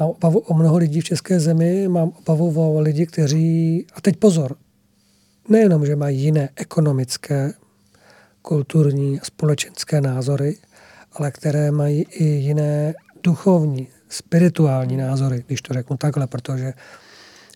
Mám 0.00 0.08
obavu 0.08 0.38
o 0.38 0.54
mnoho 0.54 0.78
lidí 0.78 1.00
v 1.00 1.04
české 1.04 1.40
zemi, 1.40 1.88
mám 1.88 2.12
obavu 2.18 2.76
o 2.76 2.80
lidi, 2.80 3.06
kteří, 3.06 3.86
a 3.94 4.00
teď 4.00 4.16
pozor, 4.16 4.56
nejenom, 5.48 5.86
že 5.86 5.96
mají 5.96 6.20
jiné 6.20 6.48
ekonomické, 6.56 7.52
kulturní 8.42 9.20
a 9.20 9.24
společenské 9.24 10.00
názory, 10.00 10.58
ale 11.12 11.30
které 11.30 11.70
mají 11.70 12.02
i 12.02 12.24
jiné 12.24 12.94
duchovní, 13.22 13.88
spirituální 14.08 14.96
názory, 14.96 15.44
když 15.46 15.62
to 15.62 15.74
řeknu 15.74 15.96
takhle, 15.96 16.26
protože 16.26 16.72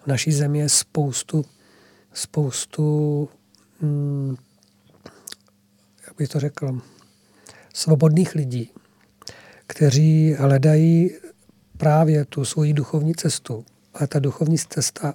v 0.02 0.06
naší 0.06 0.32
zemi 0.32 0.58
je 0.58 0.68
spoustu, 0.68 1.44
spoustu, 2.12 3.28
hm, 3.82 4.36
jak 6.06 6.16
bych 6.18 6.28
to 6.28 6.40
řekl, 6.40 6.80
svobodných 7.74 8.34
lidí, 8.34 8.70
kteří 9.66 10.34
hledají 10.38 11.10
právě 11.76 12.24
tu 12.24 12.44
svoji 12.44 12.72
duchovní 12.72 13.14
cestu. 13.14 13.64
Ale 13.94 14.06
ta 14.06 14.18
duchovní 14.18 14.58
cesta 14.58 15.14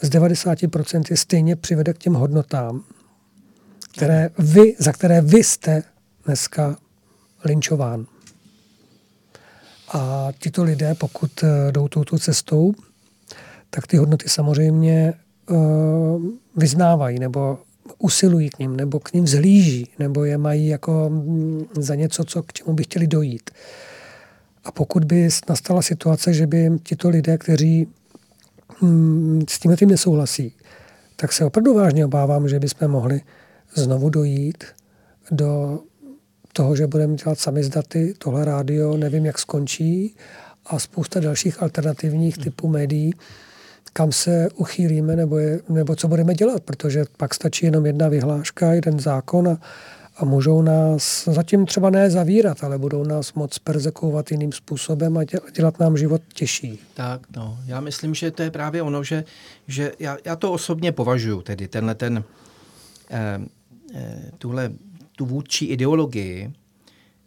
z 0.00 0.10
90% 0.10 1.14
stejně 1.14 1.56
přivede 1.56 1.94
k 1.94 1.98
těm 1.98 2.14
hodnotám, 2.14 2.84
které 3.92 4.30
vy, 4.38 4.76
za 4.78 4.92
které 4.92 5.20
vy 5.20 5.44
jste 5.44 5.82
dneska 6.26 6.76
linčován. 7.44 8.06
A 9.92 10.28
tito 10.38 10.64
lidé, 10.64 10.94
pokud 10.94 11.30
eh, 11.42 11.72
jdou 11.72 11.88
touto 11.88 12.18
cestou, 12.18 12.74
tak 13.70 13.86
ty 13.86 13.96
hodnoty 13.96 14.28
samozřejmě 14.28 15.14
uh, 15.50 16.22
vyznávají 16.56 17.18
nebo 17.18 17.58
usilují 17.98 18.50
k 18.50 18.58
ním, 18.58 18.76
nebo 18.76 19.00
k 19.00 19.12
ním 19.12 19.26
zhlíží, 19.26 19.88
nebo 19.98 20.24
je 20.24 20.38
mají 20.38 20.68
jako 20.68 21.10
mm, 21.10 21.64
za 21.78 21.94
něco, 21.94 22.24
co, 22.24 22.42
k 22.42 22.52
čemu 22.52 22.72
by 22.72 22.84
chtěli 22.84 23.06
dojít. 23.06 23.50
A 24.64 24.72
pokud 24.72 25.04
by 25.04 25.28
nastala 25.48 25.82
situace, 25.82 26.32
že 26.32 26.46
by 26.46 26.70
tito 26.82 27.08
lidé, 27.08 27.38
kteří 27.38 27.88
mm, 28.82 29.42
s 29.48 29.58
tím 29.58 29.76
tím 29.76 29.88
nesouhlasí, 29.88 30.54
tak 31.16 31.32
se 31.32 31.44
opravdu 31.44 31.74
vážně 31.74 32.04
obávám, 32.04 32.48
že 32.48 32.60
bychom 32.60 32.88
mohli 32.88 33.20
znovu 33.74 34.10
dojít 34.10 34.64
do 35.30 35.80
toho, 36.52 36.76
že 36.76 36.86
budeme 36.86 37.14
dělat 37.14 37.38
samizdaty, 37.38 38.14
tohle 38.18 38.44
rádio, 38.44 38.96
nevím, 38.96 39.26
jak 39.26 39.38
skončí, 39.38 40.16
a 40.66 40.78
spousta 40.78 41.20
dalších 41.20 41.62
alternativních 41.62 42.38
typů 42.38 42.68
médií, 42.68 43.12
kam 43.92 44.12
se 44.12 44.48
uchýlíme 44.54 45.16
nebo, 45.16 45.38
je, 45.38 45.60
nebo 45.68 45.96
co 45.96 46.08
budeme 46.08 46.34
dělat, 46.34 46.62
protože 46.62 47.04
pak 47.16 47.34
stačí 47.34 47.66
jenom 47.66 47.86
jedna 47.86 48.08
vyhláška, 48.08 48.72
jeden 48.72 49.00
zákon 49.00 49.48
a, 49.48 49.58
a 50.18 50.24
můžou 50.24 50.62
nás 50.62 51.28
zatím 51.32 51.66
třeba 51.66 51.90
ne 51.90 52.10
zavírat, 52.10 52.64
ale 52.64 52.78
budou 52.78 53.04
nás 53.04 53.34
moc 53.34 53.58
perzekovat 53.58 54.30
jiným 54.30 54.52
způsobem 54.52 55.18
a 55.18 55.24
dělat 55.54 55.80
nám 55.80 55.96
život 55.96 56.22
těžší. 56.34 56.78
Tak, 56.94 57.20
no, 57.36 57.58
já 57.66 57.80
myslím, 57.80 58.14
že 58.14 58.30
to 58.30 58.42
je 58.42 58.50
právě 58.50 58.82
ono, 58.82 59.04
že, 59.04 59.24
že 59.66 59.92
já, 59.98 60.16
já 60.24 60.36
to 60.36 60.52
osobně 60.52 60.92
považuji, 60.92 61.42
tedy 61.42 61.68
tenhle 61.68 61.94
ten, 61.94 62.24
eh, 63.10 63.40
eh, 63.94 64.30
tuhle, 64.38 64.72
tu 65.16 65.26
vůdčí 65.26 65.66
ideologii 65.66 66.52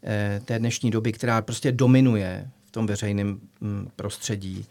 eh, 0.04 0.42
té 0.46 0.60
dnešní 0.60 0.92
doby, 0.92 1.12
která 1.12 1.42
prostě 1.42 1.72
dominuje 1.72 2.50
v 2.66 2.72
tom 2.72 2.88
veřejném 2.88 3.40
hm, 3.62 3.88
prostředí, 3.96 4.66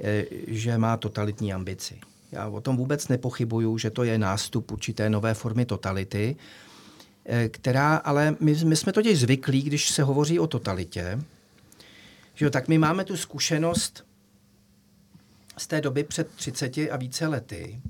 eh, 0.00 0.24
že 0.46 0.78
má 0.78 0.96
totalitní 0.96 1.52
ambici. 1.52 1.98
Já 2.32 2.48
o 2.48 2.60
tom 2.60 2.76
vůbec 2.76 3.08
nepochybuju, 3.08 3.78
že 3.78 3.90
to 3.90 4.04
je 4.04 4.18
nástup 4.18 4.70
určité 4.70 5.10
nové 5.10 5.34
formy 5.34 5.64
totality, 5.66 6.36
eh, 6.38 6.71
která, 7.48 7.96
ale 7.96 8.36
my, 8.40 8.54
my 8.64 8.76
jsme 8.76 8.92
totiž 8.92 9.20
zvyklí, 9.20 9.62
když 9.62 9.90
se 9.90 10.02
hovoří 10.02 10.38
o 10.38 10.46
totalitě, 10.46 11.18
že 12.34 12.44
jo, 12.44 12.50
tak 12.50 12.68
my 12.68 12.78
máme 12.78 13.04
tu 13.04 13.16
zkušenost 13.16 14.04
z 15.58 15.66
té 15.66 15.80
doby 15.80 16.04
před 16.04 16.28
30 16.28 16.78
a 16.78 16.96
více 16.96 17.26
lety, 17.26 17.80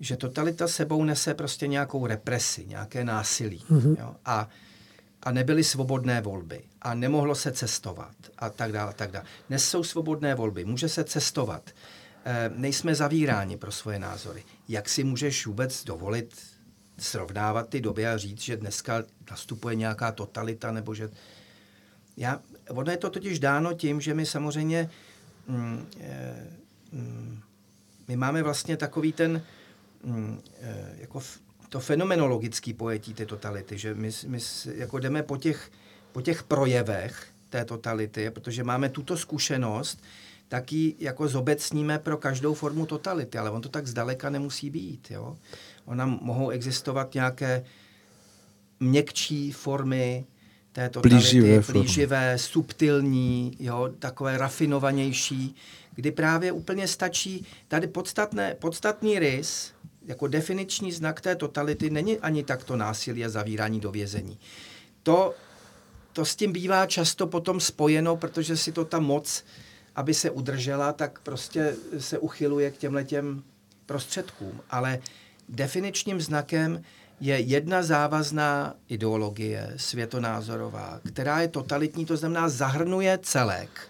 že 0.00 0.16
totalita 0.16 0.68
sebou 0.68 1.04
nese 1.04 1.34
prostě 1.34 1.66
nějakou 1.66 2.06
represi, 2.06 2.66
nějaké 2.66 3.04
násilí. 3.04 3.64
Mm-hmm. 3.70 3.96
Jo? 4.00 4.16
A, 4.24 4.48
a 5.22 5.32
nebyly 5.32 5.64
svobodné 5.64 6.20
volby 6.20 6.60
a 6.82 6.94
nemohlo 6.94 7.34
se 7.34 7.52
cestovat 7.52 8.14
a 8.38 8.50
tak 8.50 8.72
dále. 8.72 8.90
A 8.90 8.92
tak 8.92 9.10
dále. 9.10 9.26
Dnes 9.48 9.68
jsou 9.68 9.84
svobodné 9.84 10.34
volby, 10.34 10.64
může 10.64 10.88
se 10.88 11.04
cestovat. 11.04 11.70
E, 12.24 12.50
nejsme 12.54 12.94
zavíráni 12.94 13.56
pro 13.56 13.72
svoje 13.72 13.98
názory. 13.98 14.44
Jak 14.68 14.88
si 14.88 15.04
můžeš 15.04 15.46
vůbec 15.46 15.84
dovolit 15.84 16.53
srovnávat 16.98 17.68
ty 17.68 17.80
doby 17.80 18.06
a 18.06 18.16
říct, 18.16 18.40
že 18.40 18.56
dneska 18.56 19.02
nastupuje 19.30 19.74
nějaká 19.74 20.12
totalita 20.12 20.72
nebo 20.72 20.94
že... 20.94 21.10
Já, 22.16 22.40
ono 22.68 22.90
je 22.90 22.96
to 22.96 23.10
totiž 23.10 23.38
dáno 23.38 23.74
tím, 23.74 24.00
že 24.00 24.14
my 24.14 24.26
samozřejmě 24.26 24.90
mm, 25.48 25.86
e, 26.00 26.34
mm, 26.92 27.40
my 28.08 28.16
máme 28.16 28.42
vlastně 28.42 28.76
takový 28.76 29.12
ten 29.12 29.42
mm, 30.04 30.40
e, 30.60 30.96
jako 30.98 31.20
to 31.68 31.80
fenomenologický 31.80 32.74
pojetí 32.74 33.14
té 33.14 33.26
totality, 33.26 33.78
že 33.78 33.94
my, 33.94 34.10
my 34.26 34.38
jako 34.74 34.98
jdeme 34.98 35.22
po 35.22 35.36
těch, 35.36 35.70
po 36.12 36.22
těch 36.22 36.42
projevech 36.42 37.26
té 37.50 37.64
totality, 37.64 38.30
protože 38.30 38.64
máme 38.64 38.88
tuto 38.88 39.16
zkušenost, 39.16 40.02
tak 40.48 40.72
ji 40.72 40.96
jako 40.98 41.28
zobecníme 41.28 41.98
pro 41.98 42.16
každou 42.16 42.54
formu 42.54 42.86
totality, 42.86 43.38
ale 43.38 43.50
on 43.50 43.62
to 43.62 43.68
tak 43.68 43.86
zdaleka 43.86 44.30
nemusí 44.30 44.70
být. 44.70 45.10
Jo? 45.10 45.36
Ona 45.84 46.06
mohou 46.06 46.50
existovat 46.50 47.14
nějaké 47.14 47.64
měkčí 48.80 49.52
formy 49.52 50.26
té 50.72 50.88
totality, 50.88 51.16
Plíživé 51.16 51.62
plíživé, 51.62 52.38
subtilní, 52.38 53.56
jo, 53.60 53.90
takové 53.98 54.38
rafinovanější, 54.38 55.54
kdy 55.94 56.12
právě 56.12 56.52
úplně 56.52 56.88
stačí, 56.88 57.46
tady 57.68 57.86
podstatné, 57.86 58.54
podstatný 58.54 59.18
rys, 59.18 59.72
jako 60.06 60.28
definiční 60.28 60.92
znak 60.92 61.20
té 61.20 61.36
totality 61.36 61.90
není 61.90 62.18
ani 62.18 62.44
takto 62.44 62.76
násilí 62.76 63.24
a 63.24 63.28
zavírání 63.28 63.80
do 63.80 63.90
vězení. 63.90 64.38
To, 65.02 65.34
to 66.12 66.24
s 66.24 66.36
tím 66.36 66.52
bývá 66.52 66.86
často 66.86 67.26
potom 67.26 67.60
spojeno, 67.60 68.16
protože 68.16 68.56
si 68.56 68.72
to 68.72 68.84
ta 68.84 69.00
moc, 69.00 69.44
aby 69.96 70.14
se 70.14 70.30
udržela, 70.30 70.92
tak 70.92 71.18
prostě 71.18 71.76
se 71.98 72.18
uchyluje 72.18 72.70
k 72.70 72.76
těmhletěm 72.76 73.42
prostředkům. 73.86 74.60
Ale 74.70 74.98
definičním 75.48 76.20
znakem 76.20 76.82
je 77.20 77.40
jedna 77.40 77.82
závazná 77.82 78.74
ideologie 78.88 79.72
světonázorová, 79.76 81.00
která 81.12 81.40
je 81.40 81.48
totalitní, 81.48 82.06
to 82.06 82.16
znamená 82.16 82.48
zahrnuje 82.48 83.18
celek. 83.22 83.88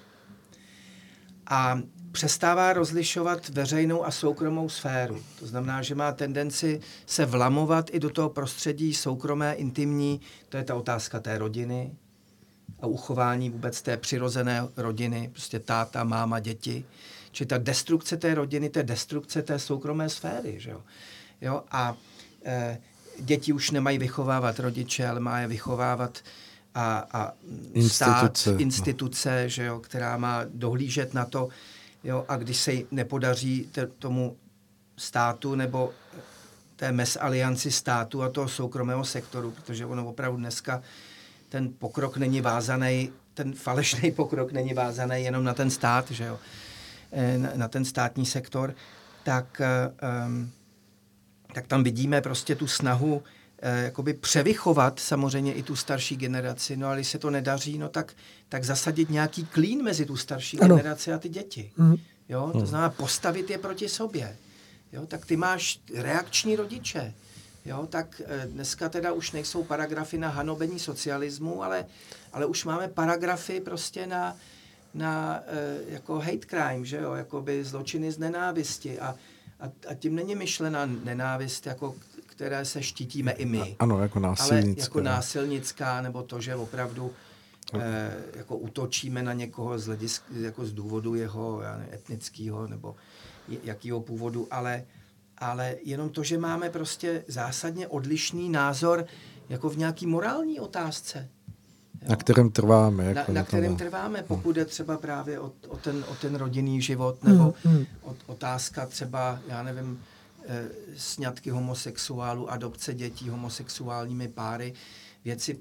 a 1.46 1.80
přestává 2.12 2.72
rozlišovat 2.72 3.48
veřejnou 3.48 4.04
a 4.04 4.10
soukromou 4.10 4.68
sféru. 4.68 5.22
To 5.38 5.46
znamená, 5.46 5.82
že 5.82 5.94
má 5.94 6.12
tendenci 6.12 6.80
se 7.06 7.26
vlamovat 7.26 7.90
i 7.92 8.00
do 8.00 8.10
toho 8.10 8.30
prostředí 8.30 8.94
soukromé, 8.94 9.54
intimní, 9.54 10.20
to 10.48 10.56
je 10.56 10.64
ta 10.64 10.74
otázka 10.74 11.20
té 11.20 11.38
rodiny 11.38 11.94
a 12.80 12.86
uchování 12.86 13.50
vůbec 13.50 13.82
té 13.82 13.96
přirozené 13.96 14.68
rodiny, 14.76 15.28
prostě 15.32 15.60
táta, 15.60 16.04
máma, 16.04 16.40
děti. 16.40 16.84
Či 17.30 17.46
ta 17.46 17.58
destrukce 17.58 18.16
té 18.16 18.34
rodiny, 18.34 18.70
to 18.70 18.78
je 18.78 18.82
destrukce 18.82 19.42
té 19.42 19.58
soukromé 19.58 20.08
sféry. 20.08 20.54
Že 20.60 20.70
jo? 20.70 20.82
Jo? 21.40 21.62
A 21.70 21.96
e, 22.44 22.78
děti 23.20 23.52
už 23.52 23.70
nemají 23.70 23.98
vychovávat 23.98 24.60
rodiče, 24.60 25.08
ale 25.08 25.20
má 25.20 25.38
je 25.38 25.46
vychovávat 25.48 26.18
a, 26.74 27.06
a 27.12 27.32
Instituce. 27.72 27.94
stát, 27.94 28.60
instituce, 28.60 29.48
že 29.48 29.64
jo, 29.64 29.80
která 29.80 30.16
má 30.16 30.40
dohlížet 30.44 31.14
na 31.14 31.24
to, 31.24 31.48
jo, 32.04 32.24
a 32.28 32.36
když 32.36 32.56
se 32.56 32.72
nepodaří 32.90 33.68
te, 33.72 33.86
tomu 33.86 34.36
státu 34.96 35.54
nebo 35.54 35.92
té 36.76 36.92
mesalianci 36.92 37.70
státu 37.70 38.22
a 38.22 38.28
toho 38.28 38.48
soukromého 38.48 39.04
sektoru, 39.04 39.50
protože 39.50 39.86
ono 39.86 40.06
opravdu 40.06 40.38
dneska 40.38 40.82
ten 41.48 41.72
pokrok 41.78 42.16
není 42.16 42.40
vázaný, 42.40 43.12
ten 43.34 43.52
falešný 43.52 44.12
pokrok 44.16 44.52
není 44.52 44.74
vázaný 44.74 45.24
jenom 45.24 45.44
na 45.44 45.54
ten 45.54 45.70
stát, 45.70 46.10
že 46.10 46.24
jo, 46.24 46.38
na, 47.36 47.50
na 47.54 47.68
ten 47.68 47.84
státní 47.84 48.26
sektor, 48.26 48.74
tak, 49.22 49.62
um, 50.26 50.50
tak 51.54 51.66
tam 51.66 51.84
vidíme 51.84 52.20
prostě 52.20 52.54
tu 52.54 52.66
snahu 52.66 53.22
eh, 53.58 53.82
jakoby 53.84 54.14
převychovat 54.14 55.00
samozřejmě 55.00 55.52
i 55.54 55.62
tu 55.62 55.76
starší 55.76 56.16
generaci, 56.16 56.76
no 56.76 56.86
ale 56.86 56.96
když 56.96 57.08
se 57.08 57.18
to 57.18 57.30
nedaří, 57.30 57.78
no 57.78 57.88
tak, 57.88 58.12
tak 58.48 58.64
zasadit 58.64 59.10
nějaký 59.10 59.44
klín 59.44 59.82
mezi 59.82 60.06
tu 60.06 60.16
starší 60.16 60.60
Ano. 60.60 60.76
generaci 60.76 61.12
a 61.12 61.18
ty 61.18 61.28
děti. 61.28 61.70
Mhm. 61.76 61.96
Jo, 62.28 62.50
to 62.52 62.66
znamená 62.66 62.90
postavit 62.90 63.50
je 63.50 63.58
proti 63.58 63.88
sobě. 63.88 64.36
Jo, 64.92 65.06
tak 65.06 65.26
ty 65.26 65.36
máš 65.36 65.80
reakční 65.94 66.56
rodiče. 66.56 67.14
Jo, 67.66 67.86
tak 67.90 68.22
eh, 68.24 68.46
dneska 68.46 68.88
teda 68.88 69.12
už 69.12 69.32
nejsou 69.32 69.64
paragrafy 69.64 70.18
na 70.18 70.28
hanobení 70.28 70.78
socialismu, 70.78 71.62
ale, 71.64 71.84
ale 72.32 72.46
už 72.46 72.64
máme 72.64 72.88
paragrafy 72.88 73.60
prostě 73.60 74.06
na, 74.06 74.36
na 74.94 75.40
eh, 75.46 75.78
jako 75.88 76.18
hate 76.18 76.46
crime, 76.46 76.84
že 76.84 76.96
jo, 76.96 77.12
jakoby 77.14 77.64
zločiny 77.64 78.12
z 78.12 78.18
nenávisti 78.18 78.98
a, 78.98 79.14
a, 79.60 79.64
a 79.88 79.94
tím 79.94 80.14
není 80.14 80.34
myšlena 80.34 80.86
nenávist, 80.86 81.66
jako 81.66 81.94
které 82.26 82.64
se 82.64 82.82
štítíme 82.82 83.32
i 83.32 83.44
my. 83.44 83.76
Ano, 83.78 84.02
jako 84.02 84.18
Ale 84.18 84.28
násilnické. 84.28 84.82
jako 84.82 85.00
násilnická, 85.00 86.02
nebo 86.02 86.22
to, 86.22 86.40
že 86.40 86.54
opravdu 86.54 87.12
eh, 87.74 88.12
jako 88.36 88.56
útočíme 88.56 89.22
na 89.22 89.32
někoho 89.32 89.78
z, 89.78 89.86
hledisk, 89.86 90.22
jako 90.40 90.66
z 90.66 90.72
důvodu 90.72 91.14
jeho 91.14 91.62
nevím, 91.62 91.94
etnického 91.94 92.66
nebo 92.66 92.96
jakýho 93.62 94.00
původu, 94.00 94.48
ale, 94.50 94.84
ale 95.38 95.76
jenom 95.82 96.08
to, 96.10 96.22
že 96.22 96.38
máme 96.38 96.70
prostě 96.70 97.24
zásadně 97.28 97.88
odlišný 97.88 98.48
názor 98.48 99.06
jako 99.48 99.68
v 99.68 99.78
nějaký 99.78 100.06
morální 100.06 100.60
otázce. 100.60 101.28
Na 102.08 102.16
kterém 102.16 102.50
trváme. 102.50 103.04
Na, 103.04 103.20
Jako 103.20 103.32
na 103.32 103.40
tom- 103.40 103.46
kterém 103.46 103.76
trváme, 103.76 104.22
pokud 104.22 104.56
je 104.56 104.64
třeba 104.64 104.96
právě 104.98 105.40
o, 105.40 105.52
o, 105.68 105.76
ten, 105.76 106.04
o 106.08 106.14
ten 106.14 106.34
rodinný 106.34 106.82
život, 106.82 107.24
nebo 107.24 107.54
Hmm, 107.64 107.86
o, 108.02 108.14
otázka 108.26 108.86
třeba, 108.86 109.38
já 109.48 109.62
nevím, 109.62 110.02
eh, 110.48 110.64
sňatky 110.96 111.50
homosexuálů, 111.50 112.50
adopce 112.50 112.94
dětí 112.94 113.28
homosexuálními 113.28 114.28
páry, 114.28 114.74
věci 115.24 115.58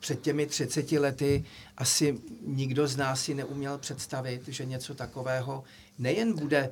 před 0.00 0.20
těmi 0.20 0.46
30 0.46 0.98
lety 0.98 1.44
asi 1.76 2.18
nikdo 2.46 2.86
z 2.88 2.96
nás 2.96 3.20
si 3.22 3.34
neuměl 3.34 3.78
představit, 3.78 4.42
že 4.48 4.64
něco 4.64 4.94
takového 4.94 5.64
nejen 5.98 6.34
bude 6.38 6.70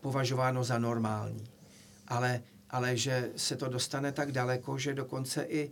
považováno 0.00 0.64
za 0.64 0.78
normální, 0.78 1.44
ale, 2.08 2.42
ale 2.70 2.96
že 2.96 3.30
se 3.36 3.56
to 3.56 3.68
dostane 3.68 4.12
tak 4.12 4.32
daleko, 4.32 4.78
že 4.78 4.94
dokonce 4.94 5.42
i 5.48 5.70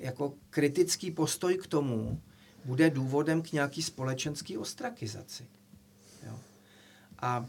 jako 0.00 0.34
kritický 0.50 1.10
postoj 1.10 1.58
k 1.58 1.66
tomu 1.66 2.20
bude 2.64 2.90
důvodem 2.90 3.42
k 3.42 3.52
nějaký 3.52 3.82
společenský 3.82 4.58
ostrakizaci. 4.58 5.46
Jo. 6.26 6.38
A, 7.18 7.46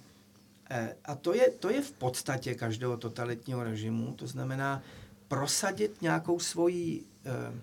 eh, 0.69 0.95
a 1.05 1.15
to, 1.15 1.33
je, 1.33 1.51
to 1.51 1.69
je 1.69 1.81
v 1.81 1.91
podstatě 1.91 2.55
každého 2.55 2.97
totalitního 2.97 3.63
režimu, 3.63 4.13
to 4.13 4.27
znamená 4.27 4.83
prosadit 5.27 6.01
nějakou 6.01 6.39
svoji 6.39 7.03
eh, 7.25 7.53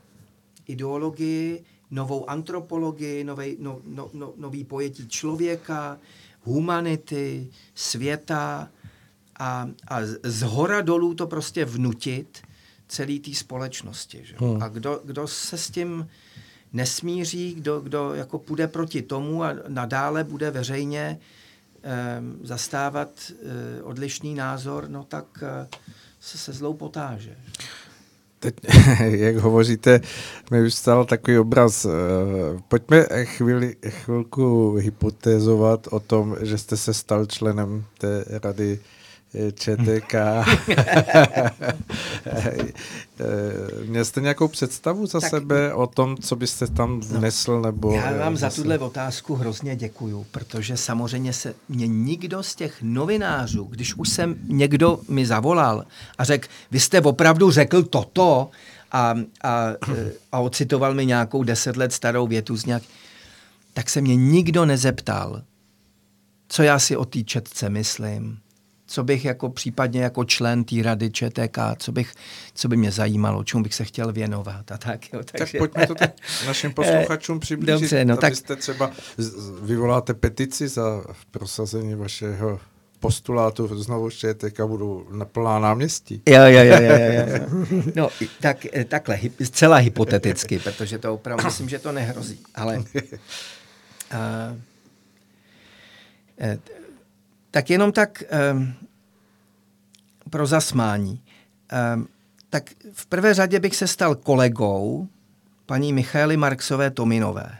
ideologii, 0.67 1.65
novou 1.91 2.31
antropologii, 2.31 3.25
novej, 3.25 3.57
no, 3.61 3.81
no, 3.85 4.11
no, 4.13 4.33
nový 4.37 4.65
pojetí 4.65 5.09
člověka, 5.09 5.99
humanity, 6.43 7.49
světa 7.75 8.71
a, 9.39 9.69
a 9.89 9.99
z 10.23 10.43
hora 10.43 10.81
dolů 10.81 11.15
to 11.15 11.27
prostě 11.27 11.65
vnutit 11.65 12.43
celé 12.89 13.19
té 13.19 13.35
společnosti. 13.35 14.21
Že? 14.25 14.35
Hmm. 14.39 14.63
A 14.63 14.69
kdo, 14.69 15.01
kdo 15.05 15.29
se 15.29 15.59
s 15.59 15.71
tím 15.71 16.09
nesmíří, 16.73 17.55
kdo, 17.55 17.81
kdo 17.81 18.15
jako 18.15 18.39
půjde 18.39 18.69
proti 18.69 19.03
tomu 19.03 19.45
a 19.45 19.55
nadále 19.69 20.25
bude 20.25 20.51
veřejně 20.51 21.19
eh, 21.83 22.23
zastávat 22.43 23.11
eh, 23.31 23.83
odlišný 23.83 24.35
názor, 24.35 24.89
no 24.89 25.05
tak 25.05 25.25
eh, 25.43 25.69
se, 26.21 26.39
se 26.39 26.53
zlou 26.53 26.75
potáže. 26.75 27.37
Teď, 28.41 28.55
jak 29.01 29.37
hovoříte, 29.37 30.01
mi 30.51 30.63
vystal 30.63 31.05
takový 31.05 31.39
obraz. 31.39 31.85
eh, 31.85 31.91
Pojďme 32.69 33.07
chvíli, 33.25 33.77
chvilku 33.89 34.75
hypotézovat 34.75 35.87
o 35.87 36.01
tom, 36.01 36.37
že 36.41 36.59
jste 36.59 36.77
se 36.77 36.95
stal 36.95 37.27
členem 37.27 37.85
té 37.99 38.25
rady 38.43 38.81
ČTK. 39.55 40.15
Měl 43.87 44.05
jste 44.05 44.21
nějakou 44.21 44.49
představu 44.49 45.07
za 45.07 45.21
Tak- 45.21 45.31
sebe 45.31 45.75
o 45.75 45.87
tom, 45.87 46.17
co 46.17 46.37
byste 46.37 46.67
tam 46.67 47.01
vnesl? 47.01 47.61
Nebo, 47.61 47.93
Já 47.93 48.17
vám 48.19 48.37
za 48.37 48.41
zase- 48.47 48.61
tuhle 48.63 48.79
otázku 48.79 49.35
hrozně 49.35 49.77
děkuju, 49.77 50.27
protože 50.31 50.77
samozřejmě 50.77 51.33
se 51.33 51.55
mě 51.69 51.87
nikdo 51.87 52.43
z 52.43 52.55
těch 52.55 52.83
novinářů, 52.83 53.65
když 53.65 53.95
už 53.95 54.09
jsem 54.09 54.37
někdo 54.49 55.01
mi 55.09 55.27
zavolal 55.27 55.85
a 56.19 56.25
řekl, 56.25 56.49
vy 56.71 56.81
jste 56.81 57.01
opravdu 57.01 57.51
řekl 57.51 57.83
toto 57.83 58.51
a, 58.93 59.15
a, 59.45 59.67
a 60.33 60.39
ocitoval 60.41 60.95
mi 60.95 61.07
nějakou 61.07 61.43
deset 61.45 61.77
let 61.77 61.93
starou 61.93 62.27
větu 62.27 62.57
z 62.57 62.67
nějak, 62.67 62.83
tak 63.75 63.91
se 63.91 64.01
mě 64.01 64.17
nikdo 64.17 64.65
nezeptal, 64.65 65.43
co 66.49 66.63
já 66.63 66.79
si 66.79 66.97
o 66.97 67.05
té 67.05 67.23
četce 67.23 67.69
myslím, 67.71 68.39
co 68.89 69.05
bych 69.05 69.25
jako 69.25 69.49
případně 69.51 70.03
jako 70.03 70.25
člen 70.25 70.65
té 70.65 70.83
rady 70.83 71.11
ČTK, 71.11 71.59
co, 71.79 71.93
bych, 71.93 72.15
co 72.55 72.69
by 72.69 72.77
mě 72.77 72.91
zajímalo, 72.91 73.45
čemu 73.45 73.63
bych 73.63 73.75
se 73.75 73.85
chtěl 73.85 74.13
věnovat 74.13 74.73
a 74.73 74.79
tak. 74.79 75.13
Jo. 75.13 75.21
Tak 75.39 75.49
pojďme 75.59 75.87
to 75.87 75.95
tak 75.95 76.11
našim 76.47 76.73
posluchačům 76.73 77.41
přiblížit. 77.41 77.81
Dobře, 77.81 78.05
no 78.05 78.17
tak- 78.17 78.25
Abyste 78.33 78.57
třeba 78.57 78.91
vyvoláte 79.63 80.15
petici 80.15 80.69
za 80.69 81.05
prosazení 81.31 81.95
vašeho 81.95 82.61
postulátu 83.01 83.83
znovu 83.83 84.11
ČTK 84.11 84.61
budou 84.67 85.07
na 85.11 85.25
plná 85.25 85.59
náměstí. 85.59 86.23
Jo, 86.27 86.43
jo, 86.43 86.65
jo, 86.65 86.77
jo, 86.81 86.97
jo. 86.99 87.65
No, 87.95 88.09
tak, 88.41 88.67
eh, 88.73 88.85
takhle, 88.85 89.19
zcela 89.45 89.77
hypoteticky, 89.77 90.59
protože 90.59 90.99
to 90.99 91.15
opravdu 91.15 91.45
myslím, 91.45 91.69
že 91.69 91.79
to 91.79 91.93
nehrozí, 91.93 92.41
ale... 92.55 92.79
Uh, 92.79 92.85
tak 97.51 97.71
jenom 97.71 97.93
tak 97.93 98.23
um, 98.53 98.75
pro 100.31 100.47
zasmání. 100.47 101.23
Um, 101.95 102.09
tak 102.51 102.71
v 102.93 103.07
prvé 103.07 103.35
řadě 103.35 103.61
bych 103.61 103.77
se 103.77 103.87
stal 103.87 104.15
kolegou 104.15 105.09
paní 105.67 105.93
Michaely 105.93 106.37
Marksové 106.37 106.91
Tominové. 106.91 107.59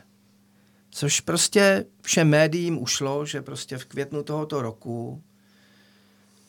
Což 0.91 1.19
prostě 1.19 1.85
všem 2.01 2.29
médiím 2.29 2.81
ušlo, 2.81 3.25
že 3.25 3.41
prostě 3.41 3.77
v 3.77 3.85
květnu 3.85 4.23
tohoto 4.23 4.61
roku 4.61 5.21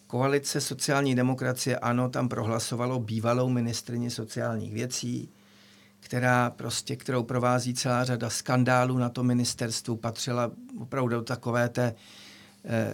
koalice 0.06 0.60
sociální 0.60 1.14
demokracie 1.14 1.78
ANO 1.78 2.08
tam 2.08 2.28
prohlasovalo 2.28 3.00
bývalou 3.00 3.48
ministrině 3.48 4.10
sociálních 4.10 4.72
věcí, 4.72 5.30
která 6.00 6.50
prostě, 6.50 6.96
kterou 6.96 7.22
provází 7.22 7.74
celá 7.74 8.04
řada 8.04 8.30
skandálů 8.30 8.98
na 8.98 9.08
to 9.08 9.22
ministerstvu, 9.22 9.96
patřila 9.96 10.50
opravdu 10.80 11.08
do 11.08 11.22
takové 11.22 11.68
té 11.68 11.94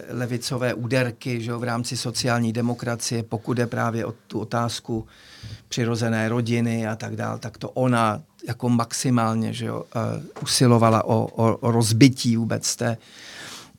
levicové 0.09 0.73
úderky 0.73 1.41
že 1.41 1.51
jo, 1.51 1.59
v 1.59 1.63
rámci 1.63 1.97
sociální 1.97 2.53
demokracie, 2.53 3.23
pokud 3.23 3.57
je 3.57 3.67
právě 3.67 4.05
o 4.05 4.13
tu 4.27 4.39
otázku 4.39 5.07
přirozené 5.67 6.29
rodiny 6.29 6.87
a 6.87 6.95
tak 6.95 7.15
dále, 7.15 7.39
tak 7.39 7.57
to 7.57 7.69
ona 7.69 8.21
jako 8.47 8.69
maximálně 8.69 9.53
že 9.53 9.65
jo, 9.65 9.83
uh, 9.95 10.43
usilovala 10.43 11.03
o, 11.03 11.25
o, 11.25 11.57
o 11.57 11.71
rozbití 11.71 12.37
vůbec 12.37 12.75
té. 12.75 12.97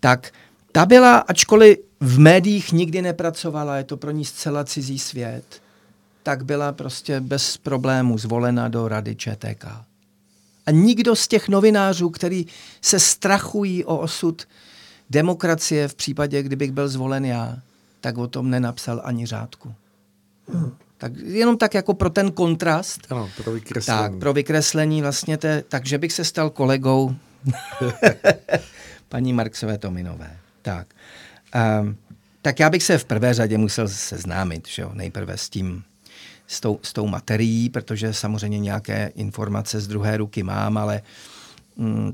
Tak 0.01 0.33
ta 0.73 0.87
byla, 0.87 1.19
ačkoliv 1.19 1.79
v 2.01 2.19
médiích 2.19 2.73
nikdy 2.73 3.03
nepracovala, 3.03 3.77
je 3.77 3.85
to 3.85 3.97
pro 3.97 4.11
ní 4.11 4.25
zcela 4.25 4.65
cizí 4.65 4.99
svět, 4.99 5.63
tak 6.23 6.45
byla 6.45 6.73
prostě 6.73 7.21
bez 7.21 7.57
problémů 7.57 8.19
zvolena 8.19 8.69
do 8.69 8.89
rady 8.89 9.17
ČTK. 9.17 9.65
A 10.67 10.71
nikdo 10.71 11.17
z 11.17 11.29
těch 11.29 11.49
novinářů, 11.49 12.11
který 12.11 12.47
se 12.83 13.01
strachují 13.01 13.85
o 13.85 13.99
osud 13.99 14.47
Demokracie 15.11 15.89
v 15.89 15.95
případě, 15.95 16.43
kdybych 16.43 16.73
byl 16.73 16.89
zvolen 16.89 17.25
já, 17.25 17.59
tak 18.01 18.19
o 18.19 18.27
tom 18.27 18.51
nenapsal 18.51 19.01
ani 19.05 19.27
řádku. 19.27 19.75
Tak 20.99 21.13
jenom 21.17 21.59
tak 21.59 21.75
jako 21.75 21.95
pro 21.95 22.11
ten 22.11 22.33
kontrast. 22.33 23.01
Ano, 23.11 23.31
pro 23.43 23.53
vykreslení. 23.53 23.99
Tak, 23.99 24.19
pro 24.19 24.33
vykreslení 24.33 25.03
vlastně, 25.03 25.39
te, 25.39 25.63
takže 25.69 25.99
bych 25.99 26.13
se 26.13 26.25
stal 26.25 26.51
kolegou 26.51 27.15
paní 29.09 29.33
Marksové 29.33 29.79
Tominové. 29.79 30.37
Tak. 30.63 30.87
Um, 31.81 31.97
tak 32.43 32.61
já 32.61 32.71
bych 32.71 32.83
se 32.83 32.99
v 32.99 33.05
prvé 33.05 33.35
řadě 33.35 33.59
musel 33.59 33.89
seznámit, 33.89 34.69
že 34.69 34.83
jo, 34.83 34.91
nejprve 34.95 35.37
s 35.37 35.49
tím, 35.49 35.83
s 36.47 36.61
tou, 36.61 36.79
s 36.83 36.93
tou 36.93 37.07
materií, 37.07 37.71
protože 37.71 38.13
samozřejmě 38.15 38.59
nějaké 38.59 39.13
informace 39.15 39.81
z 39.81 39.89
druhé 39.89 40.17
ruky 40.17 40.43
mám, 40.43 40.79
ale 40.79 41.03
mm, 41.77 42.13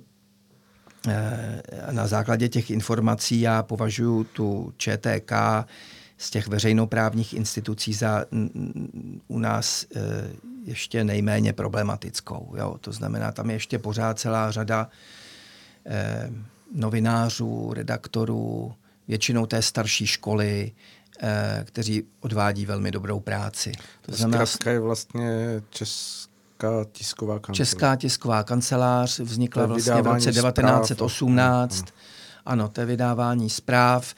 na 1.91 2.07
základě 2.07 2.49
těch 2.49 2.71
informací 2.71 3.41
já 3.41 3.63
považuji 3.63 4.25
tu 4.25 4.73
ČTK 4.77 5.33
z 6.19 6.31
těch 6.31 6.49
veřejnoprávních 6.49 7.35
institucí 7.35 7.95
za 7.95 8.25
u 9.29 9.39
nás 9.39 9.83
e, 9.83 9.87
ještě 10.65 11.05
nejméně 11.05 11.53
problematickou. 11.53 12.55
Jo? 12.57 12.77
To 12.81 12.93
znamená, 12.93 13.33
tam 13.33 13.51
je 13.51 13.57
ještě 13.57 13.79
pořád 13.79 14.19
celá 14.19 14.51
řada 14.51 14.89
e, 15.87 16.31
novinářů, 16.75 17.73
redaktorů, 17.75 18.75
většinou 19.09 19.47
té 19.47 19.63
starší 19.63 20.07
školy, 20.07 20.73
kteří 21.65 22.05
odvádí 22.21 22.67
velmi 22.67 22.91
dobrou 22.91 23.21
práci. 23.21 23.73
To 24.03 24.13
znamená, 24.13 24.45
je 24.71 24.81
vlastně 24.81 25.63
Česká 26.65 26.87
tisková 26.93 27.39
kancelář. 27.39 27.57
Česká 27.57 27.97
tisková 27.97 28.43
kancelář 28.43 29.21
vznikla 29.21 29.67
vlastně 29.67 30.03
v 30.03 30.07
roce 30.07 30.33
1918. 30.33 31.77
Zpráv. 31.77 31.95
Ano, 32.47 32.69
to 32.69 32.81
je 32.81 32.87
vydávání 32.87 33.51
zpráv 33.51 34.15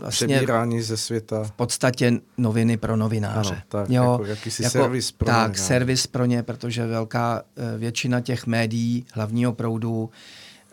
vlastně 0.00 0.26
Přebírání 0.26 0.82
ze 0.82 0.96
světa. 0.96 1.44
V 1.44 1.52
podstatě 1.52 2.12
noviny 2.38 2.76
pro 2.76 2.96
novináře. 2.96 3.50
Ano, 3.50 3.62
tak, 3.68 3.90
jo, 3.90 4.12
jako 4.12 4.24
jakýsi 4.24 4.62
jako, 4.62 4.72
servis 4.72 5.12
pro 5.12 5.26
Tak, 5.26 5.52
ně, 5.52 5.58
servis 5.58 6.06
pro 6.06 6.24
ně, 6.24 6.42
protože 6.42 6.86
velká 6.86 7.42
většina 7.78 8.20
těch 8.20 8.46
médií 8.46 9.06
hlavního 9.12 9.52
proudu 9.52 10.10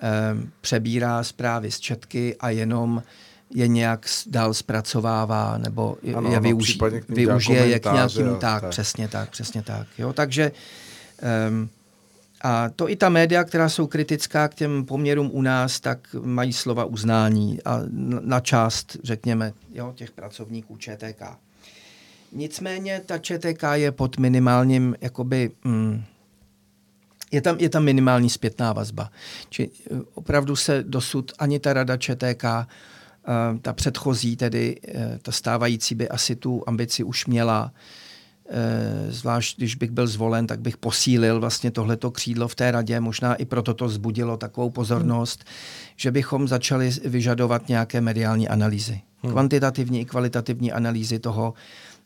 eh, 0.02 0.12
přebírá 0.62 1.24
zprávy 1.24 1.72
z 1.72 1.80
Četky 1.80 2.36
a 2.40 2.50
jenom 2.50 3.04
je 3.50 3.68
nějak 3.68 4.06
dál 4.28 4.54
zpracovává 4.54 5.58
nebo 5.58 5.98
ano, 6.16 6.32
je 6.32 6.40
využí, 6.40 6.80
využije 7.10 7.68
je 7.68 7.80
k 7.80 7.94
nějakým, 7.94 8.36
tak, 8.40 8.62
tak, 8.62 8.70
přesně 8.70 9.08
tak, 9.08 9.30
přesně 9.30 9.62
tak. 9.62 9.88
Jo, 9.98 10.14
takže 10.14 10.52
um, 11.50 11.70
a 12.42 12.70
to 12.70 12.90
i 12.90 12.96
ta 12.96 13.10
média, 13.10 13.44
která 13.44 13.70
jsou 13.70 13.88
kritická 13.88 14.48
k 14.48 14.56
těm 14.56 14.86
poměrům 14.86 15.30
u 15.34 15.42
nás, 15.42 15.80
tak 15.80 16.16
mají 16.22 16.54
slova 16.54 16.86
uznání 16.86 17.60
a 17.66 17.82
na 18.22 18.40
část, 18.40 18.98
řekněme, 19.04 19.54
jo, 19.74 19.94
těch 19.96 20.12
pracovníků 20.12 20.78
ČTK. 20.78 21.22
Nicméně 22.32 23.02
ta 23.06 23.18
ČTK 23.18 23.64
je 23.74 23.92
pod 23.92 24.18
minimálním, 24.18 24.96
jakoby, 25.02 25.52
mm, 25.64 26.04
je, 27.32 27.42
tam, 27.42 27.58
je 27.60 27.70
tam 27.70 27.84
minimální 27.84 28.30
zpětná 28.30 28.74
vazba. 28.74 29.12
Či 29.50 29.70
eh, 29.70 30.02
opravdu 30.14 30.56
se 30.56 30.84
dosud 30.88 31.32
ani 31.40 31.60
ta 31.60 31.74
rada 31.74 31.98
ČTK, 31.98 32.46
ta 33.62 33.74
předchozí, 33.74 34.36
tedy 34.36 34.76
uh, 34.88 35.02
ta 35.22 35.32
stávající 35.32 35.96
by 35.96 36.10
asi 36.10 36.36
tu 36.36 36.64
ambici 36.68 37.04
už 37.04 37.26
měla, 37.26 37.72
Eh, 38.50 39.12
zvlášť 39.12 39.58
když 39.58 39.76
bych 39.76 39.92
byl 39.92 40.08
zvolen, 40.08 40.48
tak 40.48 40.60
bych 40.60 40.78
posílil 40.78 41.40
vlastně 41.40 41.72
tohleto 41.72 42.12
křídlo 42.12 42.48
v 42.48 42.56
té 42.56 42.72
radě. 42.72 43.00
Možná 43.00 43.36
i 43.36 43.46
proto 43.46 43.74
to 43.74 43.90
zbudilo 43.90 44.38
takovou 44.38 44.70
pozornost, 44.70 45.44
hmm. 45.46 45.56
že 45.96 46.12
bychom 46.12 46.48
začali 46.48 46.92
vyžadovat 47.06 47.70
nějaké 47.70 48.02
mediální 48.02 48.48
analýzy. 48.48 49.02
Hmm. 49.24 49.32
Kvantitativní 49.32 50.02
i 50.02 50.06
kvalitativní 50.06 50.72
analýzy 50.72 51.20
toho, 51.20 51.54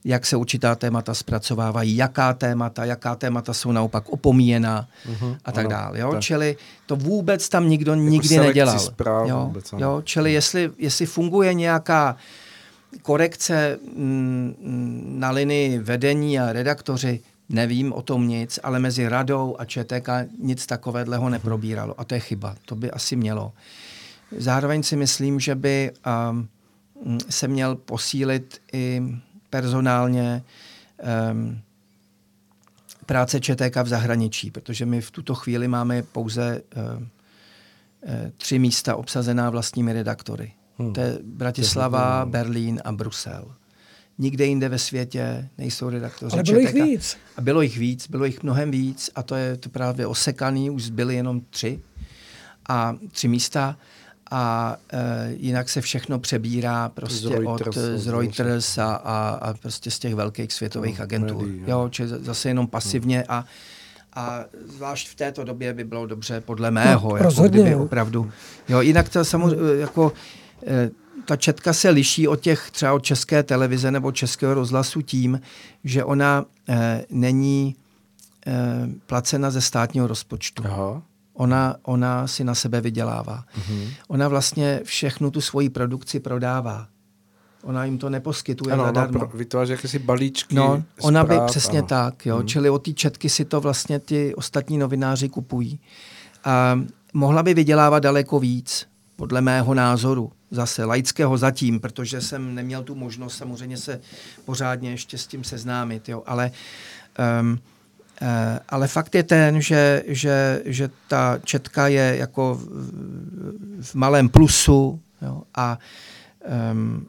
jak 0.05 0.25
se 0.25 0.35
určitá 0.35 0.75
témata 0.75 1.13
zpracovávají, 1.13 1.97
jaká 1.97 2.33
témata, 2.33 2.85
jaká 2.85 3.15
témata 3.15 3.53
jsou 3.53 3.71
naopak 3.71 4.09
opomíjena 4.09 4.87
uh-huh, 5.11 5.37
a 5.45 5.51
tak 5.51 5.67
dále. 5.67 5.99
Jo? 5.99 6.11
Tak. 6.11 6.21
Čili 6.21 6.57
to 6.85 6.95
vůbec 6.95 7.49
tam 7.49 7.69
nikdo 7.69 7.91
jako 7.91 8.03
nikdy 8.03 8.37
nedělal. 8.37 8.79
Zpráv, 8.79 9.27
jo? 9.29 9.45
Vůbec, 9.45 9.73
jo? 9.77 10.01
Čili 10.03 10.33
jestli, 10.33 10.71
jestli 10.77 11.05
funguje 11.05 11.53
nějaká 11.53 12.15
korekce 13.01 13.79
mm, 13.95 14.55
na 15.19 15.31
linii 15.31 15.77
vedení 15.77 16.39
a 16.39 16.53
redaktoři, 16.53 17.19
nevím 17.49 17.93
o 17.93 18.01
tom 18.01 18.27
nic, 18.27 18.59
ale 18.63 18.79
mezi 18.79 19.09
radou 19.09 19.55
a 19.59 19.65
ČTK 19.65 20.09
nic 20.39 20.65
takového 20.65 21.23
mhm. 21.23 21.31
neprobíralo. 21.31 21.99
A 21.99 22.03
to 22.03 22.13
je 22.13 22.19
chyba. 22.19 22.55
To 22.65 22.75
by 22.75 22.91
asi 22.91 23.15
mělo. 23.15 23.53
Zároveň 24.37 24.83
si 24.83 24.95
myslím, 24.95 25.39
že 25.39 25.55
by 25.55 25.91
um, 26.31 26.47
se 27.29 27.47
měl 27.47 27.75
posílit 27.75 28.61
i 28.73 29.01
personálně 29.49 30.43
um, 31.31 31.61
práce 33.05 33.39
ČTK 33.39 33.75
v 33.83 33.87
zahraničí, 33.87 34.51
protože 34.51 34.85
my 34.85 35.01
v 35.01 35.11
tuto 35.11 35.35
chvíli 35.35 35.67
máme 35.67 36.03
pouze 36.03 36.61
uh, 36.75 37.03
tři 38.37 38.59
místa 38.59 38.95
obsazená 38.95 39.49
vlastními 39.49 39.93
redaktory. 39.93 40.53
Hmm. 40.77 40.93
To 40.93 41.01
je 41.01 41.19
Bratislava, 41.23 42.25
Berlín 42.25 42.81
a 42.85 42.91
Brusel. 42.91 43.55
Nikde 44.17 44.45
jinde 44.45 44.69
ve 44.69 44.79
světě 44.79 45.49
nejsou 45.57 45.89
redaktoři. 45.89 46.33
Ale 46.33 46.43
bylo 46.43 46.59
jich 46.59 46.73
víc. 46.73 47.17
A 47.37 47.41
bylo 47.41 47.61
jich 47.61 47.77
víc, 47.77 48.07
bylo 48.07 48.25
jich 48.25 48.43
mnohem 48.43 48.71
víc 48.71 49.09
a 49.15 49.23
to 49.23 49.35
je 49.35 49.57
to 49.57 49.69
právě 49.69 50.07
osekaný, 50.07 50.69
už 50.69 50.89
byly 50.89 51.15
jenom 51.15 51.41
tři 51.49 51.79
a 52.69 52.95
tři 53.11 53.27
místa 53.27 53.77
a 54.31 54.75
e, 54.93 55.33
jinak 55.37 55.69
se 55.69 55.81
všechno 55.81 56.19
přebírá 56.19 56.89
prostě 56.89 57.27
z 57.27 57.31
Reuters, 57.31 57.77
od, 57.77 57.97
z 57.97 58.07
Reuters 58.07 58.77
a, 58.77 58.95
a, 58.95 59.29
a 59.41 59.53
prostě 59.53 59.91
z 59.91 59.99
těch 59.99 60.15
velkých 60.15 60.53
světových 60.53 60.99
no, 60.99 61.03
agentur. 61.03 61.47
Médií, 61.47 61.63
jo, 61.67 61.89
či 61.91 62.07
zase 62.07 62.49
jenom 62.49 62.67
pasivně 62.67 63.17
hmm. 63.17 63.25
a 63.29 63.45
a 64.13 64.45
zvlášť 64.65 65.09
v 65.09 65.15
této 65.15 65.43
době 65.43 65.73
by 65.73 65.83
bylo 65.83 66.05
dobře, 66.05 66.41
podle 66.41 66.71
mého, 66.71 67.09
no, 67.09 67.17
jako 67.17 67.43
kdyby 67.43 67.75
opravdu. 67.75 68.31
Jo, 68.69 68.81
jinak 68.81 69.09
to 69.09 69.25
samozřejmě 69.25 69.79
jako 69.79 70.13
Eh, 70.67 70.89
ta 71.25 71.35
četka 71.35 71.73
se 71.73 71.89
liší 71.89 72.27
od 72.27 72.39
těch 72.39 72.71
třeba 72.71 72.93
od 72.93 73.03
české 73.03 73.43
televize 73.43 73.91
nebo 73.91 74.11
českého 74.11 74.53
rozhlasu 74.53 75.01
tím, 75.01 75.41
že 75.83 76.03
ona 76.03 76.45
eh, 76.69 77.05
není 77.09 77.75
eh, 78.47 78.53
placena 79.05 79.51
ze 79.51 79.61
státního 79.61 80.07
rozpočtu. 80.07 80.63
Aha. 80.65 81.01
Ona, 81.39 81.75
ona 81.83 82.27
si 82.27 82.43
na 82.43 82.55
sebe 82.55 82.81
vydělává. 82.81 83.43
Uh-huh. 83.57 83.89
Ona 84.07 84.27
vlastně 84.27 84.81
všechnu 84.83 85.31
tu 85.31 85.41
svoji 85.41 85.69
produkci 85.69 86.19
prodává. 86.19 86.87
Ona 87.63 87.85
jim 87.85 87.97
to 87.97 88.09
neposkytuje 88.09 88.73
ano, 88.73 88.85
zadarmo. 88.85 89.19
Pro, 89.19 89.37
vytváří 89.37 89.71
jakési 89.71 89.99
balíčky 89.99 90.55
No, 90.55 90.83
ona 91.01 91.23
zpráv, 91.23 91.41
by 91.41 91.45
přesně 91.45 91.79
ano. 91.79 91.87
tak, 91.87 92.25
jo. 92.25 92.37
Hmm. 92.37 92.47
Čili 92.47 92.69
od 92.69 92.79
té 92.79 92.93
četky 92.93 93.29
si 93.29 93.45
to 93.45 93.61
vlastně 93.61 93.99
ty 93.99 94.35
ostatní 94.35 94.77
novináři 94.77 95.29
kupují. 95.29 95.79
A 96.43 96.79
mohla 97.13 97.43
by 97.43 97.53
vydělávat 97.53 97.99
daleko 97.99 98.39
víc, 98.39 98.87
podle 99.15 99.41
mého 99.41 99.73
názoru 99.73 100.31
zase 100.51 100.85
laického 100.85 101.37
zatím, 101.37 101.79
protože 101.79 102.21
jsem 102.21 102.55
neměl 102.55 102.83
tu 102.83 102.95
možnost 102.95 103.37
samozřejmě 103.37 103.77
se 103.77 104.01
pořádně 104.45 104.91
ještě 104.91 105.17
s 105.17 105.27
tím 105.27 105.43
seznámit, 105.43 106.09
jo, 106.09 106.23
ale 106.25 106.51
um, 107.41 107.59
ale 108.69 108.87
fakt 108.87 109.15
je 109.15 109.23
ten, 109.23 109.61
že, 109.61 110.03
že, 110.07 110.61
že 110.65 110.89
ta 111.07 111.39
četka 111.43 111.87
je 111.87 112.15
jako 112.19 112.55
v, 112.55 112.67
v 113.81 113.95
malém 113.95 114.29
plusu 114.29 114.99
jo, 115.21 115.43
a 115.55 115.79
um, 116.71 117.07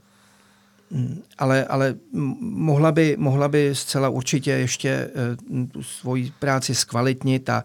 ale, 1.38 1.64
ale 1.64 1.94
mohla, 2.40 2.92
by, 2.92 3.16
mohla 3.18 3.48
by 3.48 3.74
zcela 3.74 4.08
určitě 4.08 4.50
ještě 4.50 5.10
uh, 5.50 5.66
tu 5.66 5.82
svoji 5.82 6.32
práci 6.38 6.74
zkvalitnit 6.74 7.50
a 7.50 7.64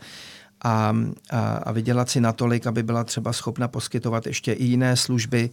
a, 0.66 0.96
a, 1.30 1.56
a 1.56 1.72
vydělat 1.72 2.10
si 2.10 2.22
natolik, 2.22 2.68
aby 2.68 2.84
byla 2.84 3.04
třeba 3.04 3.34
schopna 3.34 3.68
poskytovat 3.68 4.28
ještě 4.28 4.54
i 4.54 4.64
jiné 4.64 4.98
služby. 4.98 5.50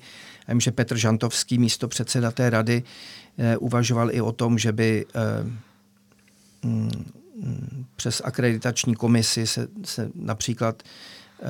vím, 0.48 0.60
že 0.60 0.72
Petr 0.72 0.96
Žantovský, 0.96 1.58
místo 1.58 1.88
předseda 1.88 2.30
té 2.30 2.50
rady, 2.50 2.82
eh, 3.38 3.56
uvažoval 3.56 4.10
i 4.10 4.20
o 4.20 4.32
tom, 4.32 4.58
že 4.58 4.72
by 4.72 5.06
eh, 5.14 5.50
mm, 6.62 7.21
přes 7.96 8.22
akreditační 8.24 8.94
komisi 8.94 9.46
se, 9.46 9.68
se 9.84 10.10
například 10.14 10.82
eh, 10.82 11.46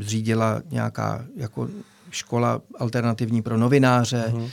zřídila 0.00 0.62
nějaká 0.70 1.24
jako 1.36 1.68
škola 2.10 2.60
alternativní 2.78 3.42
pro 3.42 3.56
novináře, 3.56 4.32
uh-huh 4.32 4.50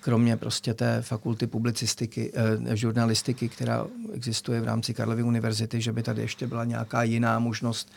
kromě 0.00 0.36
prostě 0.36 0.74
té 0.74 1.02
fakulty 1.02 1.46
publicistiky, 1.46 2.32
eh, 2.34 2.76
žurnalistiky, 2.76 3.48
která 3.48 3.86
existuje 4.12 4.60
v 4.60 4.64
rámci 4.64 4.94
Karlovy 4.94 5.22
univerzity, 5.22 5.80
že 5.80 5.92
by 5.92 6.02
tady 6.02 6.22
ještě 6.22 6.46
byla 6.46 6.64
nějaká 6.64 7.02
jiná 7.02 7.38
možnost 7.38 7.92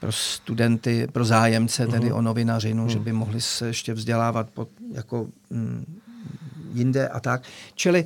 pro 0.00 0.12
studenty, 0.12 1.06
pro 1.12 1.24
zájemce, 1.24 1.86
tedy 1.86 2.10
uh-huh. 2.10 2.16
o 2.16 2.22
novinařinu, 2.22 2.86
uh-huh. 2.86 2.90
že 2.90 2.98
by 2.98 3.12
mohli 3.12 3.40
se 3.40 3.66
ještě 3.66 3.94
vzdělávat 3.94 4.50
pod, 4.50 4.68
jako 4.92 5.28
mm, 5.50 6.00
jinde 6.72 7.08
a 7.08 7.20
tak. 7.20 7.42
Čili 7.74 8.04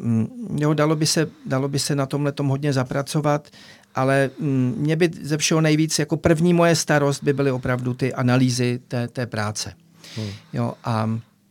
mm, 0.00 0.56
jo, 0.60 0.74
dalo, 0.74 0.96
by 0.96 1.06
se, 1.06 1.28
dalo 1.46 1.68
by 1.68 1.78
se 1.78 1.94
na 1.94 2.06
tomhle 2.06 2.32
tom 2.32 2.48
hodně 2.48 2.72
zapracovat, 2.72 3.48
ale 3.94 4.30
mm, 4.40 4.74
mě 4.78 4.96
by 4.96 5.10
ze 5.22 5.38
všeho 5.38 5.60
nejvíc, 5.60 5.98
jako 5.98 6.16
první 6.16 6.54
moje 6.54 6.76
starost 6.76 7.24
by 7.24 7.32
byly 7.32 7.50
opravdu 7.50 7.94
ty 7.94 8.14
analýzy 8.14 8.80
té, 8.88 9.08
té 9.08 9.26
práce. 9.26 9.74
Hmm. 10.16 10.30
Jo, 10.52 10.72
a 10.84 11.06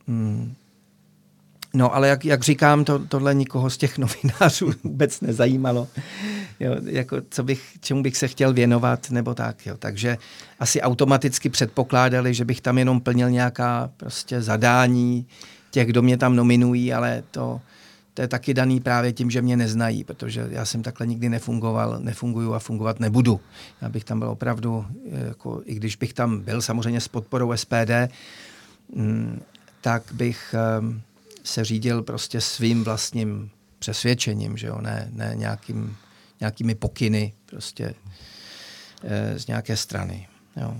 mm, 0.06 0.54
No, 1.74 1.94
ale 1.94 2.08
jak, 2.08 2.24
jak 2.24 2.42
říkám, 2.42 2.84
to, 2.84 2.98
tohle 2.98 3.34
nikoho 3.34 3.70
z 3.70 3.76
těch 3.76 3.98
novinářů 3.98 4.72
vůbec 4.84 5.20
nezajímalo. 5.20 5.88
Jo, 6.60 6.76
jako 6.84 7.16
co 7.30 7.42
bych, 7.42 7.62
čemu 7.80 8.02
bych 8.02 8.16
se 8.16 8.28
chtěl 8.28 8.52
věnovat, 8.52 9.10
nebo 9.10 9.34
tak. 9.34 9.66
Jo. 9.66 9.76
Takže 9.78 10.18
asi 10.58 10.80
automaticky 10.80 11.48
předpokládali, 11.48 12.34
že 12.34 12.44
bych 12.44 12.60
tam 12.60 12.78
jenom 12.78 13.00
plnil 13.00 13.30
nějaká 13.30 13.90
prostě 13.96 14.42
zadání 14.42 15.26
těch, 15.72 15.88
kdo 15.88 16.02
mě 16.02 16.16
tam 16.16 16.36
nominují, 16.36 16.92
ale 16.92 17.22
to, 17.30 17.60
to 18.14 18.22
je 18.22 18.28
taky 18.28 18.54
daný 18.54 18.80
právě 18.80 19.12
tím, 19.12 19.30
že 19.30 19.42
mě 19.42 19.56
neznají, 19.56 20.04
protože 20.04 20.46
já 20.50 20.64
jsem 20.64 20.82
takhle 20.82 21.06
nikdy 21.06 21.28
nefungoval, 21.28 21.98
nefunguju 21.98 22.54
a 22.54 22.58
fungovat 22.58 23.00
nebudu. 23.00 23.40
Já 23.82 23.88
bych 23.88 24.04
tam 24.04 24.18
byl 24.18 24.28
opravdu, 24.28 24.86
jako, 25.28 25.62
i 25.64 25.74
když 25.74 25.96
bych 25.96 26.12
tam 26.12 26.40
byl 26.40 26.62
samozřejmě 26.62 27.00
s 27.00 27.08
podporou 27.08 27.56
SPD, 27.56 28.12
mm, 28.94 29.40
tak 29.80 30.02
bych 30.12 30.54
um, 30.80 31.02
se 31.44 31.64
řídil 31.64 32.02
prostě 32.02 32.40
svým 32.40 32.84
vlastním 32.84 33.50
přesvědčením, 33.78 34.56
že 34.56 34.66
jo, 34.66 34.78
ne, 34.80 35.08
ne 35.12 35.32
nějakým, 35.34 35.96
nějakými 36.40 36.74
pokyny 36.74 37.32
prostě 37.46 37.94
e, 39.02 39.38
z 39.38 39.46
nějaké 39.46 39.76
strany. 39.76 40.28
Jo. 40.56 40.76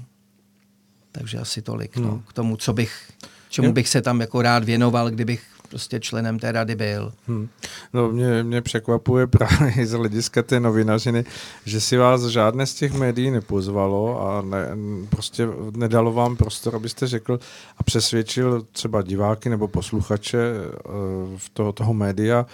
Takže 1.13 1.39
asi 1.39 1.63
tolik 1.63 1.97
no, 1.97 2.09
no, 2.09 2.23
k 2.29 2.33
tomu, 2.33 2.57
co 2.57 2.73
bych, 2.73 3.13
čemu 3.53 3.73
bych 3.73 3.89
se 3.89 4.03
tam 4.03 4.21
jako 4.21 4.43
rád 4.43 4.65
věnoval, 4.65 5.11
kdybych 5.11 5.43
prostě 5.69 6.01
členem 6.01 6.39
té 6.39 6.53
rady 6.53 6.75
byl. 6.75 7.13
Hmm. 7.29 7.49
No 7.93 8.13
mě, 8.13 8.43
mě 8.43 8.61
překvapuje 8.63 9.27
právě 9.27 9.73
z 9.87 9.93
hlediska 9.93 10.43
té 10.43 10.61
novinařiny, 10.61 11.25
že 11.65 11.81
si 11.81 11.97
vás 11.97 12.23
žádné 12.27 12.67
z 12.67 12.75
těch 12.75 12.93
médií 12.93 13.31
nepozvalo 13.31 14.29
a 14.29 14.43
ne, 14.43 14.69
prostě 15.11 15.49
nedalo 15.77 16.13
vám 16.13 16.37
prostor, 16.37 16.77
abyste 16.77 17.07
řekl 17.07 17.41
a 17.79 17.83
přesvědčil 17.83 18.67
třeba 18.73 19.03
diváky 19.03 19.49
nebo 19.49 19.69
posluchače 19.69 20.53
uh, 20.53 20.93
v 21.37 21.49
toho, 21.49 21.73
toho 21.73 21.95
média, 21.95 22.47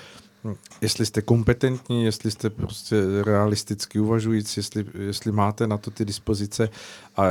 jestli 0.81 1.07
jste 1.07 1.23
kompetentní, 1.23 2.05
jestli 2.05 2.31
jste 2.31 2.51
prostě 2.51 2.97
realisticky 3.25 4.01
uvažující, 4.01 4.61
jestli, 4.61 4.85
jestli 4.99 5.33
máte 5.33 5.67
na 5.67 5.79
to 5.79 5.91
ty 5.91 6.05
dispozice. 6.05 6.69
A 7.17 7.27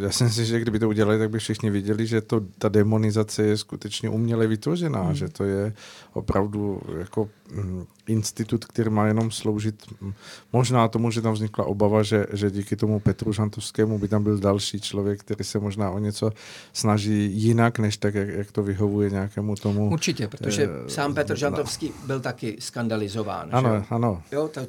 já 0.00 0.10
si 0.10 0.24
myslím, 0.24 0.44
že 0.44 0.60
kdyby 0.60 0.78
to 0.78 0.88
udělali, 0.88 1.18
tak 1.18 1.30
by 1.30 1.38
všichni 1.38 1.70
viděli, 1.70 2.06
že 2.06 2.20
to, 2.20 2.40
ta 2.58 2.68
demonizace 2.68 3.42
je 3.42 3.56
skutečně 3.56 4.08
uměle 4.08 4.46
vytvořená, 4.46 5.02
hmm. 5.02 5.14
že 5.14 5.28
to 5.28 5.44
je 5.44 5.72
opravdu 6.12 6.80
jako 6.98 7.28
mm, 7.52 7.86
institut, 8.06 8.64
který 8.64 8.90
má 8.90 9.06
jenom 9.06 9.30
sloužit 9.30 9.82
mm, 10.00 10.12
možná 10.52 10.88
tomu, 10.88 11.10
že 11.10 11.22
tam 11.22 11.34
vznikla 11.34 11.64
obava, 11.64 12.02
že, 12.02 12.26
že 12.32 12.50
díky 12.50 12.76
tomu 12.76 13.00
Petru 13.00 13.32
Žantovskému 13.32 13.98
by 13.98 14.08
tam 14.08 14.22
byl 14.22 14.38
další 14.38 14.80
člověk, 14.80 15.20
který 15.20 15.44
se 15.44 15.58
možná 15.58 15.90
o 15.90 15.98
něco 15.98 16.30
snaží 16.72 17.32
jinak, 17.32 17.78
než 17.78 17.96
tak, 17.96 18.14
jak, 18.14 18.28
jak 18.28 18.52
to 18.52 18.62
vyhovuje 18.62 19.10
nějakému 19.10 19.56
tomu. 19.56 19.90
Určitě, 19.90 20.28
protože 20.28 20.68
eh, 20.86 20.90
sám 20.90 21.14
Petr 21.14 21.36
Žantovský 21.36 21.92
byl 22.06 22.20
taky 22.36 22.56
skandalizován. 22.60 23.48
Ano, 23.52 23.80
že? 23.80 23.86
ano. 23.90 24.22
Jo, 24.32 24.48
to, 24.48 24.60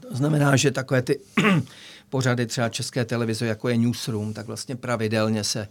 to 0.00 0.16
znamená, 0.16 0.56
že 0.56 0.70
takové 0.70 1.02
ty 1.02 1.20
pořady 2.10 2.46
třeba 2.46 2.68
české 2.68 3.04
televize, 3.04 3.46
jako 3.46 3.68
je 3.68 3.76
Newsroom, 3.76 4.34
tak 4.34 4.46
vlastně 4.46 4.76
pravidelně 4.76 5.44
se 5.44 5.68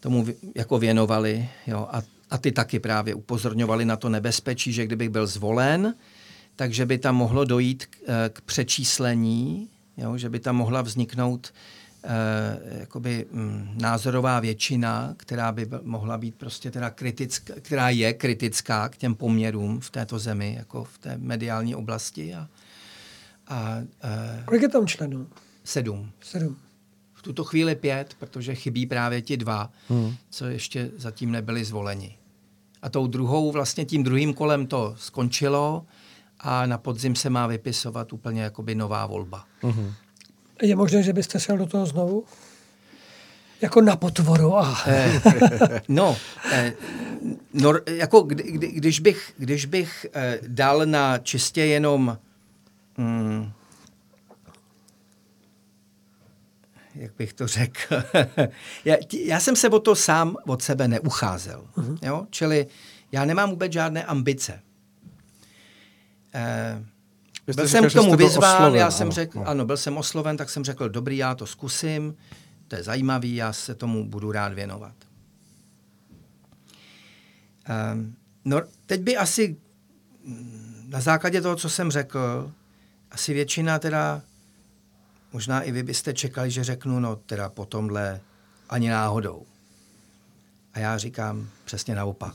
tomu 0.00 0.26
jako 0.54 0.78
věnovali 0.78 1.48
jo, 1.66 1.88
a, 1.90 2.02
a 2.30 2.38
ty 2.38 2.52
taky 2.52 2.78
právě 2.78 3.14
upozorňovali 3.14 3.84
na 3.84 3.96
to 3.96 4.08
nebezpečí, 4.08 4.72
že 4.72 4.86
kdybych 4.86 5.08
byl 5.08 5.26
zvolen, 5.26 5.94
takže 6.56 6.86
by 6.86 6.98
tam 6.98 7.16
mohlo 7.16 7.44
dojít 7.44 7.86
k, 7.86 7.96
eh, 8.06 8.28
k 8.32 8.40
přečíslení, 8.40 9.68
jo, 9.96 10.16
že 10.16 10.28
by 10.28 10.40
tam 10.40 10.56
mohla 10.56 10.82
vzniknout 10.82 11.52
jakoby 12.78 13.26
mm, 13.30 13.78
názorová 13.80 14.40
většina, 14.40 15.14
která 15.16 15.52
by 15.52 15.68
mohla 15.82 16.18
být 16.18 16.34
prostě 16.34 16.70
teda 16.70 16.90
kritická, 16.90 17.54
která 17.60 17.90
je 17.90 18.12
kritická 18.12 18.88
k 18.88 18.96
těm 18.96 19.14
poměrům 19.14 19.80
v 19.80 19.90
této 19.90 20.18
zemi, 20.18 20.54
jako 20.58 20.84
v 20.84 20.98
té 20.98 21.18
mediální 21.18 21.74
oblasti. 21.74 22.34
A, 22.34 22.48
a, 23.48 23.76
eh, 24.04 24.42
Kolik 24.44 24.62
je 24.62 24.68
tam 24.68 24.86
členů? 24.86 25.26
Sedm. 25.64 26.10
Sedm. 26.20 26.56
V 27.14 27.22
tuto 27.22 27.44
chvíli 27.44 27.74
pět, 27.74 28.14
protože 28.18 28.54
chybí 28.54 28.86
právě 28.86 29.22
ti 29.22 29.36
dva, 29.36 29.70
hmm. 29.88 30.14
co 30.30 30.46
ještě 30.46 30.90
zatím 30.96 31.30
nebyli 31.30 31.64
zvoleni. 31.64 32.18
A 32.82 32.88
tou 32.88 33.06
druhou, 33.06 33.52
vlastně 33.52 33.84
tím 33.84 34.02
druhým 34.04 34.34
kolem 34.34 34.66
to 34.66 34.94
skončilo 34.98 35.86
a 36.40 36.66
na 36.66 36.78
podzim 36.78 37.16
se 37.16 37.30
má 37.30 37.46
vypisovat 37.46 38.12
úplně 38.12 38.42
jakoby 38.42 38.74
nová 38.74 39.06
volba. 39.06 39.44
Hmm. 39.62 39.92
Je 40.62 40.76
možné, 40.76 41.02
že 41.02 41.12
byste 41.12 41.40
šel 41.40 41.58
do 41.58 41.66
toho 41.66 41.86
znovu? 41.86 42.24
Jako 43.60 43.80
na 43.80 43.96
potvoru. 43.96 44.56
Ah. 44.56 44.88
Eh, 44.88 45.20
no, 45.88 46.16
no, 47.52 47.72
jako 47.86 48.20
kdy, 48.20 48.42
kdy, 48.42 48.68
když 48.68 49.00
bych, 49.00 49.32
když 49.38 49.66
bych 49.66 50.06
eh, 50.14 50.38
dal 50.46 50.86
na 50.86 51.18
čistě 51.18 51.64
jenom 51.64 52.18
mm, 52.98 53.52
jak 56.94 57.12
bych 57.18 57.32
to 57.32 57.46
řekl, 57.46 57.94
já, 58.84 58.96
já 59.12 59.40
jsem 59.40 59.56
se 59.56 59.68
o 59.68 59.78
to 59.80 59.94
sám 59.96 60.36
od 60.46 60.62
sebe 60.62 60.88
neucházel. 60.88 61.66
Uh-huh. 61.76 61.98
Jo? 62.02 62.26
Čili 62.30 62.66
já 63.12 63.24
nemám 63.24 63.50
vůbec 63.50 63.72
žádné 63.72 64.04
ambice. 64.04 64.60
Eh, 66.34 66.84
byl 67.54 67.68
jsem 67.68 67.90
k 67.90 67.92
tomu 67.92 68.16
vyzván, 68.16 68.56
osloven, 68.56 68.80
já 68.80 68.90
jsem 68.90 69.10
řekl, 69.10 69.38
no. 69.38 69.48
ano, 69.48 69.64
byl 69.64 69.76
jsem 69.76 69.96
osloven, 69.96 70.36
tak 70.36 70.50
jsem 70.50 70.64
řekl, 70.64 70.88
dobrý, 70.88 71.16
já 71.16 71.34
to 71.34 71.46
zkusím, 71.46 72.16
to 72.68 72.76
je 72.76 72.82
zajímavý, 72.82 73.34
já 73.34 73.52
se 73.52 73.74
tomu 73.74 74.04
budu 74.04 74.32
rád 74.32 74.52
věnovat. 74.52 74.94
Um, 77.92 78.16
no, 78.44 78.62
teď 78.86 79.00
by 79.00 79.16
asi 79.16 79.56
mm, 80.24 80.86
na 80.88 81.00
základě 81.00 81.40
toho, 81.40 81.56
co 81.56 81.70
jsem 81.70 81.90
řekl, 81.90 82.52
asi 83.10 83.34
většina 83.34 83.78
teda, 83.78 84.22
možná 85.32 85.62
i 85.62 85.72
vy 85.72 85.82
byste 85.82 86.14
čekali, 86.14 86.50
že 86.50 86.64
řeknu, 86.64 87.00
no 87.00 87.16
teda 87.16 87.48
po 87.48 87.66
tomhle 87.66 88.20
ani 88.68 88.88
náhodou. 88.88 89.46
A 90.74 90.78
já 90.78 90.98
říkám 90.98 91.48
přesně 91.64 91.94
naopak. 91.94 92.34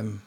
Um, 0.00 0.20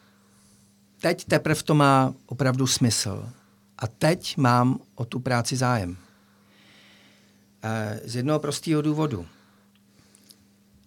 teď 1.05 1.25
teprve 1.25 1.63
to 1.63 1.75
má 1.75 2.13
opravdu 2.25 2.67
smysl. 2.67 3.29
A 3.77 3.87
teď 3.87 4.37
mám 4.37 4.79
o 4.95 5.05
tu 5.05 5.19
práci 5.19 5.55
zájem. 5.55 5.97
E, 7.63 7.99
z 8.05 8.15
jednoho 8.15 8.39
prostého 8.39 8.81
důvodu. 8.81 9.25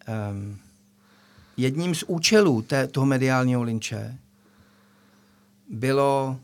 E, 0.08 0.14
jedním 1.56 1.94
z 1.94 2.02
účelů 2.02 2.62
té, 2.62 2.86
toho 2.86 3.06
mediálního 3.06 3.62
linče 3.62 4.18
bylo 5.70 6.40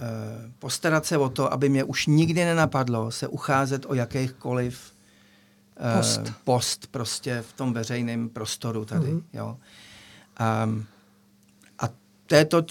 e, 0.00 0.52
postarat 0.58 1.06
se 1.06 1.18
o 1.18 1.28
to, 1.28 1.52
aby 1.52 1.68
mě 1.68 1.84
už 1.84 2.06
nikdy 2.06 2.44
nenapadlo 2.44 3.10
se 3.10 3.28
ucházet 3.28 3.86
o 3.88 3.94
jakýchkoliv 3.94 4.92
e, 5.76 5.96
post. 5.96 6.32
post 6.44 6.86
prostě 6.86 7.44
v 7.48 7.52
tom 7.52 7.72
veřejném 7.72 8.28
prostoru 8.28 8.84
tady. 8.84 9.06
Mm-hmm. 9.06 9.22
Jo. 9.32 9.58
Um, 10.64 10.86
to 12.26 12.34
je 12.34 12.44
to 12.44 12.62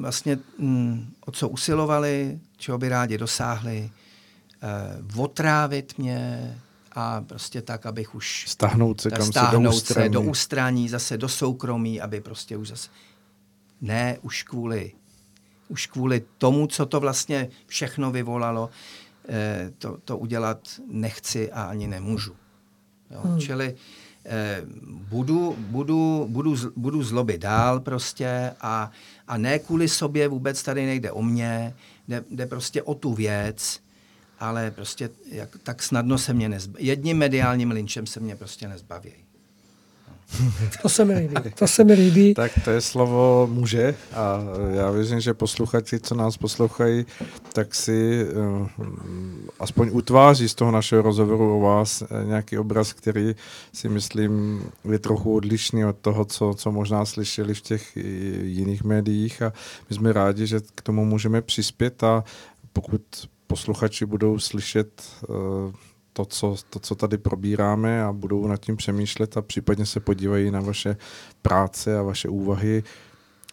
vlastně, 0.00 0.38
mm, 0.58 1.12
o 1.26 1.30
co 1.30 1.48
usilovali, 1.48 2.40
čeho 2.56 2.78
by 2.78 2.88
rádi 2.88 3.18
dosáhli, 3.18 3.90
eh, 4.62 5.20
otrávit 5.20 5.98
mě 5.98 6.54
a 6.92 7.20
prostě 7.20 7.62
tak, 7.62 7.86
abych 7.86 8.14
už... 8.14 8.44
Stáhnout 8.48 9.00
se 9.00 9.10
kam 9.10 9.26
stáhnout 9.26 9.60
se 9.60 9.62
do 9.62 9.70
ústraní. 9.70 10.06
se 10.06 10.12
do 10.12 10.22
ústraní, 10.22 10.88
zase 10.88 11.18
do 11.18 11.28
soukromí, 11.28 12.00
aby 12.00 12.20
prostě 12.20 12.56
už 12.56 12.68
zase... 12.68 12.90
Ne, 13.80 14.18
už 14.22 14.42
kvůli, 14.42 14.92
už 15.68 15.86
kvůli 15.86 16.22
tomu, 16.38 16.66
co 16.66 16.86
to 16.86 17.00
vlastně 17.00 17.48
všechno 17.66 18.10
vyvolalo, 18.10 18.70
eh, 19.28 19.72
to, 19.78 19.98
to 20.04 20.18
udělat 20.18 20.58
nechci 20.86 21.52
a 21.52 21.64
ani 21.64 21.86
nemůžu. 21.86 22.36
Jo? 23.10 23.20
Hmm. 23.24 23.40
Čili 23.40 23.74
Eh, 23.74 24.03
budu, 25.08 25.56
budu, 25.58 26.26
budu, 26.30 26.56
budu 26.76 27.02
zlobit 27.02 27.40
dál 27.40 27.80
prostě 27.80 28.52
a, 28.60 28.90
a 29.28 29.38
ne 29.38 29.58
kvůli 29.58 29.88
sobě, 29.88 30.28
vůbec 30.28 30.62
tady 30.62 30.86
nejde 30.86 31.12
o 31.12 31.22
mě, 31.22 31.74
jde, 32.08 32.24
jde 32.30 32.46
prostě 32.46 32.82
o 32.82 32.94
tu 32.94 33.14
věc, 33.14 33.80
ale 34.40 34.70
prostě 34.70 35.10
jak, 35.26 35.48
tak 35.62 35.82
snadno 35.82 36.18
se 36.18 36.34
mě 36.34 36.48
nezbaví. 36.48 36.86
Jedním 36.86 37.18
mediálním 37.18 37.70
linčem 37.70 38.06
se 38.06 38.20
mě 38.20 38.36
prostě 38.36 38.68
nezbaví. 38.68 39.23
To 40.82 40.88
se 40.88 41.04
mi 41.04 41.14
líbí. 41.14 41.34
To 41.58 41.66
se 41.66 41.84
mi 41.84 41.92
líbí. 41.92 42.34
Tak 42.34 42.52
to 42.64 42.70
je 42.70 42.80
slovo 42.80 43.48
muže 43.52 43.94
a 44.12 44.40
já 44.70 44.90
věřím, 44.90 45.20
že 45.20 45.34
posluchači, 45.34 46.00
co 46.00 46.14
nás 46.14 46.36
poslouchají, 46.36 47.06
tak 47.52 47.74
si 47.74 48.26
uh, 48.26 48.68
aspoň 49.60 49.90
utváří 49.92 50.48
z 50.48 50.54
toho 50.54 50.70
našeho 50.70 51.02
rozhovoru 51.02 51.56
o 51.56 51.60
vás 51.60 52.02
eh, 52.02 52.24
nějaký 52.24 52.58
obraz, 52.58 52.92
který 52.92 53.34
si 53.72 53.88
myslím 53.88 54.62
je 54.90 54.98
trochu 54.98 55.34
odlišný 55.34 55.84
od 55.84 55.96
toho, 55.98 56.24
co, 56.24 56.54
co 56.54 56.72
možná 56.72 57.04
slyšeli 57.04 57.54
v 57.54 57.60
těch 57.60 57.96
jiných 58.42 58.84
médiích 58.84 59.42
a 59.42 59.52
my 59.90 59.96
jsme 59.96 60.12
rádi, 60.12 60.46
že 60.46 60.60
k 60.74 60.82
tomu 60.82 61.04
můžeme 61.04 61.42
přispět 61.42 62.02
a 62.04 62.24
pokud 62.72 63.02
posluchači 63.46 64.06
budou 64.06 64.38
slyšet 64.38 65.02
uh, 65.28 65.36
to 66.16 66.24
co, 66.24 66.56
to, 66.70 66.78
co 66.78 66.94
tady 66.94 67.18
probíráme 67.18 68.02
a 68.02 68.12
budou 68.12 68.46
nad 68.46 68.56
tím 68.56 68.76
přemýšlet 68.76 69.36
a 69.36 69.42
případně 69.42 69.86
se 69.86 70.00
podívají 70.00 70.50
na 70.50 70.60
vaše 70.60 70.96
práce 71.42 71.98
a 71.98 72.02
vaše 72.02 72.28
úvahy, 72.28 72.82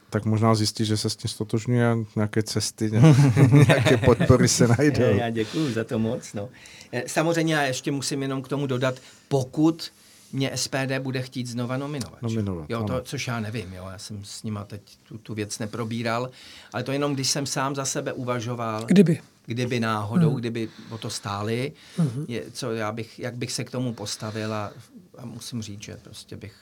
tak 0.09 0.25
možná 0.25 0.56
zjistí, 0.56 0.85
že 0.85 0.98
se 0.98 1.09
s 1.09 1.15
tím 1.15 1.30
stotožňuje 1.30 1.91
a 1.91 1.98
nějaké 2.15 2.43
cesty, 2.43 2.91
nějaké 3.51 3.98
podpory 3.98 4.48
se 4.48 4.67
najdou. 4.67 5.03
Já, 5.03 5.30
děkuji 5.30 5.73
za 5.73 5.83
to 5.83 5.99
moc. 5.99 6.33
No. 6.33 6.49
Eh, 6.91 7.03
samozřejmě 7.07 7.56
já 7.56 7.61
ještě 7.61 7.91
musím 7.91 8.22
jenom 8.22 8.41
k 8.41 8.48
tomu 8.48 8.67
dodat, 8.67 8.95
pokud 9.27 9.91
mě 10.33 10.51
SPD 10.56 10.99
bude 10.99 11.22
chtít 11.22 11.48
znova 11.48 11.77
nominovat. 11.77 12.22
Nominovat, 12.22 12.69
jo, 12.69 12.83
to, 12.83 13.01
což 13.01 13.27
já 13.27 13.40
nevím, 13.40 13.73
jo, 13.73 13.88
já 13.91 13.98
jsem 13.98 14.25
s 14.25 14.43
nima 14.43 14.64
teď 14.64 14.81
tu, 15.07 15.17
tu 15.17 15.33
věc 15.33 15.59
neprobíral, 15.59 16.30
ale 16.73 16.83
to 16.83 16.91
jenom, 16.91 17.14
když 17.14 17.30
jsem 17.30 17.45
sám 17.45 17.75
za 17.75 17.85
sebe 17.85 18.14
uvažoval. 18.14 18.85
Kdyby 18.85 19.19
kdyby 19.51 19.80
náhodou, 19.80 20.30
hmm. 20.30 20.39
kdyby 20.39 20.69
o 20.89 20.97
to 20.97 21.09
stáli, 21.09 21.73
hmm. 21.97 22.25
je, 22.27 22.51
co 22.51 22.71
já 22.71 22.91
bych, 22.91 23.19
jak 23.19 23.35
bych 23.35 23.51
se 23.51 23.63
k 23.63 23.71
tomu 23.71 23.93
postavil 23.93 24.53
a, 24.53 24.71
a 25.17 25.25
musím 25.25 25.61
říct, 25.61 25.81
že 25.81 25.97
prostě 25.97 26.38
bych, 26.38 26.55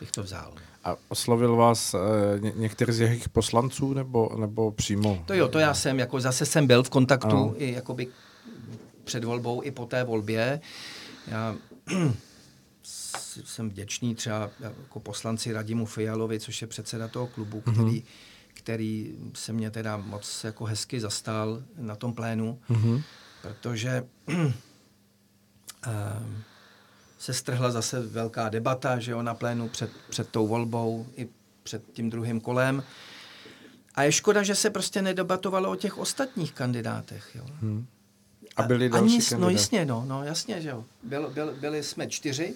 bych 0.00 0.10
to 0.10 0.22
vzal. 0.22 0.54
A 0.84 0.96
oslovil 1.08 1.56
vás 1.56 1.94
e, 1.94 1.98
ně, 2.40 2.52
některý 2.56 2.92
z 2.92 3.00
jejich 3.00 3.28
poslanců 3.28 3.94
nebo, 3.94 4.30
nebo 4.40 4.72
přímo? 4.72 5.24
To 5.26 5.34
jo, 5.34 5.48
to 5.48 5.58
já 5.58 5.74
jsem, 5.74 5.98
jako 5.98 6.20
zase 6.20 6.46
jsem 6.46 6.66
byl 6.66 6.82
v 6.82 6.90
kontaktu 6.90 7.36
ano. 7.36 7.54
i 7.56 7.72
jakoby 7.72 8.08
před 9.04 9.24
volbou, 9.24 9.62
i 9.62 9.70
po 9.70 9.86
té 9.86 10.04
volbě. 10.04 10.60
Já 11.26 11.56
jsem 13.44 13.70
vděčný 13.70 14.14
třeba 14.14 14.50
jako 14.60 15.00
poslanci 15.00 15.52
Radimu 15.52 15.86
Fialovi, 15.86 16.40
což 16.40 16.62
je 16.62 16.68
předseda 16.68 17.08
toho 17.08 17.26
klubu, 17.26 17.60
který 17.60 17.76
mm-hmm 17.76 18.02
který 18.58 19.14
se 19.34 19.52
mě 19.52 19.70
teda 19.70 19.96
moc 19.96 20.44
jako 20.44 20.64
hezky 20.64 21.00
zastal 21.00 21.62
na 21.76 21.96
tom 21.96 22.14
plénu, 22.14 22.60
mm-hmm. 22.70 23.02
protože 23.42 24.04
uh, 24.28 24.52
se 27.18 27.34
strhla 27.34 27.70
zase 27.70 28.00
velká 28.00 28.48
debata, 28.48 28.98
že 28.98 29.12
jo, 29.12 29.22
na 29.22 29.34
plénu 29.34 29.68
před, 29.68 29.90
před 30.10 30.28
tou 30.28 30.46
volbou 30.46 31.06
i 31.16 31.28
před 31.62 31.82
tím 31.92 32.10
druhým 32.10 32.40
kolem. 32.40 32.82
A 33.94 34.02
je 34.02 34.12
škoda, 34.12 34.42
že 34.42 34.54
se 34.54 34.70
prostě 34.70 35.02
nedebatovalo 35.02 35.70
o 35.70 35.76
těch 35.76 35.98
ostatních 35.98 36.52
kandidátech. 36.52 37.30
Jo. 37.34 37.44
Hmm. 37.60 37.86
A 38.56 38.62
byli 38.62 38.88
další 38.88 39.32
Ani, 39.32 39.40
No 39.40 39.50
jasně, 39.50 39.84
no, 39.84 40.04
no 40.08 40.24
jasně, 40.24 40.60
že 40.60 40.68
jo. 40.68 40.84
Byl, 41.02 41.30
byl, 41.30 41.54
byli 41.60 41.82
jsme 41.82 42.08
čtyři 42.08 42.54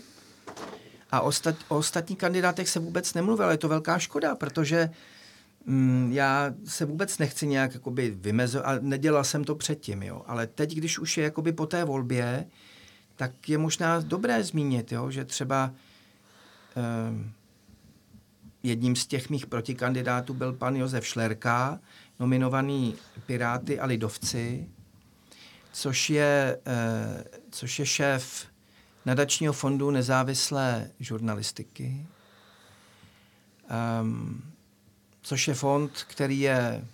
a 1.11 1.21
ostat, 1.21 1.55
o 1.69 1.77
ostatních 1.77 2.19
kandidátech 2.19 2.69
se 2.69 2.79
vůbec 2.79 3.15
nemluvilo. 3.15 3.51
Je 3.51 3.59
to 3.59 3.69
velká 3.69 3.99
škoda, 3.99 4.35
protože 4.35 4.91
Mm, 5.67 6.13
já 6.13 6.55
se 6.65 6.85
vůbec 6.85 7.19
nechci 7.19 7.47
nějak 7.47 7.75
jakoby 7.75 8.11
vymezovat, 8.11 8.67
a 8.67 8.79
nedělal 8.83 9.25
jsem 9.25 9.45
to 9.45 9.55
předtím, 9.55 10.03
jo. 10.03 10.23
Ale 10.27 10.47
teď, 10.47 10.75
když 10.75 10.99
už 10.99 11.17
je 11.17 11.25
jakoby 11.25 11.53
po 11.53 11.67
té 11.67 11.85
volbě, 11.85 12.47
tak 13.17 13.49
je 13.49 13.59
možná 13.59 14.01
dobré 14.01 14.45
zmínit, 14.45 14.93
jo, 14.93 15.11
že 15.11 15.25
třeba 15.25 15.73
eh, 16.77 17.33
jedním 18.63 18.97
z 18.97 19.07
těch 19.07 19.31
mých 19.31 19.47
protikandidátů 19.47 20.35
byl 20.35 20.53
pan 20.53 20.77
Josef 20.77 21.07
Šlerka, 21.07 21.81
nominovaný 22.21 22.95
Piráty 23.27 23.81
a 23.81 23.87
Lidovci, 23.87 24.69
což 25.73 26.11
je, 26.11 26.59
eh, 26.67 27.25
což 27.51 27.79
je 27.79 27.87
šéf 27.87 28.47
nadačního 29.07 29.53
fondu 29.53 29.91
nezávislé 29.91 30.91
žurnalistiky. 31.01 32.07
Um, 34.01 34.52
což 35.23 35.49
je 35.49 35.55
fond, 35.55 36.05
který 36.09 36.41
je 36.41 36.85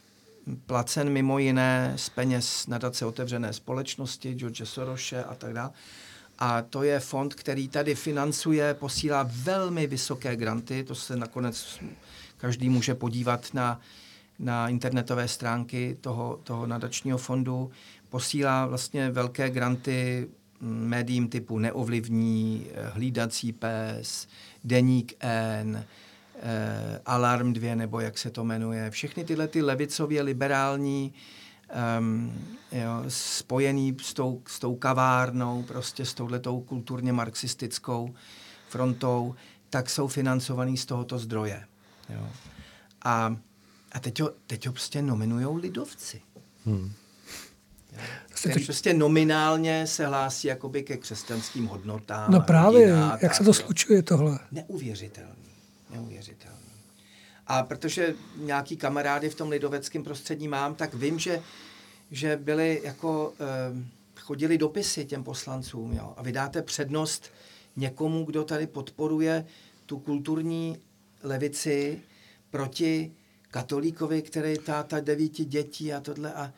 placen 0.67 1.11
mimo 1.11 1.39
jiné 1.39 1.93
z 1.97 2.09
peněz 2.09 2.67
nadace 2.67 3.07
otevřené 3.07 3.53
společnosti, 3.53 4.35
George 4.35 4.63
Soroshe 4.65 5.25
a 5.25 5.35
tak 5.35 5.53
dále. 5.53 5.71
A 6.39 6.63
to 6.63 6.83
je 6.83 7.01
fond, 7.01 7.35
který 7.35 7.69
tady 7.69 7.95
financuje, 7.95 8.75
posílá 8.75 9.29
velmi 9.33 9.87
vysoké 9.87 10.37
granty, 10.37 10.85
to 10.85 10.95
se 10.95 11.17
nakonec 11.17 11.81
každý 12.37 12.69
může 12.69 12.95
podívat 12.95 13.55
na, 13.55 13.81
na 14.39 14.69
internetové 14.69 15.29
stránky 15.29 15.97
toho, 16.01 16.41
toho 16.45 16.67
nadačního 16.67 17.19
fondu. 17.19 17.71
Posílá 18.09 18.67
vlastně 18.67 19.11
velké 19.11 19.51
granty 19.51 20.29
médiím 20.61 21.29
typu 21.29 21.59
Neovlivní, 21.59 22.67
Hlídací 22.93 23.53
pes, 23.53 24.29
Deník 24.65 25.15
N, 25.21 25.85
eh, 26.43 27.01
Alarm 27.07 27.53
2, 27.53 27.75
nebo 27.75 28.01
jak 28.01 28.19
se 28.19 28.31
to 28.31 28.45
jmenuje. 28.45 28.91
Všechny 28.91 29.25
tyhle 29.25 29.49
ty 29.49 29.63
levicově 29.63 30.23
liberální 30.23 31.13
um, 31.99 32.33
jo, 32.73 33.05
spojený 33.09 33.97
s 34.03 34.15
tou, 34.15 34.43
s 34.47 34.59
tou 34.59 34.75
kavárnou, 34.75 35.63
prostě 35.63 36.05
s 36.05 36.15
touhletou 36.15 36.61
kulturně 36.61 37.13
marxistickou 37.13 38.15
frontou, 38.69 39.35
tak 39.71 39.91
jsou 39.91 40.09
financovaný 40.09 40.77
z 40.77 40.87
tohoto 40.87 41.19
zdroje. 41.19 41.65
Jo. 42.09 42.29
A, 43.05 43.37
a 43.93 44.01
teď 44.01 44.21
ho, 44.21 44.31
teď 44.47 44.67
ho 44.67 44.73
prostě 44.73 45.03
nominujou 45.03 45.57
lidovci. 45.57 46.21
Hmm. 46.67 46.93
Který 48.29 48.65
prostě 48.65 48.95
nominálně 48.95 49.87
se 49.87 50.07
hlásí 50.07 50.49
jakoby 50.49 50.83
ke 50.83 50.97
křesťanským 50.97 51.67
hodnotám. 51.67 52.33
No 52.33 52.41
právě, 52.41 52.95
jak 53.23 53.35
se 53.35 53.45
to 53.45 53.55
slučuje 53.55 54.03
tohle? 54.03 54.39
Neuvěřitelný 54.53 55.48
neuvěřitelný. 55.91 56.69
A 57.47 57.63
protože 57.63 58.15
nějaký 58.37 58.77
kamarády 58.77 59.31
v 59.31 59.35
tom 59.35 59.49
lidoveckém 59.49 60.05
prostředí 60.05 60.49
mám, 60.49 60.75
tak 60.75 60.95
vím, 60.95 61.19
že, 61.19 61.43
že 62.11 62.37
byli 62.37 62.81
jako, 62.85 63.33
eh, 63.41 63.85
chodili 64.21 64.59
dopisy 64.59 65.05
těm 65.05 65.25
poslancům, 65.25 65.93
jo, 65.93 66.15
a 66.17 66.23
vydáte 66.23 66.63
přednost 66.63 67.31
někomu, 67.77 68.25
kdo 68.25 68.45
tady 68.45 68.67
podporuje 68.67 69.47
tu 69.87 69.99
kulturní 69.99 70.79
levici 71.23 72.03
proti 72.51 73.13
katolíkovi, 73.51 74.23
který 74.23 74.59
táta 74.59 75.01
devíti 75.01 75.45
dětí 75.45 75.93
a 75.93 76.01
tohle 76.01 76.35
a 76.35 76.53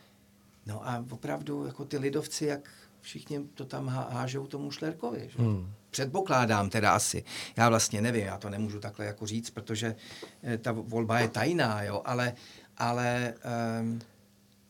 no 0.67 0.89
a 0.89 1.05
opravdu 1.11 1.67
jako 1.67 1.85
ty 1.85 1.99
lidovci, 1.99 2.47
jak 2.47 2.71
všichni 3.01 3.41
to 3.55 3.65
tam 3.65 3.89
hážou 3.89 4.47
tomu 4.47 4.71
Šlerkovi. 4.71 5.31
Že? 5.33 5.43
Hmm. 5.43 5.73
Předpokládám 5.91 6.71
teda 6.71 6.93
asi. 6.93 7.25
Já 7.57 7.69
vlastně 7.69 8.01
nevím, 8.01 8.27
já 8.27 8.39
to 8.39 8.51
nemůžu 8.51 8.81
takhle 8.81 9.07
jako 9.07 9.27
říct, 9.27 9.51
protože 9.51 9.97
eh, 10.43 10.59
ta 10.59 10.73
volba 10.73 11.21
je 11.21 11.29
tajná, 11.29 11.83
jo, 11.83 12.03
ale, 12.05 12.33
ale 12.77 13.35
um, 13.81 14.01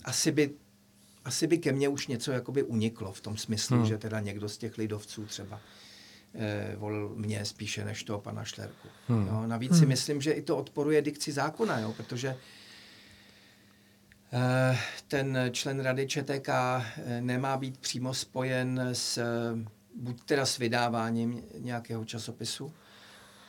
asi 0.05 0.33
by 0.33 0.51
asi 1.25 1.47
by 1.47 1.59
ke 1.59 1.73
mně 1.73 1.89
už 1.89 2.07
něco 2.07 2.33
jakoby 2.33 2.63
uniklo 2.63 3.13
v 3.13 3.21
tom 3.21 3.37
smyslu, 3.37 3.77
hmm. 3.77 3.87
že 3.87 3.99
teda 3.99 4.21
někdo 4.21 4.49
z 4.49 4.59
těch 4.59 4.79
lidovců 4.79 5.27
třeba 5.27 5.61
eh, 6.35 6.77
volil 6.77 7.09
mě 7.17 7.45
spíše 7.45 7.85
než 7.85 8.05
toho 8.05 8.21
pana 8.21 8.45
Šlerku. 8.45 8.89
Hmm. 9.09 9.27
Jo, 9.27 9.47
navíc 9.47 9.71
hmm. 9.71 9.81
si 9.81 9.87
myslím, 9.87 10.21
že 10.21 10.33
i 10.33 10.43
to 10.43 10.57
odporuje 10.57 11.03
dikci 11.03 11.33
zákona, 11.33 11.79
jo, 11.79 11.93
protože 11.93 12.37
eh, 14.33 14.79
ten 15.09 15.39
člen 15.53 15.81
rady 15.81 16.07
ČTK 16.07 16.49
eh, 16.49 17.21
nemá 17.21 17.57
být 17.57 17.79
přímo 17.79 18.15
spojen 18.15 18.81
s 18.93 19.19
buď 19.95 20.25
teda 20.25 20.47
s 20.47 20.59
vydáváním 20.59 21.43
nějakého 21.59 22.05
časopisu, 22.05 22.73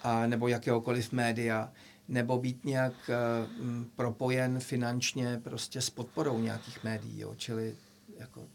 a, 0.04 0.28
nebo 0.28 0.48
jakéhokoliv 0.48 1.12
média, 1.12 1.72
nebo 2.08 2.38
být 2.38 2.66
nějak 2.66 2.94
uh, 3.10 3.86
propojen 3.96 4.60
finančně 4.60 5.42
prostě 5.44 5.82
s 5.82 5.90
podporou 5.90 6.40
nějakých 6.40 6.84
médií, 6.84 7.20
jo, 7.20 7.36
čili 7.38 7.76
jako... 8.20 8.48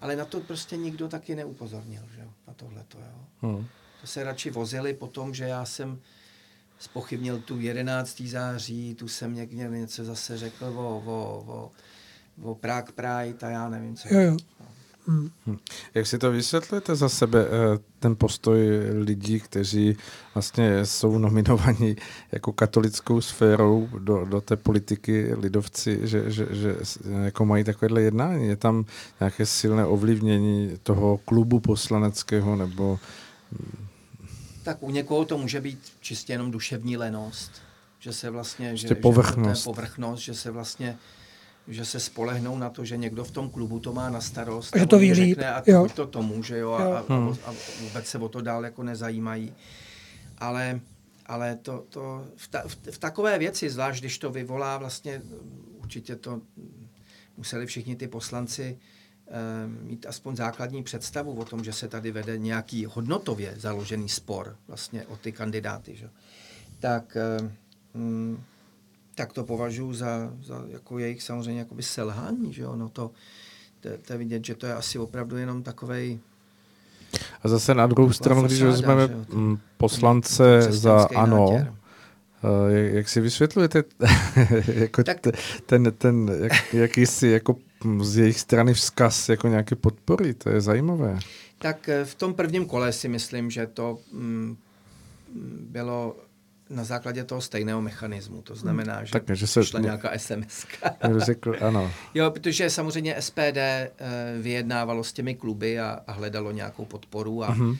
Ale 0.00 0.16
na 0.16 0.24
to 0.24 0.40
prostě 0.40 0.76
nikdo 0.76 1.08
taky 1.08 1.34
neupozornil, 1.34 2.02
že 2.14 2.20
jo, 2.20 2.32
na 2.46 2.54
tohleto, 2.54 2.98
jo. 2.98 3.26
Hmm. 3.40 3.66
To 4.00 4.06
se 4.06 4.24
radši 4.24 4.50
vozili 4.50 4.94
po 4.94 5.06
tom, 5.06 5.34
že 5.34 5.44
já 5.44 5.64
jsem 5.64 6.00
spochybnil 6.78 7.40
tu 7.40 7.60
11. 7.60 8.20
září, 8.20 8.94
tu 8.94 9.08
jsem 9.08 9.34
někde 9.34 9.68
něco 9.68 10.04
zase 10.04 10.38
řekl 10.38 10.64
o, 10.64 11.02
o, 11.06 11.44
o, 11.46 11.70
o 12.42 12.54
Prague 12.54 12.92
Pride 12.92 13.46
a 13.46 13.50
já 13.50 13.68
nevím, 13.68 13.96
co. 13.96 14.14
Jo, 14.14 14.20
jo. 14.20 14.36
Hmm. 15.08 15.30
Jak 15.94 16.06
si 16.06 16.18
to 16.18 16.30
vysvětlujete 16.30 16.96
za 16.96 17.08
sebe, 17.08 17.44
eh, 17.46 17.78
ten 17.98 18.16
postoj 18.16 18.58
lidí, 18.92 19.40
kteří 19.40 19.96
vlastně 20.34 20.86
jsou 20.86 21.18
nominovaní 21.18 21.96
jako 22.32 22.52
katolickou 22.52 23.20
sférou 23.20 23.88
do, 23.98 24.24
do 24.24 24.40
té 24.40 24.56
politiky 24.56 25.34
lidovci, 25.34 26.00
že, 26.02 26.30
že, 26.30 26.46
že 26.50 26.76
jako 27.24 27.44
mají 27.44 27.64
takovéhle 27.64 28.02
jednání? 28.02 28.46
Je 28.48 28.56
tam 28.56 28.84
nějaké 29.20 29.46
silné 29.46 29.86
ovlivnění 29.86 30.78
toho 30.82 31.18
klubu 31.24 31.60
poslaneckého 31.60 32.56
nebo 32.56 32.98
Tak 34.62 34.76
u 34.80 34.90
někoho 34.90 35.24
to 35.24 35.38
může 35.38 35.60
být 35.60 35.78
čistě 36.00 36.32
jenom 36.32 36.50
duševní 36.50 36.96
lenost, 36.96 37.52
že 37.98 38.12
se 38.12 38.30
vlastně, 38.30 38.76
že, 38.76 38.88
Prostě 38.88 39.02
povrchnost. 39.02 39.60
že 39.60 39.64
povrchnost, 39.64 40.20
že 40.22 40.34
se 40.34 40.50
vlastně 40.50 40.98
že 41.68 41.84
se 41.84 42.00
spolehnou 42.00 42.58
na 42.58 42.70
to, 42.70 42.84
že 42.84 42.96
někdo 42.96 43.24
v 43.24 43.30
tom 43.30 43.50
klubu 43.50 43.80
to 43.80 43.92
má 43.92 44.10
na 44.10 44.20
starost. 44.20 44.76
Že 44.76 44.82
a 44.82 44.86
to 44.86 44.98
řekne, 45.12 45.54
A 45.54 45.62
jo. 45.66 45.88
to 45.94 46.06
tomu, 46.06 46.42
že 46.42 46.58
jo, 46.58 46.72
a, 46.72 46.82
Jo. 46.82 46.90
a, 46.92 47.14
a, 47.14 47.50
a 47.50 47.54
vůbec 47.80 48.06
se 48.06 48.18
o 48.18 48.28
to 48.28 48.40
dál 48.40 48.64
jako 48.64 48.82
nezajímají. 48.82 49.52
Ale, 50.38 50.80
ale 51.26 51.56
to, 51.56 51.84
to 51.88 52.26
v, 52.36 52.48
ta, 52.48 52.62
v, 52.66 52.76
v 52.90 52.98
takové 52.98 53.38
věci, 53.38 53.70
zvlášť 53.70 54.00
když 54.00 54.18
to 54.18 54.30
vyvolá 54.30 54.78
vlastně, 54.78 55.22
určitě 55.78 56.16
to 56.16 56.40
museli 57.36 57.66
všichni 57.66 57.96
ty 57.96 58.08
poslanci 58.08 58.78
eh, 59.28 59.32
mít 59.82 60.06
aspoň 60.06 60.36
základní 60.36 60.82
představu 60.82 61.34
o 61.34 61.44
tom, 61.44 61.64
že 61.64 61.72
se 61.72 61.88
tady 61.88 62.10
vede 62.10 62.38
nějaký 62.38 62.84
hodnotově 62.84 63.54
založený 63.56 64.08
spor 64.08 64.56
vlastně 64.68 65.06
o 65.06 65.16
ty 65.16 65.32
kandidáty. 65.32 65.96
Že? 65.96 66.08
Tak, 66.80 67.16
eh, 67.16 67.50
mm, 67.94 68.42
tak 69.16 69.32
to 69.32 69.44
považuji 69.44 69.92
za, 69.92 70.30
za 70.42 70.64
jako 70.68 70.98
jejich 70.98 71.22
samozřejmě 71.22 71.58
jakoby 71.60 71.82
selhání. 71.82 72.52
Že 72.52 72.62
jo? 72.62 72.76
No 72.76 72.88
to, 72.88 73.10
to, 73.80 73.88
to 74.06 74.12
je 74.12 74.18
vidět, 74.18 74.44
že 74.44 74.54
to 74.54 74.66
je 74.66 74.74
asi 74.74 74.98
opravdu 74.98 75.36
jenom 75.36 75.62
takovej 75.62 76.18
A 77.42 77.48
zase 77.48 77.74
na 77.74 77.86
druhou 77.86 78.12
stranu, 78.12 78.42
když 78.42 78.62
vezmeme 78.62 79.08
poslance 79.76 80.62
za 80.72 81.08
ANO, 81.16 81.50
nátěr. 81.52 81.72
eh, 82.44 82.72
jak, 82.84 82.92
jak 82.94 83.08
si 83.08 83.20
vysvětlujete 83.20 83.84
jako 84.74 85.02
Tak- 85.04 85.26
ten, 85.66 85.92
ten 85.98 86.30
jak, 86.42 86.74
jakýsi 86.74 87.28
jako 87.28 87.56
z 88.02 88.16
jejich 88.16 88.40
strany 88.40 88.74
vzkaz 88.74 89.28
jako 89.28 89.48
nějaké 89.48 89.74
podpory, 89.76 90.34
to 90.34 90.50
je 90.50 90.60
zajímavé. 90.60 91.18
Tak 91.58 91.88
eh, 91.88 92.04
v 92.04 92.14
tom 92.14 92.34
prvním 92.34 92.66
kole 92.66 92.92
si 92.92 93.08
myslím, 93.08 93.50
že 93.50 93.66
to 93.66 93.98
mm, 94.12 94.56
bylo 95.70 96.16
na 96.70 96.84
základě 96.84 97.24
toho 97.24 97.40
stejného 97.40 97.82
mechanismu. 97.82 98.42
To 98.42 98.54
znamená, 98.56 99.04
že, 99.04 99.12
Tak, 99.12 99.22
že 99.32 99.46
se- 99.46 99.64
šla 99.64 99.80
nějaká 99.80 100.10
SMS. 100.18 100.66
Řekl, 101.16 101.56
ano. 101.60 101.90
jo, 102.14 102.30
protože 102.30 102.70
samozřejmě 102.70 103.16
SPD 103.22 103.56
eh, 103.56 103.90
vyjednávalo 104.40 105.04
s 105.04 105.12
těmi 105.12 105.34
kluby 105.34 105.80
a, 105.80 106.00
a 106.06 106.12
hledalo 106.12 106.50
nějakou 106.52 106.84
podporu 106.84 107.44
a, 107.44 107.50
Mhm. 107.50 107.76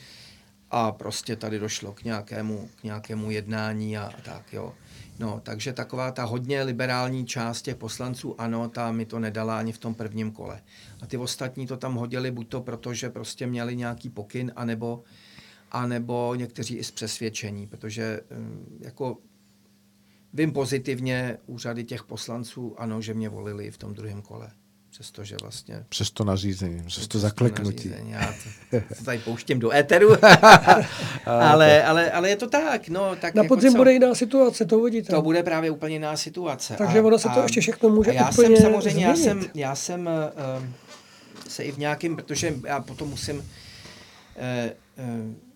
a 0.71 0.91
prostě 0.91 1.35
tady 1.35 1.59
došlo 1.59 1.93
k 1.93 2.03
nějakému, 2.03 2.69
k 2.75 2.83
nějakému 2.83 3.31
jednání 3.31 3.97
a, 3.97 4.03
a 4.03 4.21
tak, 4.25 4.53
jo. 4.53 4.73
No, 5.19 5.39
takže 5.43 5.73
taková 5.73 6.11
ta 6.11 6.23
hodně 6.23 6.63
liberální 6.63 7.25
část 7.25 7.61
těch 7.61 7.75
poslanců, 7.75 8.41
ano, 8.41 8.69
ta 8.69 8.91
mi 8.91 9.05
to 9.05 9.19
nedala 9.19 9.59
ani 9.59 9.71
v 9.71 9.77
tom 9.77 9.93
prvním 9.95 10.31
kole. 10.31 10.61
A 11.01 11.05
ty 11.05 11.17
ostatní 11.17 11.67
to 11.67 11.77
tam 11.77 11.95
hodili 11.95 12.31
buď 12.31 12.47
to 12.49 12.61
proto, 12.61 12.93
že 12.93 13.09
prostě 13.09 13.47
měli 13.47 13.75
nějaký 13.75 14.09
pokyn, 14.09 14.51
anebo, 14.55 15.03
anebo 15.71 16.35
někteří 16.35 16.75
i 16.75 16.83
z 16.83 16.91
přesvědčení, 16.91 17.67
protože 17.67 18.19
hm, 18.31 18.77
jako 18.81 19.17
vím 20.33 20.51
pozitivně 20.51 21.37
úřady 21.45 21.83
těch 21.83 22.03
poslanců, 22.03 22.75
ano, 22.77 23.01
že 23.01 23.13
mě 23.13 23.29
volili 23.29 23.71
v 23.71 23.77
tom 23.77 23.93
druhém 23.93 24.21
kole. 24.21 24.49
Přestože 24.89 25.35
vlastně 25.41 25.85
Přes 25.89 26.11
to 26.11 26.23
nařízení, 26.23 26.83
přes 26.83 27.03
to 27.03 27.09
přes 27.09 27.21
zakleknutí. 27.21 27.89
nařízení. 27.89 28.11
Já 28.11 28.33
to, 28.71 28.81
to 28.97 29.03
tady 29.03 29.17
pouštím 29.19 29.59
do 29.59 29.71
éteru. 29.73 30.09
ale, 31.25 31.83
ale, 31.83 32.11
ale 32.11 32.29
je 32.29 32.35
to 32.35 32.47
tak. 32.49 32.89
No, 32.89 33.15
tak 33.15 33.35
Na 33.35 33.43
jako 33.43 33.55
podzim 33.55 33.71
co? 33.71 33.77
bude 33.77 33.93
jiná 33.93 34.15
situace, 34.15 34.65
to 34.65 34.79
uvidíte. 34.79 35.13
To 35.13 35.21
bude 35.21 35.43
právě 35.43 35.71
úplně 35.71 35.95
jiná 35.95 36.17
situace. 36.17 36.75
Takže 36.77 37.01
ono 37.01 37.19
se 37.19 37.29
to 37.29 37.39
ještě 37.41 37.61
všechno 37.61 37.89
může 37.89 38.11
a 38.11 38.13
já 38.13 38.29
úplně 38.29 38.47
jsem 38.57 38.57
samozřejmě, 38.71 39.05
já 39.05 39.15
změnit. 39.15 39.41
jsem, 39.41 39.51
já 39.55 39.75
jsem 39.75 40.09
uh, 40.57 40.63
se 41.47 41.63
i 41.63 41.71
v 41.71 41.77
nějakým, 41.77 42.15
protože 42.15 42.53
já 42.65 42.79
potom 42.81 43.09
musím 43.09 43.37
uh, 43.37 43.43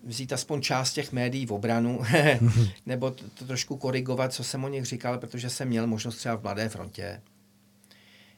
vzít 0.04 0.32
aspoň 0.32 0.60
část 0.60 0.92
těch 0.92 1.12
médií 1.12 1.46
v 1.46 1.52
obranu, 1.52 2.00
nebo 2.86 3.10
to, 3.10 3.24
to 3.28 3.46
trošku 3.46 3.76
korigovat, 3.76 4.32
co 4.32 4.44
jsem 4.44 4.64
o 4.64 4.68
nich 4.68 4.84
říkal, 4.84 5.18
protože 5.18 5.50
jsem 5.50 5.68
měl 5.68 5.86
možnost 5.86 6.16
třeba 6.16 6.36
v 6.36 6.42
Mladé 6.42 6.68
frontě. 6.68 7.22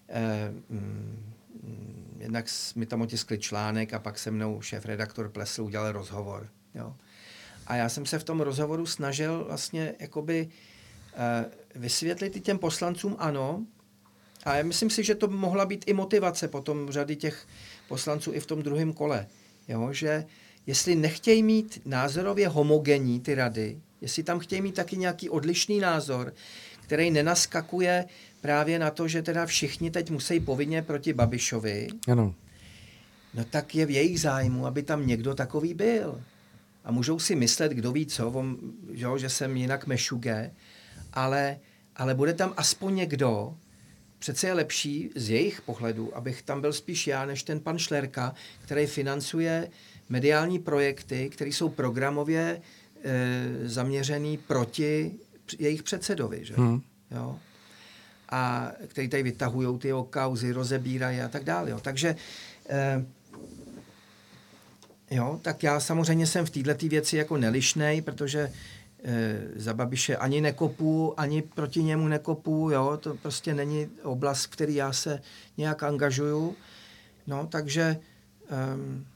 Uh, 0.09 0.77
mm, 0.77 1.33
jednak 2.19 2.47
mi 2.77 2.87
tam 2.87 3.03
otiskli 3.03 3.39
článek 3.39 3.95
a 3.95 3.99
pak 3.99 4.19
se 4.19 4.31
mnou 4.31 4.61
šéf-redaktor 4.61 5.29
Plesl 5.29 5.63
udělal 5.63 5.93
rozhovor. 5.93 6.49
Jo. 6.75 6.95
A 7.67 7.77
já 7.77 7.89
jsem 7.89 8.07
se 8.07 8.19
v 8.19 8.25
tom 8.25 8.41
rozhovoru 8.41 8.87
snažil 8.87 9.45
vlastně 9.45 9.95
jakoby 9.99 10.49
eh, 11.15 11.45
vysvětlit 11.75 12.37
i 12.37 12.41
těm 12.41 12.59
poslancům 12.59 13.17
ano. 13.19 13.67
A 14.45 14.55
já 14.55 14.63
myslím 14.63 14.91
si, 14.91 15.05
že 15.05 15.15
to 15.15 15.29
mohla 15.29 15.67
být 15.67 15.85
i 15.87 15.93
motivace 15.93 16.49
potom 16.49 16.91
řady 16.91 17.17
těch 17.17 17.47
poslanců 17.89 18.33
i 18.33 18.41
v 18.41 18.47
tom 18.47 18.63
druhém 18.63 18.93
kole. 18.93 19.27
Jo, 19.69 19.93
že 19.93 20.27
jestli 20.67 20.95
nechtějí 20.95 21.43
mít 21.43 21.81
názorově 21.85 22.49
homogenní 22.49 23.21
ty 23.21 23.35
rady, 23.35 23.79
jestli 24.01 24.23
tam 24.23 24.39
chtějí 24.39 24.63
mít 24.63 24.75
taky 24.75 24.97
nějaký 24.97 25.31
odlišný 25.31 25.79
názor, 25.81 26.35
který 26.81 27.11
nenaskakuje 27.11 28.05
právě 28.41 28.79
na 28.79 28.91
to, 28.91 29.09
že 29.09 29.23
teda 29.23 29.47
všichni 29.47 29.91
teď 29.91 30.11
musí 30.11 30.41
povinně 30.41 30.83
proti 30.83 31.13
Babišovi, 31.13 31.89
Ano. 32.09 32.35
no 33.35 33.45
tak 33.45 33.75
je 33.75 33.87
v 33.87 33.91
jejich 33.91 34.21
zájmu, 34.21 34.67
aby 34.67 34.83
tam 34.83 35.07
někdo 35.07 35.35
takový 35.35 35.75
byl. 35.75 36.21
A 36.85 36.93
můžou 36.93 37.19
si 37.19 37.35
myslet, 37.37 37.73
kdo 37.73 37.93
ví 37.93 38.07
co, 38.07 38.31
on, 38.31 38.57
že, 38.93 39.07
že 39.17 39.29
jsem 39.29 39.57
jinak 39.57 39.87
mešuge, 39.87 40.51
ale, 41.13 41.59
ale 41.97 42.15
bude 42.15 42.33
tam 42.35 42.55
aspoň 42.57 42.95
někdo, 42.95 43.57
přece 44.19 44.47
je 44.47 44.53
lepší 44.53 45.11
z 45.15 45.31
jejich 45.31 45.61
pohledu, 45.61 46.17
abych 46.17 46.43
tam 46.43 46.61
byl 46.61 46.73
spíš 46.73 47.07
já, 47.07 47.27
než 47.27 47.43
ten 47.43 47.61
pan 47.61 47.79
Šlerka, 47.79 48.35
který 48.63 48.87
financuje 48.87 49.71
mediální 50.09 50.59
projekty, 50.59 51.31
které 51.31 51.51
jsou 51.51 51.69
programově 51.69 52.61
e, 53.05 53.69
zaměřený 53.69 54.39
proti 54.39 55.13
jejich 55.59 55.83
předsedovi. 55.83 56.45
Že? 56.45 56.55
Hmm. 56.55 56.81
Jo? 57.11 57.39
A 58.29 58.73
který 58.87 59.09
tady 59.09 59.23
vytahují 59.23 59.79
ty 59.79 59.89
jeho 59.89 60.05
kauzy, 60.05 60.53
rozebírají 60.53 61.21
a 61.21 61.29
tak 61.29 61.45
dále. 61.45 61.71
Jo? 61.71 61.81
Takže 61.83 62.17
e, 62.69 63.05
Jo, 65.11 65.41
tak 65.43 65.63
já 65.63 65.81
samozřejmě 65.81 66.27
jsem 66.27 66.47
v 66.47 66.51
této 66.51 66.89
věci 66.89 67.17
jako 67.17 67.37
nelišnej, 67.37 68.03
protože 68.03 68.53
e, 69.05 69.41
za 69.57 69.75
Babiše 69.75 70.17
ani 70.17 70.41
nekopu, 70.41 71.21
ani 71.21 71.43
proti 71.43 71.83
němu 71.83 72.09
nekopu, 72.09 72.71
jo, 72.71 72.99
to 73.01 73.15
prostě 73.15 73.55
není 73.55 73.89
oblast, 74.03 74.45
v 74.45 74.51
který 74.51 74.75
já 74.75 74.93
se 74.93 75.23
nějak 75.57 75.83
angažuju. 75.83 76.57
No, 77.27 77.47
takže 77.47 77.97
um, 78.75 79.07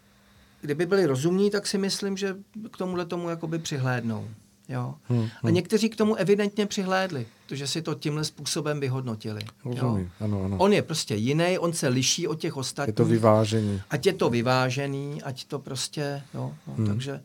kdyby 0.61 0.87
byli 0.87 1.07
rozumní, 1.07 1.51
tak 1.51 1.67
si 1.67 1.79
myslím, 1.79 2.17
že 2.17 2.37
k 2.73 2.77
tomuhle 2.77 3.07
tomu 3.07 3.29
jakoby 3.29 3.59
přihlédnou. 3.59 4.29
Jo. 4.69 4.95
Hmm, 5.05 5.29
A 5.43 5.51
někteří 5.51 5.89
k 5.89 5.97
tomu 5.97 6.15
evidentně 6.15 6.67
přihlédli, 6.67 7.27
protože 7.47 7.67
si 7.67 7.83
to 7.83 7.95
tímhle 7.95 8.25
způsobem 8.25 8.81
vyhodnotili. 8.81 9.41
Jo. 9.65 9.71
Rozumím, 9.71 10.11
ano, 10.21 10.45
ano. 10.45 10.57
On 10.59 10.73
je 10.73 10.83
prostě 10.83 11.15
jiný, 11.15 11.59
on 11.59 11.73
se 11.73 11.89
liší 11.89 12.29
od 12.29 12.41
těch 12.41 12.57
ostatních. 12.57 12.89
Je 12.89 12.93
to 12.93 13.05
vyvážení. 13.05 13.83
Ať 13.91 14.07
je 14.07 14.13
to 14.13 14.31
vyvážený, 14.31 15.23
ať 15.23 15.45
to 15.45 15.59
prostě, 15.59 16.23
jo, 16.35 16.55
no, 16.67 16.75
hmm. 16.75 16.87
takže 16.87 17.21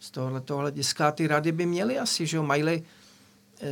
z 0.00 0.10
tohohle 0.10 0.42
hlediska 0.56 1.12
ty 1.12 1.26
rady 1.26 1.52
by 1.52 1.66
měly 1.66 1.98
asi, 1.98 2.26
že 2.26 2.36
jo, 2.36 2.42
mají 2.42 2.82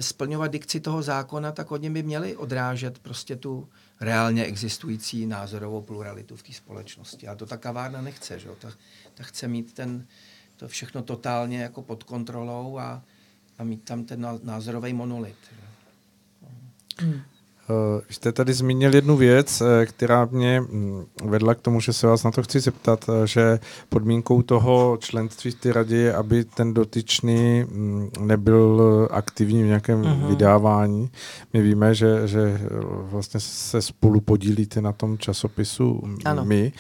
splňovat 0.01 0.53
dikci 0.53 0.81
toho 0.81 1.03
zákona, 1.03 1.53
tak 1.53 1.71
hodně 1.71 1.91
by 1.91 2.03
měli 2.03 2.37
odrážet 2.37 2.99
prostě 2.99 3.37
tu 3.37 3.69
reálně 4.03 4.45
existující 4.45 5.27
názorovou 5.27 5.83
pluralitu 5.83 6.37
v 6.37 6.43
té 6.43 6.53
společnosti. 6.53 7.29
A 7.29 7.35
to 7.35 7.47
ta 7.47 7.57
kavárna 7.57 8.01
nechce, 8.01 8.39
že 8.39 8.49
jo, 8.49 8.57
ta, 8.59 8.73
ta 9.15 9.25
chce 9.25 9.49
mít 9.49 9.73
ten, 9.73 10.07
to 10.57 10.69
všechno 10.69 11.03
totálně 11.03 11.63
jako 11.63 11.83
pod 11.83 12.03
kontrolou 12.03 12.79
a, 12.79 13.03
a 13.59 13.65
mít 13.65 13.85
tam 13.85 14.05
ten 14.05 14.21
ná- 14.21 14.41
názorový 14.43 14.93
monolit. 14.93 15.37
Že? 17.01 17.23
Uh, 17.69 18.01
jste 18.11 18.33
tady 18.33 18.53
zmínil 18.53 18.95
jednu 18.95 19.17
věc, 19.17 19.61
eh, 19.61 19.87
která 19.87 20.29
mě 20.31 20.61
mm, 20.61 21.05
vedla 21.25 21.55
k 21.55 21.61
tomu, 21.61 21.81
že 21.81 21.93
se 21.93 22.07
vás 22.07 22.25
na 22.25 22.31
to 22.31 22.43
chci 22.43 22.61
zeptat, 22.61 23.05
eh, 23.09 23.27
že 23.27 23.59
podmínkou 23.89 24.43
toho 24.43 24.99
členství 25.01 25.51
v 25.51 25.55
té 25.55 25.73
radě 25.73 25.97
je, 25.97 26.15
aby 26.15 26.45
ten 26.45 26.75
dotyčný 26.75 27.65
mm, 27.65 28.11
nebyl 28.21 28.83
eh, 28.83 29.15
aktivní 29.15 29.63
v 29.63 29.67
nějakém 29.67 30.03
uh-huh. 30.03 30.29
vydávání. 30.29 31.11
My 31.53 31.63
víme, 31.63 31.95
že, 31.95 32.29
že 32.29 32.41
eh, 32.41 32.69
vlastně 33.03 33.41
se 33.41 33.83
spolu 33.83 34.21
podílíte 34.21 34.81
na 34.81 34.93
tom 34.93 35.19
časopisu 35.19 36.01
m- 36.05 36.19
Ano. 36.25 36.45
my. 36.45 36.73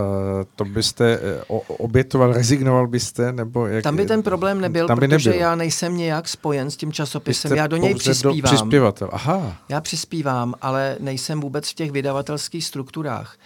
Uh, 0.00 0.44
to 0.56 0.64
byste 0.64 1.18
eh, 1.22 1.42
obětoval, 1.68 2.32
rezignoval 2.32 2.86
byste? 2.86 3.32
Nebo 3.32 3.66
jak, 3.66 3.82
Tam 3.84 3.96
by 3.96 4.06
ten 4.06 4.22
problém 4.22 4.60
nebyl, 4.60 4.86
tam 4.86 4.98
by 4.98 5.08
protože 5.08 5.30
nebyl. 5.30 5.42
já 5.42 5.54
nejsem 5.54 5.96
nějak 5.96 6.28
spojen 6.28 6.70
s 6.70 6.76
tím 6.76 6.92
časopisem. 6.92 7.52
Já 7.56 7.66
do 7.66 7.76
něj 7.76 7.92
pouze 7.94 8.08
do- 8.22 8.30
přispívám. 8.30 8.54
Přispěvatel, 8.56 9.08
aha. 9.12 9.56
Já 9.68 9.80
přispívám, 9.80 10.54
ale 10.62 10.96
nejsem 11.00 11.40
vůbec 11.40 11.70
v 11.70 11.74
těch 11.74 11.90
vydavatelských 11.90 12.64
strukturách. 12.64 13.36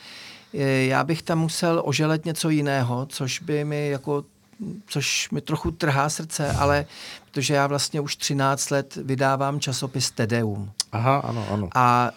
E, 0.55 0.85
Já 0.86 1.05
bych 1.05 1.23
tam 1.23 1.39
musel 1.39 1.83
oželet 1.85 2.25
něco 2.25 2.49
jiného, 2.51 3.07
což 3.10 3.41
by 3.41 3.65
mi 3.65 3.89
jako 3.89 4.25
což 4.86 5.31
mi 5.31 5.41
trochu 5.41 5.70
trhá 5.70 6.09
srdce, 6.09 6.51
ale 6.52 6.85
protože 7.31 7.55
já 7.55 7.67
vlastně 7.67 8.01
už 8.01 8.17
13 8.17 8.70
let 8.70 8.99
vydávám 9.05 9.60
časopis 9.60 10.10
Tedeum. 10.10 10.70
Aha, 10.93 11.17
ano, 11.18 11.47
ano. 11.51 11.68
A, 11.75 12.10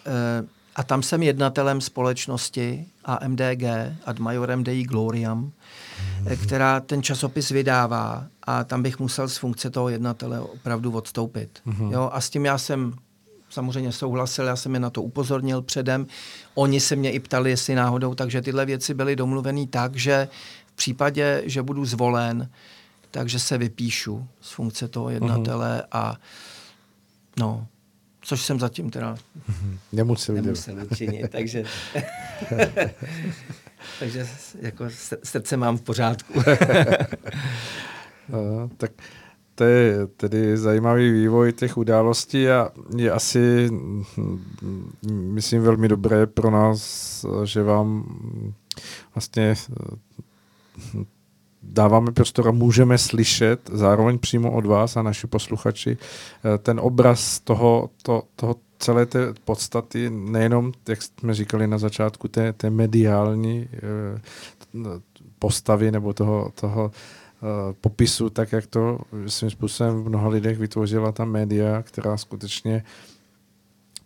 a 0.76 0.82
tam 0.82 1.02
jsem 1.02 1.22
jednatelem 1.22 1.80
společnosti 1.80 2.86
AMDG, 3.04 3.64
ad 4.04 4.18
majorem 4.18 4.64
Dei 4.64 4.84
Gloriam. 4.84 5.52
eh, 6.26 6.36
která 6.36 6.80
ten 6.80 7.02
časopis 7.02 7.48
vydává 7.50 8.26
a 8.42 8.64
tam 8.64 8.82
bych 8.82 8.98
musel 8.98 9.28
z 9.28 9.36
funkce 9.36 9.70
toho 9.70 9.88
jednatele 9.88 10.40
opravdu 10.40 10.92
odstoupit. 10.92 11.60
Jo, 11.92 12.10
a 12.12 12.20
s 12.20 12.30
tím 12.30 12.44
já 12.44 12.58
jsem 12.58 12.92
samozřejmě 13.50 13.92
souhlasil, 13.92 14.46
já 14.46 14.56
jsem 14.56 14.74
je 14.74 14.80
na 14.80 14.90
to 14.90 15.02
upozornil 15.02 15.62
předem. 15.62 16.06
Oni 16.54 16.80
se 16.80 16.96
mě 16.96 17.10
i 17.12 17.20
ptali, 17.20 17.50
jestli 17.50 17.74
náhodou, 17.74 18.14
takže 18.14 18.42
tyhle 18.42 18.66
věci 18.66 18.94
byly 18.94 19.16
domluvený 19.16 19.66
tak, 19.66 19.96
že 19.96 20.28
v 20.66 20.72
případě, 20.76 21.42
že 21.46 21.62
budu 21.62 21.84
zvolen, 21.84 22.50
takže 23.10 23.38
se 23.38 23.58
vypíšu 23.58 24.26
z 24.40 24.50
funkce 24.52 24.88
toho 24.88 25.10
jednatele 25.10 25.82
a 25.92 26.16
no, 27.38 27.66
což 28.32 28.42
jsem 28.42 28.60
zatím 28.60 28.90
teda 28.90 29.16
Nemusel 29.92 30.34
dělat. 30.34 30.44
nemusel 30.44 30.74
učinit, 30.90 31.28
takže 31.30 31.64
takže 33.98 34.26
jako 34.60 34.84
srdce 35.22 35.56
mám 35.56 35.78
v 35.78 35.82
pořádku. 35.82 36.40
No, 38.28 38.70
tak 38.76 38.90
to 39.54 39.64
je 39.64 40.06
tedy 40.06 40.56
zajímavý 40.56 41.12
vývoj 41.12 41.52
těch 41.52 41.76
událostí 41.76 42.48
a 42.48 42.70
je 42.96 43.10
asi, 43.12 43.70
myslím, 45.10 45.62
velmi 45.62 45.88
dobré 45.88 46.26
pro 46.26 46.50
nás, 46.50 47.26
že 47.44 47.62
vám 47.62 48.04
vlastně 49.14 49.54
dáváme 51.62 52.12
prostor 52.12 52.48
a 52.48 52.50
můžeme 52.50 52.98
slyšet 52.98 53.70
zároveň 53.72 54.18
přímo 54.18 54.52
od 54.52 54.66
vás 54.66 54.96
a 54.96 55.02
naši 55.02 55.26
posluchači 55.26 55.98
eh, 55.98 56.58
ten 56.58 56.80
obraz 56.80 57.40
toho, 57.40 57.90
to, 58.02 58.22
toho 58.36 58.56
celé 58.78 59.06
té 59.06 59.34
podstaty, 59.44 60.10
nejenom, 60.10 60.72
jak 60.88 61.02
jsme 61.02 61.34
říkali 61.34 61.66
na 61.66 61.78
začátku, 61.78 62.28
té, 62.28 62.52
té 62.52 62.70
mediální 62.70 63.68
eh, 63.72 63.80
postavy 65.38 65.90
nebo 65.90 66.12
toho, 66.12 66.50
toho 66.54 66.90
eh, 66.90 67.74
popisu, 67.80 68.30
tak 68.30 68.52
jak 68.52 68.66
to 68.66 68.98
svým 69.26 69.50
způsobem 69.50 70.02
v 70.02 70.08
mnoha 70.08 70.28
lidech 70.28 70.58
vytvořila 70.58 71.12
ta 71.12 71.24
média, 71.24 71.82
která 71.82 72.16
skutečně 72.16 72.84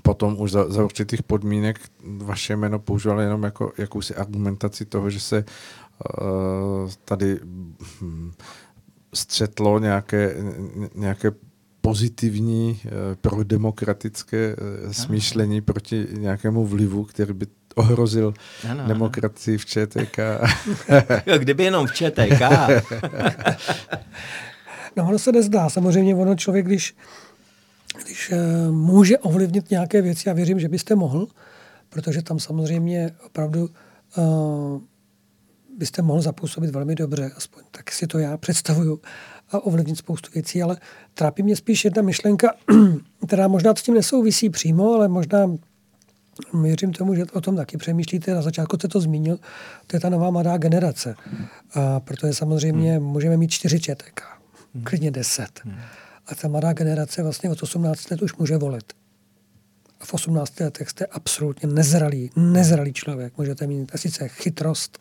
potom 0.02 0.40
už 0.40 0.50
za, 0.50 0.70
za 0.70 0.84
určitých 0.84 1.22
podmínek 1.22 1.80
vaše 2.18 2.56
jméno 2.56 2.78
používala 2.78 3.22
jenom 3.22 3.42
jako 3.42 3.72
jakousi 3.78 4.14
argumentaci 4.14 4.84
toho, 4.84 5.10
že 5.10 5.20
se 5.20 5.44
tady 7.04 7.38
hm, 8.00 8.32
střetlo 9.14 9.78
nějaké, 9.78 10.34
ně- 10.76 10.88
nějaké 10.94 11.30
pozitivní, 11.80 12.80
eh, 12.84 12.90
prodemokratické 13.20 14.56
eh, 14.88 14.94
smýšlení 14.94 15.60
proti 15.60 16.06
nějakému 16.12 16.66
vlivu, 16.66 17.04
který 17.04 17.32
by 17.32 17.46
ohrozil 17.74 18.34
Ano, 18.70 18.80
ano. 18.80 18.88
demokracii 18.88 19.58
v 19.58 19.66
ČTK. 19.66 20.18
Jo, 21.26 21.38
kdyby 21.38 21.64
jenom 21.64 21.86
v 21.86 21.92
ČTK. 21.94 22.42
No 24.96 25.08
ono 25.08 25.18
se 25.18 25.32
nezdá. 25.32 25.68
Samozřejmě 25.70 26.14
ono 26.14 26.34
člověk, 26.34 26.66
když, 26.66 26.96
když 28.04 28.32
může 28.70 29.18
ovlivnit 29.18 29.70
nějaké 29.70 30.02
věci, 30.02 30.28
já 30.28 30.34
věřím, 30.34 30.60
že 30.60 30.68
byste 30.68 30.94
mohl, 30.94 31.26
protože 31.88 32.22
tam 32.22 32.38
samozřejmě 32.40 33.10
opravdu 33.26 33.70
uh, 34.16 34.80
byste 35.76 36.02
mohl 36.02 36.22
zapůsobit 36.22 36.70
velmi 36.70 36.94
dobře, 36.94 37.30
aspoň 37.36 37.62
tak 37.70 37.90
si 37.90 38.06
to 38.06 38.18
já 38.18 38.36
představuju, 38.36 39.00
a 39.50 39.60
ovlivnit 39.60 39.98
spoustu 39.98 40.30
věcí, 40.34 40.62
ale 40.62 40.76
trápí 41.14 41.42
mě 41.42 41.56
spíš 41.56 41.84
jedna 41.84 42.02
myšlenka, 42.02 42.54
která 43.26 43.48
možná 43.48 43.74
s 43.74 43.82
tím 43.82 43.94
nesouvisí 43.94 44.50
přímo, 44.50 44.94
ale 44.94 45.08
možná 45.08 45.50
věřím 46.62 46.92
tomu, 46.92 47.14
že 47.14 47.24
o 47.32 47.40
tom 47.40 47.56
taky 47.56 47.76
přemýšlíte. 47.76 48.34
Na 48.34 48.42
začátku 48.42 48.76
jste 48.76 48.88
to 48.88 49.00
zmínil, 49.00 49.38
to 49.86 49.96
je 49.96 50.00
ta 50.00 50.08
nová 50.08 50.30
mladá 50.30 50.56
generace. 50.56 51.14
A 51.74 52.00
protože 52.00 52.34
samozřejmě 52.34 52.98
můžeme 52.98 53.36
mít 53.36 53.50
čtyři 53.50 53.80
ČTK, 53.80 54.20
klidně 54.84 55.10
deset. 55.10 55.60
A 56.26 56.34
ta 56.34 56.48
mladá 56.48 56.72
generace 56.72 57.22
vlastně 57.22 57.50
od 57.50 57.62
18 57.62 58.10
let 58.10 58.22
už 58.22 58.36
může 58.36 58.56
volit. 58.56 58.92
A 60.00 60.04
v 60.04 60.14
18 60.14 60.60
letech 60.60 60.90
jste 60.90 61.06
absolutně 61.06 61.68
nezralý, 61.68 62.30
nezralý 62.36 62.92
člověk. 62.92 63.38
Můžete 63.38 63.66
mít 63.66 63.92
sice 63.96 64.28
chytrost, 64.28 64.98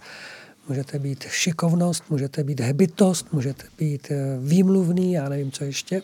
můžete 0.70 1.00
být 1.00 1.24
šikovnost, 1.24 2.04
můžete 2.10 2.44
být 2.44 2.60
hebitost, 2.60 3.34
můžete 3.34 3.64
být 3.78 4.12
eh, 4.12 4.38
výmluvný, 4.40 5.14
já 5.14 5.30
nevím, 5.30 5.52
co 5.52 5.64
ještě, 5.64 6.02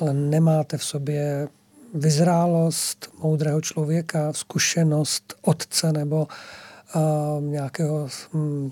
ale 0.00 0.14
nemáte 0.14 0.78
v 0.78 0.84
sobě 0.84 1.48
vyzrálost 1.94 3.12
moudrého 3.22 3.60
člověka, 3.60 4.32
zkušenost 4.32 5.34
otce 5.42 5.92
nebo 5.92 6.28
uh, 6.94 7.42
nějakého, 7.42 8.08
hm, 8.34 8.70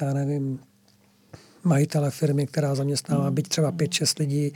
já 0.00 0.12
nevím, 0.12 0.60
majitele 1.64 2.10
firmy, 2.10 2.46
která 2.46 2.74
zaměstnává 2.74 3.30
byť 3.30 3.48
třeba 3.48 3.72
5-6 3.72 4.20
lidí 4.20 4.52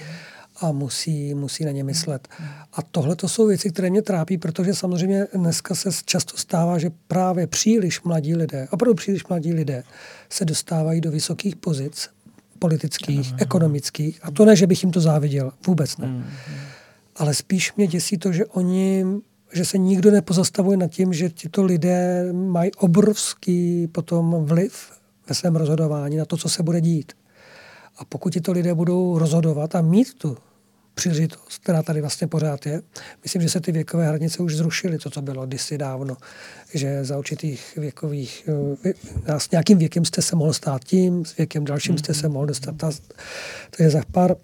a 0.63 0.73
musí, 0.73 1.35
musí 1.35 1.65
na 1.65 1.71
ně 1.71 1.85
myslet. 1.85 2.29
A 2.73 2.83
tohle 2.83 3.17
to 3.17 3.29
jsou 3.29 3.47
věci, 3.47 3.71
které 3.71 3.91
mě 3.91 4.03
trápí, 4.03 4.39
protože 4.39 4.75
samozřejmě 4.75 5.27
dneska 5.35 5.75
se 5.75 5.91
často 6.05 6.37
stává, 6.37 6.79
že 6.79 6.91
právě 7.09 7.47
příliš 7.47 8.03
mladí 8.03 8.37
lidé, 8.37 8.69
opravdu 8.71 8.95
příliš 8.95 9.27
mladí 9.27 9.53
lidé 9.53 9.83
se 10.31 10.45
dostávají 10.45 11.01
do 11.01 11.11
vysokých 11.11 11.57
pozic 11.57 12.09
politických, 12.59 13.35
ekonomických. 13.39 14.21
A 14.23 14.31
to 14.31 14.45
ne, 14.45 14.57
že 14.57 14.67
bych 14.67 14.83
jim 14.83 14.93
to 14.93 15.01
záviděl, 15.01 15.53
vůbec 15.67 15.97
ne. 15.97 16.25
Ale 17.17 17.35
spíš 17.35 17.75
mě 17.75 17.87
děsí 17.87 18.19
to, 18.19 18.33
že 18.33 18.47
oni 18.47 19.05
že 19.53 19.65
se 19.65 19.79
nikdo 19.79 20.11
nepozastavuje 20.11 20.77
nad 20.77 20.91
tím, 20.91 21.13
že 21.13 21.31
tito 21.31 21.65
lidé 21.65 22.33
mají 22.33 22.71
obrovský 22.73 23.87
potom 23.87 24.45
vliv 24.45 24.93
ve 25.29 25.35
svém 25.35 25.57
rozhodování 25.57 26.17
na 26.17 26.25
to, 26.25 26.37
co 26.37 26.49
se 26.49 26.63
bude 26.63 26.81
dít. 26.81 27.13
A 27.99 28.05
pokud 28.05 28.33
tito 28.33 28.53
lidé 28.53 28.75
budou 28.75 29.19
rozhodovat 29.19 29.75
a 29.75 29.81
mít 29.81 30.15
tu 30.15 30.37
příležitost, 30.95 31.59
která 31.62 31.83
tady 31.83 32.01
vlastně 32.01 32.27
pořád 32.27 32.67
je, 32.67 32.83
myslím, 33.23 33.43
že 33.43 33.49
se 33.49 33.61
ty 33.61 33.73
věkové 33.73 34.09
hranice 34.09 34.43
už 34.43 34.57
zrušily, 34.57 34.99
to, 34.99 35.11
co 35.11 35.23
bylo 35.23 35.47
kdysi 35.47 35.79
dávno, 35.79 36.17
že 36.75 37.05
za 37.05 37.19
určitých 37.19 37.77
věkových, 37.77 38.49
eh, 39.25 39.41
s 39.41 39.51
nějakým 39.51 39.79
věkem 39.79 40.05
jste 40.05 40.23
se 40.23 40.37
mohl 40.37 40.53
stát 40.53 40.85
tím, 40.85 41.25
s 41.25 41.37
věkem 41.37 41.65
dalším 41.65 41.99
jste 41.99 42.15
se 42.15 42.29
mohl 42.29 42.47
dostat. 42.47 42.77
Ta, 42.77 42.91
to 43.77 43.83
je 43.83 43.91
za 43.91 44.03
pár 44.12 44.37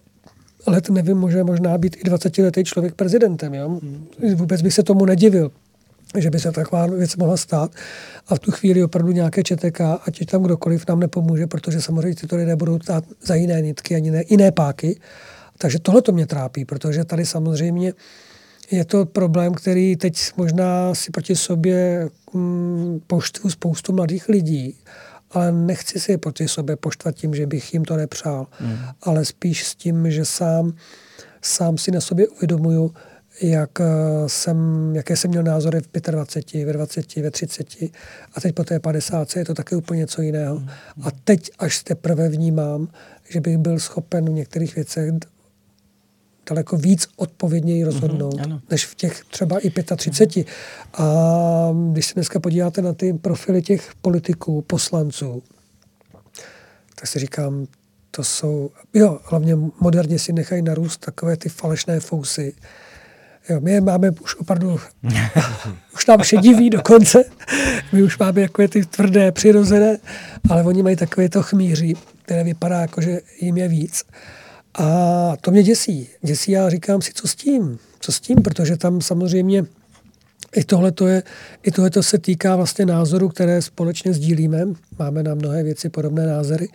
let, 0.66 0.90
nevím, 0.90 1.18
může 1.18 1.44
možná 1.44 1.78
být 1.78 1.96
i 1.96 2.04
20-letý 2.04 2.64
člověk 2.64 2.94
prezidentem. 2.94 3.54
Jo? 3.54 3.80
Vůbec 4.34 4.62
bych 4.62 4.74
se 4.74 4.82
tomu 4.82 5.04
nedivil 5.04 5.50
že 6.16 6.30
by 6.30 6.40
se 6.40 6.52
taková 6.52 6.86
věc 6.86 7.16
mohla 7.16 7.36
stát 7.36 7.70
a 8.28 8.34
v 8.34 8.38
tu 8.38 8.50
chvíli 8.50 8.84
opravdu 8.84 9.12
nějaké 9.12 9.42
ČTK, 9.42 9.80
ať 9.80 10.20
je 10.20 10.26
tam 10.26 10.42
kdokoliv, 10.42 10.88
nám 10.88 11.00
nepomůže, 11.00 11.46
protože 11.46 11.82
samozřejmě 11.82 12.14
tyto 12.14 12.36
lidé 12.36 12.56
budou 12.56 12.78
tát 12.78 13.04
za 13.22 13.34
jiné 13.34 13.62
nitky 13.62 13.94
a 13.94 13.98
jiné, 13.98 14.24
jiné 14.28 14.52
páky. 14.52 15.00
Takže 15.58 15.78
tohle 15.78 16.02
to 16.02 16.12
mě 16.12 16.26
trápí, 16.26 16.64
protože 16.64 17.04
tady 17.04 17.26
samozřejmě 17.26 17.92
je 18.70 18.84
to 18.84 19.06
problém, 19.06 19.54
který 19.54 19.96
teď 19.96 20.18
možná 20.36 20.94
si 20.94 21.10
proti 21.10 21.36
sobě 21.36 22.08
mm, 22.34 23.00
poštvu 23.06 23.50
spoustu 23.50 23.92
mladých 23.92 24.28
lidí, 24.28 24.78
ale 25.30 25.52
nechci 25.52 26.00
si 26.00 26.12
je 26.12 26.18
proti 26.18 26.48
sobě 26.48 26.76
poštvat 26.76 27.14
tím, 27.14 27.34
že 27.34 27.46
bych 27.46 27.74
jim 27.74 27.84
to 27.84 27.96
nepřál, 27.96 28.46
mm. 28.60 28.76
ale 29.02 29.24
spíš 29.24 29.64
s 29.66 29.74
tím, 29.74 30.10
že 30.10 30.24
sám, 30.24 30.72
sám 31.42 31.78
si 31.78 31.90
na 31.90 32.00
sobě 32.00 32.28
uvědomuju, 32.28 32.94
jak 33.42 33.80
eh, 33.80 33.84
jsem, 34.26 34.56
jaké 34.96 35.16
jsem 35.16 35.30
měl 35.30 35.42
názory 35.42 35.80
v 35.80 36.10
25, 36.10 36.64
ve 36.64 36.72
20, 36.72 37.16
ve 37.16 37.30
30 37.30 37.82
a 38.34 38.40
teď 38.40 38.54
po 38.54 38.64
té 38.64 38.80
50 38.80 39.36
je 39.36 39.44
to 39.44 39.54
také 39.54 39.76
úplně 39.76 39.98
něco 39.98 40.22
jiného. 40.22 40.62
A 41.02 41.08
teď 41.24 41.50
až 41.58 41.82
teprve 41.82 42.28
vnímám, 42.28 42.88
že 43.28 43.40
bych 43.40 43.58
byl 43.58 43.78
schopen 43.78 44.24
v 44.24 44.32
některých 44.32 44.74
věcech 44.74 45.12
daleko 46.48 46.76
víc 46.76 47.08
odpovědněji 47.16 47.84
rozhodnout, 47.84 48.40
ano. 48.40 48.56
mm-hmm, 48.56 48.60
než 48.70 48.86
v 48.86 48.94
těch 48.94 49.24
třeba 49.30 49.58
i 49.58 49.70
35. 49.96 50.46
A 50.94 51.04
když 51.92 52.06
se 52.06 52.14
dneska 52.14 52.40
podíváte 52.40 52.82
na 52.82 52.92
ty 52.92 53.12
profily 53.12 53.62
těch 53.62 53.92
politiků, 54.02 54.62
poslanců, 54.62 55.42
tak 56.94 57.06
si 57.06 57.18
říkám, 57.18 57.66
to 58.10 58.24
jsou, 58.24 58.70
jo, 58.94 59.18
hlavně 59.24 59.56
moderně 59.80 60.18
si 60.18 60.32
nechají 60.32 60.62
narůst 60.62 61.00
takové 61.00 61.36
ty 61.36 61.48
falešné 61.48 62.00
fousy. 62.00 62.54
Jo, 63.48 63.60
my 63.60 63.72
je 63.72 63.80
máme 63.80 64.10
už 64.10 64.36
opravdu, 64.36 64.80
už 65.94 66.06
nám 66.06 66.22
šediví 66.22 66.70
dokonce, 66.70 67.24
my 67.92 68.02
už 68.02 68.18
máme 68.18 68.42
takové 68.42 68.68
ty 68.68 68.86
tvrdé, 68.86 69.32
přirozené, 69.32 69.98
ale 70.50 70.62
oni 70.62 70.82
mají 70.82 70.96
takové 70.96 71.28
to 71.28 71.42
chmíří, 71.42 71.96
které 72.22 72.44
vypadá 72.44 72.80
jako, 72.80 73.00
že 73.00 73.20
jim 73.40 73.56
je 73.56 73.68
víc. 73.68 74.04
A 74.78 75.36
to 75.40 75.50
mě 75.50 75.62
děsí. 75.62 76.08
Děsí 76.22 76.56
a 76.56 76.70
říkám 76.70 77.02
si, 77.02 77.12
co 77.14 77.28
s 77.28 77.34
tím? 77.34 77.78
Co 78.00 78.12
s 78.12 78.20
tím? 78.20 78.36
Protože 78.42 78.76
tam 78.76 79.00
samozřejmě 79.00 79.64
i 80.56 80.64
tohle 80.64 80.92
je, 81.06 81.22
i 81.62 81.70
tohleto 81.70 82.02
se 82.02 82.18
týká 82.18 82.56
vlastně 82.56 82.86
názorů, 82.86 83.28
které 83.28 83.62
společně 83.62 84.12
sdílíme. 84.12 84.66
Máme 84.98 85.22
na 85.22 85.34
mnohé 85.34 85.62
věci 85.62 85.88
podobné 85.88 86.26
názory. 86.26 86.68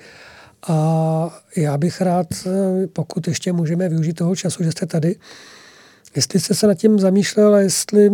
A 0.67 1.43
já 1.57 1.77
bych 1.77 2.01
rád, 2.01 2.27
pokud 2.93 3.27
ještě 3.27 3.53
můžeme 3.53 3.89
využít 3.89 4.13
toho 4.13 4.35
času, 4.35 4.63
že 4.63 4.71
jste 4.71 4.85
tady, 4.85 5.15
jestli 6.15 6.39
jste 6.39 6.53
se 6.53 6.67
nad 6.67 6.73
tím 6.73 6.99
zamýšlel, 6.99 7.55
a 7.55 7.59
jestli 7.59 8.09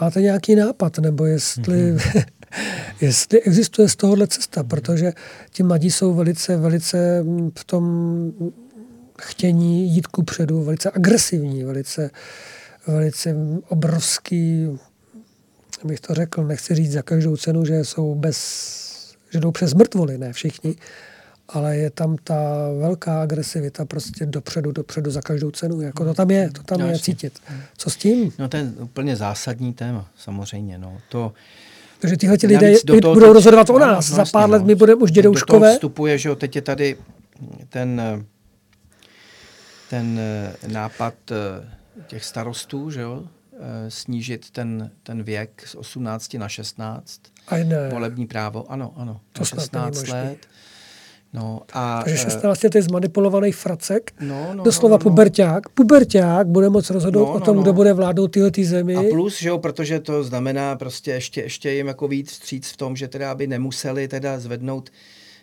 máte 0.00 0.20
nějaký 0.20 0.54
nápad, 0.54 0.98
nebo 0.98 1.24
jestli, 1.24 1.94
mm-hmm. 1.94 2.24
jestli 3.00 3.42
existuje 3.42 3.88
z 3.88 3.96
tohohle 3.96 4.26
cesta, 4.26 4.64
protože 4.64 5.12
ti 5.50 5.62
mladí 5.62 5.90
jsou 5.90 6.14
velice, 6.14 6.56
velice 6.56 7.24
v 7.58 7.64
tom 7.64 7.84
chtění 9.20 9.88
jít 9.94 10.06
ku 10.06 10.22
předu, 10.22 10.64
velice 10.64 10.90
agresivní, 10.94 11.64
velice, 11.64 12.10
velice 12.86 13.34
obrovský, 13.68 14.66
bych 15.84 16.00
to 16.00 16.14
řekl, 16.14 16.44
nechci 16.44 16.74
říct 16.74 16.92
za 16.92 17.02
každou 17.02 17.36
cenu, 17.36 17.64
že 17.64 17.84
jsou 17.84 18.14
bez, 18.14 18.36
že 19.32 19.40
jdou 19.40 19.50
přes 19.50 19.74
mrtvoly, 19.74 20.18
ne 20.18 20.32
všichni, 20.32 20.76
ale 21.48 21.76
je 21.76 21.90
tam 21.90 22.16
ta 22.24 22.68
velká 22.80 23.22
agresivita 23.22 23.84
prostě 23.84 24.26
dopředu, 24.26 24.72
dopředu 24.72 25.10
za 25.10 25.20
každou 25.20 25.50
cenu. 25.50 25.80
Jako 25.80 26.04
to 26.04 26.14
tam 26.14 26.30
je, 26.30 26.50
to 26.50 26.62
tam 26.62 26.80
No, 26.80 26.86
je 26.88 26.98
cítit. 26.98 27.38
Co 27.76 27.90
s 27.90 27.96
tím? 27.96 28.32
No 28.38 28.48
to 28.48 28.56
je 28.56 28.64
úplně 28.80 29.16
zásadní 29.16 29.72
téma, 29.72 30.08
samozřejmě. 30.18 30.78
No. 30.78 30.98
To, 31.08 31.32
Takže 31.98 32.16
tyhle 32.16 32.38
ti 32.38 32.46
lidé 32.46 32.74
do 32.84 33.00
toho 33.00 33.14
budou 33.14 33.26
teď- 33.26 33.34
rozhodovat 33.34 33.70
o 33.70 33.78
nás. 33.78 34.10
no 34.10 34.16
Za 34.16 34.24
pár 34.32 34.50
let 34.50 34.58
no. 34.58 34.64
my 34.64 34.74
budeme 34.74 35.02
už 35.02 35.10
Do 35.10 35.14
toho 35.14 35.14
dědouškové. 35.14 35.72
vstupuje, 35.72 36.18
že 36.18 36.28
jo, 36.28 36.34
teď 36.36 36.56
je 36.56 36.62
tady 36.62 36.96
ten, 37.68 38.02
ten 39.92 40.18
eh, 40.20 40.68
nápad 40.72 41.14
eh, 41.30 41.68
těch 42.06 42.24
starostů, 42.24 42.90
že 42.90 43.00
jo, 43.00 43.22
eh, 43.52 43.90
snížit 43.90 44.50
ten, 44.50 44.90
ten 45.02 45.22
věk 45.22 45.62
z 45.66 45.74
18 45.74 46.34
na 46.38 46.48
16. 46.48 47.20
A 47.48 47.56
ne. 47.56 47.88
Volební 47.88 48.26
právo, 48.26 48.70
ano, 48.72 48.92
ano, 48.96 49.20
To 49.32 49.40
na 49.40 49.44
snad 49.44 49.72
není 49.72 49.84
16 49.94 49.96
možný. 49.96 50.14
let. 50.14 50.38
No 51.32 51.60
a... 51.72 52.02
Takže 52.04 52.26
eh, 52.26 52.30
16 52.30 52.62
let 52.62 52.74
je 52.74 52.82
zmanipulovaný 52.82 53.52
fracek, 53.52 54.12
no, 54.20 54.54
no, 54.54 54.64
doslova 54.64 54.96
no, 54.96 54.98
no, 54.98 55.04
no. 55.04 55.10
puberťák. 55.10 55.68
Puberťák 55.68 56.46
bude 56.46 56.70
moc 56.70 56.90
rozhodnout 56.90 57.24
No, 57.26 57.32
o 57.32 57.38
no, 57.38 57.44
tom, 57.44 57.56
no. 57.56 57.62
kdo 57.62 57.72
bude 57.72 57.92
vládnout 57.92 58.28
tyhle 58.28 58.50
ty 58.50 58.64
zemi. 58.64 58.96
A 58.96 59.02
plus, 59.10 59.38
že 59.38 59.48
jo, 59.48 59.58
protože 59.58 60.00
to 60.00 60.24
znamená 60.24 60.76
prostě 60.76 61.10
ještě, 61.10 61.40
ještě 61.42 61.70
jim 61.70 61.86
jako 61.86 62.08
víc 62.08 62.30
vstříc 62.32 62.70
v 62.70 62.76
tom, 62.76 62.96
že 62.96 63.08
teda 63.08 63.30
aby 63.30 63.46
nemuseli 63.46 64.08
teda 64.08 64.38
zvednout 64.40 64.90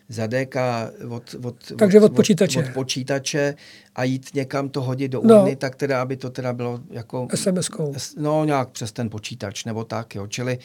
zadeka 0.09 0.91
od, 1.09 1.35
od, 1.43 1.55
Takže 1.77 1.99
od 1.99 2.15
počítače. 2.15 2.59
Od, 2.59 2.65
od 2.65 2.73
počítače 2.73 3.55
a 3.95 4.03
jít 4.03 4.29
někam 4.33 4.69
to 4.69 4.81
hodit 4.81 5.07
do 5.07 5.21
No. 5.23 5.41
urny, 5.41 5.55
tak 5.55 5.75
teda, 5.75 6.01
aby 6.01 6.17
to 6.17 6.29
teda 6.29 6.53
bylo 6.53 6.79
jako... 6.89 7.27
SMS-kou. 7.35 7.93
No, 8.17 8.45
nějak 8.45 8.69
přes 8.69 8.91
ten 8.91 9.09
počítač, 9.09 9.65
nebo 9.65 9.83
tak, 9.83 10.15
jo. 10.15 10.27
Čili 10.27 10.59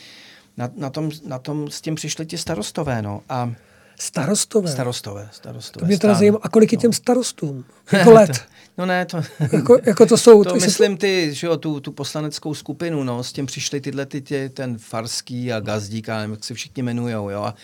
na, 0.57 0.71
na, 0.77 0.91
tom, 0.91 1.11
na 1.27 1.39
tom 1.39 1.71
s 1.71 1.81
tím 1.81 1.95
přišli 1.95 2.27
ti 2.27 2.39
starostové, 2.39 3.03
no. 3.03 3.21
A 3.29 3.53
Starostové. 3.99 4.73
starostové, 4.73 5.29
starostové. 5.33 5.81
to 5.81 5.87
mě 5.87 5.99
teda 5.99 6.15
zajímá. 6.15 6.39
A 6.43 6.49
kolik 6.49 6.73
je 6.73 6.79
těm 6.79 6.93
starostům? 6.93 7.65
Jako 7.93 8.11
let. 8.11 8.43
No 8.79 8.87
ne, 8.87 9.07
to... 9.07 9.23
jako, 9.53 9.79
jako 9.87 10.07
to 10.07 10.17
jsou... 10.17 10.45
To 10.45 10.55
jestli 10.55 10.67
myslím 10.67 10.97
ty, 10.97 11.35
že 11.35 11.47
jo, 11.47 11.57
tu, 11.57 11.81
tu 11.81 11.93
poslaneckou 11.93 12.55
skupinu, 12.55 13.05
no, 13.05 13.25
s 13.25 13.33
tím 13.33 13.47
přišli 13.47 13.81
tyhle 13.81 14.07
ty, 14.07 14.23
tě, 14.23 14.49
ten 14.49 14.79
Farský 14.79 15.53
a 15.53 15.61
Gazdík, 15.61 16.09
a 16.09 16.17
nevím, 16.17 16.31
jak 16.31 16.45
se 16.45 16.55
všichni 16.55 16.83
jmenujou, 16.83 17.31
jo, 17.31 17.43
a 17.43 17.55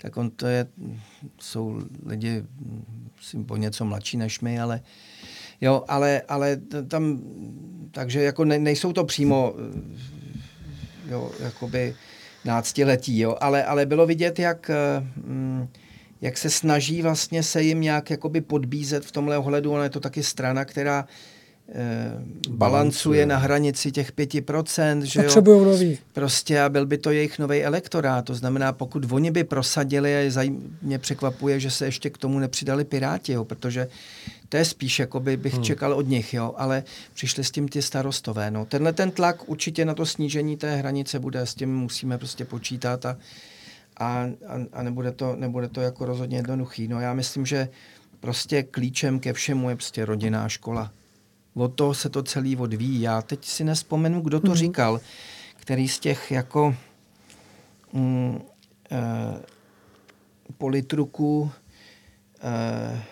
tak 0.00 0.16
on 0.16 0.30
to 0.30 0.46
je, 0.46 0.66
jsou 1.40 1.80
lidi 2.06 2.44
myslím, 3.18 3.46
o 3.50 3.56
něco 3.56 3.84
mladší 3.84 4.16
než 4.16 4.40
my, 4.40 4.60
ale 4.60 4.80
jo, 5.60 5.84
ale, 5.88 6.22
ale 6.28 6.56
tam, 6.88 7.20
takže 7.90 8.22
jako 8.22 8.44
ne, 8.44 8.58
nejsou 8.58 8.92
to 8.92 9.04
přímo, 9.04 9.54
jo, 11.08 11.30
jakoby 11.40 11.94
náctiletí, 12.44 13.18
jo, 13.18 13.36
ale, 13.40 13.64
ale 13.64 13.86
bylo 13.86 14.06
vidět, 14.06 14.38
jak, 14.38 14.70
mm, 15.16 15.68
jak 16.20 16.38
se 16.38 16.50
snaží 16.50 17.02
vlastně 17.02 17.42
se 17.42 17.62
jim 17.62 17.80
nějak 17.80 18.10
jakoby 18.10 18.40
podbízet 18.40 19.04
v 19.04 19.12
tomhle 19.12 19.38
ohledu, 19.38 19.72
ona 19.72 19.84
je 19.84 19.90
to 19.90 20.00
taky 20.00 20.22
strana, 20.22 20.64
která 20.64 21.06
balancuje 22.48 23.26
na 23.26 23.36
hranici 23.36 23.92
těch 23.92 24.12
5%, 24.12 25.00
že 25.02 25.20
jo? 25.20 25.24
Potřebují 25.24 25.64
nový. 25.64 25.98
Prostě 26.12 26.60
a 26.60 26.68
byl 26.68 26.86
by 26.86 26.98
to 26.98 27.10
jejich 27.10 27.38
nový 27.38 27.64
elektorát. 27.64 28.24
To 28.24 28.34
znamená, 28.34 28.72
pokud 28.72 29.12
oni 29.12 29.30
by 29.30 29.44
prosadili, 29.44 30.14
a 30.14 30.18
je 30.18 30.30
zajím, 30.30 30.78
mě 30.82 30.98
překvapuje, 30.98 31.60
že 31.60 31.70
se 31.70 31.84
ještě 31.84 32.10
k 32.10 32.18
tomu 32.18 32.38
nepřidali 32.38 32.84
Piráti, 32.84 33.32
jo, 33.32 33.44
protože 33.44 33.88
to 34.48 34.56
je 34.56 34.64
spíš, 34.64 34.98
jako 34.98 35.20
by 35.20 35.36
bych 35.36 35.54
hmm. 35.54 35.62
čekal 35.62 35.92
od 35.92 36.08
nich, 36.08 36.34
jo, 36.34 36.54
ale 36.56 36.82
přišli 37.14 37.44
s 37.44 37.50
tím 37.50 37.68
ty 37.68 37.82
starostové. 37.82 38.50
No. 38.50 38.64
Tenhle 38.64 38.92
ten 38.92 39.10
tlak 39.10 39.48
určitě 39.48 39.84
na 39.84 39.94
to 39.94 40.06
snížení 40.06 40.56
té 40.56 40.76
hranice 40.76 41.18
bude, 41.18 41.40
s 41.40 41.54
tím 41.54 41.76
musíme 41.76 42.18
prostě 42.18 42.44
počítat 42.44 43.06
a, 43.06 43.16
a, 43.96 44.06
a, 44.48 44.58
a 44.72 44.82
nebude, 44.82 45.12
to, 45.12 45.36
nebude 45.36 45.68
to 45.68 45.80
jako 45.80 46.04
rozhodně 46.04 46.38
jednoduchý. 46.38 46.88
No 46.88 47.00
já 47.00 47.14
myslím, 47.14 47.46
že 47.46 47.68
prostě 48.20 48.62
klíčem 48.62 49.20
ke 49.20 49.32
všemu 49.32 49.68
je 49.68 49.76
prostě 49.76 50.04
rodinná 50.04 50.48
škola. 50.48 50.92
Od 51.54 51.68
toho 51.74 51.94
se 51.94 52.08
to 52.08 52.22
celý 52.22 52.56
odvíjí. 52.56 53.00
Já 53.00 53.22
teď 53.22 53.44
si 53.44 53.64
nespomenu, 53.64 54.20
kdo 54.20 54.40
to 54.40 54.46
Mhm. 54.46 54.54
mm-hmm. 54.54 54.58
říkal, 54.58 55.00
který 55.56 55.88
z 55.88 55.98
těch 55.98 56.30
jako 56.30 56.74
mm, 57.92 58.40
eh, 58.90 59.40
politruků 60.58 61.50
eh, 62.42 63.02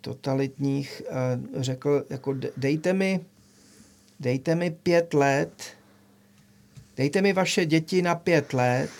totalitních 0.00 1.02
eh, 1.08 1.62
řekl, 1.62 2.04
jako 2.10 2.32
de- 2.32 2.50
dejte 2.56 2.92
mi, 2.92 3.20
dejte 4.20 4.54
mi 4.54 4.70
pět 4.70 5.14
let, 5.14 5.62
dejte 6.96 7.22
mi 7.22 7.32
vaše 7.32 7.66
děti 7.66 8.02
na 8.02 8.14
pět 8.14 8.52
let 8.52 8.90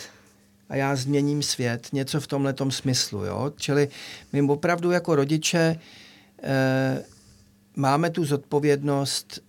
a 0.69 0.77
já 0.77 0.97
změním 0.97 1.43
svět. 1.43 1.89
Něco 1.93 2.21
v 2.21 2.27
tomhle 2.27 2.55
smyslu. 2.69 3.25
Jo? 3.25 3.53
Čili 3.57 3.89
my 4.33 4.43
opravdu 4.43 4.91
jako 4.91 5.15
rodiče 5.17 5.81
eh, 6.43 7.05
máme 7.77 8.11
tu 8.11 8.25
zodpovědnost 8.25 9.41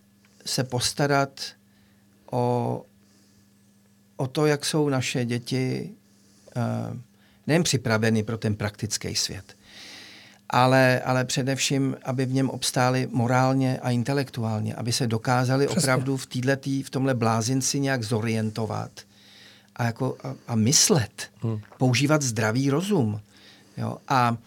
se 0.45 0.63
postarat 0.63 1.41
o, 2.31 2.81
o 4.17 4.27
to, 4.27 4.45
jak 4.45 4.65
jsou 4.65 4.89
naše 4.89 5.25
děti 5.25 5.89
eh, 6.55 6.61
nejen 7.47 7.63
připraveny 7.63 8.23
pro 8.23 8.37
ten 8.37 8.55
praktický 8.55 9.15
svět, 9.15 9.55
ale, 10.49 11.01
ale 11.01 11.25
především, 11.25 11.97
aby 12.03 12.25
v 12.25 12.33
něm 12.33 12.49
obstáli 12.49 13.07
morálně 13.11 13.79
a 13.79 13.89
intelektuálně, 13.89 14.75
aby 14.75 14.91
se 14.91 15.07
dokázali 15.07 15.65
Přesně. 15.67 15.81
opravdu 15.81 16.17
v, 16.17 16.25
týhletý, 16.25 16.83
v 16.83 16.89
tomhle 16.89 17.13
blázinci 17.13 17.79
nějak 17.79 18.03
zorientovat 18.03 18.91
a, 19.75 19.83
jako, 19.83 20.17
a, 20.23 20.35
a 20.47 20.55
myslet, 20.55 21.29
hmm. 21.41 21.59
používat 21.77 22.21
zdravý 22.21 22.69
rozum. 22.69 23.21
Jo? 23.77 23.97
A 24.07 24.37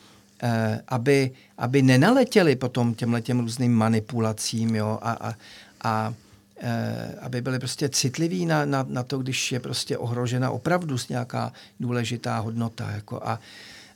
aby, 0.89 1.31
aby 1.59 1.83
nenaletěli 1.83 2.57
potom 2.57 2.95
těmhle 2.95 3.23
těm 3.23 3.41
různým 3.41 3.73
manipulacím 3.73 4.77
jo? 4.77 4.99
a, 5.03 5.13
a, 5.13 5.35
a 5.83 6.15
eh, 6.61 7.15
aby 7.21 7.41
byli 7.41 7.59
prostě 7.59 7.89
citliví 7.89 8.47
na, 8.47 8.65
na, 8.65 8.87
na 8.89 9.03
to, 9.03 9.19
když 9.19 9.53
je 9.53 9.61
prostě 9.61 9.99
ohrožena 9.99 10.51
opravdu 10.51 10.97
nějaká 11.09 11.53
důležitá 11.81 12.39
hodnota. 12.39 12.91
Jako 12.91 13.21
a, 13.25 13.41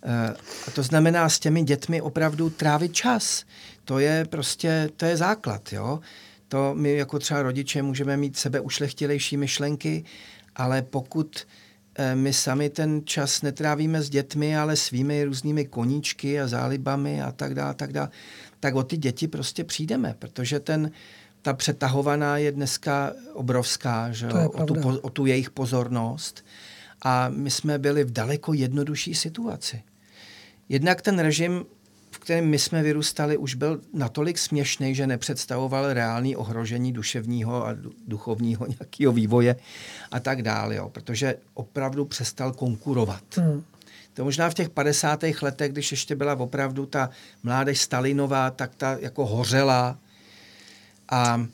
eh, 0.02 0.34
a 0.66 0.70
to 0.70 0.82
znamená 0.82 1.28
s 1.28 1.38
těmi 1.38 1.62
dětmi 1.62 2.02
opravdu 2.02 2.50
trávit 2.50 2.94
čas. 2.94 3.44
To 3.84 3.98
je 3.98 4.24
prostě, 4.24 4.90
to 4.96 5.04
je 5.04 5.16
základ. 5.16 5.72
Jo? 5.72 6.00
To 6.48 6.74
my 6.74 6.96
jako 6.96 7.18
třeba 7.18 7.42
rodiče 7.42 7.82
můžeme 7.82 8.16
mít 8.16 8.36
sebe 8.36 8.60
ušlechtilejší 8.60 9.36
myšlenky, 9.36 10.04
ale 10.56 10.82
pokud 10.82 11.46
eh, 11.46 11.61
my 12.14 12.32
sami 12.32 12.70
ten 12.70 13.02
čas 13.04 13.42
netrávíme 13.42 14.02
s 14.02 14.10
dětmi, 14.10 14.56
ale 14.56 14.76
svými 14.76 15.24
různými 15.24 15.64
koníčky 15.64 16.40
a 16.40 16.46
zálibami 16.48 17.22
a 17.22 17.32
tak 17.32 17.54
dále, 17.54 17.74
tak 17.74 17.92
dále, 17.92 18.08
tak 18.60 18.74
o 18.74 18.82
ty 18.82 18.96
děti 18.96 19.28
prostě 19.28 19.64
přijdeme, 19.64 20.14
protože 20.18 20.60
ten, 20.60 20.90
ta 21.42 21.52
přetahovaná 21.52 22.36
je 22.36 22.52
dneska 22.52 23.12
obrovská, 23.32 24.12
že 24.12 24.26
jo, 24.26 24.50
o, 24.50 24.64
tu, 24.64 24.98
o 25.02 25.10
tu 25.10 25.26
jejich 25.26 25.50
pozornost. 25.50 26.44
A 27.02 27.28
my 27.28 27.50
jsme 27.50 27.78
byli 27.78 28.04
v 28.04 28.10
daleko 28.10 28.52
jednodušší 28.52 29.14
situaci. 29.14 29.82
Jednak 30.68 31.02
ten 31.02 31.18
režim, 31.18 31.64
v 32.12 32.18
kterém 32.18 32.47
my 32.47 32.58
jsme 32.58 32.82
vyrůstali, 32.82 33.36
už 33.36 33.55
byl 33.55 33.81
natolik 33.94 34.39
směšný, 34.39 34.94
že 34.94 35.07
nepředstavoval 35.07 35.92
reální 35.92 36.36
ohrožení 36.36 36.92
duševního 36.92 37.66
a 37.66 37.73
du- 37.73 37.92
duchovního 38.07 38.66
nějakého 38.81 39.12
vývoje 39.12 39.57
a 40.10 40.20
tak 40.20 40.42
dále, 40.42 40.74
jo, 40.74 40.89
protože 40.89 41.34
opravdu 41.55 42.05
přestal 42.05 42.52
konkurovat. 42.52 43.24
Hmm. 43.36 43.65
To 44.15 44.24
možná 44.24 44.50
v 44.50 44.55
těch 44.55 44.70
50. 44.70 45.24
letech, 45.42 45.73
když 45.73 45.91
ještě 45.91 46.16
byla 46.16 46.34
opravdu 46.34 46.86
ta 46.86 47.10
mládež 47.42 47.81
Stalinová, 47.81 48.50
tak 48.50 48.74
ta 48.74 48.97
jako 49.00 49.26
hořela 49.26 49.99
a, 51.08 51.47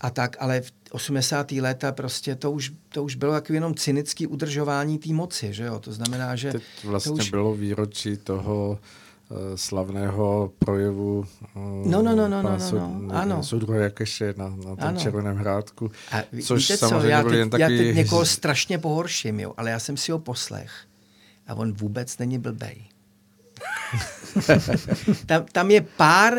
a 0.00 0.10
tak, 0.10 0.36
ale 0.40 0.60
v 0.60 0.72
80. 0.90 1.52
léta 1.52 1.92
prostě 1.92 2.34
to 2.34 2.52
už, 2.52 2.72
to 2.88 3.04
už 3.04 3.14
bylo 3.14 3.34
jako 3.34 3.52
jenom 3.52 3.74
cynický 3.74 4.26
udržování 4.26 4.98
té 4.98 5.12
moci, 5.12 5.52
že 5.52 5.64
jo? 5.64 5.78
To 5.78 5.92
znamená, 5.92 6.36
že 6.36 6.52
Teď 6.52 6.62
vlastně 6.84 7.10
to 7.10 7.22
už... 7.22 7.30
bylo 7.30 7.54
výročí 7.54 8.16
toho 8.16 8.78
slavného 9.54 10.52
projevu 10.58 11.24
eh, 11.56 11.58
No, 11.88 12.02
no, 12.02 12.16
no, 12.16 12.28
no, 12.28 12.42
no, 12.42 12.58
no, 12.58 12.98
no, 12.98 13.14
ano. 13.14 13.42
Soudruha 13.42 13.78
Jakeše 13.78 14.34
na, 14.36 14.48
na 14.48 14.56
tom 14.56 14.76
Ano. 14.78 15.00
Červeném 15.00 15.36
hrádku. 15.36 15.90
A 16.12 16.22
ví- 16.32 16.42
což 16.42 16.62
víte 16.62 16.78
co, 16.78 16.88
samozřejmě 16.88 17.08
já 17.08 17.20
byl 17.22 17.30
teď, 17.30 17.38
jen 17.38 17.50
já 17.58 17.66
taky... 17.66 17.78
teď 17.78 17.96
někoho 17.96 18.24
strašně 18.26 18.78
pohorším, 18.78 19.40
jo, 19.40 19.54
ale 19.56 19.70
já 19.70 19.78
jsem 19.78 19.96
si 19.96 20.12
ho 20.12 20.18
poslech 20.18 20.72
a 21.46 21.54
on 21.54 21.72
vůbec 21.72 22.18
není 22.18 22.38
blbej. 22.38 22.84
tam, 25.26 25.44
tam 25.52 25.70
je 25.70 25.80
pár, 25.80 26.34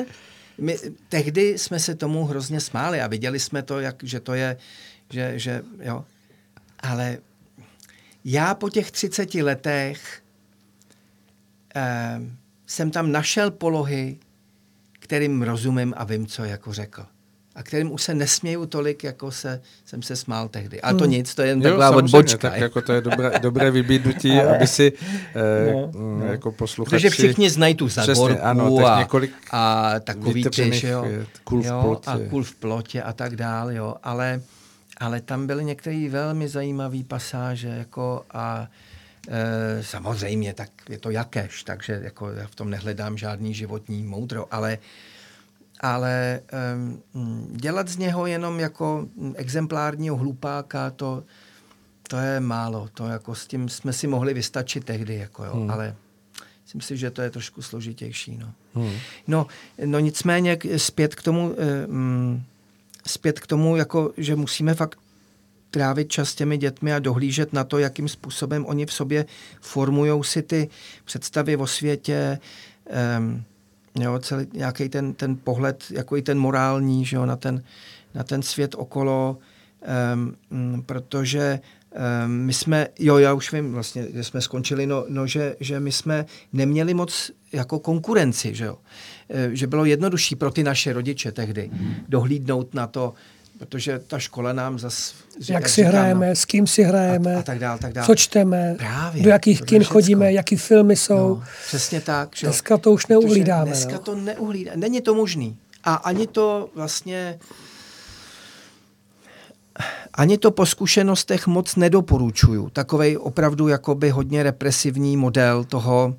my, 0.57 0.77
tehdy 1.09 1.57
jsme 1.57 1.79
se 1.79 1.95
tomu 1.95 2.25
hrozně 2.25 2.59
smáli 2.61 3.01
a 3.01 3.07
viděli 3.07 3.39
jsme 3.39 3.63
to, 3.63 3.79
jak, 3.79 3.95
že 4.03 4.19
to 4.19 4.33
je, 4.33 4.57
že, 5.09 5.39
že 5.39 5.61
jo, 5.81 6.05
ale 6.79 7.17
já 8.25 8.55
po 8.55 8.69
těch 8.69 8.91
30 8.91 9.35
letech 9.35 10.21
eh, 11.75 12.21
jsem 12.67 12.91
tam 12.91 13.11
našel 13.11 13.51
polohy, 13.51 14.17
kterým 14.99 15.41
rozumím 15.41 15.93
a 15.97 16.03
vím, 16.03 16.25
co 16.27 16.43
jako 16.43 16.73
řekl. 16.73 17.05
A 17.55 17.63
kterým 17.63 17.91
už 17.91 18.03
se 18.03 18.13
nesměju 18.13 18.65
tolik, 18.65 19.03
jako 19.03 19.31
se, 19.31 19.61
jsem 19.85 20.01
se 20.01 20.15
smál 20.15 20.47
tehdy. 20.49 20.81
Ale 20.81 20.93
to 20.93 21.03
Hmm. 21.03 21.11
nic, 21.13 21.35
to 21.35 21.41
je 21.41 21.47
jen 21.47 21.61
Jo, 21.61 21.69
taková 21.69 21.89
odbočka. 21.91 22.49
Tak 22.49 22.59
jako 22.59 22.81
to 22.81 22.93
je 22.93 23.01
dobré, 23.01 23.31
dobré 23.41 23.71
vybídnutí, 23.71 24.31
Ale- 24.39 24.57
aby 24.57 24.67
si 24.67 24.93
eh, 25.35 25.71
No, 25.73 25.91
no, 25.95 26.17
no. 26.19 26.25
jako 26.25 26.51
posluchači... 26.51 26.95
Protože 26.95 27.09
všichni 27.09 27.49
znají 27.49 27.75
tu 27.75 27.87
Přesně, 27.87 28.13
Zagorku 28.15 28.43
ano, 28.43 28.75
tak 28.77 28.85
a, 28.85 28.99
několik 28.99 29.31
a 29.51 29.93
takový 29.99 30.43
ty, 30.43 30.71
že 30.79 30.87
jo, 30.89 31.05
eh, 31.21 31.25
kul 31.43 31.61
v 31.61 31.65
jo, 31.65 31.81
plotě. 31.83 32.09
a 32.09 32.29
kul 32.29 32.43
v 32.43 32.55
plotě 32.55 33.01
a 33.01 33.13
tak 33.13 33.35
dál, 33.35 33.71
jo, 33.71 33.95
ale, 34.03 34.41
ale 34.97 35.21
tam 35.21 35.47
byly 35.47 35.65
některé 35.65 36.09
velmi 36.09 36.47
zajímavé 36.47 37.03
pasáže, 37.07 37.67
jako 37.67 38.25
a 38.33 38.67
e, 39.27 39.83
samozřejmě, 39.83 40.53
tak 40.53 40.69
je 40.89 40.97
to 40.99 41.09
jakéž, 41.09 41.63
takže 41.63 41.99
jako 42.03 42.31
já 42.31 42.47
v 42.47 42.55
tom 42.55 42.69
nehledám 42.69 43.17
žádný 43.17 43.53
životní 43.53 44.03
moudro, 44.03 44.53
ale 44.53 44.77
ale 45.79 46.41
um, 46.75 47.47
dělat 47.51 47.87
z 47.87 47.97
něho 47.97 48.25
jenom 48.27 48.59
jako 48.59 49.07
exemplárního 49.35 50.15
hlupáka, 50.17 50.89
to, 50.89 51.23
to 52.07 52.17
je 52.17 52.39
málo. 52.39 52.89
To 52.93 53.07
jako 53.07 53.35
s 53.35 53.47
tím 53.47 53.69
jsme 53.69 53.93
si 53.93 54.07
mohli 54.07 54.33
vystačit 54.33 54.83
tehdy, 54.83 55.15
jako 55.15 55.45
jo, 55.45 55.53
Hmm. 55.55 55.71
ale 55.71 55.95
myslím 56.63 56.81
si, 56.81 56.97
že 56.97 57.11
to 57.11 57.21
je 57.21 57.29
trošku 57.29 57.61
složitější. 57.61 58.37
No, 58.37 58.53
Hmm. 58.73 58.93
no, 59.27 59.47
no 59.85 59.99
nicméně 59.99 60.57
zpět 60.77 61.15
k 61.15 61.23
tomu, 61.23 61.55
eh, 61.57 61.87
mm, 61.87 62.43
zpět 63.07 63.39
k 63.39 63.47
tomu, 63.47 63.75
jako, 63.75 64.13
že 64.17 64.35
musíme 64.35 64.73
fakt 64.73 64.99
trávit 65.71 66.11
čas 66.11 66.29
s 66.29 66.35
těmi 66.35 66.57
dětmi 66.57 66.93
a 66.93 66.99
dohlížet 66.99 67.53
na 67.53 67.63
to, 67.63 67.77
jakým 67.77 68.09
způsobem 68.09 68.65
oni 68.65 68.85
v 68.85 68.93
sobě 68.93 69.25
formují 69.61 70.23
si 70.23 70.41
ty 70.41 70.69
představy 71.05 71.57
o 71.57 71.67
světě, 71.67 72.39
um, 73.19 73.43
jo, 74.03 74.19
celý 74.19 74.47
nějaký 74.53 74.89
ten, 74.89 75.13
ten 75.13 75.35
pohled, 75.35 75.83
jako 75.91 76.17
i 76.17 76.21
ten 76.21 76.39
morální, 76.39 77.05
že 77.05 77.15
jo, 77.15 77.25
na, 77.25 77.35
ten, 77.35 77.63
na 78.13 78.23
ten 78.23 78.41
svět 78.41 78.75
okolo, 78.77 79.37
um, 80.13 80.83
protože 80.85 81.59
um, 82.25 82.31
my 82.31 82.53
jsme, 82.53 82.87
jo, 82.99 83.17
já 83.17 83.33
už 83.33 83.53
vím 83.53 83.73
vlastně, 83.73 84.07
že 84.13 84.23
jsme 84.23 84.41
skončili, 84.41 84.87
no, 84.87 85.05
no 85.09 85.27
že, 85.27 85.55
že 85.59 85.79
my 85.79 85.91
jsme 85.91 86.25
neměli 86.53 86.93
moc 86.93 87.31
jako 87.53 87.79
konkurenci, 87.79 88.55
že 88.55 88.65
jo, 88.65 88.77
Eh, 89.29 89.49
že 89.53 89.67
bylo 89.67 89.85
jednodušší 89.85 90.35
pro 90.35 90.51
ty 90.51 90.63
naše 90.63 90.93
rodiče 90.93 91.31
tehdy 91.31 91.69
dohlídnout 92.09 92.73
na 92.73 92.87
to, 92.87 93.13
protože 93.57 93.99
ta 93.99 94.19
škola 94.19 94.53
nám 94.53 94.79
zas... 94.79 95.13
Jak 95.49 95.69
si 95.69 95.83
hrajeme, 95.83 96.35
s 96.35 96.45
kým 96.45 96.67
si 96.67 96.83
hrajeme, 96.83 97.35
a, 97.35 97.39
a 97.39 97.43
tak 97.43 97.59
dál, 97.59 97.77
tak 97.77 97.93
dál. 97.93 98.05
co 98.05 98.15
čteme, 98.15 98.75
Právě, 98.77 99.23
do 99.23 99.29
jakých 99.29 99.61
kin 99.61 99.81
všecko. 99.81 99.93
chodíme, 99.93 100.33
jaký 100.33 100.55
filmy 100.55 100.95
jsou. 100.95 101.15
No, 101.35 101.43
přesně 101.67 102.01
tak. 102.01 102.35
Že? 102.35 102.47
Dneska 102.47 102.77
to 102.77 102.91
už 102.91 103.05
Protože 103.05 103.13
neuhlídáme. 103.13 103.65
Dneska 103.65 103.91
no. 103.91 103.99
to 103.99 104.15
neuhlídá. 104.15 104.71
Není 104.75 105.01
to 105.01 105.15
možný. 105.15 105.57
A 105.83 105.93
ani 105.95 106.27
to 106.27 106.69
vlastně 106.75 107.39
ani 110.13 110.37
to 110.37 110.51
po 110.51 110.65
zkušenostech 110.65 111.47
moc 111.47 111.75
nedoporučuju. 111.75 112.69
Takovej 112.69 113.17
opravdu 113.17 113.67
jakoby 113.67 114.09
hodně 114.09 114.43
represivní 114.43 115.17
model 115.17 115.63
toho. 115.63 116.15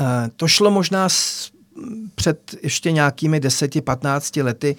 Eh, 0.00 0.04
To 0.36 0.48
šlo 0.48 0.70
možná 0.70 1.08
s, 1.08 1.50
před 2.14 2.54
ještě 2.62 2.92
nějakými 2.92 3.40
10-15 3.40 4.42
lety, 4.44 4.76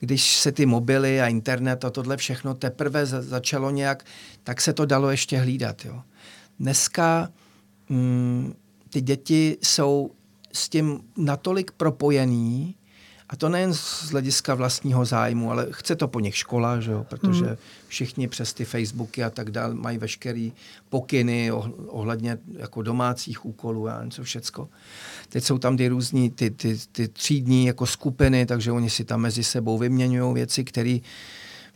když 0.00 0.36
se 0.36 0.52
ty 0.52 0.66
mobily 0.66 1.20
a 1.20 1.26
internet 1.28 1.84
a 1.84 1.90
tohle 1.90 2.16
všechno 2.16 2.54
teprve 2.54 3.06
za- 3.06 3.22
začalo 3.22 3.70
nějak, 3.70 4.04
tak 4.44 4.60
se 4.60 4.72
to 4.72 4.86
dalo 4.86 5.10
ještě 5.10 5.38
hlídat. 5.38 5.84
Jo. 5.84 6.02
Dneska 6.60 7.28
mm, 7.88 8.54
ty 8.90 9.00
děti 9.00 9.58
jsou 9.62 10.10
s 10.52 10.68
tím 10.68 11.00
natolik 11.16 11.70
propojený, 11.70 12.74
a 13.28 13.36
to 13.36 13.48
nejen 13.48 13.74
z 13.74 14.10
hlediska 14.10 14.54
vlastního 14.54 15.04
zájmu, 15.04 15.50
ale 15.50 15.66
chce 15.70 15.96
to 15.96 16.08
po 16.08 16.20
nich 16.20 16.36
škola, 16.36 16.80
že 16.80 16.92
jo? 16.92 17.06
protože 17.08 17.44
Hmm. 17.44 17.56
všichni 17.88 18.28
přes 18.28 18.52
ty 18.54 18.64
Facebooky 18.64 19.24
a 19.24 19.30
tak 19.30 19.50
dále 19.50 19.74
mají 19.74 19.98
veškerý 19.98 20.52
pokyny 20.88 21.50
oh- 21.52 21.72
ohledně 21.88 22.38
jako 22.58 22.82
domácích 22.82 23.44
úkolů 23.46 23.88
a 23.88 24.04
něco 24.04 24.22
všecko. 24.24 24.68
Teď 25.32 25.44
jsou 25.44 25.58
tam 25.58 25.76
ty 25.76 25.88
různí, 25.88 26.30
ty, 26.30 26.50
ty, 26.50 26.78
ty 26.92 27.08
třídní 27.08 27.66
jako 27.66 27.86
skupiny, 27.86 28.46
takže 28.46 28.72
oni 28.72 28.90
si 28.90 29.04
tam 29.04 29.20
mezi 29.20 29.44
sebou 29.44 29.78
vyměňují 29.78 30.34
věci, 30.34 30.64
které 30.64 30.98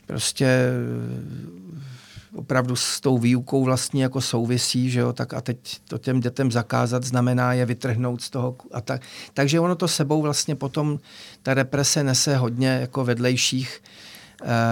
prostě 0.05 0.45
eh, 0.45 1.95
opravdu 2.35 2.75
s 2.75 3.01
tou 3.01 3.17
výukou 3.17 3.63
vlastně 3.63 4.03
jako 4.03 4.21
souvisí, 4.21 4.89
že 4.89 4.99
jo, 4.99 5.13
tak 5.13 5.33
a 5.33 5.41
teď 5.41 5.57
to 5.87 5.97
těm 5.97 6.19
dětem 6.19 6.51
zakázat 6.51 7.03
znamená 7.03 7.53
je 7.53 7.65
vytrhnout 7.65 8.21
z 8.21 8.29
toho 8.29 8.55
a 8.71 8.81
tak. 8.81 9.01
Takže 9.33 9.59
ono 9.59 9.75
to 9.75 9.87
sebou 9.87 10.21
vlastně 10.21 10.55
potom, 10.55 10.99
ta 11.43 11.53
represe 11.53 12.03
nese 12.03 12.37
hodně 12.37 12.67
jako 12.67 13.05
vedlejších 13.05 13.81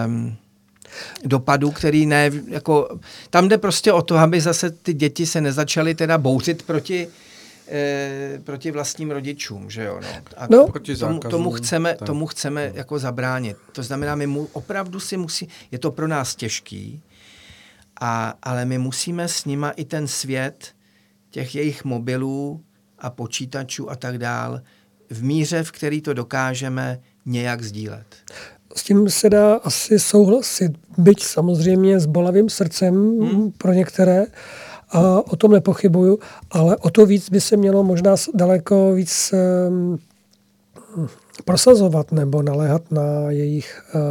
um, 0.05 0.35
dopadů, 1.25 1.71
který 1.71 2.05
ne, 2.05 2.31
jako, 2.47 2.99
tam 3.29 3.47
jde 3.47 3.57
prostě 3.57 3.93
o 3.93 4.01
to, 4.01 4.17
aby 4.17 4.41
zase 4.41 4.69
ty 4.71 4.93
děti 4.93 5.25
se 5.25 5.41
nezačaly 5.41 5.95
teda 5.95 6.17
bouřit 6.17 6.63
proti 6.63 7.07
eh, 7.73 8.39
proti 8.43 8.71
vlastním 8.71 9.11
rodičům, 9.11 9.69
že 9.69 9.83
jo, 9.83 9.99
no. 10.01 10.07
A 10.37 10.47
No. 10.49 10.67
Proti 10.67 10.95
tomu, 10.95 11.13
zákazům, 11.13 11.31
tomu 11.31 11.51
chceme, 11.51 11.95
tak. 11.95 12.07
tomu 12.07 12.27
chceme 12.27 12.71
jako 12.73 12.99
zabránit. 12.99 13.57
To 13.71 13.83
znamená, 13.83 14.15
my 14.15 14.27
mu, 14.27 14.47
opravdu 14.53 14.99
si 14.99 15.17
musí, 15.17 15.47
je 15.71 15.79
to 15.79 15.91
pro 15.91 16.07
nás 16.07 16.35
těžký, 16.35 17.01
a, 18.01 18.33
ale 18.43 18.65
my 18.65 18.77
musíme 18.77 19.27
s 19.27 19.45
nima 19.45 19.69
i 19.69 19.85
ten 19.85 20.07
svět 20.07 20.73
těch 21.29 21.55
jejich 21.55 21.83
mobilů 21.83 22.63
a 22.99 23.09
počítačů 23.09 23.91
a 23.91 23.95
tak 23.95 24.17
dál 24.17 24.61
v 25.09 25.23
míře, 25.23 25.63
v 25.63 25.71
který 25.71 26.01
to 26.01 26.13
dokážeme 26.13 26.99
nějak 27.25 27.61
sdílet. 27.63 28.15
S 28.75 28.83
tím 28.83 29.09
se 29.09 29.29
dá 29.29 29.55
asi 29.55 29.99
souhlasit, 29.99 30.71
byť 30.97 31.23
samozřejmě 31.23 31.99
s 31.99 32.05
bolavým 32.05 32.49
srdcem 32.49 33.19
hmm. 33.19 33.51
pro 33.51 33.73
některé, 33.73 34.25
a 34.93 35.21
o 35.31 35.35
tom 35.35 35.51
nepochybuju, 35.51 36.19
ale 36.51 36.77
o 36.77 36.89
to 36.89 37.05
víc 37.05 37.29
by 37.29 37.41
se 37.41 37.57
mělo 37.57 37.83
možná 37.83 38.15
daleko 38.33 38.93
víc 38.93 39.33
um, 39.67 39.99
prosazovat 41.45 42.11
nebo 42.11 42.41
naléhat 42.41 42.91
na 42.91 43.31
jejich 43.31 43.83
uh, 43.95 44.01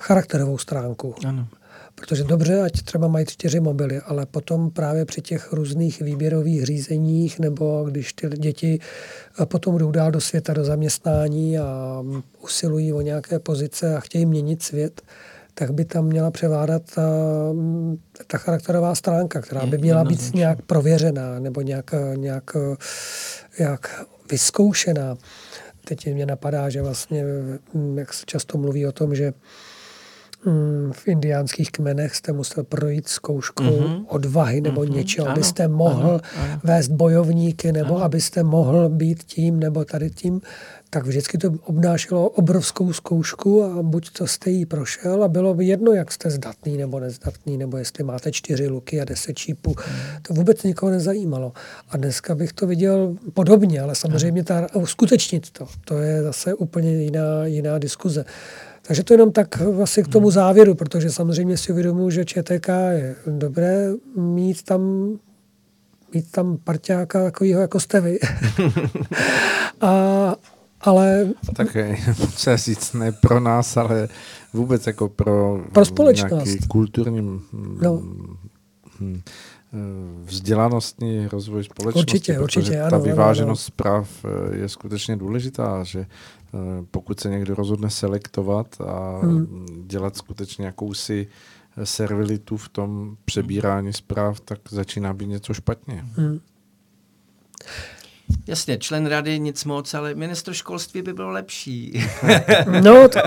charakterovou 0.00 0.58
stránku. 0.58 1.14
Ano. 1.26 1.48
Protože 1.94 2.24
dobře, 2.24 2.60
ať 2.60 2.82
třeba 2.82 3.08
mají 3.08 3.26
čtyři 3.26 3.60
mobily, 3.60 4.00
ale 4.00 4.26
potom 4.26 4.70
právě 4.70 5.04
při 5.04 5.22
těch 5.22 5.52
různých 5.52 6.02
výběrových 6.02 6.64
řízeních, 6.64 7.38
nebo 7.38 7.84
když 7.90 8.12
ty 8.12 8.28
děti 8.28 8.78
eh, 9.40 9.46
potom 9.46 9.78
jdou 9.78 9.90
dál 9.90 10.10
do 10.10 10.20
světa, 10.20 10.52
do 10.52 10.64
zaměstnání 10.64 11.58
a 11.58 11.98
mm, 12.02 12.22
usilují 12.44 12.92
o 12.92 13.00
nějaké 13.00 13.38
pozice 13.38 13.96
a 13.96 14.00
chtějí 14.00 14.26
měnit 14.26 14.62
svět, 14.62 15.02
tak 15.58 15.70
by 15.74 15.84
tam 15.84 16.04
měla 16.04 16.30
převádat 16.30 16.82
ta, 16.94 17.02
ta 18.26 18.38
charakterová 18.38 18.94
stránka, 18.94 19.40
která 19.40 19.66
by 19.66 19.78
měla 19.78 20.04
být 20.04 20.34
nějak 20.34 20.62
prověřená 20.62 21.38
nebo 21.38 21.60
nějak, 21.60 21.94
nějak, 22.16 22.56
nějak 23.58 24.04
vyzkoušená. 24.30 25.16
Teď 25.84 26.14
mě 26.14 26.26
napadá, 26.26 26.68
že 26.70 26.82
vlastně, 26.82 27.24
mm, 27.74 27.98
jak 27.98 28.14
se 28.14 28.22
často 28.26 28.58
mluví 28.58 28.86
o 28.86 28.92
tom, 28.92 29.14
že 29.14 29.32
mm, 30.46 30.92
v 30.94 31.08
indiánských 31.08 31.70
kmenech 31.72 32.14
jste 32.14 32.32
musel 32.32 32.64
projít 32.64 33.08
zkouškou 33.08 33.64
Mhm. 33.80 34.04
odvahy 34.08 34.60
nebo 34.60 34.82
Mhm. 34.84 34.92
něčeho, 34.92 35.26
Ano, 35.26 35.32
abyste 35.36 35.68
mohl 35.68 36.10
ano, 36.10 36.20
ano. 36.50 36.60
vést 36.64 36.88
bojovníky 36.88 37.72
nebo 37.72 38.02
abyste 38.02 38.42
mohl 38.42 38.88
být 38.88 39.22
tím 39.24 39.60
nebo 39.60 39.84
tady 39.84 40.10
tím, 40.10 40.40
tak 40.96 41.06
vždycky 41.06 41.38
to 41.38 41.50
obnášelo 41.64 42.28
obrovskou 42.28 42.92
zkoušku 42.92 43.62
a 43.64 43.82
buď 43.82 44.10
to 44.10 44.26
jste 44.26 44.50
jí 44.50 44.66
prošel 44.66 45.24
a 45.24 45.28
bylo 45.28 45.54
by 45.54 45.64
jedno, 45.66 45.92
jak 45.92 46.12
jste 46.12 46.30
zdatný 46.30 46.76
nebo 46.76 47.00
nezdatný, 47.00 47.56
nebo 47.56 47.76
jestli 47.76 48.04
máte 48.04 48.32
čtyři 48.32 48.68
luky 48.68 49.00
a 49.00 49.04
deset 49.04 49.34
čípů. 49.34 49.74
To 50.22 50.34
vůbec 50.34 50.62
nikoho 50.62 50.92
nezajímalo. 50.92 51.52
A 51.88 51.96
dneska 51.96 52.34
bych 52.34 52.52
to 52.52 52.66
viděl 52.66 53.16
podobně, 53.34 53.80
ale 53.80 53.94
samozřejmě 53.94 54.44
ta, 54.44 54.66
uskutečnit 54.74 55.50
to, 55.50 55.66
to 55.84 55.98
je 55.98 56.22
zase 56.22 56.54
úplně 56.54 57.02
jiná, 57.02 57.46
jiná 57.46 57.78
diskuze. 57.78 58.24
Takže 58.82 59.02
to 59.02 59.14
jenom 59.14 59.32
tak 59.32 59.60
vlastně 59.60 60.02
k 60.02 60.08
tomu 60.08 60.30
závěru, 60.30 60.74
protože 60.74 61.10
samozřejmě 61.10 61.56
si 61.56 61.72
uvědomuji, 61.72 62.10
že 62.10 62.24
ČTK 62.24 62.68
je 62.68 63.16
dobré 63.26 63.90
mít 64.16 64.62
tam 64.62 65.12
mít 66.14 66.30
tam 66.30 66.58
parťáka 66.64 67.22
takového 67.22 67.60
jako 67.60 67.80
jste 67.80 68.00
vy. 68.00 68.18
a, 69.80 70.36
ale 70.86 71.26
Tak 71.56 71.74
je 71.74 71.96
potřeba 72.20 72.56
říct, 72.56 72.92
ne 72.92 73.12
pro 73.12 73.40
nás, 73.40 73.76
ale 73.76 74.08
vůbec 74.52 74.86
jako 74.86 75.08
pro, 75.08 75.64
Pro 75.72 75.84
společnost. 75.84 76.44
nějaký 76.44 76.66
kulturní 76.68 77.20
mm, 77.20 77.40
No. 77.82 78.02
hm, 79.00 79.20
eh, 79.72 79.76
vzdělanostní 80.24 81.26
rozvoj 81.28 81.64
společnosti, 81.64 81.98
Určitě, 82.12 82.40
určitě, 82.40 82.70
ta 82.70 82.86
ano, 82.86 82.94
ano, 82.96 83.04
vyváženost 83.04 83.64
zpráv 83.64 84.24
eh, 84.24 84.56
je 84.56 84.68
skutečně 84.68 85.16
důležitá, 85.16 85.84
že 85.84 86.00
eh, 86.00 86.06
pokud 86.90 87.20
se 87.20 87.30
někdo 87.30 87.54
rozhodne 87.54 87.90
selektovat 87.90 88.80
a 88.80 89.18
Hmm. 89.22 89.66
dělat 89.86 90.16
skutečně 90.16 90.66
jakousi 90.66 91.26
servilitu 91.84 92.56
v 92.56 92.68
tom 92.68 93.16
přebírání 93.24 93.92
zpráv, 93.92 94.40
tak 94.40 94.58
začíná 94.70 95.14
být 95.14 95.26
něco 95.26 95.54
špatně. 95.54 96.04
Hmm. 96.14 96.40
Jasně, 98.48 98.78
člen 98.78 99.06
rady 99.06 99.40
nic 99.40 99.64
moc, 99.64 99.94
ale 99.94 100.14
ministr 100.14 100.52
školství 100.52 101.02
by 101.02 101.12
bylo 101.12 101.30
lepší. 101.30 102.06
No, 102.82 103.08
to, 103.08 103.20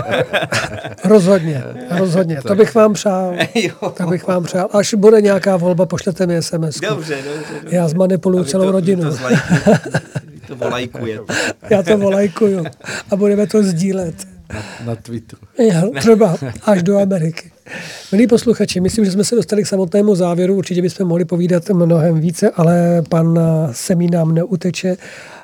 rozhodně, 1.06 1.64
rozhodně. 1.90 2.42
To 2.42 2.56
bych 2.56 2.76
vám 2.76 2.94
přál. 2.94 3.36
To 3.98 4.08
bych 4.08 4.28
vám 4.28 4.44
přál. 4.44 4.70
Až 4.74 4.94
bude 4.94 5.22
nějaká 5.22 5.58
volba, 5.58 5.86
pošlete 5.86 6.28
mi 6.28 6.42
SMS. 6.42 6.80
Dobře, 6.80 7.16
dobře, 7.16 7.54
dobře. 7.62 7.76
Já 7.76 7.88
zmanipuluju 7.88 8.44
celou 8.44 8.66
to, 8.66 8.72
rodinu. 8.72 9.04
To, 9.12 9.18
to 10.48 10.56
volajkuje. 10.56 11.20
Já 11.70 11.84
to 11.84 11.98
volajkuju. 11.98 12.66
A 13.12 13.16
budeme 13.16 13.48
to 13.48 13.64
sdílet. 13.64 14.16
Na, 14.54 14.64
na 14.86 14.96
Twitteru. 14.96 15.42
Jo, 15.60 15.92
třeba 16.00 16.36
až 16.64 16.84
do 16.84 17.00
Ameriky. 17.00 17.52
Milí 18.12 18.28
posluchači, 18.28 18.80
myslím, 18.80 19.06
že 19.06 19.12
jsme 19.12 19.24
se 19.24 19.36
dostali 19.36 19.64
k 19.64 19.68
samotnému 19.68 20.16
závěru. 20.16 20.56
Určitě 20.56 20.82
bychom 20.82 21.08
mohli 21.08 21.26
povídat 21.26 21.70
mnohem 21.70 22.20
více, 22.20 22.50
ale 22.50 23.04
pan 23.10 23.40
Semí 23.72 24.08
nám 24.08 24.36
neuteče 24.36 24.98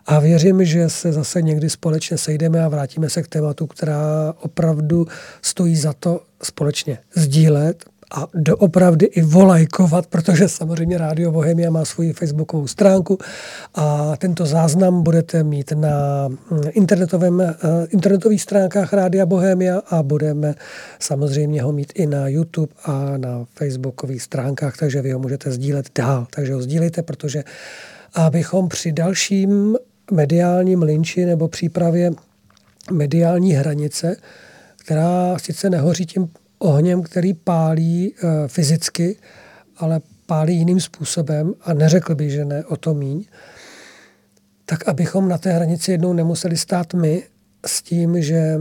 a 0.05 0.19
věřím, 0.19 0.65
že 0.65 0.89
se 0.89 1.11
zase 1.11 1.41
někdy 1.41 1.69
společně 1.69 2.17
sejdeme 2.17 2.63
a 2.63 2.67
vrátíme 2.67 3.09
se 3.09 3.23
k 3.23 3.27
tématu, 3.27 3.67
která 3.67 4.33
opravdu 4.41 5.07
stojí 5.41 5.75
za 5.75 5.93
to 5.93 6.21
společně 6.43 6.97
sdílet, 7.15 7.85
a 8.15 8.27
doopravdy 8.33 9.05
i 9.05 9.21
volajkovat, 9.21 10.07
protože 10.07 10.49
samozřejmě 10.49 10.97
Rádio 10.97 11.31
Bohemia 11.31 11.71
má 11.71 11.85
svoji 11.85 12.13
facebookovou 12.13 12.67
stránku 12.67 13.17
a 13.75 14.15
tento 14.17 14.45
záznam 14.45 15.03
budete 15.03 15.43
mít 15.43 15.71
na 15.71 16.27
mm, 16.27 16.61
internetovém, 16.71 17.41
eh, 17.41 17.55
internetových 17.89 18.41
stránkách 18.41 18.93
Rádia 18.93 19.25
Bohemia 19.25 19.81
a 19.89 20.03
budeme 20.03 20.55
samozřejmě 20.99 21.61
ho 21.61 21.71
mít 21.71 21.91
i 21.95 22.05
na 22.05 22.27
YouTube 22.27 22.73
a 22.83 23.17
na 23.17 23.45
facebookových 23.55 24.21
stránkách, 24.21 24.77
takže 24.77 25.01
vy 25.01 25.11
ho 25.11 25.19
můžete 25.19 25.51
sdílet 25.51 25.89
dál. 25.95 26.27
Takže 26.29 26.53
ho 26.53 26.61
sdílejte, 26.61 27.03
protože 27.03 27.43
abychom 28.13 28.67
při 28.67 28.91
dalším 28.91 29.75
mediálním 30.11 30.81
linči 30.81 31.25
nebo 31.25 31.47
přípravě 31.47 32.11
mediální 32.91 33.53
hranice, 33.53 34.15
která 34.77 35.37
sice 35.39 35.69
nehoří 35.69 36.05
tím 36.05 36.29
ohněm, 36.65 37.03
který 37.03 37.33
pálí 37.33 38.13
e, 38.13 38.47
fyzicky, 38.47 39.17
ale 39.77 40.01
pálí 40.25 40.57
jiným 40.57 40.79
způsobem 40.79 41.53
a 41.61 41.73
neřekl 41.73 42.15
bych, 42.15 42.31
že 42.31 42.45
ne 42.45 42.65
o 42.65 42.77
to 42.77 42.93
míň, 42.93 43.25
tak 44.65 44.87
abychom 44.87 45.29
na 45.29 45.37
té 45.37 45.51
hranici 45.51 45.91
jednou 45.91 46.13
nemuseli 46.13 46.57
stát 46.57 46.93
my 46.93 47.23
s 47.65 47.81
tím, 47.81 48.21
že 48.21 48.35
e, 48.35 48.59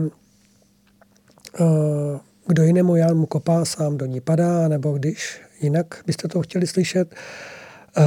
kdo 2.47 2.63
jinému 2.63 2.97
Jan 2.97 3.17
mu 3.17 3.27
kopá, 3.27 3.65
sám 3.65 3.97
do 3.97 4.07
ní 4.07 4.21
padá, 4.21 4.69
nebo 4.69 4.93
když 4.93 5.41
jinak 5.61 6.03
byste 6.07 6.29
to 6.29 6.43
chtěli 6.43 6.67
slyšet. 6.67 7.15
E, 7.97 8.03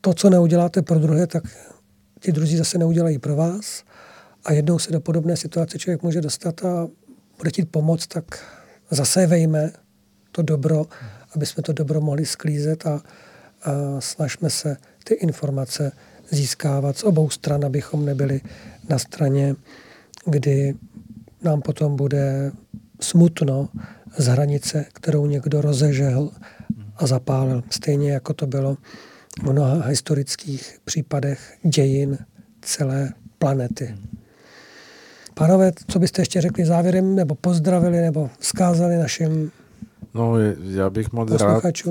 to, 0.00 0.14
co 0.14 0.30
neuděláte 0.30 0.82
pro 0.82 0.98
druhé, 0.98 1.26
tak 1.26 1.44
ti 2.20 2.32
druzí 2.32 2.56
zase 2.56 2.78
neudělají 2.78 3.18
pro 3.18 3.36
vás 3.36 3.84
a 4.44 4.52
jednou 4.52 4.78
se 4.78 4.92
do 4.92 5.00
podobné 5.00 5.36
situace 5.36 5.78
člověk 5.78 6.02
může 6.02 6.20
dostat 6.20 6.64
a 6.64 6.88
bude 7.38 7.50
chtít 7.50 7.70
pomoct, 7.70 8.06
tak 8.06 8.44
zasévejme 8.90 9.72
to 10.32 10.42
dobro, 10.42 10.86
aby 11.34 11.46
jsme 11.46 11.62
to 11.62 11.72
dobro 11.72 12.00
mohli 12.00 12.26
sklízet 12.26 12.86
a, 12.86 13.02
a 13.62 14.00
snažme 14.00 14.50
se 14.50 14.76
ty 15.04 15.14
informace 15.14 15.92
získávat 16.30 16.98
z 16.98 17.04
obou 17.04 17.30
stran, 17.30 17.64
abychom 17.64 18.04
nebyli 18.04 18.40
na 18.88 18.98
straně, 18.98 19.56
kdy 20.26 20.74
nám 21.42 21.62
potom 21.62 21.96
bude 21.96 22.52
smutno 23.00 23.68
z 24.16 24.26
hranice, 24.26 24.84
kterou 24.92 25.26
někdo 25.26 25.60
rozežehl 25.60 26.30
a 26.96 27.06
zapálil. 27.06 27.62
Stejně 27.70 28.12
jako 28.12 28.34
to 28.34 28.46
bylo 28.46 28.76
v 29.38 29.52
mnoha 29.52 29.86
historických 29.86 30.78
případech 30.84 31.58
dějin 31.62 32.18
celé 32.62 33.12
planety. 33.38 33.94
Pánové, 35.34 35.72
co 35.88 35.98
byste 35.98 36.22
ještě 36.22 36.40
řekli 36.40 36.64
závěrem, 36.64 37.14
nebo 37.14 37.34
pozdravili, 37.34 38.00
nebo 38.00 38.30
vzkázali 38.38 38.96
našim 38.96 39.50
No, 40.14 40.34
já 40.62 40.90
bych 40.90 41.12
moc 41.12 41.30
rád 41.30 41.64
eh, 41.64 41.90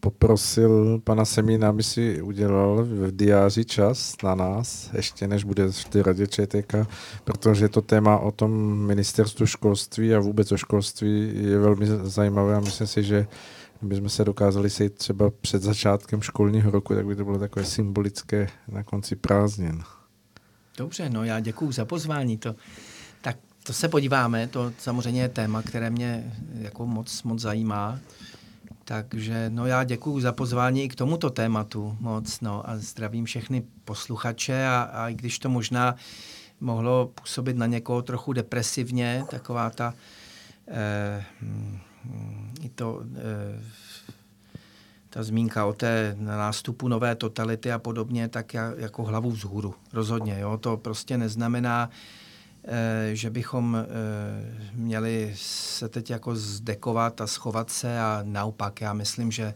poprosil 0.00 1.00
pana 1.04 1.24
Semína, 1.24 1.68
aby 1.68 1.82
si 1.82 2.22
udělal 2.22 2.84
v 2.84 3.16
diáři 3.16 3.64
čas 3.64 4.14
na 4.24 4.34
nás, 4.34 4.90
ještě 4.92 5.28
než 5.28 5.44
bude 5.44 5.68
v 5.68 5.84
té 5.84 6.02
radě 6.02 6.26
ČTK, 6.26 6.74
protože 7.24 7.68
to 7.68 7.82
téma 7.82 8.18
o 8.18 8.30
tom 8.30 8.52
ministerstvu 8.86 9.46
školství 9.46 10.14
a 10.14 10.20
vůbec 10.20 10.52
o 10.52 10.56
školství 10.56 11.32
je 11.34 11.58
velmi 11.58 11.86
zajímavé 11.86 12.56
a 12.56 12.60
myslím 12.60 12.86
si, 12.86 13.02
že 13.02 13.26
bychom 13.82 14.08
se 14.08 14.24
dokázali 14.24 14.70
sejít 14.70 14.94
třeba 14.94 15.30
před 15.40 15.62
začátkem 15.62 16.22
školního 16.22 16.70
roku, 16.70 16.94
tak 16.94 17.06
by 17.06 17.16
to 17.16 17.24
bylo 17.24 17.38
takové 17.38 17.64
symbolické 17.64 18.48
na 18.68 18.82
konci 18.82 19.16
prázdnin. 19.16 19.82
Dobře, 20.76 21.10
no 21.10 21.24
já 21.24 21.40
děkuju 21.40 21.72
za 21.72 21.84
pozvání. 21.84 22.38
To, 22.38 22.54
tak 23.22 23.36
to 23.62 23.72
se 23.72 23.88
podíváme, 23.88 24.46
to 24.46 24.72
samozřejmě 24.78 25.22
je 25.22 25.28
téma, 25.28 25.62
které 25.62 25.90
mě 25.90 26.32
jako 26.54 26.86
moc, 26.86 27.22
moc 27.22 27.40
zajímá. 27.40 27.98
Takže 28.84 29.50
no 29.50 29.66
já 29.66 29.84
děkuju 29.84 30.20
za 30.20 30.32
pozvání 30.32 30.82
i 30.82 30.88
k 30.88 30.94
tomuto 30.94 31.30
tématu 31.30 31.96
moc, 32.00 32.40
no 32.40 32.70
a 32.70 32.76
zdravím 32.76 33.24
všechny 33.24 33.62
posluchače 33.84 34.66
a, 34.66 34.82
a 34.82 35.08
i 35.08 35.14
když 35.14 35.38
to 35.38 35.48
možná 35.48 35.96
mohlo 36.60 37.12
působit 37.14 37.56
na 37.56 37.66
někoho 37.66 38.02
trochu 38.02 38.32
depresivně, 38.32 39.24
taková 39.30 39.70
ta 39.70 39.94
eh, 40.68 41.24
hm, 41.40 41.78
to 42.74 43.02
eh, 43.16 43.62
ta 45.14 45.22
zmínka 45.22 45.64
o 45.64 45.72
té 45.72 46.16
nástupu 46.18 46.88
nové 46.88 47.14
totality 47.14 47.72
a 47.72 47.78
podobně, 47.78 48.28
tak 48.28 48.54
já, 48.54 48.72
jako 48.76 49.04
hlavu 49.04 49.30
vzhůru. 49.30 49.74
Rozhodně. 49.92 50.36
Jo? 50.40 50.58
To 50.58 50.76
prostě 50.76 51.18
neznamená, 51.18 51.90
eh, 52.64 53.10
že 53.12 53.30
bychom 53.30 53.76
eh, 53.76 53.86
měli 54.72 55.32
se 55.36 55.88
teď 55.88 56.10
jako 56.10 56.36
zdekovat 56.36 57.20
a 57.20 57.26
schovat 57.26 57.70
se 57.70 58.00
a 58.00 58.20
naopak. 58.22 58.80
Já 58.80 58.92
myslím, 58.92 59.30
že, 59.30 59.54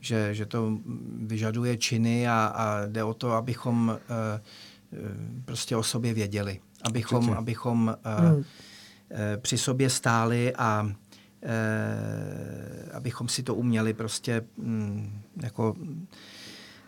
že, 0.00 0.34
že 0.34 0.46
to 0.46 0.78
vyžaduje 1.18 1.76
činy 1.76 2.28
a, 2.28 2.46
a 2.46 2.86
jde 2.86 3.04
o 3.04 3.14
to, 3.14 3.32
abychom 3.32 3.98
eh, 4.00 4.40
prostě 5.44 5.76
o 5.76 5.82
sobě 5.82 6.14
věděli. 6.14 6.60
Abychom, 6.82 7.32
abychom 7.32 7.96
hmm. 8.04 8.44
při 9.40 9.58
sobě 9.58 9.90
stáli 9.90 10.54
a 10.56 10.90
abychom 12.92 13.28
si 13.28 13.42
to 13.42 13.54
uměli 13.54 13.94
prostě 13.94 14.42
mm, 14.56 15.22
jako 15.42 15.76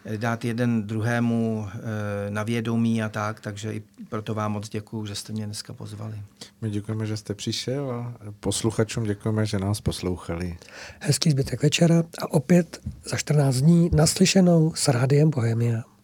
eh, 0.04 0.18
dát 0.18 0.44
jeden 0.44 0.82
druhému 0.82 1.68
eh, 1.68 2.30
na 2.30 2.42
vědomí 2.42 3.02
a 3.02 3.08
tak, 3.08 3.40
takže 3.40 3.74
i 3.74 3.82
proto 4.08 4.34
vám 4.34 4.52
moc 4.52 4.68
děkuju, 4.68 5.06
že 5.06 5.14
jste 5.14 5.32
mě 5.32 5.46
dneska 5.46 5.72
pozvali. 5.72 6.22
My 6.62 6.70
děkujeme, 6.70 7.06
že 7.06 7.16
jste 7.16 7.34
přišel 7.34 7.90
a 7.90 8.14
posluchačům 8.40 9.04
děkujeme, 9.04 9.46
že 9.46 9.58
nás 9.58 9.80
poslouchali. 9.80 10.56
Hezký 11.00 11.30
zbytek 11.30 11.62
večera 11.62 12.02
a 12.22 12.32
opět 12.32 12.80
za 13.04 13.16
14 13.16 13.56
dní 13.56 13.90
naslyšenou 13.92 14.72
s 14.74 14.88
Rádiem 14.88 15.30
Bohemia. 15.30 15.97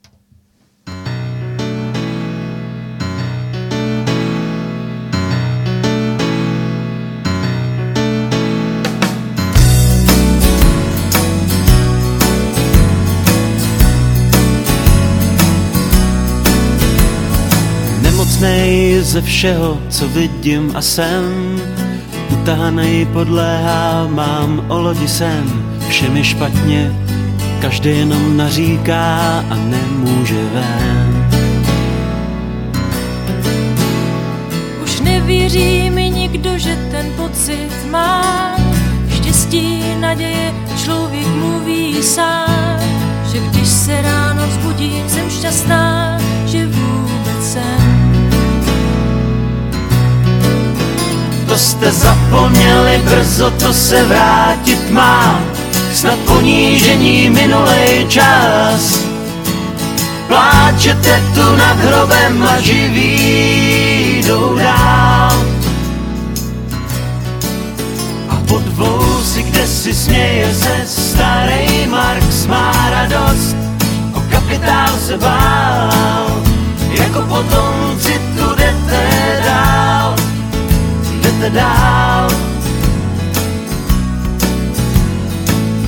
Ze 19.03 19.23
všeho, 19.23 19.79
co 19.91 20.09
vidím 20.09 20.73
a 20.75 20.83
jsem. 20.83 21.61
Utahanej 22.33 23.07
podléhá, 23.13 24.07
mám 24.07 24.65
o 24.69 24.81
lodi 24.81 25.09
sen. 25.09 25.45
Všemi 25.89 26.25
špatně, 26.25 26.93
každý 27.61 27.91
jenom 27.91 28.37
naříká 28.37 29.45
a 29.51 29.55
nemůže 29.55 30.45
ven. 30.53 31.29
Už 34.85 35.01
nevěří 35.01 35.91
mi 35.91 36.11
nikdo, 36.11 36.59
že 36.59 36.79
ten 36.91 37.07
pocit 37.17 37.71
má 37.91 38.57
Štěstí, 39.09 39.83
naděje, 40.01 40.55
člověk 40.85 41.27
mluví 41.27 42.03
sám. 42.03 42.81
Že 43.33 43.39
když 43.41 43.69
se 43.69 44.03
ráno 44.03 44.47
vzbudím, 44.47 45.09
jsem 45.09 45.31
šťastná, 45.31 46.19
že 46.47 46.67
vůbec 46.67 46.84
to 51.47 51.59
jste 51.59 51.93
zapomněli, 51.93 53.03
brzo 53.05 53.51
to 53.51 53.73
se 53.73 54.05
vrátit 54.05 54.91
má, 54.91 55.41
snad 55.93 56.19
ponížení 56.19 57.31
minulej 57.31 58.07
čas. 58.09 59.01
Pláčete 60.29 61.23
tu 61.35 61.57
nad 61.57 61.77
hrobem 61.77 62.43
a 62.43 62.61
živí 62.61 64.23
jdou 64.27 64.59
dál. 64.59 65.45
A 68.29 68.37
pod 68.49 68.63
si 69.67 69.95
směje 69.95 70.55
se 70.55 70.85
starý 70.87 71.87
Marx 71.87 72.47
má 72.47 72.91
radost, 72.91 73.57
o 74.13 74.21
kapitál 74.31 74.99
se 75.07 75.19
bál, 75.19 76.43
jako 76.99 77.23
potomci 77.23 78.24
jdete 81.35 81.51
dál. 81.51 82.31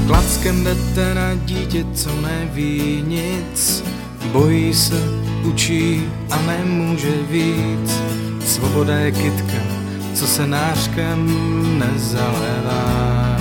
Klackem 0.07 0.65
jdete 0.65 1.15
na 1.15 1.35
dítě, 1.35 1.85
co 1.95 2.11
neví 2.21 3.05
nic, 3.07 3.85
bojí 4.33 4.75
se, 4.75 5.01
učí 5.45 6.03
a 6.31 6.37
nemůže 6.43 7.13
víc. 7.31 8.01
Svoboda 8.47 8.95
je 8.95 9.13
kytka, 9.13 9.59
co 10.15 10.27
se 10.27 10.47
nářkem 10.47 11.29
nezalévá. 11.79 13.37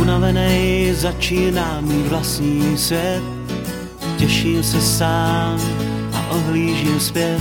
Unavenej 0.00 0.94
začíná 0.94 1.80
mít 1.80 2.06
vlastní 2.06 2.78
svět, 2.78 3.22
těším 4.16 4.62
se 4.62 4.80
sám 4.80 5.60
a 6.12 6.30
ohlížím 6.30 7.00
zpět. 7.00 7.40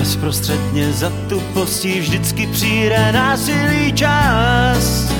Bezprostředně 0.00 0.92
za 0.92 1.12
tu 1.28 1.40
postí 1.40 2.00
vždycky 2.00 2.46
přijde 2.46 3.12
násilý 3.12 3.92
čas. 3.92 5.12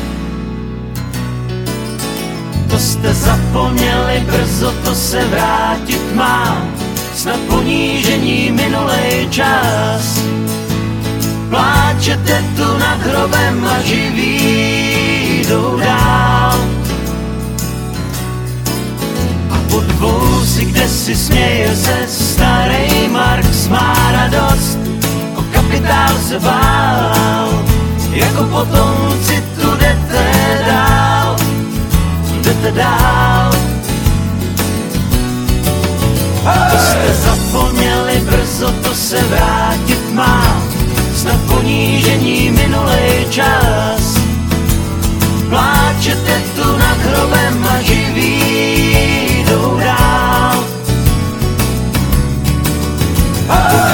To 2.70 2.78
jste 2.78 3.14
zapomněli, 3.14 4.22
brzo 4.26 4.72
to 4.84 4.94
se 4.94 5.24
vrátit 5.24 6.14
má, 6.14 6.66
snad 7.14 7.40
ponížení 7.40 8.50
minulej 8.50 9.28
čas. 9.30 10.20
Pláčete 11.50 12.44
tu 12.56 12.78
nad 12.78 13.00
hrobem 13.00 13.64
a 13.64 13.82
živí 13.82 15.44
jdou 15.48 15.78
dál. 15.78 16.79
A 19.70 19.72
po 19.72 19.80
dvou 19.80 20.44
si 20.44 20.64
kde 20.64 20.88
si 20.88 21.16
směje 21.16 21.76
se 21.76 21.96
starý 22.08 23.08
Marx 23.08 23.68
má 23.68 23.94
radost, 24.12 24.78
o 25.36 25.42
kapitál 25.42 26.18
se 26.28 26.40
bál, 26.40 27.48
jako 28.10 28.44
potomci 28.44 29.44
tu 29.60 29.76
jdete 29.76 30.24
dál, 30.66 31.36
jdete 32.42 32.72
dál. 32.72 33.50
To 36.70 36.78
jste 36.78 37.14
zapomněli, 37.14 38.20
brzo 38.20 38.72
to 38.82 38.94
se 38.94 39.22
vrátit 39.22 40.12
má, 40.12 40.62
snad 41.16 41.40
ponížení 41.40 42.50
minulej 42.50 43.26
čas. 43.30 44.20
Pláčete 45.48 46.42
tu 46.56 46.76
nad 46.76 46.98
hrobem 46.98 47.66
a 47.70 47.82
živí 47.82 48.49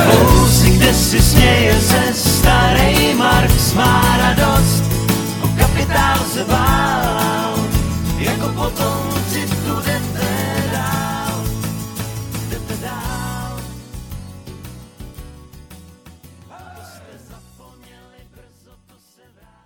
Housy, 0.07 0.71
kde 0.71 0.95
si 0.95 1.23
směje 1.23 1.81
se 1.81 2.03
starý 2.15 3.15
Marx 3.15 3.73
má 3.75 4.17
radost, 4.19 4.85
o 5.43 5.49
kapitál 5.49 6.19
se 6.33 6.45
bál, 6.45 7.55
jako 8.19 8.49
potom 8.49 9.16